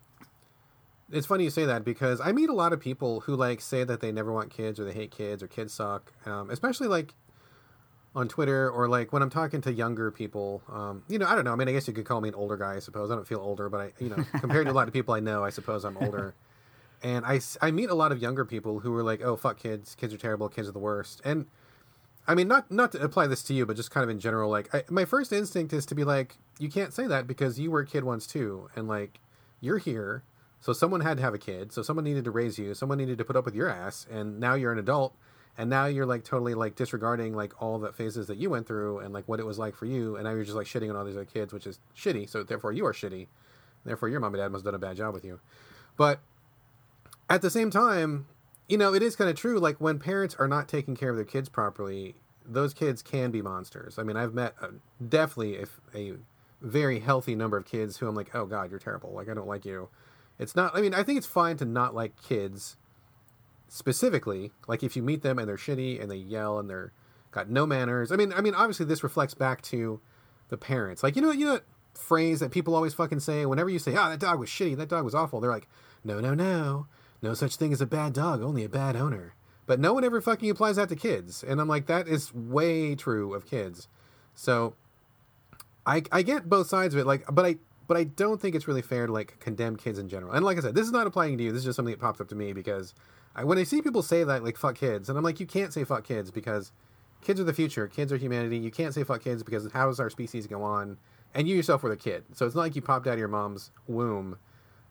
It's 1.12 1.28
funny 1.28 1.44
you 1.44 1.50
say 1.50 1.66
that 1.66 1.86
because 1.86 2.20
I 2.20 2.32
meet 2.32 2.50
a 2.50 2.54
lot 2.54 2.74
of 2.74 2.80
people 2.80 3.22
who 3.22 3.36
like 3.36 3.62
say 3.62 3.84
that 3.84 4.00
they 4.00 4.12
never 4.12 4.32
want 4.32 4.50
kids 4.50 4.80
or 4.80 4.86
they 4.86 4.94
hate 4.94 5.12
kids 5.12 5.44
or 5.44 5.48
kids 5.48 5.74
suck, 5.74 6.12
um, 6.26 6.50
especially 6.50 6.88
like 6.88 7.14
on 8.16 8.30
Twitter 8.30 8.72
or 8.72 8.88
like 8.88 9.12
when 9.12 9.22
I'm 9.22 9.30
talking 9.30 9.62
to 9.62 9.74
younger 9.74 10.10
people. 10.10 10.64
Um, 10.72 11.04
you 11.10 11.20
know, 11.20 11.28
I 11.28 11.36
don't 11.36 11.44
know. 11.44 11.52
I 11.52 11.56
mean, 11.56 11.68
I 11.68 11.74
guess 11.74 11.88
you 11.88 11.94
could 11.94 12.06
call 12.06 12.22
me 12.22 12.30
an 12.30 12.36
older 12.36 12.58
guy, 12.58 12.76
I 12.76 12.80
suppose. 12.80 13.12
I 13.12 13.16
don't 13.16 13.28
feel 13.28 13.40
older, 13.40 13.70
but 13.70 13.82
I, 13.82 13.94
you 14.00 14.10
know, 14.10 14.24
compared 14.40 14.66
to 14.66 14.72
a 14.72 14.74
lot 14.74 14.88
of 14.88 14.94
people 14.94 15.14
I 15.14 15.20
know, 15.20 15.44
I 15.44 15.50
suppose 15.50 15.84
I'm 15.84 15.98
older. 15.98 16.34
and 17.04 17.26
I, 17.26 17.40
I 17.62 17.72
meet 17.72 17.90
a 17.90 17.96
lot 17.96 18.12
of 18.12 18.22
younger 18.22 18.46
people 18.46 18.80
who 18.80 18.94
are 18.96 19.04
like, 19.04 19.22
oh, 19.22 19.36
fuck 19.36 19.60
kids. 19.60 19.96
Kids 19.96 20.14
are 20.14 20.18
terrible. 20.18 20.50
Kids 20.50 20.68
are 20.68 20.72
the 20.72 20.80
worst. 20.80 21.22
And 21.24 21.46
I 22.28 22.36
mean, 22.36 22.48
not 22.48 22.72
not 22.72 22.92
to 22.94 23.02
apply 23.02 23.28
this 23.28 23.44
to 23.44 23.54
you, 23.54 23.66
but 23.66 23.76
just 23.76 23.92
kind 23.92 24.04
of 24.04 24.10
in 24.10 24.20
general. 24.20 24.50
Like, 24.50 24.74
I, 24.74 24.84
my 24.90 25.06
first 25.06 25.32
instinct 25.32 25.74
is 25.74 25.86
to 25.88 25.96
be 25.96 26.04
like, 26.04 26.38
you 26.60 26.70
can't 26.70 26.94
say 26.94 27.08
that 27.08 27.28
because 27.28 27.60
you 27.60 27.70
were 27.70 27.82
a 27.82 27.86
kid 27.86 28.04
once 28.04 28.26
too, 28.26 28.70
and 28.76 28.88
like, 28.88 29.20
you're 29.62 29.78
here, 29.78 30.24
so 30.60 30.74
someone 30.74 31.02
had 31.02 31.18
to 31.18 31.24
have 31.24 31.34
a 31.34 31.40
kid, 31.40 31.72
so 31.72 31.84
someone 31.84 32.04
needed 32.04 32.24
to 32.26 32.32
raise 32.32 32.58
you, 32.58 32.74
someone 32.74 32.98
needed 32.98 33.18
to 33.20 33.26
put 33.26 33.36
up 33.36 33.46
with 33.46 33.56
your 33.56 33.70
ass, 33.70 34.08
and 34.10 34.40
now 34.40 34.56
you're 34.56 34.72
an 34.72 34.80
adult, 34.80 35.16
and 35.58 35.70
now 35.70 35.86
you're 35.86 36.06
like 36.06 36.24
totally 36.24 36.56
like 36.56 36.76
disregarding 36.76 37.36
like 37.36 37.62
all 37.62 37.78
the 37.78 37.94
phases 37.94 38.28
that 38.28 38.38
you 38.38 38.50
went 38.50 38.66
through 38.66 39.00
and 39.00 39.14
like 39.14 39.28
what 39.28 39.40
it 39.40 39.46
was 39.46 39.60
like 39.60 39.76
for 39.76 39.86
you, 39.86 40.16
and 40.16 40.26
now 40.26 40.32
you're 40.32 40.44
just 40.44 40.56
like 40.56 40.68
shitting 40.68 40.90
on 40.90 40.96
all 40.96 41.06
these 41.06 41.16
other 41.16 41.26
kids, 41.26 41.54
which 41.54 41.68
is 41.68 41.80
shitty. 41.96 42.28
So 42.28 42.42
therefore, 42.42 42.72
you 42.72 42.86
are 42.86 42.94
shitty. 42.94 43.28
Therefore, 43.84 44.10
your 44.10 44.20
mom 44.20 44.34
and 44.34 44.42
dad 44.42 44.52
must 44.52 44.66
have 44.66 44.74
done 44.74 44.76
a 44.76 44.80
bad 44.80 44.98
job 44.98 45.14
with 45.14 45.24
you. 45.24 45.40
But 45.96 46.20
at 47.30 47.42
the 47.42 47.50
same 47.50 47.70
time, 47.70 48.28
you 48.68 48.78
know, 48.78 48.94
it 48.94 49.04
is 49.04 49.16
kind 49.16 49.30
of 49.30 49.36
true. 49.36 49.60
Like 49.60 49.80
when 49.80 50.00
parents 50.00 50.36
are 50.40 50.48
not 50.48 50.68
taking 50.68 50.96
care 50.96 51.10
of 51.10 51.16
their 51.16 51.26
kids 51.26 51.50
properly, 51.50 52.16
those 52.46 52.74
kids 52.74 53.02
can 53.02 53.32
be 53.32 53.42
monsters. 53.42 53.98
I 53.98 54.04
mean, 54.04 54.18
I've 54.18 54.34
met 54.34 54.54
a, 54.62 54.70
definitely 55.04 55.58
a, 55.58 55.68
a 55.96 56.14
very 56.62 57.00
healthy 57.00 57.36
number 57.36 57.58
of 57.58 57.66
kids 57.66 57.98
who 57.98 58.08
I'm 58.08 58.16
like, 58.16 58.34
oh 58.36 58.46
God, 58.46 58.70
you're 58.70 58.80
terrible. 58.80 59.12
Like, 59.12 59.30
I 59.30 59.34
don't 59.34 59.48
like 59.48 59.66
you. 59.66 59.90
It's 60.38 60.56
not, 60.56 60.76
I 60.76 60.82
mean, 60.82 60.94
I 60.94 61.04
think 61.04 61.18
it's 61.18 61.28
fine 61.28 61.58
to 61.58 61.66
not 61.66 61.96
like 61.96 62.22
kids 62.22 62.78
specifically. 63.68 64.52
Like, 64.68 64.84
if 64.84 64.96
you 64.96 65.02
meet 65.02 65.22
them 65.22 65.40
and 65.40 65.48
they're 65.48 65.58
shitty 65.58 66.02
and 66.02 66.12
they 66.12 66.18
yell 66.18 66.60
and 66.60 66.70
they're 66.70 66.92
got 67.36 67.50
no 67.50 67.68
manners. 67.68 68.12
I 68.12 68.16
mean, 68.16 68.34
I 68.34 68.42
mean, 68.42 68.56
obviously 68.56 68.86
this 68.86 69.04
reflects 69.04 69.34
back 69.34 69.62
to 69.64 70.00
the 70.48 70.58
parents. 70.58 71.04
Like, 71.04 71.16
you 71.16 71.22
know, 71.22 71.32
you 71.32 71.46
know, 71.46 71.60
phrase 71.94 72.40
that 72.40 72.52
people 72.52 72.74
always 72.74 72.94
fucking 72.94 73.20
say 73.20 73.46
whenever 73.46 73.70
you 73.70 73.78
say, 73.78 73.92
oh, 73.92 74.10
that 74.10 74.20
dog 74.20 74.40
was 74.40 74.50
shitty, 74.50 74.78
that 74.78 74.90
dog 74.90 75.04
was 75.04 75.14
awful. 75.14 75.40
They're 75.40 75.52
like, 75.52 75.68
no, 76.04 76.20
no, 76.20 76.34
no. 76.34 76.88
No 77.26 77.34
such 77.34 77.56
thing 77.56 77.74
as 77.74 77.82
a 77.82 77.88
bad 77.88 78.14
dog, 78.14 78.44
only 78.44 78.64
a 78.64 78.70
bad 78.70 78.96
owner. 78.96 79.34
But 79.66 79.80
no 79.80 79.96
one 79.96 80.04
ever 80.04 80.22
fucking 80.22 80.48
applies 80.48 80.76
that 80.76 80.90
to 80.90 80.96
kids. 80.96 81.44
And 81.44 81.60
I'm 81.60 81.68
like, 81.68 81.88
that 81.88 82.08
is 82.08 82.32
way 82.32 82.94
true 82.94 83.34
of 83.34 83.48
kids. 83.48 83.88
So 84.36 84.76
I 85.88 86.04
I 86.12 86.22
get 86.22 86.48
both 86.48 86.68
sides 86.68 86.94
of 86.94 87.00
it. 87.00 87.08
Like 87.08 87.26
but 87.32 87.44
I 87.44 87.56
but 87.88 87.98
I 87.98 88.04
don't 88.04 88.40
think 88.40 88.54
it's 88.54 88.68
really 88.68 88.84
fair 88.84 89.08
to 89.08 89.12
like 89.12 89.40
condemn 89.40 89.76
kids 89.76 89.98
in 89.98 90.08
general. 90.08 90.34
And 90.34 90.46
like 90.46 90.60
I 90.60 90.62
said, 90.62 90.76
this 90.76 90.86
is 90.86 90.92
not 90.92 91.08
applying 91.08 91.40
to 91.40 91.44
you. 91.44 91.52
This 91.52 91.62
is 91.62 91.66
just 91.66 91.78
something 91.78 91.94
that 91.94 92.00
pops 92.00 92.22
up 92.22 92.28
to 92.28 92.36
me 92.36 92.54
because 92.54 92.94
I, 93.36 93.44
when 93.44 93.58
I 93.58 93.64
see 93.64 93.82
people 93.82 94.04
say 94.04 94.24
that 94.24 94.44
like 94.44 94.56
fuck 94.56 94.76
kids, 94.76 95.10
and 95.10 95.18
I'm 95.18 95.24
like, 95.24 95.40
you 95.40 95.48
can't 95.48 95.74
say 95.74 95.84
fuck 95.84 96.04
kids 96.04 96.30
because 96.30 96.72
kids 97.22 97.40
are 97.40 97.44
the 97.44 97.54
future. 97.54 97.88
Kids 97.88 98.14
are 98.14 98.18
humanity. 98.18 98.60
You 98.60 98.70
can't 98.70 98.94
say 98.94 99.04
fuck 99.04 99.24
kids 99.24 99.42
because 99.42 99.72
how 99.72 99.88
does 99.88 100.00
our 100.00 100.12
species 100.12 100.46
go 100.46 100.62
on? 100.62 100.98
And 101.34 101.48
you 101.48 101.56
yourself 101.56 101.82
were 101.82 101.90
the 101.90 101.98
kid. 101.98 102.24
So 102.34 102.46
it's 102.46 102.54
not 102.54 102.62
like 102.62 102.76
you 102.76 102.84
popped 102.84 103.08
out 103.08 103.14
of 103.14 103.20
your 103.20 103.30
mom's 103.30 103.72
womb 103.88 104.38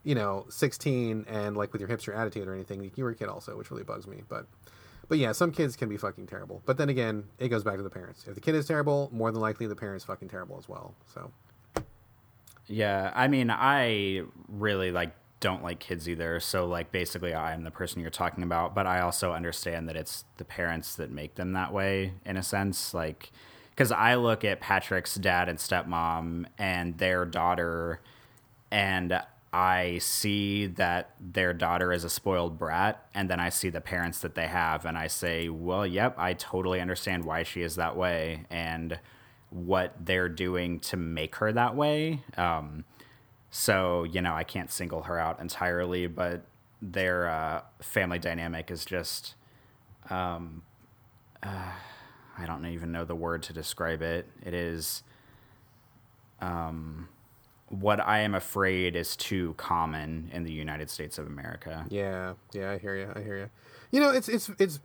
you 0.05 0.15
know, 0.15 0.47
16 0.51 1.25
and 1.29 1.57
like 1.57 1.73
with 1.73 1.81
your 1.81 1.89
hipster 1.89 2.17
attitude 2.17 2.47
or 2.47 2.55
anything. 2.55 2.91
You 2.95 3.05
were 3.05 3.11
a 3.11 3.15
kid 3.15 3.29
also, 3.29 3.57
which 3.57 3.71
really 3.71 3.83
bugs 3.83 4.07
me. 4.07 4.23
But, 4.29 4.47
but 5.09 5.19
yeah, 5.19 5.33
some 5.33 5.51
kids 5.51 5.75
can 5.75 5.89
be 5.89 5.97
fucking 5.97 6.27
terrible. 6.27 6.63
But 6.67 6.77
then 6.77 6.91
again, 6.91 7.25
it 7.39 7.49
goes 7.49 7.65
back 7.65 7.77
to 7.79 7.83
the 7.83 7.91
parents. 7.91 8.27
If 8.29 8.35
the 8.35 8.41
kid 8.41 8.55
is 8.55 8.67
terrible, 8.67 9.09
more 9.13 9.33
than 9.33 9.41
likely 9.41 9.67
the 9.67 9.77
parent's 9.77 10.05
fucking 10.05 10.29
terrible 10.29 10.59
as 10.59 10.69
well. 10.69 10.95
So. 11.13 11.33
Yeah, 12.67 13.13
I 13.15 13.29
mean, 13.29 13.51
I 13.51 14.23
really 14.49 14.91
like 14.91 15.15
don't 15.41 15.63
like 15.63 15.79
kids 15.79 16.09
either. 16.09 16.41
So 16.41 16.67
like 16.67 16.91
basically 16.91 17.35
I'm 17.35 17.65
the 17.65 17.71
person 17.71 18.01
you're 18.01 18.11
talking 18.11 18.43
about, 18.43 18.75
but 18.75 18.87
I 18.87 19.01
also 19.01 19.33
understand 19.33 19.89
that 19.89 19.97
it's 19.97 20.25
the 20.39 20.45
parents 20.45 20.97
that 20.97 21.11
make 21.11 21.35
them 21.35 21.53
that 21.53 21.71
way 21.71 22.15
in 22.25 22.39
a 22.39 22.43
sense. 22.43 22.95
Like 22.95 23.31
cuz 23.77 23.93
I 23.93 24.15
look 24.15 24.43
at 24.43 24.61
Patrick's 24.61 25.17
dad 25.17 25.51
and 25.51 25.59
stepmom 25.59 26.47
and 26.57 26.97
their 26.97 27.27
daughter 27.27 28.01
and 28.71 29.21
I 29.55 29.99
see 29.99 30.67
that 30.67 31.11
their 31.21 31.55
daughter 31.55 31.93
is 31.93 32.03
a 32.03 32.11
spoiled 32.11 32.59
brat, 32.59 33.07
and 33.15 33.31
then 33.31 33.39
I 33.39 33.51
see 33.51 33.71
the 33.71 33.81
parents 33.81 34.19
that 34.19 34.35
they 34.35 34.49
have, 34.49 34.85
and 34.85 34.99
I 34.99 35.07
say, 35.07 35.49
well, 35.49 35.87
yep, 35.87 36.17
I 36.19 36.33
totally 36.33 36.81
understand 36.81 37.25
why 37.25 37.45
she 37.45 37.63
is 37.63 37.77
that 37.77 37.97
way 37.97 38.47
and 38.51 38.99
what 39.51 39.95
they're 40.01 40.29
doing 40.29 40.81
to 40.81 40.97
make 40.97 41.37
her 41.37 41.53
that 41.53 41.77
way. 41.77 42.25
Um, 42.37 42.85
so, 43.53 44.03
you 44.03 44.21
know, 44.21 44.35
I 44.35 44.43
can't 44.43 44.73
single 44.73 45.05
her 45.05 45.21
out 45.21 45.39
entirely, 45.39 46.09
but 46.09 46.47
their 46.83 47.29
uh, 47.29 47.61
family 47.81 48.19
dynamic 48.19 48.73
is 48.73 48.85
just, 48.85 49.37
um, 50.11 50.63
uh, 51.45 51.71
I 52.37 52.45
don't 52.45 52.67
even 52.67 52.91
know 52.91 53.05
the 53.05 53.15
word 53.15 53.45
to 53.45 53.53
describe 53.53 54.03
it. 54.03 54.29
It 54.45 54.53
is. 54.53 55.05
Um, 56.41 57.09
what 57.69 58.01
I 58.01 58.21
am 58.21 58.35
afraid 58.35 58.95
is 58.97 59.17
too 59.17 59.55
common 59.57 60.31
in 60.33 60.45
the 60.45 60.53
United 60.53 60.91
States 60.91 61.19
of 61.19 61.27
America. 61.27 61.87
Yeah, 61.89 62.35
yeah, 62.53 62.73
I 62.73 62.79
hear 62.79 62.97
you. 62.97 63.13
I 63.15 63.21
hear 63.21 63.39
you. 63.39 63.51
You 63.91 64.01
know, 64.01 64.11
it's 64.11 64.29
it's 64.29 64.51
it's 64.59 64.81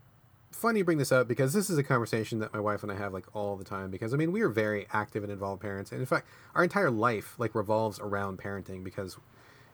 funny 0.51 0.79
you 0.79 0.85
bring 0.85 0.97
this 0.97 1.11
up 1.11 1.27
because 1.27 1.53
this 1.53 1.69
is 1.69 1.77
a 1.77 1.83
conversation 1.83 2.39
that 2.39 2.53
my 2.53 2.59
wife 2.59 2.83
and 2.83 2.91
I 2.91 2.95
have 2.95 3.13
like 3.13 3.25
all 3.33 3.55
the 3.55 3.63
time 3.63 3.91
because 3.91 4.13
I 4.13 4.17
mean 4.17 4.31
we 4.31 4.41
are 4.41 4.49
very 4.49 4.87
active 4.91 5.23
and 5.23 5.31
involved 5.31 5.61
parents 5.61 5.91
and 5.91 6.01
in 6.01 6.05
fact 6.05 6.27
our 6.53 6.63
entire 6.63 6.91
life 6.91 7.35
like 7.37 7.55
revolves 7.55 7.99
around 7.99 8.39
parenting 8.39 8.83
because 8.83 9.17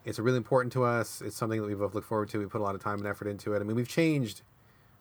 it's 0.03 0.19
really 0.19 0.37
important 0.37 0.71
to 0.73 0.83
us. 0.83 1.21
It's 1.21 1.35
something 1.35 1.59
that 1.59 1.67
we 1.67 1.73
both 1.73 1.95
look 1.95 2.03
forward 2.03 2.29
to. 2.29 2.37
We 2.37 2.45
put 2.45 2.61
a 2.61 2.63
lot 2.63 2.75
of 2.75 2.83
time 2.83 2.99
and 2.99 3.07
effort 3.07 3.27
into 3.27 3.53
it. 3.53 3.61
I 3.61 3.63
mean 3.63 3.75
we've 3.75 3.87
changed 3.87 4.41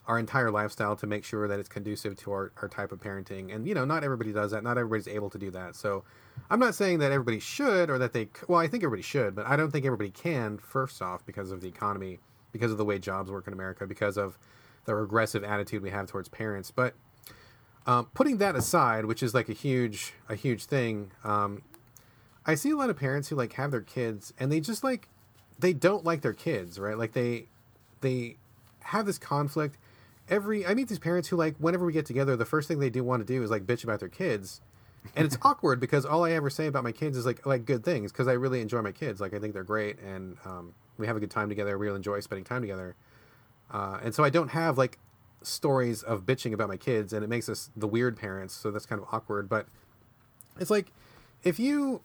our 0.07 0.19
entire 0.19 0.51
lifestyle 0.51 0.95
to 0.97 1.07
make 1.07 1.25
sure 1.25 1.49
that 1.49 1.59
it's 1.59 1.69
conducive 1.69 2.17
to 2.17 2.31
our, 2.31 2.53
our 2.61 2.69
type 2.69 2.93
of 2.93 3.01
parenting. 3.01 3.55
And, 3.55 3.67
you 3.67 3.75
know, 3.75 3.85
not 3.85 4.05
everybody 4.05 4.33
does 4.33 4.51
that. 4.51 4.63
Not 4.63 4.77
everybody's 4.77 5.09
able 5.09 5.31
to 5.31 5.39
do 5.39 5.51
that. 5.53 5.77
So 5.77 6.05
I'm 6.51 6.61
not 6.61 6.75
saying 6.75 6.99
that 6.99 7.11
everybody 7.11 7.41
should 7.41 7.89
or 7.89 7.99
that 7.99 8.13
they, 8.13 8.29
well, 8.47 8.61
I 8.61 8.69
think 8.69 8.85
everybody 8.85 9.03
should, 9.03 9.35
but 9.35 9.47
I 9.47 9.57
don't 9.57 9.71
think 9.71 9.87
everybody 9.87 10.11
can, 10.11 10.59
first 10.59 11.01
off, 11.01 11.25
because 11.25 11.51
of 11.51 11.63
the 11.63 11.69
economy, 11.69 12.19
because 12.53 12.71
of 12.71 12.77
the 12.77 12.85
way 12.85 12.99
jobs 12.99 13.31
work 13.31 13.47
in 13.47 13.55
America, 13.55 13.87
because 13.87 14.19
of 14.19 14.39
the 14.85 14.95
regressive 14.95 15.43
attitude 15.43 15.83
we 15.83 15.91
have 15.91 16.07
towards 16.07 16.29
parents. 16.29 16.71
But 16.71 16.95
um, 17.87 18.09
putting 18.13 18.37
that 18.39 18.57
aside, 18.57 19.07
which 19.07 19.23
is 19.23 19.33
like 19.33 19.49
a 19.49 19.55
huge, 19.55 20.13
a 20.29 20.35
huge 20.35 20.67
thing, 20.67 21.13
um, 21.25 21.63
I 22.45 22.57
see 22.57 22.71
a 22.71 22.77
lot 22.77 22.91
of 22.91 22.99
parents 22.99 23.29
who 23.29 23.37
like 23.37 23.55
have 23.55 23.71
their 23.71 23.81
kids 23.81 24.35
and 24.39 24.53
they 24.53 24.61
just 24.61 24.85
like, 24.85 25.09
they 25.59 25.73
don't 25.73 26.05
like 26.05 26.21
their 26.21 26.35
kids, 26.35 26.79
right? 26.79 26.99
Like 26.99 27.13
they, 27.13 27.47
they 28.03 28.37
have 28.81 29.07
this 29.07 29.17
conflict 29.17 29.79
every 30.29 30.67
I 30.67 30.75
meet 30.75 30.89
these 30.89 30.99
parents 30.99 31.29
who 31.29 31.37
like 31.37 31.57
whenever 31.59 31.85
we 31.85 31.93
get 31.93 32.07
together, 32.07 32.37
the 32.37 32.45
first 32.45 32.69
thing 32.69 32.79
they 32.79 32.91
do 32.91 33.05
want 33.05 33.27
to 33.27 33.33
do 33.33 33.43
is 33.43 33.51
like 33.51 33.67
bitch 33.67 33.85
about 33.85 34.01
their 34.01 34.09
kids, 34.09 34.61
and 35.17 35.27
it's 35.27 35.37
awkward 35.43 35.81
because 35.81 36.05
all 36.05 36.25
I 36.25 36.33
ever 36.33 36.51
say 36.51 36.67
about 36.67 36.85
my 36.85 36.93
kids 36.93 37.17
is 37.17 37.27
like 37.27 37.45
like 37.47 37.65
good 37.65 37.85
things 37.85 38.13
because 38.13 38.29
I 38.29 38.33
really 38.33 38.61
enjoy 38.61 38.83
my 38.83 38.93
kids. 38.93 39.21
Like 39.21 39.35
I 39.35 39.39
think 39.39 39.55
they're 39.55 39.65
great 39.65 39.99
and 40.01 40.37
um, 40.45 40.75
we 40.99 41.07
have 41.07 41.17
a 41.17 41.21
good 41.21 41.31
time 41.31 41.49
together. 41.49 41.77
We 41.79 41.87
really 41.87 41.97
enjoy 41.97 42.21
spending 42.21 42.45
time 42.45 42.63
together, 42.63 42.97
uh, 43.71 44.01
and 44.03 44.15
so 44.15 44.25
I 44.25 44.31
don't 44.31 44.51
have 44.51 44.79
like 44.79 44.99
stories 45.43 46.03
of 46.03 46.23
bitching 46.23 46.53
about 46.53 46.69
my 46.69 46.77
kids, 46.77 47.13
and 47.13 47.23
it 47.23 47.29
makes 47.29 47.49
us 47.49 47.71
the 47.77 47.87
weird 47.87 48.17
parents. 48.17 48.55
So 48.55 48.71
that's 48.71 48.87
kind 48.87 49.01
of 49.01 49.09
awkward. 49.13 49.49
But 49.49 49.67
it's 50.59 50.71
like 50.71 50.93
if 51.43 51.59
you 51.59 52.01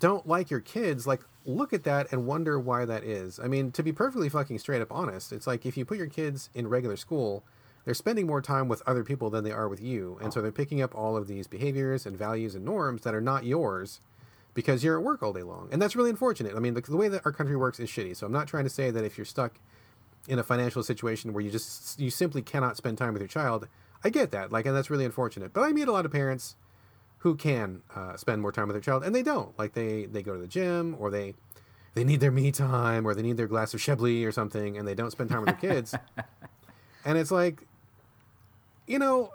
don't 0.00 0.26
like 0.26 0.50
your 0.50 0.60
kids, 0.60 1.06
like 1.06 1.20
look 1.46 1.72
at 1.72 1.84
that 1.84 2.10
and 2.12 2.26
wonder 2.26 2.58
why 2.58 2.84
that 2.84 3.04
is. 3.04 3.38
I 3.38 3.46
mean, 3.46 3.72
to 3.72 3.82
be 3.82 3.92
perfectly 3.92 4.28
fucking 4.28 4.58
straight 4.58 4.82
up 4.82 4.92
honest, 4.92 5.32
it's 5.32 5.46
like 5.46 5.66
if 5.66 5.76
you 5.76 5.84
put 5.84 5.98
your 5.98 6.06
kids 6.06 6.50
in 6.54 6.68
regular 6.68 6.96
school, 6.96 7.44
they're 7.84 7.94
spending 7.94 8.26
more 8.26 8.40
time 8.40 8.68
with 8.68 8.82
other 8.86 9.04
people 9.04 9.30
than 9.30 9.44
they 9.44 9.52
are 9.52 9.68
with 9.68 9.82
you. 9.82 10.18
And 10.22 10.32
so 10.32 10.40
they're 10.40 10.52
picking 10.52 10.80
up 10.80 10.94
all 10.94 11.16
of 11.16 11.26
these 11.26 11.46
behaviors 11.46 12.06
and 12.06 12.16
values 12.16 12.54
and 12.54 12.64
norms 12.64 13.02
that 13.02 13.14
are 13.14 13.20
not 13.20 13.44
yours 13.44 14.00
because 14.54 14.82
you're 14.82 14.96
at 14.96 15.04
work 15.04 15.22
all 15.22 15.32
day 15.32 15.42
long. 15.42 15.68
And 15.70 15.82
that's 15.82 15.94
really 15.94 16.10
unfortunate. 16.10 16.54
I 16.56 16.60
mean, 16.60 16.74
the, 16.74 16.80
the 16.80 16.96
way 16.96 17.08
that 17.08 17.26
our 17.26 17.32
country 17.32 17.56
works 17.56 17.78
is 17.78 17.90
shitty. 17.90 18.16
So 18.16 18.26
I'm 18.26 18.32
not 18.32 18.48
trying 18.48 18.64
to 18.64 18.70
say 18.70 18.90
that 18.90 19.04
if 19.04 19.18
you're 19.18 19.24
stuck 19.24 19.58
in 20.28 20.38
a 20.38 20.42
financial 20.42 20.82
situation 20.82 21.34
where 21.34 21.44
you 21.44 21.50
just 21.50 22.00
you 22.00 22.08
simply 22.08 22.40
cannot 22.40 22.78
spend 22.78 22.96
time 22.96 23.12
with 23.12 23.20
your 23.20 23.28
child, 23.28 23.68
I 24.02 24.08
get 24.08 24.30
that. 24.30 24.50
Like 24.50 24.64
and 24.64 24.74
that's 24.74 24.88
really 24.88 25.04
unfortunate. 25.04 25.52
But 25.52 25.62
I 25.62 25.72
meet 25.72 25.88
a 25.88 25.92
lot 25.92 26.06
of 26.06 26.12
parents 26.12 26.56
who 27.24 27.34
can 27.34 27.80
uh, 27.96 28.14
spend 28.18 28.42
more 28.42 28.52
time 28.52 28.68
with 28.68 28.74
their 28.74 28.82
child 28.82 29.02
and 29.02 29.14
they 29.14 29.22
don't. 29.22 29.58
Like 29.58 29.72
they 29.72 30.04
they 30.04 30.22
go 30.22 30.34
to 30.34 30.40
the 30.40 30.46
gym 30.46 30.94
or 30.98 31.10
they 31.10 31.32
they 31.94 32.04
need 32.04 32.20
their 32.20 32.30
me 32.30 32.52
time 32.52 33.06
or 33.06 33.14
they 33.14 33.22
need 33.22 33.38
their 33.38 33.46
glass 33.46 33.72
of 33.72 33.80
chablis 33.80 34.26
or 34.26 34.30
something 34.30 34.76
and 34.76 34.86
they 34.86 34.94
don't 34.94 35.10
spend 35.10 35.30
time 35.30 35.40
with 35.40 35.58
their 35.58 35.72
kids. 35.72 35.94
And 37.06 37.18
it's 37.18 37.30
like 37.30 37.66
you 38.86 38.98
know 38.98 39.30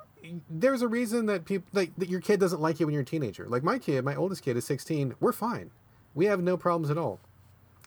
there's 0.50 0.82
a 0.82 0.88
reason 0.88 1.28
that 1.28 1.46
people 1.46 1.68
like 1.72 1.96
that 1.98 2.10
your 2.10 2.20
kid 2.20 2.40
doesn't 2.40 2.60
like 2.60 2.80
you 2.80 2.88
when 2.88 2.94
you're 2.94 3.04
a 3.04 3.06
teenager. 3.06 3.48
Like 3.48 3.64
my 3.64 3.78
kid 3.78 4.04
my 4.06 4.16
oldest 4.16 4.44
kid 4.44 4.56
is 4.58 4.66
16 4.66 5.16
we're 5.20 5.34
fine. 5.34 5.72
We 6.16 6.26
have 6.26 6.42
no 6.42 6.58
problems 6.58 6.90
at 6.90 6.98
all. 6.98 7.20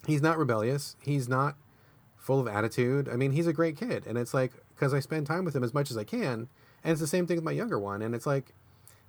He's 0.06 0.22
not 0.22 0.38
rebellious. 0.38 0.96
He's 1.02 1.28
not 1.28 1.56
full 2.16 2.38
of 2.38 2.46
attitude. 2.46 3.08
I 3.08 3.14
mean 3.16 3.32
he's 3.32 3.48
a 3.48 3.52
great 3.52 3.76
kid. 3.76 4.04
And 4.06 4.16
it's 4.18 4.34
like 4.34 4.52
because 4.74 4.94
i 4.94 5.00
spend 5.00 5.26
time 5.26 5.44
with 5.44 5.54
him 5.54 5.64
as 5.64 5.74
much 5.74 5.90
as 5.92 5.96
i 5.96 6.04
can 6.04 6.48
And 6.84 6.92
it's 6.92 7.00
the 7.00 7.06
same 7.06 7.26
thing 7.26 7.36
with 7.36 7.44
my 7.44 7.52
younger 7.52 7.78
one. 7.78 8.02
And 8.02 8.14
it's 8.14 8.26
like, 8.26 8.54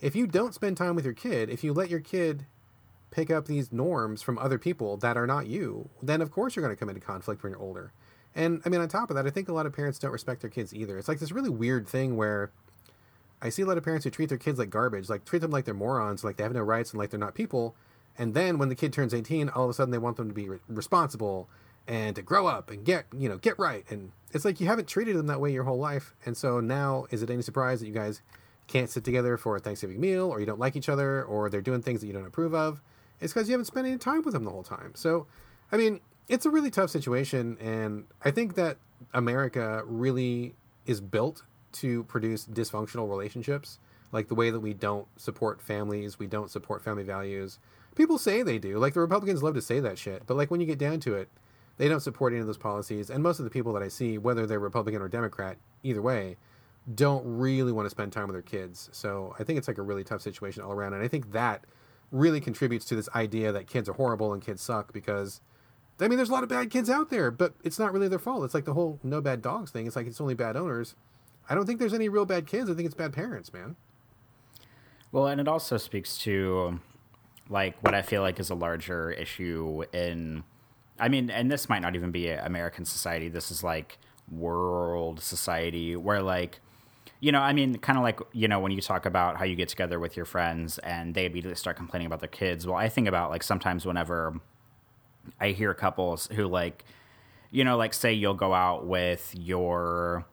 if 0.03 0.17
you 0.17 0.27
don't 0.27 0.53
spend 0.53 0.75
time 0.75 0.95
with 0.95 1.05
your 1.05 1.13
kid, 1.13 1.49
if 1.49 1.63
you 1.63 1.71
let 1.71 1.89
your 1.89 2.01
kid 2.01 2.45
pick 3.09 3.31
up 3.31 3.45
these 3.45 3.71
norms 3.71 4.21
from 4.21 4.37
other 4.37 4.57
people 4.57 4.97
that 4.97 5.15
are 5.15 5.25
not 5.25 5.47
you, 5.47 5.89
then 6.01 6.21
of 6.21 6.29
course 6.29 6.55
you're 6.55 6.65
going 6.65 6.75
to 6.75 6.79
come 6.79 6.89
into 6.89 6.99
conflict 6.99 7.41
when 7.41 7.53
you're 7.53 7.61
older. 7.61 7.93
And 8.35 8.61
I 8.65 8.69
mean, 8.69 8.81
on 8.81 8.89
top 8.89 9.09
of 9.09 9.15
that, 9.15 9.25
I 9.25 9.29
think 9.29 9.47
a 9.47 9.53
lot 9.53 9.65
of 9.65 9.71
parents 9.71 9.97
don't 9.97 10.11
respect 10.11 10.41
their 10.41 10.49
kids 10.49 10.73
either. 10.73 10.97
It's 10.97 11.07
like 11.07 11.19
this 11.19 11.31
really 11.31 11.49
weird 11.49 11.87
thing 11.87 12.17
where 12.17 12.51
I 13.41 13.47
see 13.47 13.61
a 13.61 13.65
lot 13.65 13.77
of 13.77 13.85
parents 13.85 14.03
who 14.03 14.09
treat 14.09 14.27
their 14.27 14.37
kids 14.37 14.59
like 14.59 14.69
garbage, 14.69 15.07
like 15.07 15.23
treat 15.23 15.39
them 15.39 15.51
like 15.51 15.63
they're 15.63 15.73
morons, 15.73 16.21
like 16.21 16.35
they 16.35 16.43
have 16.43 16.51
no 16.51 16.61
rights 16.61 16.91
and 16.91 16.99
like 16.99 17.09
they're 17.09 17.19
not 17.19 17.33
people. 17.33 17.73
And 18.17 18.33
then 18.33 18.57
when 18.57 18.67
the 18.67 18.75
kid 18.75 18.91
turns 18.91 19.13
18, 19.13 19.47
all 19.49 19.63
of 19.63 19.69
a 19.69 19.73
sudden 19.73 19.91
they 19.91 19.97
want 19.97 20.17
them 20.17 20.27
to 20.27 20.33
be 20.33 20.49
re- 20.49 20.59
responsible 20.67 21.47
and 21.87 22.13
to 22.17 22.21
grow 22.21 22.45
up 22.45 22.69
and 22.69 22.83
get, 22.83 23.05
you 23.17 23.29
know, 23.29 23.37
get 23.37 23.57
right. 23.57 23.85
And 23.89 24.11
it's 24.33 24.43
like 24.43 24.59
you 24.59 24.67
haven't 24.67 24.89
treated 24.89 25.15
them 25.15 25.27
that 25.27 25.39
way 25.39 25.53
your 25.53 25.63
whole 25.63 25.79
life. 25.79 26.13
And 26.25 26.35
so 26.35 26.59
now, 26.59 27.05
is 27.09 27.23
it 27.23 27.29
any 27.29 27.41
surprise 27.41 27.79
that 27.79 27.87
you 27.87 27.93
guys 27.93 28.21
can't 28.67 28.89
sit 28.89 29.03
together 29.03 29.37
for 29.37 29.55
a 29.55 29.59
Thanksgiving 29.59 29.99
meal 29.99 30.29
or 30.29 30.39
you 30.39 30.45
don't 30.45 30.59
like 30.59 30.75
each 30.75 30.89
other 30.89 31.23
or 31.23 31.49
they're 31.49 31.61
doing 31.61 31.81
things 31.81 32.01
that 32.01 32.07
you 32.07 32.13
don't 32.13 32.25
approve 32.25 32.53
of? 32.53 32.81
It's 33.19 33.33
because 33.33 33.47
you 33.47 33.53
haven't 33.53 33.65
spent 33.65 33.87
any 33.87 33.97
time 33.97 34.23
with 34.23 34.33
them 34.33 34.43
the 34.43 34.51
whole 34.51 34.63
time. 34.63 34.93
So, 34.95 35.27
I 35.71 35.77
mean, 35.77 35.99
it's 36.27 36.45
a 36.45 36.49
really 36.49 36.71
tough 36.71 36.89
situation. 36.89 37.57
And 37.59 38.05
I 38.23 38.31
think 38.31 38.55
that 38.55 38.77
America 39.13 39.83
really 39.85 40.55
is 40.85 41.01
built 41.01 41.43
to 41.73 42.03
produce 42.03 42.45
dysfunctional 42.45 43.09
relationships, 43.09 43.79
like 44.11 44.27
the 44.27 44.35
way 44.35 44.49
that 44.49 44.59
we 44.59 44.73
don't 44.73 45.07
support 45.19 45.61
families, 45.61 46.19
we 46.19 46.27
don't 46.27 46.51
support 46.51 46.83
family 46.83 47.03
values. 47.03 47.59
People 47.95 48.17
say 48.17 48.43
they 48.43 48.59
do. 48.59 48.77
Like 48.77 48.93
the 48.93 48.99
Republicans 48.99 49.43
love 49.43 49.55
to 49.55 49.61
say 49.61 49.79
that 49.79 49.97
shit, 49.97 50.23
but 50.25 50.37
like 50.37 50.51
when 50.51 50.61
you 50.61 50.67
get 50.67 50.79
down 50.79 50.99
to 51.01 51.15
it, 51.15 51.29
they 51.77 51.87
don't 51.87 52.01
support 52.01 52.33
any 52.33 52.39
of 52.39 52.47
those 52.47 52.57
policies. 52.57 53.09
And 53.09 53.23
most 53.23 53.39
of 53.39 53.45
the 53.45 53.51
people 53.51 53.73
that 53.73 53.83
I 53.83 53.87
see, 53.87 54.17
whether 54.17 54.45
they're 54.45 54.59
Republican 54.59 55.01
or 55.01 55.07
Democrat, 55.07 55.57
either 55.81 56.01
way, 56.01 56.37
don't 56.93 57.23
really 57.25 57.71
want 57.71 57.85
to 57.85 57.89
spend 57.89 58.11
time 58.11 58.27
with 58.27 58.35
their 58.35 58.41
kids. 58.41 58.89
So 58.91 59.35
I 59.39 59.43
think 59.43 59.57
it's 59.57 59.67
like 59.67 59.77
a 59.77 59.83
really 59.83 60.03
tough 60.03 60.21
situation 60.21 60.63
all 60.63 60.71
around. 60.71 60.93
And 60.93 61.03
I 61.03 61.07
think 61.07 61.31
that 61.31 61.65
really 62.11 62.41
contributes 62.41 62.85
to 62.85 62.95
this 62.95 63.09
idea 63.15 63.51
that 63.51 63.67
kids 63.67 63.89
are 63.89 63.93
horrible 63.93 64.33
and 64.33 64.41
kids 64.41 64.61
suck 64.61 64.93
because 64.93 65.41
I 65.99 66.07
mean 66.07 66.17
there's 66.17 66.29
a 66.29 66.33
lot 66.33 66.43
of 66.43 66.49
bad 66.49 66.69
kids 66.69 66.89
out 66.89 67.09
there, 67.09 67.31
but 67.31 67.53
it's 67.63 67.79
not 67.79 67.93
really 67.93 68.07
their 68.07 68.19
fault. 68.19 68.43
It's 68.43 68.53
like 68.53 68.65
the 68.65 68.73
whole 68.73 68.99
no 69.03 69.21
bad 69.21 69.41
dogs 69.41 69.71
thing. 69.71 69.87
It's 69.87 69.95
like 69.95 70.07
it's 70.07 70.21
only 70.21 70.33
bad 70.35 70.57
owners. 70.57 70.95
I 71.49 71.55
don't 71.55 71.65
think 71.65 71.79
there's 71.79 71.93
any 71.93 72.09
real 72.09 72.25
bad 72.25 72.47
kids. 72.47 72.69
I 72.69 72.73
think 72.73 72.85
it's 72.85 72.95
bad 72.95 73.13
parents, 73.13 73.51
man. 73.53 73.75
Well, 75.11 75.27
and 75.27 75.39
it 75.39 75.47
also 75.47 75.77
speaks 75.77 76.17
to 76.19 76.79
like 77.49 77.81
what 77.81 77.93
I 77.93 78.01
feel 78.01 78.21
like 78.21 78.39
is 78.39 78.49
a 78.49 78.55
larger 78.55 79.11
issue 79.11 79.83
in 79.93 80.43
I 80.99 81.09
mean, 81.09 81.29
and 81.29 81.49
this 81.49 81.69
might 81.69 81.81
not 81.81 81.95
even 81.95 82.11
be 82.11 82.29
American 82.29 82.85
society. 82.85 83.29
This 83.29 83.49
is 83.49 83.63
like 83.63 83.97
world 84.31 85.21
society 85.21 85.95
where 85.95 86.21
like 86.21 86.59
you 87.23 87.31
know, 87.31 87.39
I 87.39 87.53
mean, 87.53 87.77
kind 87.77 87.97
of 87.97 88.03
like, 88.03 88.19
you 88.33 88.49
know, 88.49 88.59
when 88.59 88.73
you 88.73 88.81
talk 88.81 89.05
about 89.05 89.37
how 89.37 89.45
you 89.45 89.55
get 89.55 89.69
together 89.69 89.97
with 89.97 90.17
your 90.17 90.25
friends 90.25 90.77
and 90.79 91.15
they 91.15 91.25
immediately 91.25 91.55
start 91.55 91.77
complaining 91.77 92.05
about 92.05 92.19
their 92.19 92.27
kids. 92.27 92.67
Well, 92.67 92.75
I 92.75 92.89
think 92.89 93.07
about 93.07 93.29
like 93.29 93.43
sometimes 93.43 93.85
whenever 93.85 94.41
I 95.39 95.49
hear 95.51 95.73
couples 95.73 96.27
who 96.33 96.47
like, 96.47 96.83
you 97.49 97.63
know, 97.63 97.77
like 97.77 97.93
say 97.93 98.11
you'll 98.11 98.33
go 98.33 98.53
out 98.53 98.85
with 98.85 99.33
your 99.37 100.25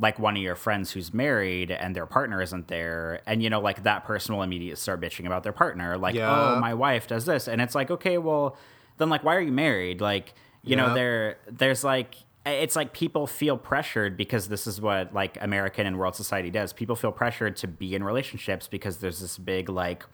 like 0.00 0.20
one 0.20 0.36
of 0.36 0.42
your 0.42 0.54
friends 0.54 0.92
who's 0.92 1.12
married 1.12 1.72
and 1.72 1.96
their 1.96 2.06
partner 2.06 2.40
isn't 2.40 2.68
there 2.68 3.20
and 3.26 3.42
you 3.42 3.50
know 3.50 3.58
like 3.58 3.82
that 3.82 4.04
person 4.04 4.32
will 4.36 4.44
immediately 4.44 4.76
start 4.76 5.00
bitching 5.00 5.26
about 5.26 5.42
their 5.42 5.52
partner 5.52 5.98
like 5.98 6.14
Yeah. 6.14 6.30
oh 6.30 6.60
my 6.60 6.72
wife 6.72 7.08
does 7.08 7.24
this 7.24 7.48
and 7.48 7.60
it's 7.60 7.74
like 7.74 7.90
okay 7.90 8.16
well 8.16 8.56
then 8.98 9.08
like 9.08 9.24
why 9.24 9.34
are 9.34 9.40
you 9.40 9.50
married 9.50 10.00
like 10.00 10.34
you 10.62 10.76
know 10.76 10.94
there 10.94 11.38
there's 11.50 11.82
like 11.82 12.14
it's 12.48 12.76
like 12.76 12.92
people 12.92 13.26
feel 13.26 13.56
pressured 13.56 14.16
because 14.16 14.48
this 14.48 14.66
is 14.66 14.80
what 14.80 15.12
like 15.14 15.38
American 15.40 15.86
and 15.86 15.98
world 15.98 16.16
society 16.16 16.50
does. 16.50 16.72
People 16.72 16.96
feel 16.96 17.12
pressured 17.12 17.56
to 17.56 17.68
be 17.68 17.94
in 17.94 18.04
relationships 18.04 18.68
because 18.68 18.98
there's 18.98 19.20
this 19.20 19.38
big 19.38 19.68
like 19.68 20.04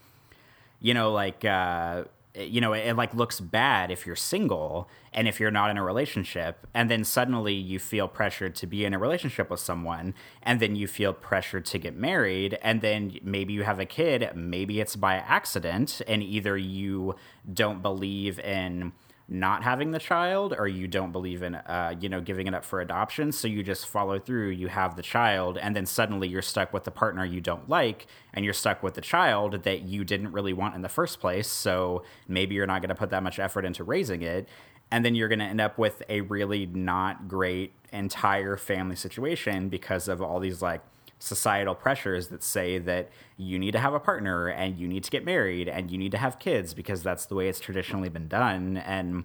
you 0.81 0.95
know 0.95 1.13
like 1.13 1.45
uh 1.45 2.05
you 2.37 2.61
know 2.61 2.73
it, 2.73 2.95
like 2.95 3.15
looks 3.15 3.39
bad 3.39 3.91
if 3.91 4.07
you're 4.07 4.17
single 4.17 4.89
and 5.13 5.29
if 5.29 5.39
you're 5.39 5.53
not 5.53 5.71
in 5.71 5.79
a 5.79 5.85
relationship 5.85 6.67
and 6.75 6.91
then 6.91 7.05
suddenly 7.05 7.55
you 7.55 7.79
feel 7.79 8.09
pressured 8.09 8.55
to 8.57 8.67
be 8.67 8.85
in 8.85 8.93
a 8.93 8.99
relationship 8.99 9.51
with 9.51 9.61
someone 9.61 10.15
and 10.43 10.59
then 10.59 10.75
you 10.75 10.89
feel 10.89 11.13
pressured 11.13 11.65
to 11.65 11.79
get 11.79 11.95
married 11.95 12.59
and 12.61 12.81
then 12.81 13.17
maybe 13.23 13.53
you 13.53 13.63
have 13.63 13.79
a 13.79 13.87
kid 13.87 14.29
maybe 14.35 14.81
it's 14.81 14.97
by 14.97 15.15
accident 15.15 16.03
and 16.09 16.23
either 16.23 16.57
you 16.57 17.15
don't 17.53 17.83
believe 17.83 18.41
in 18.41 18.93
not 19.27 19.63
having 19.63 19.91
the 19.91 19.99
child 19.99 20.55
or 20.59 20.69
you 20.69 20.87
don't 20.87 21.11
believe 21.11 21.43
in 21.43 21.55
uh, 21.55 21.95
you 21.99 22.09
know 22.09 22.21
giving 22.21 22.47
it 22.47 22.55
up 22.55 22.65
for 22.65 22.81
adoption 22.81 23.33
so 23.33 23.49
you 23.49 23.63
just 23.63 23.87
follow 23.87 24.19
through 24.19 24.51
you 24.51 24.69
have 24.69 24.97
the 24.97 25.03
child 25.03 25.57
and 25.57 25.75
then 25.75 25.87
suddenly 25.87 26.29
you're 26.29 26.43
stuck 26.43 26.73
with 26.75 26.85
the 26.85 26.91
partner 26.91 27.25
you 27.25 27.41
don't 27.41 27.67
like 27.69 28.07
and 28.35 28.45
you're 28.45 28.53
stuck 28.53 28.83
with 28.83 28.95
the 28.95 29.01
child 29.01 29.63
that 29.63 29.83
you 29.83 30.05
didn't 30.05 30.31
really 30.33 30.53
want 30.53 30.75
in 30.75 30.83
the 30.83 30.89
first 30.89 31.21
place 31.21 31.49
so 31.49 32.03
maybe 32.29 32.55
you're 32.55 32.67
not 32.67 32.83
going 32.83 32.91
to 32.91 32.95
put 32.95 33.09
that 33.09 33.23
much 33.23 33.39
effort 33.39 33.65
into 33.65 33.83
raising 33.83 34.21
it 34.21 34.47
and 34.91 35.05
then 35.05 35.15
you're 35.15 35.29
going 35.29 35.39
to 35.39 35.45
end 35.45 35.61
up 35.61 35.79
with 35.79 36.03
a 36.11 36.21
really 36.23 36.67
not 36.67 37.27
great 37.27 37.73
entire 37.93 38.59
family 38.59 38.97
situation 38.97 39.71
because 39.71 40.07
of 40.07 40.21
all 40.21 40.39
these 40.39 40.61
like 40.61 40.83
societal 41.19 41.75
pressures 41.75 42.29
that 42.29 42.43
say 42.43 42.79
that 42.79 43.11
you 43.37 43.59
need 43.59 43.73
to 43.73 43.79
have 43.79 43.95
a 43.95 44.01
partner 44.01 44.49
and 44.49 44.79
you 44.79 44.87
need 44.87 45.05
to 45.05 45.11
get 45.11 45.25
married 45.25 45.69
and 45.69 45.91
you 45.91 45.99
need 45.99 46.13
to 46.13 46.19
have 46.19 46.39
kids 46.39 46.75
because 46.75 47.03
that's 47.03 47.27
the 47.27 47.35
way 47.35 47.49
it's 47.49 47.61
traditionally 47.61 48.09
been 48.09 48.29
done. 48.29 48.77
And 48.77 49.25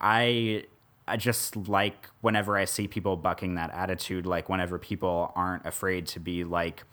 i 0.00 0.64
i 1.06 1.16
just 1.16 1.56
like 1.68 2.08
whenever 2.20 2.56
i 2.56 2.64
see 2.64 2.88
people 2.88 3.16
bucking 3.16 3.54
that 3.54 3.70
attitude 3.72 4.26
like 4.26 4.48
whenever 4.48 4.78
people 4.78 5.32
aren't 5.36 5.66
afraid 5.66 6.06
to 6.06 6.18
be 6.18 6.42
like 6.44 6.84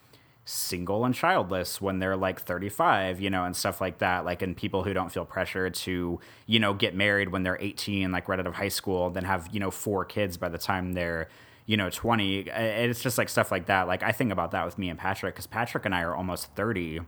single 0.45 1.03
and 1.03 1.13
childless 1.13 1.81
when 1.81 1.99
they're 1.99 2.15
like 2.15 2.39
35 2.39 3.19
you 3.19 3.29
know 3.29 3.43
and 3.43 3.55
stuff 3.55 3.81
like 3.81 3.97
that 3.97 4.23
like 4.23 4.41
and 4.41 4.55
people 4.55 4.83
who 4.83 4.93
don't 4.93 5.11
feel 5.11 5.25
pressure 5.25 5.69
to 5.69 6.19
you 6.45 6.59
know 6.59 6.73
get 6.73 6.95
married 6.95 7.29
when 7.29 7.43
they're 7.43 7.57
18 7.59 8.11
like 8.11 8.29
right 8.29 8.39
out 8.39 8.47
of 8.47 8.55
high 8.55 8.69
school 8.69 9.09
then 9.09 9.25
have 9.25 9.49
you 9.51 9.59
know 9.59 9.71
four 9.71 10.05
kids 10.05 10.37
by 10.37 10.47
the 10.47 10.57
time 10.57 10.93
they're 10.93 11.27
you 11.67 11.77
know 11.77 11.91
20 11.91 12.49
Uh, 12.49 12.59
it's 12.59 13.01
just 13.03 13.19
like 13.19 13.29
stuff 13.29 13.51
like 13.51 13.67
that. 13.67 13.87
Like 13.87 14.01
i 14.01 14.11
think 14.11 14.31
about 14.31 14.49
that 14.51 14.65
with 14.65 14.79
me 14.79 14.89
and 14.89 14.97
patrick 14.97 15.35
because 15.35 15.45
patrick 15.45 15.85
and 15.85 15.93
i 15.93 16.01
are 16.01 16.15
almost 16.15 16.55
30 16.55 17.01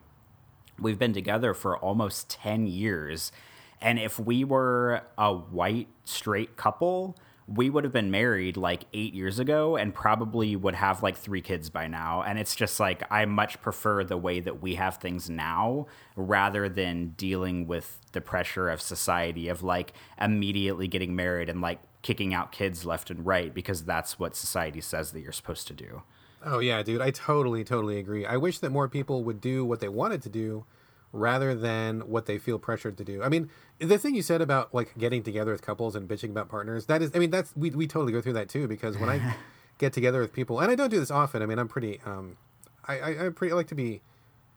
we've 0.79 0.99
been 0.99 1.13
together 1.13 1.53
for 1.53 1.77
almost 1.77 2.29
10 2.29 2.65
years. 2.67 3.33
And 3.81 3.99
if 3.99 4.19
we 4.19 4.43
were 4.43 5.01
a 5.17 5.33
white 5.33 5.87
straight 6.05 6.55
couple 6.55 7.17
we 7.51 7.67
would 7.67 7.83
have 7.83 7.93
been 7.93 8.11
married 8.11 8.55
like 8.57 8.83
eight 8.93 9.11
years 9.15 9.39
ago 9.39 9.75
and 9.75 9.91
probably 9.91 10.55
would 10.55 10.75
have 10.75 11.01
like 11.01 11.17
three 11.17 11.41
kids 11.41 11.71
by 11.71 11.87
now. 11.87 12.21
And 12.21 12.37
it's 12.37 12.55
just 12.55 12.79
like 12.79 13.03
i 13.11 13.25
much 13.25 13.59
prefer 13.61 14.03
the 14.03 14.17
way 14.17 14.39
that 14.39 14.61
we 14.61 14.75
have 14.75 14.97
things 14.97 15.29
now 15.29 15.87
rather 16.15 16.69
than 16.69 17.15
dealing 17.17 17.65
with 17.65 17.99
the 18.11 18.21
pressure 18.21 18.69
of 18.69 18.81
society 18.81 19.47
of 19.47 19.63
like 19.63 19.93
immediately 20.21 20.87
getting 20.87 21.15
married 21.15 21.49
and 21.49 21.61
like 21.61 21.79
kicking 22.01 22.33
out 22.33 22.51
kids 22.51 22.85
left 22.85 23.09
and 23.09 23.25
right 23.25 23.53
because 23.53 23.83
that's 23.83 24.17
what 24.17 24.35
society 24.35 24.79
says 24.79 25.11
that 25.11 25.19
you're 25.19 25.31
supposed 25.31 25.67
to 25.67 25.73
do 25.73 26.01
Oh 26.43 26.59
yeah, 26.59 26.81
dude, 26.83 27.01
I 27.01 27.11
totally 27.11 27.63
totally 27.63 27.99
agree. 27.99 28.25
I 28.25 28.37
wish 28.37 28.59
that 28.59 28.69
more 28.69 28.87
people 28.87 29.23
would 29.23 29.41
do 29.41 29.65
what 29.65 29.79
they 29.79 29.89
wanted 29.89 30.21
to 30.23 30.29
do 30.29 30.65
rather 31.11 31.55
than 31.55 32.01
what 32.01 32.27
they 32.27 32.37
feel 32.37 32.59
pressured 32.59 32.97
to 32.97 33.03
do. 33.03 33.23
I 33.23 33.29
mean, 33.29 33.49
the 33.79 33.97
thing 33.97 34.15
you 34.15 34.21
said 34.21 34.41
about 34.41 34.73
like 34.73 34.97
getting 34.97 35.23
together 35.23 35.51
with 35.51 35.61
couples 35.61 35.95
and 35.95 36.07
bitching 36.07 36.29
about 36.29 36.49
partners, 36.49 36.85
that 36.85 37.01
is 37.01 37.11
I 37.13 37.19
mean, 37.19 37.29
that's 37.29 37.53
we 37.55 37.71
we 37.71 37.87
totally 37.87 38.13
go 38.13 38.21
through 38.21 38.33
that 38.33 38.47
too 38.47 38.67
because 38.67 38.97
when 38.97 39.09
I 39.09 39.35
get 39.77 39.91
together 39.91 40.21
with 40.21 40.31
people, 40.31 40.59
and 40.59 40.71
I 40.71 40.75
don't 40.75 40.89
do 40.89 40.99
this 40.99 41.11
often. 41.11 41.41
I 41.41 41.45
mean, 41.45 41.59
I'm 41.59 41.67
pretty 41.67 41.99
um 42.05 42.37
I 42.85 42.99
I, 42.99 43.25
I 43.25 43.29
pretty 43.29 43.51
I 43.51 43.55
like 43.55 43.67
to 43.67 43.75
be 43.75 44.01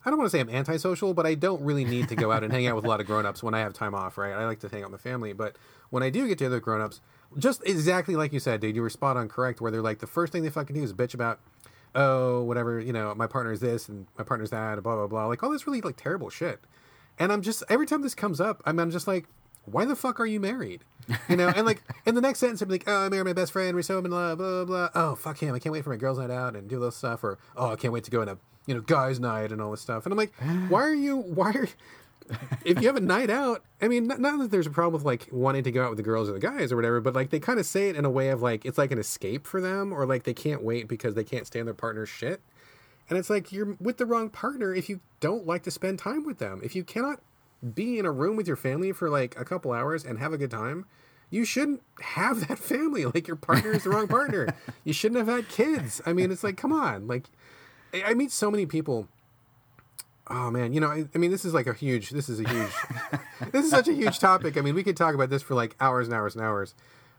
I 0.04 0.10
don't 0.10 0.18
want 0.18 0.30
to 0.30 0.36
say 0.36 0.40
I'm 0.40 0.50
antisocial, 0.50 1.14
but 1.14 1.26
I 1.26 1.34
don't 1.34 1.62
really 1.62 1.84
need 1.84 2.08
to 2.08 2.16
go 2.16 2.32
out 2.32 2.42
and 2.42 2.52
hang 2.52 2.66
out 2.66 2.74
with 2.74 2.84
a 2.84 2.88
lot 2.88 3.00
of 3.00 3.06
grown-ups 3.06 3.40
when 3.40 3.54
I 3.54 3.60
have 3.60 3.72
time 3.72 3.94
off, 3.94 4.18
right? 4.18 4.32
I 4.32 4.46
like 4.46 4.58
to 4.60 4.68
hang 4.68 4.82
out 4.82 4.90
with 4.90 5.04
my 5.04 5.10
family, 5.10 5.32
but 5.32 5.56
when 5.90 6.02
I 6.02 6.10
do 6.10 6.26
get 6.26 6.38
together 6.38 6.56
with 6.56 6.64
grown-ups, 6.64 7.00
just 7.38 7.62
exactly 7.66 8.16
like 8.16 8.32
you 8.32 8.40
said, 8.40 8.60
dude, 8.60 8.76
you 8.76 8.82
were 8.82 8.90
spot 8.90 9.16
on 9.16 9.28
correct 9.28 9.60
where 9.60 9.70
they're 9.70 9.82
like 9.82 9.98
the 9.98 10.06
first 10.06 10.32
thing 10.32 10.42
they 10.42 10.50
fucking 10.50 10.74
do 10.74 10.82
is 10.82 10.92
bitch 10.92 11.14
about 11.14 11.40
oh, 11.94 12.42
whatever, 12.42 12.80
you 12.80 12.92
know, 12.92 13.14
my 13.14 13.26
partner's 13.26 13.60
this 13.60 13.88
and 13.88 14.06
my 14.16 14.24
partner's 14.24 14.50
that, 14.50 14.74
and 14.74 14.82
blah 14.82 14.96
blah 14.96 15.06
blah, 15.06 15.26
like 15.26 15.42
all 15.42 15.50
this 15.50 15.66
really 15.66 15.80
like 15.80 15.96
terrible 15.96 16.30
shit. 16.30 16.60
And 17.18 17.32
I'm 17.32 17.42
just 17.42 17.62
every 17.68 17.86
time 17.86 18.02
this 18.02 18.14
comes 18.14 18.40
up, 18.40 18.62
I'm, 18.64 18.78
I'm 18.78 18.90
just 18.90 19.06
like, 19.06 19.26
why 19.64 19.84
the 19.84 19.94
fuck 19.94 20.18
are 20.20 20.26
you 20.26 20.40
married? 20.40 20.84
You 21.28 21.36
know, 21.36 21.48
and 21.48 21.66
like 21.66 21.82
in 22.06 22.14
the 22.14 22.20
next 22.20 22.38
sentence, 22.38 22.62
I'm 22.62 22.68
like, 22.68 22.84
oh, 22.86 23.06
I 23.06 23.08
married 23.08 23.26
my 23.26 23.32
best 23.32 23.52
friend, 23.52 23.74
we're 23.74 23.82
so 23.82 23.98
in 23.98 24.10
love, 24.10 24.38
blah 24.38 24.64
blah 24.64 24.88
blah. 24.88 24.88
Oh, 24.94 25.14
fuck 25.14 25.38
him, 25.38 25.54
I 25.54 25.58
can't 25.58 25.72
wait 25.72 25.84
for 25.84 25.90
my 25.90 25.96
girls' 25.96 26.18
night 26.18 26.30
out 26.30 26.56
and 26.56 26.68
do 26.68 26.80
this 26.80 26.96
stuff, 26.96 27.22
or 27.24 27.38
oh, 27.56 27.72
I 27.72 27.76
can't 27.76 27.92
wait 27.92 28.04
to 28.04 28.10
go 28.10 28.22
on 28.22 28.28
a 28.28 28.38
you 28.66 28.74
know 28.74 28.80
guys' 28.80 29.20
night 29.20 29.52
and 29.52 29.60
all 29.60 29.70
this 29.70 29.80
stuff. 29.80 30.06
And 30.06 30.12
I'm 30.12 30.18
like, 30.18 30.34
why 30.70 30.82
are 30.82 30.94
you? 30.94 31.16
Why 31.16 31.50
are 31.50 31.68
if 32.64 32.80
you 32.80 32.86
have 32.86 32.96
a 32.96 33.00
night 33.00 33.30
out, 33.30 33.62
I 33.80 33.88
mean, 33.88 34.06
not, 34.06 34.20
not 34.20 34.38
that 34.38 34.50
there's 34.50 34.66
a 34.66 34.70
problem 34.70 34.94
with 34.94 35.04
like 35.04 35.28
wanting 35.32 35.64
to 35.64 35.72
go 35.72 35.84
out 35.84 35.90
with 35.90 35.96
the 35.96 36.02
girls 36.02 36.28
or 36.28 36.32
the 36.32 36.40
guys 36.40 36.72
or 36.72 36.76
whatever, 36.76 37.00
but 37.00 37.14
like 37.14 37.30
they 37.30 37.40
kind 37.40 37.58
of 37.58 37.66
say 37.66 37.88
it 37.88 37.96
in 37.96 38.04
a 38.04 38.10
way 38.10 38.28
of 38.28 38.42
like 38.42 38.64
it's 38.64 38.78
like 38.78 38.90
an 38.90 38.98
escape 38.98 39.46
for 39.46 39.60
them, 39.60 39.92
or 39.92 40.06
like 40.06 40.24
they 40.24 40.34
can't 40.34 40.62
wait 40.62 40.88
because 40.88 41.14
they 41.14 41.24
can't 41.24 41.46
stand 41.46 41.66
their 41.66 41.74
partner's 41.74 42.08
shit. 42.08 42.40
And 43.08 43.18
it's 43.18 43.30
like 43.30 43.52
you're 43.52 43.76
with 43.80 43.98
the 43.98 44.06
wrong 44.06 44.30
partner 44.30 44.74
if 44.74 44.88
you 44.88 45.00
don't 45.20 45.46
like 45.46 45.62
to 45.64 45.70
spend 45.70 45.98
time 45.98 46.24
with 46.24 46.38
them. 46.38 46.60
If 46.64 46.74
you 46.74 46.84
cannot 46.84 47.20
be 47.74 47.98
in 47.98 48.06
a 48.06 48.12
room 48.12 48.36
with 48.36 48.46
your 48.46 48.56
family 48.56 48.92
for 48.92 49.08
like 49.08 49.38
a 49.38 49.44
couple 49.44 49.72
hours 49.72 50.04
and 50.04 50.18
have 50.18 50.32
a 50.32 50.38
good 50.38 50.50
time, 50.50 50.86
you 51.30 51.44
shouldn't 51.44 51.82
have 52.00 52.46
that 52.48 52.58
family. 52.58 53.04
Like 53.14 53.26
your 53.26 53.36
partner 53.36 53.72
is 53.72 53.84
the 53.84 53.90
wrong 53.90 54.08
partner. 54.08 54.54
You 54.84 54.92
shouldn't 54.92 55.18
have 55.18 55.34
had 55.34 55.48
kids. 55.48 56.00
I 56.06 56.12
mean, 56.12 56.30
it's 56.30 56.42
like, 56.44 56.56
come 56.56 56.72
on, 56.72 57.06
like 57.06 57.24
I, 57.92 58.02
I 58.08 58.14
meet 58.14 58.30
so 58.30 58.50
many 58.50 58.66
people. 58.66 59.08
Oh 60.28 60.50
man, 60.50 60.72
you 60.72 60.80
know, 60.80 60.88
I, 60.88 61.04
I 61.14 61.18
mean, 61.18 61.30
this 61.30 61.44
is 61.44 61.52
like 61.52 61.66
a 61.66 61.74
huge. 61.74 62.10
This 62.10 62.28
is 62.28 62.38
a 62.40 62.48
huge. 62.48 62.72
this 63.52 63.64
is 63.64 63.70
such 63.70 63.88
a 63.88 63.92
huge 63.92 64.18
topic. 64.18 64.56
I 64.56 64.60
mean, 64.60 64.74
we 64.74 64.84
could 64.84 64.96
talk 64.96 65.14
about 65.14 65.30
this 65.30 65.42
for 65.42 65.54
like 65.54 65.74
hours 65.80 66.06
and 66.06 66.14
hours 66.14 66.36
and 66.36 66.44
hours. 66.44 66.74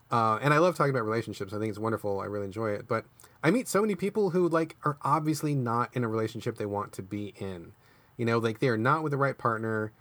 Uh, 0.10 0.40
and 0.42 0.54
I 0.54 0.60
love 0.60 0.76
talking 0.76 0.92
about 0.92 1.06
relationships. 1.06 1.54
I 1.54 1.60
think 1.60 1.70
it's 1.70 1.80
wonderful. 1.80 2.20
I 2.20 2.26
really 2.26 2.46
enjoy 2.46 2.72
it. 2.72 2.88
But 2.88 3.06
I 3.44 3.52
meet 3.52 3.68
so 3.68 3.82
many 3.82 3.96
people 3.96 4.30
who 4.30 4.48
like 4.48 4.78
are 4.86 4.98
obviously 5.02 5.54
not 5.54 5.90
in 5.94 6.04
a 6.04 6.08
relationship 6.08 6.58
they 6.58 6.66
want 6.66 6.94
to 6.94 7.02
be 7.02 7.34
in. 7.40 7.74
You 8.16 8.26
know, 8.26 8.38
like 8.38 8.60
they're 8.60 8.78
not 8.78 9.04
with 9.04 9.12
the 9.12 9.18
right 9.18 9.38
partner. 9.38 9.92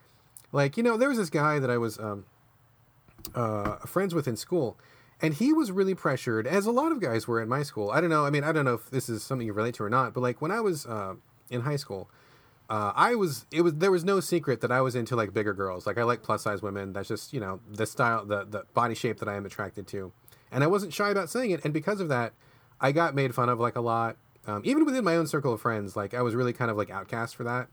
Like 0.52 0.76
you 0.76 0.82
know, 0.82 0.96
there 0.96 1.08
was 1.08 1.18
this 1.18 1.30
guy 1.30 1.58
that 1.58 1.70
I 1.70 1.78
was 1.78 1.98
um, 1.98 2.26
uh, 3.34 3.76
friends 3.78 4.14
with 4.14 4.28
in 4.28 4.36
school, 4.36 4.78
and 5.20 5.34
he 5.34 5.52
was 5.52 5.72
really 5.72 5.94
pressured, 5.94 6.46
as 6.46 6.66
a 6.66 6.70
lot 6.70 6.92
of 6.92 7.00
guys 7.00 7.26
were 7.26 7.40
at 7.40 7.48
my 7.48 7.62
school. 7.62 7.90
I 7.90 8.00
don't 8.00 8.10
know. 8.10 8.24
I 8.26 8.30
mean, 8.30 8.44
I 8.44 8.52
don't 8.52 8.64
know 8.64 8.74
if 8.74 8.90
this 8.90 9.08
is 9.08 9.22
something 9.22 9.46
you 9.46 9.52
relate 9.52 9.74
to 9.76 9.84
or 9.84 9.90
not, 9.90 10.14
but 10.14 10.20
like 10.20 10.40
when 10.40 10.50
I 10.50 10.60
was 10.60 10.86
uh, 10.86 11.14
in 11.50 11.62
high 11.62 11.76
school, 11.76 12.10
uh, 12.72 12.90
I 12.96 13.14
was 13.16 13.44
it 13.50 13.60
was 13.60 13.74
there 13.74 13.90
was 13.90 14.02
no 14.02 14.20
secret 14.20 14.62
that 14.62 14.72
I 14.72 14.80
was 14.80 14.94
into 14.94 15.14
like 15.14 15.34
bigger 15.34 15.52
girls. 15.52 15.86
Like 15.86 15.98
I 15.98 16.04
like 16.04 16.22
plus 16.22 16.42
size 16.42 16.62
women. 16.62 16.94
That's 16.94 17.06
just 17.06 17.34
you 17.34 17.38
know 17.38 17.60
the 17.70 17.84
style, 17.84 18.24
the 18.24 18.46
the 18.48 18.64
body 18.72 18.94
shape 18.94 19.18
that 19.18 19.28
I 19.28 19.34
am 19.34 19.44
attracted 19.44 19.86
to, 19.88 20.10
and 20.50 20.64
I 20.64 20.68
wasn't 20.68 20.94
shy 20.94 21.10
about 21.10 21.28
saying 21.28 21.50
it. 21.50 21.62
And 21.64 21.74
because 21.74 22.00
of 22.00 22.08
that, 22.08 22.32
I 22.80 22.92
got 22.92 23.14
made 23.14 23.34
fun 23.34 23.50
of 23.50 23.60
like 23.60 23.76
a 23.76 23.82
lot. 23.82 24.16
Um, 24.46 24.62
even 24.64 24.86
within 24.86 25.04
my 25.04 25.16
own 25.16 25.26
circle 25.26 25.52
of 25.52 25.60
friends, 25.60 25.96
like 25.96 26.14
I 26.14 26.22
was 26.22 26.34
really 26.34 26.54
kind 26.54 26.70
of 26.70 26.78
like 26.78 26.88
outcast 26.88 27.36
for 27.36 27.44
that 27.44 27.68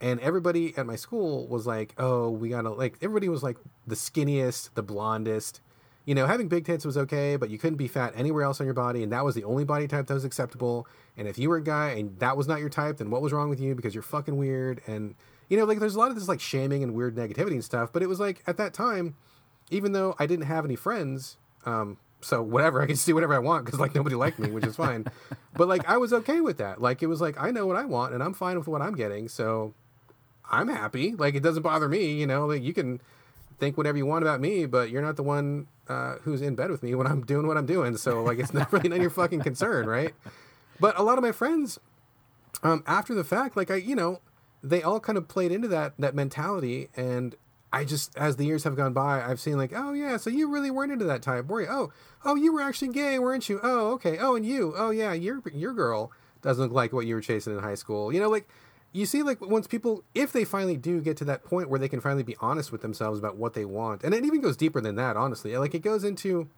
and 0.00 0.20
everybody 0.20 0.76
at 0.76 0.86
my 0.86 0.96
school 0.96 1.46
was 1.48 1.66
like, 1.66 1.94
"Oh, 1.98 2.30
we 2.30 2.50
gotta 2.50 2.70
like." 2.70 2.96
Everybody 3.02 3.28
was 3.28 3.42
like 3.42 3.58
the 3.86 3.96
skinniest, 3.96 4.70
the 4.74 4.82
blondest. 4.82 5.60
You 6.08 6.14
know, 6.14 6.26
having 6.26 6.48
big 6.48 6.64
tits 6.64 6.86
was 6.86 6.96
okay, 6.96 7.36
but 7.36 7.50
you 7.50 7.58
couldn't 7.58 7.76
be 7.76 7.86
fat 7.86 8.14
anywhere 8.16 8.42
else 8.42 8.60
on 8.60 8.66
your 8.66 8.72
body, 8.72 9.02
and 9.02 9.12
that 9.12 9.26
was 9.26 9.34
the 9.34 9.44
only 9.44 9.64
body 9.64 9.86
type 9.86 10.06
that 10.06 10.14
was 10.14 10.24
acceptable. 10.24 10.86
And 11.18 11.28
if 11.28 11.36
you 11.36 11.50
were 11.50 11.58
a 11.58 11.62
guy 11.62 11.90
and 11.90 12.18
that 12.18 12.34
was 12.34 12.48
not 12.48 12.60
your 12.60 12.70
type, 12.70 12.96
then 12.96 13.10
what 13.10 13.20
was 13.20 13.30
wrong 13.30 13.50
with 13.50 13.60
you? 13.60 13.74
Because 13.74 13.94
you're 13.94 14.00
fucking 14.00 14.38
weird. 14.38 14.80
And 14.86 15.16
you 15.50 15.58
know, 15.58 15.66
like 15.66 15.80
there's 15.80 15.96
a 15.96 15.98
lot 15.98 16.08
of 16.08 16.14
this 16.14 16.26
like 16.26 16.40
shaming 16.40 16.82
and 16.82 16.94
weird 16.94 17.14
negativity 17.14 17.50
and 17.50 17.62
stuff. 17.62 17.92
But 17.92 18.02
it 18.02 18.06
was 18.06 18.18
like 18.18 18.42
at 18.46 18.56
that 18.56 18.72
time, 18.72 19.16
even 19.70 19.92
though 19.92 20.14
I 20.18 20.24
didn't 20.24 20.46
have 20.46 20.64
any 20.64 20.76
friends, 20.76 21.36
um, 21.66 21.98
so 22.22 22.42
whatever, 22.42 22.80
I 22.80 22.86
could 22.86 22.96
do 22.96 23.14
whatever 23.14 23.34
I 23.34 23.40
want 23.40 23.66
because 23.66 23.78
like 23.78 23.94
nobody 23.94 24.16
liked 24.16 24.38
me, 24.38 24.50
which 24.50 24.64
is 24.64 24.76
fine. 24.76 25.04
but 25.52 25.68
like 25.68 25.86
I 25.86 25.98
was 25.98 26.14
okay 26.14 26.40
with 26.40 26.56
that. 26.56 26.80
Like 26.80 27.02
it 27.02 27.08
was 27.08 27.20
like 27.20 27.38
I 27.38 27.50
know 27.50 27.66
what 27.66 27.76
I 27.76 27.84
want 27.84 28.14
and 28.14 28.22
I'm 28.22 28.32
fine 28.32 28.56
with 28.56 28.66
what 28.66 28.80
I'm 28.80 28.94
getting. 28.94 29.28
So 29.28 29.74
I'm 30.50 30.68
happy. 30.68 31.12
Like 31.12 31.34
it 31.34 31.42
doesn't 31.42 31.64
bother 31.64 31.86
me. 31.86 32.14
You 32.14 32.26
know, 32.26 32.46
like 32.46 32.62
you 32.62 32.72
can 32.72 33.02
think 33.58 33.76
whatever 33.76 33.98
you 33.98 34.06
want 34.06 34.22
about 34.22 34.40
me, 34.40 34.66
but 34.66 34.90
you're 34.90 35.02
not 35.02 35.16
the 35.16 35.22
one 35.22 35.66
uh, 35.88 36.16
who's 36.22 36.42
in 36.42 36.54
bed 36.54 36.70
with 36.70 36.82
me 36.82 36.94
when 36.94 37.06
I'm 37.06 37.24
doing 37.24 37.46
what 37.46 37.56
I'm 37.56 37.66
doing. 37.66 37.96
So 37.96 38.22
like 38.22 38.38
it's 38.38 38.54
not 38.54 38.72
really 38.72 38.88
none 38.90 38.98
of 38.98 39.02
your 39.02 39.10
fucking 39.10 39.40
concern, 39.40 39.86
right? 39.86 40.14
But 40.80 40.98
a 40.98 41.02
lot 41.02 41.18
of 41.18 41.24
my 41.24 41.32
friends, 41.32 41.78
um, 42.62 42.82
after 42.86 43.14
the 43.14 43.24
fact, 43.24 43.56
like 43.56 43.70
I, 43.70 43.76
you 43.76 43.96
know, 43.96 44.20
they 44.62 44.82
all 44.82 45.00
kind 45.00 45.18
of 45.18 45.28
played 45.28 45.52
into 45.52 45.68
that 45.68 45.94
that 45.98 46.14
mentality, 46.14 46.88
and 46.96 47.34
I 47.72 47.84
just 47.84 48.16
as 48.16 48.36
the 48.36 48.44
years 48.44 48.64
have 48.64 48.76
gone 48.76 48.92
by, 48.92 49.22
I've 49.22 49.40
seen 49.40 49.56
like, 49.56 49.72
oh 49.74 49.92
yeah, 49.92 50.16
so 50.16 50.30
you 50.30 50.50
really 50.50 50.70
weren't 50.70 50.92
into 50.92 51.04
that 51.06 51.22
type, 51.22 51.46
were 51.46 51.62
you? 51.62 51.68
Oh, 51.70 51.92
oh, 52.24 52.34
you 52.34 52.52
were 52.52 52.60
actually 52.60 52.88
gay, 52.88 53.18
weren't 53.18 53.48
you? 53.48 53.60
Oh, 53.62 53.92
okay. 53.92 54.18
Oh, 54.18 54.36
and 54.36 54.46
you? 54.46 54.74
Oh 54.76 54.90
yeah, 54.90 55.12
your 55.12 55.42
your 55.52 55.72
girl 55.72 56.12
doesn't 56.42 56.64
look 56.64 56.72
like 56.72 56.92
what 56.92 57.06
you 57.06 57.14
were 57.14 57.20
chasing 57.20 57.56
in 57.56 57.62
high 57.62 57.74
school. 57.74 58.12
You 58.12 58.20
know, 58.20 58.30
like 58.30 58.48
you 58.92 59.06
see 59.06 59.22
like 59.22 59.40
once 59.40 59.66
people 59.66 60.02
if 60.14 60.32
they 60.32 60.44
finally 60.44 60.76
do 60.76 61.00
get 61.00 61.16
to 61.18 61.24
that 61.24 61.44
point 61.44 61.68
where 61.68 61.78
they 61.78 61.88
can 61.88 62.00
finally 62.00 62.22
be 62.22 62.36
honest 62.40 62.72
with 62.72 62.80
themselves 62.80 63.18
about 63.18 63.36
what 63.36 63.54
they 63.54 63.64
want 63.64 64.02
and 64.02 64.14
it 64.14 64.24
even 64.24 64.40
goes 64.40 64.56
deeper 64.56 64.80
than 64.80 64.96
that 64.96 65.16
honestly. 65.16 65.56
Like 65.56 65.74
it 65.74 65.80
goes 65.80 66.04
into 66.04 66.48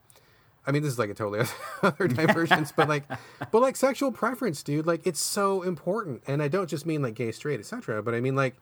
i 0.66 0.70
mean 0.70 0.82
this 0.82 0.92
is 0.92 0.98
like 0.98 1.08
a 1.10 1.14
totally 1.14 1.42
other 1.82 2.06
diversions 2.06 2.70
but 2.70 2.86
like 2.86 3.04
but 3.50 3.62
like 3.62 3.76
sexual 3.76 4.12
preference 4.12 4.62
dude 4.62 4.86
like 4.86 5.06
it's 5.06 5.20
so 5.20 5.62
important. 5.62 6.22
And 6.26 6.42
i 6.42 6.48
don't 6.48 6.68
just 6.68 6.86
mean 6.86 7.02
like 7.02 7.14
gay 7.14 7.32
straight 7.32 7.60
etc 7.60 8.02
but 8.02 8.14
i 8.14 8.20
mean 8.20 8.36
like 8.36 8.56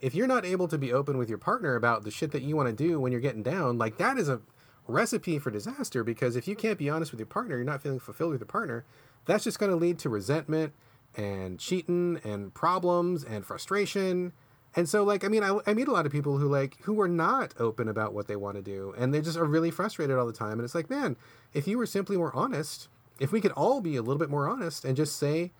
if 0.00 0.14
you're 0.14 0.26
not 0.26 0.44
able 0.44 0.68
to 0.68 0.78
be 0.78 0.92
open 0.92 1.18
with 1.18 1.28
your 1.28 1.38
partner 1.38 1.76
about 1.76 2.04
the 2.04 2.10
shit 2.10 2.30
that 2.32 2.42
you 2.42 2.56
want 2.56 2.68
to 2.68 2.74
do 2.74 3.00
when 3.00 3.12
you're 3.12 3.20
getting 3.20 3.42
down 3.42 3.78
like 3.78 3.98
that 3.98 4.18
is 4.18 4.28
a 4.28 4.40
recipe 4.86 5.38
for 5.38 5.50
disaster 5.50 6.02
because 6.02 6.36
if 6.36 6.48
you 6.48 6.56
can't 6.56 6.78
be 6.78 6.90
honest 6.90 7.12
with 7.12 7.20
your 7.20 7.26
partner 7.26 7.56
you're 7.56 7.64
not 7.64 7.82
feeling 7.82 8.00
fulfilled 8.00 8.32
with 8.32 8.40
your 8.40 8.46
partner 8.46 8.84
that's 9.24 9.44
just 9.44 9.58
going 9.58 9.70
to 9.70 9.76
lead 9.76 9.98
to 9.98 10.08
resentment 10.08 10.72
and 11.16 11.58
cheating 11.58 12.20
and 12.24 12.54
problems 12.54 13.24
and 13.24 13.44
frustration. 13.44 14.32
And 14.76 14.88
so, 14.88 15.02
like, 15.02 15.24
I 15.24 15.28
mean, 15.28 15.42
I, 15.42 15.58
I 15.66 15.74
meet 15.74 15.88
a 15.88 15.92
lot 15.92 16.06
of 16.06 16.12
people 16.12 16.38
who 16.38 16.48
like 16.48 16.76
who 16.82 17.00
are 17.00 17.08
not 17.08 17.54
open 17.58 17.88
about 17.88 18.14
what 18.14 18.28
they 18.28 18.36
want 18.36 18.56
to 18.56 18.62
do, 18.62 18.94
and 18.96 19.12
they 19.12 19.20
just 19.20 19.36
are 19.36 19.44
really 19.44 19.70
frustrated 19.70 20.16
all 20.16 20.26
the 20.26 20.32
time. 20.32 20.52
And 20.52 20.62
it's 20.62 20.74
like, 20.74 20.88
man, 20.88 21.16
if 21.52 21.66
you 21.66 21.76
were 21.76 21.86
simply 21.86 22.16
more 22.16 22.34
honest, 22.34 22.88
if 23.18 23.32
we 23.32 23.40
could 23.40 23.52
all 23.52 23.80
be 23.80 23.96
a 23.96 24.02
little 24.02 24.18
bit 24.18 24.30
more 24.30 24.48
honest 24.48 24.84
and 24.84 24.96
just 24.96 25.16
say 25.16 25.52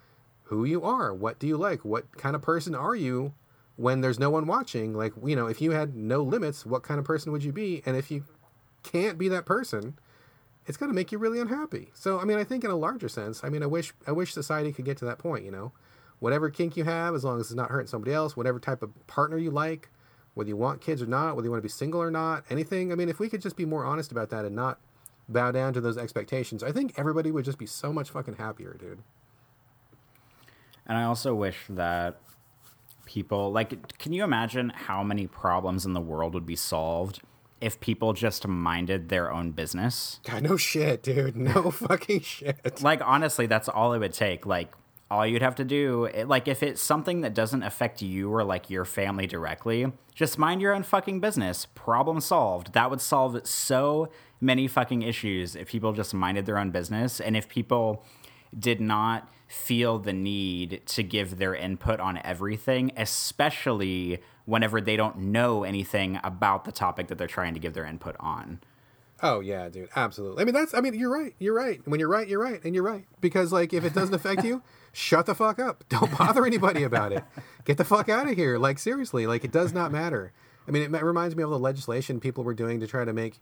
who 0.45 0.65
you 0.65 0.83
are, 0.83 1.13
what 1.13 1.39
do 1.39 1.47
you 1.47 1.57
like, 1.57 1.85
what 1.85 2.17
kind 2.17 2.35
of 2.35 2.43
person 2.43 2.75
are 2.75 2.95
you 2.95 3.35
when 3.77 4.01
there's 4.01 4.19
no 4.19 4.31
one 4.31 4.47
watching? 4.47 4.95
Like, 4.95 5.13
you 5.25 5.35
know, 5.35 5.47
if 5.47 5.61
you 5.61 5.73
had 5.73 5.97
no 5.97 6.23
limits, 6.23 6.65
what 6.65 6.83
kind 6.83 6.99
of 6.99 7.05
person 7.05 7.33
would 7.33 7.45
you 7.45 7.53
be? 7.53 7.83
And 7.85 7.97
if 7.97 8.11
you 8.11 8.25
can't 8.83 9.19
be 9.19 9.29
that 9.29 9.45
person, 9.45 9.99
it's 10.71 10.77
going 10.77 10.89
to 10.89 10.95
make 10.95 11.11
you 11.11 11.19
really 11.19 11.41
unhappy. 11.41 11.91
So, 11.95 12.21
I 12.21 12.25
mean, 12.25 12.39
I 12.39 12.45
think 12.45 12.63
in 12.63 12.71
a 12.71 12.77
larger 12.77 13.09
sense, 13.09 13.43
I 13.43 13.49
mean, 13.49 13.65
I 13.65 13.67
wish 13.67 13.93
I 14.07 14.13
wish 14.13 14.33
society 14.33 14.73
could 14.73 14.85
get 14.85 14.97
to 14.99 15.05
that 15.07 15.19
point. 15.19 15.45
You 15.45 15.51
know, 15.51 15.73
whatever 16.21 16.49
kink 16.49 16.77
you 16.77 16.85
have, 16.85 17.13
as 17.13 17.25
long 17.25 17.41
as 17.41 17.47
it's 17.47 17.57
not 17.57 17.71
hurting 17.71 17.89
somebody 17.89 18.15
else, 18.15 18.37
whatever 18.37 18.61
type 18.61 18.81
of 18.81 19.07
partner 19.09 19.37
you 19.37 19.51
like, 19.51 19.89
whether 20.35 20.49
you 20.49 20.57
want 20.57 20.81
kids 20.81 21.03
or 21.03 21.07
not, 21.07 21.35
whether 21.35 21.47
you 21.47 21.51
want 21.51 21.59
to 21.59 21.67
be 21.67 21.69
single 21.69 22.01
or 22.01 22.11
not, 22.11 22.45
anything. 22.51 22.93
I 22.93 22.95
mean, 22.95 23.09
if 23.09 23.19
we 23.19 23.29
could 23.29 23.43
just 23.43 23.57
be 23.57 23.65
more 23.65 23.85
honest 23.85 24.13
about 24.13 24.31
that 24.31 24.45
and 24.45 24.55
not 24.55 24.79
bow 25.29 25.51
down 25.51 25.73
to 25.73 25.81
those 25.81 25.99
expectations, 25.99 26.63
I 26.63 26.71
think 26.71 26.95
everybody 26.97 27.33
would 27.33 27.45
just 27.45 27.59
be 27.59 27.67
so 27.67 27.93
much 27.93 28.11
fucking 28.11 28.37
happier, 28.37 28.77
dude. 28.79 29.03
And 30.87 30.97
I 30.97 31.03
also 31.03 31.35
wish 31.35 31.57
that 31.69 32.21
people 33.07 33.51
like 33.51 33.99
can 33.99 34.13
you 34.13 34.23
imagine 34.23 34.71
how 34.71 35.03
many 35.03 35.27
problems 35.27 35.85
in 35.85 35.95
the 35.95 36.01
world 36.01 36.33
would 36.33 36.47
be 36.47 36.55
solved 36.55 37.21
if 37.61 37.79
people 37.81 38.13
just 38.13 38.47
minded 38.47 39.09
their 39.09 39.31
own 39.31 39.51
business. 39.53 40.21
God, 40.25 40.43
no 40.43 40.57
shit, 40.57 41.03
dude. 41.03 41.37
No 41.37 41.71
fucking 41.71 42.21
shit. 42.21 42.83
Like 42.83 43.01
honestly, 43.05 43.47
that's 43.47 43.69
all 43.69 43.93
it 43.93 43.99
would 43.99 44.15
take. 44.15 44.47
Like 44.47 44.73
all 45.11 45.27
you'd 45.27 45.43
have 45.43 45.57
to 45.57 45.65
do, 45.65 46.05
it, 46.05 46.29
like 46.29 46.47
if 46.47 46.63
it's 46.63 46.81
something 46.81 47.21
that 47.23 47.35
doesn't 47.35 47.63
affect 47.63 48.01
you 48.01 48.33
or 48.33 48.45
like 48.45 48.71
your 48.71 48.85
family 48.85 49.27
directly, 49.27 49.93
just 50.15 50.39
mind 50.39 50.63
your 50.63 50.73
own 50.73 50.85
fucking 50.85 51.21
business. 51.21 51.67
Problem 51.67 52.21
solved. 52.21 52.73
That 52.73 52.91
would 52.91 53.01
solve 53.01 53.47
so 53.47 54.09
many 54.41 54.69
fucking 54.69 55.03
issues 55.03 55.57
if 55.57 55.69
people 55.69 55.93
just 55.93 56.15
minded 56.15 56.47
their 56.47 56.59
own 56.59 56.71
business 56.71 57.21
and 57.21 57.37
if 57.37 57.49
people 57.49 58.05
did 58.57 58.81
not 58.81 59.29
feel 59.49 59.99
the 59.99 60.13
need 60.13 60.81
to 60.87 61.03
give 61.03 61.39
their 61.39 61.55
input 61.55 61.99
on 61.99 62.21
everything, 62.25 62.93
especially 62.97 64.23
whenever 64.51 64.81
they 64.81 64.97
don't 64.97 65.17
know 65.17 65.63
anything 65.63 66.19
about 66.25 66.65
the 66.65 66.73
topic 66.73 67.07
that 67.07 67.17
they're 67.17 67.29
trying 67.29 67.55
to 67.55 67.61
give 67.61 67.73
their 67.73 67.87
input 67.87 68.17
on. 68.19 68.61
Oh 69.23 69.41
yeah, 69.41 69.69
dude, 69.69 69.89
absolutely. 69.95 70.43
I 70.43 70.45
mean, 70.45 70.55
that's. 70.55 70.75
I 70.75 70.81
mean, 70.81 70.95
you're 70.95 71.13
right. 71.13 71.35
You're 71.39 71.55
right. 71.55 71.81
When 71.85 72.01
you're 72.01 72.09
right, 72.09 72.27
you're 72.27 72.41
right, 72.41 72.63
and 72.65 72.75
you're 72.75 72.85
right. 72.85 73.05
Because 73.21 73.53
like, 73.53 73.73
if 73.73 73.85
it 73.85 73.95
doesn't 73.95 74.15
affect 74.15 74.45
you, 74.45 74.63
shut 74.93 75.27
the 75.27 75.35
fuck 75.35 75.59
up. 75.59 75.85
Don't 75.89 76.17
bother 76.19 76.45
anybody 76.45 76.83
about 76.83 77.13
it. 77.13 77.23
Get 77.65 77.77
the 77.77 77.85
fuck 77.85 78.09
out 78.09 78.29
of 78.29 78.37
here. 78.37 78.59
Like 78.59 78.79
seriously, 78.79 79.27
like 79.27 79.45
it 79.45 79.53
does 79.53 79.73
not 79.73 79.93
matter. 79.93 80.33
I 80.67 80.71
mean, 80.71 80.95
it 80.95 81.03
reminds 81.03 81.37
me 81.37 81.43
of 81.43 81.51
the 81.51 81.59
legislation 81.59 82.19
people 82.19 82.45
were 82.45 82.55
doing 82.55 82.81
to 82.81 82.87
try 82.87 83.05
to 83.05 83.13
make, 83.13 83.41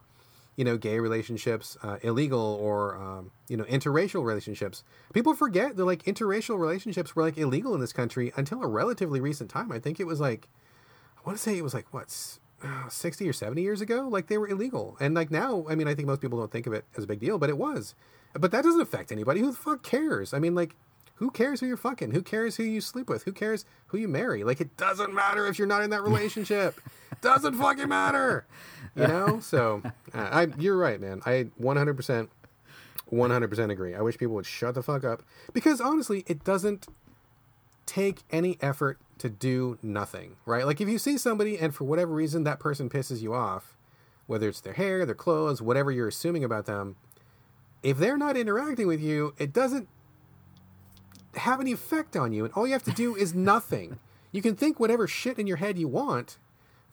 you 0.57 0.65
know, 0.65 0.77
gay 0.77 0.99
relationships 0.99 1.77
uh, 1.83 1.99
illegal 2.03 2.59
or 2.61 2.97
um, 2.97 3.31
you 3.49 3.57
know 3.57 3.65
interracial 3.65 4.25
relationships. 4.25 4.83
People 5.15 5.35
forget 5.35 5.77
that 5.77 5.85
like 5.85 6.03
interracial 6.05 6.59
relationships 6.59 7.15
were 7.15 7.23
like 7.23 7.39
illegal 7.39 7.73
in 7.75 7.81
this 7.81 7.93
country 7.93 8.33
until 8.37 8.63
a 8.63 8.67
relatively 8.67 9.21
recent 9.21 9.49
time. 9.49 9.71
I 9.71 9.79
think 9.79 10.01
it 10.01 10.09
was 10.09 10.21
like 10.21 10.49
want 11.29 11.37
to 11.37 11.43
say 11.43 11.59
it 11.59 11.63
was 11.63 11.75
like 11.75 11.93
what 11.93 12.11
60 12.89 13.29
or 13.29 13.33
70 13.33 13.63
years 13.63 13.81
ago? 13.83 14.09
Like 14.09 14.29
they 14.29 14.39
were 14.39 14.49
illegal. 14.49 14.97
And 14.99 15.15
like 15.15 15.31
now 15.31 15.67
i 15.69 15.75
mean 15.75 15.87
i 15.87 15.95
think 15.95 16.09
most 16.09 16.21
people 16.21 16.39
don't 16.39 16.51
think 16.51 16.67
of 16.67 16.73
it 16.73 16.85
as 16.97 17.05
a 17.05 17.07
big 17.07 17.21
deal 17.21 17.39
but 17.39 17.51
it 17.51 17.59
was. 17.59 17.95
But 18.33 18.51
that 18.51 18.65
doesn't 18.65 18.81
affect 18.81 19.13
anybody. 19.13 19.41
Who 19.41 19.51
the 19.51 19.57
fuck 19.57 19.83
cares? 19.83 20.33
I 20.33 20.39
mean 20.39 20.55
like 20.55 20.75
who 21.17 21.31
cares 21.31 21.61
who 21.61 21.67
you're 21.67 21.77
fucking? 21.77 22.13
Who 22.13 22.23
cares 22.23 22.57
who 22.57 22.63
you 22.63 22.81
sleep 22.81 23.09
with? 23.09 23.25
Who 23.25 23.33
cares 23.33 23.65
who 23.89 23.99
you 23.99 24.09
marry? 24.09 24.43
Like 24.45 24.61
it 24.61 24.77
doesn't 24.77 25.13
matter 25.13 25.47
if 25.47 25.59
you're 25.59 25.69
not 25.69 25.83
in 25.83 25.91
that 25.91 26.03
relationship. 26.03 26.81
Doesn't 27.21 27.55
fucking 27.55 27.89
matter. 27.89 28.47
You 28.95 29.09
know? 29.09 29.41
So 29.41 29.83
uh, 30.15 30.29
i 30.31 30.47
you're 30.59 30.77
right 30.77 31.01
man. 31.01 31.21
I 31.27 31.49
100% 31.61 32.29
100% 33.13 33.71
agree. 33.73 33.95
I 33.95 34.01
wish 34.01 34.17
people 34.17 34.37
would 34.37 34.47
shut 34.47 34.75
the 34.75 34.83
fuck 34.83 35.05
up. 35.05 35.23
Because 35.53 35.81
honestly 35.81 36.25
it 36.27 36.45
doesn't 36.45 36.87
take 37.87 38.23
any 38.31 38.57
effort 38.61 38.99
to 39.19 39.29
do 39.29 39.79
nothing, 39.83 40.37
right? 40.47 40.67
Like 40.67 40.81
if 40.81 40.89
you 40.89 40.99
see 40.99 41.19
somebody 41.19 41.59
and 41.59 41.75
for 41.75 41.85
whatever 41.85 42.13
reason 42.13 42.45
that 42.45 42.61
person 42.61 42.89
pisses 42.89 43.21
you 43.21 43.35
off, 43.35 43.77
whether 44.27 44.49
it's 44.49 44.61
their 44.61 44.75
hair, 44.75 45.05
their 45.07 45.15
clothes, 45.15 45.63
whatever 45.63 45.91
you're 45.91 46.09
assuming 46.09 46.45
about 46.45 46.67
them, 46.67 46.97
if 47.83 47.99
they're 47.99 48.19
not 48.19 48.37
interacting 48.37 48.87
with 48.87 49.01
you, 49.01 49.35
it 49.39 49.53
doesn't 49.53 49.89
have 51.35 51.61
any 51.61 51.73
effect 51.73 52.17
on 52.17 52.33
you. 52.33 52.45
And 52.45 52.53
all 52.55 52.67
you 52.67 52.73
have 52.73 52.83
to 52.85 52.93
do 52.93 53.15
is 53.15 53.35
nothing. 53.35 53.99
You 54.33 54.43
can 54.43 54.57
think 54.57 54.79
whatever 54.79 55.07
shit 55.07 55.39
in 55.39 55.47
your 55.47 55.57
head 55.57 55.79
you 55.79 55.89
want, 55.89 56.39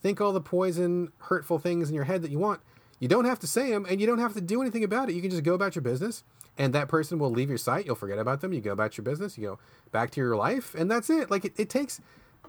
think 0.01 0.21
all 0.21 0.31
the 0.31 0.41
poison, 0.41 1.11
hurtful 1.17 1.59
things 1.59 1.89
in 1.89 1.95
your 1.95 2.05
head 2.05 2.21
that 2.21 2.31
you 2.31 2.39
want. 2.39 2.61
You 2.99 3.07
don't 3.07 3.25
have 3.25 3.39
to 3.39 3.47
say 3.47 3.71
them 3.71 3.85
and 3.89 3.99
you 3.99 4.07
don't 4.07 4.19
have 4.19 4.33
to 4.33 4.41
do 4.41 4.61
anything 4.61 4.83
about 4.83 5.09
it. 5.09 5.15
You 5.15 5.21
can 5.21 5.31
just 5.31 5.43
go 5.43 5.53
about 5.53 5.75
your 5.75 5.81
business 5.81 6.23
and 6.57 6.73
that 6.73 6.87
person 6.87 7.19
will 7.19 7.31
leave 7.31 7.49
your 7.49 7.57
sight. 7.57 7.85
You'll 7.85 7.95
forget 7.95 8.19
about 8.19 8.41
them. 8.41 8.53
You 8.53 8.61
go 8.61 8.71
about 8.71 8.97
your 8.97 9.03
business. 9.03 9.37
You 9.37 9.43
go 9.43 9.59
back 9.91 10.11
to 10.11 10.21
your 10.21 10.35
life, 10.35 10.75
and 10.75 10.89
that's 10.89 11.09
it. 11.09 11.29
Like 11.29 11.45
it, 11.45 11.53
it 11.57 11.69
takes 11.69 12.01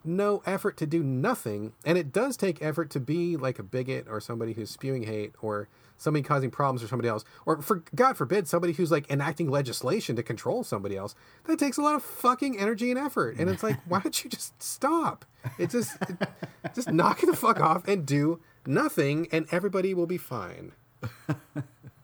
no 0.05 0.43
effort 0.47 0.77
to 0.79 0.87
do 0.87 1.03
nothing, 1.03 1.73
and 1.85 1.99
it 1.99 2.13
does 2.13 2.37
take 2.37 2.63
effort 2.63 2.91
to 2.91 3.01
be 3.01 3.37
like 3.37 3.59
a 3.59 3.63
bigot 3.63 4.07
or 4.09 4.21
somebody 4.21 4.53
who's 4.53 4.71
spewing 4.71 5.03
hate 5.03 5.33
or 5.43 5.69
somebody 5.99 6.23
causing 6.23 6.51
problems 6.51 6.83
for 6.83 6.89
somebody 6.89 7.09
else, 7.09 7.25
or 7.47 7.61
for 7.63 7.83
God 7.95 8.17
forbid, 8.17 8.47
somebody 8.47 8.73
who's 8.73 8.91
like 8.91 9.11
enacting 9.11 9.51
legislation 9.51 10.15
to 10.17 10.23
control 10.23 10.63
somebody 10.63 10.97
else. 10.97 11.15
That 11.45 11.59
takes 11.59 11.79
a 11.79 11.83
lot 11.83 11.95
of 11.95 12.03
fucking 12.03 12.59
energy 12.59 12.91
and 12.91 12.99
effort, 12.99 13.37
and 13.39 13.49
it's 13.51 13.63
like, 13.63 13.79
why 13.87 14.01
don't 14.01 14.25
you 14.25 14.31
just 14.31 14.61
stop? 14.63 15.25
It's 15.59 15.73
just, 15.73 15.97
it, 16.03 16.29
just 16.75 16.93
knock 16.93 17.21
the 17.21 17.35
fuck 17.35 17.61
off 17.61 17.89
and 17.89 18.07
do 18.07 18.41
nothing, 18.67 19.29
and 19.33 19.47
everybody 19.51 19.95
will 19.95 20.07
be 20.07 20.19
fine. 20.19 20.73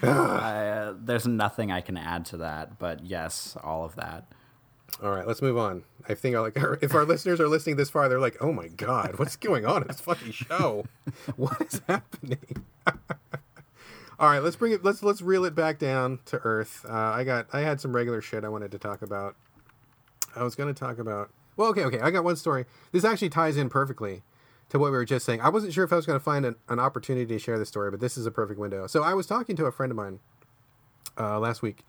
uh, 0.08 0.94
there's 0.98 1.26
nothing 1.26 1.70
I 1.70 1.80
can 1.80 1.96
add 1.96 2.24
to 2.26 2.38
that, 2.38 2.78
but 2.78 3.04
yes, 3.04 3.56
all 3.62 3.84
of 3.84 3.96
that. 3.96 4.26
All 5.02 5.10
right, 5.10 5.26
let's 5.26 5.40
move 5.40 5.56
on. 5.56 5.84
I 6.08 6.14
think 6.14 6.36
like 6.36 6.56
if 6.82 6.94
our 6.94 7.04
listeners 7.04 7.40
are 7.40 7.48
listening 7.48 7.76
this 7.76 7.90
far, 7.90 8.08
they're 8.08 8.20
like, 8.20 8.36
"Oh 8.40 8.52
my 8.52 8.68
god, 8.68 9.18
what's 9.18 9.36
going 9.36 9.64
on 9.64 9.82
in 9.82 9.88
this 9.88 10.00
fucking 10.00 10.32
show? 10.32 10.84
What 11.36 11.60
is 11.60 11.80
happening?" 11.88 12.64
All 14.18 14.28
right, 14.28 14.42
let's 14.42 14.56
bring 14.56 14.72
it. 14.72 14.84
Let's 14.84 15.02
let's 15.02 15.22
reel 15.22 15.44
it 15.44 15.54
back 15.54 15.78
down 15.78 16.18
to 16.26 16.38
earth. 16.44 16.84
Uh, 16.88 16.92
I 16.92 17.24
got 17.24 17.46
I 17.52 17.60
had 17.60 17.80
some 17.80 17.94
regular 17.94 18.20
shit 18.20 18.44
I 18.44 18.48
wanted 18.48 18.70
to 18.72 18.78
talk 18.78 19.00
about. 19.02 19.36
I 20.36 20.42
was 20.42 20.54
going 20.54 20.72
to 20.72 20.78
talk 20.78 20.98
about. 20.98 21.30
Well, 21.56 21.68
okay, 21.70 21.84
okay. 21.84 22.00
I 22.00 22.10
got 22.10 22.24
one 22.24 22.36
story. 22.36 22.66
This 22.92 23.04
actually 23.04 23.30
ties 23.30 23.56
in 23.56 23.68
perfectly 23.68 24.22
to 24.70 24.78
what 24.78 24.90
we 24.90 24.96
were 24.96 25.04
just 25.04 25.26
saying. 25.26 25.40
I 25.40 25.48
wasn't 25.48 25.72
sure 25.72 25.84
if 25.84 25.92
I 25.92 25.96
was 25.96 26.06
going 26.06 26.18
to 26.18 26.24
find 26.24 26.46
an, 26.46 26.56
an 26.68 26.78
opportunity 26.78 27.26
to 27.26 27.38
share 27.38 27.58
this 27.58 27.68
story, 27.68 27.90
but 27.90 28.00
this 28.00 28.16
is 28.16 28.24
a 28.24 28.30
perfect 28.30 28.58
window. 28.58 28.86
So 28.86 29.02
I 29.02 29.14
was 29.14 29.26
talking 29.26 29.56
to 29.56 29.66
a 29.66 29.72
friend 29.72 29.90
of 29.90 29.96
mine 29.96 30.20
uh, 31.18 31.38
last 31.38 31.60
week, 31.60 31.84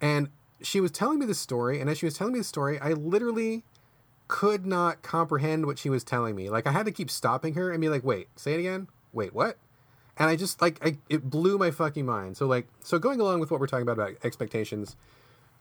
and 0.00 0.28
she 0.62 0.80
was 0.80 0.90
telling 0.90 1.18
me 1.18 1.26
the 1.26 1.34
story, 1.34 1.80
and 1.80 1.88
as 1.90 1.98
she 1.98 2.06
was 2.06 2.14
telling 2.14 2.34
me 2.34 2.40
the 2.40 2.44
story, 2.44 2.78
I 2.78 2.92
literally 2.92 3.64
could 4.28 4.64
not 4.64 5.02
comprehend 5.02 5.66
what 5.66 5.78
she 5.78 5.90
was 5.90 6.04
telling 6.04 6.36
me. 6.36 6.48
Like 6.50 6.66
I 6.66 6.72
had 6.72 6.86
to 6.86 6.92
keep 6.92 7.10
stopping 7.10 7.54
her 7.54 7.72
and 7.72 7.80
be 7.80 7.88
like, 7.88 8.04
"Wait, 8.04 8.28
say 8.36 8.54
it 8.54 8.60
again. 8.60 8.88
Wait, 9.12 9.34
what?" 9.34 9.56
And 10.16 10.28
I 10.28 10.36
just 10.36 10.60
like 10.62 10.78
I, 10.86 10.98
it 11.08 11.28
blew 11.30 11.58
my 11.58 11.70
fucking 11.70 12.06
mind. 12.06 12.36
So 12.36 12.46
like 12.46 12.68
so 12.80 12.98
going 12.98 13.20
along 13.20 13.40
with 13.40 13.50
what 13.50 13.58
we're 13.58 13.66
talking 13.66 13.82
about 13.82 13.98
about 13.98 14.12
expectations, 14.22 14.96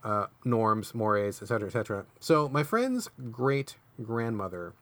uh, 0.04 0.28
norms, 0.46 0.94
mores, 0.94 1.42
etc., 1.42 1.68
etc. 1.68 2.06
So 2.20 2.50
my 2.50 2.64
friend's 2.64 3.10
great 3.32 3.78
grandmother 4.04 4.74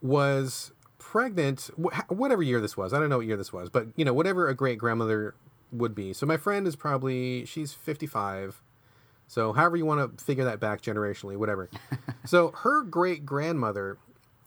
was 0.00 0.72
pregnant 0.98 1.70
wh- 1.80 2.10
whatever 2.10 2.42
year 2.42 2.60
this 2.60 2.76
was. 2.76 2.92
I 2.92 2.98
don't 2.98 3.08
know 3.08 3.18
what 3.18 3.26
year 3.26 3.36
this 3.36 3.52
was, 3.52 3.70
but 3.70 3.88
you 3.96 4.04
know 4.04 4.14
whatever 4.14 4.48
a 4.48 4.54
great 4.54 4.78
grandmother 4.78 5.34
would 5.72 5.94
be. 5.94 6.12
So 6.12 6.26
my 6.26 6.36
friend 6.36 6.66
is 6.66 6.76
probably 6.76 7.44
she's 7.44 7.72
55. 7.72 8.62
So 9.28 9.52
however 9.52 9.76
you 9.76 9.86
want 9.86 10.18
to 10.18 10.24
figure 10.24 10.44
that 10.44 10.60
back 10.60 10.82
generationally, 10.82 11.36
whatever. 11.36 11.68
so 12.24 12.52
her 12.62 12.82
great 12.82 13.26
grandmother 13.26 13.98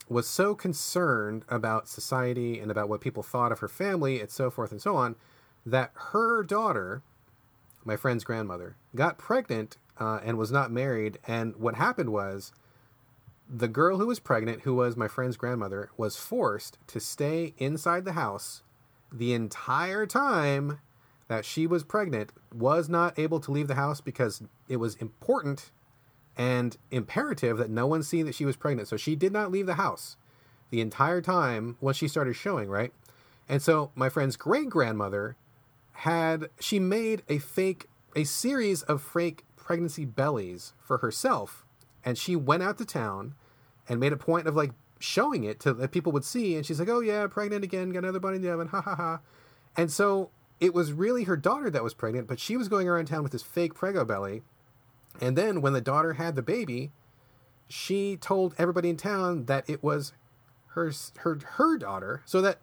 was 0.08 0.28
so 0.28 0.56
concerned 0.56 1.44
about 1.50 1.88
society 1.88 2.60
and 2.60 2.72
about 2.72 2.90
what 2.90 3.02
people 3.02 3.22
thought 3.22 3.52
of 3.52 3.60
her 3.60 3.68
family 3.68 4.20
and 4.20 4.32
so 4.32 4.50
forth 4.50 4.72
and 4.72 4.82
so 4.82 4.96
on 4.96 5.16
that 5.66 5.92
her 5.94 6.44
daughter, 6.44 7.04
my 7.86 7.96
friend's 7.96 8.24
grandmother, 8.24 8.76
got 8.96 9.18
pregnant 9.18 9.78
uh, 10.00 10.20
and 10.24 10.38
was 10.38 10.52
not 10.52 10.72
married. 10.72 11.20
And 11.28 11.56
what 11.58 11.76
happened 11.76 12.12
was 12.12 12.52
the 13.50 13.68
girl 13.68 13.98
who 13.98 14.06
was 14.06 14.20
pregnant, 14.20 14.62
who 14.62 14.76
was 14.76 14.96
my 14.96 15.08
friend's 15.08 15.36
grandmother, 15.36 15.90
was 15.98 16.18
forced 16.18 16.78
to 16.88 17.00
stay 17.00 17.56
inside 17.58 18.06
the 18.06 18.14
house 18.14 18.62
the 19.12 19.34
entire 19.34 20.06
time 20.06 20.80
that 21.28 21.46
she 21.46 21.66
was 21.66 21.84
pregnant, 21.84 22.32
was 22.54 22.88
not 22.90 23.18
able 23.18 23.40
to 23.40 23.52
leave 23.52 23.68
the 23.68 23.76
house 23.76 24.02
because 24.02 24.44
it 24.68 24.78
was 24.78 24.96
important 24.96 25.72
and 26.38 26.78
imperative 26.92 27.58
that 27.58 27.70
no 27.70 27.88
one 27.88 28.04
see 28.04 28.22
that 28.22 28.36
she 28.36 28.46
was 28.46 28.56
pregnant. 28.56 28.88
So 28.88 28.98
she 28.98 29.16
did 29.16 29.34
not 29.34 29.52
leave 29.52 29.66
the 29.66 29.76
house 29.76 30.16
the 30.70 30.82
entire 30.82 31.22
time 31.22 31.76
once 31.82 31.98
she 31.98 32.08
started 32.08 32.36
showing, 32.36 32.70
right? 32.70 32.94
And 33.48 33.62
so 33.62 33.92
my 33.96 34.10
friend's 34.10 34.38
great 34.38 34.70
grandmother 34.70 35.36
had 35.92 36.50
she 36.60 36.80
made 36.80 37.24
a 37.28 37.40
fake 37.40 37.88
a 38.16 38.24
series 38.24 38.82
of 38.84 39.02
fake 39.02 39.44
pregnancy 39.56 40.06
bellies 40.06 40.74
for 40.80 40.98
herself 41.00 41.66
and 42.04 42.18
she 42.18 42.36
went 42.36 42.64
out 42.64 42.78
to 42.78 42.86
town 42.86 43.36
and 43.88 44.00
made 44.00 44.14
a 44.14 44.18
point 44.18 44.48
of 44.48 44.56
like 44.56 44.72
showing 45.00 45.44
it 45.44 45.60
to 45.60 45.74
that 45.74 45.92
people 45.92 46.12
would 46.12 46.26
see 46.26 46.56
and 46.56 46.66
she's 46.66 46.80
like 46.80 46.90
oh 46.90 47.00
yeah 47.00 47.26
pregnant 47.28 47.64
again 47.64 47.90
got 47.92 48.00
another 48.04 48.20
bunny 48.20 48.36
in 48.36 48.42
the 48.42 48.52
oven 48.52 48.68
ha 48.68 48.82
ha 48.82 48.96
ha 48.96 49.20
and 49.78 49.92
so 49.92 50.30
it 50.60 50.74
was 50.74 50.92
really 50.92 51.24
her 51.24 51.38
daughter 51.38 51.70
that 51.70 51.84
was 51.84 51.94
pregnant, 51.94 52.28
but 52.28 52.40
she 52.40 52.58
was 52.58 52.68
going 52.68 52.88
around 52.88 53.06
town 53.06 53.24
with 53.24 53.32
this 53.32 53.44
fake 53.44 53.74
prego 53.74 54.04
belly. 54.04 54.42
And 55.22 55.38
then 55.38 55.62
when 55.62 55.74
the 55.74 55.82
daughter 55.82 56.14
had 56.14 56.36
the 56.36 56.42
baby, 56.42 56.92
she 57.68 58.18
told 58.18 58.56
everybody 58.58 58.90
in 58.90 58.98
town 58.98 59.46
that 59.46 59.70
it 59.70 59.84
was 59.84 60.14
her 60.74 60.92
her 61.20 61.40
her 61.54 61.78
daughter, 61.78 62.22
so 62.26 62.42
that 62.42 62.60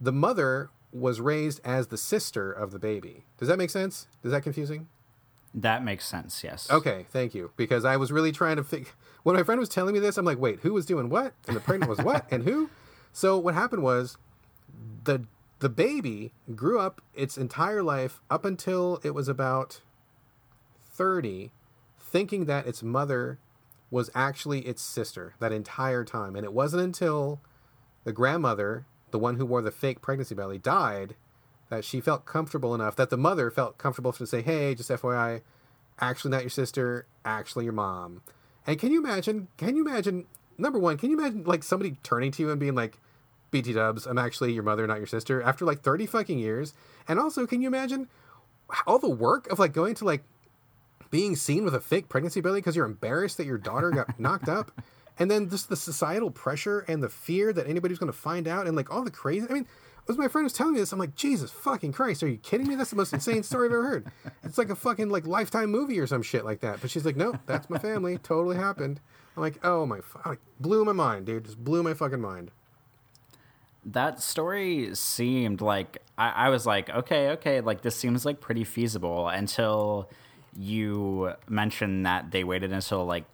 the 0.00 0.12
mother 0.12 0.70
was 0.92 1.20
raised 1.20 1.60
as 1.64 1.88
the 1.88 1.98
sister 1.98 2.50
of 2.50 2.70
the 2.72 2.78
baby. 2.78 3.24
Does 3.38 3.48
that 3.48 3.58
make 3.58 3.70
sense? 3.70 4.06
Is 4.24 4.32
that 4.32 4.42
confusing? 4.42 4.88
That 5.52 5.84
makes 5.84 6.06
sense. 6.06 6.44
Yes. 6.44 6.70
Okay, 6.70 7.06
thank 7.10 7.34
you. 7.34 7.50
Because 7.56 7.84
I 7.84 7.96
was 7.96 8.12
really 8.12 8.32
trying 8.32 8.56
to 8.56 8.64
think. 8.64 8.94
When 9.22 9.36
my 9.36 9.42
friend 9.42 9.58
was 9.58 9.68
telling 9.68 9.92
me 9.92 10.00
this, 10.00 10.16
I'm 10.16 10.24
like, 10.24 10.38
wait, 10.38 10.60
who 10.60 10.72
was 10.72 10.86
doing 10.86 11.10
what? 11.10 11.34
And 11.46 11.56
the 11.56 11.60
pregnant 11.60 11.90
was 11.90 11.98
what? 11.98 12.26
And 12.30 12.44
who? 12.44 12.70
So 13.12 13.36
what 13.36 13.54
happened 13.54 13.82
was 13.82 14.16
the 15.04 15.24
the 15.58 15.68
baby 15.68 16.32
grew 16.54 16.80
up 16.80 17.02
its 17.14 17.36
entire 17.36 17.82
life 17.82 18.22
up 18.30 18.44
until 18.44 18.98
it 19.02 19.10
was 19.10 19.28
about 19.28 19.80
30 20.82 21.52
thinking 21.98 22.46
that 22.46 22.66
its 22.66 22.82
mother 22.82 23.38
was 23.90 24.10
actually 24.14 24.60
its 24.60 24.80
sister 24.80 25.34
that 25.38 25.52
entire 25.52 26.04
time 26.04 26.34
and 26.34 26.44
it 26.44 26.52
wasn't 26.52 26.82
until 26.82 27.40
the 28.04 28.12
grandmother 28.12 28.86
the 29.10 29.18
one 29.18 29.36
who 29.36 29.44
wore 29.44 29.60
the 29.60 29.70
fake 29.70 30.00
pregnancy 30.00 30.34
belly 30.34 30.58
died 30.58 31.14
that 31.70 31.84
she 31.84 32.00
felt 32.00 32.26
comfortable 32.26 32.74
enough 32.74 32.94
that 32.96 33.10
the 33.10 33.16
mother 33.16 33.50
felt 33.50 33.78
comfortable 33.78 34.12
to 34.12 34.26
say 34.26 34.42
hey 34.42 34.74
just 34.74 34.90
fyi 34.90 35.40
actually 35.98 36.30
not 36.30 36.42
your 36.42 36.50
sister 36.50 37.06
actually 37.24 37.64
your 37.64 37.72
mom 37.72 38.22
and 38.66 38.78
can 38.78 38.92
you 38.92 39.02
imagine 39.02 39.48
can 39.56 39.74
you 39.76 39.86
imagine 39.86 40.26
number 40.58 40.78
one 40.78 40.98
can 40.98 41.10
you 41.10 41.18
imagine 41.18 41.44
like 41.44 41.62
somebody 41.62 41.96
turning 42.02 42.30
to 42.30 42.42
you 42.42 42.50
and 42.50 42.60
being 42.60 42.74
like 42.74 42.98
BT 43.50 43.72
dubs, 43.72 44.06
I'm 44.06 44.18
actually 44.18 44.52
your 44.52 44.62
mother, 44.62 44.86
not 44.86 44.98
your 44.98 45.06
sister, 45.06 45.42
after 45.42 45.64
like 45.64 45.82
30 45.82 46.06
fucking 46.06 46.38
years. 46.38 46.72
And 47.08 47.18
also, 47.18 47.46
can 47.46 47.60
you 47.60 47.68
imagine 47.68 48.08
all 48.86 48.98
the 48.98 49.10
work 49.10 49.50
of 49.50 49.58
like 49.58 49.72
going 49.72 49.94
to 49.96 50.04
like 50.04 50.22
being 51.10 51.34
seen 51.34 51.64
with 51.64 51.74
a 51.74 51.80
fake 51.80 52.08
pregnancy 52.08 52.40
belly 52.40 52.60
because 52.60 52.76
you're 52.76 52.86
embarrassed 52.86 53.36
that 53.38 53.46
your 53.46 53.58
daughter 53.58 53.90
got 53.90 54.18
knocked 54.20 54.48
up? 54.48 54.72
And 55.18 55.30
then 55.30 55.50
just 55.50 55.68
the 55.68 55.76
societal 55.76 56.30
pressure 56.30 56.80
and 56.88 57.02
the 57.02 57.08
fear 57.08 57.52
that 57.52 57.66
anybody's 57.66 57.98
going 57.98 58.12
to 58.12 58.18
find 58.18 58.48
out 58.48 58.66
and 58.66 58.76
like 58.76 58.90
all 58.90 59.02
the 59.02 59.10
crazy. 59.10 59.46
I 59.50 59.52
mean, 59.52 59.66
as 60.10 60.18
my 60.18 60.28
friend 60.28 60.44
was 60.44 60.52
telling 60.52 60.74
me 60.74 60.80
this, 60.80 60.92
I'm 60.92 60.98
like, 60.98 61.14
Jesus 61.14 61.50
fucking 61.50 61.92
Christ, 61.92 62.22
are 62.22 62.28
you 62.28 62.38
kidding 62.38 62.68
me? 62.68 62.74
That's 62.74 62.90
the 62.90 62.96
most 62.96 63.12
insane 63.12 63.42
story 63.42 63.66
I've 63.66 63.72
ever 63.72 63.82
heard. 63.82 64.06
It's 64.44 64.58
like 64.58 64.70
a 64.70 64.76
fucking 64.76 65.08
like 65.08 65.26
lifetime 65.26 65.70
movie 65.70 65.98
or 65.98 66.06
some 66.06 66.22
shit 66.22 66.44
like 66.44 66.60
that. 66.60 66.80
But 66.80 66.90
she's 66.90 67.04
like, 67.04 67.16
no, 67.16 67.34
that's 67.46 67.70
my 67.70 67.78
family. 67.78 68.18
Totally 68.18 68.56
happened. 68.56 69.00
I'm 69.36 69.42
like, 69.42 69.64
oh 69.64 69.86
my, 69.86 70.00
like, 70.26 70.40
blew 70.58 70.84
my 70.84 70.92
mind, 70.92 71.26
dude. 71.26 71.44
Just 71.44 71.62
blew 71.62 71.82
my 71.82 71.94
fucking 71.94 72.20
mind 72.20 72.50
that 73.84 74.20
story 74.20 74.94
seemed 74.94 75.60
like 75.60 76.02
I, 76.18 76.28
I, 76.28 76.48
was 76.50 76.66
like, 76.66 76.90
okay, 76.90 77.30
okay, 77.30 77.60
like 77.60 77.80
this 77.80 77.96
seems 77.96 78.26
like 78.26 78.40
pretty 78.40 78.64
feasible 78.64 79.28
until 79.28 80.10
you 80.56 81.32
mentioned 81.48 82.06
that 82.06 82.30
they 82.30 82.44
waited 82.44 82.72
until 82.72 83.04
like 83.04 83.24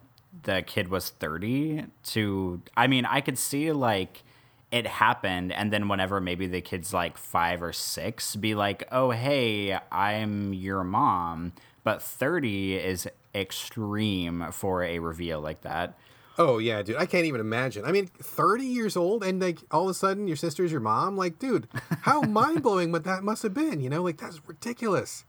the 0.43 0.63
kid 0.65 0.87
was 0.89 1.09
30 1.09 1.85
to 2.03 2.61
I 2.75 2.87
mean, 2.87 3.05
I 3.05 3.21
could 3.21 3.37
see 3.37 3.71
like 3.71 4.23
it 4.71 4.85
happened 4.85 5.51
and 5.53 5.71
then 5.71 5.87
whenever 5.87 6.19
maybe 6.19 6.47
the 6.47 6.61
kid's 6.61 6.93
like 6.93 7.17
5 7.17 7.63
or 7.63 7.73
6 7.73 8.35
be 8.35 8.55
like, 8.55 8.87
"Oh, 8.91 9.11
hey, 9.11 9.77
I'm 9.91 10.53
your 10.53 10.83
mom." 10.83 11.53
But 11.83 12.01
30 12.01 12.75
is 12.75 13.07
extreme 13.33 14.51
for 14.51 14.83
a 14.83 14.99
reveal 14.99 15.39
like 15.39 15.61
that. 15.61 15.97
Oh 16.37 16.59
yeah, 16.59 16.81
dude. 16.83 16.97
I 16.97 17.05
can't 17.05 17.25
even 17.25 17.41
imagine. 17.41 17.85
I 17.85 17.91
mean, 17.91 18.07
30 18.07 18.65
years 18.65 18.95
old 18.95 19.23
and 19.23 19.41
like 19.41 19.59
all 19.71 19.83
of 19.83 19.89
a 19.89 19.93
sudden 19.93 20.27
your 20.27 20.35
sister's 20.35 20.71
your 20.71 20.81
mom? 20.81 21.17
Like, 21.17 21.39
dude, 21.39 21.67
how 22.01 22.21
mind-blowing 22.39 22.91
would 22.91 23.05
that 23.05 23.23
must 23.23 23.41
have 23.43 23.53
been, 23.53 23.79
you 23.79 23.89
know? 23.89 24.03
Like 24.03 24.17
that's 24.17 24.41
ridiculous. 24.47 25.25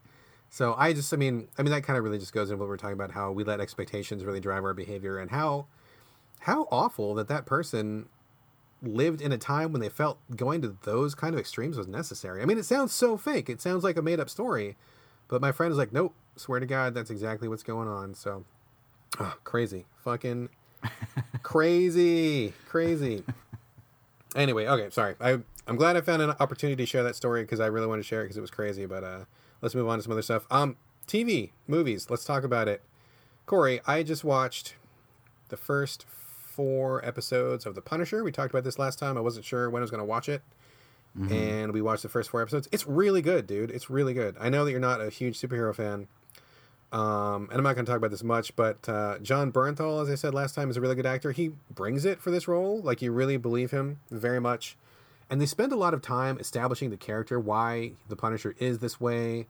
So 0.49 0.75
I 0.77 0.93
just 0.93 1.13
I 1.13 1.17
mean, 1.17 1.47
I 1.57 1.63
mean 1.63 1.71
that 1.71 1.83
kind 1.83 1.97
of 1.97 2.03
really 2.03 2.19
just 2.19 2.33
goes 2.33 2.49
into 2.49 2.59
what 2.59 2.69
we're 2.69 2.77
talking 2.77 2.93
about 2.93 3.11
how 3.11 3.31
we 3.31 3.43
let 3.43 3.59
expectations 3.59 4.23
really 4.23 4.39
drive 4.39 4.63
our 4.63 4.73
behavior 4.73 5.17
and 5.17 5.31
how 5.31 5.67
how 6.41 6.67
awful 6.71 7.15
that 7.15 7.27
that 7.27 7.45
person 7.45 8.07
lived 8.81 9.21
in 9.21 9.31
a 9.31 9.37
time 9.37 9.71
when 9.71 9.81
they 9.81 9.89
felt 9.89 10.19
going 10.35 10.61
to 10.61 10.77
those 10.83 11.15
kind 11.15 11.33
of 11.33 11.39
extremes 11.39 11.77
was 11.77 11.87
necessary. 11.87 12.41
I 12.41 12.45
mean, 12.45 12.57
it 12.57 12.65
sounds 12.65 12.93
so 12.93 13.17
fake. 13.17 13.49
It 13.49 13.61
sounds 13.61 13.83
like 13.83 13.97
a 13.97 14.01
made-up 14.01 14.29
story. 14.29 14.77
But 15.27 15.41
my 15.41 15.51
friend 15.51 15.71
is 15.71 15.77
like, 15.77 15.93
"Nope, 15.93 16.13
swear 16.35 16.59
to 16.59 16.65
God, 16.65 16.93
that's 16.93 17.11
exactly 17.11 17.47
what's 17.47 17.63
going 17.63 17.87
on." 17.87 18.15
So, 18.15 18.45
oh, 19.19 19.35
crazy. 19.43 19.85
Fucking 20.03 20.49
crazy, 21.43 22.53
crazy. 22.67 23.23
Anyway, 24.35 24.65
okay, 24.65 24.89
sorry. 24.89 25.15
I 25.21 25.39
I'm 25.67 25.75
glad 25.75 25.95
I 25.95 26.01
found 26.01 26.21
an 26.23 26.31
opportunity 26.39 26.83
to 26.83 26.87
share 26.87 27.03
that 27.03 27.15
story 27.15 27.43
because 27.43 27.59
I 27.59 27.67
really 27.67 27.85
want 27.85 27.99
to 27.99 28.07
share 28.07 28.21
it 28.21 28.25
because 28.25 28.37
it 28.37 28.41
was 28.41 28.49
crazy. 28.49 28.85
But 28.87 29.03
uh, 29.03 29.19
let's 29.61 29.75
move 29.75 29.87
on 29.87 29.99
to 29.99 30.03
some 30.03 30.11
other 30.11 30.23
stuff. 30.23 30.47
Um, 30.49 30.77
TV, 31.07 31.51
movies. 31.67 32.09
Let's 32.09 32.25
talk 32.25 32.43
about 32.43 32.67
it. 32.67 32.81
Corey, 33.45 33.81
I 33.85 34.03
just 34.03 34.23
watched 34.23 34.75
the 35.49 35.57
first 35.57 36.05
four 36.59 37.05
episodes 37.05 37.65
of 37.65 37.73
The 37.73 37.81
Punisher. 37.81 38.21
We 38.21 38.33
talked 38.33 38.51
about 38.51 38.65
this 38.65 38.77
last 38.77 38.99
time. 38.99 39.17
I 39.17 39.21
wasn't 39.21 39.45
sure 39.45 39.69
when 39.69 39.79
I 39.81 39.83
was 39.83 39.91
going 39.91 40.01
to 40.01 40.05
watch 40.05 40.27
it. 40.27 40.41
Mm-hmm. 41.17 41.31
And 41.31 41.71
we 41.71 41.81
watched 41.81 42.03
the 42.03 42.09
first 42.09 42.29
four 42.29 42.41
episodes. 42.41 42.67
It's 42.69 42.85
really 42.85 43.21
good, 43.21 43.47
dude. 43.47 43.71
It's 43.71 43.89
really 43.89 44.13
good. 44.13 44.35
I 44.41 44.49
know 44.49 44.65
that 44.65 44.71
you're 44.71 44.81
not 44.81 44.99
a 44.99 45.09
huge 45.09 45.39
superhero 45.39 45.73
fan. 45.73 46.09
Um, 46.91 47.47
and 47.49 47.53
I'm 47.53 47.63
not 47.63 47.75
going 47.75 47.85
to 47.85 47.89
talk 47.89 47.95
about 47.95 48.11
this 48.11 48.25
much, 48.25 48.53
but 48.57 48.89
uh, 48.89 49.19
Jon 49.19 49.53
Bernthal, 49.53 50.03
as 50.03 50.09
I 50.09 50.15
said 50.15 50.33
last 50.33 50.53
time, 50.53 50.69
is 50.69 50.75
a 50.75 50.81
really 50.81 50.95
good 50.95 51.05
actor. 51.05 51.31
He 51.31 51.51
brings 51.73 52.03
it 52.03 52.19
for 52.19 52.29
this 52.29 52.45
role. 52.45 52.81
Like, 52.81 53.01
you 53.01 53.13
really 53.13 53.37
believe 53.37 53.71
him 53.71 54.01
very 54.11 54.41
much. 54.41 54.75
And 55.29 55.39
they 55.39 55.45
spend 55.45 55.71
a 55.71 55.77
lot 55.77 55.93
of 55.93 56.01
time 56.01 56.37
establishing 56.39 56.89
the 56.89 56.97
character, 56.97 57.39
why 57.39 57.93
the 58.09 58.17
Punisher 58.17 58.53
is 58.59 58.79
this 58.79 58.99
way. 58.99 59.47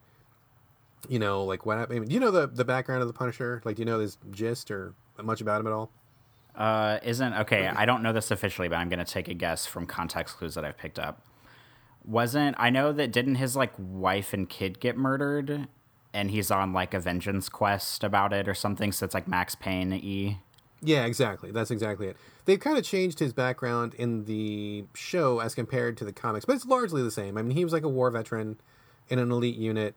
You 1.08 1.18
know, 1.18 1.44
like 1.44 1.66
what? 1.66 1.80
I 1.80 1.88
mean, 1.88 2.06
do 2.06 2.14
you 2.14 2.20
know 2.20 2.30
the 2.30 2.46
the 2.46 2.66
background 2.66 3.02
of 3.02 3.08
the 3.08 3.14
Punisher? 3.14 3.64
Like, 3.66 3.78
do 3.78 3.82
you 3.82 3.86
know 3.88 3.98
this 3.98 4.20
gist 4.30 4.70
or 4.70 4.94
much 5.24 5.42
about 5.42 5.60
him 5.60 5.66
at 5.66 5.74
all? 5.74 5.90
Uh, 6.60 7.00
isn't 7.04 7.34
okay. 7.34 7.68
I 7.68 7.86
don't 7.86 8.04
know 8.04 8.12
this 8.12 8.32
officially, 8.32 8.68
but 8.68 8.76
I'm 8.76 8.90
going 8.90 9.04
to 9.04 9.12
take 9.12 9.30
a 9.30 9.34
guess 9.34 9.66
from 9.66 9.86
context 9.86 10.36
clues 10.38 10.56
that 10.56 10.66
I've 10.66 10.78
picked 10.78 11.00
up. 11.00 11.26
Wasn't 12.04 12.56
I 12.60 12.70
know 12.70 12.92
that 12.92 13.12
didn't 13.12 13.36
his 13.36 13.56
like 13.56 13.72
wife 13.78 14.34
and 14.34 14.50
kid 14.50 14.82
get 14.82 14.98
murdered, 14.98 15.68
and 16.14 16.32
he's 16.32 16.52
on 16.52 16.74
like 16.74 16.94
a 16.94 17.00
vengeance 17.00 17.48
quest 17.48 18.04
about 18.04 18.34
it 18.34 18.48
or 18.48 18.54
something. 18.54 18.92
So 18.92 19.06
it's 19.06 19.14
like 19.14 19.28
Max 19.28 19.56
Payne 19.56 19.94
e. 19.94 20.40
Yeah, 20.82 21.06
exactly. 21.06 21.52
That's 21.52 21.72
exactly 21.72 22.08
it. 22.08 22.18
They've 22.46 22.60
kind 22.60 22.78
of 22.78 22.84
changed 22.84 23.20
his 23.20 23.32
background 23.32 23.94
in 23.96 24.26
the 24.26 24.86
show 24.94 25.40
as 25.40 25.56
compared 25.56 25.98
to 25.98 26.06
the 26.06 26.14
comics, 26.14 26.46
but 26.46 26.56
it's 26.56 26.66
largely 26.66 27.02
the 27.04 27.12
same. 27.12 27.38
I 27.38 27.42
mean, 27.42 27.56
he 27.56 27.64
was 27.64 27.74
like 27.74 27.84
a 27.84 27.90
war 27.90 28.10
veteran 28.12 28.60
in 29.08 29.20
an 29.20 29.32
elite 29.32 29.58
unit, 29.58 29.96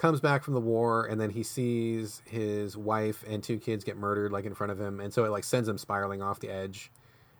comes 0.00 0.20
back 0.20 0.42
from 0.42 0.54
the 0.54 0.60
war, 0.60 1.04
and 1.04 1.20
then 1.20 1.30
he 1.30 1.42
sees 1.42 2.22
his 2.24 2.76
wife 2.76 3.22
and 3.28 3.42
two 3.42 3.58
kids 3.58 3.84
get 3.84 3.96
murdered 3.96 4.32
like 4.32 4.46
in 4.46 4.54
front 4.54 4.72
of 4.72 4.80
him, 4.80 4.98
and 4.98 5.12
so 5.12 5.24
it 5.24 5.28
like 5.28 5.44
sends 5.44 5.68
him 5.68 5.76
spiraling 5.76 6.22
off 6.22 6.40
the 6.40 6.48
edge, 6.48 6.90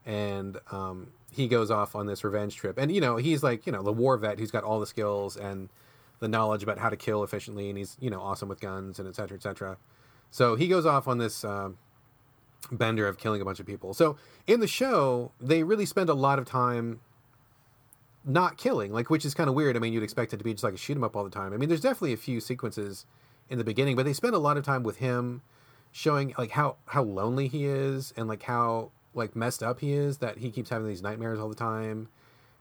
and 0.04 0.58
um, 0.70 1.08
he 1.32 1.48
goes 1.48 1.70
off 1.70 1.96
on 1.96 2.06
this 2.06 2.22
revenge 2.22 2.56
trip. 2.56 2.76
And 2.78 2.92
you 2.92 3.00
know, 3.00 3.16
he's 3.16 3.42
like 3.42 3.66
you 3.66 3.72
know 3.72 3.82
the 3.82 3.92
war 3.92 4.16
vet 4.18 4.38
who's 4.38 4.50
got 4.50 4.62
all 4.62 4.78
the 4.78 4.86
skills 4.86 5.36
and 5.36 5.70
the 6.18 6.28
knowledge 6.28 6.62
about 6.62 6.78
how 6.78 6.90
to 6.90 6.96
kill 6.96 7.24
efficiently, 7.24 7.70
and 7.70 7.78
he's 7.78 7.96
you 7.98 8.10
know 8.10 8.20
awesome 8.20 8.48
with 8.48 8.60
guns 8.60 8.98
and 8.98 9.08
etc. 9.08 9.36
etc. 9.36 9.78
So 10.30 10.54
he 10.54 10.68
goes 10.68 10.86
off 10.86 11.08
on 11.08 11.18
this. 11.18 11.44
Uh, 11.44 11.70
bender 12.70 13.08
of 13.08 13.16
killing 13.16 13.40
a 13.40 13.44
bunch 13.44 13.58
of 13.58 13.64
people. 13.64 13.94
So 13.94 14.16
in 14.46 14.60
the 14.60 14.68
show, 14.68 15.32
they 15.40 15.62
really 15.62 15.86
spend 15.86 16.10
a 16.10 16.14
lot 16.14 16.38
of 16.38 16.44
time 16.44 17.00
not 18.24 18.56
killing, 18.56 18.92
like 18.92 19.10
which 19.10 19.24
is 19.24 19.34
kind 19.34 19.48
of 19.48 19.54
weird. 19.54 19.76
I 19.76 19.80
mean, 19.80 19.92
you'd 19.92 20.02
expect 20.02 20.32
it 20.32 20.38
to 20.38 20.44
be 20.44 20.52
just 20.52 20.64
like 20.64 20.74
a 20.74 20.78
shoot 20.78 20.96
'em 20.96 21.04
up 21.04 21.16
all 21.16 21.24
the 21.24 21.30
time. 21.30 21.52
I 21.52 21.56
mean, 21.56 21.68
there's 21.68 21.80
definitely 21.80 22.12
a 22.12 22.18
few 22.18 22.40
sequences 22.40 23.06
in 23.48 23.58
the 23.58 23.64
beginning, 23.64 23.96
but 23.96 24.04
they 24.04 24.12
spend 24.12 24.34
a 24.34 24.38
lot 24.38 24.56
of 24.56 24.64
time 24.64 24.82
with 24.82 24.98
him 24.98 25.42
showing 25.92 26.34
like 26.38 26.52
how 26.52 26.76
how 26.86 27.02
lonely 27.02 27.48
he 27.48 27.64
is 27.64 28.12
and 28.16 28.28
like 28.28 28.42
how 28.44 28.90
like 29.14 29.34
messed 29.34 29.62
up 29.62 29.80
he 29.80 29.92
is 29.92 30.18
that 30.18 30.38
he 30.38 30.50
keeps 30.50 30.70
having 30.70 30.86
these 30.86 31.02
nightmares 31.02 31.38
all 31.38 31.48
the 31.48 31.54
time 31.54 32.08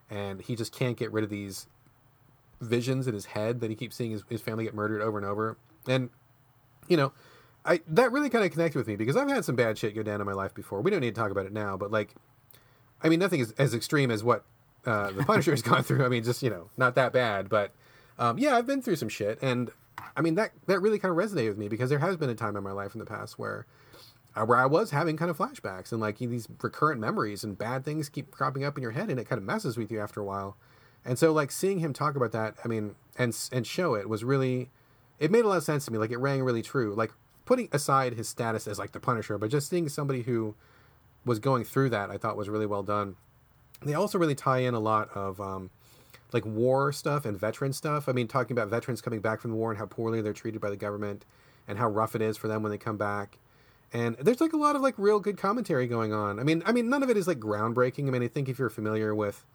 and 0.09 0.41
he 0.41 0.55
just 0.55 0.73
can't 0.73 0.97
get 0.97 1.11
rid 1.11 1.23
of 1.23 1.29
these 1.29 1.67
visions 2.59 3.07
in 3.07 3.13
his 3.13 3.27
head 3.27 3.59
that 3.59 3.69
he 3.69 3.75
keeps 3.75 3.95
seeing 3.95 4.11
his, 4.11 4.23
his 4.29 4.41
family 4.41 4.63
get 4.63 4.73
murdered 4.73 5.01
over 5.01 5.17
and 5.17 5.27
over. 5.27 5.57
And 5.87 6.09
you 6.87 6.97
know, 6.97 7.13
I 7.63 7.81
that 7.87 8.11
really 8.11 8.29
kind 8.29 8.43
of 8.43 8.51
connected 8.51 8.77
with 8.77 8.87
me 8.87 8.95
because 8.95 9.15
I've 9.15 9.29
had 9.29 9.45
some 9.45 9.55
bad 9.55 9.77
shit 9.77 9.95
go 9.95 10.03
down 10.03 10.21
in 10.21 10.25
my 10.25 10.33
life 10.33 10.53
before. 10.53 10.81
We 10.81 10.89
don't 10.89 11.01
need 11.01 11.13
to 11.13 11.21
talk 11.21 11.31
about 11.31 11.45
it 11.45 11.53
now, 11.53 11.77
but 11.77 11.91
like, 11.91 12.15
I 13.03 13.09
mean, 13.09 13.19
nothing 13.19 13.39
is 13.41 13.51
as 13.53 13.73
extreme 13.73 14.09
as 14.09 14.23
what 14.23 14.43
uh, 14.85 15.11
the 15.11 15.23
Punisher 15.23 15.51
has 15.51 15.61
gone 15.61 15.83
through. 15.83 16.05
I 16.05 16.09
mean, 16.09 16.23
just 16.23 16.43
you 16.43 16.49
know, 16.49 16.69
not 16.77 16.95
that 16.95 17.13
bad, 17.13 17.49
but 17.49 17.71
um, 18.17 18.37
yeah, 18.37 18.55
I've 18.55 18.65
been 18.65 18.81
through 18.81 18.97
some 18.97 19.09
shit, 19.09 19.39
and 19.41 19.71
I 20.15 20.21
mean 20.21 20.35
that 20.35 20.51
that 20.67 20.79
really 20.81 20.99
kind 20.99 21.11
of 21.11 21.17
resonated 21.17 21.49
with 21.49 21.57
me 21.57 21.67
because 21.67 21.89
there 21.89 21.99
has 21.99 22.17
been 22.17 22.29
a 22.29 22.35
time 22.35 22.55
in 22.55 22.63
my 22.63 22.71
life 22.71 22.93
in 22.93 22.99
the 22.99 23.05
past 23.05 23.37
where 23.37 23.65
uh, 24.35 24.45
where 24.45 24.57
I 24.57 24.65
was 24.65 24.91
having 24.91 25.17
kind 25.17 25.31
of 25.31 25.37
flashbacks 25.37 25.91
and 25.91 25.99
like 25.99 26.17
these 26.17 26.47
recurrent 26.61 26.99
memories 26.99 27.43
and 27.43 27.57
bad 27.57 27.83
things 27.83 28.09
keep 28.09 28.31
cropping 28.31 28.63
up 28.63 28.77
in 28.77 28.83
your 28.83 28.91
head, 28.91 29.09
and 29.09 29.19
it 29.19 29.27
kind 29.27 29.39
of 29.39 29.45
messes 29.45 29.77
with 29.77 29.91
you 29.91 29.99
after 29.99 30.19
a 30.19 30.25
while. 30.25 30.57
And 31.05 31.17
so, 31.17 31.31
like 31.31 31.51
seeing 31.51 31.79
him 31.79 31.93
talk 31.93 32.15
about 32.15 32.31
that, 32.31 32.55
I 32.63 32.67
mean, 32.67 32.95
and 33.17 33.35
and 33.51 33.65
show 33.65 33.95
it 33.95 34.09
was 34.09 34.23
really, 34.23 34.69
it 35.19 35.31
made 35.31 35.45
a 35.45 35.47
lot 35.47 35.57
of 35.57 35.63
sense 35.63 35.85
to 35.85 35.91
me. 35.91 35.97
Like 35.97 36.11
it 36.11 36.17
rang 36.17 36.43
really 36.43 36.61
true. 36.61 36.93
Like 36.93 37.11
putting 37.45 37.69
aside 37.71 38.13
his 38.13 38.27
status 38.29 38.67
as 38.67 38.77
like 38.77 38.91
the 38.91 38.99
Punisher, 38.99 39.37
but 39.37 39.49
just 39.49 39.69
seeing 39.69 39.89
somebody 39.89 40.23
who 40.23 40.55
was 41.25 41.39
going 41.39 41.63
through 41.63 41.89
that, 41.89 42.09
I 42.09 42.17
thought 42.17 42.37
was 42.37 42.49
really 42.49 42.65
well 42.65 42.83
done. 42.83 43.15
They 43.81 43.93
also 43.93 44.17
really 44.17 44.35
tie 44.35 44.59
in 44.59 44.73
a 44.73 44.79
lot 44.79 45.09
of 45.15 45.39
um, 45.39 45.69
like 46.33 46.45
war 46.45 46.91
stuff 46.91 47.25
and 47.25 47.39
veteran 47.39 47.73
stuff. 47.73 48.09
I 48.09 48.11
mean, 48.11 48.27
talking 48.27 48.55
about 48.57 48.69
veterans 48.69 49.01
coming 49.01 49.21
back 49.21 49.41
from 49.41 49.51
the 49.51 49.57
war 49.57 49.71
and 49.71 49.77
how 49.77 49.85
poorly 49.85 50.21
they're 50.21 50.33
treated 50.33 50.61
by 50.61 50.69
the 50.69 50.77
government 50.77 51.25
and 51.67 51.77
how 51.77 51.89
rough 51.89 52.15
it 52.15 52.21
is 52.21 52.37
for 52.37 52.47
them 52.47 52.63
when 52.63 52.71
they 52.71 52.77
come 52.77 52.97
back. 52.97 53.37
And 53.91 54.15
there's 54.17 54.41
like 54.41 54.53
a 54.53 54.57
lot 54.57 54.75
of 54.75 54.81
like 54.81 54.95
real 54.97 55.19
good 55.19 55.37
commentary 55.37 55.87
going 55.87 56.13
on. 56.13 56.39
I 56.39 56.43
mean, 56.43 56.61
I 56.65 56.71
mean, 56.71 56.89
none 56.89 57.03
of 57.03 57.09
it 57.09 57.17
is 57.17 57.27
like 57.27 57.39
groundbreaking. 57.39 58.07
I 58.07 58.11
mean, 58.11 58.21
I 58.21 58.27
think 58.27 58.47
if 58.49 58.59
you're 58.59 58.69
familiar 58.69 59.15
with 59.15 59.45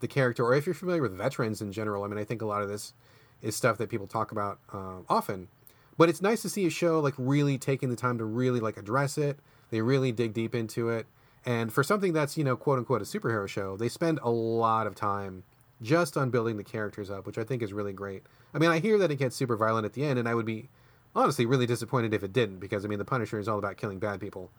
the 0.00 0.08
character 0.08 0.44
or 0.44 0.54
if 0.54 0.66
you're 0.66 0.74
familiar 0.74 1.02
with 1.02 1.16
veterans 1.16 1.60
in 1.60 1.72
general, 1.72 2.02
I 2.02 2.08
mean, 2.08 2.18
I 2.18 2.24
think 2.24 2.42
a 2.42 2.46
lot 2.46 2.62
of 2.62 2.68
this 2.68 2.94
is 3.42 3.54
stuff 3.54 3.78
that 3.78 3.88
people 3.88 4.06
talk 4.06 4.32
about 4.32 4.58
uh, 4.72 5.00
often. 5.08 5.48
But 5.96 6.08
it's 6.08 6.20
nice 6.20 6.42
to 6.42 6.48
see 6.48 6.66
a 6.66 6.70
show 6.70 7.00
like 7.00 7.14
really 7.16 7.58
taking 7.58 7.88
the 7.88 7.96
time 7.96 8.18
to 8.18 8.24
really 8.24 8.60
like 8.60 8.76
address 8.76 9.16
it. 9.16 9.38
They 9.70 9.80
really 9.80 10.12
dig 10.12 10.34
deep 10.34 10.54
into 10.54 10.88
it. 10.88 11.06
And 11.46 11.72
for 11.72 11.84
something 11.84 12.12
that's, 12.12 12.36
you 12.36 12.42
know, 12.42 12.56
quote 12.56 12.78
unquote 12.78 13.00
a 13.00 13.04
superhero 13.04 13.48
show, 13.48 13.76
they 13.76 13.88
spend 13.88 14.18
a 14.22 14.30
lot 14.30 14.88
of 14.88 14.96
time 14.96 15.44
just 15.80 16.16
on 16.16 16.30
building 16.30 16.56
the 16.56 16.64
characters 16.64 17.08
up, 17.08 17.24
which 17.24 17.38
I 17.38 17.44
think 17.44 17.62
is 17.62 17.72
really 17.72 17.92
great. 17.92 18.24
I 18.52 18.58
mean, 18.58 18.70
I 18.70 18.80
hear 18.80 18.98
that 18.98 19.12
it 19.12 19.16
gets 19.16 19.36
super 19.36 19.56
violent 19.56 19.84
at 19.86 19.92
the 19.92 20.04
end, 20.04 20.18
and 20.18 20.28
I 20.28 20.34
would 20.34 20.46
be 20.46 20.68
honestly 21.14 21.46
really 21.46 21.66
disappointed 21.66 22.12
if 22.12 22.24
it 22.24 22.32
didn't, 22.32 22.58
because 22.58 22.84
I 22.84 22.88
mean, 22.88 22.98
the 22.98 23.04
Punisher 23.04 23.38
is 23.38 23.46
all 23.46 23.58
about 23.58 23.76
killing 23.76 23.98
bad 23.98 24.20
people. 24.20 24.50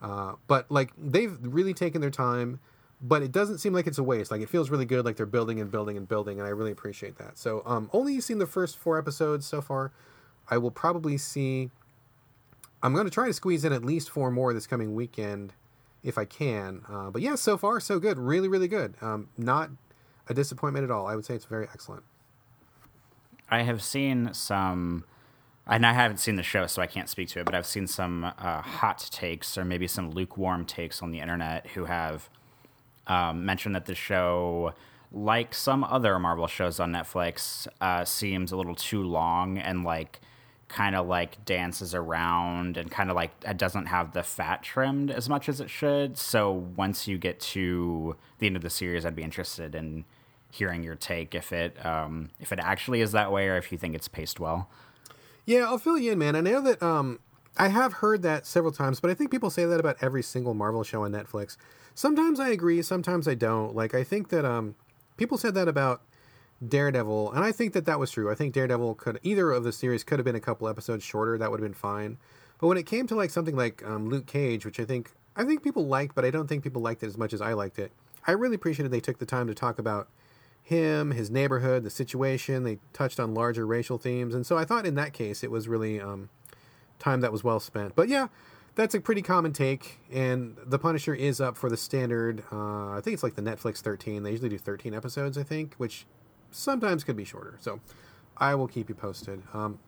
Uh, 0.00 0.34
but 0.46 0.70
like, 0.70 0.92
they've 0.96 1.36
really 1.42 1.74
taken 1.74 2.00
their 2.00 2.10
time, 2.10 2.58
but 3.02 3.22
it 3.22 3.32
doesn't 3.32 3.58
seem 3.58 3.74
like 3.74 3.86
it's 3.86 3.98
a 3.98 4.02
waste. 4.02 4.30
Like, 4.30 4.40
it 4.40 4.48
feels 4.48 4.70
really 4.70 4.86
good, 4.86 5.04
like 5.04 5.16
they're 5.16 5.26
building 5.26 5.60
and 5.60 5.70
building 5.70 5.98
and 5.98 6.08
building, 6.08 6.38
and 6.38 6.46
I 6.46 6.50
really 6.50 6.72
appreciate 6.72 7.16
that. 7.18 7.36
So, 7.36 7.62
um, 7.66 7.90
only 7.92 8.18
seen 8.20 8.38
the 8.38 8.46
first 8.46 8.78
four 8.78 8.98
episodes 8.98 9.44
so 9.44 9.60
far. 9.60 9.92
I 10.48 10.56
will 10.56 10.70
probably 10.70 11.18
see. 11.18 11.70
I'm 12.82 12.94
going 12.94 13.04
to 13.04 13.10
try 13.10 13.26
to 13.26 13.32
squeeze 13.34 13.64
in 13.64 13.74
at 13.74 13.84
least 13.84 14.08
four 14.08 14.30
more 14.30 14.54
this 14.54 14.66
coming 14.66 14.94
weekend 14.94 15.52
if 16.02 16.18
I 16.18 16.24
can. 16.24 16.82
Uh, 16.88 17.10
but 17.10 17.22
yeah, 17.22 17.34
so 17.34 17.56
far 17.56 17.80
so 17.80 17.98
good. 17.98 18.18
Really, 18.18 18.48
really 18.48 18.68
good. 18.68 18.94
Um, 19.00 19.28
not 19.36 19.70
a 20.28 20.34
disappointment 20.34 20.84
at 20.84 20.90
all. 20.90 21.06
I 21.06 21.16
would 21.16 21.24
say 21.24 21.34
it's 21.34 21.44
very 21.44 21.66
excellent. 21.72 22.04
I 23.50 23.62
have 23.62 23.82
seen 23.82 24.32
some, 24.32 25.04
and 25.66 25.84
I 25.84 25.92
haven't 25.92 26.18
seen 26.18 26.36
the 26.36 26.42
show, 26.42 26.66
so 26.66 26.80
I 26.80 26.86
can't 26.86 27.08
speak 27.08 27.28
to 27.30 27.40
it. 27.40 27.46
But 27.46 27.54
I've 27.54 27.66
seen 27.66 27.86
some 27.86 28.24
uh, 28.24 28.62
hot 28.62 29.08
takes 29.10 29.58
or 29.58 29.64
maybe 29.64 29.86
some 29.86 30.10
lukewarm 30.10 30.64
takes 30.64 31.02
on 31.02 31.10
the 31.10 31.20
internet 31.20 31.66
who 31.68 31.86
have 31.86 32.30
um, 33.06 33.44
mentioned 33.44 33.74
that 33.74 33.86
the 33.86 33.94
show 33.94 34.72
like 35.12 35.54
some 35.54 35.82
other 35.84 36.18
Marvel 36.18 36.46
shows 36.46 36.78
on 36.78 36.92
Netflix, 36.92 37.66
uh, 37.80 38.04
seems 38.04 38.52
a 38.52 38.56
little 38.56 38.74
too 38.74 39.02
long 39.02 39.58
and 39.58 39.84
like 39.84 40.20
kind 40.70 40.94
of 40.94 41.06
like 41.06 41.44
dances 41.44 41.94
around 41.94 42.76
and 42.76 42.90
kind 42.90 43.10
of 43.10 43.16
like 43.16 43.32
it 43.44 43.56
doesn't 43.56 43.86
have 43.86 44.12
the 44.12 44.22
fat 44.22 44.62
trimmed 44.62 45.10
as 45.10 45.28
much 45.28 45.48
as 45.48 45.60
it 45.60 45.68
should. 45.68 46.16
So 46.16 46.52
once 46.76 47.08
you 47.08 47.18
get 47.18 47.40
to 47.40 48.16
the 48.38 48.46
end 48.46 48.56
of 48.56 48.62
the 48.62 48.70
series, 48.70 49.04
I'd 49.04 49.16
be 49.16 49.24
interested 49.24 49.74
in 49.74 50.04
hearing 50.52 50.82
your 50.82 50.94
take 50.94 51.34
if 51.34 51.52
it 51.52 51.84
um, 51.84 52.30
if 52.38 52.52
it 52.52 52.60
actually 52.60 53.00
is 53.00 53.12
that 53.12 53.32
way 53.32 53.48
or 53.48 53.56
if 53.56 53.72
you 53.72 53.78
think 53.78 53.94
it's 53.94 54.08
paced 54.08 54.38
well. 54.38 54.70
Yeah, 55.44 55.64
I'll 55.64 55.78
fill 55.78 55.98
you 55.98 56.12
in, 56.12 56.18
man. 56.18 56.36
I 56.36 56.40
know 56.40 56.60
that 56.60 56.80
um, 56.80 57.18
I 57.56 57.68
have 57.68 57.94
heard 57.94 58.22
that 58.22 58.46
several 58.46 58.72
times, 58.72 59.00
but 59.00 59.10
I 59.10 59.14
think 59.14 59.32
people 59.32 59.50
say 59.50 59.64
that 59.64 59.80
about 59.80 59.96
every 60.00 60.22
single 60.22 60.54
Marvel 60.54 60.84
show 60.84 61.04
on 61.04 61.10
Netflix. 61.10 61.56
Sometimes 61.96 62.38
I 62.38 62.50
agree, 62.50 62.80
sometimes 62.82 63.26
I 63.26 63.34
don't. 63.34 63.74
Like 63.74 63.92
I 63.92 64.04
think 64.04 64.28
that 64.28 64.44
um, 64.44 64.76
people 65.16 65.36
said 65.36 65.54
that 65.54 65.66
about 65.66 66.02
Daredevil, 66.66 67.32
and 67.32 67.42
I 67.42 67.52
think 67.52 67.72
that 67.72 67.86
that 67.86 67.98
was 67.98 68.10
true. 68.10 68.30
I 68.30 68.34
think 68.34 68.52
Daredevil 68.52 68.96
could 68.96 69.18
either 69.22 69.50
of 69.50 69.64
the 69.64 69.72
series 69.72 70.04
could 70.04 70.18
have 70.18 70.24
been 70.24 70.34
a 70.34 70.40
couple 70.40 70.68
episodes 70.68 71.02
shorter. 71.02 71.38
That 71.38 71.50
would 71.50 71.60
have 71.60 71.66
been 71.66 71.74
fine. 71.74 72.18
But 72.58 72.66
when 72.66 72.76
it 72.76 72.84
came 72.84 73.06
to 73.06 73.14
like 73.14 73.30
something 73.30 73.56
like 73.56 73.82
um, 73.86 74.10
Luke 74.10 74.26
Cage, 74.26 74.66
which 74.66 74.78
I 74.78 74.84
think 74.84 75.12
I 75.34 75.44
think 75.44 75.62
people 75.62 75.86
liked, 75.86 76.14
but 76.14 76.24
I 76.24 76.30
don't 76.30 76.46
think 76.46 76.62
people 76.62 76.82
liked 76.82 77.02
it 77.02 77.06
as 77.06 77.16
much 77.16 77.32
as 77.32 77.40
I 77.40 77.54
liked 77.54 77.78
it. 77.78 77.92
I 78.26 78.32
really 78.32 78.56
appreciated 78.56 78.92
they 78.92 79.00
took 79.00 79.18
the 79.18 79.26
time 79.26 79.46
to 79.46 79.54
talk 79.54 79.78
about 79.78 80.08
him, 80.62 81.12
his 81.12 81.30
neighborhood, 81.30 81.82
the 81.82 81.90
situation. 81.90 82.64
They 82.64 82.78
touched 82.92 83.18
on 83.18 83.32
larger 83.32 83.66
racial 83.66 83.96
themes, 83.96 84.34
and 84.34 84.44
so 84.44 84.58
I 84.58 84.64
thought 84.64 84.84
in 84.84 84.96
that 84.96 85.14
case 85.14 85.42
it 85.42 85.50
was 85.50 85.66
really 85.66 85.98
um, 85.98 86.28
time 86.98 87.22
that 87.22 87.32
was 87.32 87.42
well 87.42 87.60
spent. 87.60 87.96
But 87.96 88.08
yeah, 88.08 88.28
that's 88.74 88.94
a 88.94 89.00
pretty 89.00 89.22
common 89.22 89.54
take, 89.54 89.98
and 90.12 90.56
The 90.64 90.78
Punisher 90.78 91.14
is 91.14 91.40
up 91.40 91.56
for 91.56 91.70
the 91.70 91.76
standard. 91.78 92.44
Uh, 92.52 92.90
I 92.90 93.00
think 93.02 93.14
it's 93.14 93.22
like 93.22 93.34
the 93.34 93.42
Netflix 93.42 93.78
13. 93.78 94.22
They 94.22 94.30
usually 94.32 94.50
do 94.50 94.58
13 94.58 94.94
episodes, 94.94 95.38
I 95.38 95.42
think, 95.42 95.74
which 95.78 96.06
sometimes 96.50 97.04
could 97.04 97.16
be 97.16 97.24
shorter. 97.24 97.56
So 97.60 97.80
I 98.36 98.54
will 98.54 98.68
keep 98.68 98.88
you 98.88 98.94
posted. 98.94 99.42
Um, 99.52 99.78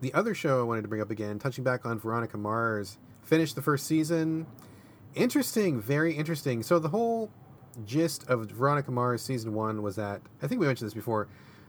the 0.00 0.12
other 0.14 0.34
show 0.34 0.60
I 0.60 0.64
wanted 0.64 0.82
to 0.82 0.88
bring 0.88 1.00
up 1.00 1.10
again, 1.10 1.38
touching 1.38 1.62
back 1.62 1.86
on 1.86 1.98
Veronica 1.98 2.36
Mars, 2.36 2.98
finished 3.22 3.54
the 3.54 3.62
first 3.62 3.86
season. 3.86 4.46
Interesting, 5.14 5.80
very 5.80 6.14
interesting. 6.14 6.62
So 6.62 6.78
the 6.78 6.88
whole 6.88 7.30
gist 7.86 8.28
of 8.28 8.50
Veronica 8.50 8.90
Mars 8.90 9.22
season 9.22 9.54
one 9.54 9.82
was 9.82 9.96
that 9.96 10.20
I 10.42 10.46
think 10.46 10.60
we 10.60 10.66
mentioned 10.66 10.86
this 10.86 10.94
before. 10.94 11.28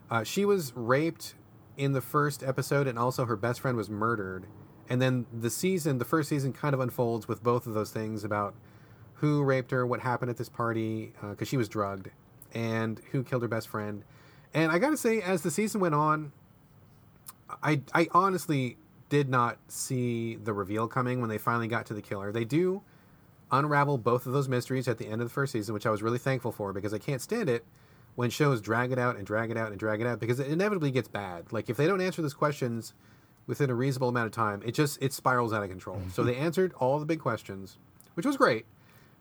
Uh, 0.09 0.23
she 0.23 0.45
was 0.45 0.73
raped 0.75 1.35
in 1.77 1.93
the 1.93 2.01
first 2.01 2.43
episode, 2.43 2.87
and 2.87 2.99
also 2.99 3.25
her 3.25 3.35
best 3.35 3.59
friend 3.59 3.77
was 3.77 3.89
murdered. 3.89 4.45
And 4.89 5.01
then 5.01 5.25
the 5.31 5.49
season, 5.49 5.97
the 5.97 6.05
first 6.05 6.29
season, 6.29 6.53
kind 6.53 6.73
of 6.73 6.79
unfolds 6.79 7.27
with 7.27 7.41
both 7.41 7.67
of 7.67 7.73
those 7.73 7.91
things 7.91 8.23
about 8.23 8.53
who 9.15 9.43
raped 9.43 9.71
her, 9.71 9.85
what 9.87 10.01
happened 10.01 10.29
at 10.29 10.37
this 10.37 10.49
party, 10.49 11.13
because 11.21 11.47
uh, 11.47 11.49
she 11.49 11.57
was 11.57 11.69
drugged, 11.69 12.09
and 12.53 13.01
who 13.11 13.23
killed 13.23 13.41
her 13.41 13.47
best 13.47 13.67
friend. 13.67 14.03
And 14.53 14.71
I 14.71 14.79
gotta 14.79 14.97
say, 14.97 15.21
as 15.21 15.41
the 15.41 15.51
season 15.51 15.81
went 15.81 15.95
on, 15.95 16.31
I 17.61 17.81
I 17.93 18.07
honestly 18.11 18.77
did 19.09 19.29
not 19.29 19.57
see 19.67 20.35
the 20.35 20.53
reveal 20.53 20.87
coming 20.87 21.19
when 21.21 21.29
they 21.29 21.37
finally 21.37 21.67
got 21.67 21.85
to 21.87 21.93
the 21.93 22.01
killer. 22.01 22.31
They 22.31 22.45
do 22.45 22.81
unravel 23.51 23.99
both 23.99 24.25
of 24.25 24.33
those 24.33 24.49
mysteries 24.49 24.87
at 24.87 24.97
the 24.97 25.05
end 25.05 25.21
of 25.21 25.27
the 25.27 25.33
first 25.33 25.53
season, 25.53 25.73
which 25.73 25.85
I 25.85 25.91
was 25.91 26.01
really 26.01 26.17
thankful 26.17 26.51
for 26.51 26.73
because 26.73 26.93
I 26.93 26.97
can't 26.97 27.21
stand 27.21 27.49
it 27.49 27.63
when 28.15 28.29
shows 28.29 28.61
drag 28.61 28.91
it 28.91 28.99
out 28.99 29.15
and 29.15 29.25
drag 29.25 29.51
it 29.51 29.57
out 29.57 29.69
and 29.69 29.79
drag 29.79 30.01
it 30.01 30.07
out 30.07 30.19
because 30.19 30.39
it 30.39 30.47
inevitably 30.47 30.91
gets 30.91 31.07
bad. 31.07 31.51
Like 31.51 31.69
if 31.69 31.77
they 31.77 31.87
don't 31.87 32.01
answer 32.01 32.21
those 32.21 32.33
questions 32.33 32.93
within 33.47 33.69
a 33.69 33.75
reasonable 33.75 34.09
amount 34.09 34.27
of 34.27 34.31
time, 34.31 34.61
it 34.65 34.73
just 34.73 35.01
it 35.01 35.13
spirals 35.13 35.53
out 35.53 35.63
of 35.63 35.69
control. 35.69 36.01
so 36.11 36.21
mm-hmm. 36.21 36.31
they 36.31 36.37
answered 36.37 36.73
all 36.79 36.99
the 36.99 37.05
big 37.05 37.19
questions, 37.19 37.77
which 38.15 38.25
was 38.25 38.37
great. 38.37 38.65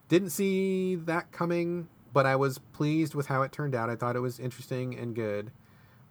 Didn't 0.08 0.30
see 0.30 0.96
that 0.96 1.32
coming, 1.32 1.88
but 2.12 2.26
I 2.26 2.36
was 2.36 2.58
pleased 2.58 3.14
with 3.14 3.26
how 3.26 3.42
it 3.42 3.52
turned 3.52 3.74
out. 3.74 3.90
I 3.90 3.96
thought 3.96 4.16
it 4.16 4.20
was 4.20 4.38
interesting 4.38 4.98
and 4.98 5.14
good. 5.14 5.50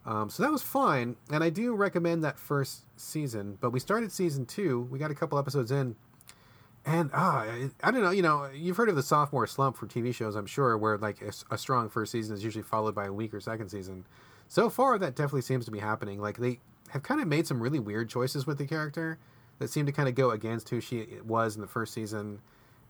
Um, 0.05 0.29
so 0.29 0.41
that 0.41 0.51
was 0.51 0.63
fine, 0.63 1.15
and 1.31 1.43
I 1.43 1.49
do 1.49 1.75
recommend 1.75 2.23
that 2.23 2.39
first 2.39 2.85
season. 2.97 3.57
But 3.61 3.69
we 3.69 3.79
started 3.79 4.11
season 4.11 4.45
two. 4.45 4.87
We 4.89 4.97
got 4.97 5.11
a 5.11 5.15
couple 5.15 5.37
episodes 5.37 5.69
in, 5.69 5.95
and 6.85 7.11
ah, 7.13 7.45
I 7.83 7.91
don't 7.91 8.01
know. 8.01 8.09
You 8.09 8.23
know, 8.23 8.49
you've 8.51 8.77
heard 8.77 8.89
of 8.89 8.95
the 8.95 9.03
sophomore 9.03 9.45
slump 9.45 9.77
for 9.77 9.85
TV 9.85 10.13
shows, 10.13 10.35
I'm 10.35 10.47
sure, 10.47 10.75
where 10.75 10.97
like 10.97 11.21
a, 11.21 11.31
a, 11.53 11.57
strong 11.57 11.87
first 11.87 12.11
season 12.11 12.35
is 12.35 12.43
usually 12.43 12.63
followed 12.63 12.95
by 12.95 13.05
a 13.05 13.13
weaker 13.13 13.39
second 13.39 13.69
season. 13.69 14.05
So 14.47 14.69
far, 14.71 14.97
that 14.97 15.15
definitely 15.15 15.41
seems 15.41 15.65
to 15.65 15.71
be 15.71 15.79
happening. 15.79 16.19
Like 16.19 16.37
they 16.37 16.59
have 16.89 17.03
kind 17.03 17.21
of 17.21 17.27
made 17.27 17.45
some 17.45 17.61
really 17.61 17.79
weird 17.79 18.09
choices 18.09 18.47
with 18.47 18.57
the 18.57 18.65
character 18.65 19.19
that 19.59 19.69
seem 19.69 19.85
to 19.85 19.91
kind 19.91 20.09
of 20.09 20.15
go 20.15 20.31
against 20.31 20.69
who 20.69 20.81
she 20.81 21.07
was 21.23 21.55
in 21.55 21.61
the 21.61 21.67
first 21.67 21.93
season, 21.93 22.39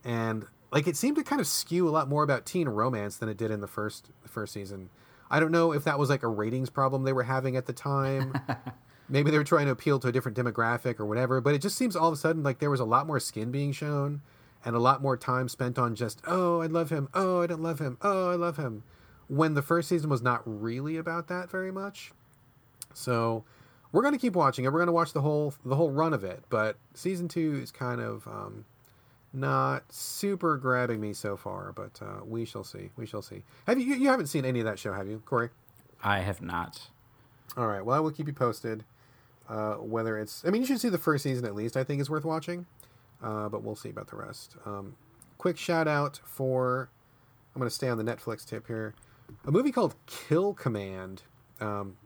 and 0.06 0.46
like 0.72 0.88
it 0.88 0.96
seemed 0.96 1.18
to 1.18 1.24
kind 1.24 1.42
of 1.42 1.48
skew 1.48 1.88
a 1.88 1.92
lot 1.92 2.08
more 2.08 2.24
about 2.24 2.46
teen 2.46 2.70
romance 2.70 3.18
than 3.18 3.30
it 3.30 3.38
did 3.38 3.52
in 3.52 3.62
the 3.62 3.68
first 3.68 4.10
the 4.24 4.30
first 4.30 4.54
season. 4.54 4.90
I 5.30 5.40
don't 5.40 5.52
know 5.52 5.72
if 5.72 5.86
that 5.86 5.98
was 5.98 6.10
like 6.10 6.24
a 6.24 6.28
ratings 6.28 6.70
problem 6.70 7.04
they 7.04 7.14
were 7.14 7.24
having 7.24 7.56
at 7.56 7.66
the 7.66 7.74
time. 7.74 8.34
maybe 9.12 9.30
they 9.30 9.38
were 9.38 9.44
trying 9.44 9.66
to 9.66 9.72
appeal 9.72 10.00
to 10.00 10.08
a 10.08 10.12
different 10.12 10.38
demographic 10.38 11.00
or 11.00 11.06
whatever 11.06 11.42
but 11.42 11.54
it 11.54 11.62
just 11.62 11.78
seems 11.78 11.96
all 11.96 12.08
of 12.08 12.14
a 12.14 12.18
sudden 12.18 12.42
like 12.42 12.60
there 12.60 12.70
was 12.70 12.80
a 12.80 12.86
lot 12.86 13.06
more 13.06 13.20
skin 13.20 13.52
being 13.52 13.74
shown 13.74 14.22
and 14.64 14.76
a 14.76 14.80
lot 14.80 15.02
more 15.02 15.18
time 15.18 15.50
spent 15.50 15.78
on 15.78 15.96
just 15.96 16.22
oh 16.26 16.62
i 16.62 16.66
love 16.66 16.90
him. 16.90 17.10
Oh 17.14 17.42
i 17.42 17.48
don't 17.48 17.62
love 17.62 17.80
him. 17.80 17.98
Oh 18.02 18.32
i 18.32 18.36
love 18.36 18.58
him. 18.58 18.84
When 19.28 19.54
the 19.54 19.62
first 19.62 19.90
season 19.90 20.10
was 20.10 20.22
not 20.22 20.42
really 20.46 20.98
about 20.98 21.28
that 21.28 21.50
very 21.50 21.72
much. 21.72 22.12
So 22.94 23.46
we're 23.94 24.02
going 24.02 24.14
to 24.14 24.20
keep 24.20 24.36
watching 24.36 24.66
it. 24.66 24.74
We're 24.74 24.80
going 24.80 24.88
to 24.88 24.94
watch 24.94 25.14
the 25.14 25.22
whole 25.22 25.54
the 25.66 25.76
whole 25.76 25.92
run 25.92 26.14
of 26.14 26.24
it 26.24 26.44
but 26.50 26.78
season 26.94 27.28
two 27.28 27.60
is 27.62 27.72
kind 27.72 28.00
of 28.00 28.26
um, 28.28 28.66
not 29.34 29.92
super 29.92 30.58
grabbing 30.58 31.00
me 31.00 31.14
so 31.14 31.38
far 31.38 31.72
but 31.72 32.00
uh, 32.02 32.24
we 32.26 32.44
shall 32.46 32.64
see 32.64 32.90
we 32.98 33.06
shall 33.06 33.22
see 33.22 33.44
have 33.66 33.80
you 33.80 33.96
you 33.96 34.08
haven't 34.10 34.28
seen 34.28 34.46
any 34.46 34.60
of 34.60 34.66
that 34.66 34.78
show 34.78 34.92
have 34.94 35.08
you 35.08 35.22
corey 35.26 35.50
i 36.04 36.20
have 36.20 36.42
not 36.42 36.90
all 37.56 37.68
right 37.68 37.86
well 37.86 37.96
i 37.96 38.00
will 38.00 38.12
keep 38.12 38.28
you 38.28 38.34
posted 38.34 38.84
uh, 39.52 39.74
whether 39.76 40.18
it's, 40.18 40.46
I 40.46 40.50
mean, 40.50 40.62
you 40.62 40.66
should 40.68 40.80
see 40.80 40.88
the 40.88 40.98
first 40.98 41.24
season 41.24 41.46
at 41.46 41.54
least. 41.54 41.76
I 41.76 41.84
think 41.84 42.00
is 42.00 42.10
worth 42.10 42.24
watching, 42.24 42.66
uh, 43.22 43.50
but 43.50 43.64
we'll 43.64 43.76
see 43.76 43.90
about 43.90 44.08
the 44.08 44.16
rest. 44.16 44.56
Um, 44.66 44.96
quick 45.38 45.58
shout 45.58 45.90
out 45.90 46.22
for, 46.24 46.90
I'm 47.54 47.60
going 47.60 47.70
to 47.70 47.76
stay 47.76 47.90
on 47.90 47.98
the 47.98 48.04
Netflix 48.04 48.46
tip 48.46 48.68
here. 48.68 48.96
A 49.46 49.52
movie 49.52 49.74
called 49.74 49.96
Kill 50.06 50.54
Command. 50.54 51.24
Um, 51.60 51.98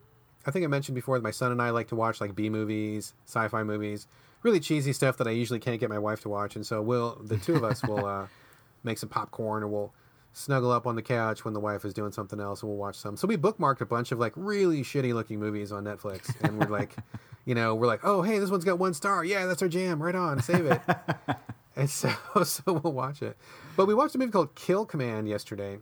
I 0.46 0.52
think 0.52 0.66
I 0.66 0.68
mentioned 0.68 0.96
before 0.96 1.18
that 1.18 1.24
my 1.24 1.32
son 1.32 1.52
and 1.52 1.62
I 1.62 1.70
like 1.70 1.88
to 1.90 1.96
watch 1.96 2.20
like 2.20 2.36
B 2.36 2.50
movies, 2.50 3.14
sci-fi 3.26 3.64
movies, 3.64 4.08
really 4.46 4.60
cheesy 4.60 4.94
stuff 4.94 5.18
that 5.18 5.28
I 5.28 5.32
usually 5.32 5.60
can't 5.60 5.80
get 5.80 5.90
my 5.90 6.00
wife 6.00 6.22
to 6.22 6.30
watch, 6.30 6.56
and 6.56 6.66
so 6.66 6.82
we'll 6.82 7.20
the 7.22 7.38
two 7.38 7.56
of 7.56 7.64
us 7.64 7.84
will 7.84 8.06
uh, 8.06 8.28
make 8.84 9.00
some 9.00 9.10
popcorn 9.10 9.64
and 9.64 9.72
we'll 9.72 9.92
snuggle 10.32 10.72
up 10.72 10.86
on 10.86 10.96
the 10.96 11.02
couch 11.02 11.44
when 11.44 11.54
the 11.54 11.60
wife 11.60 11.84
is 11.84 11.94
doing 11.94 12.12
something 12.12 12.40
else 12.40 12.62
and 12.62 12.70
we'll 12.70 12.78
watch 12.78 12.96
some. 12.96 13.18
So 13.18 13.28
we 13.28 13.38
bookmarked 13.38 13.82
a 13.82 13.86
bunch 13.86 14.12
of 14.12 14.20
like 14.20 14.34
really 14.36 14.84
shitty 14.84 15.14
looking 15.14 15.40
movies 15.40 15.72
on 15.72 15.84
Netflix 15.86 16.30
and 16.42 16.60
we're 16.60 16.68
like, 16.68 16.96
you 17.46 17.56
know, 17.56 17.74
we're 17.74 17.88
like, 17.88 18.02
oh, 18.04 18.22
hey, 18.22 18.38
this 18.38 18.50
one's 18.50 18.66
got 18.66 18.78
one 18.78 18.94
star. 18.94 19.24
Yeah, 19.24 19.46
that's 19.46 19.62
our 19.62 19.70
jam. 19.70 20.04
Right 20.04 20.14
on. 20.14 20.42
Save 20.42 20.66
it. 20.66 20.82
and 21.76 21.90
so, 21.90 22.14
so 22.44 22.62
we'll 22.74 22.94
watch 22.94 23.22
it. 23.22 23.38
But 23.78 23.86
we 23.86 23.94
watched 23.94 24.14
a 24.16 24.18
movie 24.18 24.32
called 24.32 24.54
Kill 24.56 24.86
Command 24.86 25.30
yesterday. 25.30 25.80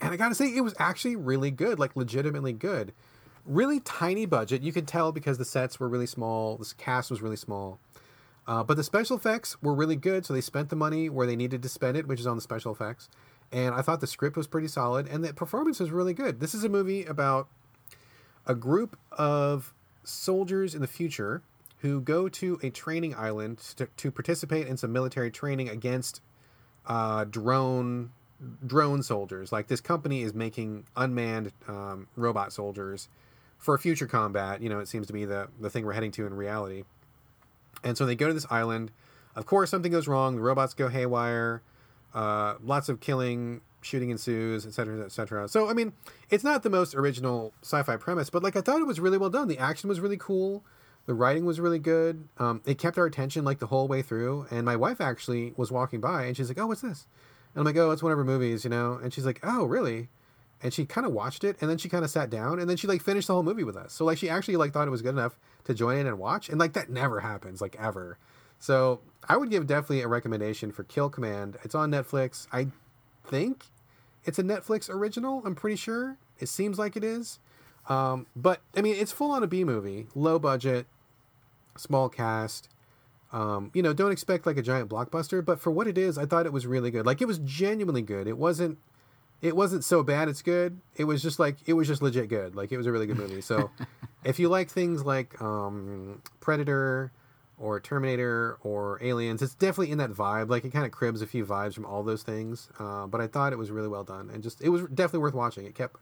And 0.00 0.12
I 0.12 0.16
got 0.16 0.28
to 0.28 0.34
say, 0.34 0.54
it 0.54 0.60
was 0.60 0.74
actually 0.78 1.16
really 1.16 1.50
good, 1.50 1.78
like 1.78 1.96
legitimately 1.96 2.52
good. 2.52 2.92
Really 3.46 3.80
tiny 3.80 4.26
budget. 4.26 4.62
You 4.62 4.72
could 4.72 4.88
tell 4.88 5.12
because 5.12 5.38
the 5.38 5.44
sets 5.44 5.78
were 5.78 5.88
really 5.88 6.06
small, 6.06 6.56
the 6.56 6.72
cast 6.78 7.10
was 7.10 7.20
really 7.20 7.36
small. 7.36 7.78
Uh, 8.46 8.62
but 8.62 8.76
the 8.76 8.84
special 8.84 9.16
effects 9.16 9.60
were 9.62 9.74
really 9.74 9.96
good, 9.96 10.26
so 10.26 10.34
they 10.34 10.40
spent 10.40 10.68
the 10.68 10.76
money 10.76 11.08
where 11.08 11.26
they 11.26 11.36
needed 11.36 11.62
to 11.62 11.68
spend 11.68 11.96
it, 11.96 12.06
which 12.06 12.20
is 12.20 12.26
on 12.26 12.36
the 12.36 12.42
special 12.42 12.72
effects 12.72 13.08
and 13.54 13.72
I 13.72 13.82
thought 13.82 14.00
the 14.00 14.08
script 14.08 14.36
was 14.36 14.48
pretty 14.48 14.66
solid, 14.66 15.08
and 15.08 15.24
the 15.24 15.32
performance 15.32 15.78
was 15.78 15.92
really 15.92 16.12
good. 16.12 16.40
This 16.40 16.54
is 16.54 16.64
a 16.64 16.68
movie 16.68 17.04
about 17.04 17.46
a 18.46 18.54
group 18.54 18.98
of 19.12 19.72
soldiers 20.02 20.74
in 20.74 20.80
the 20.80 20.88
future 20.88 21.40
who 21.78 22.00
go 22.00 22.28
to 22.28 22.58
a 22.64 22.70
training 22.70 23.14
island 23.14 23.58
to, 23.76 23.86
to 23.96 24.10
participate 24.10 24.66
in 24.66 24.76
some 24.76 24.92
military 24.92 25.30
training 25.30 25.68
against 25.68 26.20
uh, 26.86 27.24
drone 27.24 28.10
drone 28.66 29.02
soldiers. 29.02 29.52
Like 29.52 29.68
this 29.68 29.80
company 29.80 30.22
is 30.22 30.34
making 30.34 30.84
unmanned 30.96 31.52
um, 31.68 32.08
robot 32.16 32.52
soldiers 32.52 33.08
for 33.64 33.78
future 33.78 34.06
combat. 34.06 34.60
You 34.60 34.68
know, 34.68 34.78
it 34.78 34.88
seems 34.88 35.06
to 35.06 35.12
be 35.14 35.24
the 35.24 35.48
the 35.58 35.70
thing 35.70 35.86
we're 35.86 35.94
heading 35.94 36.10
to 36.12 36.26
in 36.26 36.34
reality. 36.34 36.84
And 37.82 37.96
so 37.96 38.04
they 38.04 38.14
go 38.14 38.28
to 38.28 38.34
this 38.34 38.46
island. 38.50 38.90
Of 39.34 39.46
course, 39.46 39.70
something 39.70 39.90
goes 39.90 40.06
wrong. 40.06 40.36
The 40.36 40.42
robots 40.42 40.74
go 40.74 40.88
haywire. 40.88 41.62
Uh, 42.12 42.56
lots 42.62 42.88
of 42.88 43.00
killing, 43.00 43.62
shooting 43.80 44.10
ensues, 44.10 44.66
etc., 44.66 45.04
etc. 45.04 45.48
So, 45.48 45.68
I 45.68 45.72
mean, 45.72 45.94
it's 46.30 46.44
not 46.44 46.62
the 46.62 46.70
most 46.70 46.94
original 46.94 47.52
sci-fi 47.62 47.96
premise, 47.96 48.30
but 48.30 48.42
like 48.42 48.54
I 48.54 48.60
thought 48.60 48.80
it 48.80 48.86
was 48.86 49.00
really 49.00 49.18
well 49.18 49.30
done. 49.30 49.48
The 49.48 49.58
action 49.58 49.88
was 49.88 49.98
really 49.98 50.18
cool. 50.18 50.62
The 51.06 51.14
writing 51.14 51.44
was 51.44 51.58
really 51.58 51.78
good. 51.78 52.28
Um, 52.38 52.60
it 52.66 52.78
kept 52.78 52.98
our 52.98 53.06
attention 53.06 53.44
like 53.44 53.58
the 53.58 53.66
whole 53.66 53.88
way 53.88 54.02
through. 54.02 54.46
And 54.50 54.64
my 54.64 54.76
wife 54.76 55.00
actually 55.00 55.54
was 55.56 55.72
walking 55.72 56.00
by, 56.00 56.24
and 56.24 56.36
she's 56.36 56.48
like, 56.48 56.58
"Oh, 56.58 56.66
what's 56.66 56.82
this?" 56.82 57.06
And 57.54 57.60
I'm 57.60 57.64
like, 57.64 57.76
"Oh, 57.76 57.90
it's 57.90 58.02
one 58.02 58.12
of 58.12 58.18
her 58.18 58.24
movies, 58.24 58.62
you 58.62 58.70
know." 58.70 59.00
And 59.02 59.12
she's 59.12 59.26
like, 59.26 59.40
"Oh, 59.42 59.64
really?" 59.64 60.10
And 60.62 60.72
she 60.72 60.86
kind 60.86 61.06
of 61.06 61.12
watched 61.12 61.44
it, 61.44 61.56
and 61.60 61.68
then 61.68 61.76
she 61.76 61.88
kind 61.88 62.04
of 62.04 62.10
sat 62.10 62.30
down, 62.30 62.58
and 62.58 62.70
then 62.70 62.76
she 62.76 62.86
like 62.86 63.02
finished 63.02 63.26
the 63.26 63.34
whole 63.34 63.42
movie 63.42 63.64
with 63.64 63.76
us. 63.76 63.92
So 63.92 64.04
like 64.04 64.18
she 64.18 64.28
actually 64.30 64.56
like 64.56 64.72
thought 64.72 64.88
it 64.88 64.90
was 64.90 65.02
good 65.02 65.10
enough 65.10 65.38
to 65.64 65.74
join 65.74 65.98
in 65.98 66.06
and 66.06 66.18
watch, 66.18 66.48
and 66.48 66.58
like 66.58 66.72
that 66.72 66.88
never 66.88 67.20
happens, 67.20 67.60
like 67.60 67.76
ever. 67.78 68.18
So 68.58 69.00
I 69.28 69.36
would 69.36 69.50
give 69.50 69.66
definitely 69.66 70.02
a 70.02 70.08
recommendation 70.08 70.72
for 70.72 70.84
Kill 70.84 71.10
Command. 71.10 71.58
It's 71.64 71.74
on 71.74 71.90
Netflix. 71.90 72.46
I 72.52 72.68
think 73.26 73.66
it's 74.24 74.38
a 74.38 74.42
Netflix 74.42 74.88
original. 74.88 75.42
I'm 75.44 75.54
pretty 75.54 75.76
sure. 75.76 76.16
It 76.38 76.48
seems 76.48 76.78
like 76.78 76.96
it 76.96 77.04
is. 77.04 77.38
Um, 77.88 78.26
but 78.34 78.60
I 78.74 78.80
mean, 78.80 78.96
it's 78.96 79.12
full 79.12 79.30
on 79.30 79.42
a 79.42 79.46
B 79.46 79.64
movie, 79.64 80.06
low 80.14 80.38
budget, 80.38 80.86
small 81.76 82.08
cast. 82.08 82.68
Um, 83.32 83.70
you 83.74 83.82
know, 83.82 83.92
don't 83.92 84.12
expect 84.12 84.46
like 84.46 84.56
a 84.56 84.62
giant 84.62 84.88
blockbuster, 84.88 85.44
but 85.44 85.60
for 85.60 85.70
what 85.70 85.86
it 85.86 85.98
is, 85.98 86.16
I 86.16 86.24
thought 86.24 86.46
it 86.46 86.52
was 86.52 86.66
really 86.66 86.90
good. 86.90 87.04
Like 87.04 87.20
it 87.20 87.26
was 87.26 87.38
genuinely 87.38 88.02
good. 88.02 88.26
It 88.26 88.38
wasn't 88.38 88.78
it 89.42 89.56
wasn't 89.56 89.84
so 89.84 90.02
bad 90.02 90.28
it's 90.28 90.42
good. 90.42 90.80
It 90.96 91.04
was 91.04 91.22
just 91.22 91.38
like 91.38 91.56
it 91.66 91.74
was 91.74 91.88
just 91.88 92.02
legit 92.02 92.28
good. 92.28 92.54
Like 92.54 92.72
it 92.72 92.76
was 92.76 92.86
a 92.86 92.92
really 92.92 93.06
good 93.06 93.18
movie. 93.18 93.40
So 93.40 93.70
if 94.24 94.38
you 94.38 94.48
like 94.48 94.70
things 94.70 95.04
like 95.04 95.40
um, 95.40 96.22
Predator, 96.40 97.12
or 97.58 97.80
Terminator 97.80 98.58
or 98.62 98.98
Aliens. 99.02 99.42
It's 99.42 99.54
definitely 99.54 99.90
in 99.90 99.98
that 99.98 100.10
vibe. 100.10 100.48
Like 100.48 100.64
it 100.64 100.70
kind 100.70 100.84
of 100.84 100.92
cribs 100.92 101.22
a 101.22 101.26
few 101.26 101.44
vibes 101.44 101.74
from 101.74 101.86
all 101.86 102.02
those 102.02 102.22
things. 102.22 102.68
Uh, 102.78 103.06
but 103.06 103.20
I 103.20 103.26
thought 103.26 103.52
it 103.52 103.58
was 103.58 103.70
really 103.70 103.88
well 103.88 104.04
done 104.04 104.30
and 104.32 104.42
just 104.42 104.60
it 104.60 104.68
was 104.68 104.82
definitely 104.82 105.20
worth 105.20 105.34
watching. 105.34 105.64
It 105.66 105.74
kept 105.74 105.96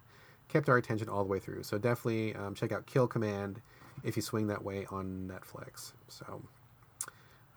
kept 0.48 0.68
our 0.68 0.76
attention 0.76 1.08
all 1.08 1.22
the 1.22 1.30
way 1.30 1.38
through. 1.38 1.62
So 1.62 1.78
definitely 1.78 2.34
um, 2.34 2.54
check 2.54 2.72
out 2.72 2.86
Kill 2.86 3.06
Command 3.06 3.60
if 4.02 4.16
you 4.16 4.22
swing 4.22 4.46
that 4.48 4.64
way 4.64 4.86
on 4.90 5.30
Netflix. 5.32 5.92
So 6.08 6.42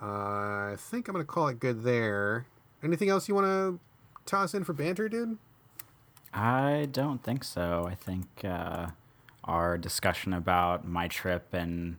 uh, 0.02 0.06
I 0.06 0.76
think 0.78 1.08
I'm 1.08 1.14
gonna 1.14 1.26
call 1.26 1.48
it 1.48 1.60
good 1.60 1.84
there. 1.84 2.46
Anything 2.84 3.10
else 3.10 3.28
you 3.28 3.36
want 3.36 3.48
to 3.48 3.80
toss 4.26 4.54
in 4.54 4.64
for 4.64 4.74
banter, 4.74 5.10
dude? 5.10 5.38
I 6.36 6.90
don't 6.92 7.24
think 7.24 7.46
so. 7.46 7.88
I 7.90 7.96
think 7.96 8.44
uh, 8.44 8.88
our 9.46 9.78
discussion 9.78 10.34
about 10.34 10.86
my 10.86 11.08
trip 11.08 11.54
and 11.54 11.96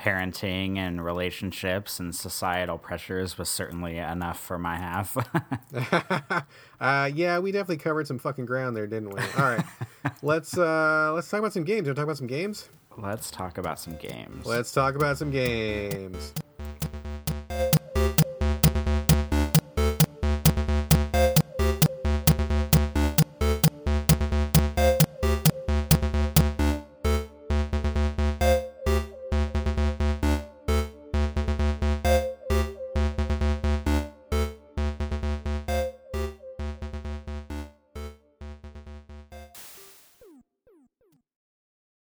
parenting 0.00 0.76
and 0.78 1.04
relationships 1.04 2.00
and 2.00 2.14
societal 2.14 2.78
pressures 2.78 3.36
was 3.36 3.48
certainly 3.48 3.98
enough 3.98 4.40
for 4.40 4.58
my 4.58 4.76
half. 4.76 5.16
uh, 6.80 7.10
yeah, 7.14 7.38
we 7.38 7.52
definitely 7.52 7.76
covered 7.76 8.06
some 8.06 8.18
fucking 8.18 8.46
ground 8.46 8.74
there, 8.74 8.86
didn't 8.86 9.10
we? 9.10 9.20
All 9.36 9.50
right, 9.50 9.64
let's 10.22 10.56
uh, 10.56 11.12
let's 11.14 11.28
talk 11.28 11.40
about 11.40 11.52
some 11.52 11.64
games. 11.64 11.86
You 11.86 11.90
want 11.90 11.96
to 11.96 12.00
talk 12.00 12.04
about 12.04 12.16
some 12.16 12.26
games? 12.26 12.70
Let's 12.96 13.30
talk 13.30 13.58
about 13.58 13.78
some 13.78 13.96
games. 13.96 14.46
Let's 14.46 14.72
talk 14.72 14.94
about 14.94 15.18
some 15.18 15.30
games. 15.30 16.32